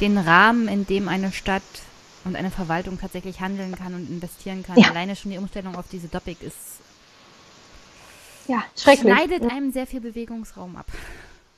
den 0.00 0.16
Rahmen, 0.16 0.68
in 0.68 0.86
dem 0.86 1.08
eine 1.08 1.32
Stadt 1.32 1.62
und 2.24 2.34
eine 2.34 2.50
Verwaltung 2.50 2.98
tatsächlich 2.98 3.40
handeln 3.40 3.76
kann 3.76 3.94
und 3.94 4.08
investieren 4.08 4.62
kann. 4.62 4.78
Ja. 4.78 4.88
Alleine 4.88 5.16
schon 5.16 5.32
die 5.32 5.38
Umstellung 5.38 5.76
auf 5.76 5.84
diese 5.92 6.08
Doppik 6.08 6.40
ist 6.42 6.80
Ja, 8.48 8.64
schrecklich. 8.78 9.12
schneidet 9.12 9.42
einem 9.50 9.70
sehr 9.70 9.86
viel 9.86 10.00
Bewegungsraum 10.00 10.76
ab. 10.76 10.86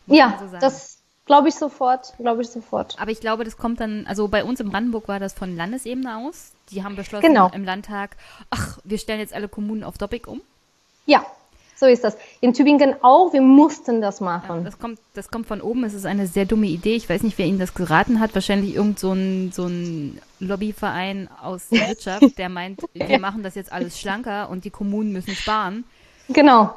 Ja, 0.06 0.36
so 0.40 0.56
das 0.58 0.98
glaube 1.26 1.48
ich 1.48 1.54
sofort, 1.54 2.12
glaube 2.18 2.42
ich 2.42 2.48
sofort. 2.48 2.96
Aber 3.00 3.10
ich 3.10 3.20
glaube, 3.20 3.44
das 3.44 3.56
kommt 3.56 3.80
dann, 3.80 4.06
also 4.06 4.28
bei 4.28 4.44
uns 4.44 4.60
in 4.60 4.68
Brandenburg 4.70 5.08
war 5.08 5.20
das 5.20 5.32
von 5.32 5.56
Landesebene 5.56 6.16
aus. 6.18 6.52
Die 6.70 6.82
haben 6.84 6.96
beschlossen 6.96 7.26
Genau. 7.26 7.50
im 7.54 7.64
Landtag, 7.64 8.16
ach, 8.50 8.78
wir 8.84 8.98
stellen 8.98 9.20
jetzt 9.20 9.34
alle 9.34 9.48
Kommunen 9.48 9.84
auf 9.84 9.98
Doppik 9.98 10.26
um. 10.28 10.40
Ja, 11.06 11.24
so 11.76 11.86
ist 11.86 12.04
das. 12.04 12.16
In 12.40 12.54
Tübingen 12.54 12.94
auch, 13.02 13.32
wir 13.32 13.42
mussten 13.42 14.00
das 14.00 14.20
machen. 14.20 14.64
Das 14.64 14.78
kommt, 14.78 14.98
das 15.14 15.28
kommt 15.30 15.46
von 15.46 15.60
oben. 15.60 15.84
Es 15.84 15.92
ist 15.92 16.06
eine 16.06 16.26
sehr 16.26 16.44
dumme 16.46 16.66
Idee. 16.66 16.94
Ich 16.94 17.08
weiß 17.08 17.22
nicht, 17.22 17.36
wer 17.36 17.46
Ihnen 17.46 17.58
das 17.58 17.74
geraten 17.74 18.20
hat. 18.20 18.34
Wahrscheinlich 18.34 18.74
irgend 18.74 18.98
so 18.98 19.12
ein, 19.12 19.50
so 19.52 19.66
ein 19.66 20.20
Lobbyverein 20.40 21.28
aus 21.42 21.68
der 21.68 21.88
Wirtschaft, 21.88 22.38
der 22.38 22.48
meint, 22.48 22.80
wir 22.94 23.18
machen 23.18 23.42
das 23.42 23.54
jetzt 23.54 23.72
alles 23.72 23.98
schlanker 24.00 24.48
und 24.50 24.64
die 24.64 24.70
Kommunen 24.70 25.12
müssen 25.12 25.34
sparen. 25.34 25.84
Genau. 26.28 26.74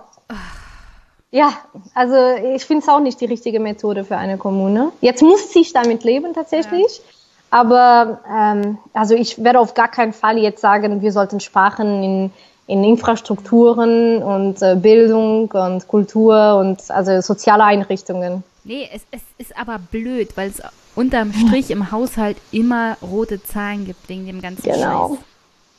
Ja, 1.32 1.54
also 1.94 2.16
ich 2.56 2.66
finde 2.66 2.84
es 2.84 2.90
auch 2.90 3.00
nicht 3.00 3.20
die 3.20 3.26
richtige 3.26 3.60
Methode 3.60 4.06
für 4.06 4.18
eine 4.18 4.38
Kommune. 4.38 4.92
Jetzt 5.02 5.22
muss 5.22 5.54
ich 5.56 5.74
damit 5.74 6.04
leben 6.04 6.34
tatsächlich. 6.34 7.02
Aber 7.50 8.20
ähm, 8.30 8.78
also 8.94 9.14
ich 9.16 9.44
werde 9.44 9.60
auf 9.60 9.74
gar 9.74 9.88
keinen 9.90 10.14
Fall 10.14 10.38
jetzt 10.38 10.62
sagen, 10.62 11.02
wir 11.02 11.12
sollten 11.12 11.40
sparen 11.40 12.04
in, 12.04 12.32
in 12.68 12.84
Infrastrukturen 12.84 14.22
und 14.22 14.62
äh, 14.62 14.76
Bildung 14.76 15.50
und 15.52 15.88
Kultur 15.88 16.58
und 16.60 16.90
also 16.92 17.22
soziale 17.22 17.64
Einrichtungen. 17.64 18.44
Nee, 18.64 18.90
es, 18.94 19.04
es 19.12 19.22
ist 19.38 19.58
aber 19.58 19.80
blöd, 19.80 20.36
weil 20.36 20.50
es 20.50 20.62
unterm 20.96 21.32
Strich 21.32 21.72
im 21.72 21.92
Haushalt 21.92 22.38
immer 22.52 22.98
rote 23.02 23.42
Zahlen 23.42 23.86
gibt 23.86 24.10
wegen 24.10 24.26
dem 24.26 24.42
ganzen 24.42 24.64
Genau. 24.64 25.10
Scheiß. 25.10 25.20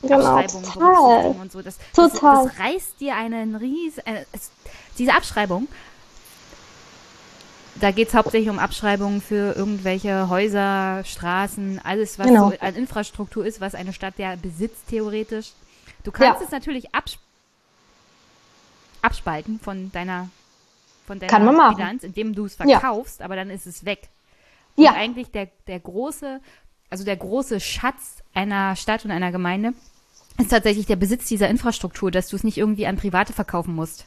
Genau, 0.01 0.41
total. 0.41 1.35
so. 1.51 1.61
Das, 1.61 1.77
Total. 1.93 2.45
Das, 2.45 2.53
das 2.55 2.65
reißt 2.65 3.01
dir 3.01 3.15
einen 3.15 3.55
riesen. 3.55 3.99
Äh, 4.05 4.23
es, 4.31 4.49
diese 4.99 5.13
Abschreibung, 5.13 5.67
da 7.79 7.91
geht 7.91 8.09
es 8.09 8.13
hauptsächlich 8.13 8.49
um 8.49 8.59
Abschreibungen 8.59 9.21
für 9.21 9.53
irgendwelche 9.55 10.29
Häuser, 10.29 11.01
Straßen, 11.05 11.79
alles, 11.83 12.19
was 12.19 12.27
Genau. 12.27 12.51
so 12.51 12.59
an 12.59 12.75
Infrastruktur 12.75 13.45
ist, 13.45 13.61
was 13.61 13.73
eine 13.73 13.93
Stadt 13.93 14.19
ja 14.19 14.35
besitzt, 14.35 14.89
theoretisch. 14.89 15.53
Du 16.03 16.11
kannst 16.11 16.41
Ja. 16.41 16.45
es 16.45 16.51
natürlich 16.51 16.93
abs 16.93 17.17
abspalten 19.01 19.59
von 19.61 19.91
deiner, 19.93 20.29
von 21.07 21.19
deiner. 21.19 21.31
Bilanz, 21.73 22.03
indem 22.03 22.35
du 22.35 22.45
es 22.45 22.57
Ja. 22.57 22.79
verkaufst, 22.79 23.21
aber 23.21 23.37
dann 23.37 23.49
ist 23.49 23.65
es 23.65 23.85
weg. 23.85 24.09
Und 24.75 24.83
Ja. 24.83 24.93
eigentlich 24.93 25.31
der, 25.31 25.47
der 25.67 25.79
große, 25.79 26.41
also 26.89 27.05
der 27.05 27.15
große 27.15 27.61
Schatz 27.61 28.21
einer 28.33 28.75
Stadt 28.75 29.05
und 29.05 29.11
einer 29.11 29.31
Gemeinde 29.31 29.73
ist 30.37 30.49
tatsächlich 30.49 30.85
der 30.85 30.97
Besitz 30.97 31.27
dieser 31.27 31.47
Infrastruktur, 31.47 32.11
dass 32.11 32.27
du 32.27 32.35
es 32.35 32.43
nicht 32.43 32.57
irgendwie 32.57 32.87
an 32.87 32.97
Private 32.97 33.31
verkaufen 33.31 33.73
musst. 33.73 34.05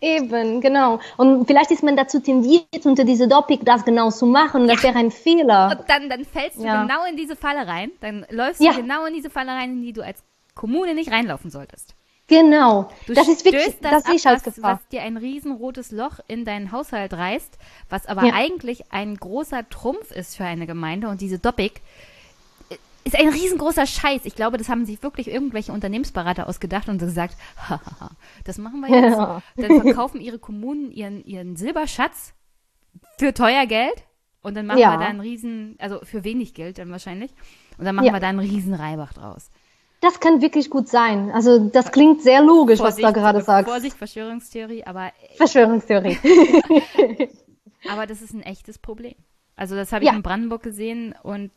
Eben, 0.00 0.60
genau. 0.60 1.00
Und 1.16 1.46
vielleicht 1.46 1.70
ist 1.72 1.82
man 1.82 1.96
dazu 1.96 2.20
tendiert, 2.20 2.84
unter 2.84 3.04
diese 3.04 3.26
Doppik 3.26 3.64
das 3.64 3.84
genau 3.84 4.10
zu 4.10 4.26
machen. 4.26 4.62
Und 4.62 4.68
das 4.68 4.82
wäre 4.84 4.96
ein 4.96 5.10
Fehler. 5.10 5.76
Und 5.78 5.88
dann, 5.90 6.08
dann 6.08 6.24
fällst 6.24 6.58
du 6.58 6.64
Ja. 6.64 6.82
genau 6.82 7.04
in 7.04 7.16
diese 7.16 7.34
Falle 7.34 7.66
rein. 7.66 7.90
Dann 8.00 8.24
läufst 8.30 8.60
Ja. 8.60 8.72
du 8.72 8.82
genau 8.82 9.06
in 9.06 9.14
diese 9.14 9.28
Falle 9.30 9.50
rein, 9.50 9.70
in 9.72 9.82
die 9.82 9.92
du 9.92 10.02
als 10.04 10.22
Kommune 10.54 10.94
nicht 10.94 11.10
reinlaufen 11.10 11.50
solltest. 11.50 11.94
Genau. 12.28 12.90
Du 13.06 13.14
das 13.14 13.26
ist 13.26 13.44
wirklich, 13.44 13.74
das, 13.80 13.90
das, 13.90 14.04
sehe 14.04 14.14
ich 14.16 14.26
ab, 14.26 14.34
als 14.34 14.46
was, 14.46 14.54
Gefahr. 14.54 14.74
was 14.74 14.88
dir 14.88 15.02
ein 15.02 15.16
riesenrotes 15.16 15.90
Loch 15.92 16.20
in 16.28 16.44
deinen 16.44 16.72
Haushalt 16.72 17.14
reißt, 17.14 17.58
was 17.88 18.06
aber 18.06 18.24
Ja. 18.24 18.34
eigentlich 18.34 18.92
ein 18.92 19.16
großer 19.16 19.68
Trumpf 19.70 20.10
ist 20.12 20.36
für 20.36 20.44
eine 20.44 20.66
Gemeinde. 20.66 21.08
Und 21.08 21.22
diese 21.22 21.38
Doppik 21.38 21.80
ist 23.08 23.18
ein 23.18 23.28
riesengroßer 23.28 23.86
Scheiß. 23.86 24.22
Ich 24.24 24.34
glaube, 24.34 24.56
das 24.58 24.68
haben 24.68 24.84
sich 24.86 25.02
wirklich 25.02 25.28
irgendwelche 25.28 25.72
Unternehmensberater 25.72 26.48
ausgedacht 26.48 26.88
und 26.88 26.98
gesagt, 26.98 27.36
hahaha, 27.68 28.10
das 28.44 28.58
machen 28.58 28.80
wir 28.80 28.88
jetzt. 28.88 29.16
Ja. 29.18 29.42
Dann 29.56 29.82
verkaufen 29.82 30.20
ihre 30.20 30.38
Kommunen 30.38 30.90
ihren, 30.92 31.24
ihren 31.24 31.56
Silberschatz 31.56 32.34
für 33.18 33.34
teuer 33.34 33.66
Geld 33.66 34.04
und 34.42 34.56
dann 34.56 34.66
machen 34.66 34.78
Ja. 34.78 34.92
wir 34.92 34.98
da 34.98 35.06
einen 35.06 35.20
riesen, 35.20 35.76
also 35.78 35.98
für 36.04 36.24
wenig 36.24 36.54
Geld 36.54 36.78
dann 36.78 36.90
wahrscheinlich. 36.90 37.32
Und 37.76 37.84
dann 37.84 37.94
machen 37.94 38.06
Ja. 38.06 38.12
wir 38.12 38.20
da 38.20 38.28
einen 38.28 38.38
riesen 38.40 38.74
Reibach 38.74 39.12
draus. 39.12 39.50
Das 40.00 40.20
kann 40.20 40.40
wirklich 40.40 40.70
gut 40.70 40.88
sein. 40.88 41.30
Also 41.32 41.58
das 41.68 41.90
klingt 41.90 42.22
sehr 42.22 42.40
logisch, 42.40 42.78
was 42.78 42.94
du 42.96 43.02
da 43.02 43.10
gerade 43.10 43.42
sagst. 43.42 43.68
Vorsicht, 43.68 43.96
Verschwörungstheorie, 43.96 44.84
aber 44.84 45.10
Verschwörungstheorie. 45.36 46.16
Aber 47.90 48.06
das 48.06 48.22
ist 48.22 48.34
ein 48.34 48.42
echtes 48.42 48.78
Problem. 48.78 49.14
Also 49.56 49.74
das 49.76 49.92
habe 49.92 50.04
ich 50.04 50.10
Ja. 50.10 50.16
in 50.16 50.22
Brandenburg 50.22 50.62
gesehen 50.62 51.14
und 51.22 51.50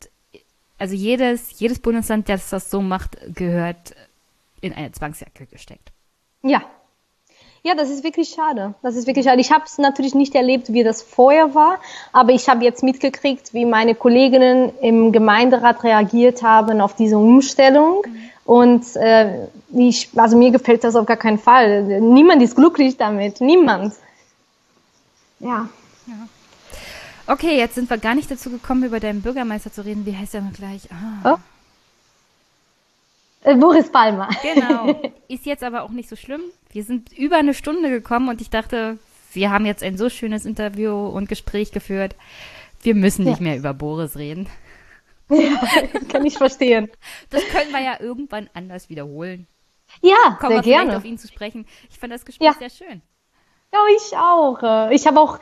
also 0.82 0.96
jedes, 0.96 1.60
jedes 1.60 1.78
Bundesland, 1.78 2.28
das 2.28 2.50
das 2.50 2.68
so 2.68 2.82
macht, 2.82 3.16
gehört 3.36 3.94
in 4.60 4.72
eine 4.72 4.90
Zwangsjacke 4.90 5.46
gesteckt. 5.46 5.92
ja. 6.42 6.60
Ja, 7.64 7.76
das 7.76 7.90
ist 7.90 8.02
wirklich 8.02 8.30
schade. 8.30 8.74
Das 8.82 8.96
ist 8.96 9.06
wirklich 9.06 9.24
schade. 9.24 9.40
Ich 9.40 9.52
habe 9.52 9.62
es 9.64 9.78
natürlich 9.78 10.16
nicht 10.16 10.34
erlebt, 10.34 10.72
wie 10.72 10.82
das 10.82 11.00
vorher 11.00 11.54
war, 11.54 11.78
aber 12.12 12.32
ich 12.32 12.48
habe 12.48 12.64
jetzt 12.64 12.82
mitgekriegt, 12.82 13.54
wie 13.54 13.64
meine 13.64 13.94
Kolleginnen 13.94 14.72
im 14.80 15.12
Gemeinderat 15.12 15.84
reagiert 15.84 16.42
haben 16.42 16.80
auf 16.80 16.96
diese 16.96 17.16
Umstellung. 17.18 18.02
Und 18.44 18.96
äh, 18.96 19.46
ich, 19.72 20.08
also 20.16 20.36
mir 20.36 20.50
gefällt 20.50 20.82
das 20.82 20.96
auf 20.96 21.06
gar 21.06 21.16
keinen 21.16 21.38
Fall. 21.38 22.00
Niemand 22.00 22.42
ist 22.42 22.56
glücklich 22.56 22.96
damit. 22.96 23.40
Niemand. 23.40 23.94
Ja. 25.38 25.68
Okay, 27.26 27.56
jetzt 27.56 27.74
sind 27.76 27.88
wir 27.88 27.98
gar 27.98 28.14
nicht 28.14 28.30
dazu 28.30 28.50
gekommen, 28.50 28.84
über 28.84 29.00
deinen 29.00 29.22
Bürgermeister 29.22 29.72
zu 29.72 29.84
reden. 29.84 30.06
Wie 30.06 30.16
heißt 30.16 30.34
der 30.34 30.42
noch 30.42 30.52
gleich? 30.52 30.88
Ah, 30.90 31.34
Oh, 31.34 31.38
Äh, 33.48 33.56
Boris 33.56 33.90
Palmer. 33.90 34.28
Genau. 34.42 35.00
Ist 35.28 35.46
jetzt 35.46 35.64
aber 35.64 35.82
auch 35.82 35.90
nicht 35.90 36.08
so 36.08 36.16
schlimm. 36.16 36.42
Wir 36.70 36.84
sind 36.84 37.12
über 37.12 37.36
eine 37.36 37.54
Stunde 37.54 37.90
gekommen 37.90 38.28
und 38.28 38.40
ich 38.40 38.50
dachte, 38.50 38.98
wir 39.32 39.50
haben 39.50 39.66
jetzt 39.66 39.82
ein 39.82 39.96
so 39.96 40.08
schönes 40.08 40.44
Interview 40.44 40.94
und 41.08 41.28
Gespräch 41.28 41.72
geführt. 41.72 42.14
Wir 42.82 42.94
müssen 42.94 43.24
nicht 43.24 43.38
Ja. 43.38 43.42
mehr 43.44 43.56
über 43.56 43.74
Boris 43.74 44.16
reden. 44.16 44.48
Kann 46.10 46.26
ich 46.26 46.36
verstehen. 46.36 46.90
Das 47.30 47.42
können 47.48 47.70
wir 47.72 47.80
ja 47.80 47.98
irgendwann 48.00 48.50
anders 48.54 48.88
wiederholen. 48.90 49.46
Ja, 50.02 50.36
Kommen 50.40 50.52
sehr 50.56 50.64
wir 50.64 50.72
gerne. 50.84 50.96
auf 50.96 51.04
ihn 51.04 51.18
zu 51.18 51.28
sprechen. 51.28 51.66
Ich 51.90 51.98
fand 51.98 52.12
das 52.12 52.24
Gespräch 52.24 52.46
Ja. 52.48 52.54
sehr 52.54 52.70
schön. 52.70 53.02
Ja, 53.72 53.78
ich 53.96 54.16
auch. 54.16 54.62
Äh, 54.90 54.94
Ich 54.94 55.06
habe 55.06 55.18
auch 55.20 55.38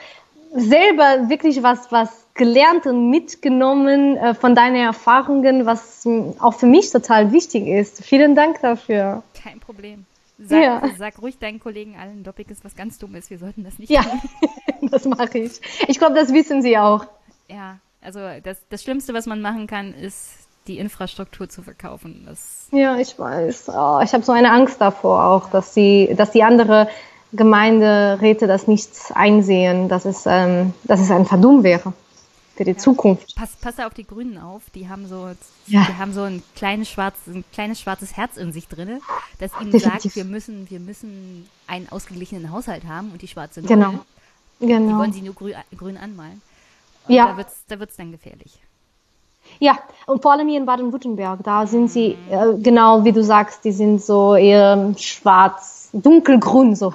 selber 0.53 1.29
wirklich 1.29 1.63
was, 1.63 1.91
was 1.93 2.27
gelernt 2.35 2.87
und 2.87 3.11
mitgenommen 3.11 4.17
äh, 4.17 4.35
von 4.35 4.55
deinen 4.55 4.77
Erfahrungen, 4.77 5.67
was 5.67 6.05
mh, 6.05 6.35
auch 6.41 6.55
für 6.55 6.67
mich 6.67 6.91
total 6.91 7.33
wichtig 7.33 7.67
ist. 7.67 8.03
Vielen 8.05 8.35
Dank 8.35 8.61
dafür. 8.63 9.23
Kein 9.43 9.61
Problem. 9.61 10.07
Sag, 10.39 10.63
Ja. 10.63 10.83
sag 10.99 11.21
ruhig 11.21 11.39
deinen 11.39 11.61
Kollegen 11.61 11.97
allen, 12.01 12.25
Doppig 12.25 12.51
ist 12.51 12.65
was 12.65 12.75
ganz 12.75 12.99
Dummes. 12.99 13.29
Wir 13.31 13.39
sollten 13.39 13.63
das 13.63 13.79
nicht 13.79 13.91
Ja, 13.91 14.03
tun. 14.03 14.21
das 14.91 15.05
mache 15.05 15.39
ich. 15.39 15.61
Ich 15.87 15.99
glaube, 15.99 16.15
das 16.15 16.33
wissen 16.33 16.63
Sie 16.63 16.79
auch. 16.79 17.05
Ja, 17.49 17.77
also 18.01 18.21
das, 18.43 18.59
das 18.71 18.83
Schlimmste, 18.83 19.13
was 19.13 19.27
man 19.27 19.43
machen 19.43 19.67
kann, 19.67 19.93
ist 19.93 20.31
die 20.67 20.79
Infrastruktur 20.79 21.49
zu 21.49 21.63
verkaufen. 21.63 22.25
Das, 22.27 22.69
Ja, 22.73 22.97
ich 22.97 23.19
weiß. 23.19 23.69
Oh, 23.69 24.01
ich 24.03 24.13
habe 24.15 24.23
so 24.25 24.33
eine 24.33 24.51
Angst 24.51 24.81
davor 24.81 25.25
auch, 25.27 25.51
dass 25.51 25.75
die, 25.75 26.15
dass 26.17 26.31
die 26.31 26.43
andere 26.43 26.89
Gemeinderäte 27.33 28.47
das 28.47 28.67
nicht 28.67 28.91
einsehen, 29.15 29.89
dass 29.89 30.05
es, 30.05 30.25
ähm, 30.27 30.75
dass 30.85 31.01
es 31.01 31.11
ein 31.11 31.27
Verdum 31.27 31.63
wäre 31.63 31.93
für 32.57 32.65
die 32.65 32.77
Zukunft. 32.77 33.35
pass, 33.37 33.57
pass 33.61 33.79
auf 33.79 33.95
die 33.95 34.07
Grünen 34.07 34.37
auf. 34.37 34.63
Die 34.75 34.89
haben 34.89 35.07
so, 35.07 35.29
Ja. 35.67 35.87
die 35.89 35.97
haben 35.97 36.13
so 36.13 36.23
ein 36.23 36.43
kleines 36.57 36.89
schwarzes, 36.91 37.35
ein 37.35 37.45
kleines 37.53 37.81
schwarzes 37.81 38.17
Herz 38.17 38.37
in 38.37 38.53
sich 38.53 38.69
drinne, 38.69 39.01
das 39.39 39.53
ihnen 39.61 39.71
Definitiv. 39.71 40.03
sagt, 40.13 40.17
wir 40.17 40.25
müssen, 40.25 40.69
wir 40.69 40.81
müssen 40.81 41.49
einen 41.67 41.89
ausgeglichenen 41.91 42.51
Haushalt 42.53 42.85
haben 42.87 43.13
und 43.13 43.23
die 43.23 43.29
schwarze 43.29 43.61
Null, 43.61 43.69
Genau. 43.69 43.93
die 44.61 44.67
Genau. 44.67 44.99
wollen 44.99 45.13
sie 45.13 45.23
nur 45.23 45.35
grün, 45.35 45.55
grün 45.77 45.97
anmalen. 45.97 46.43
Und 47.09 47.15
Ja. 47.15 47.29
da 47.29 47.37
wird's, 47.39 47.65
da 47.69 47.79
wird's 47.81 47.97
dann 47.97 48.13
gefährlich. 48.13 48.61
Ja, 49.59 49.79
und 50.07 50.23
vor 50.23 50.33
allem 50.33 50.49
hier 50.49 50.59
in 50.59 50.67
Baden-Württemberg, 50.67 51.41
da 51.43 51.67
sind 51.67 51.89
sie, 51.91 52.17
äh, 52.31 52.55
genau 52.59 53.05
wie 53.05 53.13
du 53.13 53.23
sagst, 53.23 53.65
die 53.65 53.73
sind 53.73 54.01
so 54.03 54.35
eher 54.35 54.95
schwarz, 54.97 55.91
dunkelgrün 55.93 56.75
so. 56.75 56.95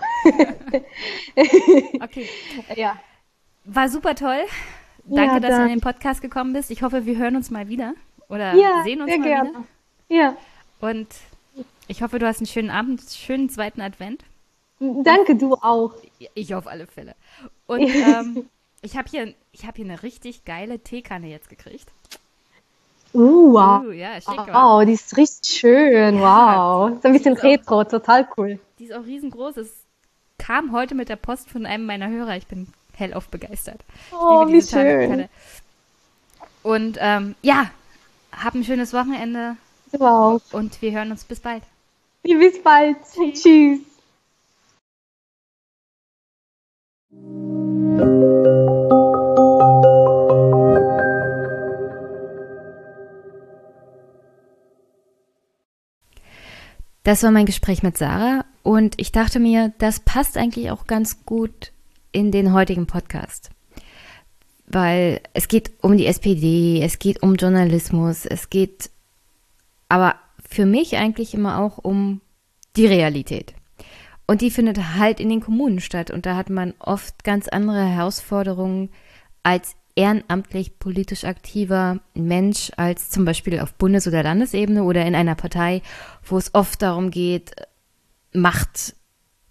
Okay. 2.02 2.28
ja. 2.76 2.96
War 3.66 3.90
super 3.90 4.16
toll. 4.16 4.46
Danke, 5.06 5.36
Ja, 5.36 5.40
dass 5.40 5.58
du 5.58 5.64
in 5.64 5.70
den 5.70 5.82
Podcast 5.82 6.22
gekommen 6.22 6.54
bist. 6.54 6.72
Ich 6.72 6.82
hoffe, 6.82 7.06
wir 7.06 7.18
hören 7.18 7.36
uns 7.36 7.52
mal 7.52 7.68
wieder. 7.68 7.94
Oder 8.30 8.56
Ja, 8.56 8.84
sehen 8.84 9.02
uns 9.02 9.10
sehr 9.12 9.20
mal 9.20 9.28
gerne. 9.28 9.50
wieder. 9.50 9.64
Ja, 10.08 10.36
Und 10.82 11.08
ich 11.88 12.02
hoffe, 12.02 12.20
du 12.20 12.28
hast 12.28 12.40
einen 12.40 12.48
schönen 12.48 12.70
Abend, 12.70 13.02
schönen 13.02 13.50
zweiten 13.50 13.82
Advent. 13.82 14.24
danke 14.80 15.36
du 15.36 15.56
auch. 15.56 15.94
Ich 16.34 16.54
auf 16.56 16.68
alle 16.68 16.88
Fälle. 16.88 17.16
Und 17.68 17.82
ähm, 17.82 18.50
ich 18.82 18.98
habe 18.98 19.10
hier, 19.10 19.34
ich 19.52 19.66
hab 19.66 19.76
hier 19.76 19.86
eine 19.86 20.04
richtig 20.04 20.46
geile 20.46 20.80
Teekanne 20.80 21.28
jetzt 21.28 21.50
gekriegt. 21.50 21.92
Uh, 23.16 23.54
wow. 23.54 23.86
Uh, 23.86 23.92
ja, 23.92 24.16
schick. 24.16 24.54
Wow, 24.54 24.86
die 24.86 24.94
ist 24.94 25.16
richtig 25.16 25.60
schön. 25.60 26.20
Ja, 26.20 26.58
wow. 26.58 26.98
So 27.02 27.08
ein 27.08 27.14
bisschen 27.14 27.34
ist 27.34 27.40
auch- 27.40 27.44
retro, 27.44 27.84
total 27.86 28.28
cool. 28.38 28.60
Die 28.80 28.86
ist 28.86 28.94
auch 28.94 29.06
riesengroß. 29.06 29.58
Es 29.58 29.70
kam 30.38 30.72
heute 30.74 30.96
mit 30.96 31.08
der 31.10 31.16
Post 31.16 31.50
von 31.50 31.66
einem 31.66 31.86
meiner 31.86 32.10
Hörer. 32.10 32.36
Ich 32.36 32.48
bin 32.48 32.68
hellauf 32.94 33.28
begeistert. 33.30 33.80
Oh, 34.12 34.48
wie 34.48 34.62
schön. 34.62 35.30
Und 36.62 36.98
ähm, 37.00 37.36
ja, 37.42 37.70
hab 38.32 38.54
ein 38.56 38.64
schönes 38.64 38.92
Wochenende 38.94 39.56
auch. 40.00 40.42
und 40.52 40.82
wir 40.82 40.92
hören 40.92 41.12
uns 41.12 41.24
bis 41.24 41.40
bald. 41.40 41.64
Bis 42.24 42.62
bald. 42.62 42.98
Tschüss. 43.34 43.80
Das 57.06 57.22
war 57.22 57.30
mein 57.30 57.46
Gespräch 57.46 57.84
mit 57.84 58.00
Sarah 58.00 58.46
und 58.64 58.96
ich 58.98 59.12
dachte 59.12 59.40
mir, 59.40 59.72
das 59.78 60.00
passt 60.00 60.40
eigentlich 60.40 60.72
auch 60.72 60.88
ganz 60.88 61.24
gut 61.24 61.72
in 62.12 62.32
den 62.32 62.52
heutigen 62.52 62.88
Podcast. 62.88 63.52
Weil 64.66 65.22
es 65.34 65.48
geht 65.48 65.72
um 65.82 65.98
die 65.98 66.08
SPD, 66.08 66.82
es 66.82 66.98
geht 66.98 67.22
um 67.22 67.36
Journalismus, 67.36 68.26
es 68.26 68.50
geht 68.50 68.90
aber 69.88 70.16
für 70.50 70.66
mich 70.66 70.98
eigentlich 70.98 71.36
immer 71.36 71.60
auch 71.60 71.78
um 71.78 72.22
die 72.76 72.88
Realität. 72.88 73.54
Und 74.26 74.42
die 74.42 74.50
findet 74.50 74.96
halt 74.96 75.20
in 75.20 75.30
den 75.30 75.42
Kommunen 75.42 75.82
statt 75.82 76.10
und 76.10 76.26
da 76.26 76.36
hat 76.36 76.50
man 76.50 76.74
oft 76.80 77.24
ganz 77.24 77.48
andere 77.48 77.86
Herausforderungen 77.86 78.90
als 79.44 79.76
ehrenamtlich 79.96 80.78
politisch 80.78 81.24
aktiver 81.24 82.00
Mensch 82.14 82.72
als 82.76 83.10
zum 83.10 83.26
Beispiel 83.26 83.60
auf 83.60 83.74
Bundes- 83.76 84.08
oder 84.08 84.24
Landesebene 84.24 84.84
oder 84.84 85.06
in 85.06 85.16
einer 85.16 85.36
Partei, 85.36 85.82
wo 86.24 86.38
es 86.38 86.54
oft 86.54 86.82
darum 86.82 87.12
geht, 87.12 87.52
Macht 88.34 88.96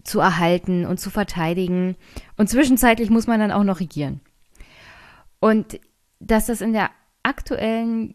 zu 0.03 0.19
erhalten 0.19 0.85
und 0.85 0.99
zu 0.99 1.09
verteidigen. 1.09 1.95
Und 2.37 2.49
zwischenzeitlich 2.49 3.09
muss 3.09 3.25
man 3.25 3.39
dann 3.39 3.51
auch 3.51 3.63
noch 3.63 3.79
regieren. 3.79 4.21
Und 5.39 5.79
dass 6.19 6.45
das 6.45 6.61
in 6.61 6.73
der 6.73 6.91
aktuellen 7.23 8.13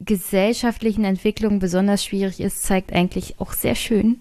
gesellschaftlichen 0.00 1.04
Entwicklung 1.04 1.58
besonders 1.58 2.02
schwierig 2.02 2.40
ist, 2.40 2.62
zeigt 2.62 2.92
eigentlich 2.92 3.38
auch 3.38 3.52
sehr 3.52 3.74
schön 3.74 4.20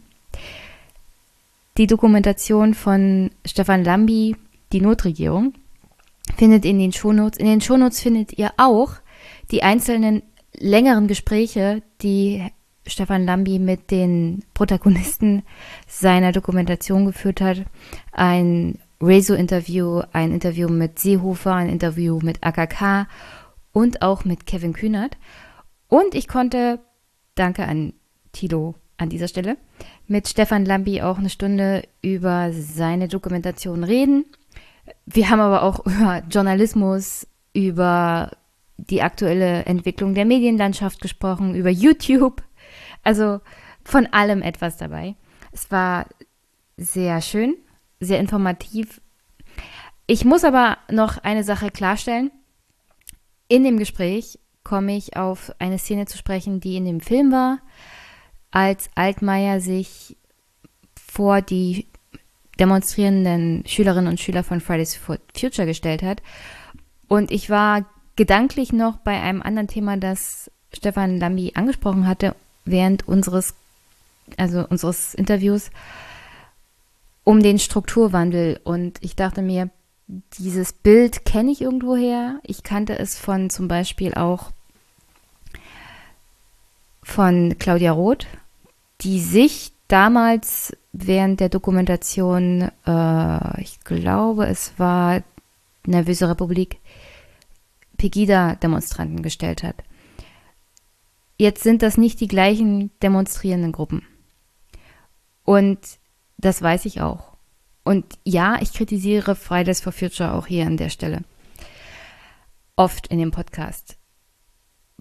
die 1.78 1.88
Dokumentation 1.88 2.74
von 2.74 3.32
Stefan 3.46 3.84
Lambi, 3.84 4.36
die 4.72 4.82
Notregierung, 4.82 5.54
findet 6.38 6.66
in 6.66 6.80
den 6.80 6.92
Shownotes. 6.92 7.40
In 7.40 7.46
den 7.46 7.62
Shownotes 7.62 8.02
findet 8.02 8.38
ihr 8.38 8.52
auch 8.58 8.94
die 9.52 9.64
einzelnen 9.64 10.24
längeren 10.54 11.08
Gespräche, 11.08 11.82
die 12.02 12.44
Stefan 12.88 13.26
Lambi 13.26 13.60
mit 13.60 13.92
den 13.92 14.44
Protagonisten 14.54 15.44
seiner 15.88 16.32
Dokumentation 16.32 17.06
geführt 17.06 17.42
hat. 17.42 17.64
Ein 18.12 18.80
Rezo-Interview, 19.02 20.02
ein 20.14 20.32
Interview 20.32 20.70
mit 20.70 21.00
Seehofer, 21.00 21.54
ein 21.54 21.70
Interview 21.70 22.20
mit 22.22 22.44
AKK 22.44 23.08
und 23.72 24.02
auch 24.02 24.26
mit 24.26 24.46
Kevin 24.46 24.74
Kühnert. 24.74 25.18
Und 25.88 26.16
ich 26.16 26.28
konnte, 26.28 26.80
danke 27.36 27.66
an 27.66 27.94
Tilo 28.32 28.76
an 28.98 29.10
dieser 29.10 29.28
Stelle, 29.28 29.58
mit 30.08 30.28
Stefan 30.28 30.66
Lambi 30.66 31.02
auch 31.02 31.18
eine 31.18 31.30
Stunde 31.30 31.84
über 32.02 32.52
seine 32.54 33.08
Dokumentation 33.08 33.84
reden. 33.84 34.26
Wir 35.06 35.30
haben 35.30 35.40
aber 35.40 35.64
auch 35.64 35.80
über 35.86 36.24
Journalismus, 36.30 37.28
über 37.54 38.32
die 38.78 39.02
aktuelle 39.02 39.66
Entwicklung 39.66 40.16
der 40.16 40.26
Medienlandschaft 40.26 41.02
gesprochen, 41.02 41.56
über 41.56 41.70
YouTube. 41.70 42.44
Also 43.04 43.42
von 43.84 44.08
allem 44.08 44.42
etwas 44.42 44.78
dabei. 44.78 45.16
Es 45.52 45.72
war 45.72 46.08
sehr 46.78 47.22
schön, 47.22 47.56
sehr 48.00 48.20
informativ. 48.20 49.02
Ich 50.08 50.26
muss 50.26 50.44
aber 50.44 50.78
noch 50.90 51.18
eine 51.20 51.44
Sache 51.44 51.72
klarstellen. 51.72 52.32
In 53.48 53.64
dem 53.64 53.78
Gespräch 53.78 54.40
komme 54.64 54.96
ich 54.96 55.18
auf 55.18 55.52
eine 55.60 55.78
Szene 55.78 56.06
zu 56.06 56.18
sprechen, 56.18 56.60
die 56.60 56.78
in 56.78 56.86
dem 56.86 57.02
Film 57.02 57.32
war, 57.32 57.60
als 58.52 58.90
Altmaier 58.96 59.60
sich 59.60 60.18
vor 60.96 61.42
die 61.42 61.91
demonstrierenden 62.62 63.64
Schülerinnen 63.66 64.08
und 64.08 64.20
Schüler 64.20 64.44
von 64.44 64.62
Fridays 64.62 64.96
for 64.96 65.18
Future 65.36 65.66
gestellt 65.66 66.04
hat. 66.04 66.22
Und 67.08 67.32
ich 67.32 67.50
war 67.50 67.86
gedanklich 68.16 68.72
noch 68.72 68.98
bei 68.98 69.20
einem 69.20 69.42
anderen 69.42 69.68
Thema, 69.68 69.98
das 69.98 70.52
Stefan 70.72 71.20
Lambi 71.20 71.54
angesprochen 71.56 72.08
hatte, 72.08 72.36
während 72.64 73.08
unseres, 73.08 73.56
also 74.38 74.66
unseres 74.70 75.16
Interviews, 75.16 75.72
um 77.24 77.42
den 77.42 77.58
Strukturwandel. 77.58 78.60
Und 78.64 79.00
ich 79.02 79.16
dachte 79.16 79.42
mir, 79.42 79.72
dieses 80.38 80.72
Bild 80.72 81.26
kenne 81.26 81.52
ich 81.52 81.62
irgendwoher. 81.62 82.40
Ich 82.44 82.62
kannte 82.62 82.98
es 83.00 83.18
von 83.18 83.50
zum 83.50 83.68
Beispiel 83.68 84.14
auch 84.14 84.52
von 87.02 87.56
Claudia 87.58 87.92
Roth, 87.92 88.28
die 89.02 89.20
sich 89.20 89.71
damals 89.92 90.76
während 90.94 91.40
der 91.40 91.50
Dokumentation, 91.50 92.72
äh, 92.86 93.62
ich 93.62 93.80
glaube, 93.82 94.46
es 94.46 94.74
war 94.78 95.22
Nervöse 95.86 96.30
Republik, 96.30 96.80
Pegida-Demonstranten 97.98 99.22
gestellt 99.22 99.64
hat. 99.64 99.76
Jetzt 101.38 101.64
sind 101.64 101.82
das 101.82 101.98
nicht 101.98 102.20
die 102.20 102.28
gleichen 102.28 102.92
demonstrierenden 103.02 103.72
Gruppen. 103.72 104.04
Und 105.44 105.80
das 106.38 106.62
weiß 106.62 106.86
ich 106.86 107.02
auch. 107.02 107.36
Und 107.84 108.06
ja, 108.24 108.60
ich 108.62 108.74
kritisiere 108.74 109.36
Fridays 109.36 109.82
for 109.82 109.92
Future 109.92 110.34
auch 110.34 110.48
hier 110.48 110.68
an 110.68 110.78
der 110.78 110.90
Stelle. 110.90 111.24
Oft 112.76 113.08
in 113.08 113.20
dem 113.20 113.32
Podcast. 113.32 113.98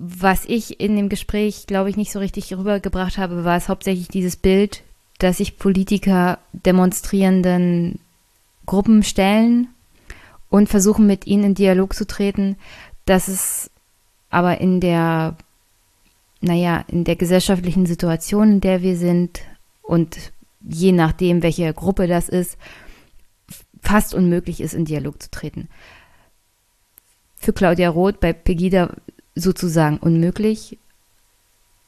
Was 0.02 0.46
ich 0.46 0.80
in 0.80 0.96
dem 0.96 1.10
Gespräch, 1.10 1.66
glaube 1.66 1.90
ich, 1.90 1.96
nicht 1.98 2.10
so 2.10 2.20
richtig 2.20 2.50
rübergebracht 2.54 3.18
habe, 3.18 3.44
war 3.44 3.58
es 3.58 3.68
hauptsächlich 3.68 4.08
dieses 4.08 4.34
Bild, 4.36 4.82
dass 5.18 5.36
sich 5.36 5.58
Politiker 5.58 6.38
demonstrierenden 6.54 8.00
Gruppen 8.64 9.02
stellen 9.02 9.68
und 10.48 10.70
versuchen, 10.70 11.06
mit 11.06 11.26
ihnen 11.26 11.44
in 11.44 11.54
Dialog 11.54 11.92
zu 11.94 12.06
treten, 12.06 12.56
dass 13.04 13.28
es 13.28 13.70
aber 14.30 14.58
in 14.62 14.80
der, 14.80 15.36
naja, 16.40 16.82
in 16.88 17.04
der 17.04 17.16
gesellschaftlichen 17.16 17.84
Situation, 17.84 18.52
in 18.52 18.60
der 18.62 18.80
wir 18.80 18.96
sind 18.96 19.40
und 19.82 20.32
je 20.66 20.92
nachdem, 20.92 21.42
welche 21.42 21.74
Gruppe 21.74 22.06
das 22.06 22.30
ist, 22.30 22.56
fast 23.82 24.14
unmöglich 24.14 24.62
ist, 24.62 24.72
in 24.72 24.86
Dialog 24.86 25.22
zu 25.22 25.30
treten. 25.30 25.68
Für 27.36 27.52
Claudia 27.52 27.90
Roth 27.90 28.18
bei 28.18 28.32
Pegida 28.32 28.94
sozusagen 29.34 29.99
unmöglich, 29.99 30.78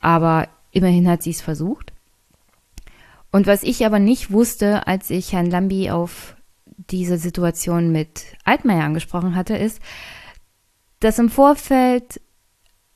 aber 0.00 0.48
immerhin 0.70 1.08
hat 1.08 1.22
sie 1.22 1.30
es 1.30 1.40
versucht. 1.40 1.92
Und 3.30 3.46
was 3.46 3.62
ich 3.62 3.86
aber 3.86 3.98
nicht 3.98 4.30
wusste, 4.30 4.86
als 4.86 5.10
ich 5.10 5.32
Herrn 5.32 5.50
Lambi 5.50 5.90
auf 5.90 6.36
diese 6.90 7.18
Situation 7.18 7.92
mit 7.92 8.24
Altmaier 8.44 8.84
angesprochen 8.84 9.34
hatte, 9.34 9.56
ist, 9.56 9.80
dass 11.00 11.18
im 11.18 11.30
Vorfeld 11.30 12.20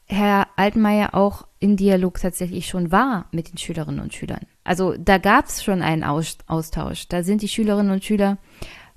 Herr 0.09 0.47
Altmaier 0.57 1.15
auch 1.15 1.47
in 1.59 1.77
Dialog 1.77 2.21
tatsächlich 2.21 2.69
schon 2.69 2.93
war 2.93 3.27
mit 3.33 3.51
den 3.51 3.59
Schülerinnen 3.59 4.01
und 4.01 4.15
Schülern. 4.15 4.47
Also 4.63 4.95
da 4.99 5.19
gab 5.19 5.47
es 5.47 5.65
schon 5.65 5.83
einen 5.83 6.05
Austausch. 6.05 7.09
Da 7.09 7.23
sind 7.23 7.43
die 7.43 7.49
Schülerinnen 7.49 7.91
und 7.91 8.05
Schüler 8.05 8.39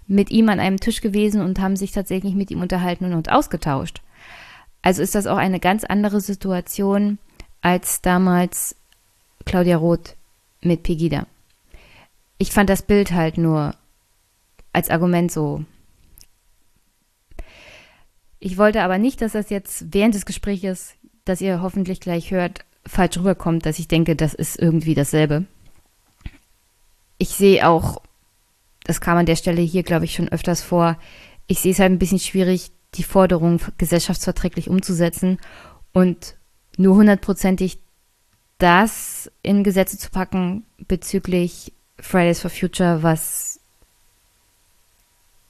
mit 0.06 0.30
ihm 0.30 0.50
an 0.50 0.60
einem 0.60 0.80
Tisch 0.80 1.02
gewesen 1.02 1.42
und 1.42 1.60
haben 1.60 1.76
sich 1.76 1.92
tatsächlich 1.92 2.36
mit 2.36 2.52
ihm 2.52 2.62
unterhalten 2.62 3.14
und 3.14 3.32
ausgetauscht. 3.32 4.02
Also 4.82 5.02
ist 5.02 5.16
das 5.16 5.28
auch 5.28 5.38
eine 5.38 5.60
ganz 5.60 5.84
andere 5.84 6.22
Situation 6.22 7.18
als 7.62 8.02
damals 8.02 8.76
Claudia 9.46 9.78
Roth 9.78 10.16
mit 10.62 10.84
Pegida. 10.84 11.28
Ich 12.38 12.52
fand 12.52 12.70
das 12.70 12.82
Bild 12.82 13.12
halt 13.12 13.38
nur 13.38 13.76
als 14.72 14.90
Argument 14.90 15.32
so. 15.32 15.66
Ich 18.40 18.58
wollte 18.58 18.84
aber 18.84 18.98
nicht, 18.98 19.22
dass 19.22 19.34
das 19.34 19.50
jetzt 19.50 19.94
während 19.94 20.16
des 20.16 20.26
Gespräches, 20.26 20.94
das 21.26 21.42
ihr 21.42 21.62
hoffentlich 21.62 22.00
gleich 22.00 22.32
hört, 22.32 22.64
falsch 22.86 23.18
rüberkommt, 23.18 23.66
dass 23.66 23.80
ich 23.80 23.90
denke, 23.90 24.16
das 24.16 24.34
ist 24.34 24.58
irgendwie 24.58 24.96
dasselbe. 24.96 25.46
Ich 27.18 27.30
sehe 27.30 27.68
auch, 27.68 28.02
das 28.86 29.02
kam 29.02 29.18
an 29.18 29.26
der 29.26 29.36
Stelle 29.36 29.62
hier, 29.62 29.84
glaube 29.84 30.06
ich, 30.06 30.14
schon 30.14 30.30
öfters 30.30 30.62
vor, 30.62 30.98
ich 31.48 31.60
sehe 31.60 31.74
es 31.74 31.80
halt 31.80 31.92
ein 31.92 32.00
bisschen 32.00 32.20
schwierig, 32.20 32.72
die 32.96 33.04
Forderung 33.04 33.62
gesellschaftsverträglich 33.78 34.70
umzusetzen 34.70 35.38
und 35.94 36.36
nur 36.78 36.96
hundertprozentig 36.96 37.80
das 38.58 39.32
in 39.42 39.64
Gesetze 39.64 39.98
zu 39.98 40.10
packen 40.10 40.66
bezüglich 40.88 41.74
Fridays 42.00 42.42
for 42.42 42.50
Future, 42.50 43.04
was, 43.04 43.60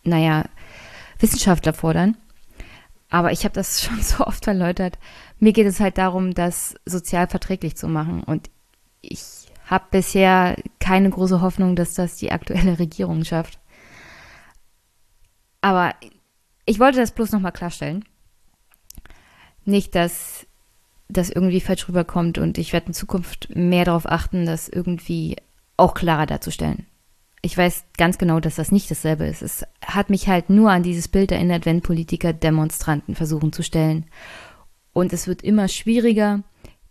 naja, 0.04 0.46
Wissenschaftler 1.20 1.74
fordern. 1.74 2.18
Aber 3.10 3.32
ich 3.32 3.44
habe 3.44 3.54
das 3.54 3.82
schon 3.84 4.02
so 4.02 4.26
oft 4.26 4.48
erläutert. 4.48 4.98
Mir 5.40 5.54
geht 5.54 5.68
es 5.68 5.80
halt 5.80 5.98
darum, 5.98 6.34
das 6.34 6.76
sozial 6.86 7.28
verträglich 7.28 7.76
zu 7.76 7.88
machen. 7.88 8.24
Und 8.24 8.50
ich 9.02 9.48
habe 9.66 9.86
bisher 9.92 10.56
keine 10.80 11.10
große 11.10 11.42
Hoffnung, 11.42 11.76
dass 11.76 11.94
das 11.94 12.16
die 12.18 12.32
aktuelle 12.32 12.80
Regierung 12.80 13.24
schafft. 13.24 13.60
Aber 15.62 15.94
ich 16.70 16.80
wollte 16.80 17.00
das 17.00 17.12
bloß 17.12 17.32
nochmal 17.32 17.52
klarstellen. 17.52 18.06
Nicht, 19.66 19.96
dass 19.96 20.46
das 21.08 21.32
irgendwie 21.32 21.62
falsch 21.62 21.90
rüberkommt 21.90 22.38
und 22.38 22.60
ich 22.60 22.74
werde 22.74 22.88
in 22.88 22.94
Zukunft 22.94 23.50
mehr 23.56 23.86
darauf 23.86 24.06
achten, 24.06 24.46
das 24.46 24.70
irgendwie 24.70 25.38
auch 25.78 25.96
klarer 25.96 26.28
darzustellen. 26.28 26.86
Ich 27.42 27.58
weiß 27.58 27.86
ganz 27.98 28.20
genau, 28.20 28.40
dass 28.40 28.56
das 28.56 28.72
nicht 28.72 28.92
dasselbe 28.92 29.26
ist. 29.26 29.42
Es 29.42 29.66
hat 29.84 30.12
mich 30.12 30.28
halt 30.28 30.52
nur 30.52 30.70
an 30.70 30.84
dieses 30.84 31.08
Bild 31.08 31.32
erinnert, 31.32 31.66
wenn 31.66 31.82
Politiker 31.82 32.34
Demonstranten 32.34 33.16
versuchen 33.16 33.52
zu 33.52 33.64
stellen. 33.64 34.06
Und 34.94 35.12
es 35.12 35.26
wird 35.26 35.42
immer 35.42 35.70
schwieriger, 35.70 36.44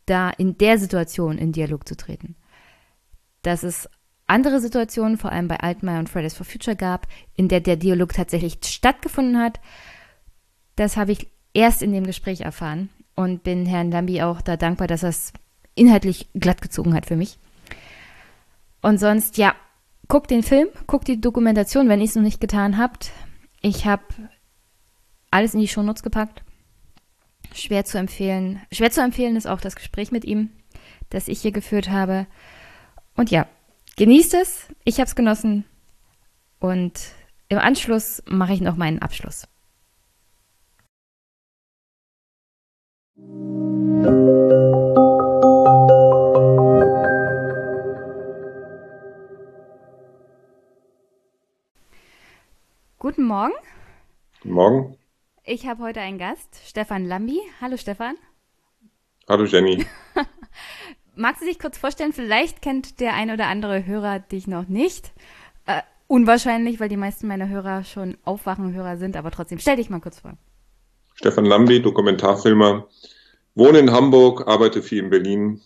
da 0.06 0.30
in 0.30 0.58
der 0.58 0.78
Situation 0.78 1.38
in 1.38 1.52
Dialog 1.52 1.86
zu 1.86 1.96
treten. 1.96 2.34
Dass 3.42 3.62
es 3.62 3.88
andere 4.28 4.60
Situationen, 4.60 5.18
vor 5.18 5.32
allem 5.32 5.48
bei 5.48 5.58
Altmaier 5.58 5.98
und 5.98 6.08
Fridays 6.08 6.34
for 6.34 6.46
Future 6.46 6.76
gab, 6.76 7.08
in 7.34 7.48
der 7.48 7.60
der 7.60 7.76
Dialog 7.76 8.12
tatsächlich 8.12 8.58
stattgefunden 8.64 9.38
hat. 9.38 9.58
Das 10.76 10.96
habe 10.96 11.12
ich 11.12 11.26
erst 11.54 11.82
in 11.82 11.92
dem 11.92 12.04
Gespräch 12.04 12.42
erfahren 12.42 12.90
und 13.16 13.42
bin 13.42 13.66
Herrn 13.66 13.90
Lambi 13.90 14.22
auch 14.22 14.40
da 14.40 14.56
dankbar, 14.56 14.86
dass 14.86 15.02
er 15.02 15.08
es 15.08 15.32
inhaltlich 15.74 16.28
glatt 16.34 16.62
gezogen 16.62 16.94
hat 16.94 17.06
für 17.06 17.16
mich. 17.16 17.38
Und 18.80 18.98
sonst, 18.98 19.38
ja, 19.38 19.54
guckt 20.06 20.30
den 20.30 20.42
Film, 20.42 20.68
guckt 20.86 21.08
die 21.08 21.20
Dokumentation, 21.20 21.88
wenn 21.88 22.00
ihr 22.00 22.06
es 22.06 22.14
noch 22.14 22.22
nicht 22.22 22.40
getan 22.40 22.78
habt. 22.78 23.10
Ich 23.60 23.86
habe 23.86 24.04
alles 25.30 25.54
in 25.54 25.60
die 25.60 25.68
Shownotes 25.68 26.02
gepackt. 26.02 26.42
Schwer 27.54 27.84
zu 27.84 27.98
empfehlen. 27.98 28.60
Schwer 28.70 28.90
zu 28.90 29.00
empfehlen 29.00 29.36
ist 29.36 29.46
auch 29.46 29.60
das 29.60 29.74
Gespräch 29.74 30.12
mit 30.12 30.24
ihm, 30.24 30.50
das 31.10 31.28
ich 31.28 31.40
hier 31.40 31.52
geführt 31.52 31.88
habe. 31.88 32.26
Und 33.16 33.30
ja, 33.30 33.46
Genießt 33.98 34.34
es, 34.34 34.68
ich 34.84 34.98
habe 35.00 35.08
es 35.08 35.16
genossen 35.16 35.64
und 36.60 36.92
im 37.48 37.58
Anschluss 37.58 38.22
mache 38.26 38.52
ich 38.52 38.60
noch 38.60 38.76
meinen 38.76 39.00
Abschluss. 39.00 39.48
Guten 53.00 53.24
Morgen. 53.24 53.52
Guten 54.42 54.54
Morgen. 54.54 54.98
Ich 55.42 55.66
habe 55.66 55.82
heute 55.82 56.00
einen 56.00 56.18
Gast, 56.18 56.60
Stefan 56.64 57.04
Lambi. 57.04 57.40
Hallo 57.60 57.76
Stefan. 57.76 58.14
Hallo 59.28 59.44
Jenny. 59.44 59.84
Magst 61.18 61.42
du 61.42 61.46
dich 61.46 61.58
kurz 61.58 61.76
vorstellen? 61.76 62.12
Vielleicht 62.12 62.62
kennt 62.62 63.00
der 63.00 63.14
ein 63.14 63.32
oder 63.32 63.48
andere 63.48 63.84
Hörer 63.84 64.20
dich 64.20 64.46
noch 64.46 64.68
nicht. 64.68 65.12
Äh, 65.66 65.82
unwahrscheinlich, 66.06 66.78
weil 66.78 66.88
die 66.88 66.96
meisten 66.96 67.26
meiner 67.26 67.48
Hörer 67.48 67.82
schon 67.82 68.16
Aufwachenhörer 68.22 68.98
sind, 68.98 69.16
aber 69.16 69.32
trotzdem, 69.32 69.58
stell 69.58 69.74
dich 69.74 69.90
mal 69.90 70.00
kurz 70.00 70.20
vor. 70.20 70.38
Stefan 71.14 71.44
Lambi, 71.44 71.82
Dokumentarfilmer, 71.82 72.86
wohne 73.56 73.80
in 73.80 73.90
Hamburg, 73.90 74.46
arbeite 74.46 74.80
viel 74.80 75.02
in 75.02 75.10
Berlin. 75.10 75.60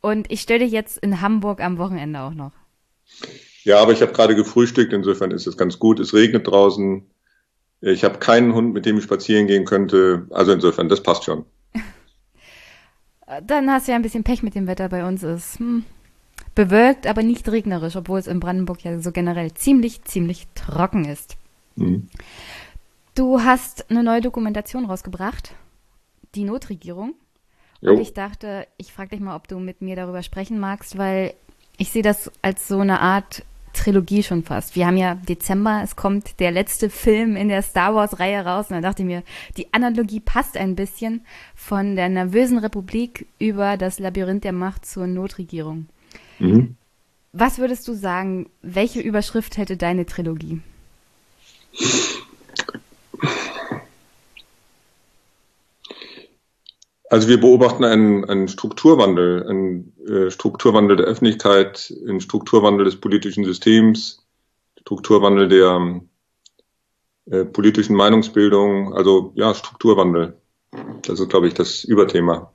Und 0.00 0.32
ich 0.32 0.40
stelle 0.40 0.64
dich 0.64 0.72
jetzt 0.72 0.98
in 0.98 1.20
Hamburg 1.20 1.60
am 1.60 1.78
Wochenende 1.78 2.22
auch 2.22 2.34
noch. 2.34 2.54
Ja, 3.62 3.80
aber 3.80 3.92
ich 3.92 4.02
habe 4.02 4.12
gerade 4.12 4.34
gefrühstückt, 4.34 4.92
insofern 4.92 5.30
ist 5.30 5.46
es 5.46 5.56
ganz 5.56 5.78
gut. 5.78 6.00
Es 6.00 6.12
regnet 6.12 6.48
draußen. 6.48 7.08
Ich 7.80 8.02
habe 8.02 8.18
keinen 8.18 8.52
Hund, 8.52 8.74
mit 8.74 8.84
dem 8.84 8.98
ich 8.98 9.04
spazieren 9.04 9.46
gehen 9.46 9.64
könnte. 9.64 10.26
Also 10.30 10.50
insofern, 10.50 10.88
das 10.88 11.04
passt 11.04 11.22
schon. 11.22 11.46
Dann 13.40 13.70
hast 13.70 13.86
du 13.86 13.92
ja 13.92 13.96
ein 13.96 14.02
bisschen 14.02 14.24
Pech 14.24 14.42
mit 14.42 14.54
dem 14.54 14.66
Wetter 14.66 14.88
bei 14.88 15.06
uns 15.06 15.22
ist. 15.22 15.58
Hm. 15.58 15.84
Bewölkt, 16.54 17.06
aber 17.06 17.22
nicht 17.22 17.48
regnerisch, 17.48 17.96
obwohl 17.96 18.18
es 18.18 18.26
in 18.26 18.40
Brandenburg 18.40 18.82
ja 18.82 18.98
so 19.00 19.10
generell 19.10 19.54
ziemlich, 19.54 20.04
ziemlich 20.04 20.46
trocken 20.54 21.06
ist. 21.06 21.36
Mhm. 21.76 22.08
Du 23.14 23.40
hast 23.40 23.90
eine 23.90 24.02
neue 24.02 24.20
Dokumentation 24.20 24.84
rausgebracht, 24.84 25.54
die 26.34 26.44
Notregierung. 26.44 27.14
Jo. 27.80 27.92
Und 27.92 28.00
ich 28.00 28.12
dachte, 28.12 28.66
ich 28.76 28.92
frage 28.92 29.10
dich 29.10 29.20
mal, 29.20 29.34
ob 29.34 29.48
du 29.48 29.58
mit 29.58 29.82
mir 29.82 29.96
darüber 29.96 30.22
sprechen 30.22 30.58
magst, 30.58 30.98
weil 30.98 31.34
ich 31.78 31.90
sehe 31.90 32.02
das 32.02 32.30
als 32.42 32.68
so 32.68 32.80
eine 32.80 33.00
Art 33.00 33.44
Trilogie 33.72 34.22
schon 34.22 34.42
fast. 34.42 34.76
Wir 34.76 34.86
haben 34.86 34.96
ja 34.96 35.14
Dezember, 35.14 35.80
es 35.82 35.96
kommt 35.96 36.40
der 36.40 36.50
letzte 36.50 36.90
Film 36.90 37.36
in 37.36 37.48
der 37.48 37.62
Star 37.62 37.94
Wars-Reihe 37.94 38.44
raus 38.44 38.66
und 38.68 38.76
da 38.76 38.80
dachte 38.80 39.02
ich 39.02 39.06
mir, 39.06 39.22
die 39.56 39.72
Analogie 39.72 40.20
passt 40.20 40.56
ein 40.56 40.76
bisschen 40.76 41.24
von 41.54 41.96
der 41.96 42.08
nervösen 42.08 42.58
Republik 42.58 43.26
über 43.38 43.76
das 43.76 43.98
Labyrinth 43.98 44.44
der 44.44 44.52
Macht 44.52 44.86
zur 44.86 45.06
Notregierung. 45.06 45.86
Mhm. 46.38 46.76
Was 47.32 47.58
würdest 47.58 47.88
du 47.88 47.94
sagen, 47.94 48.50
welche 48.60 49.00
Überschrift 49.00 49.56
hätte 49.56 49.76
deine 49.76 50.04
Trilogie? 50.04 50.60
Also 57.12 57.28
wir 57.28 57.38
beobachten 57.38 57.84
einen, 57.84 58.24
einen 58.24 58.48
Strukturwandel, 58.48 59.46
einen 59.46 59.92
äh, 60.08 60.30
Strukturwandel 60.30 60.96
der 60.96 61.04
Öffentlichkeit, 61.04 61.92
einen 62.08 62.22
Strukturwandel 62.22 62.86
des 62.86 62.96
politischen 62.96 63.44
Systems, 63.44 64.24
Strukturwandel 64.80 65.46
der 65.46 66.00
äh, 67.26 67.44
politischen 67.44 67.96
Meinungsbildung, 67.96 68.94
also 68.94 69.30
ja, 69.34 69.52
Strukturwandel. 69.52 70.38
Das 71.02 71.20
ist, 71.20 71.28
glaube 71.28 71.48
ich, 71.48 71.52
das 71.52 71.84
Überthema. 71.84 72.50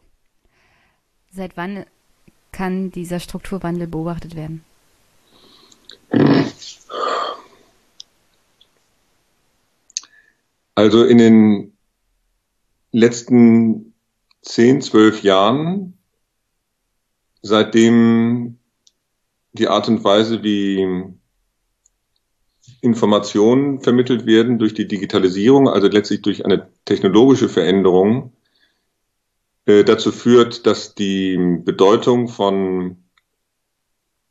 Seit 1.29 1.55
wann 1.55 1.85
kann 2.51 2.89
dieser 2.89 3.19
Strukturwandel 3.19 3.85
beobachtet 3.85 4.35
werden? 4.35 4.65
Also 10.73 11.03
in 11.03 11.19
den 11.19 11.77
letzten 12.91 13.86
zehn, 14.47 14.81
zwölf 14.81 15.23
Jahren, 15.23 15.97
seitdem 17.41 18.57
die 19.51 19.67
Art 19.67 19.87
und 19.87 20.03
Weise, 20.03 20.43
wie 20.43 20.87
Informationen 22.81 23.81
vermittelt 23.81 24.25
werden 24.25 24.59
durch 24.59 24.73
die 24.73 24.87
Digitalisierung, 24.87 25.67
also 25.67 25.87
letztlich 25.87 26.21
durch 26.21 26.45
eine 26.45 26.69
technologische 26.85 27.49
Veränderung, 27.49 28.33
äh, 29.65 29.83
dazu 29.83 30.11
führt, 30.11 30.65
dass 30.65 30.95
die 30.95 31.37
Bedeutung 31.63 32.27
von 32.27 33.03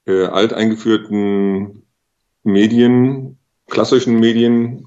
äh, 0.07 0.25
alteingeführten 0.25 1.83
Medien, 2.43 3.39
klassischen 3.69 4.19
Medien, 4.19 4.87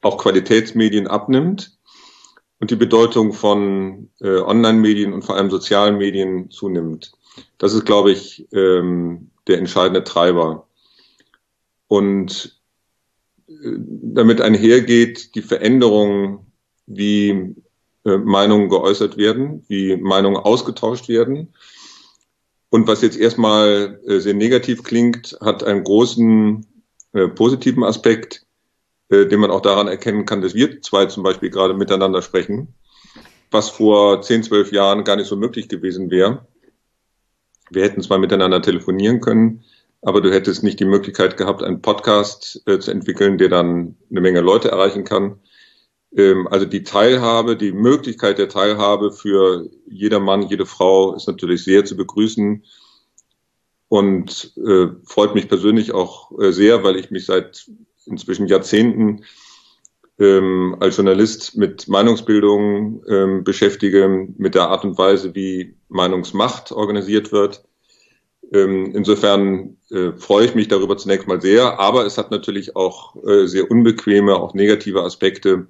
auch 0.00 0.18
Qualitätsmedien 0.18 1.06
abnimmt 1.06 1.78
und 2.64 2.70
die 2.70 2.76
Bedeutung 2.76 3.34
von 3.34 4.08
äh, 4.22 4.38
Online-Medien 4.38 5.12
und 5.12 5.22
vor 5.22 5.36
allem 5.36 5.50
sozialen 5.50 5.98
Medien 5.98 6.50
zunimmt. 6.50 7.12
Das 7.58 7.74
ist, 7.74 7.84
glaube 7.84 8.10
ich, 8.10 8.48
ähm, 8.52 9.28
der 9.46 9.58
entscheidende 9.58 10.02
Treiber. 10.02 10.66
Und 11.88 12.58
äh, 13.48 13.52
damit 13.76 14.40
einhergeht 14.40 15.34
die 15.34 15.42
Veränderung, 15.42 16.46
wie 16.86 17.54
äh, 18.06 18.16
Meinungen 18.16 18.70
geäußert 18.70 19.18
werden, 19.18 19.62
wie 19.68 19.98
Meinungen 19.98 20.38
ausgetauscht 20.38 21.10
werden. 21.10 21.52
Und 22.70 22.86
was 22.86 23.02
jetzt 23.02 23.18
erstmal 23.18 24.00
äh, 24.06 24.20
sehr 24.20 24.32
negativ 24.32 24.84
klingt, 24.84 25.36
hat 25.42 25.64
einen 25.64 25.84
großen 25.84 26.64
äh, 27.12 27.28
positiven 27.28 27.84
Aspekt, 27.84 28.43
äh, 29.14 29.26
den 29.26 29.40
man 29.40 29.50
auch 29.50 29.60
daran 29.60 29.88
erkennen 29.88 30.24
kann, 30.24 30.42
dass 30.42 30.54
wir 30.54 30.82
zwei 30.82 31.06
zum 31.06 31.22
Beispiel 31.22 31.50
gerade 31.50 31.74
miteinander 31.74 32.22
sprechen, 32.22 32.74
was 33.50 33.70
vor 33.70 34.20
10, 34.20 34.44
12 34.44 34.72
Jahren 34.72 35.04
gar 35.04 35.16
nicht 35.16 35.28
so 35.28 35.36
möglich 35.36 35.68
gewesen 35.68 36.10
wäre. 36.10 36.46
Wir 37.70 37.84
hätten 37.84 38.02
zwar 38.02 38.18
miteinander 38.18 38.60
telefonieren 38.60 39.20
können, 39.20 39.64
aber 40.02 40.20
du 40.20 40.32
hättest 40.32 40.62
nicht 40.62 40.80
die 40.80 40.84
Möglichkeit 40.84 41.36
gehabt, 41.36 41.62
einen 41.62 41.80
Podcast 41.80 42.62
äh, 42.66 42.78
zu 42.78 42.90
entwickeln, 42.90 43.38
der 43.38 43.48
dann 43.48 43.96
eine 44.10 44.20
Menge 44.20 44.40
Leute 44.40 44.70
erreichen 44.70 45.04
kann. 45.04 45.40
Ähm, 46.16 46.46
also 46.48 46.66
die 46.66 46.82
Teilhabe, 46.82 47.56
die 47.56 47.72
Möglichkeit 47.72 48.38
der 48.38 48.48
Teilhabe 48.48 49.12
für 49.12 49.68
jeder 49.86 50.20
Mann, 50.20 50.42
jede 50.42 50.66
Frau 50.66 51.14
ist 51.14 51.26
natürlich 51.26 51.64
sehr 51.64 51.84
zu 51.84 51.96
begrüßen 51.96 52.64
und 53.88 54.52
äh, 54.56 54.88
freut 55.04 55.34
mich 55.34 55.48
persönlich 55.48 55.92
auch 55.92 56.36
äh, 56.38 56.52
sehr, 56.52 56.82
weil 56.82 56.96
ich 56.96 57.10
mich 57.10 57.26
seit 57.26 57.70
inzwischen 58.06 58.46
Jahrzehnten 58.46 59.24
ähm, 60.18 60.76
als 60.80 60.96
Journalist 60.96 61.56
mit 61.56 61.88
Meinungsbildung 61.88 63.02
ähm, 63.08 63.44
beschäftige, 63.44 64.28
mit 64.36 64.54
der 64.54 64.68
Art 64.68 64.84
und 64.84 64.96
Weise, 64.96 65.34
wie 65.34 65.76
Meinungsmacht 65.88 66.72
organisiert 66.72 67.32
wird. 67.32 67.64
Ähm, 68.52 68.92
insofern 68.94 69.78
äh, 69.90 70.12
freue 70.12 70.46
ich 70.46 70.54
mich 70.54 70.68
darüber 70.68 70.96
zunächst 70.96 71.26
mal 71.26 71.40
sehr, 71.40 71.80
aber 71.80 72.06
es 72.06 72.18
hat 72.18 72.30
natürlich 72.30 72.76
auch 72.76 73.16
äh, 73.26 73.46
sehr 73.46 73.70
unbequeme, 73.70 74.36
auch 74.36 74.54
negative 74.54 75.02
Aspekte 75.02 75.66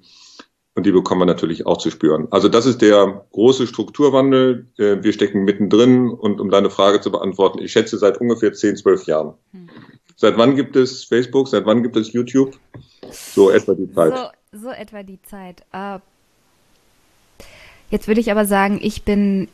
und 0.75 0.85
die 0.85 0.91
bekommen 0.91 1.21
wir 1.21 1.25
natürlich 1.25 1.65
auch 1.65 1.77
zu 1.77 1.89
spüren. 1.89 2.27
Also 2.31 2.49
das 2.49 2.65
ist 2.65 2.81
der 2.81 3.25
große 3.31 3.65
Strukturwandel. 3.65 4.67
Äh, 4.77 4.97
wir 5.01 5.13
stecken 5.13 5.45
mittendrin 5.45 6.09
und 6.09 6.41
um 6.41 6.49
deine 6.49 6.69
Frage 6.69 6.99
zu 6.99 7.11
beantworten, 7.11 7.59
ich 7.59 7.71
schätze 7.71 7.97
seit 7.97 8.19
ungefähr 8.19 8.51
10, 8.51 8.75
12 8.75 9.05
Jahren. 9.05 9.33
Hm. 9.51 9.64
Seit 10.15 10.37
wann 10.37 10.55
gibt 10.55 10.75
es 10.75 11.03
Facebook? 11.03 11.47
Seit 11.49 11.65
wann 11.65 11.81
gibt 11.83 11.97
es 11.97 12.13
YouTube? 12.13 12.57
So 13.11 13.51
etwa 13.51 13.73
die 13.73 13.91
Zeit. 13.93 14.15
So, 14.15 14.29
so 14.59 14.71
etwa 14.71 15.03
die 15.03 15.21
Zeit. 15.23 15.63
Uh, 15.73 15.99
jetzt 17.89 18.07
würde 18.07 18.21
ich 18.21 18.31
aber 18.31 18.45
sagen, 18.45 18.79
ich 18.81 19.03
bin 19.03 19.49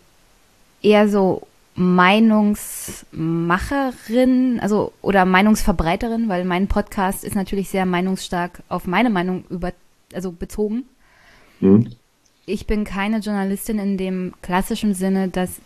eher 0.81 1.09
so 1.09 1.47
Meinungsmacherin, 1.75 4.59
also 4.59 4.91
oder 5.01 5.25
Meinungsverbreiterin, 5.25 6.29
weil 6.29 6.45
mein 6.45 6.67
Podcast 6.67 7.23
ist 7.23 7.35
natürlich 7.35 7.69
sehr 7.69 7.85
meinungsstark 7.85 8.63
auf 8.69 8.85
meine 8.85 9.09
Meinung 9.09 9.45
über, 9.49 9.73
also 10.13 10.31
bezogen. 10.31 10.85
Mhm. 11.59 11.95
Ich 12.45 12.67
bin 12.67 12.83
keine 12.83 13.19
Journalistin 13.19 13.79
in 13.79 13.97
dem 13.97 14.33
klassischen 14.41 14.93
Sinne, 14.93 15.29
dass 15.29 15.61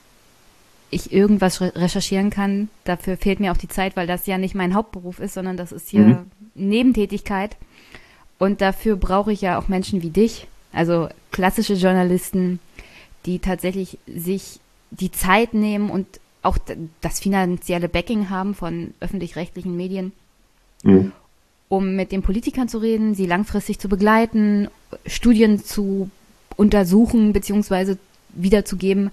ich 0.91 1.11
irgendwas 1.11 1.61
recherchieren 1.61 2.29
kann. 2.29 2.69
Dafür 2.83 3.17
fehlt 3.17 3.39
mir 3.39 3.51
auch 3.51 3.57
die 3.57 3.67
Zeit, 3.67 3.95
weil 3.95 4.07
das 4.07 4.27
ja 4.27 4.37
nicht 4.37 4.55
mein 4.55 4.73
Hauptberuf 4.73 5.19
ist, 5.19 5.33
sondern 5.33 5.57
das 5.57 5.71
ist 5.71 5.89
hier 5.89 6.01
mhm. 6.01 6.31
Nebentätigkeit. 6.53 7.57
Und 8.37 8.61
dafür 8.61 8.95
brauche 8.95 9.31
ich 9.31 9.41
ja 9.41 9.57
auch 9.57 9.67
Menschen 9.67 10.01
wie 10.01 10.09
dich, 10.09 10.47
also 10.73 11.09
klassische 11.31 11.73
Journalisten, 11.73 12.59
die 13.25 13.39
tatsächlich 13.39 13.97
sich 14.07 14.59
die 14.91 15.11
Zeit 15.11 15.53
nehmen 15.53 15.89
und 15.89 16.05
auch 16.41 16.57
das 17.01 17.19
finanzielle 17.19 17.89
Backing 17.89 18.29
haben 18.29 18.53
von 18.53 18.93
öffentlich-rechtlichen 18.99 19.75
Medien, 19.75 20.11
mhm. 20.83 21.11
um 21.69 21.95
mit 21.95 22.11
den 22.11 22.21
Politikern 22.21 22.69
zu 22.69 22.77
reden, 22.77 23.15
sie 23.15 23.25
langfristig 23.25 23.79
zu 23.79 23.89
begleiten, 23.89 24.67
Studien 25.07 25.63
zu 25.63 26.09
untersuchen 26.55 27.33
bzw. 27.33 27.95
wiederzugeben. 28.29 29.11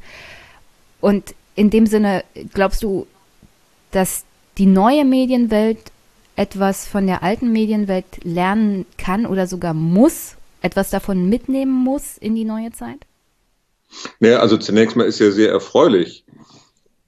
Und 1.01 1.35
in 1.55 1.71
dem 1.71 1.87
Sinne, 1.87 2.25
glaubst 2.55 2.83
du, 2.83 3.07
dass 3.91 4.25
die 4.59 4.67
neue 4.67 5.05
Medienwelt 5.05 5.79
etwas 6.37 6.87
von 6.87 7.07
der 7.07 7.23
alten 7.23 7.53
Medienwelt 7.53 8.25
lernen 8.25 8.87
kann 8.97 9.27
oder 9.27 9.47
sogar 9.47 9.75
muss, 9.75 10.37
etwas 10.63 10.91
davon 10.91 11.29
mitnehmen 11.29 11.73
muss 11.73 12.17
in 12.19 12.35
die 12.35 12.45
neue 12.45 12.73
Zeit? 12.73 12.99
Naja, 14.21 14.39
also 14.39 14.57
zunächst 14.57 14.97
mal 14.97 15.05
ist 15.05 15.19
ja 15.19 15.31
sehr 15.31 15.51
erfreulich, 15.51 16.25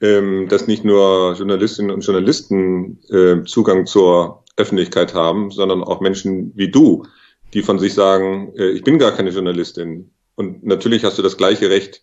ähm, 0.00 0.48
dass 0.48 0.66
nicht 0.66 0.84
nur 0.84 1.34
Journalistinnen 1.36 1.90
und 1.90 2.04
Journalisten 2.04 2.98
äh, 3.08 3.44
Zugang 3.44 3.86
zur 3.86 4.44
Öffentlichkeit 4.56 5.14
haben, 5.14 5.50
sondern 5.50 5.82
auch 5.82 6.00
Menschen 6.00 6.52
wie 6.54 6.70
du, 6.70 7.06
die 7.54 7.62
von 7.62 7.78
sich 7.78 7.94
sagen, 7.94 8.52
äh, 8.56 8.70
ich 8.70 8.84
bin 8.84 8.98
gar 8.98 9.12
keine 9.12 9.30
Journalistin. 9.30 10.10
Und 10.34 10.64
natürlich 10.64 11.04
hast 11.04 11.16
du 11.16 11.22
das 11.22 11.36
gleiche 11.36 11.70
Recht, 11.70 12.02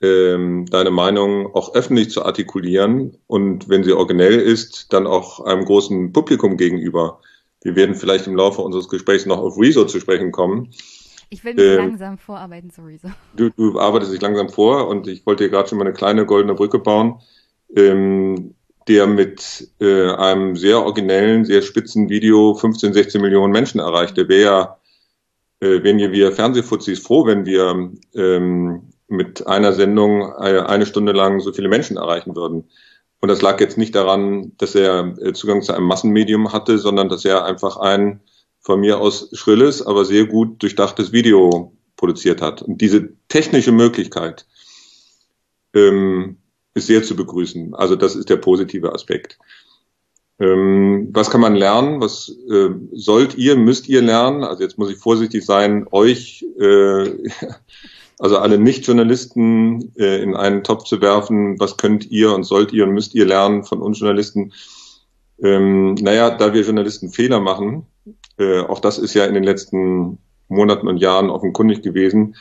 ähm, 0.00 0.66
deine 0.70 0.90
Meinung 0.90 1.54
auch 1.54 1.74
öffentlich 1.74 2.10
zu 2.10 2.24
artikulieren 2.24 3.16
und 3.26 3.68
wenn 3.68 3.82
sie 3.82 3.92
originell 3.92 4.38
ist, 4.38 4.92
dann 4.92 5.06
auch 5.06 5.40
einem 5.40 5.64
großen 5.64 6.12
Publikum 6.12 6.56
gegenüber. 6.56 7.20
Wir 7.62 7.74
werden 7.74 7.96
vielleicht 7.96 8.26
im 8.26 8.36
Laufe 8.36 8.62
unseres 8.62 8.88
Gesprächs 8.88 9.26
noch 9.26 9.38
auf 9.38 9.58
Rezo 9.58 9.84
zu 9.84 9.98
sprechen 9.98 10.30
kommen. 10.30 10.70
Ich 11.30 11.44
will 11.44 11.54
mich 11.54 11.64
ähm, 11.64 11.76
langsam 11.76 12.18
vorarbeiten 12.18 12.70
zu 12.70 12.82
Rezo. 12.82 13.08
Du, 13.34 13.50
du 13.50 13.78
arbeitest 13.78 14.12
dich 14.12 14.20
langsam 14.20 14.48
vor 14.48 14.88
und 14.88 15.08
ich 15.08 15.26
wollte 15.26 15.44
dir 15.44 15.50
gerade 15.50 15.68
schon 15.68 15.78
mal 15.78 15.84
eine 15.84 15.94
kleine 15.94 16.24
goldene 16.24 16.54
Brücke 16.54 16.78
bauen, 16.78 17.20
ähm, 17.74 18.54
der 18.86 19.06
mit 19.06 19.68
äh, 19.80 20.12
einem 20.12 20.56
sehr 20.56 20.80
originellen, 20.80 21.44
sehr 21.44 21.60
spitzen 21.62 22.08
Video 22.08 22.54
15, 22.54 22.94
16 22.94 23.20
Millionen 23.20 23.52
Menschen 23.52 23.80
erreichte. 23.80 24.28
Wäre 24.28 24.42
ja, 24.42 24.78
äh, 25.60 25.82
wenn 25.82 25.98
wir 25.98 26.32
Fernsehfuzis 26.32 27.00
froh, 27.00 27.26
wenn 27.26 27.44
wir 27.44 27.90
ähm, 28.14 28.92
mit 29.08 29.46
einer 29.46 29.72
Sendung 29.72 30.32
eine 30.32 30.86
Stunde 30.86 31.12
lang 31.12 31.40
so 31.40 31.52
viele 31.52 31.68
Menschen 31.68 31.96
erreichen 31.96 32.36
würden. 32.36 32.68
Und 33.20 33.28
das 33.28 33.42
lag 33.42 33.60
jetzt 33.60 33.78
nicht 33.78 33.94
daran, 33.94 34.52
dass 34.58 34.74
er 34.74 35.16
äh, 35.18 35.32
Zugang 35.32 35.62
zu 35.62 35.72
einem 35.72 35.86
Massenmedium 35.86 36.52
hatte, 36.52 36.78
sondern 36.78 37.08
dass 37.08 37.24
er 37.24 37.44
einfach 37.44 37.76
ein 37.78 38.20
von 38.60 38.80
mir 38.80 39.00
aus 39.00 39.30
schrilles, 39.32 39.84
aber 39.84 40.04
sehr 40.04 40.26
gut 40.26 40.62
durchdachtes 40.62 41.10
Video 41.12 41.72
produziert 41.96 42.40
hat. 42.40 42.62
Und 42.62 42.80
diese 42.80 43.08
technische 43.28 43.72
Möglichkeit 43.72 44.46
ähm, 45.74 46.36
ist 46.74 46.86
sehr 46.86 47.02
zu 47.02 47.16
begrüßen. 47.16 47.74
Also 47.74 47.96
das 47.96 48.14
ist 48.14 48.30
der 48.30 48.36
positive 48.36 48.92
Aspekt. 48.92 49.38
Ähm, 50.38 51.08
was 51.12 51.30
kann 51.30 51.40
man 51.40 51.56
lernen? 51.56 52.00
Was 52.00 52.28
äh, 52.50 52.70
sollt 52.92 53.36
ihr, 53.36 53.56
müsst 53.56 53.88
ihr 53.88 54.02
lernen? 54.02 54.44
Also 54.44 54.62
jetzt 54.62 54.78
muss 54.78 54.90
ich 54.90 54.98
vorsichtig 54.98 55.44
sein, 55.44 55.86
euch 55.90 56.44
äh, 56.60 57.10
also 58.18 58.38
alle 58.38 58.58
Nicht-Journalisten 58.58 59.94
äh, 59.96 60.22
in 60.22 60.34
einen 60.34 60.64
Topf 60.64 60.84
zu 60.84 61.00
werfen, 61.00 61.58
was 61.60 61.76
könnt 61.76 62.10
ihr 62.10 62.34
und 62.34 62.44
sollt 62.44 62.72
ihr 62.72 62.84
und 62.84 62.92
müsst 62.92 63.14
ihr 63.14 63.24
lernen 63.24 63.64
von 63.64 63.80
uns 63.80 64.00
Journalisten. 64.00 64.52
Ähm, 65.42 65.94
naja, 65.94 66.30
da 66.30 66.52
wir 66.52 66.62
Journalisten 66.62 67.10
Fehler 67.10 67.40
machen, 67.40 67.86
äh, 68.38 68.60
auch 68.60 68.80
das 68.80 68.98
ist 68.98 69.14
ja 69.14 69.24
in 69.24 69.34
den 69.34 69.44
letzten 69.44 70.18
Monaten 70.48 70.88
und 70.88 70.96
Jahren 70.96 71.30
offenkundig 71.30 71.82
gewesen, 71.82 72.34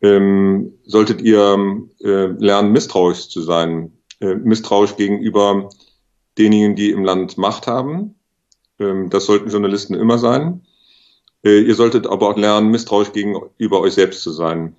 ähm, 0.00 0.72
solltet 0.84 1.20
ihr 1.20 1.58
äh, 2.02 2.26
lernen, 2.26 2.72
misstrauisch 2.72 3.28
zu 3.28 3.42
sein. 3.42 3.92
Äh, 4.20 4.34
misstrauisch 4.34 4.96
gegenüber 4.96 5.68
denjenigen, 6.38 6.74
die 6.74 6.90
im 6.90 7.04
Land 7.04 7.36
Macht 7.36 7.66
haben. 7.66 8.14
Ähm, 8.78 9.10
das 9.10 9.26
sollten 9.26 9.50
Journalisten 9.50 9.94
immer 9.94 10.16
sein. 10.16 10.62
Äh, 11.44 11.60
ihr 11.60 11.74
solltet 11.74 12.06
aber 12.06 12.30
auch 12.30 12.36
lernen, 12.38 12.70
misstrauisch 12.70 13.12
gegenüber 13.12 13.80
euch 13.80 13.92
selbst 13.92 14.22
zu 14.22 14.30
sein 14.30 14.74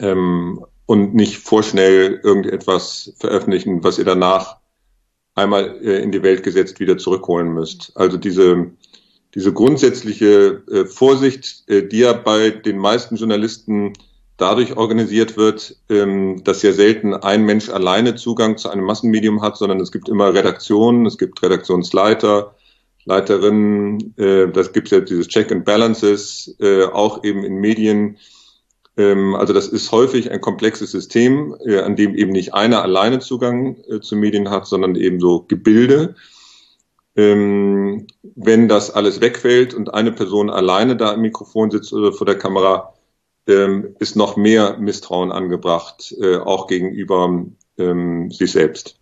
ähm, 0.00 0.64
und 0.86 1.14
nicht 1.14 1.38
vorschnell 1.38 2.20
irgendetwas 2.22 3.14
veröffentlichen, 3.18 3.82
was 3.82 3.98
ihr 3.98 4.04
danach 4.04 4.58
einmal 5.34 5.78
äh, 5.82 6.02
in 6.02 6.12
die 6.12 6.22
Welt 6.22 6.42
gesetzt 6.42 6.80
wieder 6.80 6.98
zurückholen 6.98 7.52
müsst. 7.52 7.92
Also 7.94 8.16
diese, 8.16 8.70
diese 9.34 9.52
grundsätzliche 9.52 10.62
äh, 10.70 10.84
Vorsicht, 10.86 11.64
äh, 11.68 11.86
die 11.86 11.98
ja 11.98 12.12
bei 12.12 12.50
den 12.50 12.78
meisten 12.78 13.16
Journalisten 13.16 13.92
dadurch 14.36 14.76
organisiert 14.76 15.36
wird, 15.36 15.76
ähm, 15.88 16.42
dass 16.44 16.62
ja 16.62 16.72
selten 16.72 17.14
ein 17.14 17.44
Mensch 17.44 17.68
alleine 17.68 18.14
Zugang 18.14 18.58
zu 18.58 18.68
einem 18.68 18.84
Massenmedium 18.84 19.42
hat, 19.42 19.56
sondern 19.56 19.80
es 19.80 19.92
gibt 19.92 20.08
immer 20.08 20.34
Redaktionen, 20.34 21.06
es 21.06 21.18
gibt 21.18 21.42
Redaktionsleiter, 21.42 22.54
Leiterinnen, 23.04 24.14
äh, 24.18 24.48
das 24.48 24.72
gibt 24.72 24.90
ja 24.90 25.00
dieses 25.00 25.28
Check 25.28 25.52
and 25.52 25.64
Balances, 25.64 26.54
äh, 26.60 26.84
auch 26.84 27.24
eben 27.24 27.44
in 27.44 27.56
Medien. 27.56 28.18
Ähm, 28.96 29.34
also 29.34 29.52
das 29.52 29.68
ist 29.68 29.92
häufig 29.92 30.30
ein 30.30 30.40
komplexes 30.40 30.90
System, 30.90 31.56
äh, 31.64 31.80
an 31.80 31.96
dem 31.96 32.14
eben 32.14 32.32
nicht 32.32 32.54
einer 32.54 32.82
alleine 32.82 33.18
Zugang 33.18 33.76
äh, 33.88 34.00
zu 34.00 34.16
Medien 34.16 34.50
hat, 34.50 34.66
sondern 34.66 34.96
eben 34.96 35.20
so 35.20 35.44
Gebilde. 35.46 36.14
Ähm, 37.14 38.06
wenn 38.22 38.68
das 38.68 38.90
alles 38.90 39.20
wegfällt 39.20 39.74
und 39.74 39.92
eine 39.92 40.12
Person 40.12 40.50
alleine 40.50 40.96
da 40.96 41.12
im 41.12 41.22
Mikrofon 41.22 41.70
sitzt 41.70 41.92
oder 41.92 42.12
vor 42.12 42.26
der 42.26 42.38
Kamera, 42.38 42.94
ähm, 43.46 43.94
ist 44.00 44.16
noch 44.16 44.36
mehr 44.36 44.76
Misstrauen 44.78 45.32
angebracht, 45.32 46.14
äh, 46.20 46.38
auch 46.38 46.66
gegenüber 46.66 47.44
sich 47.78 48.52
selbst. 48.52 48.98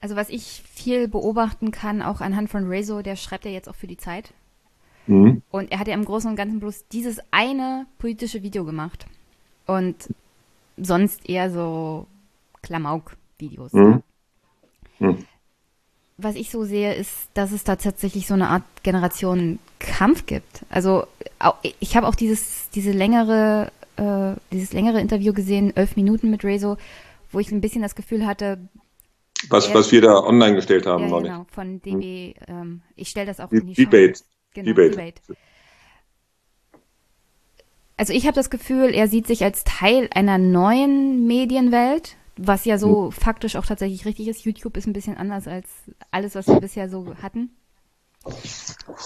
Also 0.00 0.16
was 0.16 0.28
ich 0.28 0.62
viel 0.70 1.08
beobachten 1.08 1.70
kann, 1.70 2.02
auch 2.02 2.20
anhand 2.20 2.50
von 2.50 2.68
Rezo, 2.68 3.00
der 3.00 3.16
schreibt 3.16 3.46
ja 3.46 3.50
jetzt 3.50 3.70
auch 3.70 3.74
für 3.74 3.86
die 3.86 3.96
Zeit. 3.96 4.34
Mhm. 5.08 5.42
Und 5.50 5.72
er 5.72 5.78
hat 5.78 5.88
ja 5.88 5.94
im 5.94 6.04
Großen 6.04 6.30
und 6.30 6.36
Ganzen 6.36 6.60
bloß 6.60 6.86
dieses 6.92 7.18
eine 7.30 7.86
politische 7.98 8.42
Video 8.42 8.64
gemacht. 8.64 9.06
Und 9.66 10.08
sonst 10.76 11.28
eher 11.28 11.50
so 11.50 12.06
Klamauk-Videos. 12.62 13.72
Mhm. 13.72 14.02
Mhm. 14.98 15.24
Was 16.18 16.34
ich 16.34 16.50
so 16.50 16.64
sehe, 16.64 16.94
ist, 16.94 17.28
dass 17.34 17.52
es 17.52 17.64
da 17.64 17.76
tatsächlich 17.76 18.26
so 18.26 18.34
eine 18.34 18.48
Art 18.48 18.64
Generationenkampf 18.82 20.26
gibt. 20.26 20.64
Also 20.68 21.06
ich 21.80 21.96
habe 21.96 22.08
auch 22.08 22.16
dieses, 22.16 22.68
diese 22.70 22.90
längere, 22.90 23.70
äh, 23.96 24.32
dieses 24.52 24.72
längere 24.72 25.00
Interview 25.00 25.32
gesehen, 25.32 25.74
elf 25.76 25.96
Minuten 25.96 26.30
mit 26.30 26.44
Rezo, 26.44 26.76
wo 27.30 27.38
ich 27.38 27.52
ein 27.52 27.60
bisschen 27.60 27.82
das 27.82 27.94
Gefühl 27.94 28.26
hatte, 28.26 28.58
was, 29.50 29.72
was 29.72 29.92
wir 29.92 30.00
da 30.00 30.18
online 30.18 30.56
gestellt 30.56 30.86
haben, 30.86 31.04
ja, 31.04 31.10
noch 31.10 31.22
genau, 31.22 31.38
nicht. 31.40 31.54
von 31.54 31.80
DB, 31.80 32.34
ähm, 32.48 32.82
ich 32.96 33.08
stelle 33.08 33.26
das 33.26 33.38
auch 33.38 33.52
in 33.52 33.68
die 33.68 33.74
Debate. 33.74 34.18
Show. 34.18 34.24
Genau, 34.54 34.66
Debate. 34.66 34.90
Debate. 34.90 35.22
Also 37.96 38.12
ich 38.12 38.26
habe 38.26 38.34
das 38.34 38.50
Gefühl, 38.50 38.94
er 38.94 39.08
sieht 39.08 39.26
sich 39.26 39.42
als 39.42 39.64
Teil 39.64 40.08
einer 40.14 40.38
neuen 40.38 41.26
Medienwelt, 41.26 42.16
was 42.36 42.64
ja 42.64 42.78
so 42.78 43.10
faktisch 43.10 43.56
auch 43.56 43.66
tatsächlich 43.66 44.04
richtig 44.04 44.28
ist. 44.28 44.44
YouTube 44.44 44.76
ist 44.76 44.86
ein 44.86 44.92
bisschen 44.92 45.16
anders 45.16 45.48
als 45.48 45.68
alles, 46.12 46.36
was 46.36 46.46
wir 46.46 46.60
bisher 46.60 46.88
so 46.88 47.14
hatten. 47.20 47.50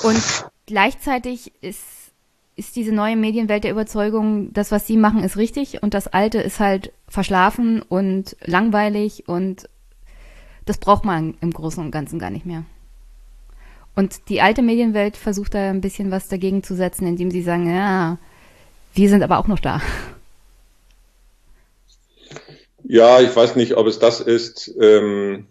Und 0.03 0.51
gleichzeitig 0.67 1.53
ist, 1.63 2.13
ist 2.55 2.77
diese 2.77 2.93
neue 2.93 3.17
Medienwelt 3.17 3.65
der 3.65 3.71
Überzeugung, 3.71 4.53
das, 4.53 4.71
was 4.71 4.87
sie 4.87 4.99
machen, 4.99 5.25
ist 5.25 5.39
richtig 5.39 5.83
und 5.83 5.95
das 5.95 6.09
Alte 6.09 6.39
ist 6.43 6.61
halt 6.61 6.93
verschlafen 7.09 7.81
und 7.81 8.37
langweilig 8.45 9.27
und 9.27 9.71
das 10.67 10.79
braucht 10.79 11.07
man 11.07 11.35
im 11.41 11.51
Großen 11.51 11.83
und 11.83 11.91
Ganzen 11.91 12.19
gar 12.19 12.31
nicht 12.31 12.45
mehr. 12.47 12.65
Und 13.95 14.29
die 14.29 14.41
alte 14.41 14.63
Medienwelt 14.63 15.17
versucht 15.17 15.55
da 15.55 15.71
ein 15.71 15.81
bisschen 15.81 16.11
was 16.11 16.29
dagegen 16.29 16.63
zu 16.63 16.75
setzen, 16.75 17.07
indem 17.07 17.31
sie 17.31 17.43
sagen, 17.43 17.69
ja, 17.69 18.19
wir 18.95 19.09
sind 19.09 19.23
aber 19.23 19.39
auch 19.39 19.49
noch 19.49 19.61
da. 19.61 19.83
Ja, 22.85 23.21
ich 23.21 23.35
weiß 23.35 23.57
nicht, 23.57 23.77
ob 23.77 23.87
es 23.87 23.99
das 23.99 24.21
ist, 24.21 24.75
ähm, 24.81 25.47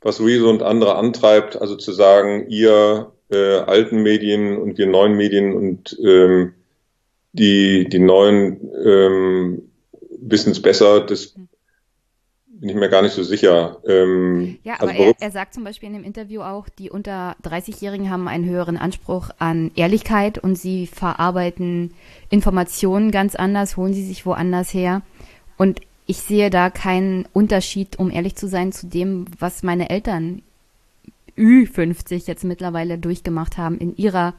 was 0.00 0.20
Rezo 0.20 0.48
und 0.50 0.62
andere 0.62 0.96
antreibt, 0.96 1.60
also 1.60 1.76
zu 1.76 1.92
sagen, 1.92 2.46
ihr 2.48 3.12
äh, 3.30 3.56
alten 3.58 4.02
Medien 4.02 4.58
und 4.58 4.78
wir 4.78 4.86
neuen 4.86 5.14
Medien 5.14 5.54
und 5.54 5.96
ähm, 6.04 6.54
die, 7.32 7.88
die 7.88 7.98
neuen 7.98 8.70
ähm, 8.84 9.70
wissen 10.20 10.52
es 10.52 10.60
besser, 10.60 11.00
das 11.00 11.34
bin 12.62 12.68
ich 12.68 12.76
mir 12.76 12.88
gar 12.88 13.02
nicht 13.02 13.14
so 13.14 13.24
sicher. 13.24 13.78
Ähm, 13.88 14.56
Ja, 14.62 14.74
also 14.74 14.84
aber 14.86 14.92
er, 14.94 14.98
worauf- 15.06 15.16
er 15.18 15.30
sagt 15.32 15.52
zum 15.52 15.64
Beispiel 15.64 15.88
in 15.88 15.94
dem 15.94 16.04
Interview 16.04 16.42
auch, 16.42 16.68
die 16.68 16.90
unter 16.90 17.34
30-Jährigen 17.42 18.08
haben 18.08 18.28
einen 18.28 18.44
höheren 18.48 18.76
Anspruch 18.76 19.30
an 19.40 19.72
Ehrlichkeit 19.74 20.38
und 20.38 20.54
sie 20.56 20.86
verarbeiten 20.86 21.92
Informationen 22.30 23.10
ganz 23.10 23.34
anders, 23.34 23.76
holen 23.76 23.94
sie 23.94 24.04
sich 24.04 24.24
woanders 24.26 24.72
her. 24.72 25.02
Und 25.58 25.80
ich 26.06 26.18
sehe 26.18 26.50
da 26.50 26.70
keinen 26.70 27.26
Unterschied, 27.32 27.98
um 27.98 28.12
ehrlich 28.12 28.36
zu 28.36 28.46
sein, 28.46 28.70
zu 28.70 28.86
dem, 28.86 29.24
was 29.40 29.64
meine 29.64 29.90
Eltern 29.90 30.42
Ü50 31.36 32.28
jetzt 32.28 32.44
mittlerweile 32.44 32.96
durchgemacht 32.96 33.58
haben 33.58 33.76
in 33.78 33.96
ihrer 33.96 34.34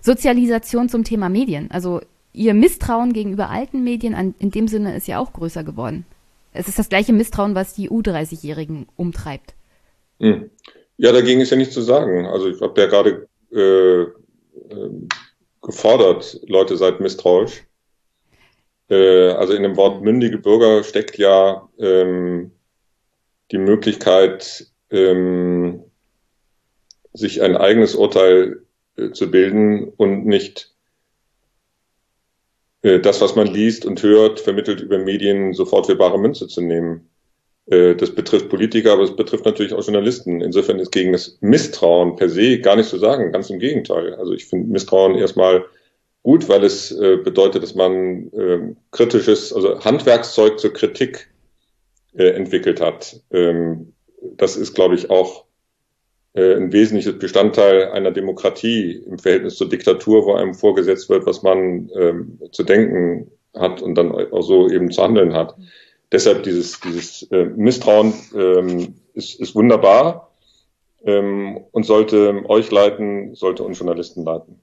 Sozialisation 0.00 0.88
zum 0.88 1.04
Thema 1.04 1.28
Medien. 1.28 1.70
Also 1.70 2.00
ihr 2.32 2.54
Misstrauen 2.54 3.12
gegenüber 3.12 3.48
alten 3.48 3.84
Medien 3.84 4.14
an, 4.16 4.34
in 4.40 4.50
dem 4.50 4.66
Sinne 4.66 4.96
ist 4.96 5.06
ja 5.06 5.20
auch 5.20 5.32
größer 5.32 5.62
geworden. 5.62 6.04
Es 6.52 6.68
ist 6.68 6.78
das 6.78 6.88
gleiche 6.88 7.12
Misstrauen, 7.12 7.54
was 7.54 7.74
die 7.74 7.90
U30-Jährigen 7.90 8.86
umtreibt. 8.96 9.54
Hm. 10.20 10.50
Ja, 10.98 11.12
dagegen 11.12 11.40
ist 11.40 11.50
ja 11.50 11.56
nichts 11.56 11.74
zu 11.74 11.82
sagen. 11.82 12.26
Also 12.26 12.48
ich 12.48 12.60
habe 12.60 12.80
ja 12.80 12.86
gerade 12.86 13.28
äh, 13.52 14.02
ähm, 14.70 15.08
gefordert, 15.62 16.40
Leute 16.46 16.76
seid 16.76 17.00
misstrauisch. 17.00 17.64
Äh, 18.88 19.30
also 19.30 19.54
in 19.54 19.62
dem 19.62 19.76
Wort 19.76 20.02
mündige 20.02 20.38
Bürger 20.38 20.84
steckt 20.84 21.18
ja 21.18 21.68
ähm, 21.78 22.52
die 23.50 23.58
Möglichkeit, 23.58 24.66
ähm, 24.90 25.84
sich 27.14 27.42
ein 27.42 27.56
eigenes 27.56 27.94
Urteil 27.94 28.62
äh, 28.96 29.10
zu 29.10 29.30
bilden 29.30 29.88
und 29.96 30.26
nicht 30.26 30.68
äh, 30.68 30.71
das, 32.82 33.20
was 33.20 33.36
man 33.36 33.46
liest 33.46 33.86
und 33.86 34.02
hört, 34.02 34.40
vermittelt 34.40 34.80
über 34.80 34.98
Medien 34.98 35.54
sofort 35.54 35.86
für 35.86 35.96
bare 35.96 36.18
Münze 36.18 36.48
zu 36.48 36.60
nehmen. 36.60 37.08
Äh, 37.66 37.94
Das 37.94 38.14
betrifft 38.14 38.48
Politiker, 38.48 38.92
aber 38.92 39.02
es 39.02 39.14
betrifft 39.16 39.44
natürlich 39.44 39.72
auch 39.72 39.84
Journalisten. 39.84 40.40
Insofern 40.40 40.78
ist 40.78 40.90
gegen 40.90 41.12
das 41.12 41.38
Misstrauen 41.40 42.16
per 42.16 42.28
se 42.28 42.58
gar 42.58 42.76
nicht 42.76 42.88
zu 42.88 42.98
sagen, 42.98 43.32
ganz 43.32 43.50
im 43.50 43.58
Gegenteil. 43.58 44.14
Also 44.14 44.32
ich 44.32 44.46
finde 44.46 44.70
Misstrauen 44.72 45.14
erstmal 45.14 45.64
gut, 46.22 46.48
weil 46.48 46.64
es 46.64 46.90
äh, 46.92 47.16
bedeutet, 47.16 47.62
dass 47.62 47.74
man 47.74 48.30
ähm, 48.34 48.76
kritisches, 48.90 49.52
also 49.52 49.84
Handwerkszeug 49.84 50.58
zur 50.58 50.72
Kritik 50.72 51.28
äh, 52.14 52.30
entwickelt 52.30 52.80
hat. 52.80 53.20
Ähm, 53.30 53.92
das 54.36 54.56
ist, 54.56 54.74
glaube 54.74 54.94
ich, 54.94 55.10
auch 55.10 55.44
äh, 55.44 55.51
ein 56.34 56.72
wesentliches 56.72 57.18
Bestandteil 57.18 57.90
einer 57.92 58.10
Demokratie 58.10 59.02
im 59.06 59.18
Verhältnis 59.18 59.56
zur 59.56 59.68
Diktatur, 59.68 60.24
wo 60.24 60.34
einem 60.34 60.54
vorgesetzt 60.54 61.10
wird, 61.10 61.26
was 61.26 61.42
man 61.42 61.90
ähm, 61.94 62.38
zu 62.52 62.62
denken 62.62 63.30
hat 63.54 63.82
und 63.82 63.94
dann 63.96 64.12
auch 64.12 64.42
so 64.42 64.68
eben 64.70 64.90
zu 64.90 65.02
handeln 65.02 65.34
hat. 65.34 65.54
Deshalb 66.10 66.42
dieses, 66.42 66.80
dieses 66.80 67.22
äh, 67.30 67.44
Misstrauen 67.44 68.14
ähm, 68.34 68.94
ist, 69.14 69.40
ist 69.40 69.54
wunderbar 69.54 70.30
ähm, 71.04 71.60
und 71.72 71.84
sollte 71.84 72.42
euch 72.48 72.70
leiten, 72.70 73.34
sollte 73.34 73.62
uns 73.62 73.78
Journalisten 73.78 74.24
leiten. 74.24 74.60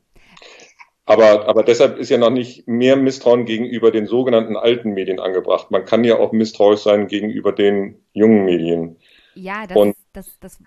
Aber, 1.06 1.48
aber 1.48 1.64
deshalb 1.64 1.98
ist 1.98 2.10
ja 2.10 2.20
noch 2.20 2.30
nicht 2.30 2.68
mehr 2.68 2.96
Misstrauen 2.96 3.46
gegenüber 3.46 3.90
den 3.90 4.06
sogenannten 4.06 4.56
alten 4.56 4.92
Medien 4.94 5.20
angebracht. 5.20 5.72
Man 5.72 5.86
kann 5.86 6.04
ja 6.04 6.20
auch 6.20 6.32
misstrauisch 6.32 6.82
sein 6.82 7.08
gegenüber 7.08 7.52
den 7.52 7.96
jungen 8.14 8.46
Medien. 8.46 8.98
Ja, 9.34 9.66
das, 9.66 9.76
Und- 9.76 9.96
das, 10.14 10.38
das, 10.40 10.60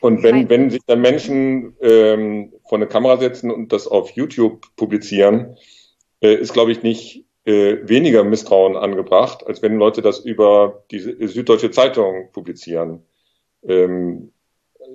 Und 0.00 0.22
wenn, 0.22 0.48
wenn 0.48 0.70
sich 0.70 0.82
dann 0.86 1.00
Menschen 1.00 1.76
ähm, 1.80 2.52
vor 2.68 2.78
eine 2.78 2.86
Kamera 2.86 3.16
setzen 3.16 3.50
und 3.50 3.72
das 3.72 3.86
auf 3.88 4.10
YouTube 4.10 4.66
publizieren, 4.76 5.56
äh, 6.20 6.34
ist, 6.34 6.52
glaube 6.52 6.72
ich, 6.72 6.82
nicht 6.82 7.24
äh, 7.44 7.78
weniger 7.88 8.24
Misstrauen 8.24 8.76
angebracht, 8.76 9.46
als 9.46 9.62
wenn 9.62 9.76
Leute 9.76 10.02
das 10.02 10.20
über 10.20 10.84
die 10.90 10.98
Süddeutsche 10.98 11.70
Zeitung 11.70 12.30
publizieren. 12.32 13.02
Ähm, 13.66 14.32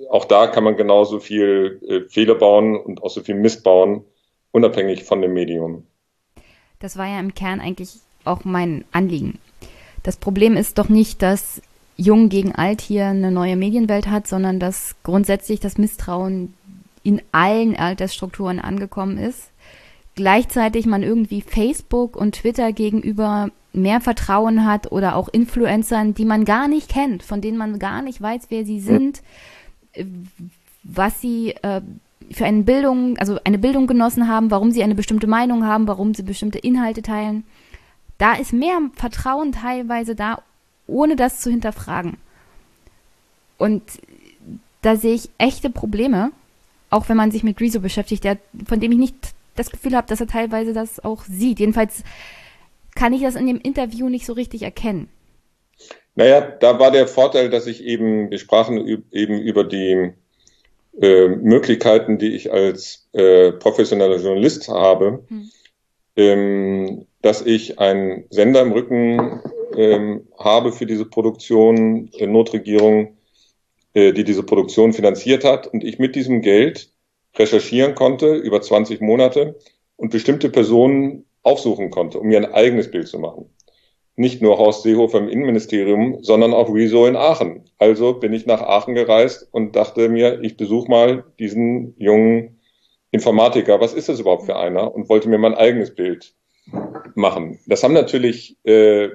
auch 0.08 0.24
da 0.24 0.46
kann 0.46 0.64
man 0.64 0.76
genauso 0.76 1.20
viel 1.20 1.80
äh, 1.86 2.08
Fehler 2.08 2.34
bauen 2.34 2.76
und 2.76 3.02
auch 3.02 3.10
so 3.10 3.22
viel 3.22 3.34
Mist 3.34 3.64
bauen, 3.64 4.04
unabhängig 4.52 5.04
von 5.04 5.20
dem 5.20 5.34
Medium. 5.34 5.86
das 6.78 6.96
war 6.96 7.06
ja 7.06 7.18
im 7.20 7.34
Kern 7.34 7.60
eigentlich 7.60 7.94
auch 8.24 8.44
mein 8.44 8.84
Anliegen. 8.92 9.38
Das 10.02 10.16
Problem 10.16 10.56
ist 10.56 10.78
doch 10.78 10.88
nicht, 10.88 11.22
dass 11.22 11.62
Jung 11.96 12.28
gegen 12.28 12.54
Alt 12.54 12.80
hier 12.80 13.06
eine 13.06 13.30
neue 13.30 13.56
Medienwelt 13.56 14.08
hat, 14.08 14.26
sondern 14.26 14.58
dass 14.58 14.96
grundsätzlich 15.02 15.60
das 15.60 15.78
Misstrauen 15.78 16.54
in 17.02 17.22
allen 17.32 17.76
Altersstrukturen 17.76 18.58
angekommen 18.58 19.18
ist. 19.18 19.50
Gleichzeitig 20.14 20.86
man 20.86 21.02
irgendwie 21.02 21.42
Facebook 21.42 22.16
und 22.16 22.36
Twitter 22.36 22.72
gegenüber 22.72 23.50
mehr 23.72 24.00
Vertrauen 24.00 24.64
hat 24.64 24.92
oder 24.92 25.16
auch 25.16 25.28
Influencern, 25.28 26.14
die 26.14 26.24
man 26.24 26.44
gar 26.44 26.68
nicht 26.68 26.88
kennt, 26.88 27.22
von 27.22 27.40
denen 27.40 27.58
man 27.58 27.78
gar 27.78 28.02
nicht 28.02 28.22
weiß, 28.22 28.46
wer 28.48 28.64
sie 28.64 28.80
sind, 28.80 29.22
äh, 29.92 30.04
was 30.84 31.20
sie 31.20 31.50
äh, 31.62 31.80
für 32.30 32.44
eine 32.44 32.62
Bildung, 32.62 33.18
also 33.18 33.38
eine 33.44 33.58
Bildung 33.58 33.86
genossen 33.86 34.28
haben, 34.28 34.50
warum 34.50 34.70
sie 34.70 34.82
eine 34.82 34.94
bestimmte 34.94 35.26
Meinung 35.26 35.64
haben, 35.64 35.88
warum 35.88 36.14
sie 36.14 36.22
bestimmte 36.22 36.58
Inhalte 36.58 37.02
teilen. 37.02 37.44
Da 38.18 38.34
ist 38.34 38.52
mehr 38.52 38.78
Vertrauen 38.94 39.52
teilweise 39.52 40.14
da, 40.14 40.40
ohne 40.86 41.16
das 41.16 41.40
zu 41.40 41.50
hinterfragen. 41.50 42.16
Und 43.58 43.82
da 44.82 44.96
sehe 44.96 45.14
ich 45.14 45.30
echte 45.38 45.70
Probleme, 45.70 46.30
auch 46.90 47.08
wenn 47.08 47.16
man 47.16 47.30
sich 47.30 47.42
mit 47.42 47.60
Rezo 47.60 47.80
beschäftigt, 47.80 48.24
der, 48.24 48.38
von 48.66 48.80
dem 48.80 48.92
ich 48.92 48.98
nicht 48.98 49.14
das 49.56 49.70
Gefühl 49.70 49.96
habe, 49.96 50.08
dass 50.08 50.20
er 50.20 50.26
teilweise 50.26 50.72
das 50.72 51.02
auch 51.04 51.24
sieht. 51.24 51.60
Jedenfalls 51.60 52.02
kann 52.94 53.12
ich 53.12 53.22
das 53.22 53.34
in 53.34 53.46
dem 53.46 53.60
Interview 53.60 54.08
nicht 54.08 54.26
so 54.26 54.32
richtig 54.32 54.62
erkennen. 54.62 55.08
Naja, 56.14 56.40
da 56.40 56.78
war 56.78 56.90
der 56.90 57.08
Vorteil, 57.08 57.50
dass 57.50 57.66
ich 57.66 57.82
eben, 57.82 58.30
wir 58.30 58.38
sprachen 58.38 59.04
eben 59.10 59.40
über 59.40 59.64
die 59.64 60.12
äh, 61.00 61.28
Möglichkeiten, 61.28 62.18
die 62.18 62.34
ich 62.36 62.52
als 62.52 63.08
äh, 63.12 63.50
professioneller 63.52 64.18
Journalist 64.18 64.68
habe, 64.68 65.24
hm. 65.28 65.50
ähm, 66.16 67.06
dass 67.20 67.42
ich 67.42 67.80
einen 67.80 68.24
Sender 68.30 68.60
im 68.60 68.72
Rücken 68.72 69.40
ähm, 69.76 70.26
habe 70.38 70.72
für 70.72 70.86
diese 70.86 71.04
Produktion, 71.04 72.10
äh, 72.12 72.26
Notregierung, 72.26 73.16
äh, 73.94 74.12
die 74.12 74.24
diese 74.24 74.42
Produktion 74.42 74.92
finanziert 74.92 75.44
hat 75.44 75.66
und 75.66 75.84
ich 75.84 75.98
mit 75.98 76.16
diesem 76.16 76.42
Geld 76.42 76.90
recherchieren 77.36 77.94
konnte 77.94 78.34
über 78.34 78.60
20 78.60 79.00
Monate 79.00 79.58
und 79.96 80.10
bestimmte 80.10 80.50
Personen 80.50 81.24
aufsuchen 81.42 81.90
konnte, 81.90 82.18
um 82.18 82.28
mir 82.28 82.38
ein 82.38 82.52
eigenes 82.52 82.90
Bild 82.90 83.08
zu 83.08 83.18
machen. 83.18 83.50
Nicht 84.16 84.42
nur 84.42 84.58
Horst 84.58 84.82
Seehofer 84.82 85.18
im 85.18 85.28
Innenministerium, 85.28 86.22
sondern 86.22 86.54
auch 86.54 86.72
Rezo 86.72 87.06
in 87.06 87.16
Aachen. 87.16 87.64
Also 87.78 88.14
bin 88.14 88.32
ich 88.32 88.46
nach 88.46 88.62
Aachen 88.62 88.94
gereist 88.94 89.48
und 89.50 89.74
dachte 89.74 90.08
mir, 90.08 90.40
ich 90.42 90.56
besuche 90.56 90.88
mal 90.88 91.24
diesen 91.38 91.94
jungen 91.98 92.60
Informatiker. 93.10 93.80
Was 93.80 93.92
ist 93.92 94.08
das 94.08 94.20
überhaupt 94.20 94.46
für 94.46 94.56
einer? 94.56 94.94
Und 94.94 95.08
wollte 95.08 95.28
mir 95.28 95.38
mein 95.38 95.54
eigenes 95.54 95.94
Bild 95.94 96.34
machen. 97.14 97.58
Das 97.66 97.82
haben 97.82 97.94
natürlich 97.94 98.56
äh, 98.64 99.10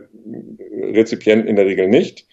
Rezipienten 0.71 1.47
in 1.47 1.55
der 1.55 1.65
Regel 1.65 1.87
nicht. 1.87 2.27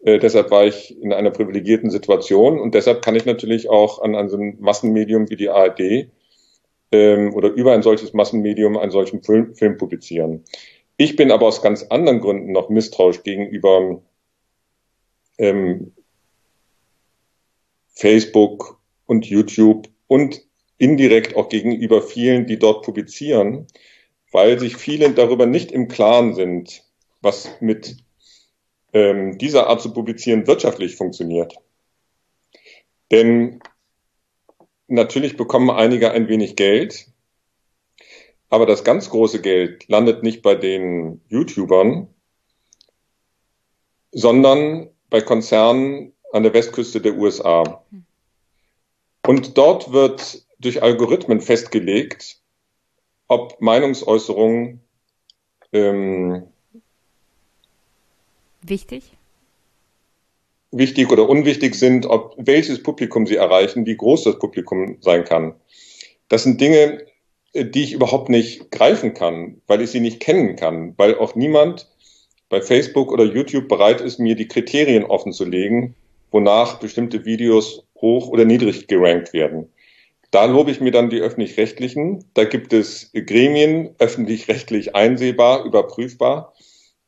Äh, 0.00 0.18
deshalb 0.18 0.50
war 0.50 0.66
ich 0.66 0.96
in 1.00 1.12
einer 1.12 1.30
privilegierten 1.30 1.90
Situation 1.90 2.58
und 2.58 2.74
deshalb 2.74 3.02
kann 3.02 3.16
ich 3.16 3.24
natürlich 3.24 3.68
auch 3.68 4.02
an, 4.02 4.14
an 4.14 4.28
so 4.28 4.36
einem 4.36 4.56
Massenmedium 4.60 5.30
wie 5.30 5.36
die 5.36 5.48
ARD 5.48 6.08
ähm, 6.92 7.34
oder 7.34 7.50
über 7.50 7.72
ein 7.72 7.82
solches 7.82 8.12
Massenmedium 8.12 8.76
einen 8.76 8.90
solchen 8.90 9.22
Film, 9.22 9.54
Film 9.54 9.76
publizieren. 9.76 10.44
Ich 10.96 11.16
bin 11.16 11.30
aber 11.30 11.46
aus 11.46 11.62
ganz 11.62 11.82
anderen 11.84 12.20
Gründen 12.20 12.52
noch 12.52 12.68
misstrauisch 12.68 13.22
gegenüber 13.22 14.02
ähm, 15.38 15.92
Facebook 17.94 18.80
und 19.06 19.26
YouTube 19.26 19.88
und 20.06 20.42
indirekt 20.78 21.36
auch 21.36 21.48
gegenüber 21.48 22.02
vielen, 22.02 22.46
die 22.46 22.58
dort 22.58 22.84
publizieren, 22.84 23.66
weil 24.36 24.58
sich 24.58 24.76
viele 24.76 25.10
darüber 25.12 25.46
nicht 25.46 25.72
im 25.72 25.88
Klaren 25.88 26.34
sind, 26.34 26.84
was 27.22 27.48
mit 27.60 27.96
ähm, 28.92 29.38
dieser 29.38 29.68
Art 29.68 29.80
zu 29.80 29.94
publizieren 29.94 30.46
wirtschaftlich 30.46 30.96
funktioniert. 30.96 31.56
Denn 33.10 33.60
natürlich 34.88 35.38
bekommen 35.38 35.70
einige 35.70 36.10
ein 36.10 36.28
wenig 36.28 36.54
Geld, 36.54 37.06
aber 38.50 38.66
das 38.66 38.84
ganz 38.84 39.08
große 39.08 39.40
Geld 39.40 39.88
landet 39.88 40.22
nicht 40.22 40.42
bei 40.42 40.54
den 40.54 41.22
YouTubern, 41.28 42.08
sondern 44.12 44.90
bei 45.08 45.22
Konzernen 45.22 46.12
an 46.32 46.42
der 46.42 46.52
Westküste 46.52 47.00
der 47.00 47.16
USA. 47.16 47.86
Und 49.26 49.56
dort 49.56 49.92
wird 49.92 50.44
durch 50.58 50.82
Algorithmen 50.82 51.40
festgelegt, 51.40 52.42
ob 53.28 53.60
Meinungsäußerungen 53.60 54.80
ähm, 55.72 56.44
wichtig? 58.62 59.04
Wichtig 60.70 61.10
oder 61.10 61.28
unwichtig 61.28 61.74
sind, 61.74 62.06
ob 62.06 62.34
welches 62.38 62.82
Publikum 62.82 63.26
sie 63.26 63.36
erreichen, 63.36 63.86
wie 63.86 63.96
groß 63.96 64.24
das 64.24 64.38
Publikum 64.38 64.98
sein 65.00 65.24
kann. 65.24 65.54
Das 66.28 66.42
sind 66.42 66.60
Dinge, 66.60 67.06
die 67.54 67.82
ich 67.82 67.92
überhaupt 67.92 68.28
nicht 68.28 68.70
greifen 68.70 69.14
kann, 69.14 69.62
weil 69.66 69.80
ich 69.80 69.90
sie 69.90 70.00
nicht 70.00 70.20
kennen 70.20 70.56
kann, 70.56 70.94
weil 70.96 71.16
auch 71.16 71.34
niemand 71.34 71.88
bei 72.48 72.60
Facebook 72.60 73.10
oder 73.10 73.24
YouTube 73.24 73.68
bereit 73.68 74.00
ist, 74.00 74.18
mir 74.18 74.36
die 74.36 74.48
Kriterien 74.48 75.04
offen 75.04 75.32
zu 75.32 75.44
legen, 75.44 75.94
wonach 76.30 76.78
bestimmte 76.78 77.24
Videos 77.24 77.84
hoch 78.00 78.28
oder 78.28 78.44
niedrig 78.44 78.86
gerankt 78.88 79.32
werden. 79.32 79.68
Da 80.36 80.44
lobe 80.44 80.70
ich 80.70 80.82
mir 80.82 80.90
dann 80.90 81.08
die 81.08 81.22
öffentlich-rechtlichen. 81.22 82.26
Da 82.34 82.44
gibt 82.44 82.74
es 82.74 83.10
Gremien, 83.14 83.94
öffentlich-rechtlich 83.98 84.94
einsehbar, 84.94 85.64
überprüfbar, 85.64 86.52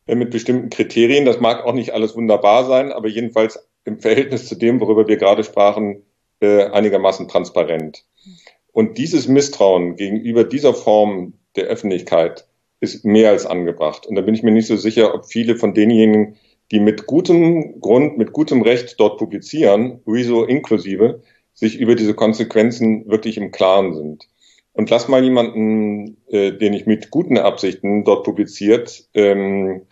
äh, 0.06 0.14
mit 0.14 0.30
bestimmten 0.30 0.70
Kriterien. 0.70 1.26
Das 1.26 1.38
mag 1.38 1.62
auch 1.66 1.74
nicht 1.74 1.92
alles 1.92 2.16
wunderbar 2.16 2.64
sein, 2.64 2.90
aber 2.90 3.06
jedenfalls 3.06 3.68
im 3.84 3.98
Verhältnis 3.98 4.48
zu 4.48 4.54
dem, 4.54 4.80
worüber 4.80 5.08
wir 5.08 5.18
gerade 5.18 5.44
sprachen, 5.44 6.06
äh, 6.40 6.70
einigermaßen 6.70 7.28
transparent. 7.28 8.06
Und 8.72 8.96
dieses 8.96 9.28
Misstrauen 9.28 9.96
gegenüber 9.96 10.44
dieser 10.44 10.72
Form 10.72 11.34
der 11.54 11.64
Öffentlichkeit 11.64 12.46
ist 12.80 13.04
mehr 13.04 13.28
als 13.28 13.44
angebracht. 13.44 14.06
Und 14.06 14.14
da 14.14 14.22
bin 14.22 14.34
ich 14.34 14.42
mir 14.42 14.52
nicht 14.52 14.68
so 14.68 14.76
sicher, 14.76 15.14
ob 15.14 15.26
viele 15.26 15.56
von 15.56 15.74
denjenigen, 15.74 16.36
die 16.72 16.80
mit 16.80 17.04
gutem 17.04 17.78
Grund, 17.82 18.16
mit 18.16 18.32
gutem 18.32 18.62
Recht 18.62 18.98
dort 18.98 19.18
publizieren, 19.18 20.00
Rezo 20.06 20.44
inklusive, 20.44 21.20
sich 21.58 21.78
über 21.78 21.94
diese 21.94 22.14
Konsequenzen 22.14 23.08
wirklich 23.08 23.36
im 23.36 23.50
Klaren 23.50 23.94
sind. 23.94 24.28
Und 24.72 24.90
lass 24.90 25.08
mal 25.08 25.24
jemanden, 25.24 26.18
äh, 26.28 26.52
den 26.52 26.72
ich 26.72 26.86
mit 26.86 27.10
guten 27.10 27.36
Absichten 27.36 28.04
dort 28.04 28.24
publiziert, 28.24 29.08
ähm, 29.14 29.82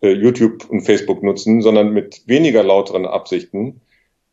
äh, 0.00 0.10
YouTube 0.10 0.68
und 0.70 0.82
Facebook 0.82 1.22
nutzen, 1.22 1.60
sondern 1.60 1.92
mit 1.92 2.22
weniger 2.26 2.62
lauteren 2.62 3.04
Absichten, 3.04 3.82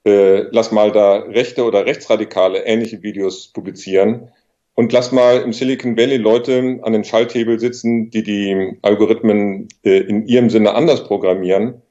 äh, 0.05 0.43
lass 0.51 0.71
mal 0.71 0.91
da 0.91 1.17
rechte 1.17 1.65
oder 1.65 1.85
rechtsradikale 1.85 2.65
ähnliche 2.65 3.03
Videos 3.03 3.49
publizieren 3.49 4.29
und 4.75 4.91
lass 4.93 5.11
mal 5.11 5.41
im 5.41 5.53
Silicon 5.53 5.97
Valley 5.97 6.17
Leute 6.17 6.79
an 6.81 6.93
den 6.93 7.03
Schalthebel 7.03 7.59
sitzen, 7.59 8.09
die 8.09 8.23
die 8.23 8.77
Algorithmen 8.81 9.67
äh, 9.83 9.99
in 9.99 10.27
ihrem 10.27 10.49
Sinne 10.49 10.73
anders 10.73 11.03
programmieren. 11.03 11.81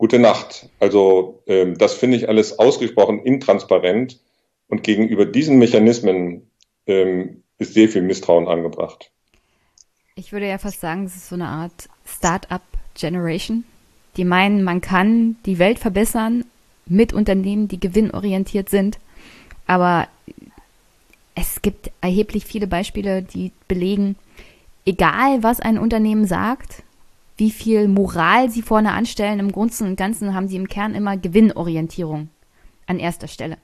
Gute 0.00 0.18
Nacht. 0.18 0.70
Also 0.78 1.42
äh, 1.44 1.74
das 1.74 1.92
finde 1.92 2.16
ich 2.16 2.26
alles 2.26 2.58
ausgesprochen 2.58 3.18
intransparent 3.18 4.18
und 4.66 4.82
gegenüber 4.82 5.26
diesen 5.26 5.58
Mechanismen 5.58 6.50
ähm, 6.86 7.42
ist 7.58 7.74
sehr 7.74 7.86
viel 7.90 8.00
Misstrauen 8.00 8.48
angebracht. 8.48 9.10
Ich 10.14 10.32
würde 10.32 10.48
ja 10.48 10.56
fast 10.56 10.80
sagen, 10.80 11.04
es 11.04 11.16
ist 11.16 11.28
so 11.28 11.34
eine 11.34 11.48
Art 11.48 11.90
Start-up 12.06 12.62
Generation, 12.98 13.64
die 14.16 14.24
meinen, 14.24 14.64
man 14.64 14.80
kann 14.80 15.36
die 15.44 15.58
Welt 15.58 15.78
verbessern, 15.78 16.46
mit 16.86 17.12
Unternehmen, 17.12 17.68
die 17.68 17.78
gewinnorientiert 17.78 18.70
sind. 18.70 18.98
Aber 19.66 20.08
es 21.34 21.60
gibt 21.60 21.90
erheblich 22.00 22.46
viele 22.46 22.66
Beispiele, 22.66 23.22
die 23.22 23.52
belegen, 23.68 24.16
egal 24.86 25.42
was 25.42 25.60
ein 25.60 25.76
Unternehmen 25.76 26.24
sagt, 26.24 26.84
wie 27.40 27.50
viel 27.50 27.88
Moral 27.88 28.50
sie 28.50 28.62
vorne 28.62 28.92
anstellen, 28.92 29.40
im 29.40 29.50
Großen 29.50 29.86
und 29.86 29.96
Ganzen 29.96 30.34
haben 30.34 30.46
sie 30.46 30.56
im 30.56 30.68
Kern 30.68 30.94
immer 30.94 31.16
Gewinnorientierung 31.16 32.28
an 32.86 32.98
erster 32.98 33.28
Stelle. 33.28 33.56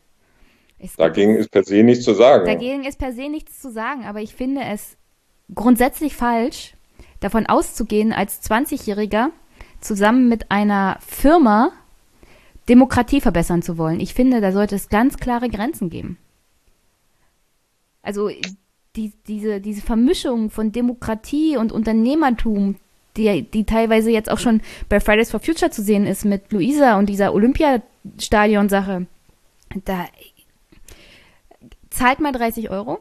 Es 0.78 0.96
dagegen 0.96 1.36
ist 1.36 1.50
per 1.50 1.62
se 1.62 1.82
nichts 1.82 2.04
zu 2.04 2.14
sagen. 2.14 2.46
Dagegen 2.46 2.84
ist 2.84 2.98
per 2.98 3.12
se 3.12 3.28
nichts 3.28 3.60
zu 3.60 3.70
sagen, 3.70 4.04
aber 4.04 4.20
ich 4.20 4.34
finde 4.34 4.62
es 4.62 4.96
grundsätzlich 5.54 6.16
falsch, 6.16 6.74
davon 7.20 7.46
auszugehen, 7.46 8.12
als 8.12 8.42
20-Jähriger 8.42 9.28
zusammen 9.80 10.28
mit 10.28 10.50
einer 10.50 10.98
Firma 11.06 11.70
Demokratie 12.68 13.20
verbessern 13.20 13.62
zu 13.62 13.78
wollen. 13.78 14.00
Ich 14.00 14.14
finde, 14.14 14.40
da 14.40 14.52
sollte 14.52 14.74
es 14.74 14.88
ganz 14.88 15.18
klare 15.18 15.48
Grenzen 15.48 15.90
geben. 15.90 16.18
Also 18.02 18.30
die, 18.96 19.12
diese, 19.26 19.60
diese 19.60 19.82
Vermischung 19.82 20.50
von 20.50 20.72
Demokratie 20.72 21.56
und 21.56 21.72
Unternehmertum, 21.72 22.76
die, 23.16 23.42
die 23.42 23.64
teilweise 23.64 24.10
jetzt 24.10 24.30
auch 24.30 24.38
schon 24.38 24.60
bei 24.88 25.00
Fridays 25.00 25.30
for 25.30 25.40
Future 25.40 25.70
zu 25.70 25.82
sehen 25.82 26.06
ist 26.06 26.24
mit 26.24 26.52
Luisa 26.52 26.98
und 26.98 27.06
dieser 27.06 27.34
Olympiastadion-Sache, 27.34 29.06
da 29.84 30.04
zahlt 31.90 32.20
mal 32.20 32.32
30 32.32 32.70
Euro, 32.70 33.00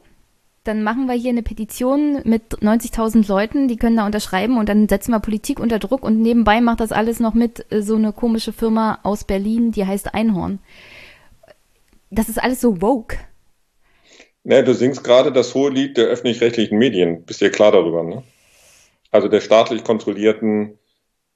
dann 0.63 0.81
machen 0.81 1.05
wir 1.05 1.13
hier 1.13 1.29
eine 1.29 1.43
Petition 1.43 2.21
mit 2.23 2.59
90.000 2.61 3.27
Leuten, 3.27 3.67
die 3.67 3.77
können 3.77 3.97
da 3.97 4.05
unterschreiben 4.05 4.57
und 4.57 4.67
dann 4.67 4.89
setzen 4.89 5.11
wir 5.11 5.19
Politik 5.19 5.59
unter 5.59 5.79
Druck 5.79 6.03
und 6.03 6.21
nebenbei 6.21 6.59
macht 6.59 6.79
das 6.79 6.91
alles 6.91 7.19
noch 7.19 7.33
mit 7.33 7.71
äh, 7.71 7.81
so 7.81 7.95
eine 7.95 8.11
komische 8.11 8.51
Firma 8.51 8.99
aus 9.03 9.23
Berlin, 9.23 9.71
die 9.71 9.85
heißt 9.85 10.13
Einhorn. 10.13 10.59
Das 12.09 12.29
ist 12.29 12.41
alles 12.41 12.61
so 12.61 12.81
woke. 12.81 13.17
Ne, 14.43 14.63
du 14.63 14.73
singst 14.73 15.03
gerade 15.03 15.31
das 15.31 15.53
hohe 15.53 15.71
Lied 15.71 15.97
der 15.97 16.05
öffentlich-rechtlichen 16.05 16.77
Medien. 16.77 17.23
Bist 17.23 17.41
dir 17.41 17.51
klar 17.51 17.71
darüber, 17.71 18.03
ne? 18.03 18.23
Also 19.15 19.27
der 19.27 19.41
staatlich 19.41 19.83
kontrollierten, 19.83 20.77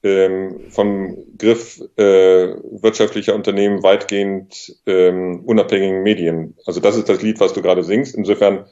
ähm, 0.03 0.61
vom 0.69 1.17
Griff 1.38 1.82
äh, 1.98 2.03
wirtschaftlicher 2.03 3.35
Unternehmen 3.35 3.83
weitgehend 3.83 4.75
ähm, 4.85 5.43
unabhängigen 5.45 6.03
Medien. 6.03 6.56
Also 6.66 6.80
das 6.80 6.95
ist 6.95 7.09
das 7.09 7.22
Lied, 7.22 7.40
was 7.40 7.53
du 7.53 7.61
gerade 7.61 7.83
singst. 7.83 8.16
Insofern 8.16 8.66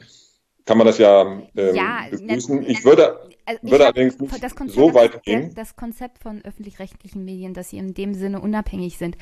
kann 0.66 0.78
man 0.78 0.88
das 0.88 0.98
ja, 0.98 1.42
ähm, 1.56 1.76
ja 1.76 2.06
begrüßen. 2.10 2.64
Ich 2.64 2.86
würde, 2.86 3.20
also 3.46 3.60
ich 3.62 3.72
würde 3.72 3.86
allerdings 3.86 4.20
nicht 4.20 4.34
so 4.68 4.94
weit 4.94 5.24
gehen. 5.24 5.54
Das 5.56 5.76
Konzept 5.76 6.20
von 6.20 6.42
öffentlich-rechtlichen 6.46 7.26
Medien, 7.26 7.54
dass 7.54 7.72
sie 7.72 7.78
in 7.78 7.94
dem 7.94 8.14
Sinne 8.14 8.40
unabhängig 8.40 8.98
sind. 8.98 9.18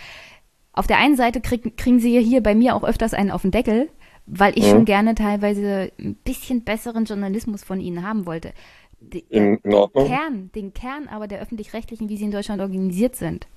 Auf 0.74 0.88
der 0.88 0.98
einen 0.98 1.16
Seite 1.16 1.42
krieg, 1.42 1.78
kriegen 1.78 2.00
sie 2.00 2.20
hier 2.22 2.44
bei 2.44 2.54
mir 2.54 2.76
auch 2.76 2.84
öfters 2.84 3.14
einen 3.14 3.32
auf 3.32 3.44
den 3.44 3.52
Deckel, 3.52 3.90
weil 4.26 4.58
ich 4.58 4.66
mhm. 4.66 4.70
schon 4.70 4.86
gerne 4.86 5.16
teilweise 5.16 5.92
ein 6.00 6.16
bisschen 6.16 6.64
besseren 6.64 7.06
Journalismus 7.06 7.64
von 7.64 7.80
ihnen 7.80 8.06
haben 8.06 8.26
wollte. 8.26 8.54
Den, 9.00 9.24
in, 9.30 9.56
in 9.58 9.72
den 9.72 10.08
Kern, 10.08 10.52
den 10.56 10.74
Kern 10.74 11.08
aber 11.08 11.28
der 11.28 11.42
öffentlich-rechtlichen, 11.42 12.10
wie 12.10 12.18
sie 12.18 12.26
in 12.26 12.32
Deutschland 12.32 12.62
organisiert 12.62 13.16
sind, 13.16 13.48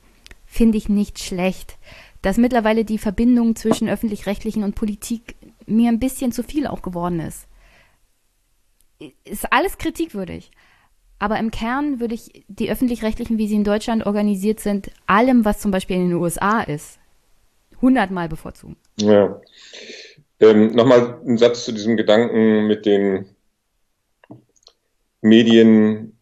finde 0.45 0.79
ich 0.79 0.89
nicht 0.89 1.19
schlecht. 1.19 1.79
Dass 2.23 2.37
mittlerweile 2.37 2.85
die 2.85 2.99
Verbindung 2.99 3.55
zwischen 3.55 3.89
öffentlich-rechtlichen 3.89 4.65
und 4.65 4.75
Politik 4.75 5.37
mir 5.67 5.89
ein 5.89 6.01
bisschen 6.01 6.33
zu 6.33 6.43
viel 6.43 6.67
auch 6.67 6.83
geworden 6.83 7.21
ist. 7.21 7.47
Ist 9.25 9.53
alles 9.53 9.79
kritikwürdig. 9.79 10.51
Aber 11.21 11.39
im 11.39 11.51
Kern 11.51 12.01
würde 12.01 12.15
ich 12.15 12.45
die 12.49 12.71
öffentlich-rechtlichen, 12.71 13.39
wie 13.39 13.49
sie 13.49 13.57
in 13.57 13.65
Deutschland 13.65 14.07
organisiert 14.07 14.61
sind, 14.61 14.91
allem, 15.07 15.45
was 15.45 15.59
zum 15.61 15.71
Beispiel 15.71 15.97
in 15.97 16.11
den 16.11 16.19
USA 16.19 16.61
ist, 16.61 16.99
hundertmal 17.81 18.29
bevorzugen. 18.29 18.77
Ja. 19.01 19.41
Ähm, 20.41 20.75
Nochmal 20.75 21.21
ein 21.27 21.39
Satz 21.39 21.65
zu 21.65 21.73
diesem 21.73 21.97
Gedanken 21.97 22.67
mit 22.69 22.87
den 22.87 23.27
Medien, 25.21 26.19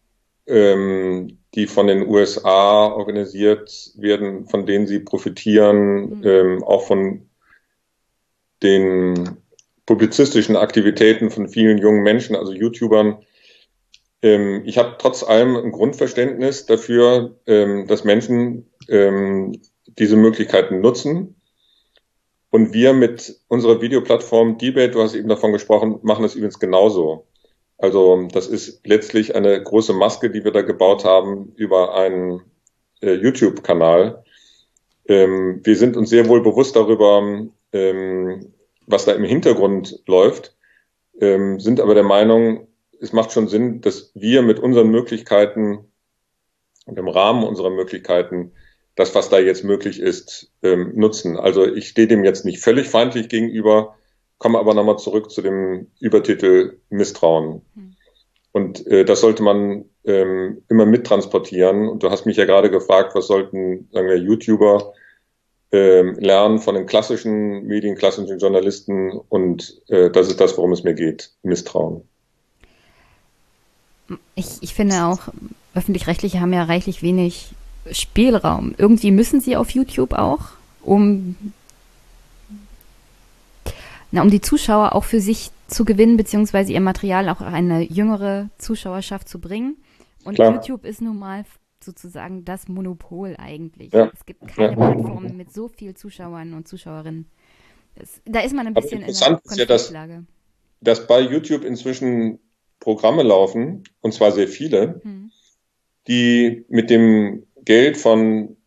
ähm, 0.47 1.39
die 1.55 1.67
von 1.67 1.87
den 1.87 2.07
USA 2.07 2.87
organisiert 2.87 3.91
werden, 3.95 4.47
von 4.47 4.65
denen 4.65 4.87
sie 4.87 4.99
profitieren, 4.99 6.19
mhm. 6.19 6.23
ähm, 6.23 6.63
auch 6.63 6.85
von 6.85 7.29
den 8.63 9.37
publizistischen 9.85 10.55
Aktivitäten 10.55 11.31
von 11.31 11.47
vielen 11.47 11.77
jungen 11.77 12.03
Menschen, 12.03 12.35
also 12.35 12.53
YouTubern. 12.53 13.19
Ähm, 14.21 14.63
ich 14.65 14.77
habe 14.77 14.95
trotz 14.97 15.23
allem 15.23 15.55
ein 15.55 15.71
Grundverständnis 15.71 16.65
dafür, 16.65 17.39
ähm, 17.45 17.87
dass 17.87 18.03
Menschen 18.03 18.69
ähm, 18.89 19.59
diese 19.97 20.17
Möglichkeiten 20.17 20.81
nutzen 20.81 21.35
und 22.49 22.73
wir 22.73 22.93
mit 22.93 23.39
unserer 23.47 23.81
Videoplattform 23.81 24.57
Debate, 24.57 24.91
du 24.91 25.01
hast 25.01 25.15
eben 25.15 25.29
davon 25.29 25.53
gesprochen, 25.53 25.99
machen 26.01 26.23
das 26.23 26.35
übrigens 26.35 26.59
genauso. 26.59 27.26
Also 27.77 28.27
das 28.31 28.47
ist 28.47 28.85
letztlich 28.85 29.35
eine 29.35 29.61
große 29.61 29.93
Maske, 29.93 30.31
die 30.31 30.43
wir 30.43 30.51
da 30.51 30.61
gebaut 30.61 31.05
haben 31.05 31.53
über 31.55 31.95
einen 31.95 32.41
äh, 33.01 33.13
YouTube-Kanal. 33.13 34.23
Ähm, 35.07 35.61
wir 35.63 35.75
sind 35.75 35.95
uns 35.95 36.09
sehr 36.09 36.27
wohl 36.27 36.41
bewusst 36.41 36.75
darüber, 36.75 37.47
ähm, 37.73 38.53
was 38.87 39.05
da 39.05 39.13
im 39.13 39.23
Hintergrund 39.23 40.01
läuft, 40.07 40.55
ähm, 41.19 41.59
sind 41.59 41.79
aber 41.79 41.93
der 41.93 42.03
Meinung, 42.03 42.67
es 42.99 43.13
macht 43.13 43.31
schon 43.31 43.47
Sinn, 43.47 43.81
dass 43.81 44.11
wir 44.15 44.41
mit 44.41 44.59
unseren 44.59 44.89
Möglichkeiten 44.89 45.91
und 46.85 46.97
im 46.97 47.07
Rahmen 47.07 47.43
unserer 47.43 47.69
Möglichkeiten 47.69 48.53
das, 48.95 49.13
was 49.13 49.29
da 49.29 49.37
jetzt 49.37 49.63
möglich 49.63 49.99
ist, 49.99 50.51
ähm, 50.63 50.93
nutzen. 50.95 51.37
Also 51.37 51.65
ich 51.71 51.89
stehe 51.89 52.07
dem 52.07 52.23
jetzt 52.23 52.45
nicht 52.45 52.59
völlig 52.59 52.87
feindlich 52.87 53.29
gegenüber, 53.29 53.96
komme 54.37 54.59
aber 54.59 54.73
nochmal 54.73 54.97
zurück 54.97 55.31
zu 55.31 55.41
dem 55.41 55.87
Übertitel 55.99 56.79
Misstrauen. 56.89 57.61
Hm. 57.75 57.95
Und 58.51 58.87
äh, 58.87 59.05
das 59.05 59.21
sollte 59.21 59.43
man 59.43 59.85
ähm, 60.03 60.63
immer 60.67 60.85
mittransportieren. 60.85 61.87
Und 61.87 62.01
du 62.01 62.09
hast 62.09 62.25
mich 62.25 62.37
ja 62.37 62.45
gerade 62.45 62.71
gefragt, 62.71 63.13
was 63.13 63.27
sollten, 63.27 63.87
sagen 63.91 64.07
wir, 64.07 64.17
YouTuber 64.17 64.93
ähm, 65.71 66.15
lernen 66.15 66.59
von 66.59 66.75
den 66.75 66.87
klassischen 66.87 67.67
Medien, 67.67 67.95
klassischen 67.95 68.39
Journalisten. 68.39 69.11
Und 69.29 69.79
äh, 69.89 70.09
das 70.09 70.27
ist 70.27 70.39
das, 70.39 70.57
worum 70.57 70.71
es 70.71 70.83
mir 70.83 70.93
geht, 70.93 71.31
Misstrauen. 71.43 72.01
Ich, 74.35 74.61
ich 74.61 74.73
finde 74.73 75.03
auch, 75.05 75.19
öffentlich-rechtliche 75.75 76.39
haben 76.39 76.53
ja 76.53 76.63
reichlich 76.63 77.03
wenig 77.03 77.49
Spielraum. 77.91 78.73
Irgendwie 78.77 79.11
müssen 79.11 79.41
sie 79.41 79.55
auf 79.55 79.69
YouTube 79.71 80.13
auch, 80.13 80.39
um, 80.81 81.35
na, 84.17 84.23
um 84.23 84.29
die 84.29 84.41
Zuschauer 84.41 84.95
auch 84.95 85.03
für 85.03 85.21
sich 85.21 85.51
zu 85.67 85.85
gewinnen, 85.85 86.17
beziehungsweise 86.17 86.73
ihr 86.73 86.81
Material 86.81 87.29
auch 87.29 87.41
eine 87.41 87.81
jüngere 87.81 88.49
Zuschauerschaft 88.57 89.29
zu 89.29 89.39
bringen. 89.39 89.77
Und 90.25 90.35
Klar. 90.35 90.53
YouTube 90.53 90.85
ist 90.85 91.01
nun 91.01 91.19
mal 91.19 91.45
sozusagen 91.83 92.43
das 92.43 92.67
Monopol 92.67 93.35
eigentlich. 93.37 93.93
Ja. 93.93 94.11
Es 94.13 94.25
gibt 94.25 94.47
keine 94.47 94.69
ja. 94.69 94.75
Plattform 94.75 95.37
mit 95.37 95.53
so 95.53 95.67
viel 95.67 95.93
Zuschauern 95.95 96.53
und 96.53 96.67
Zuschauerinnen. 96.67 97.27
Das, 97.95 98.21
da 98.25 98.39
ist 98.41 98.55
man 98.55 98.67
ein 98.67 98.73
bisschen 98.73 99.01
in 99.01 99.07
der 99.07 99.09
ist 99.09 99.57
ja, 99.57 99.65
dass, 99.65 99.93
dass 100.81 101.07
bei 101.07 101.21
YouTube 101.21 101.63
inzwischen 101.63 102.39
Programme 102.79 103.23
laufen, 103.23 103.83
und 104.01 104.13
zwar 104.13 104.31
sehr 104.31 104.47
viele, 104.47 105.01
hm. 105.03 105.31
die 106.07 106.65
mit 106.69 106.89
dem 106.89 107.45
Geld 107.63 107.97
von 107.97 108.57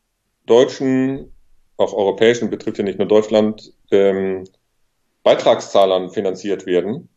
deutschen, 0.46 1.32
auch 1.76 1.92
europäischen, 1.92 2.50
betrifft 2.50 2.78
ja 2.78 2.84
nicht 2.84 2.98
nur 2.98 3.08
Deutschland, 3.08 3.72
ähm, 3.90 4.44
Beitragszahlern 5.22 6.10
finanziert 6.10 6.66
werden, 6.66 7.08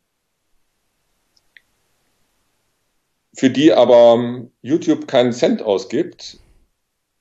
für 3.35 3.49
die 3.49 3.73
aber 3.73 4.47
YouTube 4.61 5.07
keinen 5.07 5.33
Cent 5.33 5.61
ausgibt. 5.61 6.39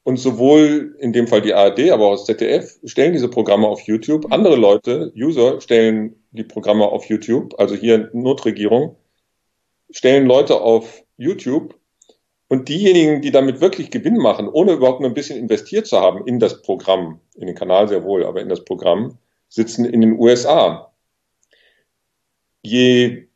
Und 0.04 0.16
sowohl 0.16 0.96
in 0.98 1.12
dem 1.12 1.28
Fall 1.28 1.42
die 1.42 1.54
ARD, 1.54 1.92
aber 1.92 2.06
auch 2.06 2.16
das 2.16 2.24
ZDF 2.24 2.80
stellen 2.84 3.12
diese 3.12 3.28
Programme 3.28 3.68
auf 3.68 3.82
YouTube. 3.82 4.32
Andere 4.32 4.56
Leute, 4.56 5.12
User, 5.14 5.60
stellen 5.60 6.16
die 6.32 6.42
Programme 6.42 6.86
auf 6.88 7.04
YouTube, 7.04 7.54
also 7.60 7.76
hier 7.76 8.10
Notregierung, 8.12 8.96
stellen 9.92 10.26
Leute 10.26 10.60
auf 10.60 11.04
YouTube 11.18 11.78
und 12.48 12.68
diejenigen, 12.68 13.22
die 13.22 13.30
damit 13.30 13.60
wirklich 13.60 13.90
Gewinn 13.90 14.16
machen, 14.16 14.48
ohne 14.48 14.72
überhaupt 14.72 15.00
nur 15.00 15.10
ein 15.10 15.14
bisschen 15.14 15.38
investiert 15.38 15.86
zu 15.86 16.00
haben 16.00 16.26
in 16.26 16.40
das 16.40 16.62
Programm, 16.62 17.20
in 17.36 17.46
den 17.46 17.54
Kanal 17.54 17.86
sehr 17.86 18.02
wohl, 18.02 18.24
aber 18.24 18.40
in 18.40 18.48
das 18.48 18.64
Programm, 18.64 19.18
sitzen 19.52 19.84
in 19.84 20.00
den 20.00 20.18
USA. 20.18 20.90
Je 22.62 23.28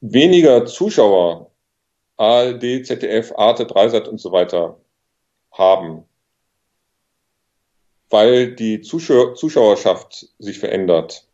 weniger 0.00 0.64
Zuschauer 0.64 1.50
ARD, 2.16 2.86
ZDF, 2.86 3.32
Arte, 3.36 3.66
Dreisat 3.66 4.08
und 4.08 4.18
so 4.18 4.32
weiter 4.32 4.80
haben, 5.52 6.04
weil 8.08 8.54
die 8.54 8.80
Zuschauer, 8.80 9.34
Zuschauerschaft 9.34 10.28
sich 10.38 10.58
verändert 10.58 11.26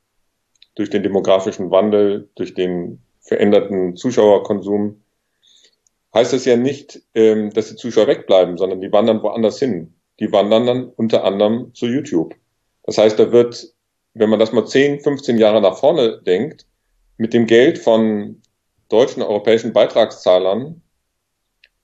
durch 0.74 0.90
den 0.90 1.04
demografischen 1.04 1.70
Wandel, 1.70 2.28
durch 2.34 2.54
den 2.54 3.00
veränderten 3.20 3.96
Zuschauerkonsum, 3.96 5.02
heißt 6.14 6.32
das 6.32 6.44
ja 6.44 6.56
nicht, 6.56 7.02
ähm, 7.14 7.50
dass 7.52 7.68
die 7.68 7.76
Zuschauer 7.76 8.08
wegbleiben, 8.08 8.56
sondern 8.58 8.80
die 8.80 8.92
wandern 8.92 9.22
woanders 9.22 9.58
hin. 9.58 9.94
Die 10.18 10.32
wandern 10.32 10.66
dann 10.66 10.88
unter 10.88 11.24
anderem 11.24 11.74
zu 11.74 11.86
YouTube. 11.86 12.34
Das 12.86 12.98
heißt, 12.98 13.18
da 13.18 13.32
wird, 13.32 13.74
wenn 14.14 14.30
man 14.30 14.38
das 14.38 14.52
mal 14.52 14.64
10, 14.64 15.00
15 15.00 15.38
Jahre 15.38 15.60
nach 15.60 15.78
vorne 15.78 16.22
denkt, 16.22 16.66
mit 17.18 17.34
dem 17.34 17.46
Geld 17.46 17.78
von 17.78 18.40
deutschen, 18.88 19.22
europäischen 19.22 19.72
Beitragszahlern 19.72 20.82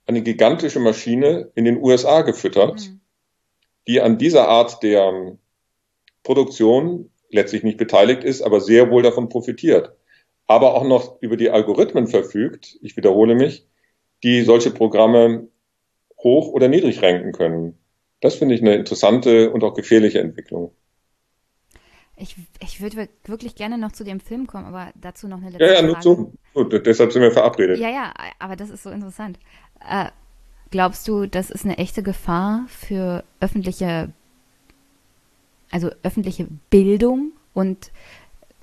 eine 0.06 0.22
gigantische 0.22 0.80
Maschine 0.80 1.50
in 1.54 1.64
den 1.64 1.82
USA 1.82 2.22
gefüttert, 2.22 2.88
mhm. 2.88 3.00
die 3.88 4.00
an 4.00 4.18
dieser 4.18 4.48
Art 4.48 4.82
der 4.82 5.36
Produktion 6.22 7.10
letztlich 7.30 7.62
nicht 7.62 7.78
beteiligt 7.78 8.22
ist, 8.24 8.42
aber 8.42 8.60
sehr 8.60 8.90
wohl 8.90 9.02
davon 9.02 9.28
profitiert. 9.28 9.92
Aber 10.46 10.74
auch 10.74 10.84
noch 10.84 11.20
über 11.22 11.36
die 11.36 11.50
Algorithmen 11.50 12.06
verfügt, 12.06 12.78
ich 12.82 12.96
wiederhole 12.96 13.34
mich, 13.34 13.66
die 14.22 14.42
solche 14.42 14.70
Programme 14.70 15.48
hoch 16.18 16.48
oder 16.48 16.68
niedrig 16.68 17.02
ranken 17.02 17.32
können. 17.32 17.78
Das 18.20 18.36
finde 18.36 18.54
ich 18.54 18.60
eine 18.60 18.74
interessante 18.76 19.50
und 19.50 19.64
auch 19.64 19.74
gefährliche 19.74 20.20
Entwicklung. 20.20 20.72
Ich, 22.22 22.36
ich 22.60 22.80
würde 22.80 23.08
wirklich 23.24 23.56
gerne 23.56 23.78
noch 23.78 23.90
zu 23.90 24.04
dem 24.04 24.20
Film 24.20 24.46
kommen, 24.46 24.66
aber 24.66 24.92
dazu 24.94 25.26
noch 25.26 25.38
eine 25.38 25.50
letzte 25.50 25.64
Ja, 25.64 25.72
ja, 25.72 25.82
nur 25.82 25.98
zu. 25.98 26.32
Gut, 26.54 26.86
deshalb 26.86 27.12
sind 27.12 27.20
wir 27.20 27.32
verabredet. 27.32 27.80
Ja, 27.80 27.90
ja, 27.90 28.14
aber 28.38 28.54
das 28.54 28.70
ist 28.70 28.84
so 28.84 28.90
interessant. 28.90 29.40
Äh, 29.80 30.06
glaubst 30.70 31.08
du, 31.08 31.26
das 31.26 31.50
ist 31.50 31.64
eine 31.64 31.78
echte 31.78 32.04
Gefahr 32.04 32.64
für 32.68 33.24
öffentliche, 33.40 34.12
also 35.72 35.90
öffentliche 36.04 36.46
Bildung 36.70 37.32
und 37.54 37.90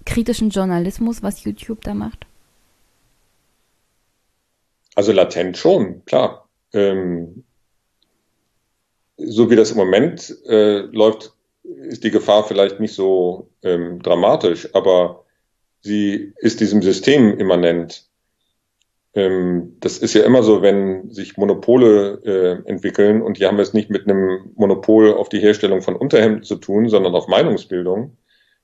kritischen 0.06 0.52
Journalismus, 0.52 1.22
was 1.22 1.44
YouTube 1.44 1.82
da 1.82 1.94
macht? 1.94 2.28
Also 4.96 5.12
latent 5.12 5.58
schon, 5.58 6.06
klar. 6.06 6.48
Ähm, 6.72 7.44
so 9.18 9.50
wie 9.50 9.58
das 9.58 9.72
im 9.72 9.78
Moment 9.78 10.34
äh, 10.48 10.80
läuft, 10.80 11.34
ist 11.88 12.04
die 12.04 12.12
Gefahr 12.12 12.44
vielleicht 12.44 12.80
nicht 12.80 12.94
so 12.94 13.50
ähm, 13.64 14.02
dramatisch, 14.02 14.70
aber 14.74 15.26
sie 15.82 16.34
ist 16.38 16.60
diesem 16.60 16.82
System 16.82 17.38
immanent. 17.38 18.08
Ähm, 19.14 19.78
das 19.80 19.98
ist 19.98 20.14
ja 20.14 20.24
immer 20.24 20.44
so, 20.44 20.62
wenn 20.62 21.10
sich 21.10 21.38
Monopole 21.38 22.22
äh, 22.24 22.70
entwickeln 22.70 23.22
und 23.22 23.38
hier 23.38 23.48
haben 23.48 23.58
wir 23.58 23.64
es 23.64 23.74
nicht 23.74 23.90
mit 23.90 24.08
einem 24.08 24.52
Monopol 24.56 25.14
auf 25.14 25.30
die 25.30 25.40
Herstellung 25.40 25.82
von 25.82 25.96
Unterhemden 25.96 26.44
zu 26.44 26.56
tun, 26.56 26.90
sondern 26.90 27.16
auf 27.16 27.28
Meinungsbildung. 27.28 28.18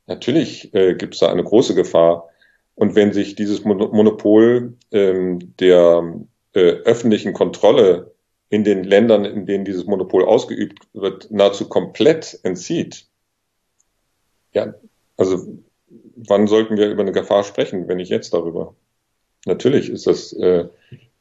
Natürlich 0.07 0.73
äh, 0.73 0.93
gibt 0.95 1.15
es 1.15 1.19
da 1.21 1.31
eine 1.31 1.43
große 1.43 1.73
Gefahr, 1.73 2.29
und 2.75 2.95
wenn 2.95 3.13
sich 3.13 3.35
dieses 3.35 3.63
Monopol 3.63 4.73
ähm, 4.91 5.55
der 5.59 6.13
äh, 6.53 6.59
öffentlichen 6.59 7.33
Kontrolle 7.33 8.14
in 8.55 8.63
den 8.63 8.85
Ländern, 8.85 9.25
in 9.25 9.45
denen 9.45 9.65
dieses 9.65 9.85
Monopol 9.85 10.23
ausgeübt 10.23 10.79
wird, 10.93 11.29
nahezu 11.29 11.67
komplett 11.67 12.39
entzieht, 12.43 13.05
ja, 14.53 14.73
also 15.17 15.59
wann 16.15 16.47
sollten 16.47 16.77
wir 16.77 16.89
über 16.89 17.01
eine 17.01 17.11
Gefahr 17.11 17.43
sprechen, 17.43 17.89
wenn 17.89 17.97
nicht 17.97 18.09
jetzt 18.09 18.33
darüber? 18.33 18.73
Natürlich 19.45 19.89
ist 19.89 20.07
das 20.07 20.31
äh, 20.31 20.65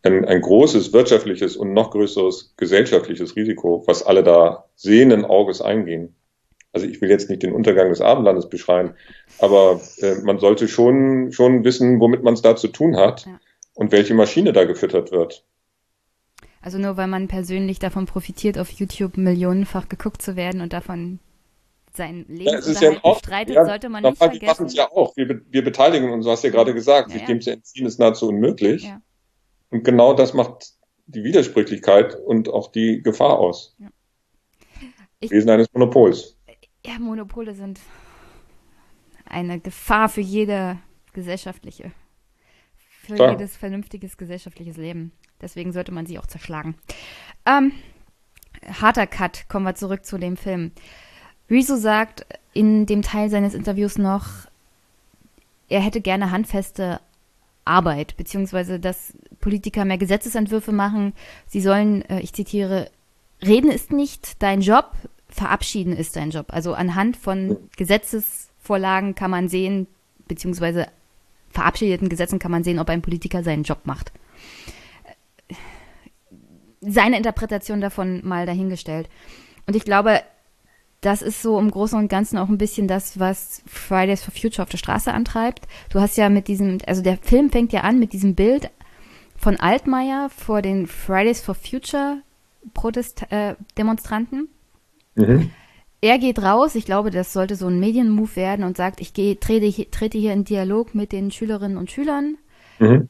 ein, 0.02 0.24
ein 0.24 0.40
großes 0.40 0.92
wirtschaftliches 0.92 1.56
und 1.56 1.72
noch 1.72 1.90
größeres 1.90 2.54
gesellschaftliches 2.56 3.34
Risiko, 3.34 3.82
was 3.86 4.04
alle 4.04 4.22
da 4.22 4.66
sehenden 4.76 5.24
Auges 5.24 5.60
eingehen. 5.60 6.14
Also 6.72 6.86
ich 6.86 7.00
will 7.00 7.10
jetzt 7.10 7.28
nicht 7.28 7.42
den 7.42 7.52
Untergang 7.52 7.88
des 7.88 8.00
Abendlandes 8.00 8.48
beschreien, 8.48 8.94
aber 9.40 9.80
äh, 9.98 10.14
man 10.22 10.38
sollte 10.38 10.68
schon, 10.68 11.32
schon 11.32 11.64
wissen, 11.64 11.98
womit 11.98 12.22
man 12.22 12.34
es 12.34 12.42
da 12.42 12.54
zu 12.54 12.68
tun 12.68 12.96
hat 12.96 13.26
ja. 13.26 13.40
und 13.74 13.90
welche 13.90 14.14
Maschine 14.14 14.52
da 14.52 14.64
gefüttert 14.64 15.10
wird. 15.10 15.44
Also 16.64 16.78
nur 16.78 16.96
weil 16.96 17.08
man 17.08 17.28
persönlich 17.28 17.78
davon 17.78 18.06
profitiert, 18.06 18.56
auf 18.56 18.70
YouTube 18.70 19.18
millionenfach 19.18 19.86
geguckt 19.90 20.22
zu 20.22 20.34
werden 20.34 20.62
und 20.62 20.72
davon 20.72 21.18
sein 21.92 22.24
Leben 22.26 22.58
ja, 22.64 22.90
ja 22.90 23.12
bestreitet, 23.12 23.54
ja, 23.54 23.66
sollte 23.66 23.90
man 23.90 24.02
nicht 24.02 24.16
vergessen. 24.16 24.40
Wir 24.40 24.48
machen 24.48 24.66
es 24.66 24.74
ja 24.74 24.90
auch. 24.90 25.14
Wir, 25.14 25.42
wir 25.50 25.62
beteiligen 25.62 26.10
uns, 26.10 26.24
du 26.24 26.30
hast 26.30 26.42
ja 26.42 26.48
gerade 26.48 26.72
gesagt, 26.72 27.10
sich 27.10 27.22
dem 27.26 27.42
zu 27.42 27.52
entziehen 27.52 27.84
ist 27.84 28.00
nahezu 28.00 28.28
unmöglich. 28.28 28.90
Und 29.68 29.84
genau 29.84 30.14
das 30.14 30.32
macht 30.32 30.72
die 31.04 31.22
Widersprüchlichkeit 31.22 32.16
und 32.16 32.48
auch 32.48 32.72
die 32.72 33.02
Gefahr 33.02 33.38
aus. 33.38 33.76
Ja. 33.78 33.88
Wesen 35.20 35.50
eines 35.50 35.70
Monopols. 35.74 36.38
Ja, 36.86 36.98
Monopole 36.98 37.54
sind 37.54 37.78
eine 39.26 39.60
Gefahr 39.60 40.08
für 40.08 40.22
jede 40.22 40.78
gesellschaftliche, 41.12 41.92
für 43.02 43.16
Klar. 43.16 43.32
jedes 43.32 43.54
vernünftiges 43.54 44.16
gesellschaftliches 44.16 44.78
Leben. 44.78 45.12
Deswegen 45.40 45.72
sollte 45.72 45.92
man 45.92 46.06
sie 46.06 46.18
auch 46.18 46.26
zerschlagen. 46.26 46.74
Ähm, 47.46 47.72
harter 48.80 49.06
Cut, 49.06 49.48
kommen 49.48 49.66
wir 49.66 49.74
zurück 49.74 50.04
zu 50.04 50.18
dem 50.18 50.36
Film. 50.36 50.72
Rezo 51.50 51.76
sagt 51.76 52.26
in 52.52 52.86
dem 52.86 53.02
Teil 53.02 53.28
seines 53.28 53.54
Interviews 53.54 53.98
noch, 53.98 54.26
er 55.68 55.80
hätte 55.80 56.00
gerne 56.00 56.30
handfeste 56.30 57.00
Arbeit, 57.64 58.16
beziehungsweise 58.16 58.78
dass 58.78 59.14
Politiker 59.40 59.84
mehr 59.84 59.98
Gesetzesentwürfe 59.98 60.72
machen. 60.72 61.14
Sie 61.46 61.60
sollen, 61.60 62.02
äh, 62.08 62.20
ich 62.20 62.32
zitiere, 62.32 62.90
reden 63.42 63.70
ist 63.70 63.92
nicht 63.92 64.42
dein 64.42 64.60
Job, 64.60 64.92
verabschieden 65.28 65.94
ist 65.94 66.16
dein 66.16 66.30
Job. 66.30 66.46
Also 66.48 66.74
anhand 66.74 67.16
von 67.16 67.58
Gesetzesvorlagen 67.76 69.14
kann 69.14 69.30
man 69.30 69.48
sehen, 69.48 69.86
beziehungsweise 70.28 70.86
verabschiedeten 71.50 72.08
Gesetzen 72.08 72.38
kann 72.38 72.50
man 72.50 72.64
sehen, 72.64 72.78
ob 72.78 72.88
ein 72.88 73.02
Politiker 73.02 73.42
seinen 73.42 73.62
Job 73.62 73.80
macht. 73.84 74.12
Seine 76.86 77.16
Interpretation 77.16 77.80
davon 77.80 78.20
mal 78.24 78.46
dahingestellt. 78.46 79.08
Und 79.66 79.76
ich 79.76 79.84
glaube, 79.84 80.20
das 81.00 81.20
ist 81.20 81.42
so 81.42 81.58
im 81.58 81.70
Großen 81.70 81.98
und 81.98 82.08
Ganzen 82.08 82.38
auch 82.38 82.48
ein 82.48 82.58
bisschen 82.58 82.88
das, 82.88 83.18
was 83.18 83.62
Fridays 83.66 84.22
for 84.22 84.32
Future 84.32 84.62
auf 84.62 84.70
der 84.70 84.78
Straße 84.78 85.12
antreibt. 85.12 85.66
Du 85.90 86.00
hast 86.00 86.16
ja 86.16 86.28
mit 86.28 86.48
diesem, 86.48 86.78
also 86.86 87.02
der 87.02 87.18
Film 87.18 87.50
fängt 87.50 87.72
ja 87.72 87.82
an 87.82 87.98
mit 87.98 88.12
diesem 88.12 88.34
Bild 88.34 88.70
von 89.36 89.56
Altmaier 89.60 90.30
vor 90.30 90.62
den 90.62 90.86
Fridays 90.86 91.40
for 91.40 91.54
Future 91.54 92.22
Protest, 92.72 93.30
äh, 93.30 93.56
Demonstranten. 93.76 94.48
Mhm. 95.14 95.50
Er 96.00 96.18
geht 96.18 96.42
raus, 96.42 96.74
ich 96.74 96.84
glaube, 96.84 97.10
das 97.10 97.32
sollte 97.32 97.56
so 97.56 97.66
ein 97.66 97.80
Medienmove 97.80 98.36
werden 98.36 98.64
und 98.64 98.76
sagt, 98.76 99.00
ich 99.00 99.14
gehe, 99.14 99.38
trete, 99.38 99.90
trete 99.90 100.18
hier 100.18 100.32
in 100.32 100.44
Dialog 100.44 100.94
mit 100.94 101.12
den 101.12 101.30
Schülerinnen 101.30 101.76
und 101.76 101.90
Schülern. 101.90 102.36
Mhm. 102.78 103.08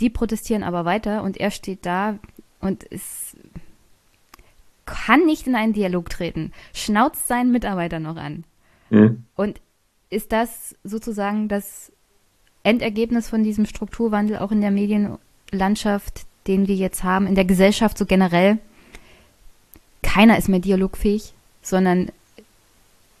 Die 0.00 0.10
protestieren 0.10 0.62
aber 0.62 0.84
weiter 0.84 1.22
und 1.22 1.36
er 1.36 1.50
steht 1.50 1.86
da 1.86 2.18
und 2.66 2.82
ist 2.84 3.36
kann 4.86 5.26
nicht 5.26 5.46
in 5.46 5.56
einen 5.56 5.72
Dialog 5.72 6.08
treten, 6.08 6.52
schnauzt 6.72 7.26
seinen 7.26 7.50
Mitarbeiter 7.50 7.98
noch 7.98 8.16
an. 8.16 8.44
Mhm. 8.88 9.24
Und 9.34 9.60
ist 10.10 10.32
das 10.32 10.76
sozusagen 10.84 11.48
das 11.48 11.92
Endergebnis 12.62 13.28
von 13.28 13.42
diesem 13.42 13.66
Strukturwandel 13.66 14.38
auch 14.38 14.52
in 14.52 14.60
der 14.60 14.70
Medienlandschaft, 14.70 16.26
den 16.46 16.68
wir 16.68 16.76
jetzt 16.76 17.02
haben, 17.02 17.26
in 17.26 17.34
der 17.34 17.44
Gesellschaft 17.44 17.98
so 17.98 18.06
generell? 18.06 18.58
Keiner 20.02 20.38
ist 20.38 20.48
mehr 20.48 20.60
dialogfähig, 20.60 21.34
sondern 21.62 22.12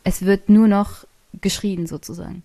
es 0.04 0.22
wird 0.22 0.48
nur 0.48 0.68
noch 0.68 1.04
geschrien 1.40 1.88
sozusagen. 1.88 2.44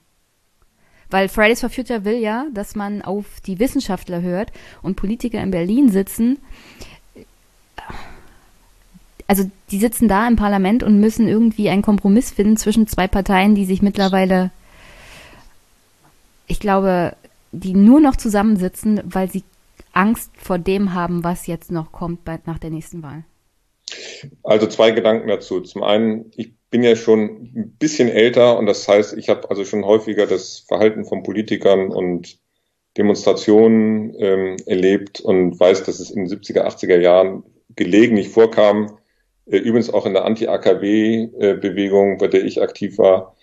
Weil 1.11 1.29
Fridays 1.29 1.59
for 1.59 1.69
Future 1.69 2.05
will 2.05 2.17
ja, 2.17 2.47
dass 2.53 2.75
man 2.75 3.01
auf 3.01 3.41
die 3.41 3.59
Wissenschaftler 3.59 4.21
hört 4.21 4.51
und 4.81 4.95
Politiker 4.95 5.41
in 5.41 5.51
Berlin 5.51 5.89
sitzen, 5.89 6.39
also 9.31 9.49
die 9.71 9.79
sitzen 9.79 10.09
da 10.09 10.27
im 10.27 10.35
Parlament 10.35 10.83
und 10.83 10.99
müssen 10.99 11.25
irgendwie 11.25 11.69
einen 11.69 11.81
Kompromiss 11.81 12.31
finden 12.31 12.57
zwischen 12.57 12.85
zwei 12.85 13.07
Parteien, 13.07 13.55
die 13.55 13.63
sich 13.63 13.81
mittlerweile, 13.81 14.51
ich 16.47 16.59
glaube, 16.59 17.15
die 17.53 17.73
nur 17.73 18.01
noch 18.01 18.17
zusammensitzen, 18.17 18.99
weil 19.05 19.31
sie 19.31 19.43
Angst 19.93 20.31
vor 20.35 20.59
dem 20.59 20.93
haben, 20.93 21.23
was 21.23 21.47
jetzt 21.47 21.71
noch 21.71 21.93
kommt 21.93 22.25
bei, 22.25 22.39
nach 22.45 22.59
der 22.59 22.71
nächsten 22.71 23.03
Wahl. 23.03 23.23
Also 24.43 24.67
zwei 24.67 24.91
Gedanken 24.91 25.29
dazu. 25.29 25.61
Zum 25.61 25.81
einen, 25.81 26.33
ich 26.35 26.51
bin 26.69 26.83
ja 26.83 26.97
schon 26.97 27.53
ein 27.55 27.75
bisschen 27.79 28.09
älter 28.09 28.57
und 28.57 28.65
das 28.65 28.85
heißt, 28.85 29.17
ich 29.17 29.29
habe 29.29 29.49
also 29.49 29.63
schon 29.63 29.85
häufiger 29.85 30.27
das 30.27 30.59
Verhalten 30.67 31.05
von 31.05 31.23
Politikern 31.23 31.87
und 31.87 32.37
Demonstrationen 32.97 34.13
ähm, 34.19 34.57
erlebt 34.65 35.21
und 35.21 35.57
weiß, 35.57 35.85
dass 35.85 36.01
es 36.01 36.11
in 36.11 36.25
den 36.25 36.37
70er, 36.37 36.65
80er 36.65 36.99
Jahren 36.99 37.43
gelegentlich 37.77 38.27
vorkam, 38.27 38.97
übrigens 39.45 39.93
auch 39.93 40.05
in 40.05 40.13
der 40.13 40.25
Anti-AKW-Bewegung, 40.25 42.17
bei 42.17 42.27
der 42.27 42.43
ich 42.43 42.61
aktiv 42.61 42.97
war, 42.97 43.35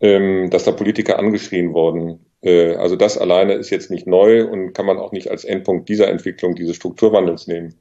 ähm, 0.00 0.50
dass 0.50 0.64
da 0.64 0.72
Politiker 0.72 1.18
angeschrien 1.18 1.72
wurden. 1.72 2.26
Äh, 2.42 2.74
also 2.74 2.96
das 2.96 3.18
alleine 3.18 3.54
ist 3.54 3.70
jetzt 3.70 3.90
nicht 3.90 4.06
neu 4.06 4.44
und 4.44 4.72
kann 4.72 4.86
man 4.86 4.98
auch 4.98 5.12
nicht 5.12 5.30
als 5.30 5.44
Endpunkt 5.44 5.88
dieser 5.88 6.08
Entwicklung, 6.08 6.54
dieses 6.54 6.76
Strukturwandels 6.76 7.46
nehmen. 7.46 7.74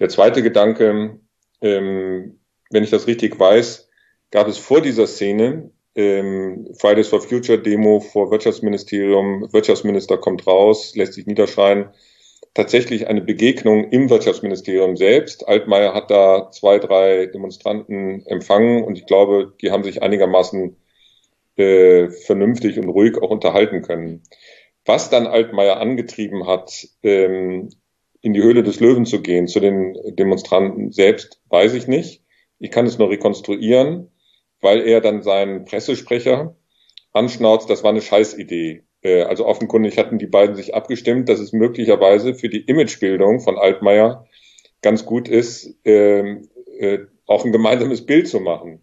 Der 0.00 0.08
zweite 0.08 0.42
Gedanke, 0.42 1.18
ähm, 1.60 2.40
wenn 2.70 2.84
ich 2.84 2.90
das 2.90 3.06
richtig 3.06 3.38
weiß, 3.38 3.88
gab 4.30 4.48
es 4.48 4.58
vor 4.58 4.80
dieser 4.80 5.06
Szene 5.06 5.70
ähm, 5.94 6.68
Fridays 6.78 7.08
for 7.08 7.20
Future 7.20 7.58
Demo 7.58 8.00
vor 8.00 8.30
Wirtschaftsministerium, 8.30 9.52
Wirtschaftsminister 9.52 10.16
kommt 10.16 10.46
raus, 10.46 10.96
lässt 10.96 11.12
sich 11.12 11.26
niederschreien, 11.26 11.90
tatsächlich 12.54 13.08
eine 13.08 13.22
Begegnung 13.22 13.90
im 13.90 14.10
Wirtschaftsministerium 14.10 14.96
selbst. 14.96 15.48
Altmaier 15.48 15.94
hat 15.94 16.10
da 16.10 16.50
zwei, 16.50 16.78
drei 16.78 17.26
Demonstranten 17.26 18.24
empfangen 18.26 18.84
und 18.84 18.98
ich 18.98 19.06
glaube, 19.06 19.54
die 19.62 19.70
haben 19.70 19.84
sich 19.84 20.02
einigermaßen 20.02 20.76
äh, 21.56 22.08
vernünftig 22.08 22.78
und 22.78 22.88
ruhig 22.88 23.20
auch 23.20 23.30
unterhalten 23.30 23.82
können. 23.82 24.22
Was 24.84 25.10
dann 25.10 25.26
Altmaier 25.26 25.80
angetrieben 25.80 26.46
hat, 26.46 26.88
ähm, 27.02 27.70
in 28.20 28.32
die 28.32 28.42
Höhle 28.42 28.62
des 28.62 28.80
Löwen 28.80 29.04
zu 29.04 29.20
gehen, 29.20 29.48
zu 29.48 29.60
den 29.60 29.96
Demonstranten 30.16 30.92
selbst, 30.92 31.40
weiß 31.48 31.74
ich 31.74 31.88
nicht. 31.88 32.22
Ich 32.58 32.70
kann 32.70 32.86
es 32.86 32.98
nur 32.98 33.10
rekonstruieren, 33.10 34.10
weil 34.60 34.82
er 34.82 35.00
dann 35.00 35.22
seinen 35.22 35.64
Pressesprecher 35.64 36.56
anschnauzt, 37.12 37.68
das 37.68 37.82
war 37.82 37.90
eine 37.90 38.00
Scheißidee. 38.02 38.84
Äh, 39.02 39.22
also 39.22 39.46
offenkundig 39.46 39.98
hatten 39.98 40.18
die 40.18 40.26
beiden 40.26 40.56
sich 40.56 40.74
abgestimmt, 40.74 41.28
dass 41.28 41.40
es 41.40 41.52
möglicherweise 41.52 42.34
für 42.34 42.48
die 42.48 42.60
Imagebildung 42.62 43.40
von 43.40 43.58
Altmaier 43.58 44.26
ganz 44.80 45.04
gut 45.04 45.28
ist, 45.28 45.74
ähm, 45.84 46.48
äh, 46.78 47.00
auch 47.26 47.44
ein 47.44 47.52
gemeinsames 47.52 48.04
Bild 48.06 48.28
zu 48.28 48.40
machen. 48.40 48.82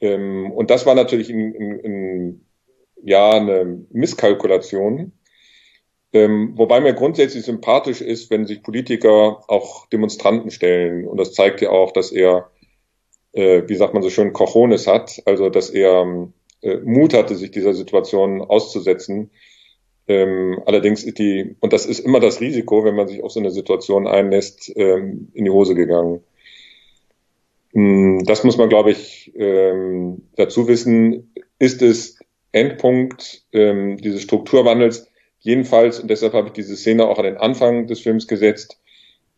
Ähm, 0.00 0.50
und 0.50 0.70
das 0.70 0.86
war 0.86 0.94
natürlich 0.94 1.30
in, 1.30 1.54
in, 1.54 1.78
in, 1.80 2.46
ja 3.02 3.30
eine 3.30 3.86
Misskalkulation. 3.90 5.12
Ähm, 6.12 6.54
wobei 6.56 6.80
mir 6.80 6.94
grundsätzlich 6.94 7.44
sympathisch 7.44 8.00
ist, 8.00 8.30
wenn 8.30 8.46
sich 8.46 8.64
Politiker 8.64 9.44
auch 9.48 9.86
Demonstranten 9.86 10.50
stellen. 10.50 11.06
Und 11.06 11.18
das 11.18 11.34
zeigt 11.34 11.60
ja 11.60 11.70
auch, 11.70 11.92
dass 11.92 12.10
er, 12.10 12.50
äh, 13.32 13.62
wie 13.68 13.76
sagt 13.76 13.94
man 13.94 14.02
so 14.02 14.10
schön, 14.10 14.32
Cojones 14.32 14.88
hat, 14.88 15.22
also 15.24 15.50
dass 15.50 15.70
er 15.70 16.28
äh, 16.62 16.78
Mut 16.78 17.14
hatte, 17.14 17.36
sich 17.36 17.50
dieser 17.50 17.74
Situation 17.74 18.42
auszusetzen. 18.42 19.30
Ähm, 20.08 20.60
allerdings 20.66 21.04
ist 21.04 21.18
die, 21.18 21.56
und 21.60 21.72
das 21.72 21.86
ist 21.86 22.00
immer 22.00 22.20
das 22.20 22.40
Risiko, 22.40 22.84
wenn 22.84 22.96
man 22.96 23.08
sich 23.08 23.22
auf 23.22 23.32
so 23.32 23.40
eine 23.40 23.50
Situation 23.50 24.06
einlässt, 24.06 24.72
ähm, 24.76 25.28
in 25.34 25.44
die 25.44 25.50
Hose 25.50 25.74
gegangen. 25.74 26.20
Ähm, 27.74 28.24
das 28.24 28.44
muss 28.44 28.56
man, 28.56 28.68
glaube 28.68 28.90
ich, 28.90 29.32
ähm, 29.36 30.22
dazu 30.36 30.68
wissen. 30.68 31.32
Ist 31.58 31.82
es 31.82 32.18
Endpunkt 32.52 33.44
ähm, 33.52 33.98
dieses 33.98 34.22
Strukturwandels? 34.22 35.08
Jedenfalls, 35.38 36.00
und 36.00 36.08
deshalb 36.08 36.34
habe 36.34 36.48
ich 36.48 36.52
diese 36.52 36.76
Szene 36.76 37.06
auch 37.06 37.18
an 37.18 37.24
den 37.24 37.36
Anfang 37.36 37.86
des 37.86 38.00
Films 38.00 38.26
gesetzt, 38.26 38.80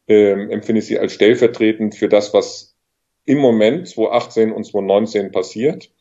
ähm, 0.08 0.50
empfinde 0.50 0.80
ich 0.80 0.86
sie 0.86 0.98
als 0.98 1.12
stellvertretend 1.12 1.94
für 1.94 2.08
das, 2.08 2.34
was 2.34 2.74
im 3.24 3.38
Moment 3.38 3.88
2018 3.88 4.52
und 4.52 4.64
2019 4.64 5.30
passiert. 5.30 5.91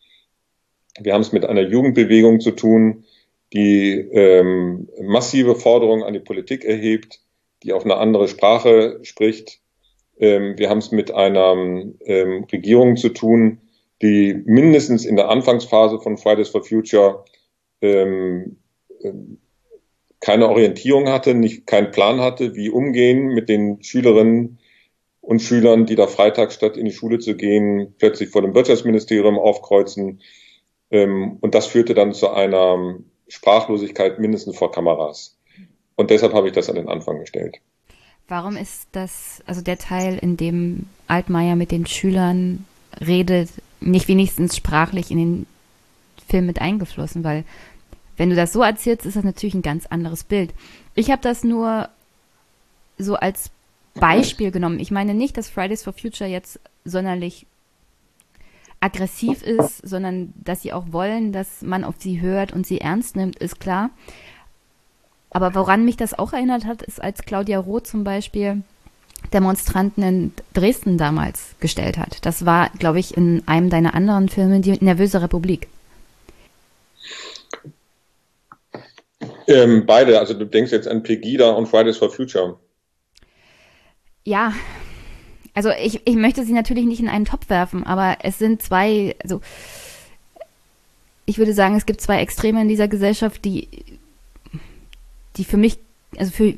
Wir 0.99 1.13
haben 1.13 1.21
es 1.21 1.31
mit 1.31 1.45
einer 1.45 1.61
Jugendbewegung 1.61 2.39
zu 2.39 2.51
tun, 2.51 3.05
die 3.53 3.93
ähm, 3.93 4.89
massive 5.01 5.55
Forderungen 5.55 6.03
an 6.03 6.13
die 6.13 6.19
Politik 6.19 6.65
erhebt, 6.65 7.19
die 7.63 7.73
auf 7.73 7.85
eine 7.85 7.97
andere 7.97 8.27
Sprache 8.27 8.99
spricht. 9.03 9.59
Ähm, 10.19 10.57
wir 10.57 10.69
haben 10.69 10.79
es 10.79 10.91
mit 10.91 11.11
einer 11.11 11.53
ähm, 12.05 12.45
Regierung 12.51 12.97
zu 12.97 13.09
tun, 13.09 13.61
die 14.01 14.41
mindestens 14.45 15.05
in 15.05 15.15
der 15.15 15.29
Anfangsphase 15.29 15.99
von 15.99 16.17
Fridays 16.17 16.49
for 16.49 16.63
Future 16.63 17.25
ähm, 17.81 18.57
keine 20.19 20.49
Orientierung 20.49 21.09
hatte, 21.09 21.33
nicht 21.33 21.65
keinen 21.65 21.91
Plan 21.91 22.21
hatte, 22.21 22.55
wie 22.55 22.69
umgehen 22.69 23.27
mit 23.27 23.49
den 23.49 23.81
Schülerinnen 23.83 24.59
und 25.19 25.41
Schülern, 25.41 25.85
die 25.85 25.95
da 25.95 26.07
freitags 26.07 26.55
statt 26.55 26.77
in 26.77 26.85
die 26.85 26.91
Schule 26.91 27.19
zu 27.19 27.35
gehen, 27.35 27.95
plötzlich 27.97 28.29
vor 28.29 28.41
dem 28.41 28.55
Wirtschaftsministerium 28.55 29.37
aufkreuzen. 29.37 30.21
Ähm, 30.91 31.37
und 31.41 31.55
das 31.55 31.67
führte 31.67 31.93
dann 31.93 32.13
zu 32.13 32.29
einer 32.29 32.95
Sprachlosigkeit 33.27 34.19
mindestens 34.19 34.57
vor 34.57 34.71
Kameras. 34.71 35.37
Und 35.95 36.09
deshalb 36.09 36.33
habe 36.33 36.47
ich 36.47 36.53
das 36.53 36.69
an 36.69 36.75
den 36.75 36.89
Anfang 36.89 37.19
gestellt. 37.19 37.57
Warum 38.27 38.55
ist 38.55 38.87
das, 38.91 39.41
also 39.45 39.61
der 39.61 39.77
Teil, 39.77 40.17
in 40.21 40.37
dem 40.37 40.87
Altmaier 41.07 41.55
mit 41.55 41.71
den 41.71 41.85
Schülern 41.85 42.65
redet, 42.99 43.49
nicht 43.79 44.07
wenigstens 44.07 44.55
sprachlich 44.55 45.11
in 45.11 45.17
den 45.17 45.45
Film 46.27 46.45
mit 46.45 46.61
eingeflossen? 46.61 47.23
Weil 47.23 47.43
wenn 48.17 48.29
du 48.29 48.35
das 48.35 48.53
so 48.53 48.61
erzählst, 48.61 49.05
ist 49.05 49.15
das 49.15 49.23
natürlich 49.23 49.55
ein 49.55 49.61
ganz 49.61 49.85
anderes 49.85 50.23
Bild. 50.23 50.53
Ich 50.95 51.09
habe 51.11 51.21
das 51.21 51.43
nur 51.43 51.89
so 52.97 53.15
als 53.15 53.49
Beispiel 53.93 54.51
genommen. 54.51 54.79
Ich 54.79 54.91
meine 54.91 55.13
nicht, 55.13 55.37
dass 55.37 55.49
Fridays 55.49 55.83
for 55.83 55.93
Future 55.93 56.29
jetzt 56.29 56.59
sonderlich 56.85 57.45
aggressiv 58.81 59.43
ist, 59.43 59.87
sondern 59.87 60.33
dass 60.35 60.61
sie 60.63 60.73
auch 60.73 60.85
wollen, 60.91 61.31
dass 61.31 61.61
man 61.61 61.83
auf 61.83 61.95
sie 61.99 62.19
hört 62.19 62.51
und 62.51 62.67
sie 62.67 62.81
ernst 62.81 63.15
nimmt, 63.15 63.37
ist 63.37 63.59
klar. 63.59 63.91
Aber 65.29 65.55
woran 65.55 65.85
mich 65.85 65.95
das 65.95 66.17
auch 66.17 66.33
erinnert 66.33 66.65
hat, 66.65 66.81
ist, 66.81 67.01
als 67.01 67.23
Claudia 67.23 67.59
Roth 67.59 67.87
zum 67.87 68.03
Beispiel 68.03 68.63
Demonstranten 69.33 70.03
in 70.03 70.33
Dresden 70.53 70.97
damals 70.97 71.55
gestellt 71.59 71.97
hat. 71.97 72.25
Das 72.25 72.45
war, 72.45 72.69
glaube 72.79 72.99
ich, 72.99 73.15
in 73.15 73.47
einem 73.47 73.69
deiner 73.69 73.93
anderen 73.93 74.27
Filme, 74.27 74.59
die 74.59 74.83
Nervöse 74.83 75.21
Republik. 75.21 75.69
Ähm, 79.47 79.85
beide, 79.85 80.19
also 80.19 80.33
du 80.33 80.45
denkst 80.45 80.71
jetzt 80.71 80.87
an 80.87 81.03
Pegida 81.03 81.51
und 81.51 81.67
Fridays 81.67 81.97
for 81.97 82.09
Future. 82.09 82.59
Ja, 84.23 84.53
also 85.53 85.69
ich, 85.71 86.01
ich 86.05 86.15
möchte 86.15 86.45
sie 86.45 86.53
natürlich 86.53 86.85
nicht 86.85 87.01
in 87.01 87.09
einen 87.09 87.25
Topf 87.25 87.49
werfen, 87.49 87.85
aber 87.85 88.17
es 88.23 88.37
sind 88.39 88.61
zwei, 88.61 89.15
also 89.21 89.41
ich 91.25 91.37
würde 91.37 91.53
sagen, 91.53 91.75
es 91.75 91.85
gibt 91.85 92.01
zwei 92.01 92.21
Extreme 92.21 92.61
in 92.61 92.67
dieser 92.67 92.87
Gesellschaft, 92.87 93.43
die 93.45 93.67
die 95.37 95.45
für 95.45 95.57
mich, 95.57 95.77
also 96.17 96.31
für, 96.31 96.55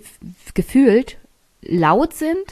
gefühlt 0.54 1.18
laut 1.62 2.14
sind, 2.14 2.44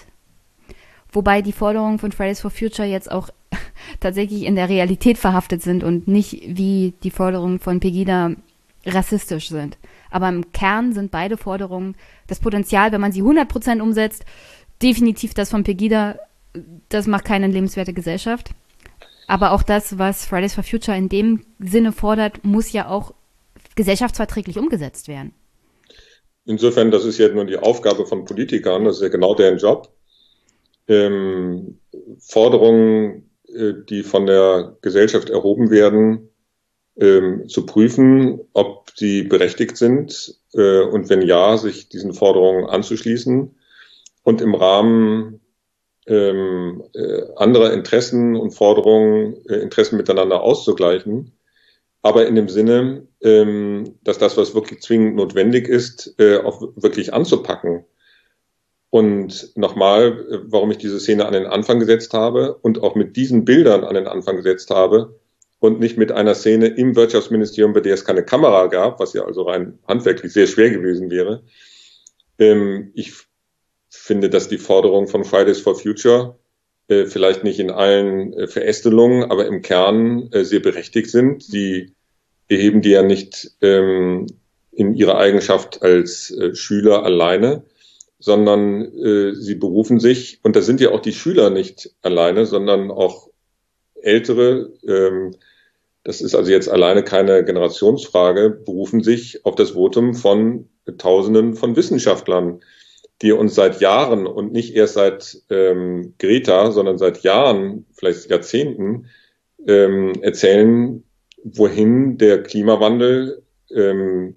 wobei 1.11 1.41
die 1.41 1.51
Forderungen 1.51 1.99
von 1.99 2.11
Fridays 2.11 2.41
for 2.41 2.51
Future 2.51 2.87
jetzt 2.87 3.11
auch 3.11 3.29
tatsächlich 3.99 4.43
in 4.43 4.55
der 4.55 4.69
Realität 4.69 5.17
verhaftet 5.17 5.61
sind 5.61 5.83
und 5.83 6.07
nicht 6.07 6.41
wie 6.45 6.93
die 7.03 7.11
Forderungen 7.11 7.59
von 7.59 7.79
Pegida 7.79 8.31
rassistisch 8.85 9.49
sind. 9.49 9.77
Aber 10.09 10.29
im 10.29 10.51
Kern 10.51 10.93
sind 10.93 11.11
beide 11.11 11.37
Forderungen 11.37 11.95
das 12.27 12.39
Potenzial, 12.39 12.91
wenn 12.91 13.01
man 13.01 13.11
sie 13.11 13.23
100% 13.23 13.81
umsetzt, 13.81 14.25
definitiv 14.81 15.33
das 15.33 15.49
von 15.49 15.63
Pegida, 15.63 16.17
das 16.89 17.07
macht 17.07 17.25
keine 17.25 17.47
lebenswerte 17.47 17.93
Gesellschaft. 17.93 18.51
Aber 19.27 19.51
auch 19.51 19.63
das, 19.63 19.97
was 19.97 20.25
Fridays 20.25 20.53
for 20.53 20.63
Future 20.63 20.97
in 20.97 21.07
dem 21.07 21.45
Sinne 21.59 21.91
fordert, 21.91 22.43
muss 22.43 22.71
ja 22.71 22.89
auch 22.89 23.13
gesellschaftsverträglich 23.75 24.57
umgesetzt 24.57 25.07
werden. 25.07 25.33
Insofern, 26.45 26.91
das 26.91 27.05
ist 27.05 27.17
ja 27.17 27.29
nur 27.29 27.45
die 27.45 27.57
Aufgabe 27.57 28.05
von 28.05 28.25
Politikern, 28.25 28.85
das 28.85 28.97
ist 28.97 29.03
ja 29.03 29.09
genau 29.09 29.35
deren 29.35 29.57
Job. 29.57 29.93
Ähm, 30.87 31.79
Forderungen, 32.19 33.29
äh, 33.47 33.73
die 33.89 34.03
von 34.03 34.25
der 34.25 34.77
Gesellschaft 34.81 35.29
erhoben 35.29 35.69
werden, 35.69 36.29
ähm, 36.99 37.47
zu 37.47 37.65
prüfen, 37.65 38.41
ob 38.53 38.91
sie 38.95 39.23
berechtigt 39.23 39.77
sind 39.77 40.35
äh, 40.53 40.81
und 40.81 41.09
wenn 41.09 41.21
ja, 41.21 41.57
sich 41.57 41.89
diesen 41.89 42.13
Forderungen 42.13 42.65
anzuschließen 42.65 43.55
und 44.23 44.41
im 44.41 44.55
Rahmen 44.55 45.40
ähm, 46.07 46.83
äh, 46.93 47.23
anderer 47.35 47.73
Interessen 47.73 48.35
und 48.35 48.51
Forderungen 48.51 49.37
äh, 49.47 49.57
Interessen 49.57 49.97
miteinander 49.97 50.41
auszugleichen 50.41 51.33
aber 52.01 52.27
in 52.27 52.35
dem 52.35 52.49
Sinne, 52.49 53.07
ähm, 53.21 53.95
dass 54.03 54.17
das, 54.17 54.37
was 54.37 54.55
wirklich 54.55 54.81
zwingend 54.81 55.15
notwendig 55.15 55.67
ist, 55.67 56.15
äh, 56.17 56.37
auch 56.37 56.61
wirklich 56.75 57.13
anzupacken. 57.13 57.85
Und 58.89 59.55
nochmal, 59.55 60.25
äh, 60.29 60.37
warum 60.45 60.71
ich 60.71 60.77
diese 60.77 60.99
Szene 60.99 61.25
an 61.25 61.33
den 61.33 61.45
Anfang 61.45 61.79
gesetzt 61.79 62.13
habe 62.13 62.55
und 62.55 62.81
auch 62.81 62.95
mit 62.95 63.15
diesen 63.15 63.45
Bildern 63.45 63.83
an 63.83 63.95
den 63.95 64.07
Anfang 64.07 64.35
gesetzt 64.35 64.71
habe 64.71 65.19
und 65.59 65.79
nicht 65.79 65.97
mit 65.97 66.11
einer 66.11 66.33
Szene 66.33 66.67
im 66.67 66.95
Wirtschaftsministerium, 66.95 67.73
bei 67.73 67.81
der 67.81 67.93
es 67.93 68.03
keine 68.03 68.25
Kamera 68.25 68.67
gab, 68.67 68.99
was 68.99 69.13
ja 69.13 69.23
also 69.23 69.43
rein 69.43 69.77
handwerklich 69.87 70.33
sehr 70.33 70.47
schwer 70.47 70.71
gewesen 70.71 71.11
wäre. 71.11 71.43
Ähm, 72.39 72.91
ich 72.95 73.13
finde, 73.91 74.29
dass 74.29 74.47
die 74.47 74.57
Forderungen 74.57 75.07
von 75.07 75.25
Fridays 75.25 75.59
for 75.59 75.75
Future 75.75 76.39
äh, 76.87 77.05
vielleicht 77.05 77.43
nicht 77.43 77.59
in 77.59 77.69
allen 77.69 78.33
äh, 78.33 78.47
Verästelungen, 78.47 79.29
aber 79.29 79.45
im 79.45 79.61
Kern 79.61 80.29
äh, 80.31 80.43
sehr 80.43 80.61
berechtigt 80.61 81.11
sind. 81.11 81.43
Sie 81.43 81.93
beheben 82.47 82.81
die 82.81 82.91
ja 82.91 83.03
nicht 83.03 83.51
ähm, 83.61 84.27
in 84.71 84.95
ihrer 84.95 85.17
Eigenschaft 85.17 85.81
als 85.83 86.31
äh, 86.31 86.55
Schüler 86.55 87.03
alleine, 87.03 87.63
sondern 88.17 88.85
äh, 88.97 89.35
sie 89.35 89.55
berufen 89.55 89.99
sich, 89.99 90.39
und 90.43 90.55
da 90.55 90.61
sind 90.61 90.79
ja 90.79 90.91
auch 90.91 91.01
die 91.01 91.13
Schüler 91.13 91.49
nicht 91.49 91.93
alleine, 92.01 92.45
sondern 92.45 92.91
auch 92.91 93.29
ältere, 94.01 94.71
ähm, 94.87 95.35
das 96.03 96.21
ist 96.21 96.33
also 96.33 96.49
jetzt 96.49 96.69
alleine 96.69 97.03
keine 97.03 97.43
Generationsfrage, 97.43 98.49
berufen 98.49 99.03
sich 99.03 99.45
auf 99.45 99.55
das 99.55 99.71
Votum 99.71 100.13
von 100.13 100.69
Tausenden 100.97 101.55
von 101.55 101.75
Wissenschaftlern, 101.75 102.61
die 103.21 103.31
uns 103.31 103.55
seit 103.55 103.81
Jahren 103.81 104.25
und 104.25 104.51
nicht 104.51 104.75
erst 104.75 104.95
seit 104.95 105.41
ähm, 105.49 106.13
Greta, 106.17 106.71
sondern 106.71 106.97
seit 106.97 107.23
Jahren, 107.23 107.85
vielleicht 107.93 108.29
Jahrzehnten, 108.29 109.07
ähm, 109.67 110.13
erzählen, 110.21 111.03
wohin 111.43 112.17
der 112.17 112.43
Klimawandel 112.43 113.43
ähm, 113.73 114.33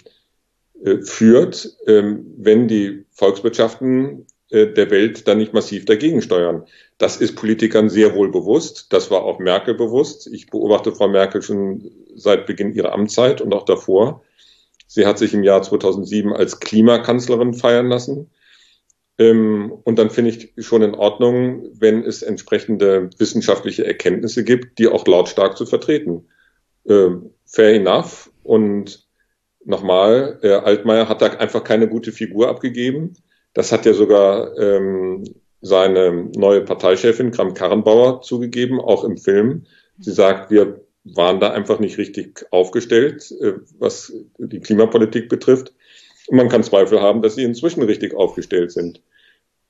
äh, 0.82 0.98
führt, 0.98 1.76
ähm, 1.86 2.34
wenn 2.36 2.68
die 2.68 3.04
Volkswirtschaften 3.10 4.26
äh, 4.50 4.66
der 4.66 4.90
Welt 4.90 5.26
dann 5.26 5.38
nicht 5.38 5.54
massiv 5.54 5.84
dagegen 5.84 6.20
steuern. 6.20 6.64
Das 6.98 7.16
ist 7.16 7.36
Politikern 7.36 7.88
sehr 7.88 8.14
wohl 8.14 8.30
bewusst. 8.30 8.92
Das 8.92 9.10
war 9.10 9.24
auch 9.24 9.38
Merkel 9.38 9.74
bewusst. 9.74 10.26
Ich 10.26 10.48
beobachte 10.48 10.92
Frau 10.92 11.08
Merkel 11.08 11.42
schon 11.42 11.90
seit 12.14 12.46
Beginn 12.46 12.72
ihrer 12.72 12.92
Amtszeit 12.92 13.40
und 13.40 13.52
auch 13.54 13.64
davor. 13.64 14.22
Sie 14.86 15.06
hat 15.06 15.18
sich 15.18 15.34
im 15.34 15.42
Jahr 15.42 15.62
2007 15.62 16.32
als 16.32 16.60
Klimakanzlerin 16.60 17.54
feiern 17.54 17.88
lassen. 17.88 18.30
Ähm, 19.18 19.72
und 19.84 19.98
dann 19.98 20.10
finde 20.10 20.30
ich 20.30 20.52
schon 20.66 20.82
in 20.82 20.94
Ordnung, 20.94 21.68
wenn 21.72 22.02
es 22.02 22.22
entsprechende 22.22 23.10
wissenschaftliche 23.18 23.86
Erkenntnisse 23.86 24.44
gibt, 24.44 24.78
die 24.78 24.88
auch 24.88 25.06
lautstark 25.06 25.56
zu 25.56 25.66
vertreten. 25.66 26.26
Äh, 26.84 27.10
fair 27.46 27.74
enough. 27.74 28.30
Und 28.42 29.06
nochmal, 29.64 30.38
äh, 30.42 30.52
Altmaier 30.52 31.08
hat 31.08 31.22
da 31.22 31.26
einfach 31.26 31.64
keine 31.64 31.88
gute 31.88 32.12
Figur 32.12 32.48
abgegeben. 32.48 33.14
Das 33.52 33.70
hat 33.70 33.86
ja 33.86 33.94
sogar 33.94 34.58
ähm, 34.58 35.24
seine 35.60 36.30
neue 36.36 36.62
Parteichefin 36.62 37.30
Kram 37.30 37.54
Karrenbauer 37.54 38.20
zugegeben, 38.22 38.80
auch 38.80 39.04
im 39.04 39.16
Film. 39.16 39.64
Sie 39.98 40.12
sagt, 40.12 40.50
wir 40.50 40.80
waren 41.04 41.38
da 41.38 41.52
einfach 41.52 41.78
nicht 41.78 41.98
richtig 41.98 42.46
aufgestellt, 42.50 43.32
äh, 43.40 43.54
was 43.78 44.12
die 44.38 44.60
Klimapolitik 44.60 45.28
betrifft. 45.28 45.72
Man 46.30 46.48
kann 46.48 46.62
Zweifel 46.62 47.00
haben, 47.00 47.22
dass 47.22 47.34
sie 47.34 47.44
inzwischen 47.44 47.82
richtig 47.82 48.14
aufgestellt 48.14 48.72
sind. 48.72 49.00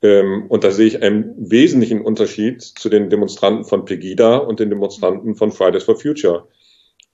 Ähm, 0.02 0.46
und 0.48 0.64
da 0.64 0.70
sehe 0.70 0.86
ich 0.86 1.02
einen 1.02 1.34
wesentlichen 1.50 2.02
Unterschied 2.02 2.62
zu 2.62 2.88
den 2.88 3.10
Demonstranten 3.10 3.64
von 3.64 3.84
Pegida 3.84 4.36
und 4.36 4.60
den 4.60 4.70
Demonstranten 4.70 5.34
von 5.34 5.50
Fridays 5.50 5.84
for 5.84 5.98
Future. 5.98 6.48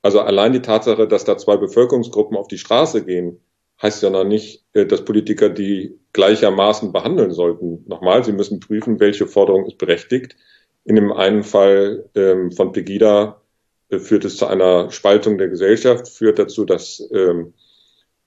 Also 0.03 0.21
allein 0.21 0.53
die 0.53 0.63
Tatsache, 0.63 1.07
dass 1.07 1.25
da 1.25 1.37
zwei 1.39 1.57
Bevölkerungsgruppen 1.57 2.37
auf 2.37 2.49
die 2.49 2.59
Straße 2.59 3.05
gehen, 3.05 3.41
heißt 3.83 4.03
ja 4.03 4.11
noch 4.11 4.25
nicht, 4.25 4.65
äh, 4.73 4.87
dass 4.87 5.05
Politiker 5.05 5.49
die 5.49 5.99
gleichermaßen 6.13 6.93
behandeln 6.93 7.33
sollten. 7.33 7.85
Nochmal, 7.87 8.25
sie 8.25 8.33
müssen 8.33 8.61
prüfen, 8.61 9.01
welche 9.01 9.27
Forderung 9.27 9.67
ist 9.67 9.79
berechtigt. 9.79 10.37
In 10.85 10.97
dem 10.97 11.13
einen 11.13 11.45
Fall 11.45 12.09
ähm, 12.15 12.53
von 12.53 12.73
Pegida 12.73 13.41
äh, 13.91 13.99
führt 13.99 14.25
es 14.25 14.37
zu 14.37 14.47
einer 14.47 14.91
Spaltung 14.91 15.39
der 15.39 15.49
Gesellschaft, 15.49 16.09
führt 16.09 16.39
dazu, 16.39 16.65
dass 16.65 17.09
ähm, 17.13 17.55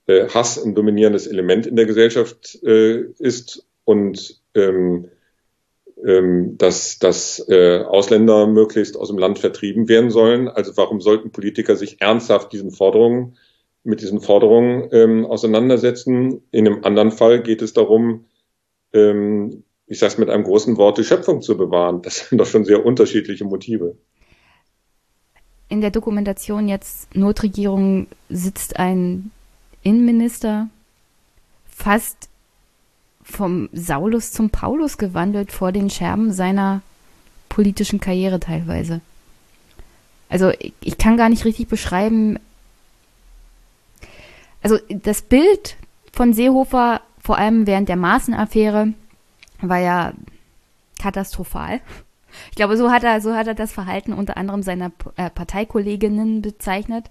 äh, 0.06 0.28
Hass 0.28 0.62
ein 0.62 0.74
dominierendes 0.74 1.26
Element 1.26 1.66
in 1.66 1.76
der 1.76 1.86
Gesellschaft 1.86 2.58
äh, 2.62 3.02
ist 3.18 3.66
und 3.84 4.40
ähm, 4.54 5.08
ähm, 6.04 6.58
dass, 6.58 6.98
dass 6.98 7.46
äh, 7.48 7.80
Ausländer 7.80 8.46
möglichst 8.46 8.96
aus 8.96 9.08
dem 9.08 9.18
Land 9.18 9.38
vertrieben 9.38 9.88
werden 9.88 10.10
sollen. 10.10 10.48
Also 10.48 10.76
warum 10.76 11.00
sollten 11.00 11.30
Politiker 11.30 11.76
sich 11.76 12.00
ernsthaft 12.00 12.52
diesen 12.52 12.70
Forderungen, 12.70 13.36
mit 13.84 14.00
diesen 14.00 14.20
Forderungen 14.20 14.88
ähm, 14.92 15.24
auseinandersetzen? 15.24 16.42
In 16.50 16.66
einem 16.66 16.84
anderen 16.84 17.10
Fall 17.10 17.42
geht 17.42 17.62
es 17.62 17.72
darum, 17.72 18.26
ähm, 18.92 19.64
ich 19.86 19.98
sage 19.98 20.12
es 20.12 20.18
mit 20.18 20.30
einem 20.30 20.44
großen 20.44 20.76
Wort, 20.76 20.98
die 20.98 21.04
Schöpfung 21.04 21.42
zu 21.42 21.56
bewahren. 21.56 22.02
Das 22.02 22.28
sind 22.28 22.38
doch 22.38 22.46
schon 22.46 22.64
sehr 22.64 22.84
unterschiedliche 22.84 23.44
Motive 23.44 23.96
in 25.68 25.80
der 25.80 25.90
Dokumentation 25.90 26.68
jetzt 26.68 27.14
Notregierung 27.16 28.06
sitzt 28.28 28.76
ein 28.76 29.30
Innenminister 29.84 30.68
fast 31.68 32.28
vom 33.22 33.68
Saulus 33.72 34.32
zum 34.32 34.50
Paulus 34.50 34.98
gewandelt 34.98 35.52
vor 35.52 35.72
den 35.72 35.88
Scherben 35.90 36.32
seiner 36.32 36.82
politischen 37.48 38.00
Karriere 38.00 38.40
teilweise. 38.40 39.00
Also 40.28 40.50
ich, 40.58 40.72
ich 40.80 40.98
kann 40.98 41.16
gar 41.16 41.28
nicht 41.28 41.44
richtig 41.44 41.68
beschreiben. 41.68 42.38
Also 44.62 44.78
das 44.88 45.22
Bild 45.22 45.76
von 46.12 46.32
Seehofer, 46.32 47.00
vor 47.22 47.38
allem 47.38 47.66
während 47.66 47.88
der 47.88 47.96
Maßenaffäre, 47.96 48.94
war 49.60 49.78
ja 49.78 50.12
katastrophal. 51.00 51.80
Ich 52.50 52.56
glaube, 52.56 52.76
so 52.76 52.90
hat 52.90 53.04
er, 53.04 53.20
so 53.20 53.34
hat 53.34 53.46
er 53.46 53.54
das 53.54 53.72
Verhalten 53.72 54.12
unter 54.12 54.36
anderem 54.36 54.62
seiner 54.62 54.90
äh, 55.16 55.30
Parteikolleginnen 55.30 56.42
bezeichnet. 56.42 57.04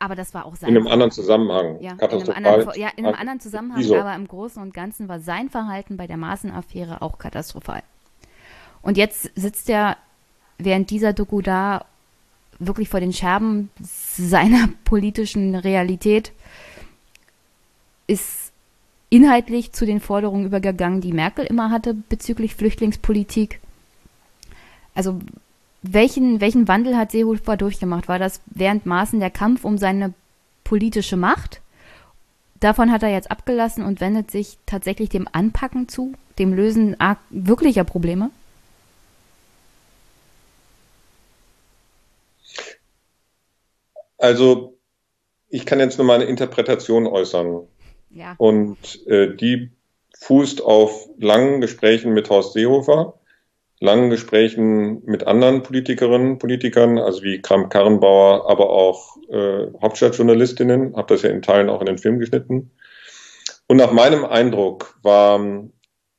Aber 0.00 0.16
das 0.16 0.32
war 0.32 0.46
auch 0.46 0.56
sein. 0.56 0.70
In 0.70 0.78
einem 0.78 0.86
anderen 0.86 1.12
Zusammenhang. 1.12 1.78
Ja, 1.80 1.92
in 1.92 2.00
einem 2.00 2.30
anderen, 2.32 2.80
ja, 2.80 2.88
in 2.96 3.04
einem 3.04 3.14
anderen 3.14 3.38
Zusammenhang, 3.38 3.80
Wieso? 3.80 3.96
aber 3.96 4.14
im 4.14 4.26
Großen 4.26 4.60
und 4.60 4.72
Ganzen 4.72 5.08
war 5.08 5.20
sein 5.20 5.50
Verhalten 5.50 5.98
bei 5.98 6.06
der 6.06 6.16
Maßenaffäre 6.16 7.02
auch 7.02 7.18
katastrophal. 7.18 7.82
Und 8.80 8.96
jetzt 8.96 9.30
sitzt 9.34 9.68
er 9.68 9.98
während 10.56 10.88
dieser 10.88 11.12
Doku 11.12 11.42
da 11.42 11.84
wirklich 12.58 12.88
vor 12.88 13.00
den 13.00 13.12
Scherben 13.12 13.68
seiner 13.78 14.70
politischen 14.84 15.54
Realität, 15.54 16.32
ist 18.06 18.52
inhaltlich 19.10 19.72
zu 19.72 19.84
den 19.84 20.00
Forderungen 20.00 20.46
übergegangen, 20.46 21.02
die 21.02 21.12
Merkel 21.12 21.44
immer 21.44 21.70
hatte 21.70 21.94
bezüglich 21.94 22.54
Flüchtlingspolitik. 22.54 23.60
Also 24.94 25.18
welchen, 25.82 26.40
welchen 26.40 26.68
Wandel 26.68 26.96
hat 26.96 27.12
Seehofer 27.12 27.56
durchgemacht? 27.56 28.08
War 28.08 28.18
das 28.18 28.40
während 28.46 28.86
Maßen 28.86 29.20
der 29.20 29.30
Kampf 29.30 29.64
um 29.64 29.78
seine 29.78 30.14
politische 30.64 31.16
Macht? 31.16 31.60
Davon 32.60 32.92
hat 32.92 33.02
er 33.02 33.10
jetzt 33.10 33.30
abgelassen 33.30 33.84
und 33.84 34.00
wendet 34.00 34.30
sich 34.30 34.58
tatsächlich 34.66 35.08
dem 35.08 35.26
Anpacken 35.32 35.88
zu, 35.88 36.12
dem 36.38 36.52
Lösen 36.52 36.96
wirklicher 37.30 37.84
Probleme? 37.84 38.30
Also, 44.18 44.76
ich 45.48 45.64
kann 45.64 45.80
jetzt 45.80 45.96
nur 45.96 46.06
meine 46.06 46.24
Interpretation 46.24 47.06
äußern. 47.06 47.62
Ja. 48.10 48.34
Und 48.36 49.06
äh, 49.06 49.34
die 49.34 49.70
fußt 50.18 50.60
auf 50.60 51.08
langen 51.18 51.62
Gesprächen 51.62 52.12
mit 52.12 52.28
Horst 52.28 52.52
Seehofer, 52.52 53.14
langen 53.80 54.10
Gesprächen 54.10 55.02
mit 55.06 55.26
anderen 55.26 55.62
Politikerinnen, 55.62 56.38
Politikern, 56.38 56.98
also 56.98 57.22
wie 57.22 57.40
Kram 57.40 57.70
Karrenbauer, 57.70 58.48
aber 58.48 58.70
auch 58.70 59.16
äh, 59.30 59.66
Hauptstadtjournalistinnen, 59.80 60.94
habe 60.96 61.14
das 61.14 61.22
ja 61.22 61.30
in 61.30 61.42
Teilen 61.42 61.70
auch 61.70 61.80
in 61.80 61.86
den 61.86 61.98
Film 61.98 62.18
geschnitten. 62.18 62.70
Und 63.66 63.78
nach 63.78 63.92
meinem 63.92 64.24
Eindruck 64.24 64.98
war 65.02 65.40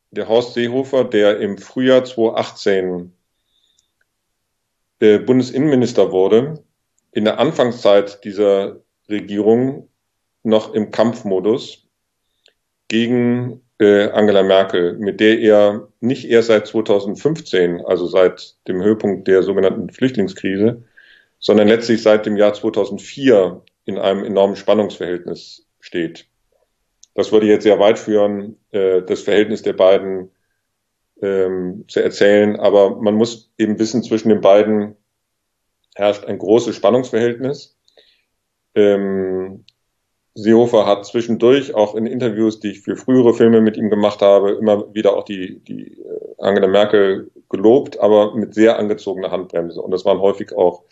der 0.09 0.27
Horst 0.27 0.55
Seehofer, 0.55 1.03
der 1.03 1.39
im 1.39 1.57
Frühjahr 1.57 2.03
2018 2.03 3.13
äh, 4.99 5.19
Bundesinnenminister 5.19 6.11
wurde, 6.11 6.63
in 7.11 7.25
der 7.25 7.39
Anfangszeit 7.39 8.23
dieser 8.23 8.81
Regierung 9.09 9.89
noch 10.43 10.73
im 10.73 10.91
Kampfmodus 10.91 11.87
gegen 12.87 13.60
äh, 13.81 14.11
Angela 14.11 14.43
Merkel, 14.43 14.93
mit 14.99 15.19
der 15.19 15.39
er 15.39 15.87
nicht 15.99 16.29
erst 16.29 16.49
seit 16.49 16.67
2015, 16.67 17.81
also 17.83 18.05
seit 18.05 18.55
dem 18.67 18.81
Höhepunkt 18.83 19.27
der 19.27 19.41
sogenannten 19.41 19.89
Flüchtlingskrise, 19.89 20.83
sondern 21.39 21.67
letztlich 21.67 22.03
seit 22.03 22.27
dem 22.27 22.37
Jahr 22.37 22.53
2004 22.53 23.63
in 23.85 23.97
einem 23.97 24.23
enormen 24.23 24.55
Spannungsverhältnis 24.55 25.67
steht. 25.79 26.27
Das 27.15 27.31
würde 27.31 27.47
jetzt 27.47 27.63
sehr 27.63 27.79
weit 27.79 27.97
führen, 27.97 28.57
äh, 28.69 29.01
das 29.01 29.23
Verhältnis 29.23 29.63
der 29.63 29.73
beiden 29.73 30.29
ähm, 31.23 31.85
zu 31.87 32.03
erzählen, 32.03 32.59
aber 32.59 33.01
man 33.01 33.15
muss 33.15 33.51
eben 33.57 33.79
wissen, 33.79 34.03
zwischen 34.03 34.29
den 34.29 34.41
beiden 34.41 34.95
herrscht 35.95 36.25
ein 36.25 36.37
großes 36.37 36.75
Spannungsverhältnis. 36.75 37.75
Ähm, 38.75 39.65
Seehofer 40.33 40.85
hat 40.85 41.05
zwischendurch 41.05 41.73
auch 41.75 41.93
in 41.95 42.05
Interviews, 42.05 42.59
die 42.59 42.71
ich 42.71 42.81
für 42.81 42.95
frühere 42.95 43.33
Filme 43.33 43.59
mit 43.61 43.75
ihm 43.75 43.89
gemacht 43.89 44.21
habe, 44.21 44.51
immer 44.51 44.93
wieder 44.93 45.15
auch 45.15 45.23
die, 45.23 45.59
die 45.59 45.99
äh, 46.01 46.35
Angela 46.37 46.67
Merkel 46.67 47.31
gelobt, 47.49 47.99
aber 47.99 48.33
mit 48.35 48.53
sehr 48.53 48.79
angezogener 48.79 49.31
Handbremse. 49.31 49.81
Und 49.81 49.91
das 49.91 50.05
waren 50.05 50.19
häufig 50.19 50.53
auch 50.53 50.83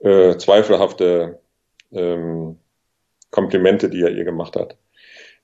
äh, 0.00 0.36
zweifelhafte 0.36 1.40
ähm, 1.92 2.58
Komplimente, 3.30 3.88
die 3.88 4.02
er 4.02 4.10
ihr 4.10 4.24
gemacht 4.24 4.54
hat. 4.56 4.76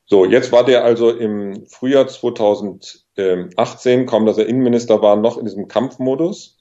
So, 0.04 0.24
jetzt 0.26 0.52
war 0.52 0.64
der 0.64 0.84
also 0.84 1.10
im 1.10 1.66
Frühjahr 1.66 2.08
2018, 2.08 4.06
kaum 4.06 4.26
dass 4.26 4.38
er 4.38 4.46
Innenminister 4.46 5.00
war, 5.02 5.16
noch 5.16 5.38
in 5.38 5.44
diesem 5.44 5.68
Kampfmodus 5.68 6.58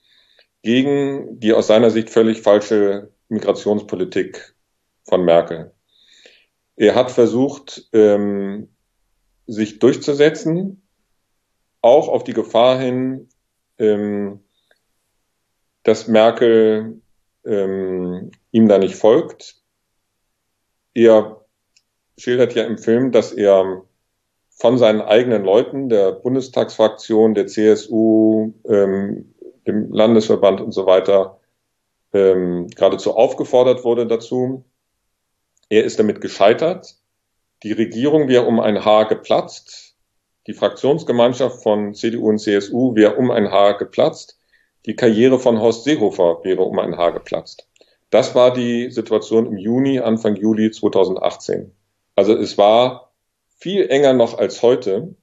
gegen 0.62 1.40
die 1.40 1.54
aus 1.54 1.68
seiner 1.68 1.90
Sicht 1.90 2.10
völlig 2.10 2.42
falsche 2.42 3.12
Migrationspolitik 3.28 4.56
von 5.04 5.26
Merkel. 5.26 5.74
Er 6.80 6.96
hat 6.96 7.12
versucht, 7.12 7.90
ähm, 7.92 8.70
sich 9.48 9.80
durchzusetzen, 9.80 10.82
auch 11.82 12.08
auf 12.08 12.24
die 12.24 12.32
Gefahr 12.32 12.80
hin, 12.80 13.28
ähm, 13.78 14.40
dass 15.84 16.08
Merkel 16.08 17.02
ähm, 17.44 18.32
ihm 18.52 18.70
da 18.70 18.78
nicht 18.78 18.96
folgt. 18.96 19.62
Er 20.94 21.46
schildert 22.18 22.56
ja 22.56 22.64
im 22.64 22.78
Film, 22.78 23.12
dass 23.12 23.34
er 23.34 23.84
von 24.50 24.78
seinen 24.78 25.02
eigenen 25.02 25.44
Leuten, 25.44 25.90
der 25.90 26.14
Bundestagsfraktion, 26.14 27.34
der 27.34 27.48
CSU, 27.48 28.54
ähm, 28.64 29.36
dem 29.68 29.92
Landesverband 29.92 30.62
und 30.62 30.72
so 30.72 30.86
weiter, 30.86 31.42
ähm, 32.14 32.68
geradezu 32.70 33.18
aufgefordert 33.18 33.84
wurde 33.84 34.08
dazu, 34.08 34.64
er 35.70 35.84
ist 35.84 36.00
damit 36.00 36.22
gescheitert. 36.22 36.96
Die 37.64 37.72
Regierung 37.72 38.28
wäre 38.28 38.46
um 38.46 38.60
ein 38.60 38.84
Haar 38.84 39.08
geplatzt. 39.08 39.96
Die 40.48 40.54
Fraktionsgemeinschaft 40.54 41.62
von 41.62 41.94
CDU 41.94 42.30
und 42.30 42.40
CSU 42.40 42.96
wäre 42.96 43.16
um 43.16 43.32
ein 43.32 43.52
Haar 43.52 43.78
geplatzt. 43.78 44.40
Die 44.86 44.96
Karriere 44.96 45.40
von 45.40 45.60
Horst 45.60 45.84
Seehofer 45.84 46.40
wäre 46.44 46.64
um 46.64 46.80
ein 46.80 46.98
Haar 46.98 47.12
geplatzt. 47.12 47.68
Das 48.10 48.34
war 48.34 48.52
die 48.52 48.90
Situation 48.90 49.46
im 49.46 49.58
Juni, 49.58 50.00
Anfang 50.00 50.36
Juli 50.36 50.72
2018. 50.72 51.72
Also 52.16 52.36
es 52.36 52.58
war 52.58 53.12
viel 53.58 53.88
enger 53.90 54.14
noch 54.14 54.38
als 54.38 54.64
heute. 54.64 55.16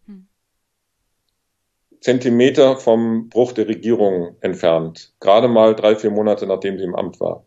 Zentimeter 2.00 2.76
vom 2.76 3.28
Bruch 3.28 3.52
der 3.52 3.66
Regierung 3.66 4.36
entfernt. 4.40 5.14
Gerade 5.18 5.48
mal 5.48 5.74
drei, 5.74 5.96
vier 5.96 6.10
Monate 6.10 6.46
nachdem 6.46 6.78
sie 6.78 6.84
im 6.84 6.94
Amt 6.94 7.18
war. 7.18 7.44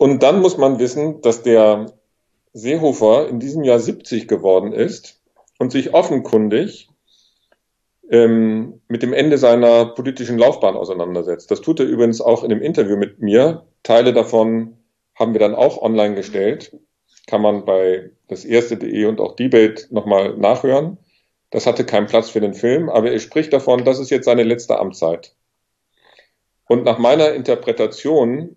Und 0.00 0.22
dann 0.22 0.40
muss 0.40 0.56
man 0.56 0.78
wissen, 0.78 1.20
dass 1.20 1.42
der 1.42 1.92
Seehofer 2.54 3.28
in 3.28 3.38
diesem 3.38 3.64
Jahr 3.64 3.78
70 3.78 4.28
geworden 4.28 4.72
ist 4.72 5.20
und 5.58 5.72
sich 5.72 5.92
offenkundig 5.92 6.88
ähm, 8.10 8.80
mit 8.88 9.02
dem 9.02 9.12
Ende 9.12 9.36
seiner 9.36 9.84
politischen 9.84 10.38
Laufbahn 10.38 10.74
auseinandersetzt. 10.74 11.50
Das 11.50 11.60
tut 11.60 11.80
er 11.80 11.86
übrigens 11.86 12.22
auch 12.22 12.44
in 12.44 12.48
dem 12.48 12.62
Interview 12.62 12.96
mit 12.96 13.20
mir. 13.20 13.66
Teile 13.82 14.14
davon 14.14 14.78
haben 15.14 15.34
wir 15.34 15.40
dann 15.40 15.54
auch 15.54 15.82
online 15.82 16.14
gestellt. 16.14 16.74
Kann 17.26 17.42
man 17.42 17.66
bei 17.66 18.08
das 18.26 18.46
erste.de 18.46 19.04
und 19.04 19.20
auch 19.20 19.36
Debate 19.36 19.86
nochmal 19.90 20.34
nachhören. 20.34 20.96
Das 21.50 21.66
hatte 21.66 21.84
keinen 21.84 22.06
Platz 22.06 22.30
für 22.30 22.40
den 22.40 22.54
Film, 22.54 22.88
aber 22.88 23.12
er 23.12 23.18
spricht 23.18 23.52
davon, 23.52 23.84
das 23.84 23.98
ist 23.98 24.08
jetzt 24.08 24.24
seine 24.24 24.44
letzte 24.44 24.78
Amtszeit. 24.78 25.34
Und 26.68 26.84
nach 26.84 26.96
meiner 26.96 27.34
Interpretation 27.34 28.56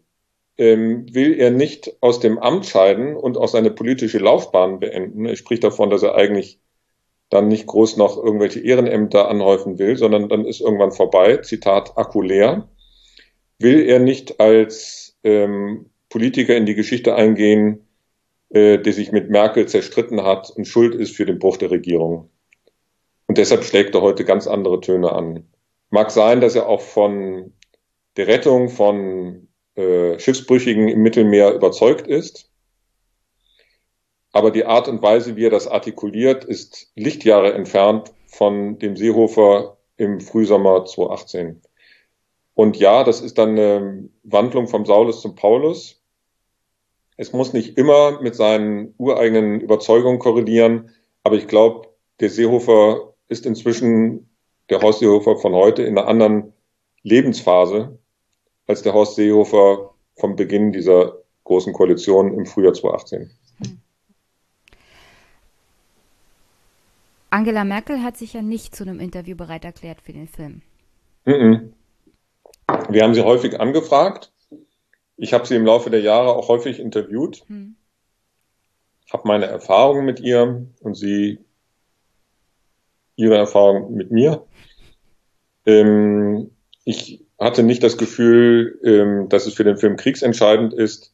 ähm, 0.57 1.13
will 1.13 1.33
er 1.39 1.51
nicht 1.51 1.95
aus 2.01 2.19
dem 2.19 2.37
Amt 2.37 2.65
scheiden 2.65 3.15
und 3.15 3.37
auch 3.37 3.47
seine 3.47 3.71
politische 3.71 4.19
Laufbahn 4.19 4.79
beenden. 4.79 5.25
Er 5.25 5.35
spricht 5.35 5.63
davon, 5.63 5.89
dass 5.89 6.03
er 6.03 6.15
eigentlich 6.15 6.59
dann 7.29 7.47
nicht 7.47 7.65
groß 7.65 7.97
noch 7.97 8.17
irgendwelche 8.17 8.59
Ehrenämter 8.59 9.27
anhäufen 9.27 9.79
will, 9.79 9.97
sondern 9.97 10.29
dann 10.29 10.45
ist 10.45 10.61
irgendwann 10.61 10.91
vorbei. 10.91 11.37
Zitat 11.37 11.97
Akku 11.97 12.21
leer. 12.21 12.69
Will 13.57 13.81
er 13.81 13.99
nicht 13.99 14.39
als 14.39 15.17
ähm, 15.23 15.89
Politiker 16.09 16.55
in 16.55 16.67
die 16.67 16.75
Geschichte 16.75 17.15
eingehen, 17.15 17.87
äh, 18.49 18.77
der 18.77 18.93
sich 18.93 19.11
mit 19.11 19.31
Merkel 19.31 19.67
zerstritten 19.67 20.23
hat 20.23 20.51
und 20.51 20.65
schuld 20.65 20.93
ist 20.93 21.15
für 21.15 21.25
den 21.25 21.39
Bruch 21.39 21.57
der 21.57 21.71
Regierung. 21.71 22.29
Und 23.25 23.39
deshalb 23.39 23.63
schlägt 23.63 23.95
er 23.95 24.01
heute 24.01 24.25
ganz 24.25 24.45
andere 24.45 24.79
Töne 24.79 25.11
an. 25.11 25.47
Mag 25.89 26.11
sein, 26.11 26.39
dass 26.39 26.53
er 26.53 26.67
auch 26.67 26.81
von 26.81 27.53
der 28.15 28.27
Rettung 28.27 28.69
von 28.69 29.47
äh, 29.75 30.19
Schiffsbrüchigen 30.19 30.87
im 30.87 31.01
Mittelmeer 31.01 31.53
überzeugt 31.53 32.07
ist. 32.07 32.49
Aber 34.31 34.51
die 34.51 34.65
Art 34.65 34.87
und 34.87 35.01
Weise, 35.01 35.35
wie 35.35 35.45
er 35.45 35.51
das 35.51 35.67
artikuliert, 35.67 36.43
ist 36.43 36.91
Lichtjahre 36.95 37.53
entfernt 37.53 38.13
von 38.25 38.79
dem 38.79 38.95
Seehofer 38.95 39.77
im 39.97 40.21
Frühsommer 40.21 40.85
2018. 40.85 41.61
Und 42.55 42.77
ja, 42.77 43.03
das 43.03 43.21
ist 43.21 43.37
dann 43.37 43.49
eine 43.49 44.09
Wandlung 44.23 44.67
vom 44.67 44.85
Saulus 44.85 45.21
zum 45.21 45.35
Paulus. 45.35 46.01
Es 47.17 47.31
muss 47.31 47.53
nicht 47.53 47.77
immer 47.77 48.21
mit 48.21 48.35
seinen 48.35 48.95
ureigenen 48.97 49.61
Überzeugungen 49.61 50.19
korrelieren, 50.19 50.89
aber 51.23 51.35
ich 51.35 51.47
glaube, 51.47 51.89
der 52.19 52.29
Seehofer 52.29 53.13
ist 53.27 53.45
inzwischen 53.45 54.29
der 54.69 54.81
Horst 54.81 54.99
Seehofer 54.99 55.37
von 55.37 55.53
heute 55.53 55.83
in 55.83 55.97
einer 55.97 56.07
anderen 56.07 56.53
Lebensphase 57.03 57.99
als 58.73 58.81
der 58.81 58.93
Horst 58.95 59.17
Seehofer 59.17 59.93
vom 60.15 60.35
Beginn 60.35 60.71
dieser 60.71 61.19
großen 61.43 61.73
Koalition 61.73 62.33
im 62.33 62.47
Frühjahr 62.47 62.73
2018. 62.73 63.29
Angela 67.29 67.65
Merkel 67.65 68.01
hat 68.01 68.17
sich 68.17 68.33
ja 68.33 68.41
nicht 68.41 68.75
zu 68.75 68.83
einem 68.83 68.99
Interview 68.99 69.35
bereit 69.35 69.63
erklärt 69.63 70.01
für 70.01 70.13
den 70.13 70.27
Film. 70.27 70.63
Wir 71.23 73.03
haben 73.03 73.13
sie 73.13 73.21
häufig 73.21 73.61
angefragt. 73.61 74.33
Ich 75.17 75.35
habe 75.35 75.45
sie 75.45 75.55
im 75.55 75.65
Laufe 75.67 75.91
der 75.91 76.01
Jahre 76.01 76.35
auch 76.35 76.47
häufig 76.47 76.79
interviewt. 76.79 77.45
Hm. 77.49 77.75
Habe 79.11 79.27
meine 79.27 79.45
Erfahrungen 79.45 80.03
mit 80.03 80.19
ihr 80.19 80.65
und 80.79 80.95
sie 80.95 81.37
ihre 83.17 83.37
Erfahrungen 83.37 83.93
mit 83.93 84.09
mir. 84.09 84.47
Ähm, 85.67 86.49
ich 86.85 87.22
hatte 87.43 87.63
nicht 87.63 87.83
das 87.83 87.97
Gefühl, 87.97 88.79
ähm, 88.83 89.29
dass 89.29 89.45
es 89.45 89.53
für 89.53 89.63
den 89.63 89.77
Film 89.77 89.97
kriegsentscheidend 89.97 90.73
ist, 90.73 91.13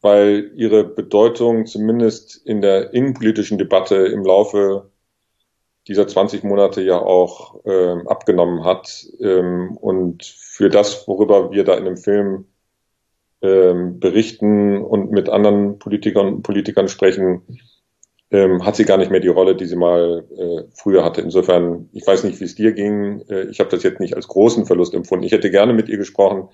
weil 0.00 0.52
ihre 0.54 0.84
Bedeutung 0.84 1.66
zumindest 1.66 2.36
in 2.46 2.60
der 2.60 2.94
innenpolitischen 2.94 3.58
Debatte 3.58 3.96
im 3.96 4.24
Laufe 4.24 4.90
dieser 5.88 6.06
20 6.06 6.44
Monate 6.44 6.82
ja 6.82 6.98
auch 6.98 7.60
ähm, 7.64 8.06
abgenommen 8.06 8.64
hat. 8.64 9.06
Ähm, 9.20 9.76
und 9.76 10.24
für 10.24 10.68
das, 10.68 11.08
worüber 11.08 11.50
wir 11.50 11.64
da 11.64 11.74
in 11.74 11.86
dem 11.86 11.96
Film 11.96 12.44
ähm, 13.40 13.98
berichten 13.98 14.82
und 14.82 15.10
mit 15.10 15.28
anderen 15.28 15.78
Politikern 15.78 16.26
und 16.26 16.42
Politikern 16.42 16.88
sprechen, 16.88 17.42
ähm, 18.30 18.64
hat 18.64 18.76
sie 18.76 18.84
gar 18.84 18.98
nicht 18.98 19.10
mehr 19.10 19.20
die 19.20 19.28
Rolle, 19.28 19.54
die 19.56 19.64
sie 19.64 19.76
mal 19.76 20.24
äh, 20.36 20.70
früher 20.74 21.04
hatte. 21.04 21.20
Insofern, 21.20 21.88
ich 21.92 22.06
weiß 22.06 22.24
nicht, 22.24 22.40
wie 22.40 22.44
es 22.44 22.54
dir 22.54 22.72
ging. 22.72 23.22
Äh, 23.28 23.44
ich 23.44 23.60
habe 23.60 23.70
das 23.70 23.82
jetzt 23.82 24.00
nicht 24.00 24.14
als 24.14 24.28
großen 24.28 24.66
Verlust 24.66 24.94
empfunden. 24.94 25.24
Ich 25.24 25.32
hätte 25.32 25.50
gerne 25.50 25.72
mit 25.72 25.88
ihr 25.88 25.96
gesprochen, 25.96 26.48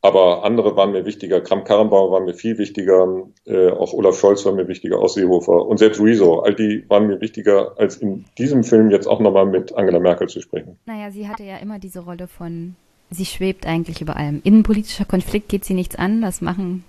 aber 0.00 0.44
andere 0.44 0.76
waren 0.76 0.92
mir 0.92 1.04
wichtiger. 1.04 1.40
Kram-Karrenbauer 1.40 2.10
war 2.10 2.20
mir 2.20 2.34
viel 2.34 2.56
wichtiger. 2.58 3.26
Äh, 3.46 3.70
auch 3.70 3.92
Olaf 3.92 4.18
Scholz 4.18 4.44
war 4.46 4.52
mir 4.52 4.68
wichtiger, 4.68 4.98
auch 4.98 5.08
Seehofer 5.08 5.66
und 5.66 5.78
selbst 5.78 6.00
Rezo. 6.00 6.40
All 6.40 6.54
die 6.54 6.84
waren 6.88 7.06
mir 7.06 7.20
wichtiger, 7.20 7.78
als 7.78 7.96
in 7.96 8.24
diesem 8.38 8.64
Film 8.64 8.90
jetzt 8.90 9.06
auch 9.06 9.20
nochmal 9.20 9.46
mit 9.46 9.74
Angela 9.76 10.00
Merkel 10.00 10.28
zu 10.28 10.40
sprechen. 10.40 10.78
Naja, 10.86 11.10
sie 11.10 11.28
hatte 11.28 11.44
ja 11.44 11.56
immer 11.58 11.78
diese 11.78 12.00
Rolle 12.00 12.28
von, 12.28 12.76
sie 13.10 13.26
schwebt 13.26 13.66
eigentlich 13.66 14.00
über 14.00 14.16
allem. 14.16 14.40
Innenpolitischer 14.42 15.04
Konflikt 15.04 15.50
geht 15.50 15.64
sie 15.66 15.74
nichts 15.74 15.96
an. 15.96 16.22
Das 16.22 16.40
machen 16.40 16.84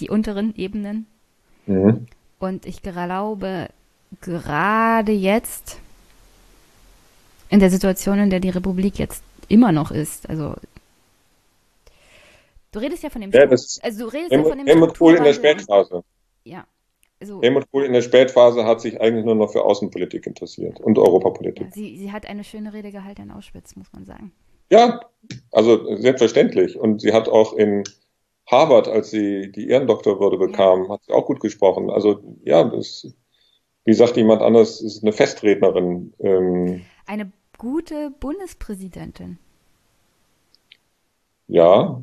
die 0.00 0.08
unteren 0.10 0.54
Ebenen. 0.56 1.06
Mhm. 1.66 2.06
Und 2.42 2.66
ich 2.66 2.82
glaube, 2.82 3.68
gerade 4.20 5.12
jetzt, 5.12 5.78
in 7.50 7.60
der 7.60 7.70
Situation, 7.70 8.18
in 8.18 8.30
der 8.30 8.40
die 8.40 8.50
Republik 8.50 8.98
jetzt 8.98 9.22
immer 9.46 9.70
noch 9.70 9.92
ist, 9.92 10.28
also 10.28 10.56
du 12.72 12.80
redest 12.80 13.04
ja 13.04 13.10
von 13.10 13.20
dem 13.20 13.30
ja, 13.30 13.42
also 13.42 13.70
du 13.78 14.06
redest 14.06 14.32
Helmut, 14.32 14.46
ja 14.46 14.50
von 14.50 14.58
dem 14.58 14.66
Helmut 14.66 14.98
Kohl 14.98 15.14
in 15.14 15.22
der 15.22 15.34
Spätphase. 15.34 16.02
Ja. 16.42 16.66
Also, 17.20 17.40
Helmut 17.42 17.70
Kohl 17.70 17.84
in 17.84 17.92
der 17.92 18.02
Spätphase 18.02 18.64
hat 18.64 18.80
sich 18.80 19.00
eigentlich 19.00 19.24
nur 19.24 19.36
noch 19.36 19.52
für 19.52 19.62
Außenpolitik 19.64 20.26
interessiert 20.26 20.80
und 20.80 20.98
Europapolitik. 20.98 21.66
Ja, 21.66 21.72
sie, 21.72 21.96
sie 21.96 22.10
hat 22.10 22.26
eine 22.26 22.42
schöne 22.42 22.72
Rede 22.72 22.90
gehalten 22.90 23.22
in 23.22 23.30
Auschwitz, 23.30 23.76
muss 23.76 23.92
man 23.92 24.04
sagen. 24.04 24.32
Ja, 24.68 25.00
also 25.52 25.94
selbstverständlich. 25.94 26.76
Und 26.76 27.02
sie 27.02 27.12
hat 27.12 27.28
auch 27.28 27.52
in 27.52 27.84
Harvard, 28.46 28.88
als 28.88 29.10
sie 29.10 29.50
die 29.52 29.68
Ehrendoktorwürde 29.68 30.36
bekam, 30.36 30.90
hat 30.90 31.02
sie 31.04 31.12
auch 31.12 31.26
gut 31.26 31.40
gesprochen. 31.40 31.90
Also 31.90 32.22
ja, 32.44 32.64
das, 32.64 33.14
wie 33.84 33.94
sagt 33.94 34.16
jemand 34.16 34.42
anders, 34.42 34.80
ist 34.80 35.02
eine 35.02 35.12
Festrednerin. 35.12 36.12
Ähm, 36.18 36.82
eine 37.06 37.32
gute 37.58 38.10
Bundespräsidentin. 38.10 39.38
Ja, 41.48 42.02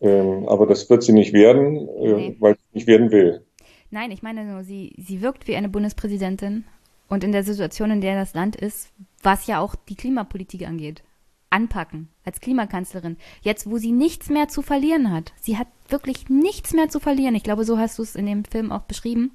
ähm, 0.00 0.48
aber 0.48 0.66
das 0.66 0.88
wird 0.88 1.02
sie 1.02 1.12
nicht 1.12 1.32
werden, 1.32 1.88
äh, 1.88 2.12
nee. 2.12 2.36
weil 2.40 2.54
sie 2.54 2.64
nicht 2.72 2.86
werden 2.86 3.10
will. 3.10 3.44
Nein, 3.90 4.10
ich 4.10 4.22
meine 4.22 4.44
nur, 4.44 4.62
sie, 4.62 4.94
sie 4.98 5.20
wirkt 5.20 5.48
wie 5.48 5.56
eine 5.56 5.68
Bundespräsidentin 5.68 6.64
und 7.08 7.24
in 7.24 7.32
der 7.32 7.42
Situation, 7.42 7.90
in 7.90 8.00
der 8.00 8.14
das 8.14 8.34
Land 8.34 8.56
ist, 8.56 8.92
was 9.22 9.46
ja 9.46 9.60
auch 9.60 9.74
die 9.74 9.96
Klimapolitik 9.96 10.66
angeht 10.66 11.02
anpacken 11.50 12.08
als 12.24 12.40
Klimakanzlerin. 12.40 13.16
Jetzt, 13.42 13.68
wo 13.68 13.76
sie 13.76 13.92
nichts 13.92 14.30
mehr 14.30 14.48
zu 14.48 14.62
verlieren 14.62 15.12
hat. 15.12 15.32
Sie 15.40 15.58
hat 15.58 15.66
wirklich 15.88 16.28
nichts 16.28 16.72
mehr 16.72 16.88
zu 16.88 17.00
verlieren. 17.00 17.34
Ich 17.34 17.42
glaube, 17.42 17.64
so 17.64 17.78
hast 17.78 17.98
du 17.98 18.02
es 18.02 18.14
in 18.14 18.26
dem 18.26 18.44
Film 18.44 18.72
auch 18.72 18.82
beschrieben. 18.82 19.32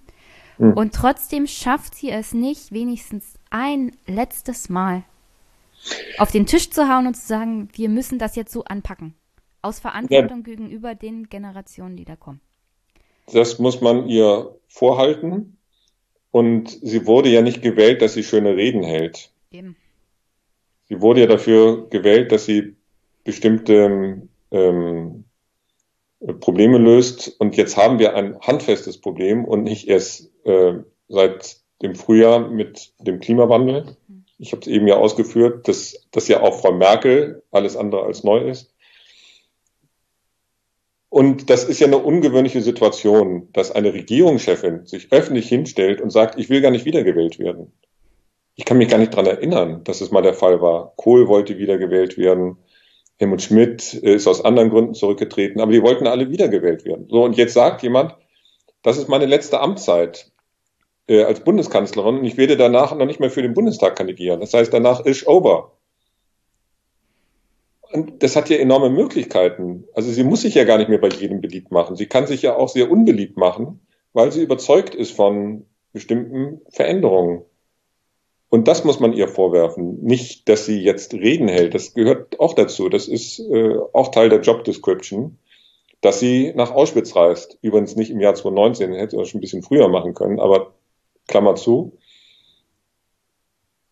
Mhm. 0.58 0.74
Und 0.74 0.94
trotzdem 0.94 1.48
schafft 1.48 1.96
sie 1.96 2.10
es 2.10 2.34
nicht, 2.34 2.72
wenigstens 2.72 3.36
ein 3.50 3.92
letztes 4.08 4.70
Mal 4.70 5.04
auf 6.18 6.32
den 6.32 6.46
Tisch 6.46 6.72
zu 6.72 6.90
hauen 6.90 7.08
und 7.08 7.16
zu 7.16 7.28
sagen, 7.28 7.70
wir 7.74 7.90
müssen 7.90 8.18
das 8.18 8.36
jetzt 8.36 8.52
so 8.52 8.64
anpacken. 8.64 9.14
Aus 9.62 9.80
Verantwortung 9.80 10.40
ja. 10.40 10.44
gegenüber 10.44 10.96
den 10.96 11.30
Generationen, 11.30 11.98
die 11.98 12.06
da 12.06 12.16
kommen. 12.16 12.40
Das 13.32 13.60
muss 13.60 13.82
man 13.82 14.08
ihr 14.08 14.56
vorhalten. 14.68 15.58
Und 16.32 16.70
sie 16.70 17.06
wurde 17.06 17.30
ja 17.30 17.42
nicht 17.42 17.62
gewählt, 17.62 18.02
dass 18.02 18.14
sie 18.14 18.24
schöne 18.24 18.56
Reden 18.56 18.84
hält. 18.84 19.32
Eben. 19.52 19.76
Sie 20.88 21.02
wurde 21.02 21.22
ja 21.22 21.28
dafür 21.28 21.90
gewählt, 21.90 22.32
dass 22.32 22.46
sie 22.46 22.76
bestimmte 23.24 24.22
ähm, 24.52 25.26
Probleme 26.40 26.78
löst. 26.78 27.36
Und 27.40 27.58
jetzt 27.58 27.76
haben 27.78 28.00
wir 28.00 28.16
ein 28.16 28.40
handfestes 28.40 29.00
Problem 29.00 29.46
und 29.46 29.64
nicht 29.64 29.88
erst 29.88 30.32
äh, 30.46 30.74
seit 31.08 31.58
dem 31.82 31.96
Frühjahr 31.96 32.50
mit 32.50 32.94
dem 33.00 33.20
Klimawandel. 33.20 33.98
Ich 34.38 34.52
habe 34.52 34.62
es 34.62 34.68
eben 34.68 34.88
ja 34.88 34.98
ausgeführt, 34.98 35.68
dass 35.68 36.08
das 36.12 36.28
ja 36.28 36.42
auch 36.42 36.60
Frau 36.60 36.72
Merkel 36.72 37.44
alles 37.52 37.76
andere 37.76 38.04
als 38.04 38.24
neu 38.24 38.50
ist. 38.50 38.74
Und 41.10 41.50
das 41.50 41.64
ist 41.64 41.80
ja 41.80 41.88
eine 41.88 42.00
ungewöhnliche 42.00 42.62
Situation, 42.62 43.48
dass 43.54 43.72
eine 43.72 43.94
Regierungschefin 43.94 44.86
sich 44.86 45.12
öffentlich 45.14 45.48
hinstellt 45.48 46.02
und 46.02 46.10
sagt, 46.10 46.38
ich 46.38 46.50
will 46.50 46.62
gar 46.62 46.72
nicht 46.72 46.86
wiedergewählt 46.86 47.40
werden 47.40 47.72
ich 48.56 48.66
kann 48.66 48.78
mich 48.78 48.90
gar 48.90 48.98
nicht 48.98 49.14
dran 49.14 49.26
erinnern, 49.26 49.84
dass 49.84 50.02
es 50.02 50.12
mal 50.12 50.22
der 50.22 50.34
Fall 50.34 50.62
war. 50.62 50.94
Kohl 50.96 51.28
wollte 51.28 51.58
wiedergewählt 51.58 52.18
werden. 52.18 52.58
Helmut 53.18 53.42
Schmidt 53.42 53.94
ist 53.94 54.28
aus 54.28 54.44
anderen 54.44 54.70
Gründen 54.70 54.94
zurückgetreten, 54.94 55.62
aber 55.62 55.72
die 55.72 55.82
wollten 55.82 56.08
alle 56.08 56.30
wiedergewählt 56.30 56.86
werden. 56.86 57.08
So, 57.10 57.24
und 57.24 57.38
jetzt 57.38 57.54
sagt 57.54 57.84
jemand, 57.84 58.16
das 58.82 58.98
ist 58.98 59.08
meine 59.08 59.26
letzte 59.26 59.60
Amtszeit 59.60 60.32
äh, 61.08 61.24
als 61.24 61.42
Bundeskanzlerin 61.42 62.20
und 62.20 62.26
ich 62.26 62.38
werde 62.38 62.58
danach 62.58 62.96
noch 62.96 63.06
nicht 63.06 63.20
mehr 63.20 63.30
für 63.30 63.42
den 63.42 63.54
Bundestag 63.54 63.96
kandidieren. 63.96 64.40
Das 64.40 64.54
heißt, 64.54 64.74
danach 64.74 65.02
ist 65.02 65.28
over. 65.28 65.72
Und 67.92 68.24
das 68.24 68.36
hat 68.36 68.50
ja 68.50 68.58
enorme 68.58 68.90
Möglichkeiten. 68.90 69.86
Also 69.94 70.12
sie 70.12 70.24
muss 70.24 70.42
sich 70.42 70.56
ja 70.56 70.66
gar 70.66 70.78
nicht 70.78 70.90
mehr 70.90 71.00
bei 71.00 71.08
jedem 71.08 71.40
beliebt 71.40 71.72
machen. 71.72 71.96
Sie 71.96 72.08
kann 72.08 72.28
sich 72.28 72.42
ja 72.42 72.56
auch 72.56 72.68
sehr 72.68 72.92
unbeliebt 72.92 73.38
machen, 73.38 73.80
weil 74.12 74.32
sie 74.32 74.42
überzeugt 74.42 74.96
ist 74.96 75.12
von 75.12 75.66
bestimmten 75.94 76.62
Veränderungen. 76.70 77.44
Und 78.50 78.68
das 78.68 78.84
muss 78.84 79.00
man 79.00 79.14
ihr 79.14 79.28
vorwerfen. 79.28 80.04
Nicht, 80.04 80.48
dass 80.48 80.66
sie 80.66 80.80
jetzt 80.82 81.14
Reden 81.14 81.48
hält. 81.48 81.74
Das 81.74 81.94
gehört 81.94 82.40
auch 82.40 82.54
dazu. 82.54 82.90
Das 82.90 83.08
ist 83.08 83.40
äh, 83.40 83.78
auch 83.94 84.10
Teil 84.10 84.30
der 84.30 84.42
Job 84.42 84.64
Description, 84.64 85.38
dass 86.02 86.20
sie 86.20 86.54
nach 86.56 86.72
Auschwitz 86.72 87.16
reist. 87.16 87.58
Übrigens 87.62 87.96
nicht 87.96 88.12
im 88.12 88.22
Jahr 88.22 88.36
2019, 88.36 88.94
hätte 88.94 89.12
sie 89.12 89.18
das 89.18 89.30
schon 89.30 89.40
ein 89.40 89.42
bisschen 89.42 89.64
früher 89.64 89.88
machen 89.88 90.14
können, 90.14 90.40
aber 90.40 90.74
Klammer 91.28 91.56
zu. 91.56 91.98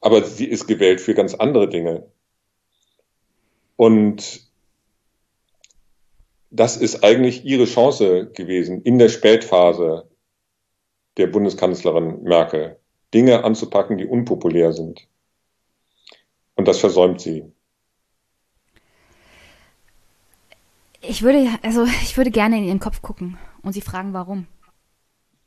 Aber 0.01 0.23
sie 0.23 0.45
ist 0.45 0.67
gewählt 0.67 1.01
für 1.01 1.14
ganz 1.14 1.33
andere 1.33 1.67
Dinge. 1.67 2.06
Und 3.75 4.43
das 6.51 6.77
ist 6.77 7.03
eigentlich 7.03 7.43
ihre 7.45 7.65
Chance 7.65 8.30
gewesen 8.32 8.83
in 8.83 8.99
der 8.99 9.09
Spätphase 9.09 10.07
der 11.17 11.27
Bundeskanzlerin 11.27 12.22
Merkel. 12.23 12.80
Dinge 13.14 13.43
anzupacken, 13.43 13.98
die 13.98 14.06
unpopulär 14.06 14.74
sind. 14.74 15.08
Und 16.56 16.67
das 16.67 16.80
versäumt 16.80 17.22
sie. 17.22 17.51
Ich 21.01 21.22
würde, 21.22 21.48
also 21.61 21.83
ich 21.83 22.17
würde 22.17 22.32
gerne 22.32 22.58
in 22.58 22.64
ihren 22.64 22.80
Kopf 22.80 23.01
gucken 23.01 23.38
und 23.61 23.74
sie 23.74 23.82
fragen, 23.82 24.14
warum. 24.14 24.48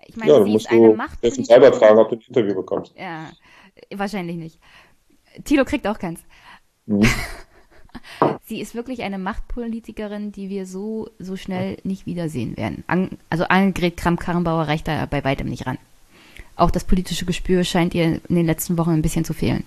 Ich 0.05 0.17
meine, 0.17 0.33
ja, 0.33 0.45
sie 0.45 0.55
ist 0.55 0.70
eine 0.70 0.91
Macht. 0.91 1.19
Selber 1.23 1.73
fragen, 1.73 1.99
ob 1.99 2.11
du 2.11 2.17
ein 2.17 2.20
Interview 2.20 2.55
bekommst. 2.55 2.95
Ja, 2.97 3.31
wahrscheinlich 3.95 4.36
nicht. 4.36 4.61
Tilo 5.45 5.65
kriegt 5.65 5.86
auch 5.86 5.99
keins. 5.99 6.20
Mhm. 6.85 7.09
sie 8.45 8.61
ist 8.61 8.75
wirklich 8.75 9.03
eine 9.03 9.19
Machtpolitikerin, 9.19 10.31
die 10.31 10.51
wir 10.51 10.67
so, 10.67 11.09
so 11.19 11.36
schnell 11.36 11.78
nicht 11.83 12.07
wiedersehen 12.07 12.57
werden. 12.57 12.85
An, 12.86 13.19
also 13.31 13.45
Annegret 13.45 13.97
Kramp-Karrenbauer 13.97 14.69
reicht 14.69 14.86
da 14.86 15.07
bei 15.07 15.25
weitem 15.25 15.49
nicht 15.49 15.67
ran 15.67 15.78
auch 16.57 16.70
das 16.70 16.85
politische 16.85 17.26
Gespür 17.26 17.65
scheint 17.65 17.94
ihr 17.94 18.20
in 18.28 18.35
den 18.35 18.47
letzten 18.47 18.78
Wochen 18.78 18.91
ein 18.91 19.02
bisschen 19.02 19.25
zu 19.25 19.35
fehlen. 19.35 19.65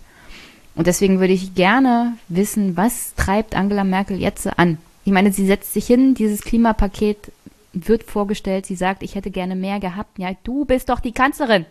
Und 0.76 0.88
deswegen 0.88 1.20
würde 1.20 1.34
ich 1.34 1.56
gerne 1.56 2.18
wissen, 2.28 2.78
was 2.78 3.14
treibt 3.16 3.56
Angela 3.56 3.84
Merkel 3.84 4.20
jetzt 4.20 4.48
an? 4.58 4.78
Ich 5.06 5.12
meine, 5.12 5.32
sie 5.32 5.46
setzt 5.46 5.74
sich 5.74 5.86
hin, 5.86 6.16
dieses 6.16 6.42
Klimapaket 6.42 7.32
wird 7.74 8.04
vorgestellt, 8.04 8.66
sie 8.66 8.76
sagt, 8.76 9.04
ich 9.04 9.16
hätte 9.16 9.32
gerne 9.32 9.56
mehr 9.56 9.80
gehabt. 9.80 10.18
Ja, 10.18 10.32
du 10.44 10.66
bist 10.66 10.90
doch 10.90 11.00
die 11.00 11.12
Kanzlerin. 11.12 11.66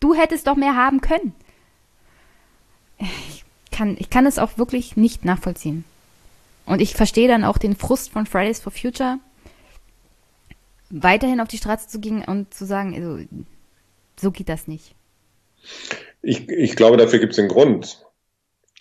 Du 0.00 0.14
hättest 0.14 0.46
doch 0.46 0.56
mehr 0.56 0.76
haben 0.76 1.00
können. 1.00 1.34
Ich 2.98 3.44
kann, 3.70 3.96
ich 3.98 4.10
kann 4.10 4.26
es 4.26 4.38
auch 4.38 4.58
wirklich 4.58 4.96
nicht 4.96 5.24
nachvollziehen. 5.24 5.84
Und 6.66 6.80
ich 6.80 6.94
verstehe 6.94 7.28
dann 7.28 7.44
auch 7.44 7.58
den 7.58 7.76
Frust 7.76 8.10
von 8.10 8.26
Fridays 8.26 8.60
for 8.60 8.72
Future, 8.72 9.18
weiterhin 10.90 11.40
auf 11.40 11.48
die 11.48 11.58
Straße 11.58 11.88
zu 11.88 11.98
gehen 12.00 12.22
und 12.22 12.52
zu 12.52 12.66
sagen, 12.66 12.94
also, 12.94 13.24
so 14.22 14.30
geht 14.30 14.48
das 14.48 14.68
nicht. 14.68 14.94
Ich, 16.22 16.48
ich 16.48 16.76
glaube, 16.76 16.96
dafür 16.96 17.18
gibt 17.18 17.32
es 17.32 17.38
einen 17.38 17.48
Grund. 17.48 18.06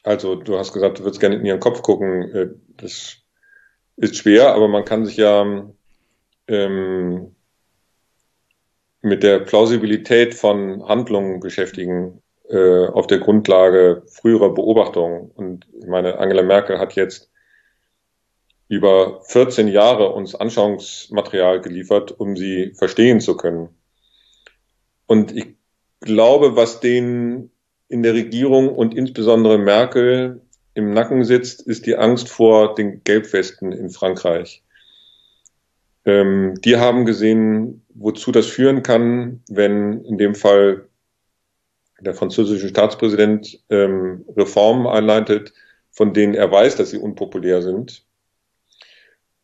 Also 0.03 0.35
du 0.35 0.57
hast 0.57 0.71
gesagt, 0.71 0.99
du 0.99 1.03
würdest 1.03 1.19
gerne 1.19 1.35
in 1.35 1.45
ihren 1.45 1.59
Kopf 1.59 1.81
gucken. 1.81 2.33
Äh, 2.33 2.47
das 2.77 3.17
ist 3.97 4.15
schwer, 4.15 4.53
aber 4.53 4.67
man 4.67 4.85
kann 4.85 5.05
sich 5.05 5.17
ja 5.17 5.69
ähm, 6.47 7.35
mit 9.01 9.23
der 9.23 9.39
Plausibilität 9.39 10.35
von 10.35 10.87
Handlungen 10.87 11.39
beschäftigen 11.39 12.21
äh, 12.49 12.87
auf 12.87 13.07
der 13.07 13.19
Grundlage 13.19 14.03
früherer 14.07 14.53
Beobachtungen. 14.53 15.31
Und 15.31 15.67
ich 15.79 15.87
meine, 15.87 16.19
Angela 16.19 16.43
Merkel 16.43 16.79
hat 16.79 16.93
jetzt 16.93 17.31
über 18.67 19.21
14 19.25 19.67
Jahre 19.67 20.11
uns 20.11 20.35
Anschauungsmaterial 20.35 21.61
geliefert, 21.61 22.11
um 22.17 22.37
sie 22.37 22.73
verstehen 22.75 23.19
zu 23.19 23.35
können. 23.35 23.69
Und 25.11 25.35
ich 25.35 25.57
glaube, 25.99 26.55
was 26.55 26.79
denen 26.79 27.51
in 27.89 28.01
der 28.01 28.13
Regierung 28.13 28.69
und 28.69 28.95
insbesondere 28.95 29.57
Merkel 29.57 30.39
im 30.73 30.91
Nacken 30.91 31.25
sitzt, 31.25 31.67
ist 31.67 31.85
die 31.85 31.97
Angst 31.97 32.29
vor 32.29 32.75
den 32.75 33.03
Gelbwesten 33.03 33.73
in 33.73 33.89
Frankreich. 33.89 34.63
Ähm, 36.05 36.55
die 36.63 36.77
haben 36.77 37.05
gesehen, 37.05 37.85
wozu 37.93 38.31
das 38.31 38.47
führen 38.47 38.83
kann, 38.83 39.43
wenn 39.49 40.05
in 40.05 40.17
dem 40.17 40.33
Fall 40.33 40.87
der 41.99 42.13
französische 42.13 42.69
Staatspräsident 42.69 43.61
ähm, 43.69 44.23
Reformen 44.37 44.87
einleitet, 44.87 45.51
von 45.91 46.13
denen 46.13 46.35
er 46.35 46.49
weiß, 46.49 46.77
dass 46.77 46.91
sie 46.91 46.99
unpopulär 46.99 47.61
sind 47.61 48.05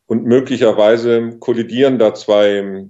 und 0.06 0.24
möglicherweise 0.24 1.36
kollidieren 1.38 1.98
da 1.98 2.14
zwei 2.14 2.88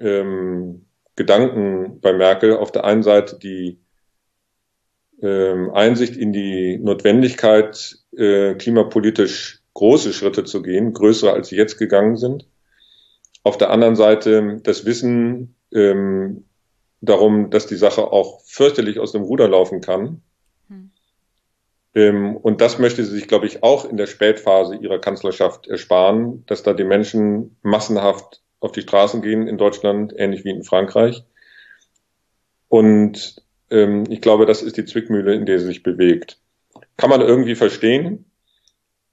ähm, 0.00 0.86
Gedanken 1.16 2.00
bei 2.00 2.12
Merkel. 2.12 2.56
Auf 2.56 2.72
der 2.72 2.84
einen 2.84 3.02
Seite 3.02 3.38
die 3.38 3.80
ähm, 5.20 5.70
Einsicht 5.72 6.16
in 6.16 6.32
die 6.32 6.78
Notwendigkeit, 6.78 7.98
äh, 8.16 8.54
klimapolitisch 8.54 9.62
große 9.74 10.12
Schritte 10.12 10.44
zu 10.44 10.62
gehen, 10.62 10.92
größere 10.92 11.32
als 11.32 11.48
sie 11.48 11.56
jetzt 11.56 11.78
gegangen 11.78 12.16
sind. 12.16 12.46
Auf 13.42 13.58
der 13.58 13.70
anderen 13.70 13.96
Seite 13.96 14.60
das 14.62 14.84
Wissen 14.84 15.56
ähm, 15.72 16.44
darum, 17.00 17.50
dass 17.50 17.66
die 17.66 17.76
Sache 17.76 18.12
auch 18.12 18.40
fürchterlich 18.44 18.98
aus 18.98 19.12
dem 19.12 19.22
Ruder 19.22 19.48
laufen 19.48 19.80
kann 19.80 20.22
ähm, 21.94 22.36
und 22.36 22.60
das 22.60 22.78
möchte 22.78 23.04
sie 23.04 23.12
sich, 23.12 23.28
glaube 23.28 23.46
ich, 23.46 23.62
auch 23.62 23.84
in 23.84 23.96
der 23.96 24.06
Spätphase 24.06 24.76
ihrer 24.76 24.98
Kanzlerschaft 24.98 25.66
ersparen, 25.66 26.44
dass 26.46 26.62
da 26.62 26.72
die 26.72 26.84
Menschen 26.84 27.56
massenhaft 27.62 28.42
auf 28.62 28.72
die 28.72 28.82
Straßen 28.82 29.22
gehen 29.22 29.48
in 29.48 29.58
Deutschland, 29.58 30.14
ähnlich 30.16 30.44
wie 30.44 30.50
in 30.50 30.64
Frankreich. 30.64 31.24
Und 32.68 33.42
ähm, 33.70 34.04
ich 34.08 34.20
glaube, 34.20 34.46
das 34.46 34.62
ist 34.62 34.76
die 34.76 34.84
Zwickmühle, 34.84 35.34
in 35.34 35.46
der 35.46 35.58
sie 35.58 35.66
sich 35.66 35.82
bewegt. 35.82 36.38
Kann 36.96 37.10
man 37.10 37.20
irgendwie 37.20 37.54
verstehen, 37.54 38.24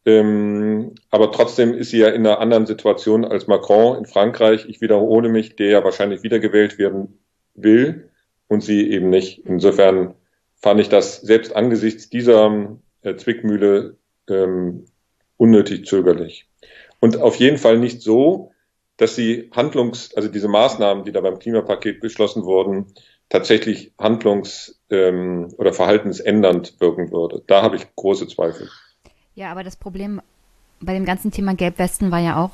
ähm, 0.05 0.95
aber 1.09 1.31
trotzdem 1.31 1.73
ist 1.73 1.91
sie 1.91 1.99
ja 1.99 2.09
in 2.09 2.25
einer 2.25 2.39
anderen 2.39 2.65
Situation 2.65 3.25
als 3.25 3.47
Macron 3.47 3.97
in 3.97 4.05
Frankreich. 4.05 4.65
Ich 4.67 4.81
wiederhole 4.81 5.29
mich, 5.29 5.55
der 5.55 5.69
ja 5.69 5.83
wahrscheinlich 5.83 6.23
wiedergewählt 6.23 6.77
werden 6.77 7.19
will 7.55 8.09
und 8.47 8.63
sie 8.63 8.89
eben 8.91 9.09
nicht. 9.09 9.45
Insofern 9.45 10.15
fand 10.55 10.79
ich 10.79 10.89
das 10.89 11.21
selbst 11.21 11.55
angesichts 11.55 12.09
dieser 12.09 12.77
äh, 13.01 13.15
Zwickmühle 13.15 13.97
ähm, 14.29 14.85
unnötig 15.37 15.85
zögerlich. 15.85 16.47
Und 16.99 17.17
auf 17.17 17.35
jeden 17.35 17.57
Fall 17.57 17.77
nicht 17.77 18.01
so, 18.01 18.51
dass 18.99 19.15
sie 19.15 19.49
Handlungs, 19.55 20.13
also 20.13 20.27
diese 20.27 20.49
Maßnahmen, 20.49 21.05
die 21.05 21.13
da 21.13 21.21
beim 21.21 21.39
Klimapaket 21.39 22.01
beschlossen 22.01 22.43
wurden, 22.43 22.87
tatsächlich 23.29 23.93
handlungs- 23.97 24.75
ähm, 24.89 25.53
oder 25.57 25.71
verhaltensändernd 25.71 26.75
wirken 26.79 27.11
würde. 27.11 27.41
Da 27.47 27.61
habe 27.61 27.77
ich 27.77 27.87
große 27.95 28.27
Zweifel. 28.27 28.69
Ja, 29.35 29.51
aber 29.51 29.63
das 29.63 29.77
Problem 29.77 30.21
bei 30.81 30.93
dem 30.93 31.05
ganzen 31.05 31.31
Thema 31.31 31.55
Gelbwesten 31.55 32.11
war 32.11 32.19
ja 32.19 32.43
auch, 32.43 32.51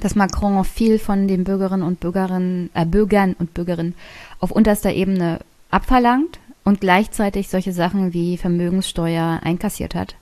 dass 0.00 0.16
Macron 0.16 0.64
viel 0.64 0.98
von 0.98 1.28
den 1.28 1.44
Bürgerinnen 1.44 1.86
und 1.86 2.00
Bürgerinnen, 2.00 2.70
äh, 2.74 2.84
Bürgern 2.84 3.36
und 3.38 3.54
Bürgerinnen 3.54 3.94
auf 4.40 4.50
unterster 4.50 4.92
Ebene 4.92 5.38
abverlangt 5.70 6.40
und 6.64 6.80
gleichzeitig 6.80 7.48
solche 7.48 7.72
Sachen 7.72 8.12
wie 8.12 8.36
Vermögenssteuer 8.36 9.40
einkassiert 9.44 9.94
hat, 9.94 10.16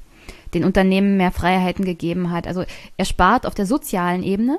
den 0.52 0.64
Unternehmen 0.64 1.16
mehr 1.16 1.32
Freiheiten 1.32 1.86
gegeben 1.86 2.30
hat. 2.30 2.46
Also 2.46 2.64
er 2.98 3.04
spart 3.06 3.46
auf 3.46 3.54
der 3.54 3.66
sozialen 3.66 4.22
Ebene, 4.22 4.58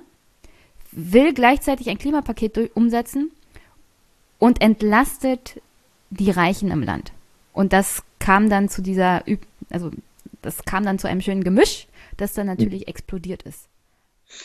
will 0.91 1.33
gleichzeitig 1.33 1.89
ein 1.89 1.97
Klimapaket 1.97 2.75
umsetzen 2.75 3.31
und 4.39 4.61
entlastet 4.61 5.61
die 6.09 6.31
Reichen 6.31 6.71
im 6.71 6.83
Land. 6.83 7.11
Und 7.53 7.73
das 7.73 8.03
kam 8.19 8.49
dann 8.49 8.69
zu 8.69 8.81
dieser, 8.81 9.23
also 9.69 9.91
das 10.41 10.63
kam 10.65 10.85
dann 10.85 10.99
zu 10.99 11.07
einem 11.07 11.21
schönen 11.21 11.43
Gemisch, 11.43 11.87
das 12.17 12.33
dann 12.33 12.47
natürlich 12.47 12.87
explodiert 12.87 13.43
ist. 13.43 13.67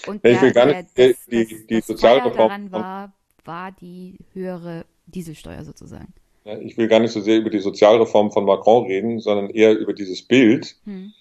Und 0.06 0.24
ich 0.24 0.40
will 0.40 0.52
gar 0.52 0.66
nicht, 0.66 0.96
der, 0.96 1.08
das, 1.08 1.24
die, 1.26 1.48
das, 1.48 1.66
die 1.66 1.74
das 1.76 1.86
Sozialreform 1.86 2.48
daran 2.48 2.72
war, 2.72 3.12
war 3.44 3.72
die 3.72 4.16
höhere 4.32 4.84
Dieselsteuer 5.06 5.64
sozusagen. 5.64 6.12
Ja, 6.44 6.58
ich 6.58 6.76
will 6.76 6.88
gar 6.88 7.00
nicht 7.00 7.12
so 7.12 7.20
sehr 7.20 7.38
über 7.38 7.50
die 7.50 7.58
Sozialreform 7.58 8.32
von 8.32 8.44
Macron 8.44 8.86
reden, 8.86 9.20
sondern 9.20 9.50
eher 9.50 9.76
über 9.78 9.92
dieses 9.92 10.22
Bild. 10.22 10.76
Hm. 10.84 11.12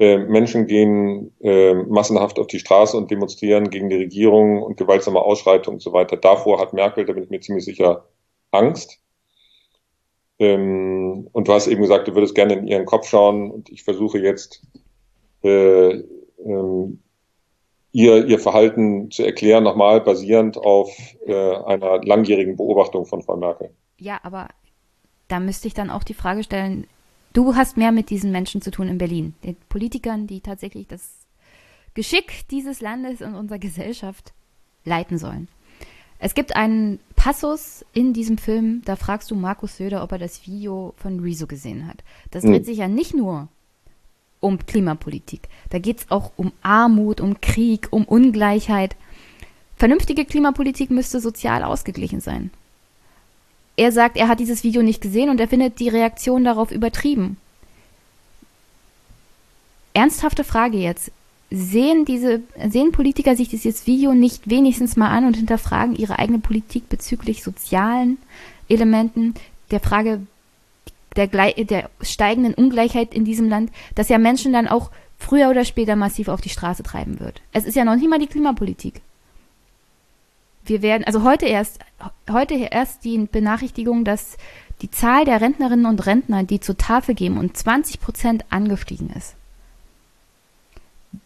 Äh, 0.00 0.16
Menschen 0.16 0.66
gehen 0.66 1.30
äh, 1.42 1.74
massenhaft 1.74 2.38
auf 2.38 2.46
die 2.46 2.58
Straße 2.58 2.96
und 2.96 3.10
demonstrieren 3.10 3.68
gegen 3.68 3.90
die 3.90 3.96
Regierung 3.96 4.62
und 4.62 4.78
gewaltsame 4.78 5.20
Ausschreitungen 5.20 5.76
und 5.76 5.82
so 5.82 5.92
weiter. 5.92 6.16
Davor 6.16 6.58
hat 6.58 6.72
Merkel, 6.72 7.04
da 7.04 7.12
bin 7.12 7.24
ich 7.24 7.28
mir 7.28 7.40
ziemlich 7.40 7.66
sicher, 7.66 8.06
Angst. 8.50 8.98
Ähm, 10.38 11.28
und 11.32 11.48
du 11.48 11.52
hast 11.52 11.66
eben 11.66 11.82
gesagt, 11.82 12.08
du 12.08 12.14
würdest 12.14 12.34
gerne 12.34 12.54
in 12.54 12.66
ihren 12.66 12.86
Kopf 12.86 13.08
schauen 13.08 13.50
und 13.50 13.68
ich 13.68 13.84
versuche 13.84 14.18
jetzt 14.18 14.62
äh, 15.42 16.02
ähm, 16.46 17.02
ihr, 17.92 18.24
ihr 18.26 18.38
Verhalten 18.38 19.10
zu 19.10 19.22
erklären, 19.22 19.64
nochmal 19.64 20.00
basierend 20.00 20.56
auf 20.56 20.96
äh, 21.26 21.56
einer 21.56 22.02
langjährigen 22.02 22.56
Beobachtung 22.56 23.04
von 23.04 23.22
Frau 23.22 23.36
Merkel. 23.36 23.68
Ja, 23.98 24.18
aber 24.22 24.48
da 25.28 25.40
müsste 25.40 25.68
ich 25.68 25.74
dann 25.74 25.90
auch 25.90 26.04
die 26.04 26.14
Frage 26.14 26.42
stellen, 26.42 26.86
du 27.32 27.54
hast 27.54 27.76
mehr 27.76 27.92
mit 27.92 28.10
diesen 28.10 28.32
Menschen 28.32 28.62
zu 28.62 28.70
tun 28.70 28.88
in 28.88 28.98
Berlin, 28.98 29.34
den 29.44 29.56
Politikern, 29.68 30.26
die 30.26 30.40
tatsächlich 30.40 30.86
das 30.86 31.26
Geschick 31.94 32.48
dieses 32.50 32.80
Landes 32.80 33.20
und 33.20 33.34
unserer 33.34 33.58
Gesellschaft 33.58 34.32
leiten 34.84 35.18
sollen. 35.18 35.48
Es 36.18 36.34
gibt 36.34 36.54
einen 36.54 37.00
Passus 37.16 37.84
in 37.92 38.12
diesem 38.12 38.38
Film, 38.38 38.82
da 38.84 38.96
fragst 38.96 39.30
du 39.30 39.34
Markus 39.34 39.76
Söder, 39.78 40.02
ob 40.02 40.12
er 40.12 40.18
das 40.18 40.46
Video 40.46 40.94
von 40.96 41.20
Rezo 41.20 41.46
gesehen 41.46 41.86
hat. 41.86 42.02
Das 42.30 42.44
dreht 42.44 42.58
Hm. 42.60 42.64
sich 42.64 42.78
ja 42.78 42.88
nicht 42.88 43.14
nur 43.14 43.48
um 44.40 44.58
Klimapolitik. 44.58 45.48
Da 45.70 45.78
geht 45.78 45.98
es 46.00 46.10
auch 46.10 46.32
um 46.36 46.52
Armut, 46.62 47.20
um 47.20 47.40
Krieg, 47.40 47.88
um 47.90 48.04
Ungleichheit. 48.04 48.96
Vernünftige 49.76 50.24
Klimapolitik 50.24 50.90
müsste 50.90 51.20
sozial 51.20 51.62
ausgeglichen 51.62 52.20
sein. 52.20 52.50
Er 53.80 53.92
sagt, 53.92 54.18
er 54.18 54.28
hat 54.28 54.40
dieses 54.40 54.62
Video 54.62 54.82
nicht 54.82 55.00
gesehen 55.00 55.30
und 55.30 55.40
er 55.40 55.48
findet 55.48 55.80
die 55.80 55.88
Reaktion 55.88 56.44
darauf 56.44 56.70
übertrieben. 56.70 57.38
Ernsthafte 59.94 60.44
Frage 60.44 60.76
jetzt. 60.76 61.10
Sehen 61.50 62.04
diese, 62.04 62.42
sehen 62.68 62.92
Politiker 62.92 63.36
sich 63.36 63.48
dieses 63.48 63.86
Video 63.86 64.12
nicht 64.12 64.50
wenigstens 64.50 64.98
mal 64.98 65.08
an 65.08 65.24
und 65.24 65.34
hinterfragen 65.34 65.96
ihre 65.96 66.18
eigene 66.18 66.40
Politik 66.40 66.90
bezüglich 66.90 67.42
sozialen 67.42 68.18
Elementen, 68.68 69.32
der 69.70 69.80
Frage 69.80 70.26
der, 71.16 71.28
der 71.28 71.88
steigenden 72.02 72.52
Ungleichheit 72.52 73.14
in 73.14 73.24
diesem 73.24 73.48
Land, 73.48 73.72
dass 73.94 74.10
ja 74.10 74.18
Menschen 74.18 74.52
dann 74.52 74.68
auch 74.68 74.90
früher 75.16 75.48
oder 75.48 75.64
später 75.64 75.96
massiv 75.96 76.28
auf 76.28 76.42
die 76.42 76.50
Straße 76.50 76.82
treiben 76.82 77.18
wird. 77.18 77.40
Es 77.54 77.64
ist 77.64 77.76
ja 77.76 77.86
noch 77.86 77.96
nicht 77.96 78.10
mal 78.10 78.18
die 78.18 78.26
Klimapolitik. 78.26 79.00
Wir 80.70 80.82
werden, 80.82 81.02
also 81.02 81.24
heute 81.24 81.46
erst, 81.46 81.80
heute 82.30 82.54
erst 82.54 83.04
die 83.04 83.18
Benachrichtigung, 83.18 84.04
dass 84.04 84.36
die 84.82 84.90
Zahl 84.90 85.24
der 85.24 85.40
Rentnerinnen 85.40 85.84
und 85.84 86.06
Rentner, 86.06 86.44
die 86.44 86.60
zur 86.60 86.76
Tafel 86.76 87.16
gehen, 87.16 87.38
um 87.38 87.52
20 87.52 88.00
Prozent 88.00 88.44
angestiegen 88.50 89.10
ist. 89.10 89.34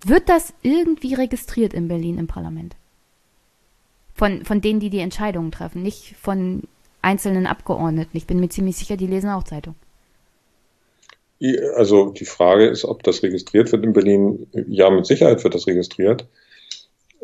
Wird 0.02 0.30
das 0.30 0.54
irgendwie 0.62 1.12
registriert 1.12 1.74
in 1.74 1.88
Berlin 1.88 2.16
im 2.16 2.26
Parlament? 2.26 2.74
Von, 4.14 4.46
von 4.46 4.62
denen, 4.62 4.80
die 4.80 4.88
die 4.88 5.00
Entscheidungen 5.00 5.52
treffen, 5.52 5.82
nicht 5.82 6.14
von 6.18 6.62
einzelnen 7.02 7.46
Abgeordneten. 7.46 8.16
Ich 8.16 8.26
bin 8.26 8.40
mir 8.40 8.48
ziemlich 8.48 8.76
sicher, 8.76 8.96
die 8.96 9.06
lesen 9.06 9.28
auch 9.28 9.44
Zeitung. 9.44 9.74
Also 11.76 12.12
die 12.12 12.24
Frage 12.24 12.64
ist, 12.68 12.86
ob 12.86 13.02
das 13.02 13.22
registriert 13.22 13.72
wird 13.72 13.84
in 13.84 13.92
Berlin. 13.92 14.46
Ja, 14.68 14.88
mit 14.88 15.04
Sicherheit 15.04 15.44
wird 15.44 15.54
das 15.54 15.66
registriert. 15.66 16.26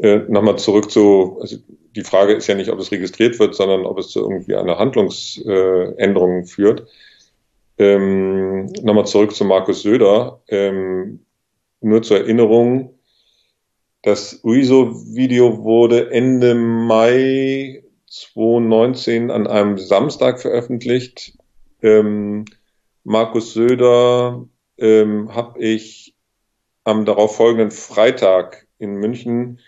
Äh, 0.03 0.21
Nochmal 0.29 0.59
zurück 0.59 0.91
zu, 0.91 1.39
also 1.41 1.57
die 1.95 2.05
Frage 2.05 2.35
ist 2.35 2.47
ja 2.47 2.55
nicht, 2.55 2.71
ob 2.71 2.79
es 2.79 2.91
registriert 2.91 3.39
wird, 3.39 3.55
sondern 3.55 3.85
ob 3.85 3.99
es 3.99 4.09
zu 4.09 4.21
irgendwie 4.21 4.55
einer 4.55 4.79
Handlungsänderung 4.79 6.43
äh, 6.43 6.47
führt. 6.47 6.87
Ähm, 7.79 8.67
Nochmal 8.83 9.07
zurück 9.07 9.35
zu 9.35 9.45
Markus 9.45 9.83
Söder. 9.83 10.41
Ähm, 10.49 11.21
nur 11.81 12.03
zur 12.03 12.19
Erinnerung, 12.19 12.99
das 14.03 14.41
Rezo-Video 14.45 15.63
wurde 15.63 16.11
Ende 16.11 16.55
Mai 16.55 17.85
2019 18.07 19.31
an 19.31 19.47
einem 19.47 19.79
Samstag 19.79 20.41
veröffentlicht. 20.41 21.37
Ähm, 21.83 22.47
Markus 23.05 23.53
Söder 23.55 24.47
ähm, 24.79 25.35
habe 25.35 25.59
ich 25.61 26.15
am 26.85 27.05
darauffolgenden 27.05 27.71
Freitag 27.71 28.67
in 28.79 28.95
München 28.95 29.61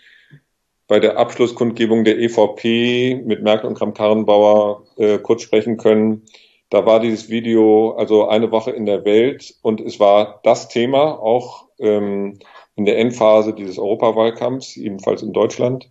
bei 0.93 0.99
der 0.99 1.17
Abschlusskundgebung 1.17 2.03
der 2.03 2.19
EVP 2.19 3.23
mit 3.25 3.41
Merkel 3.41 3.67
und 3.67 3.73
Kramp-Karrenbauer 3.73 4.83
äh, 4.97 5.17
kurz 5.17 5.41
sprechen 5.41 5.77
können. 5.77 6.21
Da 6.69 6.85
war 6.85 6.99
dieses 6.99 7.31
Video 7.31 7.95
also 7.97 8.27
eine 8.27 8.51
Woche 8.51 8.69
in 8.69 8.85
der 8.85 9.03
Welt 9.03 9.55
und 9.63 9.81
es 9.81 9.99
war 9.99 10.39
das 10.43 10.67
Thema 10.67 11.19
auch 11.19 11.65
ähm, 11.79 12.37
in 12.75 12.85
der 12.85 12.99
Endphase 12.99 13.55
dieses 13.55 13.79
Europawahlkampfs, 13.79 14.77
ebenfalls 14.77 15.23
in 15.23 15.33
Deutschland. 15.33 15.89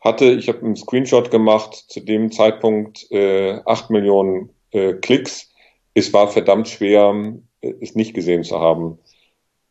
Hatte, 0.00 0.26
ich 0.26 0.48
habe 0.48 0.66
einen 0.66 0.76
Screenshot 0.76 1.30
gemacht, 1.30 1.74
zu 1.88 2.00
dem 2.00 2.30
Zeitpunkt 2.30 3.10
äh, 3.10 3.60
8 3.64 3.88
Millionen 3.88 4.50
äh, 4.72 4.92
Klicks. 4.92 5.50
Es 5.94 6.12
war 6.12 6.28
verdammt 6.28 6.68
schwer, 6.68 7.14
äh, 7.62 7.72
es 7.80 7.94
nicht 7.94 8.12
gesehen 8.12 8.44
zu 8.44 8.60
haben. 8.60 8.98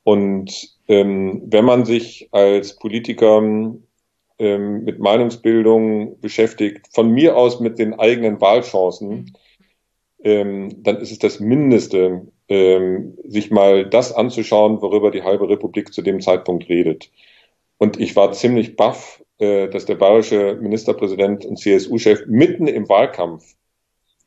Und 0.02 0.76
ähm, 0.88 1.44
wenn 1.46 1.66
man 1.66 1.86
sich 1.86 2.30
als 2.32 2.78
Politiker 2.78 3.44
ähm, 4.40 4.84
mit 4.84 5.00
Meinungsbildung 5.00 6.20
beschäftigt, 6.20 6.88
von 6.94 7.12
mir 7.12 7.36
aus 7.36 7.60
mit 7.60 7.78
den 7.78 8.00
eigenen 8.00 8.42
Wahlchancen, 8.42 9.36
ähm, 10.24 10.84
dann 10.84 10.98
ist 10.98 11.12
es 11.12 11.20
das 11.20 11.40
Mindeste, 11.40 12.28
ähm, 12.48 13.18
sich 13.26 13.52
mal 13.52 13.86
das 13.86 14.14
anzuschauen, 14.14 14.82
worüber 14.82 15.12
die 15.12 15.24
halbe 15.24 15.48
Republik 15.48 15.94
zu 15.94 16.02
dem 16.02 16.22
Zeitpunkt 16.22 16.68
redet. 16.70 17.12
Und 17.78 18.00
ich 18.00 18.16
war 18.16 18.32
ziemlich 18.32 18.76
baff, 18.76 19.24
äh, 19.38 19.70
dass 19.70 19.86
der 19.86 19.96
bayerische 19.96 20.58
Ministerpräsident 20.62 21.46
und 21.46 21.58
CSU-Chef 21.58 22.26
mitten 22.28 22.68
im 22.68 22.90
Wahlkampf 22.90 23.56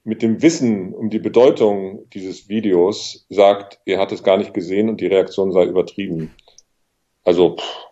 mit 0.05 0.23
dem 0.23 0.43
Wissen 0.43 0.95
um 0.95 1.11
die 1.11 1.19
Bedeutung 1.19 2.09
dieses 2.11 2.49
Videos 2.49 3.27
sagt, 3.29 3.79
er 3.85 3.99
hat 3.99 4.11
es 4.11 4.23
gar 4.23 4.37
nicht 4.37 4.55
gesehen 4.55 4.89
und 4.89 5.01
die 5.01 5.07
Reaktion 5.07 5.53
sei 5.53 5.65
übertrieben. 5.65 6.35
Also, 7.25 7.57
pff. 7.57 7.87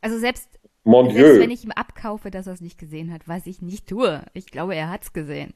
also 0.00 0.18
selbst 0.18 0.53
Mon 0.84 1.10
Selbst 1.10 1.40
wenn 1.40 1.50
ich 1.50 1.64
ihm 1.64 1.70
abkaufe, 1.70 2.30
dass 2.30 2.46
er 2.46 2.52
es 2.52 2.60
nicht 2.60 2.78
gesehen 2.78 3.12
hat, 3.12 3.26
was 3.26 3.46
ich 3.46 3.62
nicht 3.62 3.88
tue. 3.88 4.22
Ich 4.34 4.46
glaube, 4.46 4.74
er 4.74 4.90
hat 4.90 5.02
es 5.02 5.12
gesehen. 5.14 5.54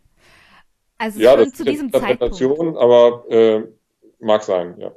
Also 0.96 1.20
ja, 1.20 1.36
schon 1.36 1.52
zu 1.52 1.64
diesem 1.64 1.92
Zeitpunkt. 1.92 2.40
Aber 2.78 3.24
äh, 3.30 3.62
mag 4.20 4.42
sein, 4.42 4.74
ja. 4.78 4.90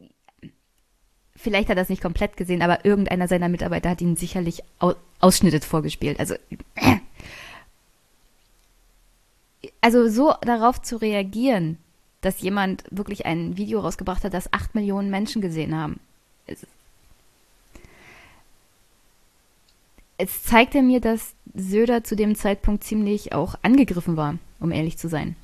Vielleicht 1.35 1.69
hat 1.69 1.77
er 1.77 1.84
es 1.84 1.90
nicht 1.90 2.01
komplett 2.01 2.38
gesehen, 2.38 2.61
aber 2.61 2.85
irgendeiner 2.85 3.27
seiner 3.27 3.50
Mitarbeiter 3.50 3.90
hat 3.90 4.01
ihn 4.01 4.16
sicherlich 4.16 4.64
Ausschnitte 5.19 5.60
vorgespielt. 5.61 6.19
Also, 6.19 6.35
äh. 6.76 6.98
also 9.82 10.08
so 10.08 10.34
darauf 10.42 10.82
zu 10.82 10.98
reagieren, 10.98 11.77
dass 12.22 12.42
jemand 12.42 12.84
wirklich 12.92 13.26
ein 13.26 13.58
Video 13.58 13.80
rausgebracht 13.80 14.24
hat, 14.24 14.34
das 14.34 14.53
acht 14.53 14.76
Millionen 14.76 15.10
Menschen 15.10 15.42
gesehen 15.42 15.76
haben, 15.76 16.00
ist 16.45 16.68
es 20.22 20.43
zeigte 20.43 20.83
mir, 20.83 21.01
dass 21.01 21.33
Söder 21.56 22.03
zu 22.03 22.16
dem 22.16 22.35
Zeitpunkt 22.35 22.83
ziemlich 22.83 23.33
auch 23.33 23.56
angegriffen 23.64 24.17
war, 24.17 24.38
um 24.59 24.72
ehrlich 24.72 24.98
zu 24.98 25.09
sein. 25.09 25.35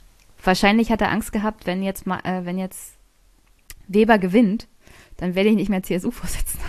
Wahrscheinlich 0.44 0.92
hat 0.92 1.02
er 1.02 1.12
Angst 1.12 1.32
gehabt, 1.32 1.66
wenn 1.66 1.82
jetzt 1.82 2.06
mal, 2.06 2.20
äh, 2.20 2.46
wenn 2.46 2.60
jetzt 2.60 2.94
Weber 3.88 4.20
gewinnt, 4.20 4.68
dann 5.18 5.34
werde 5.34 5.50
ich 5.50 5.56
nicht 5.56 5.70
mehr 5.70 5.82
CSU-Vorsitzender. 5.82 6.68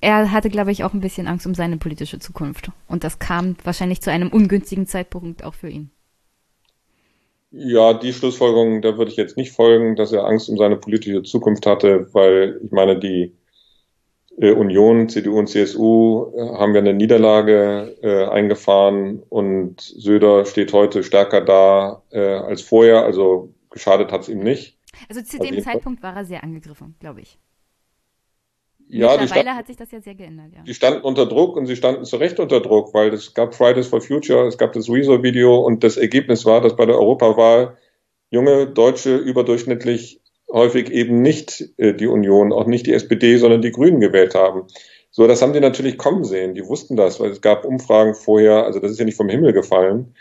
Er 0.00 0.30
hatte, 0.30 0.50
glaube 0.50 0.70
ich, 0.70 0.84
auch 0.84 0.94
ein 0.94 1.00
bisschen 1.00 1.26
Angst 1.26 1.46
um 1.46 1.54
seine 1.54 1.76
politische 1.76 2.20
Zukunft. 2.20 2.70
Und 2.86 3.02
das 3.02 3.18
kam 3.18 3.56
wahrscheinlich 3.64 4.00
zu 4.00 4.12
einem 4.12 4.28
ungünstigen 4.28 4.86
Zeitpunkt 4.86 5.42
auch 5.42 5.54
für 5.54 5.68
ihn. 5.68 5.90
Ja, 7.50 7.94
die 7.94 8.12
Schlussfolgerung, 8.12 8.82
da 8.82 8.96
würde 8.96 9.10
ich 9.10 9.16
jetzt 9.16 9.36
nicht 9.36 9.50
folgen, 9.50 9.96
dass 9.96 10.12
er 10.12 10.24
Angst 10.24 10.48
um 10.48 10.56
seine 10.56 10.76
politische 10.76 11.24
Zukunft 11.24 11.66
hatte, 11.66 12.08
weil 12.12 12.60
ich 12.62 12.70
meine, 12.70 13.00
die 13.00 13.32
Union, 14.40 15.08
CDU 15.08 15.38
und 15.38 15.48
CSU 15.48 16.32
äh, 16.36 16.40
haben 16.56 16.72
wir 16.72 16.80
eine 16.80 16.94
Niederlage 16.94 17.96
äh, 18.02 18.26
eingefahren 18.26 19.22
und 19.28 19.80
Söder 19.80 20.44
steht 20.44 20.72
heute 20.72 21.02
stärker 21.02 21.40
da 21.40 22.02
äh, 22.10 22.20
als 22.20 22.62
vorher. 22.62 23.04
Also 23.04 23.52
geschadet 23.70 24.12
hat 24.12 24.22
es 24.22 24.28
ihm 24.28 24.40
nicht. 24.40 24.78
Also 25.08 25.22
zu 25.22 25.38
dem 25.38 25.60
Zeitpunkt 25.62 26.02
war 26.02 26.16
er 26.16 26.24
sehr 26.24 26.44
angegriffen, 26.44 26.94
glaube 27.00 27.20
ich. 27.20 27.38
Ja, 28.90 29.08
Mittlerweile 29.08 29.28
standen, 29.28 29.54
hat 29.56 29.66
sich 29.66 29.76
das 29.76 29.90
ja 29.90 30.00
sehr 30.00 30.14
geändert, 30.14 30.52
ja. 30.54 30.62
Die 30.62 30.72
standen 30.72 31.02
unter 31.02 31.26
Druck 31.26 31.56
und 31.56 31.66
sie 31.66 31.76
standen 31.76 32.04
zu 32.04 32.16
Recht 32.16 32.40
unter 32.40 32.60
Druck, 32.60 32.94
weil 32.94 33.12
es 33.12 33.34
gab 33.34 33.54
Fridays 33.54 33.86
for 33.86 34.00
Future, 34.00 34.46
es 34.46 34.56
gab 34.56 34.72
das 34.72 34.88
Rezo-Video 34.88 35.58
und 35.58 35.84
das 35.84 35.98
Ergebnis 35.98 36.46
war, 36.46 36.62
dass 36.62 36.74
bei 36.74 36.86
der 36.86 36.96
Europawahl 36.96 37.76
junge 38.30 38.66
Deutsche 38.66 39.16
überdurchschnittlich 39.16 40.22
häufig 40.50 40.90
eben 40.90 41.22
nicht 41.22 41.72
äh, 41.76 41.94
die 41.94 42.06
Union, 42.06 42.52
auch 42.52 42.66
nicht 42.66 42.86
die 42.86 42.92
SPD, 42.92 43.36
sondern 43.36 43.62
die 43.62 43.70
Grünen 43.70 44.00
gewählt 44.00 44.34
haben. 44.34 44.64
So, 45.10 45.26
das 45.26 45.42
haben 45.42 45.52
die 45.52 45.60
natürlich 45.60 45.98
kommen 45.98 46.24
sehen. 46.24 46.54
Die 46.54 46.66
wussten 46.66 46.96
das, 46.96 47.18
weil 47.20 47.30
es 47.30 47.40
gab 47.40 47.64
Umfragen 47.64 48.14
vorher, 48.14 48.64
also 48.64 48.78
das 48.78 48.92
ist 48.92 48.98
ja 48.98 49.04
nicht 49.04 49.16
vom 49.16 49.28
Himmel 49.28 49.52
gefallen. 49.52 50.14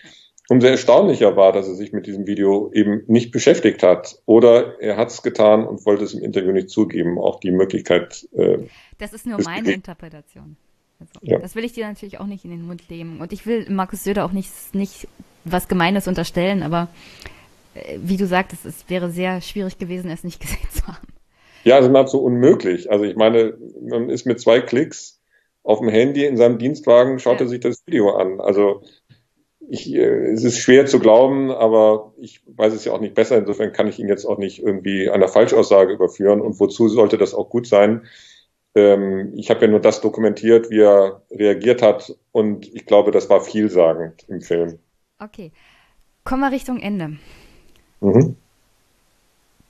Umso 0.50 0.68
erstaunlicher 0.68 1.36
war, 1.36 1.52
dass 1.52 1.68
er 1.68 1.76
sich 1.76 1.92
mit 1.92 2.08
diesem 2.08 2.26
Video 2.26 2.72
eben 2.74 3.04
nicht 3.08 3.32
beschäftigt 3.32 3.84
hat. 3.84 4.22
Oder 4.26 4.80
er 4.80 4.96
hat 4.96 5.10
es 5.10 5.22
getan 5.22 5.68
und 5.68 5.86
wollte 5.86 6.06
es 6.06 6.14
im 6.14 6.24
Interview 6.24 6.54
nicht 6.54 6.70
zugeben. 6.70 7.20
Auch 7.20 7.42
die 7.42 7.52
Möglichkeit. 7.52 8.28
Äh, 8.34 8.60
das 8.98 9.12
ist 9.12 9.26
nur 9.26 9.42
meine 9.44 9.74
Interpretation. 9.74 10.56
Also, 11.00 11.12
ja. 11.22 11.38
Das 11.40 11.56
will 11.56 11.66
ich 11.66 11.74
dir 11.74 11.86
natürlich 11.86 12.20
auch 12.20 12.26
nicht 12.26 12.46
in 12.46 12.52
den 12.52 12.66
Mund 12.66 12.90
nehmen. 12.90 13.20
Und 13.20 13.34
ich 13.34 13.46
will 13.46 13.66
Markus 13.70 14.06
Söder 14.06 14.24
auch 14.24 14.32
nicht, 14.32 14.52
nicht 14.74 15.10
was 15.44 15.68
Gemeines 15.68 16.08
unterstellen, 16.08 16.64
aber 16.64 16.88
wie 17.98 18.18
du 18.18 18.28
sagtest, 18.28 18.66
es 18.66 18.90
wäre 18.90 19.10
sehr 19.10 19.42
schwierig 19.42 19.78
gewesen, 19.78 20.10
es 20.10 20.24
nicht 20.24 20.40
gesehen 20.42 20.70
zu 20.72 20.88
haben. 20.88 21.08
Ja, 21.64 21.80
es 21.80 21.86
ist 21.86 21.92
nahezu 21.92 22.22
unmöglich. 22.22 22.92
Also 22.92 23.06
ich 23.06 23.16
meine, 23.16 23.58
man 23.82 24.10
ist 24.10 24.26
mit 24.26 24.40
zwei 24.40 24.62
Klicks 24.62 25.20
auf 25.64 25.80
dem 25.80 25.90
Handy 25.90 26.26
in 26.26 26.38
seinem 26.38 26.60
Dienstwagen, 26.60 27.20
schaut 27.20 27.40
ja. 27.40 27.46
er 27.46 27.50
sich 27.50 27.60
das 27.60 27.86
Video 27.86 28.16
an. 28.16 28.40
Also 28.40 28.84
ich, 29.70 29.94
äh, 29.94 30.32
es 30.32 30.44
ist 30.44 30.60
schwer 30.60 30.86
zu 30.86 31.00
glauben, 31.00 31.52
aber 31.52 32.14
ich 32.18 32.42
weiß 32.48 32.74
es 32.74 32.86
ja 32.86 32.94
auch 32.94 33.02
nicht 33.02 33.16
besser. 33.16 33.38
Insofern 33.38 33.74
kann 33.74 33.88
ich 33.88 34.00
ihn 34.00 34.08
jetzt 34.08 34.26
auch 34.26 34.38
nicht 34.38 34.64
irgendwie 34.64 35.10
einer 35.10 35.28
Falschaussage 35.28 35.94
überführen. 35.94 36.42
Und 36.42 36.60
wozu 36.60 36.88
sollte 36.88 37.18
das 37.18 37.34
auch 37.34 37.50
gut 37.50 37.68
sein? 37.68 38.06
Ähm, 38.76 39.34
ich 39.36 39.50
habe 39.50 39.66
ja 39.66 39.68
nur 39.68 39.82
das 39.82 40.02
dokumentiert, 40.02 40.70
wie 40.70 40.82
er 40.82 41.24
reagiert 41.32 41.82
hat. 41.82 42.16
Und 42.32 42.74
ich 42.74 42.86
glaube, 42.86 43.12
das 43.12 43.30
war 43.30 43.42
vielsagend 43.42 44.24
im 44.30 44.42
Film. 44.42 44.80
Okay. 45.20 45.52
Kommen 46.24 46.42
wir 46.42 46.52
Richtung 46.52 46.80
Ende. 46.80 47.18
Mhm. 48.02 48.36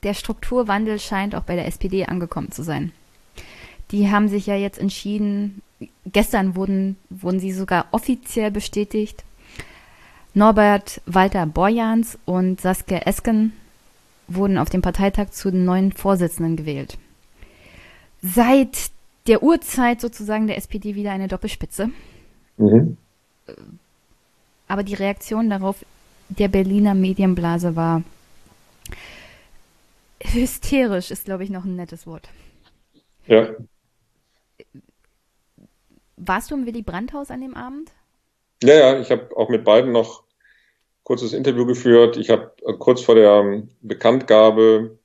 Der 0.04 0.14
Strukturwandel 0.14 1.00
scheint 1.00 1.36
auch 1.36 1.44
bei 1.44 1.56
der 1.56 1.68
SPD 1.68 2.06
angekommen 2.06 2.52
zu 2.52 2.64
sein. 2.64 2.92
Die 3.92 4.12
haben 4.12 4.28
sich 4.28 4.46
ja 4.46 4.56
jetzt 4.56 4.80
entschieden, 4.80 5.62
gestern 6.06 6.56
wurden, 6.56 6.98
wurden 7.10 7.40
sie 7.40 7.52
sogar 7.52 7.86
offiziell 7.92 8.52
bestätigt. 8.52 9.24
Norbert 10.34 11.02
Walter 11.06 11.46
Borjans 11.46 12.18
und 12.26 12.62
Saskia 12.62 13.00
Esken 13.00 13.54
wurden 14.28 14.58
auf 14.58 14.70
dem 14.70 14.82
Parteitag 14.82 15.32
zu 15.32 15.52
den 15.52 15.66
neuen 15.66 15.94
Vorsitzenden 15.94 16.58
gewählt. 16.58 16.98
Seit 18.22 18.92
der 19.28 19.42
Urzeit 19.42 20.02
sozusagen 20.02 20.48
der 20.48 20.58
SPD 20.58 20.96
wieder 20.96 21.12
eine 21.12 21.28
Doppelspitze. 21.28 21.90
Mhm. 22.58 22.98
Aber 24.68 24.84
die 24.84 24.96
Reaktion 24.96 25.50
darauf 25.50 25.86
der 26.30 26.50
Berliner 26.50 26.94
Medienblase 26.94 27.76
war 27.76 28.04
Hysterisch 30.24 31.12
ist, 31.12 31.26
glaube 31.26 31.44
ich, 31.44 31.50
noch 31.50 31.66
ein 31.66 31.76
nettes 31.76 32.08
Wort. 32.08 32.30
Ja. 33.28 33.50
Warst 36.16 36.50
du 36.50 36.56
im 36.56 36.66
Willy 36.66 36.82
Brandt-Haus 36.82 37.30
an 37.30 37.42
dem 37.42 37.56
Abend? 37.56 37.92
Ja, 38.64 38.74
ja, 38.74 39.00
ich 39.00 39.12
habe 39.12 39.36
auch 39.38 39.50
mit 39.50 39.64
beiden 39.64 39.92
noch 39.92 40.24
kurzes 41.04 41.34
Interview 41.34 41.66
geführt. 41.66 42.18
Ich 42.18 42.30
habe 42.30 42.52
äh, 42.66 42.74
kurz 42.74 43.02
vor 43.02 43.16
der 43.16 43.32
ähm, 43.32 43.70
Bekanntgabe, 43.82 44.98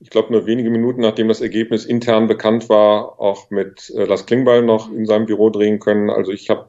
ich 0.00 0.10
glaube 0.10 0.32
nur 0.32 0.46
wenige 0.46 0.70
Minuten 0.70 1.00
nachdem 1.00 1.28
das 1.28 1.40
Ergebnis 1.40 1.84
intern 1.84 2.26
bekannt 2.26 2.68
war, 2.68 3.20
auch 3.20 3.50
mit 3.50 3.90
äh, 3.90 4.04
Lars 4.04 4.26
Klingbeil 4.26 4.62
noch 4.62 4.92
in 4.92 5.06
seinem 5.06 5.26
Büro 5.26 5.50
drehen 5.50 5.78
können. 5.78 6.10
Also 6.10 6.32
ich 6.32 6.50
habe 6.50 6.68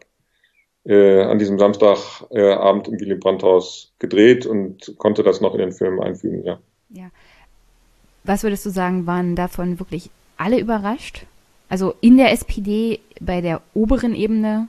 äh, 0.86 1.24
an 1.24 1.40
diesem 1.40 1.58
Samstagabend 1.58 2.88
äh, 2.88 2.92
im 2.92 3.00
Willy 3.00 3.16
Brandt-Haus 3.16 3.94
gedreht 3.98 4.46
und 4.46 4.96
konnte 4.98 5.24
das 5.24 5.42
noch 5.42 5.54
in 5.54 5.60
den 5.60 5.72
Film 5.72 6.00
einfügen, 6.00 6.44
ja. 6.46 6.60
Ja 6.90 7.10
Was 8.24 8.44
würdest 8.44 8.66
du 8.66 8.70
sagen, 8.70 9.08
waren 9.08 9.36
davon 9.36 9.80
wirklich 9.80 10.10
alle 10.38 10.60
überrascht? 10.60 11.26
Also 11.70 11.96
in 12.02 12.18
der 12.18 12.32
SPD, 12.32 13.00
bei 13.20 13.42
der 13.42 13.62
oberen 13.74 14.14
Ebene, 14.14 14.68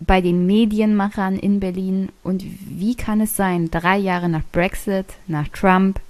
bei 0.00 0.20
den 0.20 0.46
Medienmachern 0.46 1.38
in 1.38 1.60
Berlin. 1.60 2.10
Und 2.22 2.44
wie 2.44 2.94
kann 2.94 3.20
es 3.20 3.36
sein, 3.36 3.70
drei 3.70 3.96
Jahre 3.96 4.28
nach 4.28 4.44
Brexit, 4.52 5.06
nach 5.26 5.48
Trump, 5.48 6.00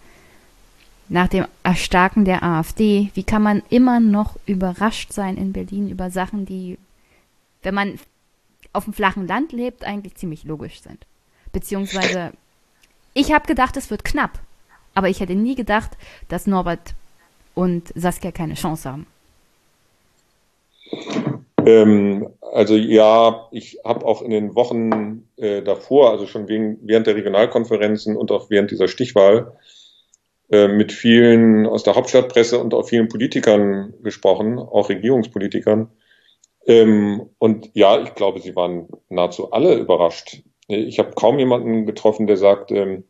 nach 1.08 1.28
dem 1.28 1.46
Erstarken 1.62 2.24
der 2.24 2.42
AfD, 2.42 3.10
wie 3.14 3.24
kann 3.24 3.42
man 3.42 3.62
immer 3.68 4.00
noch 4.00 4.36
überrascht 4.46 5.12
sein 5.12 5.36
in 5.36 5.52
Berlin 5.52 5.90
über 5.90 6.10
Sachen, 6.10 6.46
die, 6.46 6.78
wenn 7.62 7.74
man 7.74 7.98
auf 8.72 8.84
dem 8.84 8.94
flachen 8.94 9.26
Land 9.26 9.52
lebt, 9.52 9.84
eigentlich 9.84 10.14
ziemlich 10.16 10.44
logisch 10.44 10.80
sind? 10.80 11.06
Beziehungsweise, 11.52 12.32
ich 13.12 13.32
habe 13.32 13.46
gedacht, 13.46 13.76
es 13.76 13.90
wird 13.90 14.04
knapp. 14.04 14.40
Aber 14.94 15.08
ich 15.08 15.20
hätte 15.20 15.34
nie 15.34 15.54
gedacht, 15.54 15.92
dass 16.28 16.46
Norbert 16.46 16.94
und 17.54 17.92
Saskia 17.94 18.30
keine 18.32 18.54
Chance 18.54 18.90
haben. 18.90 19.06
Ähm, 21.66 22.28
also 22.40 22.76
ja, 22.76 23.48
ich 23.50 23.78
habe 23.84 24.04
auch 24.04 24.22
in 24.22 24.30
den 24.30 24.54
Wochen 24.54 25.28
äh, 25.36 25.62
davor, 25.62 26.10
also 26.10 26.26
schon 26.26 26.48
wegen, 26.48 26.78
während 26.82 27.06
der 27.06 27.16
Regionalkonferenzen 27.16 28.16
und 28.16 28.30
auch 28.30 28.50
während 28.50 28.70
dieser 28.70 28.88
Stichwahl, 28.88 29.52
äh, 30.50 30.68
mit 30.68 30.92
vielen 30.92 31.66
aus 31.66 31.84
der 31.84 31.94
Hauptstadtpresse 31.94 32.58
und 32.58 32.74
auch 32.74 32.86
vielen 32.88 33.08
Politikern 33.08 33.94
gesprochen, 34.02 34.58
auch 34.58 34.90
Regierungspolitikern. 34.90 35.88
Ähm, 36.66 37.30
und 37.38 37.70
ja, 37.74 38.02
ich 38.02 38.14
glaube, 38.14 38.40
sie 38.40 38.54
waren 38.54 38.88
nahezu 39.08 39.52
alle 39.52 39.74
überrascht. 39.74 40.42
Ich 40.68 40.98
habe 40.98 41.12
kaum 41.12 41.38
jemanden 41.38 41.86
getroffen, 41.86 42.26
der 42.26 42.36
sagt, 42.36 42.70
ähm, 42.70 43.04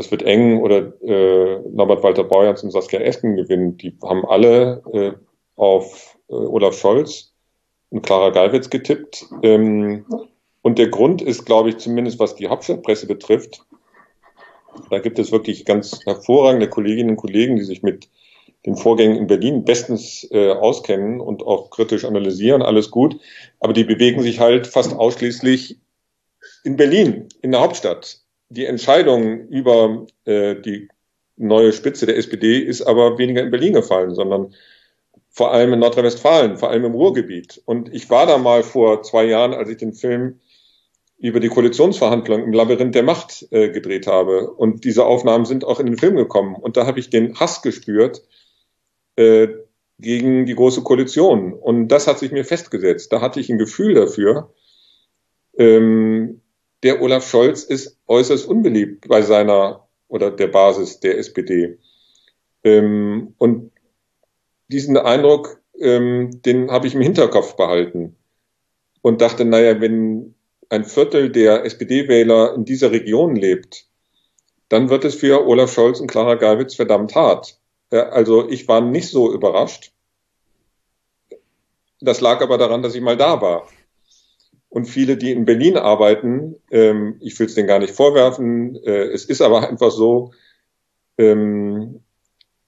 das 0.00 0.10
wird 0.10 0.22
eng 0.22 0.62
oder 0.62 0.92
äh, 1.02 1.60
Norbert 1.68 2.02
Walter 2.02 2.24
Borjans 2.24 2.62
und 2.62 2.70
Saskia 2.70 3.00
Esken 3.00 3.36
gewinnen. 3.36 3.76
Die 3.76 3.94
haben 4.02 4.24
alle 4.24 4.82
äh, 4.94 5.12
auf 5.56 6.16
äh, 6.30 6.32
Olaf 6.32 6.74
Scholz 6.78 7.34
und 7.90 8.02
Clara 8.02 8.30
Geiwitz 8.30 8.70
getippt. 8.70 9.26
Ähm, 9.42 10.06
und 10.62 10.78
der 10.78 10.88
Grund 10.88 11.20
ist, 11.20 11.44
glaube 11.44 11.68
ich, 11.68 11.76
zumindest 11.76 12.18
was 12.18 12.34
die 12.34 12.48
Hauptstadtpresse 12.48 13.06
betrifft, 13.06 13.66
da 14.88 15.00
gibt 15.00 15.18
es 15.18 15.32
wirklich 15.32 15.66
ganz 15.66 16.00
hervorragende 16.06 16.68
Kolleginnen 16.68 17.10
und 17.10 17.16
Kollegen, 17.16 17.56
die 17.56 17.64
sich 17.64 17.82
mit 17.82 18.08
den 18.64 18.76
Vorgängen 18.76 19.16
in 19.16 19.26
Berlin 19.26 19.64
bestens 19.64 20.26
äh, 20.30 20.52
auskennen 20.52 21.20
und 21.20 21.42
auch 21.42 21.68
kritisch 21.68 22.06
analysieren, 22.06 22.62
alles 22.62 22.90
gut. 22.90 23.20
Aber 23.58 23.74
die 23.74 23.84
bewegen 23.84 24.22
sich 24.22 24.40
halt 24.40 24.66
fast 24.66 24.94
ausschließlich 24.94 25.78
in 26.64 26.76
Berlin, 26.76 27.28
in 27.42 27.50
der 27.50 27.60
Hauptstadt. 27.60 28.19
Die 28.50 28.66
Entscheidung 28.66 29.48
über 29.48 30.06
äh, 30.24 30.56
die 30.60 30.88
neue 31.36 31.72
Spitze 31.72 32.06
der 32.06 32.16
SPD 32.16 32.58
ist 32.58 32.82
aber 32.82 33.16
weniger 33.16 33.42
in 33.42 33.50
Berlin 33.50 33.72
gefallen, 33.72 34.14
sondern 34.14 34.54
vor 35.30 35.52
allem 35.52 35.72
in 35.72 35.78
Nordrhein-Westfalen, 35.78 36.58
vor 36.58 36.70
allem 36.70 36.84
im 36.84 36.94
Ruhrgebiet. 36.94 37.62
Und 37.64 37.94
ich 37.94 38.10
war 38.10 38.26
da 38.26 38.36
mal 38.38 38.62
vor 38.62 39.02
zwei 39.02 39.24
Jahren, 39.24 39.54
als 39.54 39.70
ich 39.70 39.78
den 39.78 39.94
Film 39.94 40.40
über 41.18 41.38
die 41.38 41.48
Koalitionsverhandlungen 41.48 42.46
im 42.46 42.52
Labyrinth 42.52 42.94
der 42.94 43.04
Macht 43.04 43.46
äh, 43.50 43.70
gedreht 43.70 44.06
habe. 44.06 44.50
Und 44.50 44.84
diese 44.84 45.04
Aufnahmen 45.04 45.44
sind 45.44 45.64
auch 45.64 45.78
in 45.78 45.86
den 45.86 45.98
Film 45.98 46.16
gekommen. 46.16 46.56
Und 46.56 46.76
da 46.76 46.86
habe 46.86 46.98
ich 46.98 47.10
den 47.10 47.38
Hass 47.38 47.62
gespürt 47.62 48.22
äh, 49.16 49.48
gegen 49.98 50.46
die 50.46 50.54
Große 50.54 50.82
Koalition. 50.82 51.52
Und 51.52 51.88
das 51.88 52.06
hat 52.06 52.18
sich 52.18 52.32
mir 52.32 52.44
festgesetzt. 52.44 53.12
Da 53.12 53.20
hatte 53.20 53.38
ich 53.38 53.50
ein 53.50 53.58
Gefühl 53.58 53.94
dafür. 53.94 54.52
Ähm, 55.56 56.39
der 56.82 57.02
Olaf 57.02 57.28
Scholz 57.28 57.62
ist 57.62 57.98
äußerst 58.06 58.46
unbeliebt 58.46 59.08
bei 59.08 59.22
seiner 59.22 59.88
oder 60.08 60.30
der 60.30 60.48
Basis 60.48 61.00
der 61.00 61.18
SPD. 61.18 61.78
Ähm, 62.64 63.34
und 63.38 63.72
diesen 64.68 64.96
Eindruck, 64.96 65.60
ähm, 65.78 66.42
den 66.44 66.70
habe 66.70 66.86
ich 66.86 66.94
im 66.94 67.00
Hinterkopf 67.00 67.56
behalten 67.56 68.16
und 69.02 69.20
dachte, 69.20 69.44
naja, 69.44 69.80
wenn 69.80 70.34
ein 70.68 70.84
Viertel 70.84 71.30
der 71.30 71.64
SPD-Wähler 71.64 72.54
in 72.54 72.64
dieser 72.64 72.92
Region 72.92 73.34
lebt, 73.34 73.86
dann 74.68 74.88
wird 74.88 75.04
es 75.04 75.16
für 75.16 75.46
Olaf 75.46 75.72
Scholz 75.72 76.00
und 76.00 76.06
Clara 76.06 76.36
Geiwitz 76.36 76.76
verdammt 76.76 77.14
hart. 77.14 77.58
Also 77.90 78.48
ich 78.48 78.68
war 78.68 78.80
nicht 78.80 79.08
so 79.08 79.32
überrascht. 79.32 79.92
Das 82.00 82.20
lag 82.20 82.40
aber 82.40 82.56
daran, 82.56 82.82
dass 82.82 82.94
ich 82.94 83.02
mal 83.02 83.16
da 83.16 83.42
war. 83.42 83.66
Und 84.70 84.86
viele, 84.86 85.16
die 85.16 85.32
in 85.32 85.44
Berlin 85.44 85.76
arbeiten, 85.76 86.54
ähm, 86.70 87.16
ich 87.20 87.38
will 87.38 87.46
es 87.46 87.54
denen 87.54 87.68
gar 87.68 87.80
nicht 87.80 87.94
vorwerfen, 87.94 88.76
äh, 88.76 89.08
es 89.08 89.24
ist 89.24 89.42
aber 89.42 89.68
einfach 89.68 89.90
so, 89.90 90.32
ähm, 91.18 92.00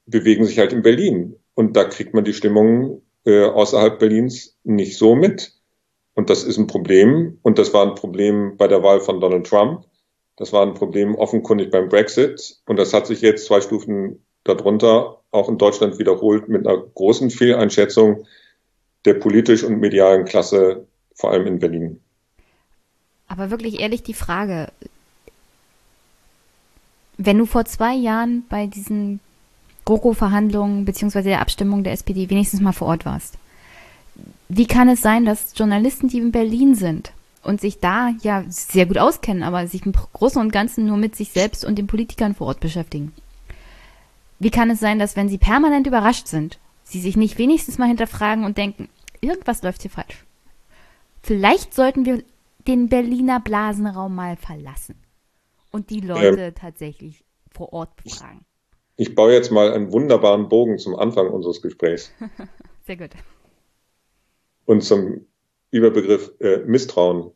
bewegen 0.07 0.45
sich 0.45 0.59
halt 0.59 0.73
in 0.73 0.83
Berlin. 0.83 1.37
Und 1.55 1.77
da 1.77 1.85
kriegt 1.85 2.13
man 2.13 2.25
die 2.25 2.35
Stimmung 2.35 3.03
äh, 3.25 3.45
außerhalb 3.45 4.01
Berlins 4.01 4.59
nicht 4.65 4.99
so 4.99 5.15
mit. 5.15 5.55
Und 6.15 6.29
das 6.29 6.43
ist 6.43 6.59
ein 6.59 6.67
Problem. 6.67 7.39
Und 7.43 7.59
das 7.59 7.73
war 7.73 7.87
ein 7.87 7.95
Problem 7.95 8.57
bei 8.57 8.67
der 8.67 8.83
Wahl 8.83 9.01
von 9.01 9.21
Donald 9.21 9.47
Trump. 9.47 9.85
Das 10.37 10.53
war 10.53 10.67
ein 10.67 10.75
Problem 10.75 11.15
offenkundig 11.15 11.71
beim 11.71 11.89
Brexit. 11.89 12.57
Und 12.67 12.79
das 12.79 12.93
hat 12.93 13.07
sich 13.07 13.21
jetzt 13.21 13.47
zwei 13.47 13.61
Stufen 13.61 14.25
darunter 14.43 15.21
auch 15.31 15.49
in 15.49 15.57
Deutschland 15.57 16.01
wiederholt 16.01 16.49
mit 16.49 16.67
einer 16.67 16.79
großen 16.79 17.31
Fehleinschätzung 17.31 18.27
der 19.05 19.15
politisch 19.15 19.65
und 19.65 19.81
medialen 19.81 20.25
Klasse, 20.25 20.87
vor 21.15 21.33
allem 21.33 21.47
in 21.47 21.59
Berlin. 21.59 22.01
Aber 23.29 23.51
wirklich 23.51 23.81
ehrlich 23.81 24.03
die 24.03 24.15
Frage, 24.15 24.71
wenn 27.19 27.39
du 27.39 27.47
vor 27.47 27.65
zwei 27.65 27.95
Jahren 27.95 28.45
bei 28.49 28.67
diesen 28.67 29.21
GroKo-Verhandlungen 29.85 30.85
beziehungsweise 30.85 31.29
der 31.29 31.41
Abstimmung 31.41 31.85
der 31.85 31.93
SPD 31.93 32.31
wenigstens 32.31 32.61
mal 32.61 32.73
vor 32.73 32.89
Ort 32.89 33.05
warst, 33.05 33.39
wie 34.49 34.67
kann 34.67 34.89
es 34.89 35.01
sein, 35.01 35.25
dass 35.25 35.55
Journalisten, 35.57 36.09
die 36.09 36.19
in 36.19 36.33
Berlin 36.33 36.75
sind 36.75 37.13
und 37.43 37.61
sich 37.61 37.81
da 37.81 38.11
ja 38.23 38.45
sehr 38.49 38.87
gut 38.87 38.99
auskennen, 38.99 39.43
aber 39.43 39.67
sich 39.67 39.87
im 39.87 39.93
Großen 39.93 40.41
und 40.41 40.53
Ganzen 40.53 40.87
nur 40.87 40.97
mit 40.97 41.17
sich 41.17 41.31
selbst 41.31 41.65
und 41.65 41.77
den 41.77 41.87
Politikern 41.87 42.35
vor 42.35 42.49
Ort 42.49 42.61
beschäftigen? 42.61 43.13
Wie 44.39 44.51
kann 44.51 44.71
es 44.71 44.81
sein, 44.81 44.99
dass 44.99 45.17
wenn 45.17 45.29
sie 45.29 45.39
permanent 45.39 45.87
überrascht 45.87 46.27
sind, 46.27 46.59
sie 46.85 47.01
sich 47.01 47.17
nicht 47.17 47.39
wenigstens 47.39 47.79
mal 47.79 47.89
hinterfragen 47.89 48.45
und 48.45 48.59
denken, 48.59 48.89
irgendwas 49.21 49.63
läuft 49.63 49.83
hier 49.83 49.91
falsch? 49.91 50.25
Vielleicht 51.23 51.75
sollten 51.75 52.05
wir 52.05 52.23
den 52.67 52.89
Berliner 52.89 53.41
Blasenraum 53.41 54.15
mal 54.15 54.37
verlassen 54.37 54.97
und 55.71 55.91
die 55.91 56.01
Leute 56.01 56.43
ähm, 56.43 56.55
tatsächlich 56.55 57.25
vor 57.51 57.73
Ort 57.73 57.97
befragen. 58.03 58.45
Ich 58.97 59.15
baue 59.15 59.33
jetzt 59.33 59.51
mal 59.51 59.73
einen 59.73 59.93
wunderbaren 59.93 60.49
Bogen 60.49 60.79
zum 60.79 60.95
Anfang 60.95 61.29
unseres 61.29 61.63
Gesprächs. 61.63 62.13
Sehr 62.87 62.97
gut 62.97 63.11
und 64.65 64.83
zum 64.83 65.27
Überbegriff 65.71 66.33
äh, 66.41 66.59
Misstrauen. 66.59 67.33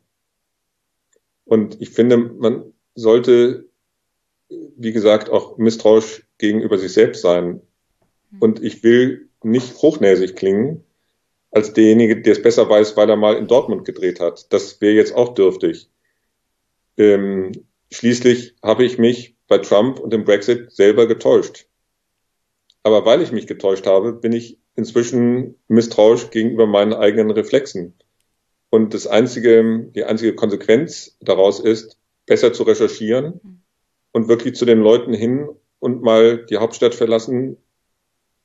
Und 1.45 1.81
ich 1.81 1.89
finde, 1.89 2.17
man 2.17 2.73
sollte, 2.95 3.69
wie 4.49 4.91
gesagt, 4.91 5.29
auch 5.29 5.57
misstrauisch 5.57 6.27
gegenüber 6.37 6.77
sich 6.77 6.93
selbst 6.93 7.21
sein. 7.21 7.61
Hm. 8.31 8.41
Und 8.41 8.63
ich 8.63 8.83
will 8.83 9.29
nicht 9.43 9.75
hochnäsig 9.77 10.35
klingen 10.35 10.83
als 11.51 11.73
derjenige, 11.73 12.21
der 12.21 12.33
es 12.33 12.41
besser 12.41 12.69
weiß, 12.69 12.97
weil 12.97 13.09
er 13.09 13.15
mal 13.15 13.35
in 13.35 13.47
Dortmund 13.47 13.85
gedreht 13.85 14.19
hat. 14.19 14.51
Das 14.51 14.81
wäre 14.81 14.93
jetzt 14.93 15.15
auch 15.15 15.33
dürftig. 15.33 15.89
Ähm, 16.97 17.51
schließlich 17.91 18.55
habe 18.61 18.83
ich 18.85 18.97
mich 18.97 19.35
bei 19.47 19.57
Trump 19.59 19.99
und 19.99 20.11
dem 20.11 20.25
Brexit 20.25 20.71
selber 20.71 21.07
getäuscht. 21.07 21.67
Aber 22.83 23.05
weil 23.05 23.21
ich 23.21 23.31
mich 23.31 23.47
getäuscht 23.47 23.85
habe, 23.85 24.13
bin 24.13 24.33
ich 24.33 24.59
inzwischen 24.75 25.55
misstrauisch 25.67 26.29
gegenüber 26.29 26.67
meinen 26.67 26.93
eigenen 26.93 27.31
Reflexen. 27.31 27.95
Und 28.69 28.93
das 28.93 29.07
einzige, 29.07 29.89
die 29.95 30.03
einzige 30.03 30.35
Konsequenz 30.35 31.17
daraus 31.19 31.59
ist, 31.59 31.97
besser 32.25 32.53
zu 32.53 32.63
recherchieren 32.63 33.63
und 34.11 34.27
wirklich 34.27 34.55
zu 34.55 34.65
den 34.65 34.79
Leuten 34.79 35.13
hin 35.13 35.49
und 35.79 36.01
mal 36.01 36.45
die 36.45 36.57
Hauptstadt 36.57 36.95
verlassen. 36.95 37.57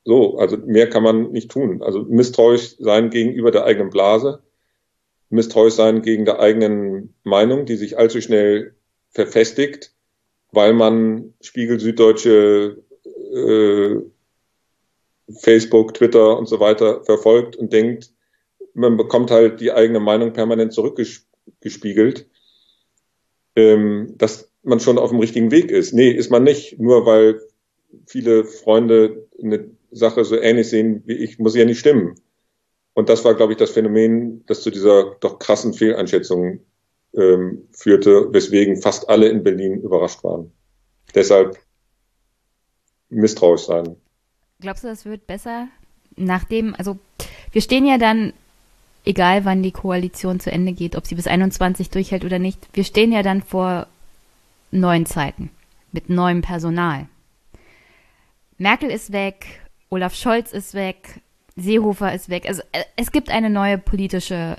So, 0.05 0.37
also 0.39 0.57
mehr 0.57 0.89
kann 0.89 1.03
man 1.03 1.31
nicht 1.31 1.51
tun. 1.51 1.83
Also 1.83 2.03
misstrauisch 2.03 2.77
sein 2.79 3.11
gegenüber 3.11 3.51
der 3.51 3.65
eigenen 3.65 3.91
Blase, 3.91 4.43
misstrauisch 5.31 5.75
sein 5.75 6.03
gegen 6.03 6.25
der 6.25 6.41
eigenen 6.41 7.15
Meinung, 7.23 7.67
die 7.67 7.77
sich 7.77 7.99
allzu 7.99 8.21
schnell 8.21 8.75
verfestigt, 9.11 9.95
weil 10.51 10.73
man 10.73 11.35
Spiegel 11.41 11.79
Süddeutsche 11.79 12.83
äh, 13.33 13.97
Facebook, 15.41 15.95
Twitter 15.95 16.37
und 16.37 16.47
so 16.47 16.61
weiter 16.61 17.05
verfolgt 17.05 17.57
und 17.57 17.73
denkt, 17.73 18.13
man 18.75 18.97
bekommt 18.97 19.31
halt 19.31 19.61
die 19.61 19.73
eigene 19.73 20.01
Meinung 20.01 20.33
permanent 20.33 20.73
zurückgespiegelt, 20.73 22.27
ähm, 23.55 24.15
dass 24.17 24.51
man 24.63 24.81
schon 24.81 24.99
auf 24.99 25.11
dem 25.11 25.21
richtigen 25.21 25.51
Weg 25.51 25.71
ist. 25.71 25.93
Nee, 25.93 26.11
ist 26.11 26.31
man 26.31 26.43
nicht. 26.43 26.79
Nur 26.79 27.07
weil 27.07 27.41
viele 28.07 28.45
Freunde 28.45 29.29
eine 29.43 29.71
Sache 29.93 30.25
so 30.25 30.37
ähnlich 30.37 30.69
sehen 30.69 31.03
wie 31.07 31.15
ich, 31.15 31.39
muss 31.39 31.55
ja 31.55 31.65
nicht 31.65 31.79
stimmen. 31.79 32.15
Und 32.95 33.09
das 33.09 33.25
war, 33.25 33.35
glaube 33.35 33.53
ich, 33.53 33.59
das 33.59 33.71
Phänomen, 33.71 34.45
das 34.47 34.63
zu 34.63 34.71
dieser 34.71 35.17
doch 35.21 35.39
krassen 35.39 35.73
Fehleinschätzung 35.73 36.61
ähm, 37.15 37.69
führte, 37.73 38.33
weswegen 38.33 38.81
fast 38.81 39.09
alle 39.09 39.29
in 39.29 39.43
Berlin 39.43 39.81
überrascht 39.81 40.25
waren. 40.25 40.53
Deshalb 41.15 41.59
misstrauisch 43.09 43.63
sein. 43.63 43.97
Glaubst 44.61 44.85
du, 44.85 44.89
das 44.89 45.05
wird 45.05 45.27
besser? 45.27 45.69
Nachdem, 46.17 46.75
also 46.77 46.99
wir 47.51 47.63
stehen 47.63 47.87
ja 47.87 47.99
dann, 47.99 48.33
egal 49.05 49.45
wann 49.45 49.63
die 49.63 49.73
Koalition 49.73 50.41
zu 50.41 50.51
Ende 50.51 50.73
geht, 50.73 50.97
ob 50.97 51.07
sie 51.07 51.15
bis 51.15 51.27
21 51.27 51.91
durchhält 51.91 52.25
oder 52.25 52.39
nicht, 52.39 52.69
wir 52.73 52.85
stehen 52.85 53.13
ja 53.13 53.23
dann 53.23 53.43
vor 53.43 53.87
neuen 54.71 55.07
Zeiten 55.07 55.51
mit 55.93 56.09
neuem 56.09 56.43
Personal. 56.43 57.09
Merkel 58.59 58.91
ist 58.91 59.13
weg, 59.13 59.62
Olaf 59.93 60.15
Scholz 60.15 60.53
ist 60.53 60.73
weg, 60.73 61.21
Seehofer 61.55 62.15
ist 62.15 62.31
weg. 62.31 62.49
Also 62.49 62.63
äh, 62.73 62.83
es 62.97 63.13
gibt 63.13 63.29
eine 63.29 63.51
neue 63.51 63.77
politische 63.77 64.57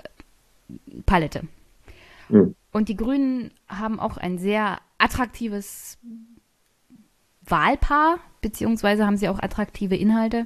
Palette. 1.08 1.48
Mhm. 2.30 2.54
Und 2.72 2.88
die 2.88 2.96
Grünen 2.96 3.52
haben 3.68 4.00
auch 4.00 4.18
ein 4.18 4.38
sehr 4.38 4.78
attraktives 5.00 5.98
Wahlpaar, 7.46 8.20
beziehungsweise 8.42 9.08
haben 9.08 9.18
sie 9.18 9.28
auch 9.28 9.40
attraktive 9.42 9.96
Inhalte. 9.96 10.46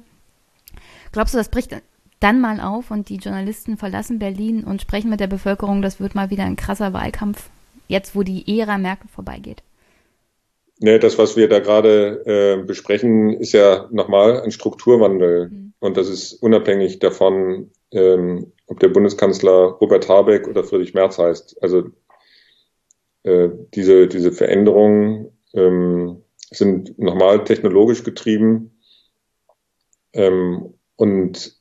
Glaubst 1.12 1.34
du, 1.34 1.38
das 1.38 1.50
bricht 1.50 1.76
dann 2.22 2.40
mal 2.40 2.62
auf 2.62 2.90
und 2.90 3.10
die 3.10 3.18
Journalisten 3.18 3.76
verlassen 3.76 4.20
Berlin 4.20 4.64
und 4.64 4.82
sprechen 4.82 5.10
mit 5.10 5.20
der 5.20 5.28
Bevölkerung, 5.28 5.82
das 5.82 6.00
wird 6.00 6.16
mal 6.16 6.30
wieder 6.30 6.46
ein 6.46 6.56
krasser 6.56 6.94
Wahlkampf, 6.94 7.50
jetzt 7.90 8.16
wo 8.16 8.24
die 8.24 8.58
Ära 8.58 8.78
Merkel 8.78 9.10
vorbeigeht? 9.10 9.64
Ne, 10.80 11.00
das, 11.00 11.18
was 11.18 11.36
wir 11.36 11.50
da 11.50 11.60
gerade 11.60 12.24
äh, 12.26 12.64
besprechen, 12.64 13.34
ist 13.34 13.54
ja 13.54 13.88
nochmal 13.92 14.42
ein 14.42 14.52
Strukturwandel. 14.52 15.50
Mhm. 15.50 15.74
Und 15.80 15.98
das 15.98 16.08
ist 16.08 16.34
unabhängig 16.34 17.00
davon, 17.00 17.72
ähm, 17.92 18.52
ob 18.68 18.80
der 18.80 18.90
Bundeskanzler 18.90 19.78
Robert 19.82 20.08
Habeck 20.08 20.48
oder 20.48 20.64
Friedrich 20.64 20.94
Merz 20.94 21.18
heißt. 21.18 21.62
Also 21.62 21.86
äh, 23.24 23.50
diese, 23.74 24.08
diese 24.08 24.32
Veränderungen 24.32 25.32
ähm, 25.54 26.24
sind 26.52 26.98
nochmal 27.00 27.44
technologisch 27.44 28.04
getrieben. 28.04 28.80
Ähm, 30.14 30.74
und 30.96 31.58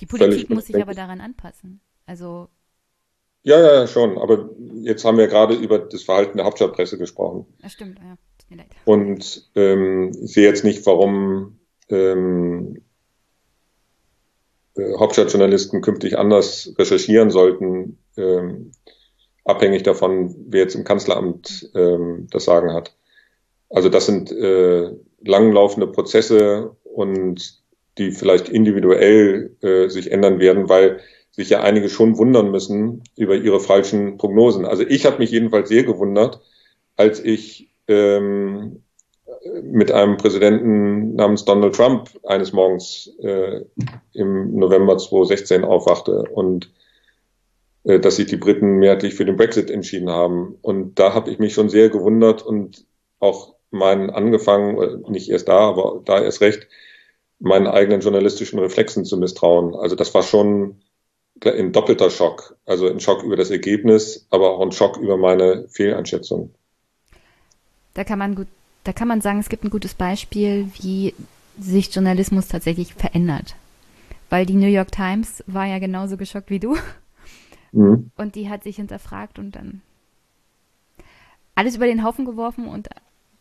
die 0.00 0.06
Politik 0.06 0.50
muss 0.50 0.66
sich 0.66 0.80
aber 0.80 0.94
daran 0.94 1.20
anpassen. 1.20 1.80
Also 2.04 2.48
ja, 3.46 3.60
ja, 3.60 3.86
schon. 3.86 4.18
Aber 4.18 4.50
jetzt 4.82 5.04
haben 5.04 5.18
wir 5.18 5.28
gerade 5.28 5.54
über 5.54 5.78
das 5.78 6.02
Verhalten 6.02 6.36
der 6.36 6.46
Hauptstadtpresse 6.46 6.98
gesprochen. 6.98 7.46
Das 7.62 7.72
stimmt, 7.72 8.00
ja. 8.00 8.16
Tut 8.38 8.50
mir 8.50 8.56
leid. 8.56 8.66
Und 8.84 9.48
ähm, 9.54 10.10
ich 10.20 10.32
sehe 10.32 10.48
jetzt 10.48 10.64
nicht, 10.64 10.84
warum 10.84 11.60
ähm, 11.88 12.82
äh, 14.76 14.98
Hauptstadtjournalisten 14.98 15.80
künftig 15.80 16.18
anders 16.18 16.74
recherchieren 16.76 17.30
sollten, 17.30 17.98
ähm, 18.16 18.72
abhängig 19.44 19.84
davon, 19.84 20.34
wer 20.48 20.62
jetzt 20.62 20.74
im 20.74 20.82
Kanzleramt 20.82 21.70
ähm, 21.76 22.26
das 22.32 22.46
Sagen 22.46 22.72
hat. 22.72 22.96
Also 23.70 23.88
das 23.88 24.06
sind 24.06 24.32
äh, 24.32 24.90
langlaufende 25.24 25.86
Prozesse 25.86 26.76
und 26.82 27.62
die 27.98 28.10
vielleicht 28.10 28.48
individuell 28.48 29.56
äh, 29.62 29.88
sich 29.88 30.10
ändern 30.10 30.40
werden, 30.40 30.68
weil 30.68 31.00
sich 31.36 31.50
ja 31.50 31.60
einige 31.60 31.88
schon 31.88 32.16
wundern 32.16 32.50
müssen 32.50 33.04
über 33.14 33.34
ihre 33.36 33.60
falschen 33.60 34.16
Prognosen. 34.16 34.64
Also 34.64 34.84
ich 34.84 35.04
habe 35.04 35.18
mich 35.18 35.30
jedenfalls 35.30 35.68
sehr 35.68 35.84
gewundert, 35.84 36.40
als 36.96 37.22
ich 37.22 37.68
ähm, 37.88 38.82
mit 39.62 39.92
einem 39.92 40.16
Präsidenten 40.16 41.14
namens 41.14 41.44
Donald 41.44 41.74
Trump 41.74 42.08
eines 42.24 42.52
Morgens 42.52 43.12
äh, 43.20 43.60
im 44.12 44.56
November 44.56 44.96
2016 44.96 45.62
aufwachte 45.62 46.22
und 46.22 46.72
äh, 47.84 48.00
dass 48.00 48.16
sich 48.16 48.26
die 48.26 48.38
Briten 48.38 48.78
mehrheitlich 48.78 49.14
für 49.14 49.26
den 49.26 49.36
Brexit 49.36 49.70
entschieden 49.70 50.08
haben. 50.08 50.56
Und 50.62 50.98
da 50.98 51.12
habe 51.12 51.30
ich 51.30 51.38
mich 51.38 51.52
schon 51.52 51.68
sehr 51.68 51.90
gewundert 51.90 52.42
und 52.42 52.86
auch 53.20 53.54
meinen 53.70 54.08
angefangen, 54.08 55.02
nicht 55.08 55.30
erst 55.30 55.48
da, 55.48 55.58
aber 55.58 56.00
da 56.04 56.22
erst 56.22 56.40
recht, 56.40 56.66
meinen 57.38 57.66
eigenen 57.66 58.00
journalistischen 58.00 58.58
Reflexen 58.58 59.04
zu 59.04 59.18
misstrauen. 59.18 59.74
Also 59.74 59.96
das 59.96 60.14
war 60.14 60.22
schon 60.22 60.80
ein 61.44 61.72
doppelter 61.72 62.10
Schock. 62.10 62.56
Also 62.66 62.88
ein 62.88 63.00
Schock 63.00 63.22
über 63.22 63.36
das 63.36 63.50
Ergebnis, 63.50 64.26
aber 64.30 64.50
auch 64.50 64.60
ein 64.60 64.72
Schock 64.72 64.96
über 64.96 65.16
meine 65.16 65.68
Fehleinschätzung. 65.68 66.50
Da 67.94 68.04
kann 68.04 68.18
man 68.18 68.34
gut, 68.34 68.48
da 68.84 68.92
kann 68.92 69.08
man 69.08 69.20
sagen, 69.20 69.38
es 69.38 69.48
gibt 69.48 69.64
ein 69.64 69.70
gutes 69.70 69.94
Beispiel, 69.94 70.68
wie 70.80 71.14
sich 71.58 71.94
Journalismus 71.94 72.48
tatsächlich 72.48 72.94
verändert. 72.94 73.56
Weil 74.28 74.44
die 74.44 74.54
New 74.54 74.66
York 74.66 74.92
Times 74.92 75.42
war 75.46 75.66
ja 75.66 75.78
genauso 75.78 76.16
geschockt 76.16 76.50
wie 76.50 76.58
du. 76.58 76.76
Mhm. 77.72 78.10
Und 78.16 78.34
die 78.34 78.48
hat 78.48 78.64
sich 78.64 78.76
hinterfragt 78.76 79.38
und 79.38 79.52
dann 79.52 79.82
alles 81.54 81.76
über 81.76 81.86
den 81.86 82.04
Haufen 82.04 82.24
geworfen 82.24 82.68
und 82.68 82.88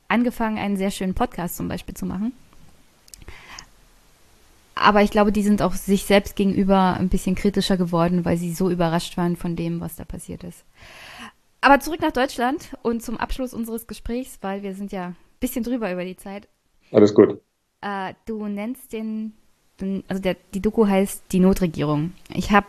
angefangen, 0.07 0.57
einen 0.57 0.77
sehr 0.77 0.91
schönen 0.91 1.13
Podcast 1.13 1.57
zum 1.57 1.67
Beispiel 1.67 1.95
zu 1.95 2.05
machen. 2.05 2.33
Aber 4.75 5.01
ich 5.01 5.09
glaube, 5.09 5.31
die 5.31 5.43
sind 5.43 5.61
auch 5.61 5.73
sich 5.73 6.03
selbst 6.03 6.35
gegenüber 6.35 6.95
ein 6.95 7.09
bisschen 7.09 7.35
kritischer 7.35 7.77
geworden, 7.77 8.25
weil 8.25 8.37
sie 8.37 8.53
so 8.53 8.69
überrascht 8.69 9.15
waren 9.17 9.37
von 9.37 9.55
dem, 9.55 9.79
was 9.79 9.95
da 9.95 10.03
passiert 10.03 10.43
ist. 10.43 10.65
Aber 11.61 11.79
zurück 11.79 12.01
nach 12.01 12.11
Deutschland 12.11 12.77
und 12.83 13.01
zum 13.01 13.17
Abschluss 13.17 13.53
unseres 13.53 13.87
Gesprächs, 13.87 14.37
weil 14.41 14.61
wir 14.61 14.75
sind 14.75 14.91
ja 14.91 15.07
ein 15.07 15.15
bisschen 15.39 15.63
drüber 15.63 15.91
über 15.91 16.03
die 16.03 16.17
Zeit. 16.17 16.47
Alles 16.91 17.13
gut. 17.15 17.41
Äh, 17.81 18.13
du 18.25 18.47
nennst 18.47 18.93
den, 18.93 19.33
also 20.07 20.21
der, 20.21 20.35
die 20.53 20.61
Doku 20.61 20.85
heißt 20.85 21.23
Die 21.31 21.39
Notregierung. 21.39 22.13
Ich 22.33 22.51
habe 22.51 22.67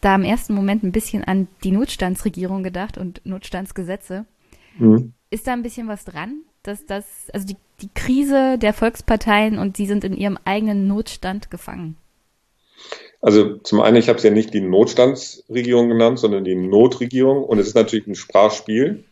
da 0.00 0.14
im 0.14 0.22
ersten 0.22 0.54
Moment 0.54 0.84
ein 0.84 0.92
bisschen 0.92 1.24
an 1.24 1.48
die 1.64 1.72
Notstandsregierung 1.72 2.62
gedacht 2.62 2.98
und 2.98 3.20
Notstandsgesetze. 3.24 4.26
Mhm. 4.78 5.14
Ist 5.30 5.46
da 5.46 5.52
ein 5.52 5.62
bisschen 5.62 5.88
was 5.88 6.04
dran? 6.04 6.42
Dass 6.68 6.86
das, 6.86 7.04
also 7.32 7.46
die, 7.46 7.56
die 7.80 7.88
Krise 7.94 8.58
der 8.58 8.72
Volksparteien 8.72 9.58
und 9.58 9.76
sie 9.76 9.86
sind 9.86 10.04
in 10.04 10.16
ihrem 10.16 10.38
eigenen 10.44 10.86
Notstand 10.86 11.50
gefangen? 11.50 11.96
Also 13.20 13.56
zum 13.56 13.80
einen, 13.80 13.96
ich 13.96 14.08
habe 14.08 14.18
es 14.18 14.24
ja 14.24 14.30
nicht 14.30 14.54
die 14.54 14.60
Notstandsregierung 14.60 15.88
genannt, 15.88 16.20
sondern 16.20 16.44
die 16.44 16.54
Notregierung 16.54 17.42
und 17.42 17.58
es 17.58 17.68
ist 17.68 17.74
natürlich 17.74 18.06
ein 18.06 18.14
Sprachspiel. 18.14 19.04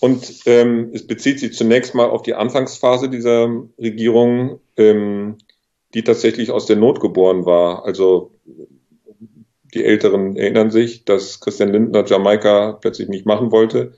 Und 0.00 0.42
ähm, 0.44 0.90
es 0.92 1.06
bezieht 1.06 1.40
sich 1.40 1.54
zunächst 1.54 1.94
mal 1.94 2.10
auf 2.10 2.22
die 2.22 2.34
Anfangsphase 2.34 3.08
dieser 3.08 3.48
Regierung, 3.78 4.60
ähm, 4.76 5.38
die 5.94 6.04
tatsächlich 6.04 6.50
aus 6.50 6.66
der 6.66 6.76
Not 6.76 7.00
geboren 7.00 7.46
war. 7.46 7.86
Also 7.86 8.32
die 9.72 9.84
Älteren 9.84 10.36
erinnern 10.36 10.70
sich, 10.70 11.06
dass 11.06 11.40
Christian 11.40 11.72
Lindner 11.72 12.04
Jamaika 12.04 12.72
plötzlich 12.72 13.08
nicht 13.08 13.24
machen 13.24 13.50
wollte 13.50 13.94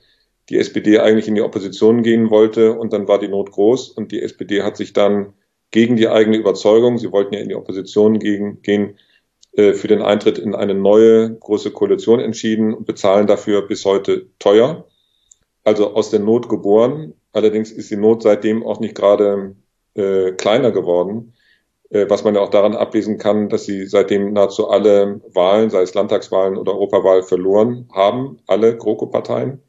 die 0.49 0.57
SPD 0.57 0.99
eigentlich 0.99 1.27
in 1.27 1.35
die 1.35 1.41
Opposition 1.41 2.03
gehen 2.03 2.29
wollte 2.29 2.73
und 2.73 2.93
dann 2.93 3.07
war 3.07 3.19
die 3.19 3.27
Not 3.27 3.51
groß 3.51 3.89
und 3.89 4.11
die 4.11 4.21
SPD 4.21 4.63
hat 4.63 4.77
sich 4.77 4.93
dann 4.93 5.33
gegen 5.71 5.97
die 5.97 6.07
eigene 6.07 6.37
Überzeugung, 6.37 6.97
sie 6.97 7.11
wollten 7.11 7.33
ja 7.33 7.41
in 7.41 7.49
die 7.49 7.55
Opposition 7.55 8.19
gegen, 8.19 8.61
gehen, 8.61 8.97
äh, 9.53 9.73
für 9.73 9.87
den 9.87 10.01
Eintritt 10.01 10.37
in 10.37 10.55
eine 10.55 10.73
neue 10.73 11.35
große 11.35 11.71
Koalition 11.71 12.19
entschieden 12.19 12.73
und 12.73 12.85
bezahlen 12.85 13.27
dafür 13.27 13.67
bis 13.67 13.83
heute 13.83 14.27
teuer. 14.39 14.87
Also 15.63 15.93
aus 15.93 16.09
der 16.11 16.21
Not 16.21 16.47
geboren. 16.47 17.13
Allerdings 17.33 17.71
ist 17.71 17.91
die 17.91 17.97
Not 17.97 18.23
seitdem 18.23 18.65
auch 18.65 18.79
nicht 18.79 18.95
gerade 18.95 19.55
äh, 19.95 20.31
kleiner 20.31 20.71
geworden, 20.71 21.33
äh, 21.89 22.05
was 22.07 22.23
man 22.23 22.35
ja 22.35 22.41
auch 22.41 22.49
daran 22.49 22.73
ablesen 22.75 23.17
kann, 23.17 23.49
dass 23.49 23.65
sie 23.65 23.85
seitdem 23.85 24.31
nahezu 24.31 24.69
alle 24.69 25.19
Wahlen, 25.33 25.69
sei 25.69 25.81
es 25.81 25.93
Landtagswahlen 25.93 26.57
oder 26.57 26.73
Europawahl, 26.73 27.23
verloren 27.23 27.89
haben, 27.91 28.39
alle 28.47 28.77
GroKo-Parteien 28.77 29.61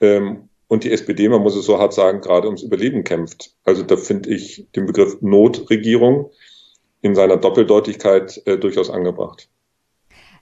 ähm, 0.00 0.48
und 0.68 0.84
die 0.84 0.92
SPD, 0.92 1.28
man 1.28 1.42
muss 1.42 1.54
es 1.54 1.64
so 1.64 1.78
hart 1.78 1.94
sagen, 1.94 2.20
gerade 2.20 2.48
ums 2.48 2.62
Überleben 2.62 3.04
kämpft. 3.04 3.54
Also 3.64 3.82
da 3.82 3.96
finde 3.96 4.30
ich 4.30 4.66
den 4.74 4.86
Begriff 4.86 5.20
Notregierung 5.20 6.30
in 7.02 7.14
seiner 7.14 7.36
Doppeldeutigkeit 7.36 8.42
äh, 8.46 8.58
durchaus 8.58 8.90
angebracht. 8.90 9.48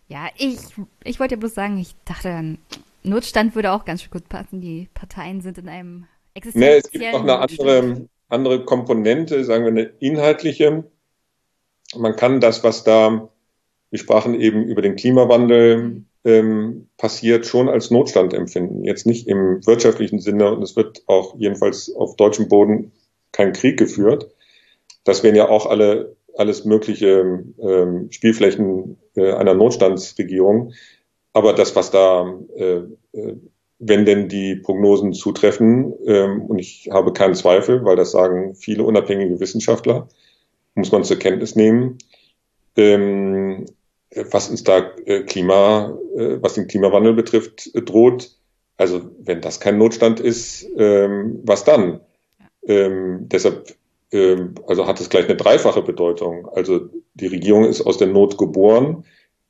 Ja, 0.08 0.28
ich, 0.36 0.58
ich 1.02 1.20
wollte 1.20 1.34
ja 1.34 1.38
bloß 1.38 1.54
sagen, 1.54 1.78
ich 1.78 1.94
dachte, 2.04 2.56
Notstand 3.02 3.54
würde 3.54 3.72
auch 3.72 3.84
ganz 3.84 4.08
gut 4.10 4.28
passen. 4.28 4.60
Die 4.60 4.88
Parteien 4.94 5.40
sind 5.40 5.58
in 5.58 5.68
einem 5.68 6.06
existenziellen 6.34 6.74
nee, 6.74 6.78
es 6.78 6.90
gibt 6.90 7.12
noch 7.12 7.22
eine 7.22 7.38
andere, 7.38 8.08
andere 8.28 8.64
Komponente, 8.64 9.44
sagen 9.44 9.64
wir 9.64 9.70
eine 9.70 9.92
inhaltliche. 10.00 10.84
Man 11.96 12.16
kann 12.16 12.40
das, 12.40 12.64
was 12.64 12.84
da, 12.84 13.28
wir 13.90 13.98
sprachen 13.98 14.40
eben 14.40 14.64
über 14.64 14.82
den 14.82 14.96
Klimawandel, 14.96 16.04
ähm, 16.24 16.88
passiert, 16.96 17.46
schon 17.46 17.68
als 17.68 17.90
Notstand 17.90 18.34
empfinden. 18.34 18.84
Jetzt 18.84 19.06
nicht 19.06 19.28
im 19.28 19.64
wirtschaftlichen 19.66 20.20
Sinne 20.20 20.52
und 20.54 20.62
es 20.62 20.76
wird 20.76 21.02
auch 21.06 21.36
jedenfalls 21.38 21.94
auf 21.94 22.16
deutschem 22.16 22.48
Boden 22.48 22.92
kein 23.32 23.52
Krieg 23.52 23.78
geführt. 23.78 24.30
Das 25.04 25.22
wären 25.22 25.36
ja 25.36 25.48
auch 25.48 25.66
alle 25.66 26.16
alles 26.36 26.64
mögliche 26.64 27.44
ähm, 27.60 28.08
Spielflächen 28.10 28.98
äh, 29.16 29.32
einer 29.32 29.54
Notstandsregierung. 29.54 30.72
Aber 31.32 31.52
das, 31.52 31.74
was 31.76 31.90
da, 31.90 32.32
äh, 32.56 32.82
äh, 33.12 33.36
wenn 33.78 34.04
denn 34.04 34.28
die 34.28 34.56
Prognosen 34.56 35.12
zutreffen, 35.12 35.92
ähm, 36.06 36.42
und 36.42 36.58
ich 36.58 36.88
habe 36.92 37.12
keinen 37.12 37.34
Zweifel, 37.34 37.84
weil 37.84 37.96
das 37.96 38.12
sagen 38.12 38.54
viele 38.54 38.84
unabhängige 38.84 39.40
Wissenschaftler, 39.40 40.08
muss 40.74 40.92
man 40.92 41.04
zur 41.04 41.18
Kenntnis 41.18 41.56
nehmen, 41.56 41.98
ähm, 42.76 43.66
was 44.14 44.48
uns 44.48 44.64
da 44.64 44.90
äh, 45.06 45.22
Klima, 45.22 45.98
äh, 46.16 46.38
was 46.40 46.54
den 46.54 46.66
Klimawandel 46.66 47.14
betrifft, 47.14 47.70
äh, 47.74 47.82
droht. 47.82 48.30
Also 48.76 49.02
wenn 49.20 49.40
das 49.40 49.60
kein 49.60 49.78
Notstand 49.78 50.20
ist, 50.20 50.66
ähm, 50.76 51.40
was 51.44 51.64
dann? 51.64 52.00
Ähm, 52.66 53.28
deshalb 53.28 53.76
ähm, 54.12 54.54
also 54.66 54.86
hat 54.86 55.00
es 55.00 55.10
gleich 55.10 55.26
eine 55.26 55.36
dreifache 55.36 55.82
Bedeutung. 55.82 56.48
Also 56.48 56.88
die 57.14 57.26
Regierung 57.26 57.64
ist 57.64 57.82
aus 57.82 57.98
der 57.98 58.08
Not 58.08 58.38
geboren, 58.38 59.04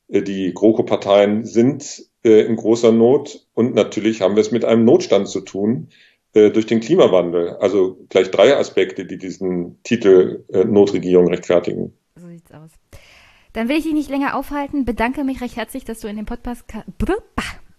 die 0.09 0.53
GroKo-Parteien 0.53 1.47
sind 1.47 2.05
in 2.23 2.57
großer 2.57 2.93
Not 2.93 3.47
und 3.55 3.75
natürlich 3.75 4.21
haben 4.21 4.37
wir 4.37 4.43
es 4.43 4.51
mit 4.51 4.65
einem 4.65 4.85
Notstand 4.85 5.29
zu 5.29 5.41
tun 5.41 5.89
durch 6.35 6.67
den 6.67 6.81
Klimawandel. 6.81 7.57
Also 7.57 7.99
gleich 8.11 8.31
drei 8.31 8.55
Aspekte, 8.55 9.07
die 9.07 9.17
diesen 9.17 9.83
Titel 9.83 10.45
Notregierung 10.51 11.29
rechtfertigen. 11.29 11.95
So 12.17 12.29
sieht's 12.29 12.53
aus. 12.53 12.71
Dann 13.55 13.69
will 13.69 13.77
ich 13.77 13.85
dich 13.85 13.95
nicht 13.95 14.11
länger 14.11 14.37
aufhalten. 14.37 14.85
Bedanke 14.85 15.25
mich 15.25 15.41
recht 15.41 15.57
herzlich, 15.57 15.85
dass 15.85 16.01
du 16.01 16.09
in 16.09 16.17
den 16.17 16.27
Podcast, 16.27 16.65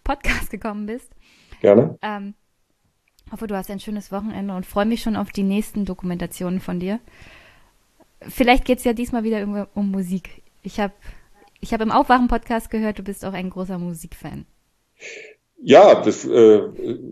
Podcast 0.03 0.49
gekommen 0.49 0.85
bist. 0.87 1.11
Gerne. 1.61 1.99
Ähm, 2.01 2.33
hoffe, 3.31 3.45
du 3.45 3.55
hast 3.55 3.69
ein 3.69 3.81
schönes 3.81 4.11
Wochenende 4.11 4.55
und 4.55 4.65
freue 4.65 4.85
mich 4.85 5.01
schon 5.01 5.17
auf 5.17 5.31
die 5.31 5.43
nächsten 5.43 5.83
Dokumentationen 5.83 6.61
von 6.61 6.79
dir. 6.79 6.99
Vielleicht 8.21 8.63
geht 8.63 8.79
es 8.79 8.85
ja 8.85 8.93
diesmal 8.93 9.23
wieder 9.23 9.67
um 9.75 9.91
Musik. 9.91 10.41
Ich 10.63 10.79
habe 10.79 10.93
ich 11.59 11.73
hab 11.73 11.81
im 11.81 11.91
Aufwachen-Podcast 11.91 12.69
gehört, 12.69 12.99
du 12.99 13.03
bist 13.03 13.25
auch 13.25 13.33
ein 13.33 13.49
großer 13.49 13.77
Musikfan. 13.77 14.45
Ja, 15.61 15.95
das 15.95 16.25
äh, 16.25 16.61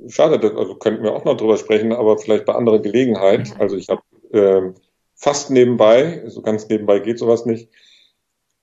schade, 0.08 0.40
das, 0.40 0.56
also 0.56 0.76
könnten 0.76 1.04
wir 1.04 1.14
auch 1.14 1.26
noch 1.26 1.36
drüber 1.36 1.58
sprechen, 1.58 1.92
aber 1.92 2.18
vielleicht 2.18 2.46
bei 2.46 2.56
anderer 2.56 2.80
Gelegenheit. 2.80 3.60
Also 3.60 3.76
ich 3.76 3.90
habe 3.90 4.02
äh, 4.32 4.72
fast 5.16 5.50
nebenbei, 5.52 6.24
so 6.28 6.42
ganz 6.42 6.70
nebenbei 6.70 7.00
geht 7.00 7.20
sowas 7.20 7.46
nicht, 7.46 7.70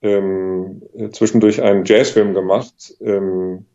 ähm, 0.03 0.83
zwischendurch 1.13 1.63
einen 1.63 1.85
Jazzfilm 1.85 2.35
gemacht, 2.35 2.95
ähm, 3.01 3.67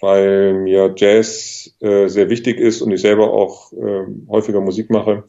weil 0.00 0.54
mir 0.54 0.94
Jazz 0.96 1.74
äh, 1.80 2.08
sehr 2.08 2.30
wichtig 2.30 2.58
ist 2.58 2.82
und 2.82 2.92
ich 2.92 3.00
selber 3.00 3.32
auch 3.32 3.72
äh, 3.72 4.04
häufiger 4.28 4.60
Musik 4.60 4.90
mache. 4.90 5.24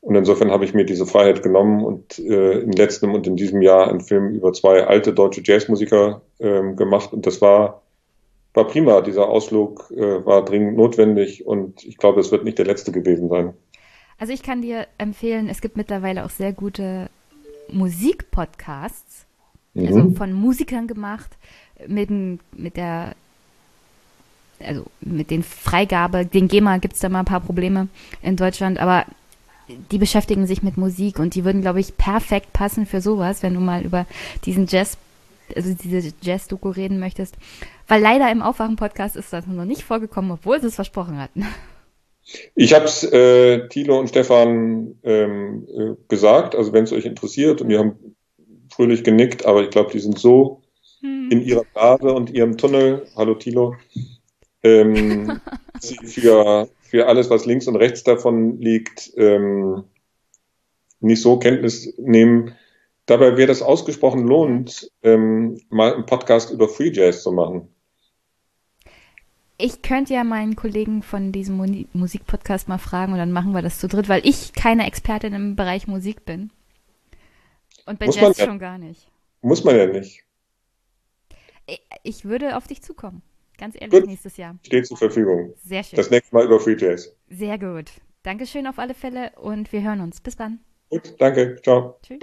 Und 0.00 0.14
insofern 0.14 0.50
habe 0.50 0.64
ich 0.64 0.72
mir 0.72 0.84
diese 0.84 1.06
Freiheit 1.06 1.42
genommen 1.42 1.84
und 1.84 2.18
äh, 2.18 2.60
im 2.60 2.70
letzten 2.70 3.14
und 3.14 3.26
in 3.26 3.36
diesem 3.36 3.60
Jahr 3.60 3.88
einen 3.88 4.00
Film 4.00 4.30
über 4.30 4.52
zwei 4.52 4.84
alte 4.84 5.12
deutsche 5.12 5.42
Jazzmusiker 5.44 6.22
äh, 6.38 6.72
gemacht. 6.74 7.12
Und 7.12 7.26
das 7.26 7.42
war, 7.42 7.82
war 8.54 8.66
prima. 8.66 9.02
Dieser 9.02 9.28
Ausflug 9.28 9.90
äh, 9.90 10.24
war 10.24 10.44
dringend 10.44 10.76
notwendig 10.76 11.46
und 11.46 11.84
ich 11.84 11.98
glaube, 11.98 12.20
es 12.20 12.32
wird 12.32 12.44
nicht 12.44 12.58
der 12.58 12.66
letzte 12.66 12.92
gewesen 12.92 13.28
sein. 13.28 13.52
Also 14.18 14.32
ich 14.32 14.42
kann 14.42 14.62
dir 14.62 14.86
empfehlen, 14.98 15.48
es 15.48 15.60
gibt 15.60 15.76
mittlerweile 15.76 16.24
auch 16.24 16.30
sehr 16.30 16.52
gute 16.52 17.10
Musikpodcasts, 17.72 19.26
mhm. 19.74 19.86
also 19.86 20.10
von 20.12 20.32
Musikern 20.32 20.86
gemacht, 20.86 21.30
mit, 21.86 22.10
mit 22.10 22.76
der, 22.76 23.14
also 24.60 24.86
mit 25.00 25.30
den 25.30 25.42
Freigabe, 25.42 26.26
den 26.26 26.48
GEMA 26.48 26.78
gibt 26.78 26.94
es 26.94 27.00
da 27.00 27.08
mal 27.08 27.20
ein 27.20 27.24
paar 27.24 27.40
Probleme 27.40 27.88
in 28.22 28.36
Deutschland, 28.36 28.78
aber 28.78 29.06
die 29.90 29.98
beschäftigen 29.98 30.46
sich 30.46 30.62
mit 30.62 30.76
Musik 30.76 31.18
und 31.18 31.34
die 31.34 31.44
würden, 31.44 31.62
glaube 31.62 31.80
ich, 31.80 31.96
perfekt 31.96 32.52
passen 32.52 32.86
für 32.86 33.00
sowas, 33.00 33.42
wenn 33.42 33.54
du 33.54 33.60
mal 33.60 33.82
über 33.82 34.06
diesen 34.44 34.66
Jazz, 34.66 34.98
also 35.54 35.74
diese 35.74 36.12
Jazz-Doku 36.20 36.70
reden 36.70 36.98
möchtest. 36.98 37.36
Weil 37.86 38.02
leider 38.02 38.30
im 38.30 38.42
Aufwachen-Podcast 38.42 39.16
ist 39.16 39.32
das 39.32 39.46
noch 39.46 39.64
nicht 39.64 39.82
vorgekommen, 39.82 40.32
obwohl 40.32 40.60
sie 40.60 40.68
es 40.68 40.74
versprochen 40.74 41.18
hatten. 41.18 41.46
Ich 42.54 42.74
habe 42.74 42.84
es 42.84 43.02
äh, 43.04 43.68
Thilo 43.68 43.98
und 43.98 44.08
Stefan 44.08 44.98
ähm, 45.02 45.66
äh, 45.68 45.94
gesagt, 46.08 46.54
also 46.54 46.72
wenn 46.72 46.84
es 46.84 46.92
euch 46.92 47.04
interessiert 47.04 47.60
und 47.60 47.68
die 47.68 47.78
haben 47.78 48.16
fröhlich 48.72 49.02
genickt, 49.02 49.46
aber 49.46 49.62
ich 49.62 49.70
glaube, 49.70 49.90
die 49.92 49.98
sind 49.98 50.18
so 50.18 50.62
hm. 51.00 51.28
in 51.30 51.42
ihrer 51.42 51.64
Blase 51.74 52.12
und 52.12 52.30
ihrem 52.30 52.56
Tunnel, 52.56 53.06
hallo 53.16 53.34
Thilo, 53.34 53.74
ähm, 54.62 55.40
für, 56.04 56.68
für 56.82 57.06
alles, 57.06 57.30
was 57.30 57.46
links 57.46 57.66
und 57.66 57.76
rechts 57.76 58.04
davon 58.04 58.60
liegt, 58.60 59.12
ähm, 59.16 59.84
nicht 61.00 61.22
so 61.22 61.38
Kenntnis 61.38 61.94
nehmen. 61.98 62.54
Dabei 63.06 63.36
wäre 63.36 63.48
das 63.48 63.62
ausgesprochen 63.62 64.26
lohnt, 64.26 64.90
ähm, 65.02 65.60
mal 65.68 65.94
einen 65.94 66.06
Podcast 66.06 66.52
über 66.52 66.68
Free 66.68 66.92
Jazz 66.92 67.22
zu 67.22 67.32
machen. 67.32 67.68
Ich 69.62 69.82
könnte 69.82 70.14
ja 70.14 70.24
meinen 70.24 70.56
Kollegen 70.56 71.02
von 71.02 71.32
diesem 71.32 71.86
Musikpodcast 71.92 72.68
mal 72.68 72.78
fragen 72.78 73.12
und 73.12 73.18
dann 73.18 73.32
machen 73.32 73.52
wir 73.52 73.62
das 73.62 73.78
zu 73.78 73.88
dritt, 73.88 74.08
weil 74.08 74.26
ich 74.26 74.52
keine 74.54 74.86
Expertin 74.86 75.34
im 75.34 75.56
Bereich 75.56 75.86
Musik 75.86 76.24
bin. 76.24 76.50
Und 77.86 77.98
bei 77.98 78.06
Muss 78.06 78.16
Jazz 78.16 78.38
ja, 78.38 78.46
schon 78.46 78.58
gar 78.58 78.78
nicht. 78.78 79.10
Muss 79.42 79.64
man 79.64 79.76
ja 79.76 79.86
nicht. 79.86 80.24
Ich 82.02 82.24
würde 82.24 82.56
auf 82.56 82.66
dich 82.66 82.82
zukommen. 82.82 83.22
Ganz 83.58 83.74
ehrlich, 83.74 84.00
gut. 84.00 84.06
nächstes 84.08 84.36
Jahr. 84.36 84.56
Steht 84.64 84.86
zur 84.86 84.96
Verfügung. 84.96 85.54
Sehr 85.62 85.82
schön. 85.82 85.96
Das 85.96 86.10
nächste 86.10 86.34
Mal 86.34 86.46
über 86.46 86.58
Free 86.58 86.76
Jazz. 86.78 87.14
Sehr 87.28 87.58
gut. 87.58 87.90
Dankeschön 88.22 88.66
auf 88.66 88.78
alle 88.78 88.94
Fälle 88.94 89.32
und 89.36 89.72
wir 89.72 89.82
hören 89.82 90.00
uns. 90.00 90.20
Bis 90.20 90.36
dann. 90.36 90.60
Gut, 90.88 91.14
danke. 91.18 91.60
Ciao. 91.62 91.98
Tschüss. 92.02 92.20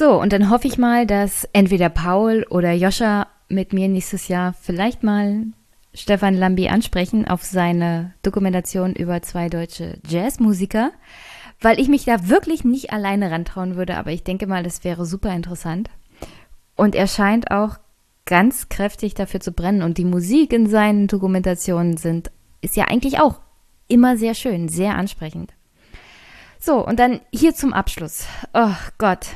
So, 0.00 0.18
und 0.18 0.32
dann 0.32 0.48
hoffe 0.48 0.66
ich 0.66 0.78
mal, 0.78 1.06
dass 1.06 1.46
entweder 1.52 1.90
Paul 1.90 2.46
oder 2.48 2.72
Joscha 2.72 3.26
mit 3.50 3.74
mir 3.74 3.86
nächstes 3.86 4.28
Jahr 4.28 4.54
vielleicht 4.54 5.02
mal 5.02 5.42
Stefan 5.92 6.32
Lambi 6.32 6.68
ansprechen 6.70 7.28
auf 7.28 7.42
seine 7.42 8.14
Dokumentation 8.22 8.94
über 8.94 9.20
zwei 9.20 9.50
deutsche 9.50 9.98
Jazzmusiker, 10.08 10.92
weil 11.60 11.78
ich 11.78 11.88
mich 11.88 12.06
da 12.06 12.30
wirklich 12.30 12.64
nicht 12.64 12.94
alleine 12.94 13.30
rantrauen 13.30 13.76
würde, 13.76 13.98
aber 13.98 14.10
ich 14.10 14.24
denke 14.24 14.46
mal, 14.46 14.62
das 14.62 14.84
wäre 14.84 15.04
super 15.04 15.34
interessant. 15.34 15.90
Und 16.76 16.94
er 16.94 17.06
scheint 17.06 17.50
auch 17.50 17.76
ganz 18.24 18.70
kräftig 18.70 19.12
dafür 19.12 19.40
zu 19.40 19.52
brennen 19.52 19.82
und 19.82 19.98
die 19.98 20.06
Musik 20.06 20.54
in 20.54 20.66
seinen 20.66 21.08
Dokumentationen 21.08 21.98
sind, 21.98 22.30
ist 22.62 22.74
ja 22.74 22.86
eigentlich 22.86 23.20
auch 23.20 23.38
immer 23.86 24.16
sehr 24.16 24.32
schön, 24.32 24.70
sehr 24.70 24.94
ansprechend. 24.94 25.52
So, 26.58 26.82
und 26.86 26.98
dann 26.98 27.20
hier 27.34 27.54
zum 27.54 27.74
Abschluss. 27.74 28.24
Oh 28.54 28.72
Gott, 28.96 29.26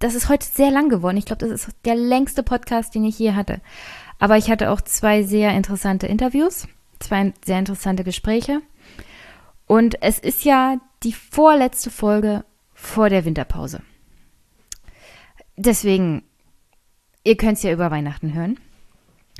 das 0.00 0.14
ist 0.14 0.28
heute 0.28 0.46
sehr 0.46 0.70
lang 0.70 0.88
geworden. 0.88 1.18
Ich 1.18 1.26
glaube, 1.26 1.46
das 1.46 1.68
ist 1.68 1.76
der 1.84 1.94
längste 1.94 2.42
Podcast, 2.42 2.94
den 2.94 3.04
ich 3.04 3.18
je 3.18 3.34
hatte. 3.34 3.60
Aber 4.18 4.36
ich 4.36 4.50
hatte 4.50 4.70
auch 4.70 4.80
zwei 4.80 5.22
sehr 5.22 5.52
interessante 5.52 6.06
Interviews, 6.06 6.66
zwei 6.98 7.32
sehr 7.44 7.58
interessante 7.58 8.02
Gespräche. 8.02 8.60
Und 9.66 10.02
es 10.02 10.18
ist 10.18 10.44
ja 10.44 10.78
die 11.02 11.12
vorletzte 11.12 11.90
Folge 11.90 12.44
vor 12.74 13.08
der 13.10 13.24
Winterpause. 13.24 13.82
Deswegen, 15.56 16.22
ihr 17.22 17.36
könnt 17.36 17.58
es 17.58 17.62
ja 17.62 17.72
über 17.72 17.90
Weihnachten 17.90 18.34
hören. 18.34 18.58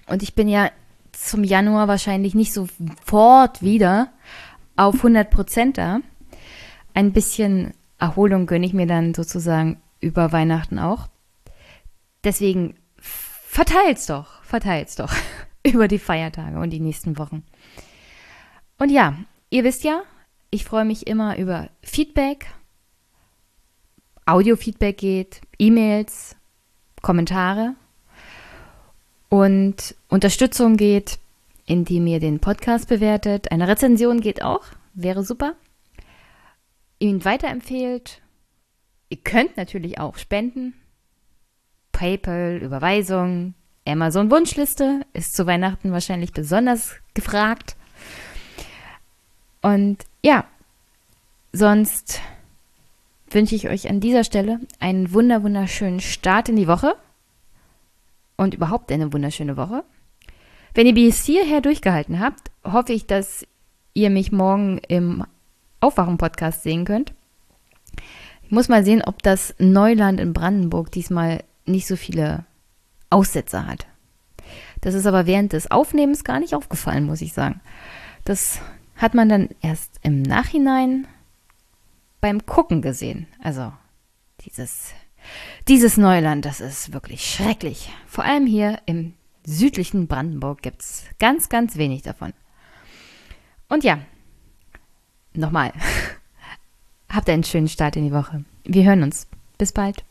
Und 0.06 0.22
ich 0.22 0.34
bin 0.34 0.48
ja 0.48 0.70
zum 1.12 1.42
Januar 1.42 1.88
wahrscheinlich 1.88 2.34
nicht 2.34 2.52
sofort 2.52 3.62
wieder 3.62 4.12
auf 4.76 4.96
100 4.96 5.30
Prozent 5.30 5.78
da. 5.78 6.00
Ein 6.92 7.12
bisschen 7.12 7.72
Erholung 7.98 8.46
gönne 8.46 8.66
ich 8.66 8.74
mir 8.74 8.86
dann 8.86 9.14
sozusagen 9.14 9.78
über 10.00 10.32
Weihnachten 10.32 10.78
auch. 10.78 11.08
Deswegen 12.24 12.74
verteilt's 12.98 14.06
doch, 14.06 14.42
verteilt's 14.42 14.96
doch 14.96 15.12
über 15.66 15.88
die 15.88 15.98
Feiertage 15.98 16.58
und 16.58 16.70
die 16.70 16.80
nächsten 16.80 17.18
Wochen. 17.18 17.44
Und 18.78 18.90
ja, 18.90 19.16
ihr 19.50 19.64
wisst 19.64 19.84
ja, 19.84 20.02
ich 20.50 20.64
freue 20.64 20.84
mich 20.84 21.06
immer 21.06 21.38
über 21.38 21.68
Feedback. 21.82 22.46
Audio-Feedback 24.26 24.96
geht, 24.98 25.40
E-Mails, 25.58 26.36
Kommentare 27.02 27.74
und 29.28 29.94
Unterstützung 30.08 30.76
geht, 30.76 31.18
indem 31.66 32.06
ihr 32.06 32.20
den 32.20 32.40
Podcast 32.40 32.88
bewertet. 32.88 33.50
Eine 33.50 33.66
Rezension 33.66 34.20
geht 34.20 34.42
auch, 34.42 34.64
wäre 34.94 35.24
super. 35.24 35.54
Ihn 36.98 37.24
weiterempfehlt 37.24 38.20
Ihr 39.10 39.18
könnt 39.18 39.56
natürlich 39.56 39.98
auch 39.98 40.16
spenden. 40.16 40.74
PayPal, 41.92 42.60
Überweisung, 42.62 43.54
Amazon 43.86 44.30
Wunschliste 44.30 45.04
ist 45.12 45.34
zu 45.34 45.46
Weihnachten 45.46 45.92
wahrscheinlich 45.92 46.32
besonders 46.32 46.94
gefragt. 47.12 47.76
Und 49.62 49.98
ja, 50.24 50.44
sonst 51.52 52.20
wünsche 53.28 53.54
ich 53.56 53.68
euch 53.68 53.90
an 53.90 54.00
dieser 54.00 54.24
Stelle 54.24 54.60
einen 54.78 55.12
wunder 55.12 55.42
wunderschönen 55.42 56.00
Start 56.00 56.48
in 56.48 56.56
die 56.56 56.68
Woche 56.68 56.94
und 58.36 58.54
überhaupt 58.54 58.92
eine 58.92 59.12
wunderschöne 59.12 59.56
Woche. 59.56 59.84
Wenn 60.72 60.86
ihr 60.86 60.94
bis 60.94 61.24
hierher 61.24 61.60
durchgehalten 61.60 62.20
habt, 62.20 62.50
hoffe 62.64 62.92
ich, 62.92 63.06
dass 63.06 63.44
ihr 63.92 64.08
mich 64.08 64.30
morgen 64.30 64.78
im 64.88 65.24
Aufwachen-Podcast 65.80 66.62
sehen 66.62 66.84
könnt. 66.84 67.12
Ich 68.50 68.52
muss 68.52 68.68
mal 68.68 68.84
sehen, 68.84 69.00
ob 69.00 69.22
das 69.22 69.54
Neuland 69.60 70.18
in 70.18 70.32
Brandenburg 70.32 70.90
diesmal 70.90 71.44
nicht 71.66 71.86
so 71.86 71.94
viele 71.94 72.44
Aussetzer 73.08 73.64
hat. 73.64 73.86
Das 74.80 74.94
ist 74.94 75.06
aber 75.06 75.24
während 75.26 75.52
des 75.52 75.70
Aufnehmens 75.70 76.24
gar 76.24 76.40
nicht 76.40 76.56
aufgefallen, 76.56 77.06
muss 77.06 77.20
ich 77.20 77.32
sagen. 77.32 77.60
Das 78.24 78.58
hat 78.96 79.14
man 79.14 79.28
dann 79.28 79.50
erst 79.60 80.00
im 80.02 80.22
Nachhinein 80.22 81.06
beim 82.20 82.44
Gucken 82.44 82.82
gesehen. 82.82 83.28
Also 83.40 83.72
dieses 84.40 84.94
Dieses 85.68 85.96
Neuland, 85.96 86.44
das 86.44 86.60
ist 86.60 86.92
wirklich 86.92 87.24
schrecklich. 87.24 87.92
Vor 88.08 88.24
allem 88.24 88.46
hier 88.46 88.80
im 88.86 89.14
südlichen 89.44 90.08
Brandenburg 90.08 90.62
gibt 90.62 90.82
es 90.82 91.04
ganz, 91.20 91.48
ganz 91.48 91.76
wenig 91.76 92.02
davon. 92.02 92.32
Und 93.68 93.84
ja, 93.84 94.00
nochmal, 95.34 95.72
habt 97.10 97.28
einen 97.28 97.44
schönen 97.44 97.68
Start 97.68 97.96
in 97.96 98.04
die 98.04 98.12
Woche. 98.12 98.44
Wir 98.64 98.84
hören 98.84 99.02
uns. 99.02 99.26
Bis 99.58 99.72
bald. 99.72 100.04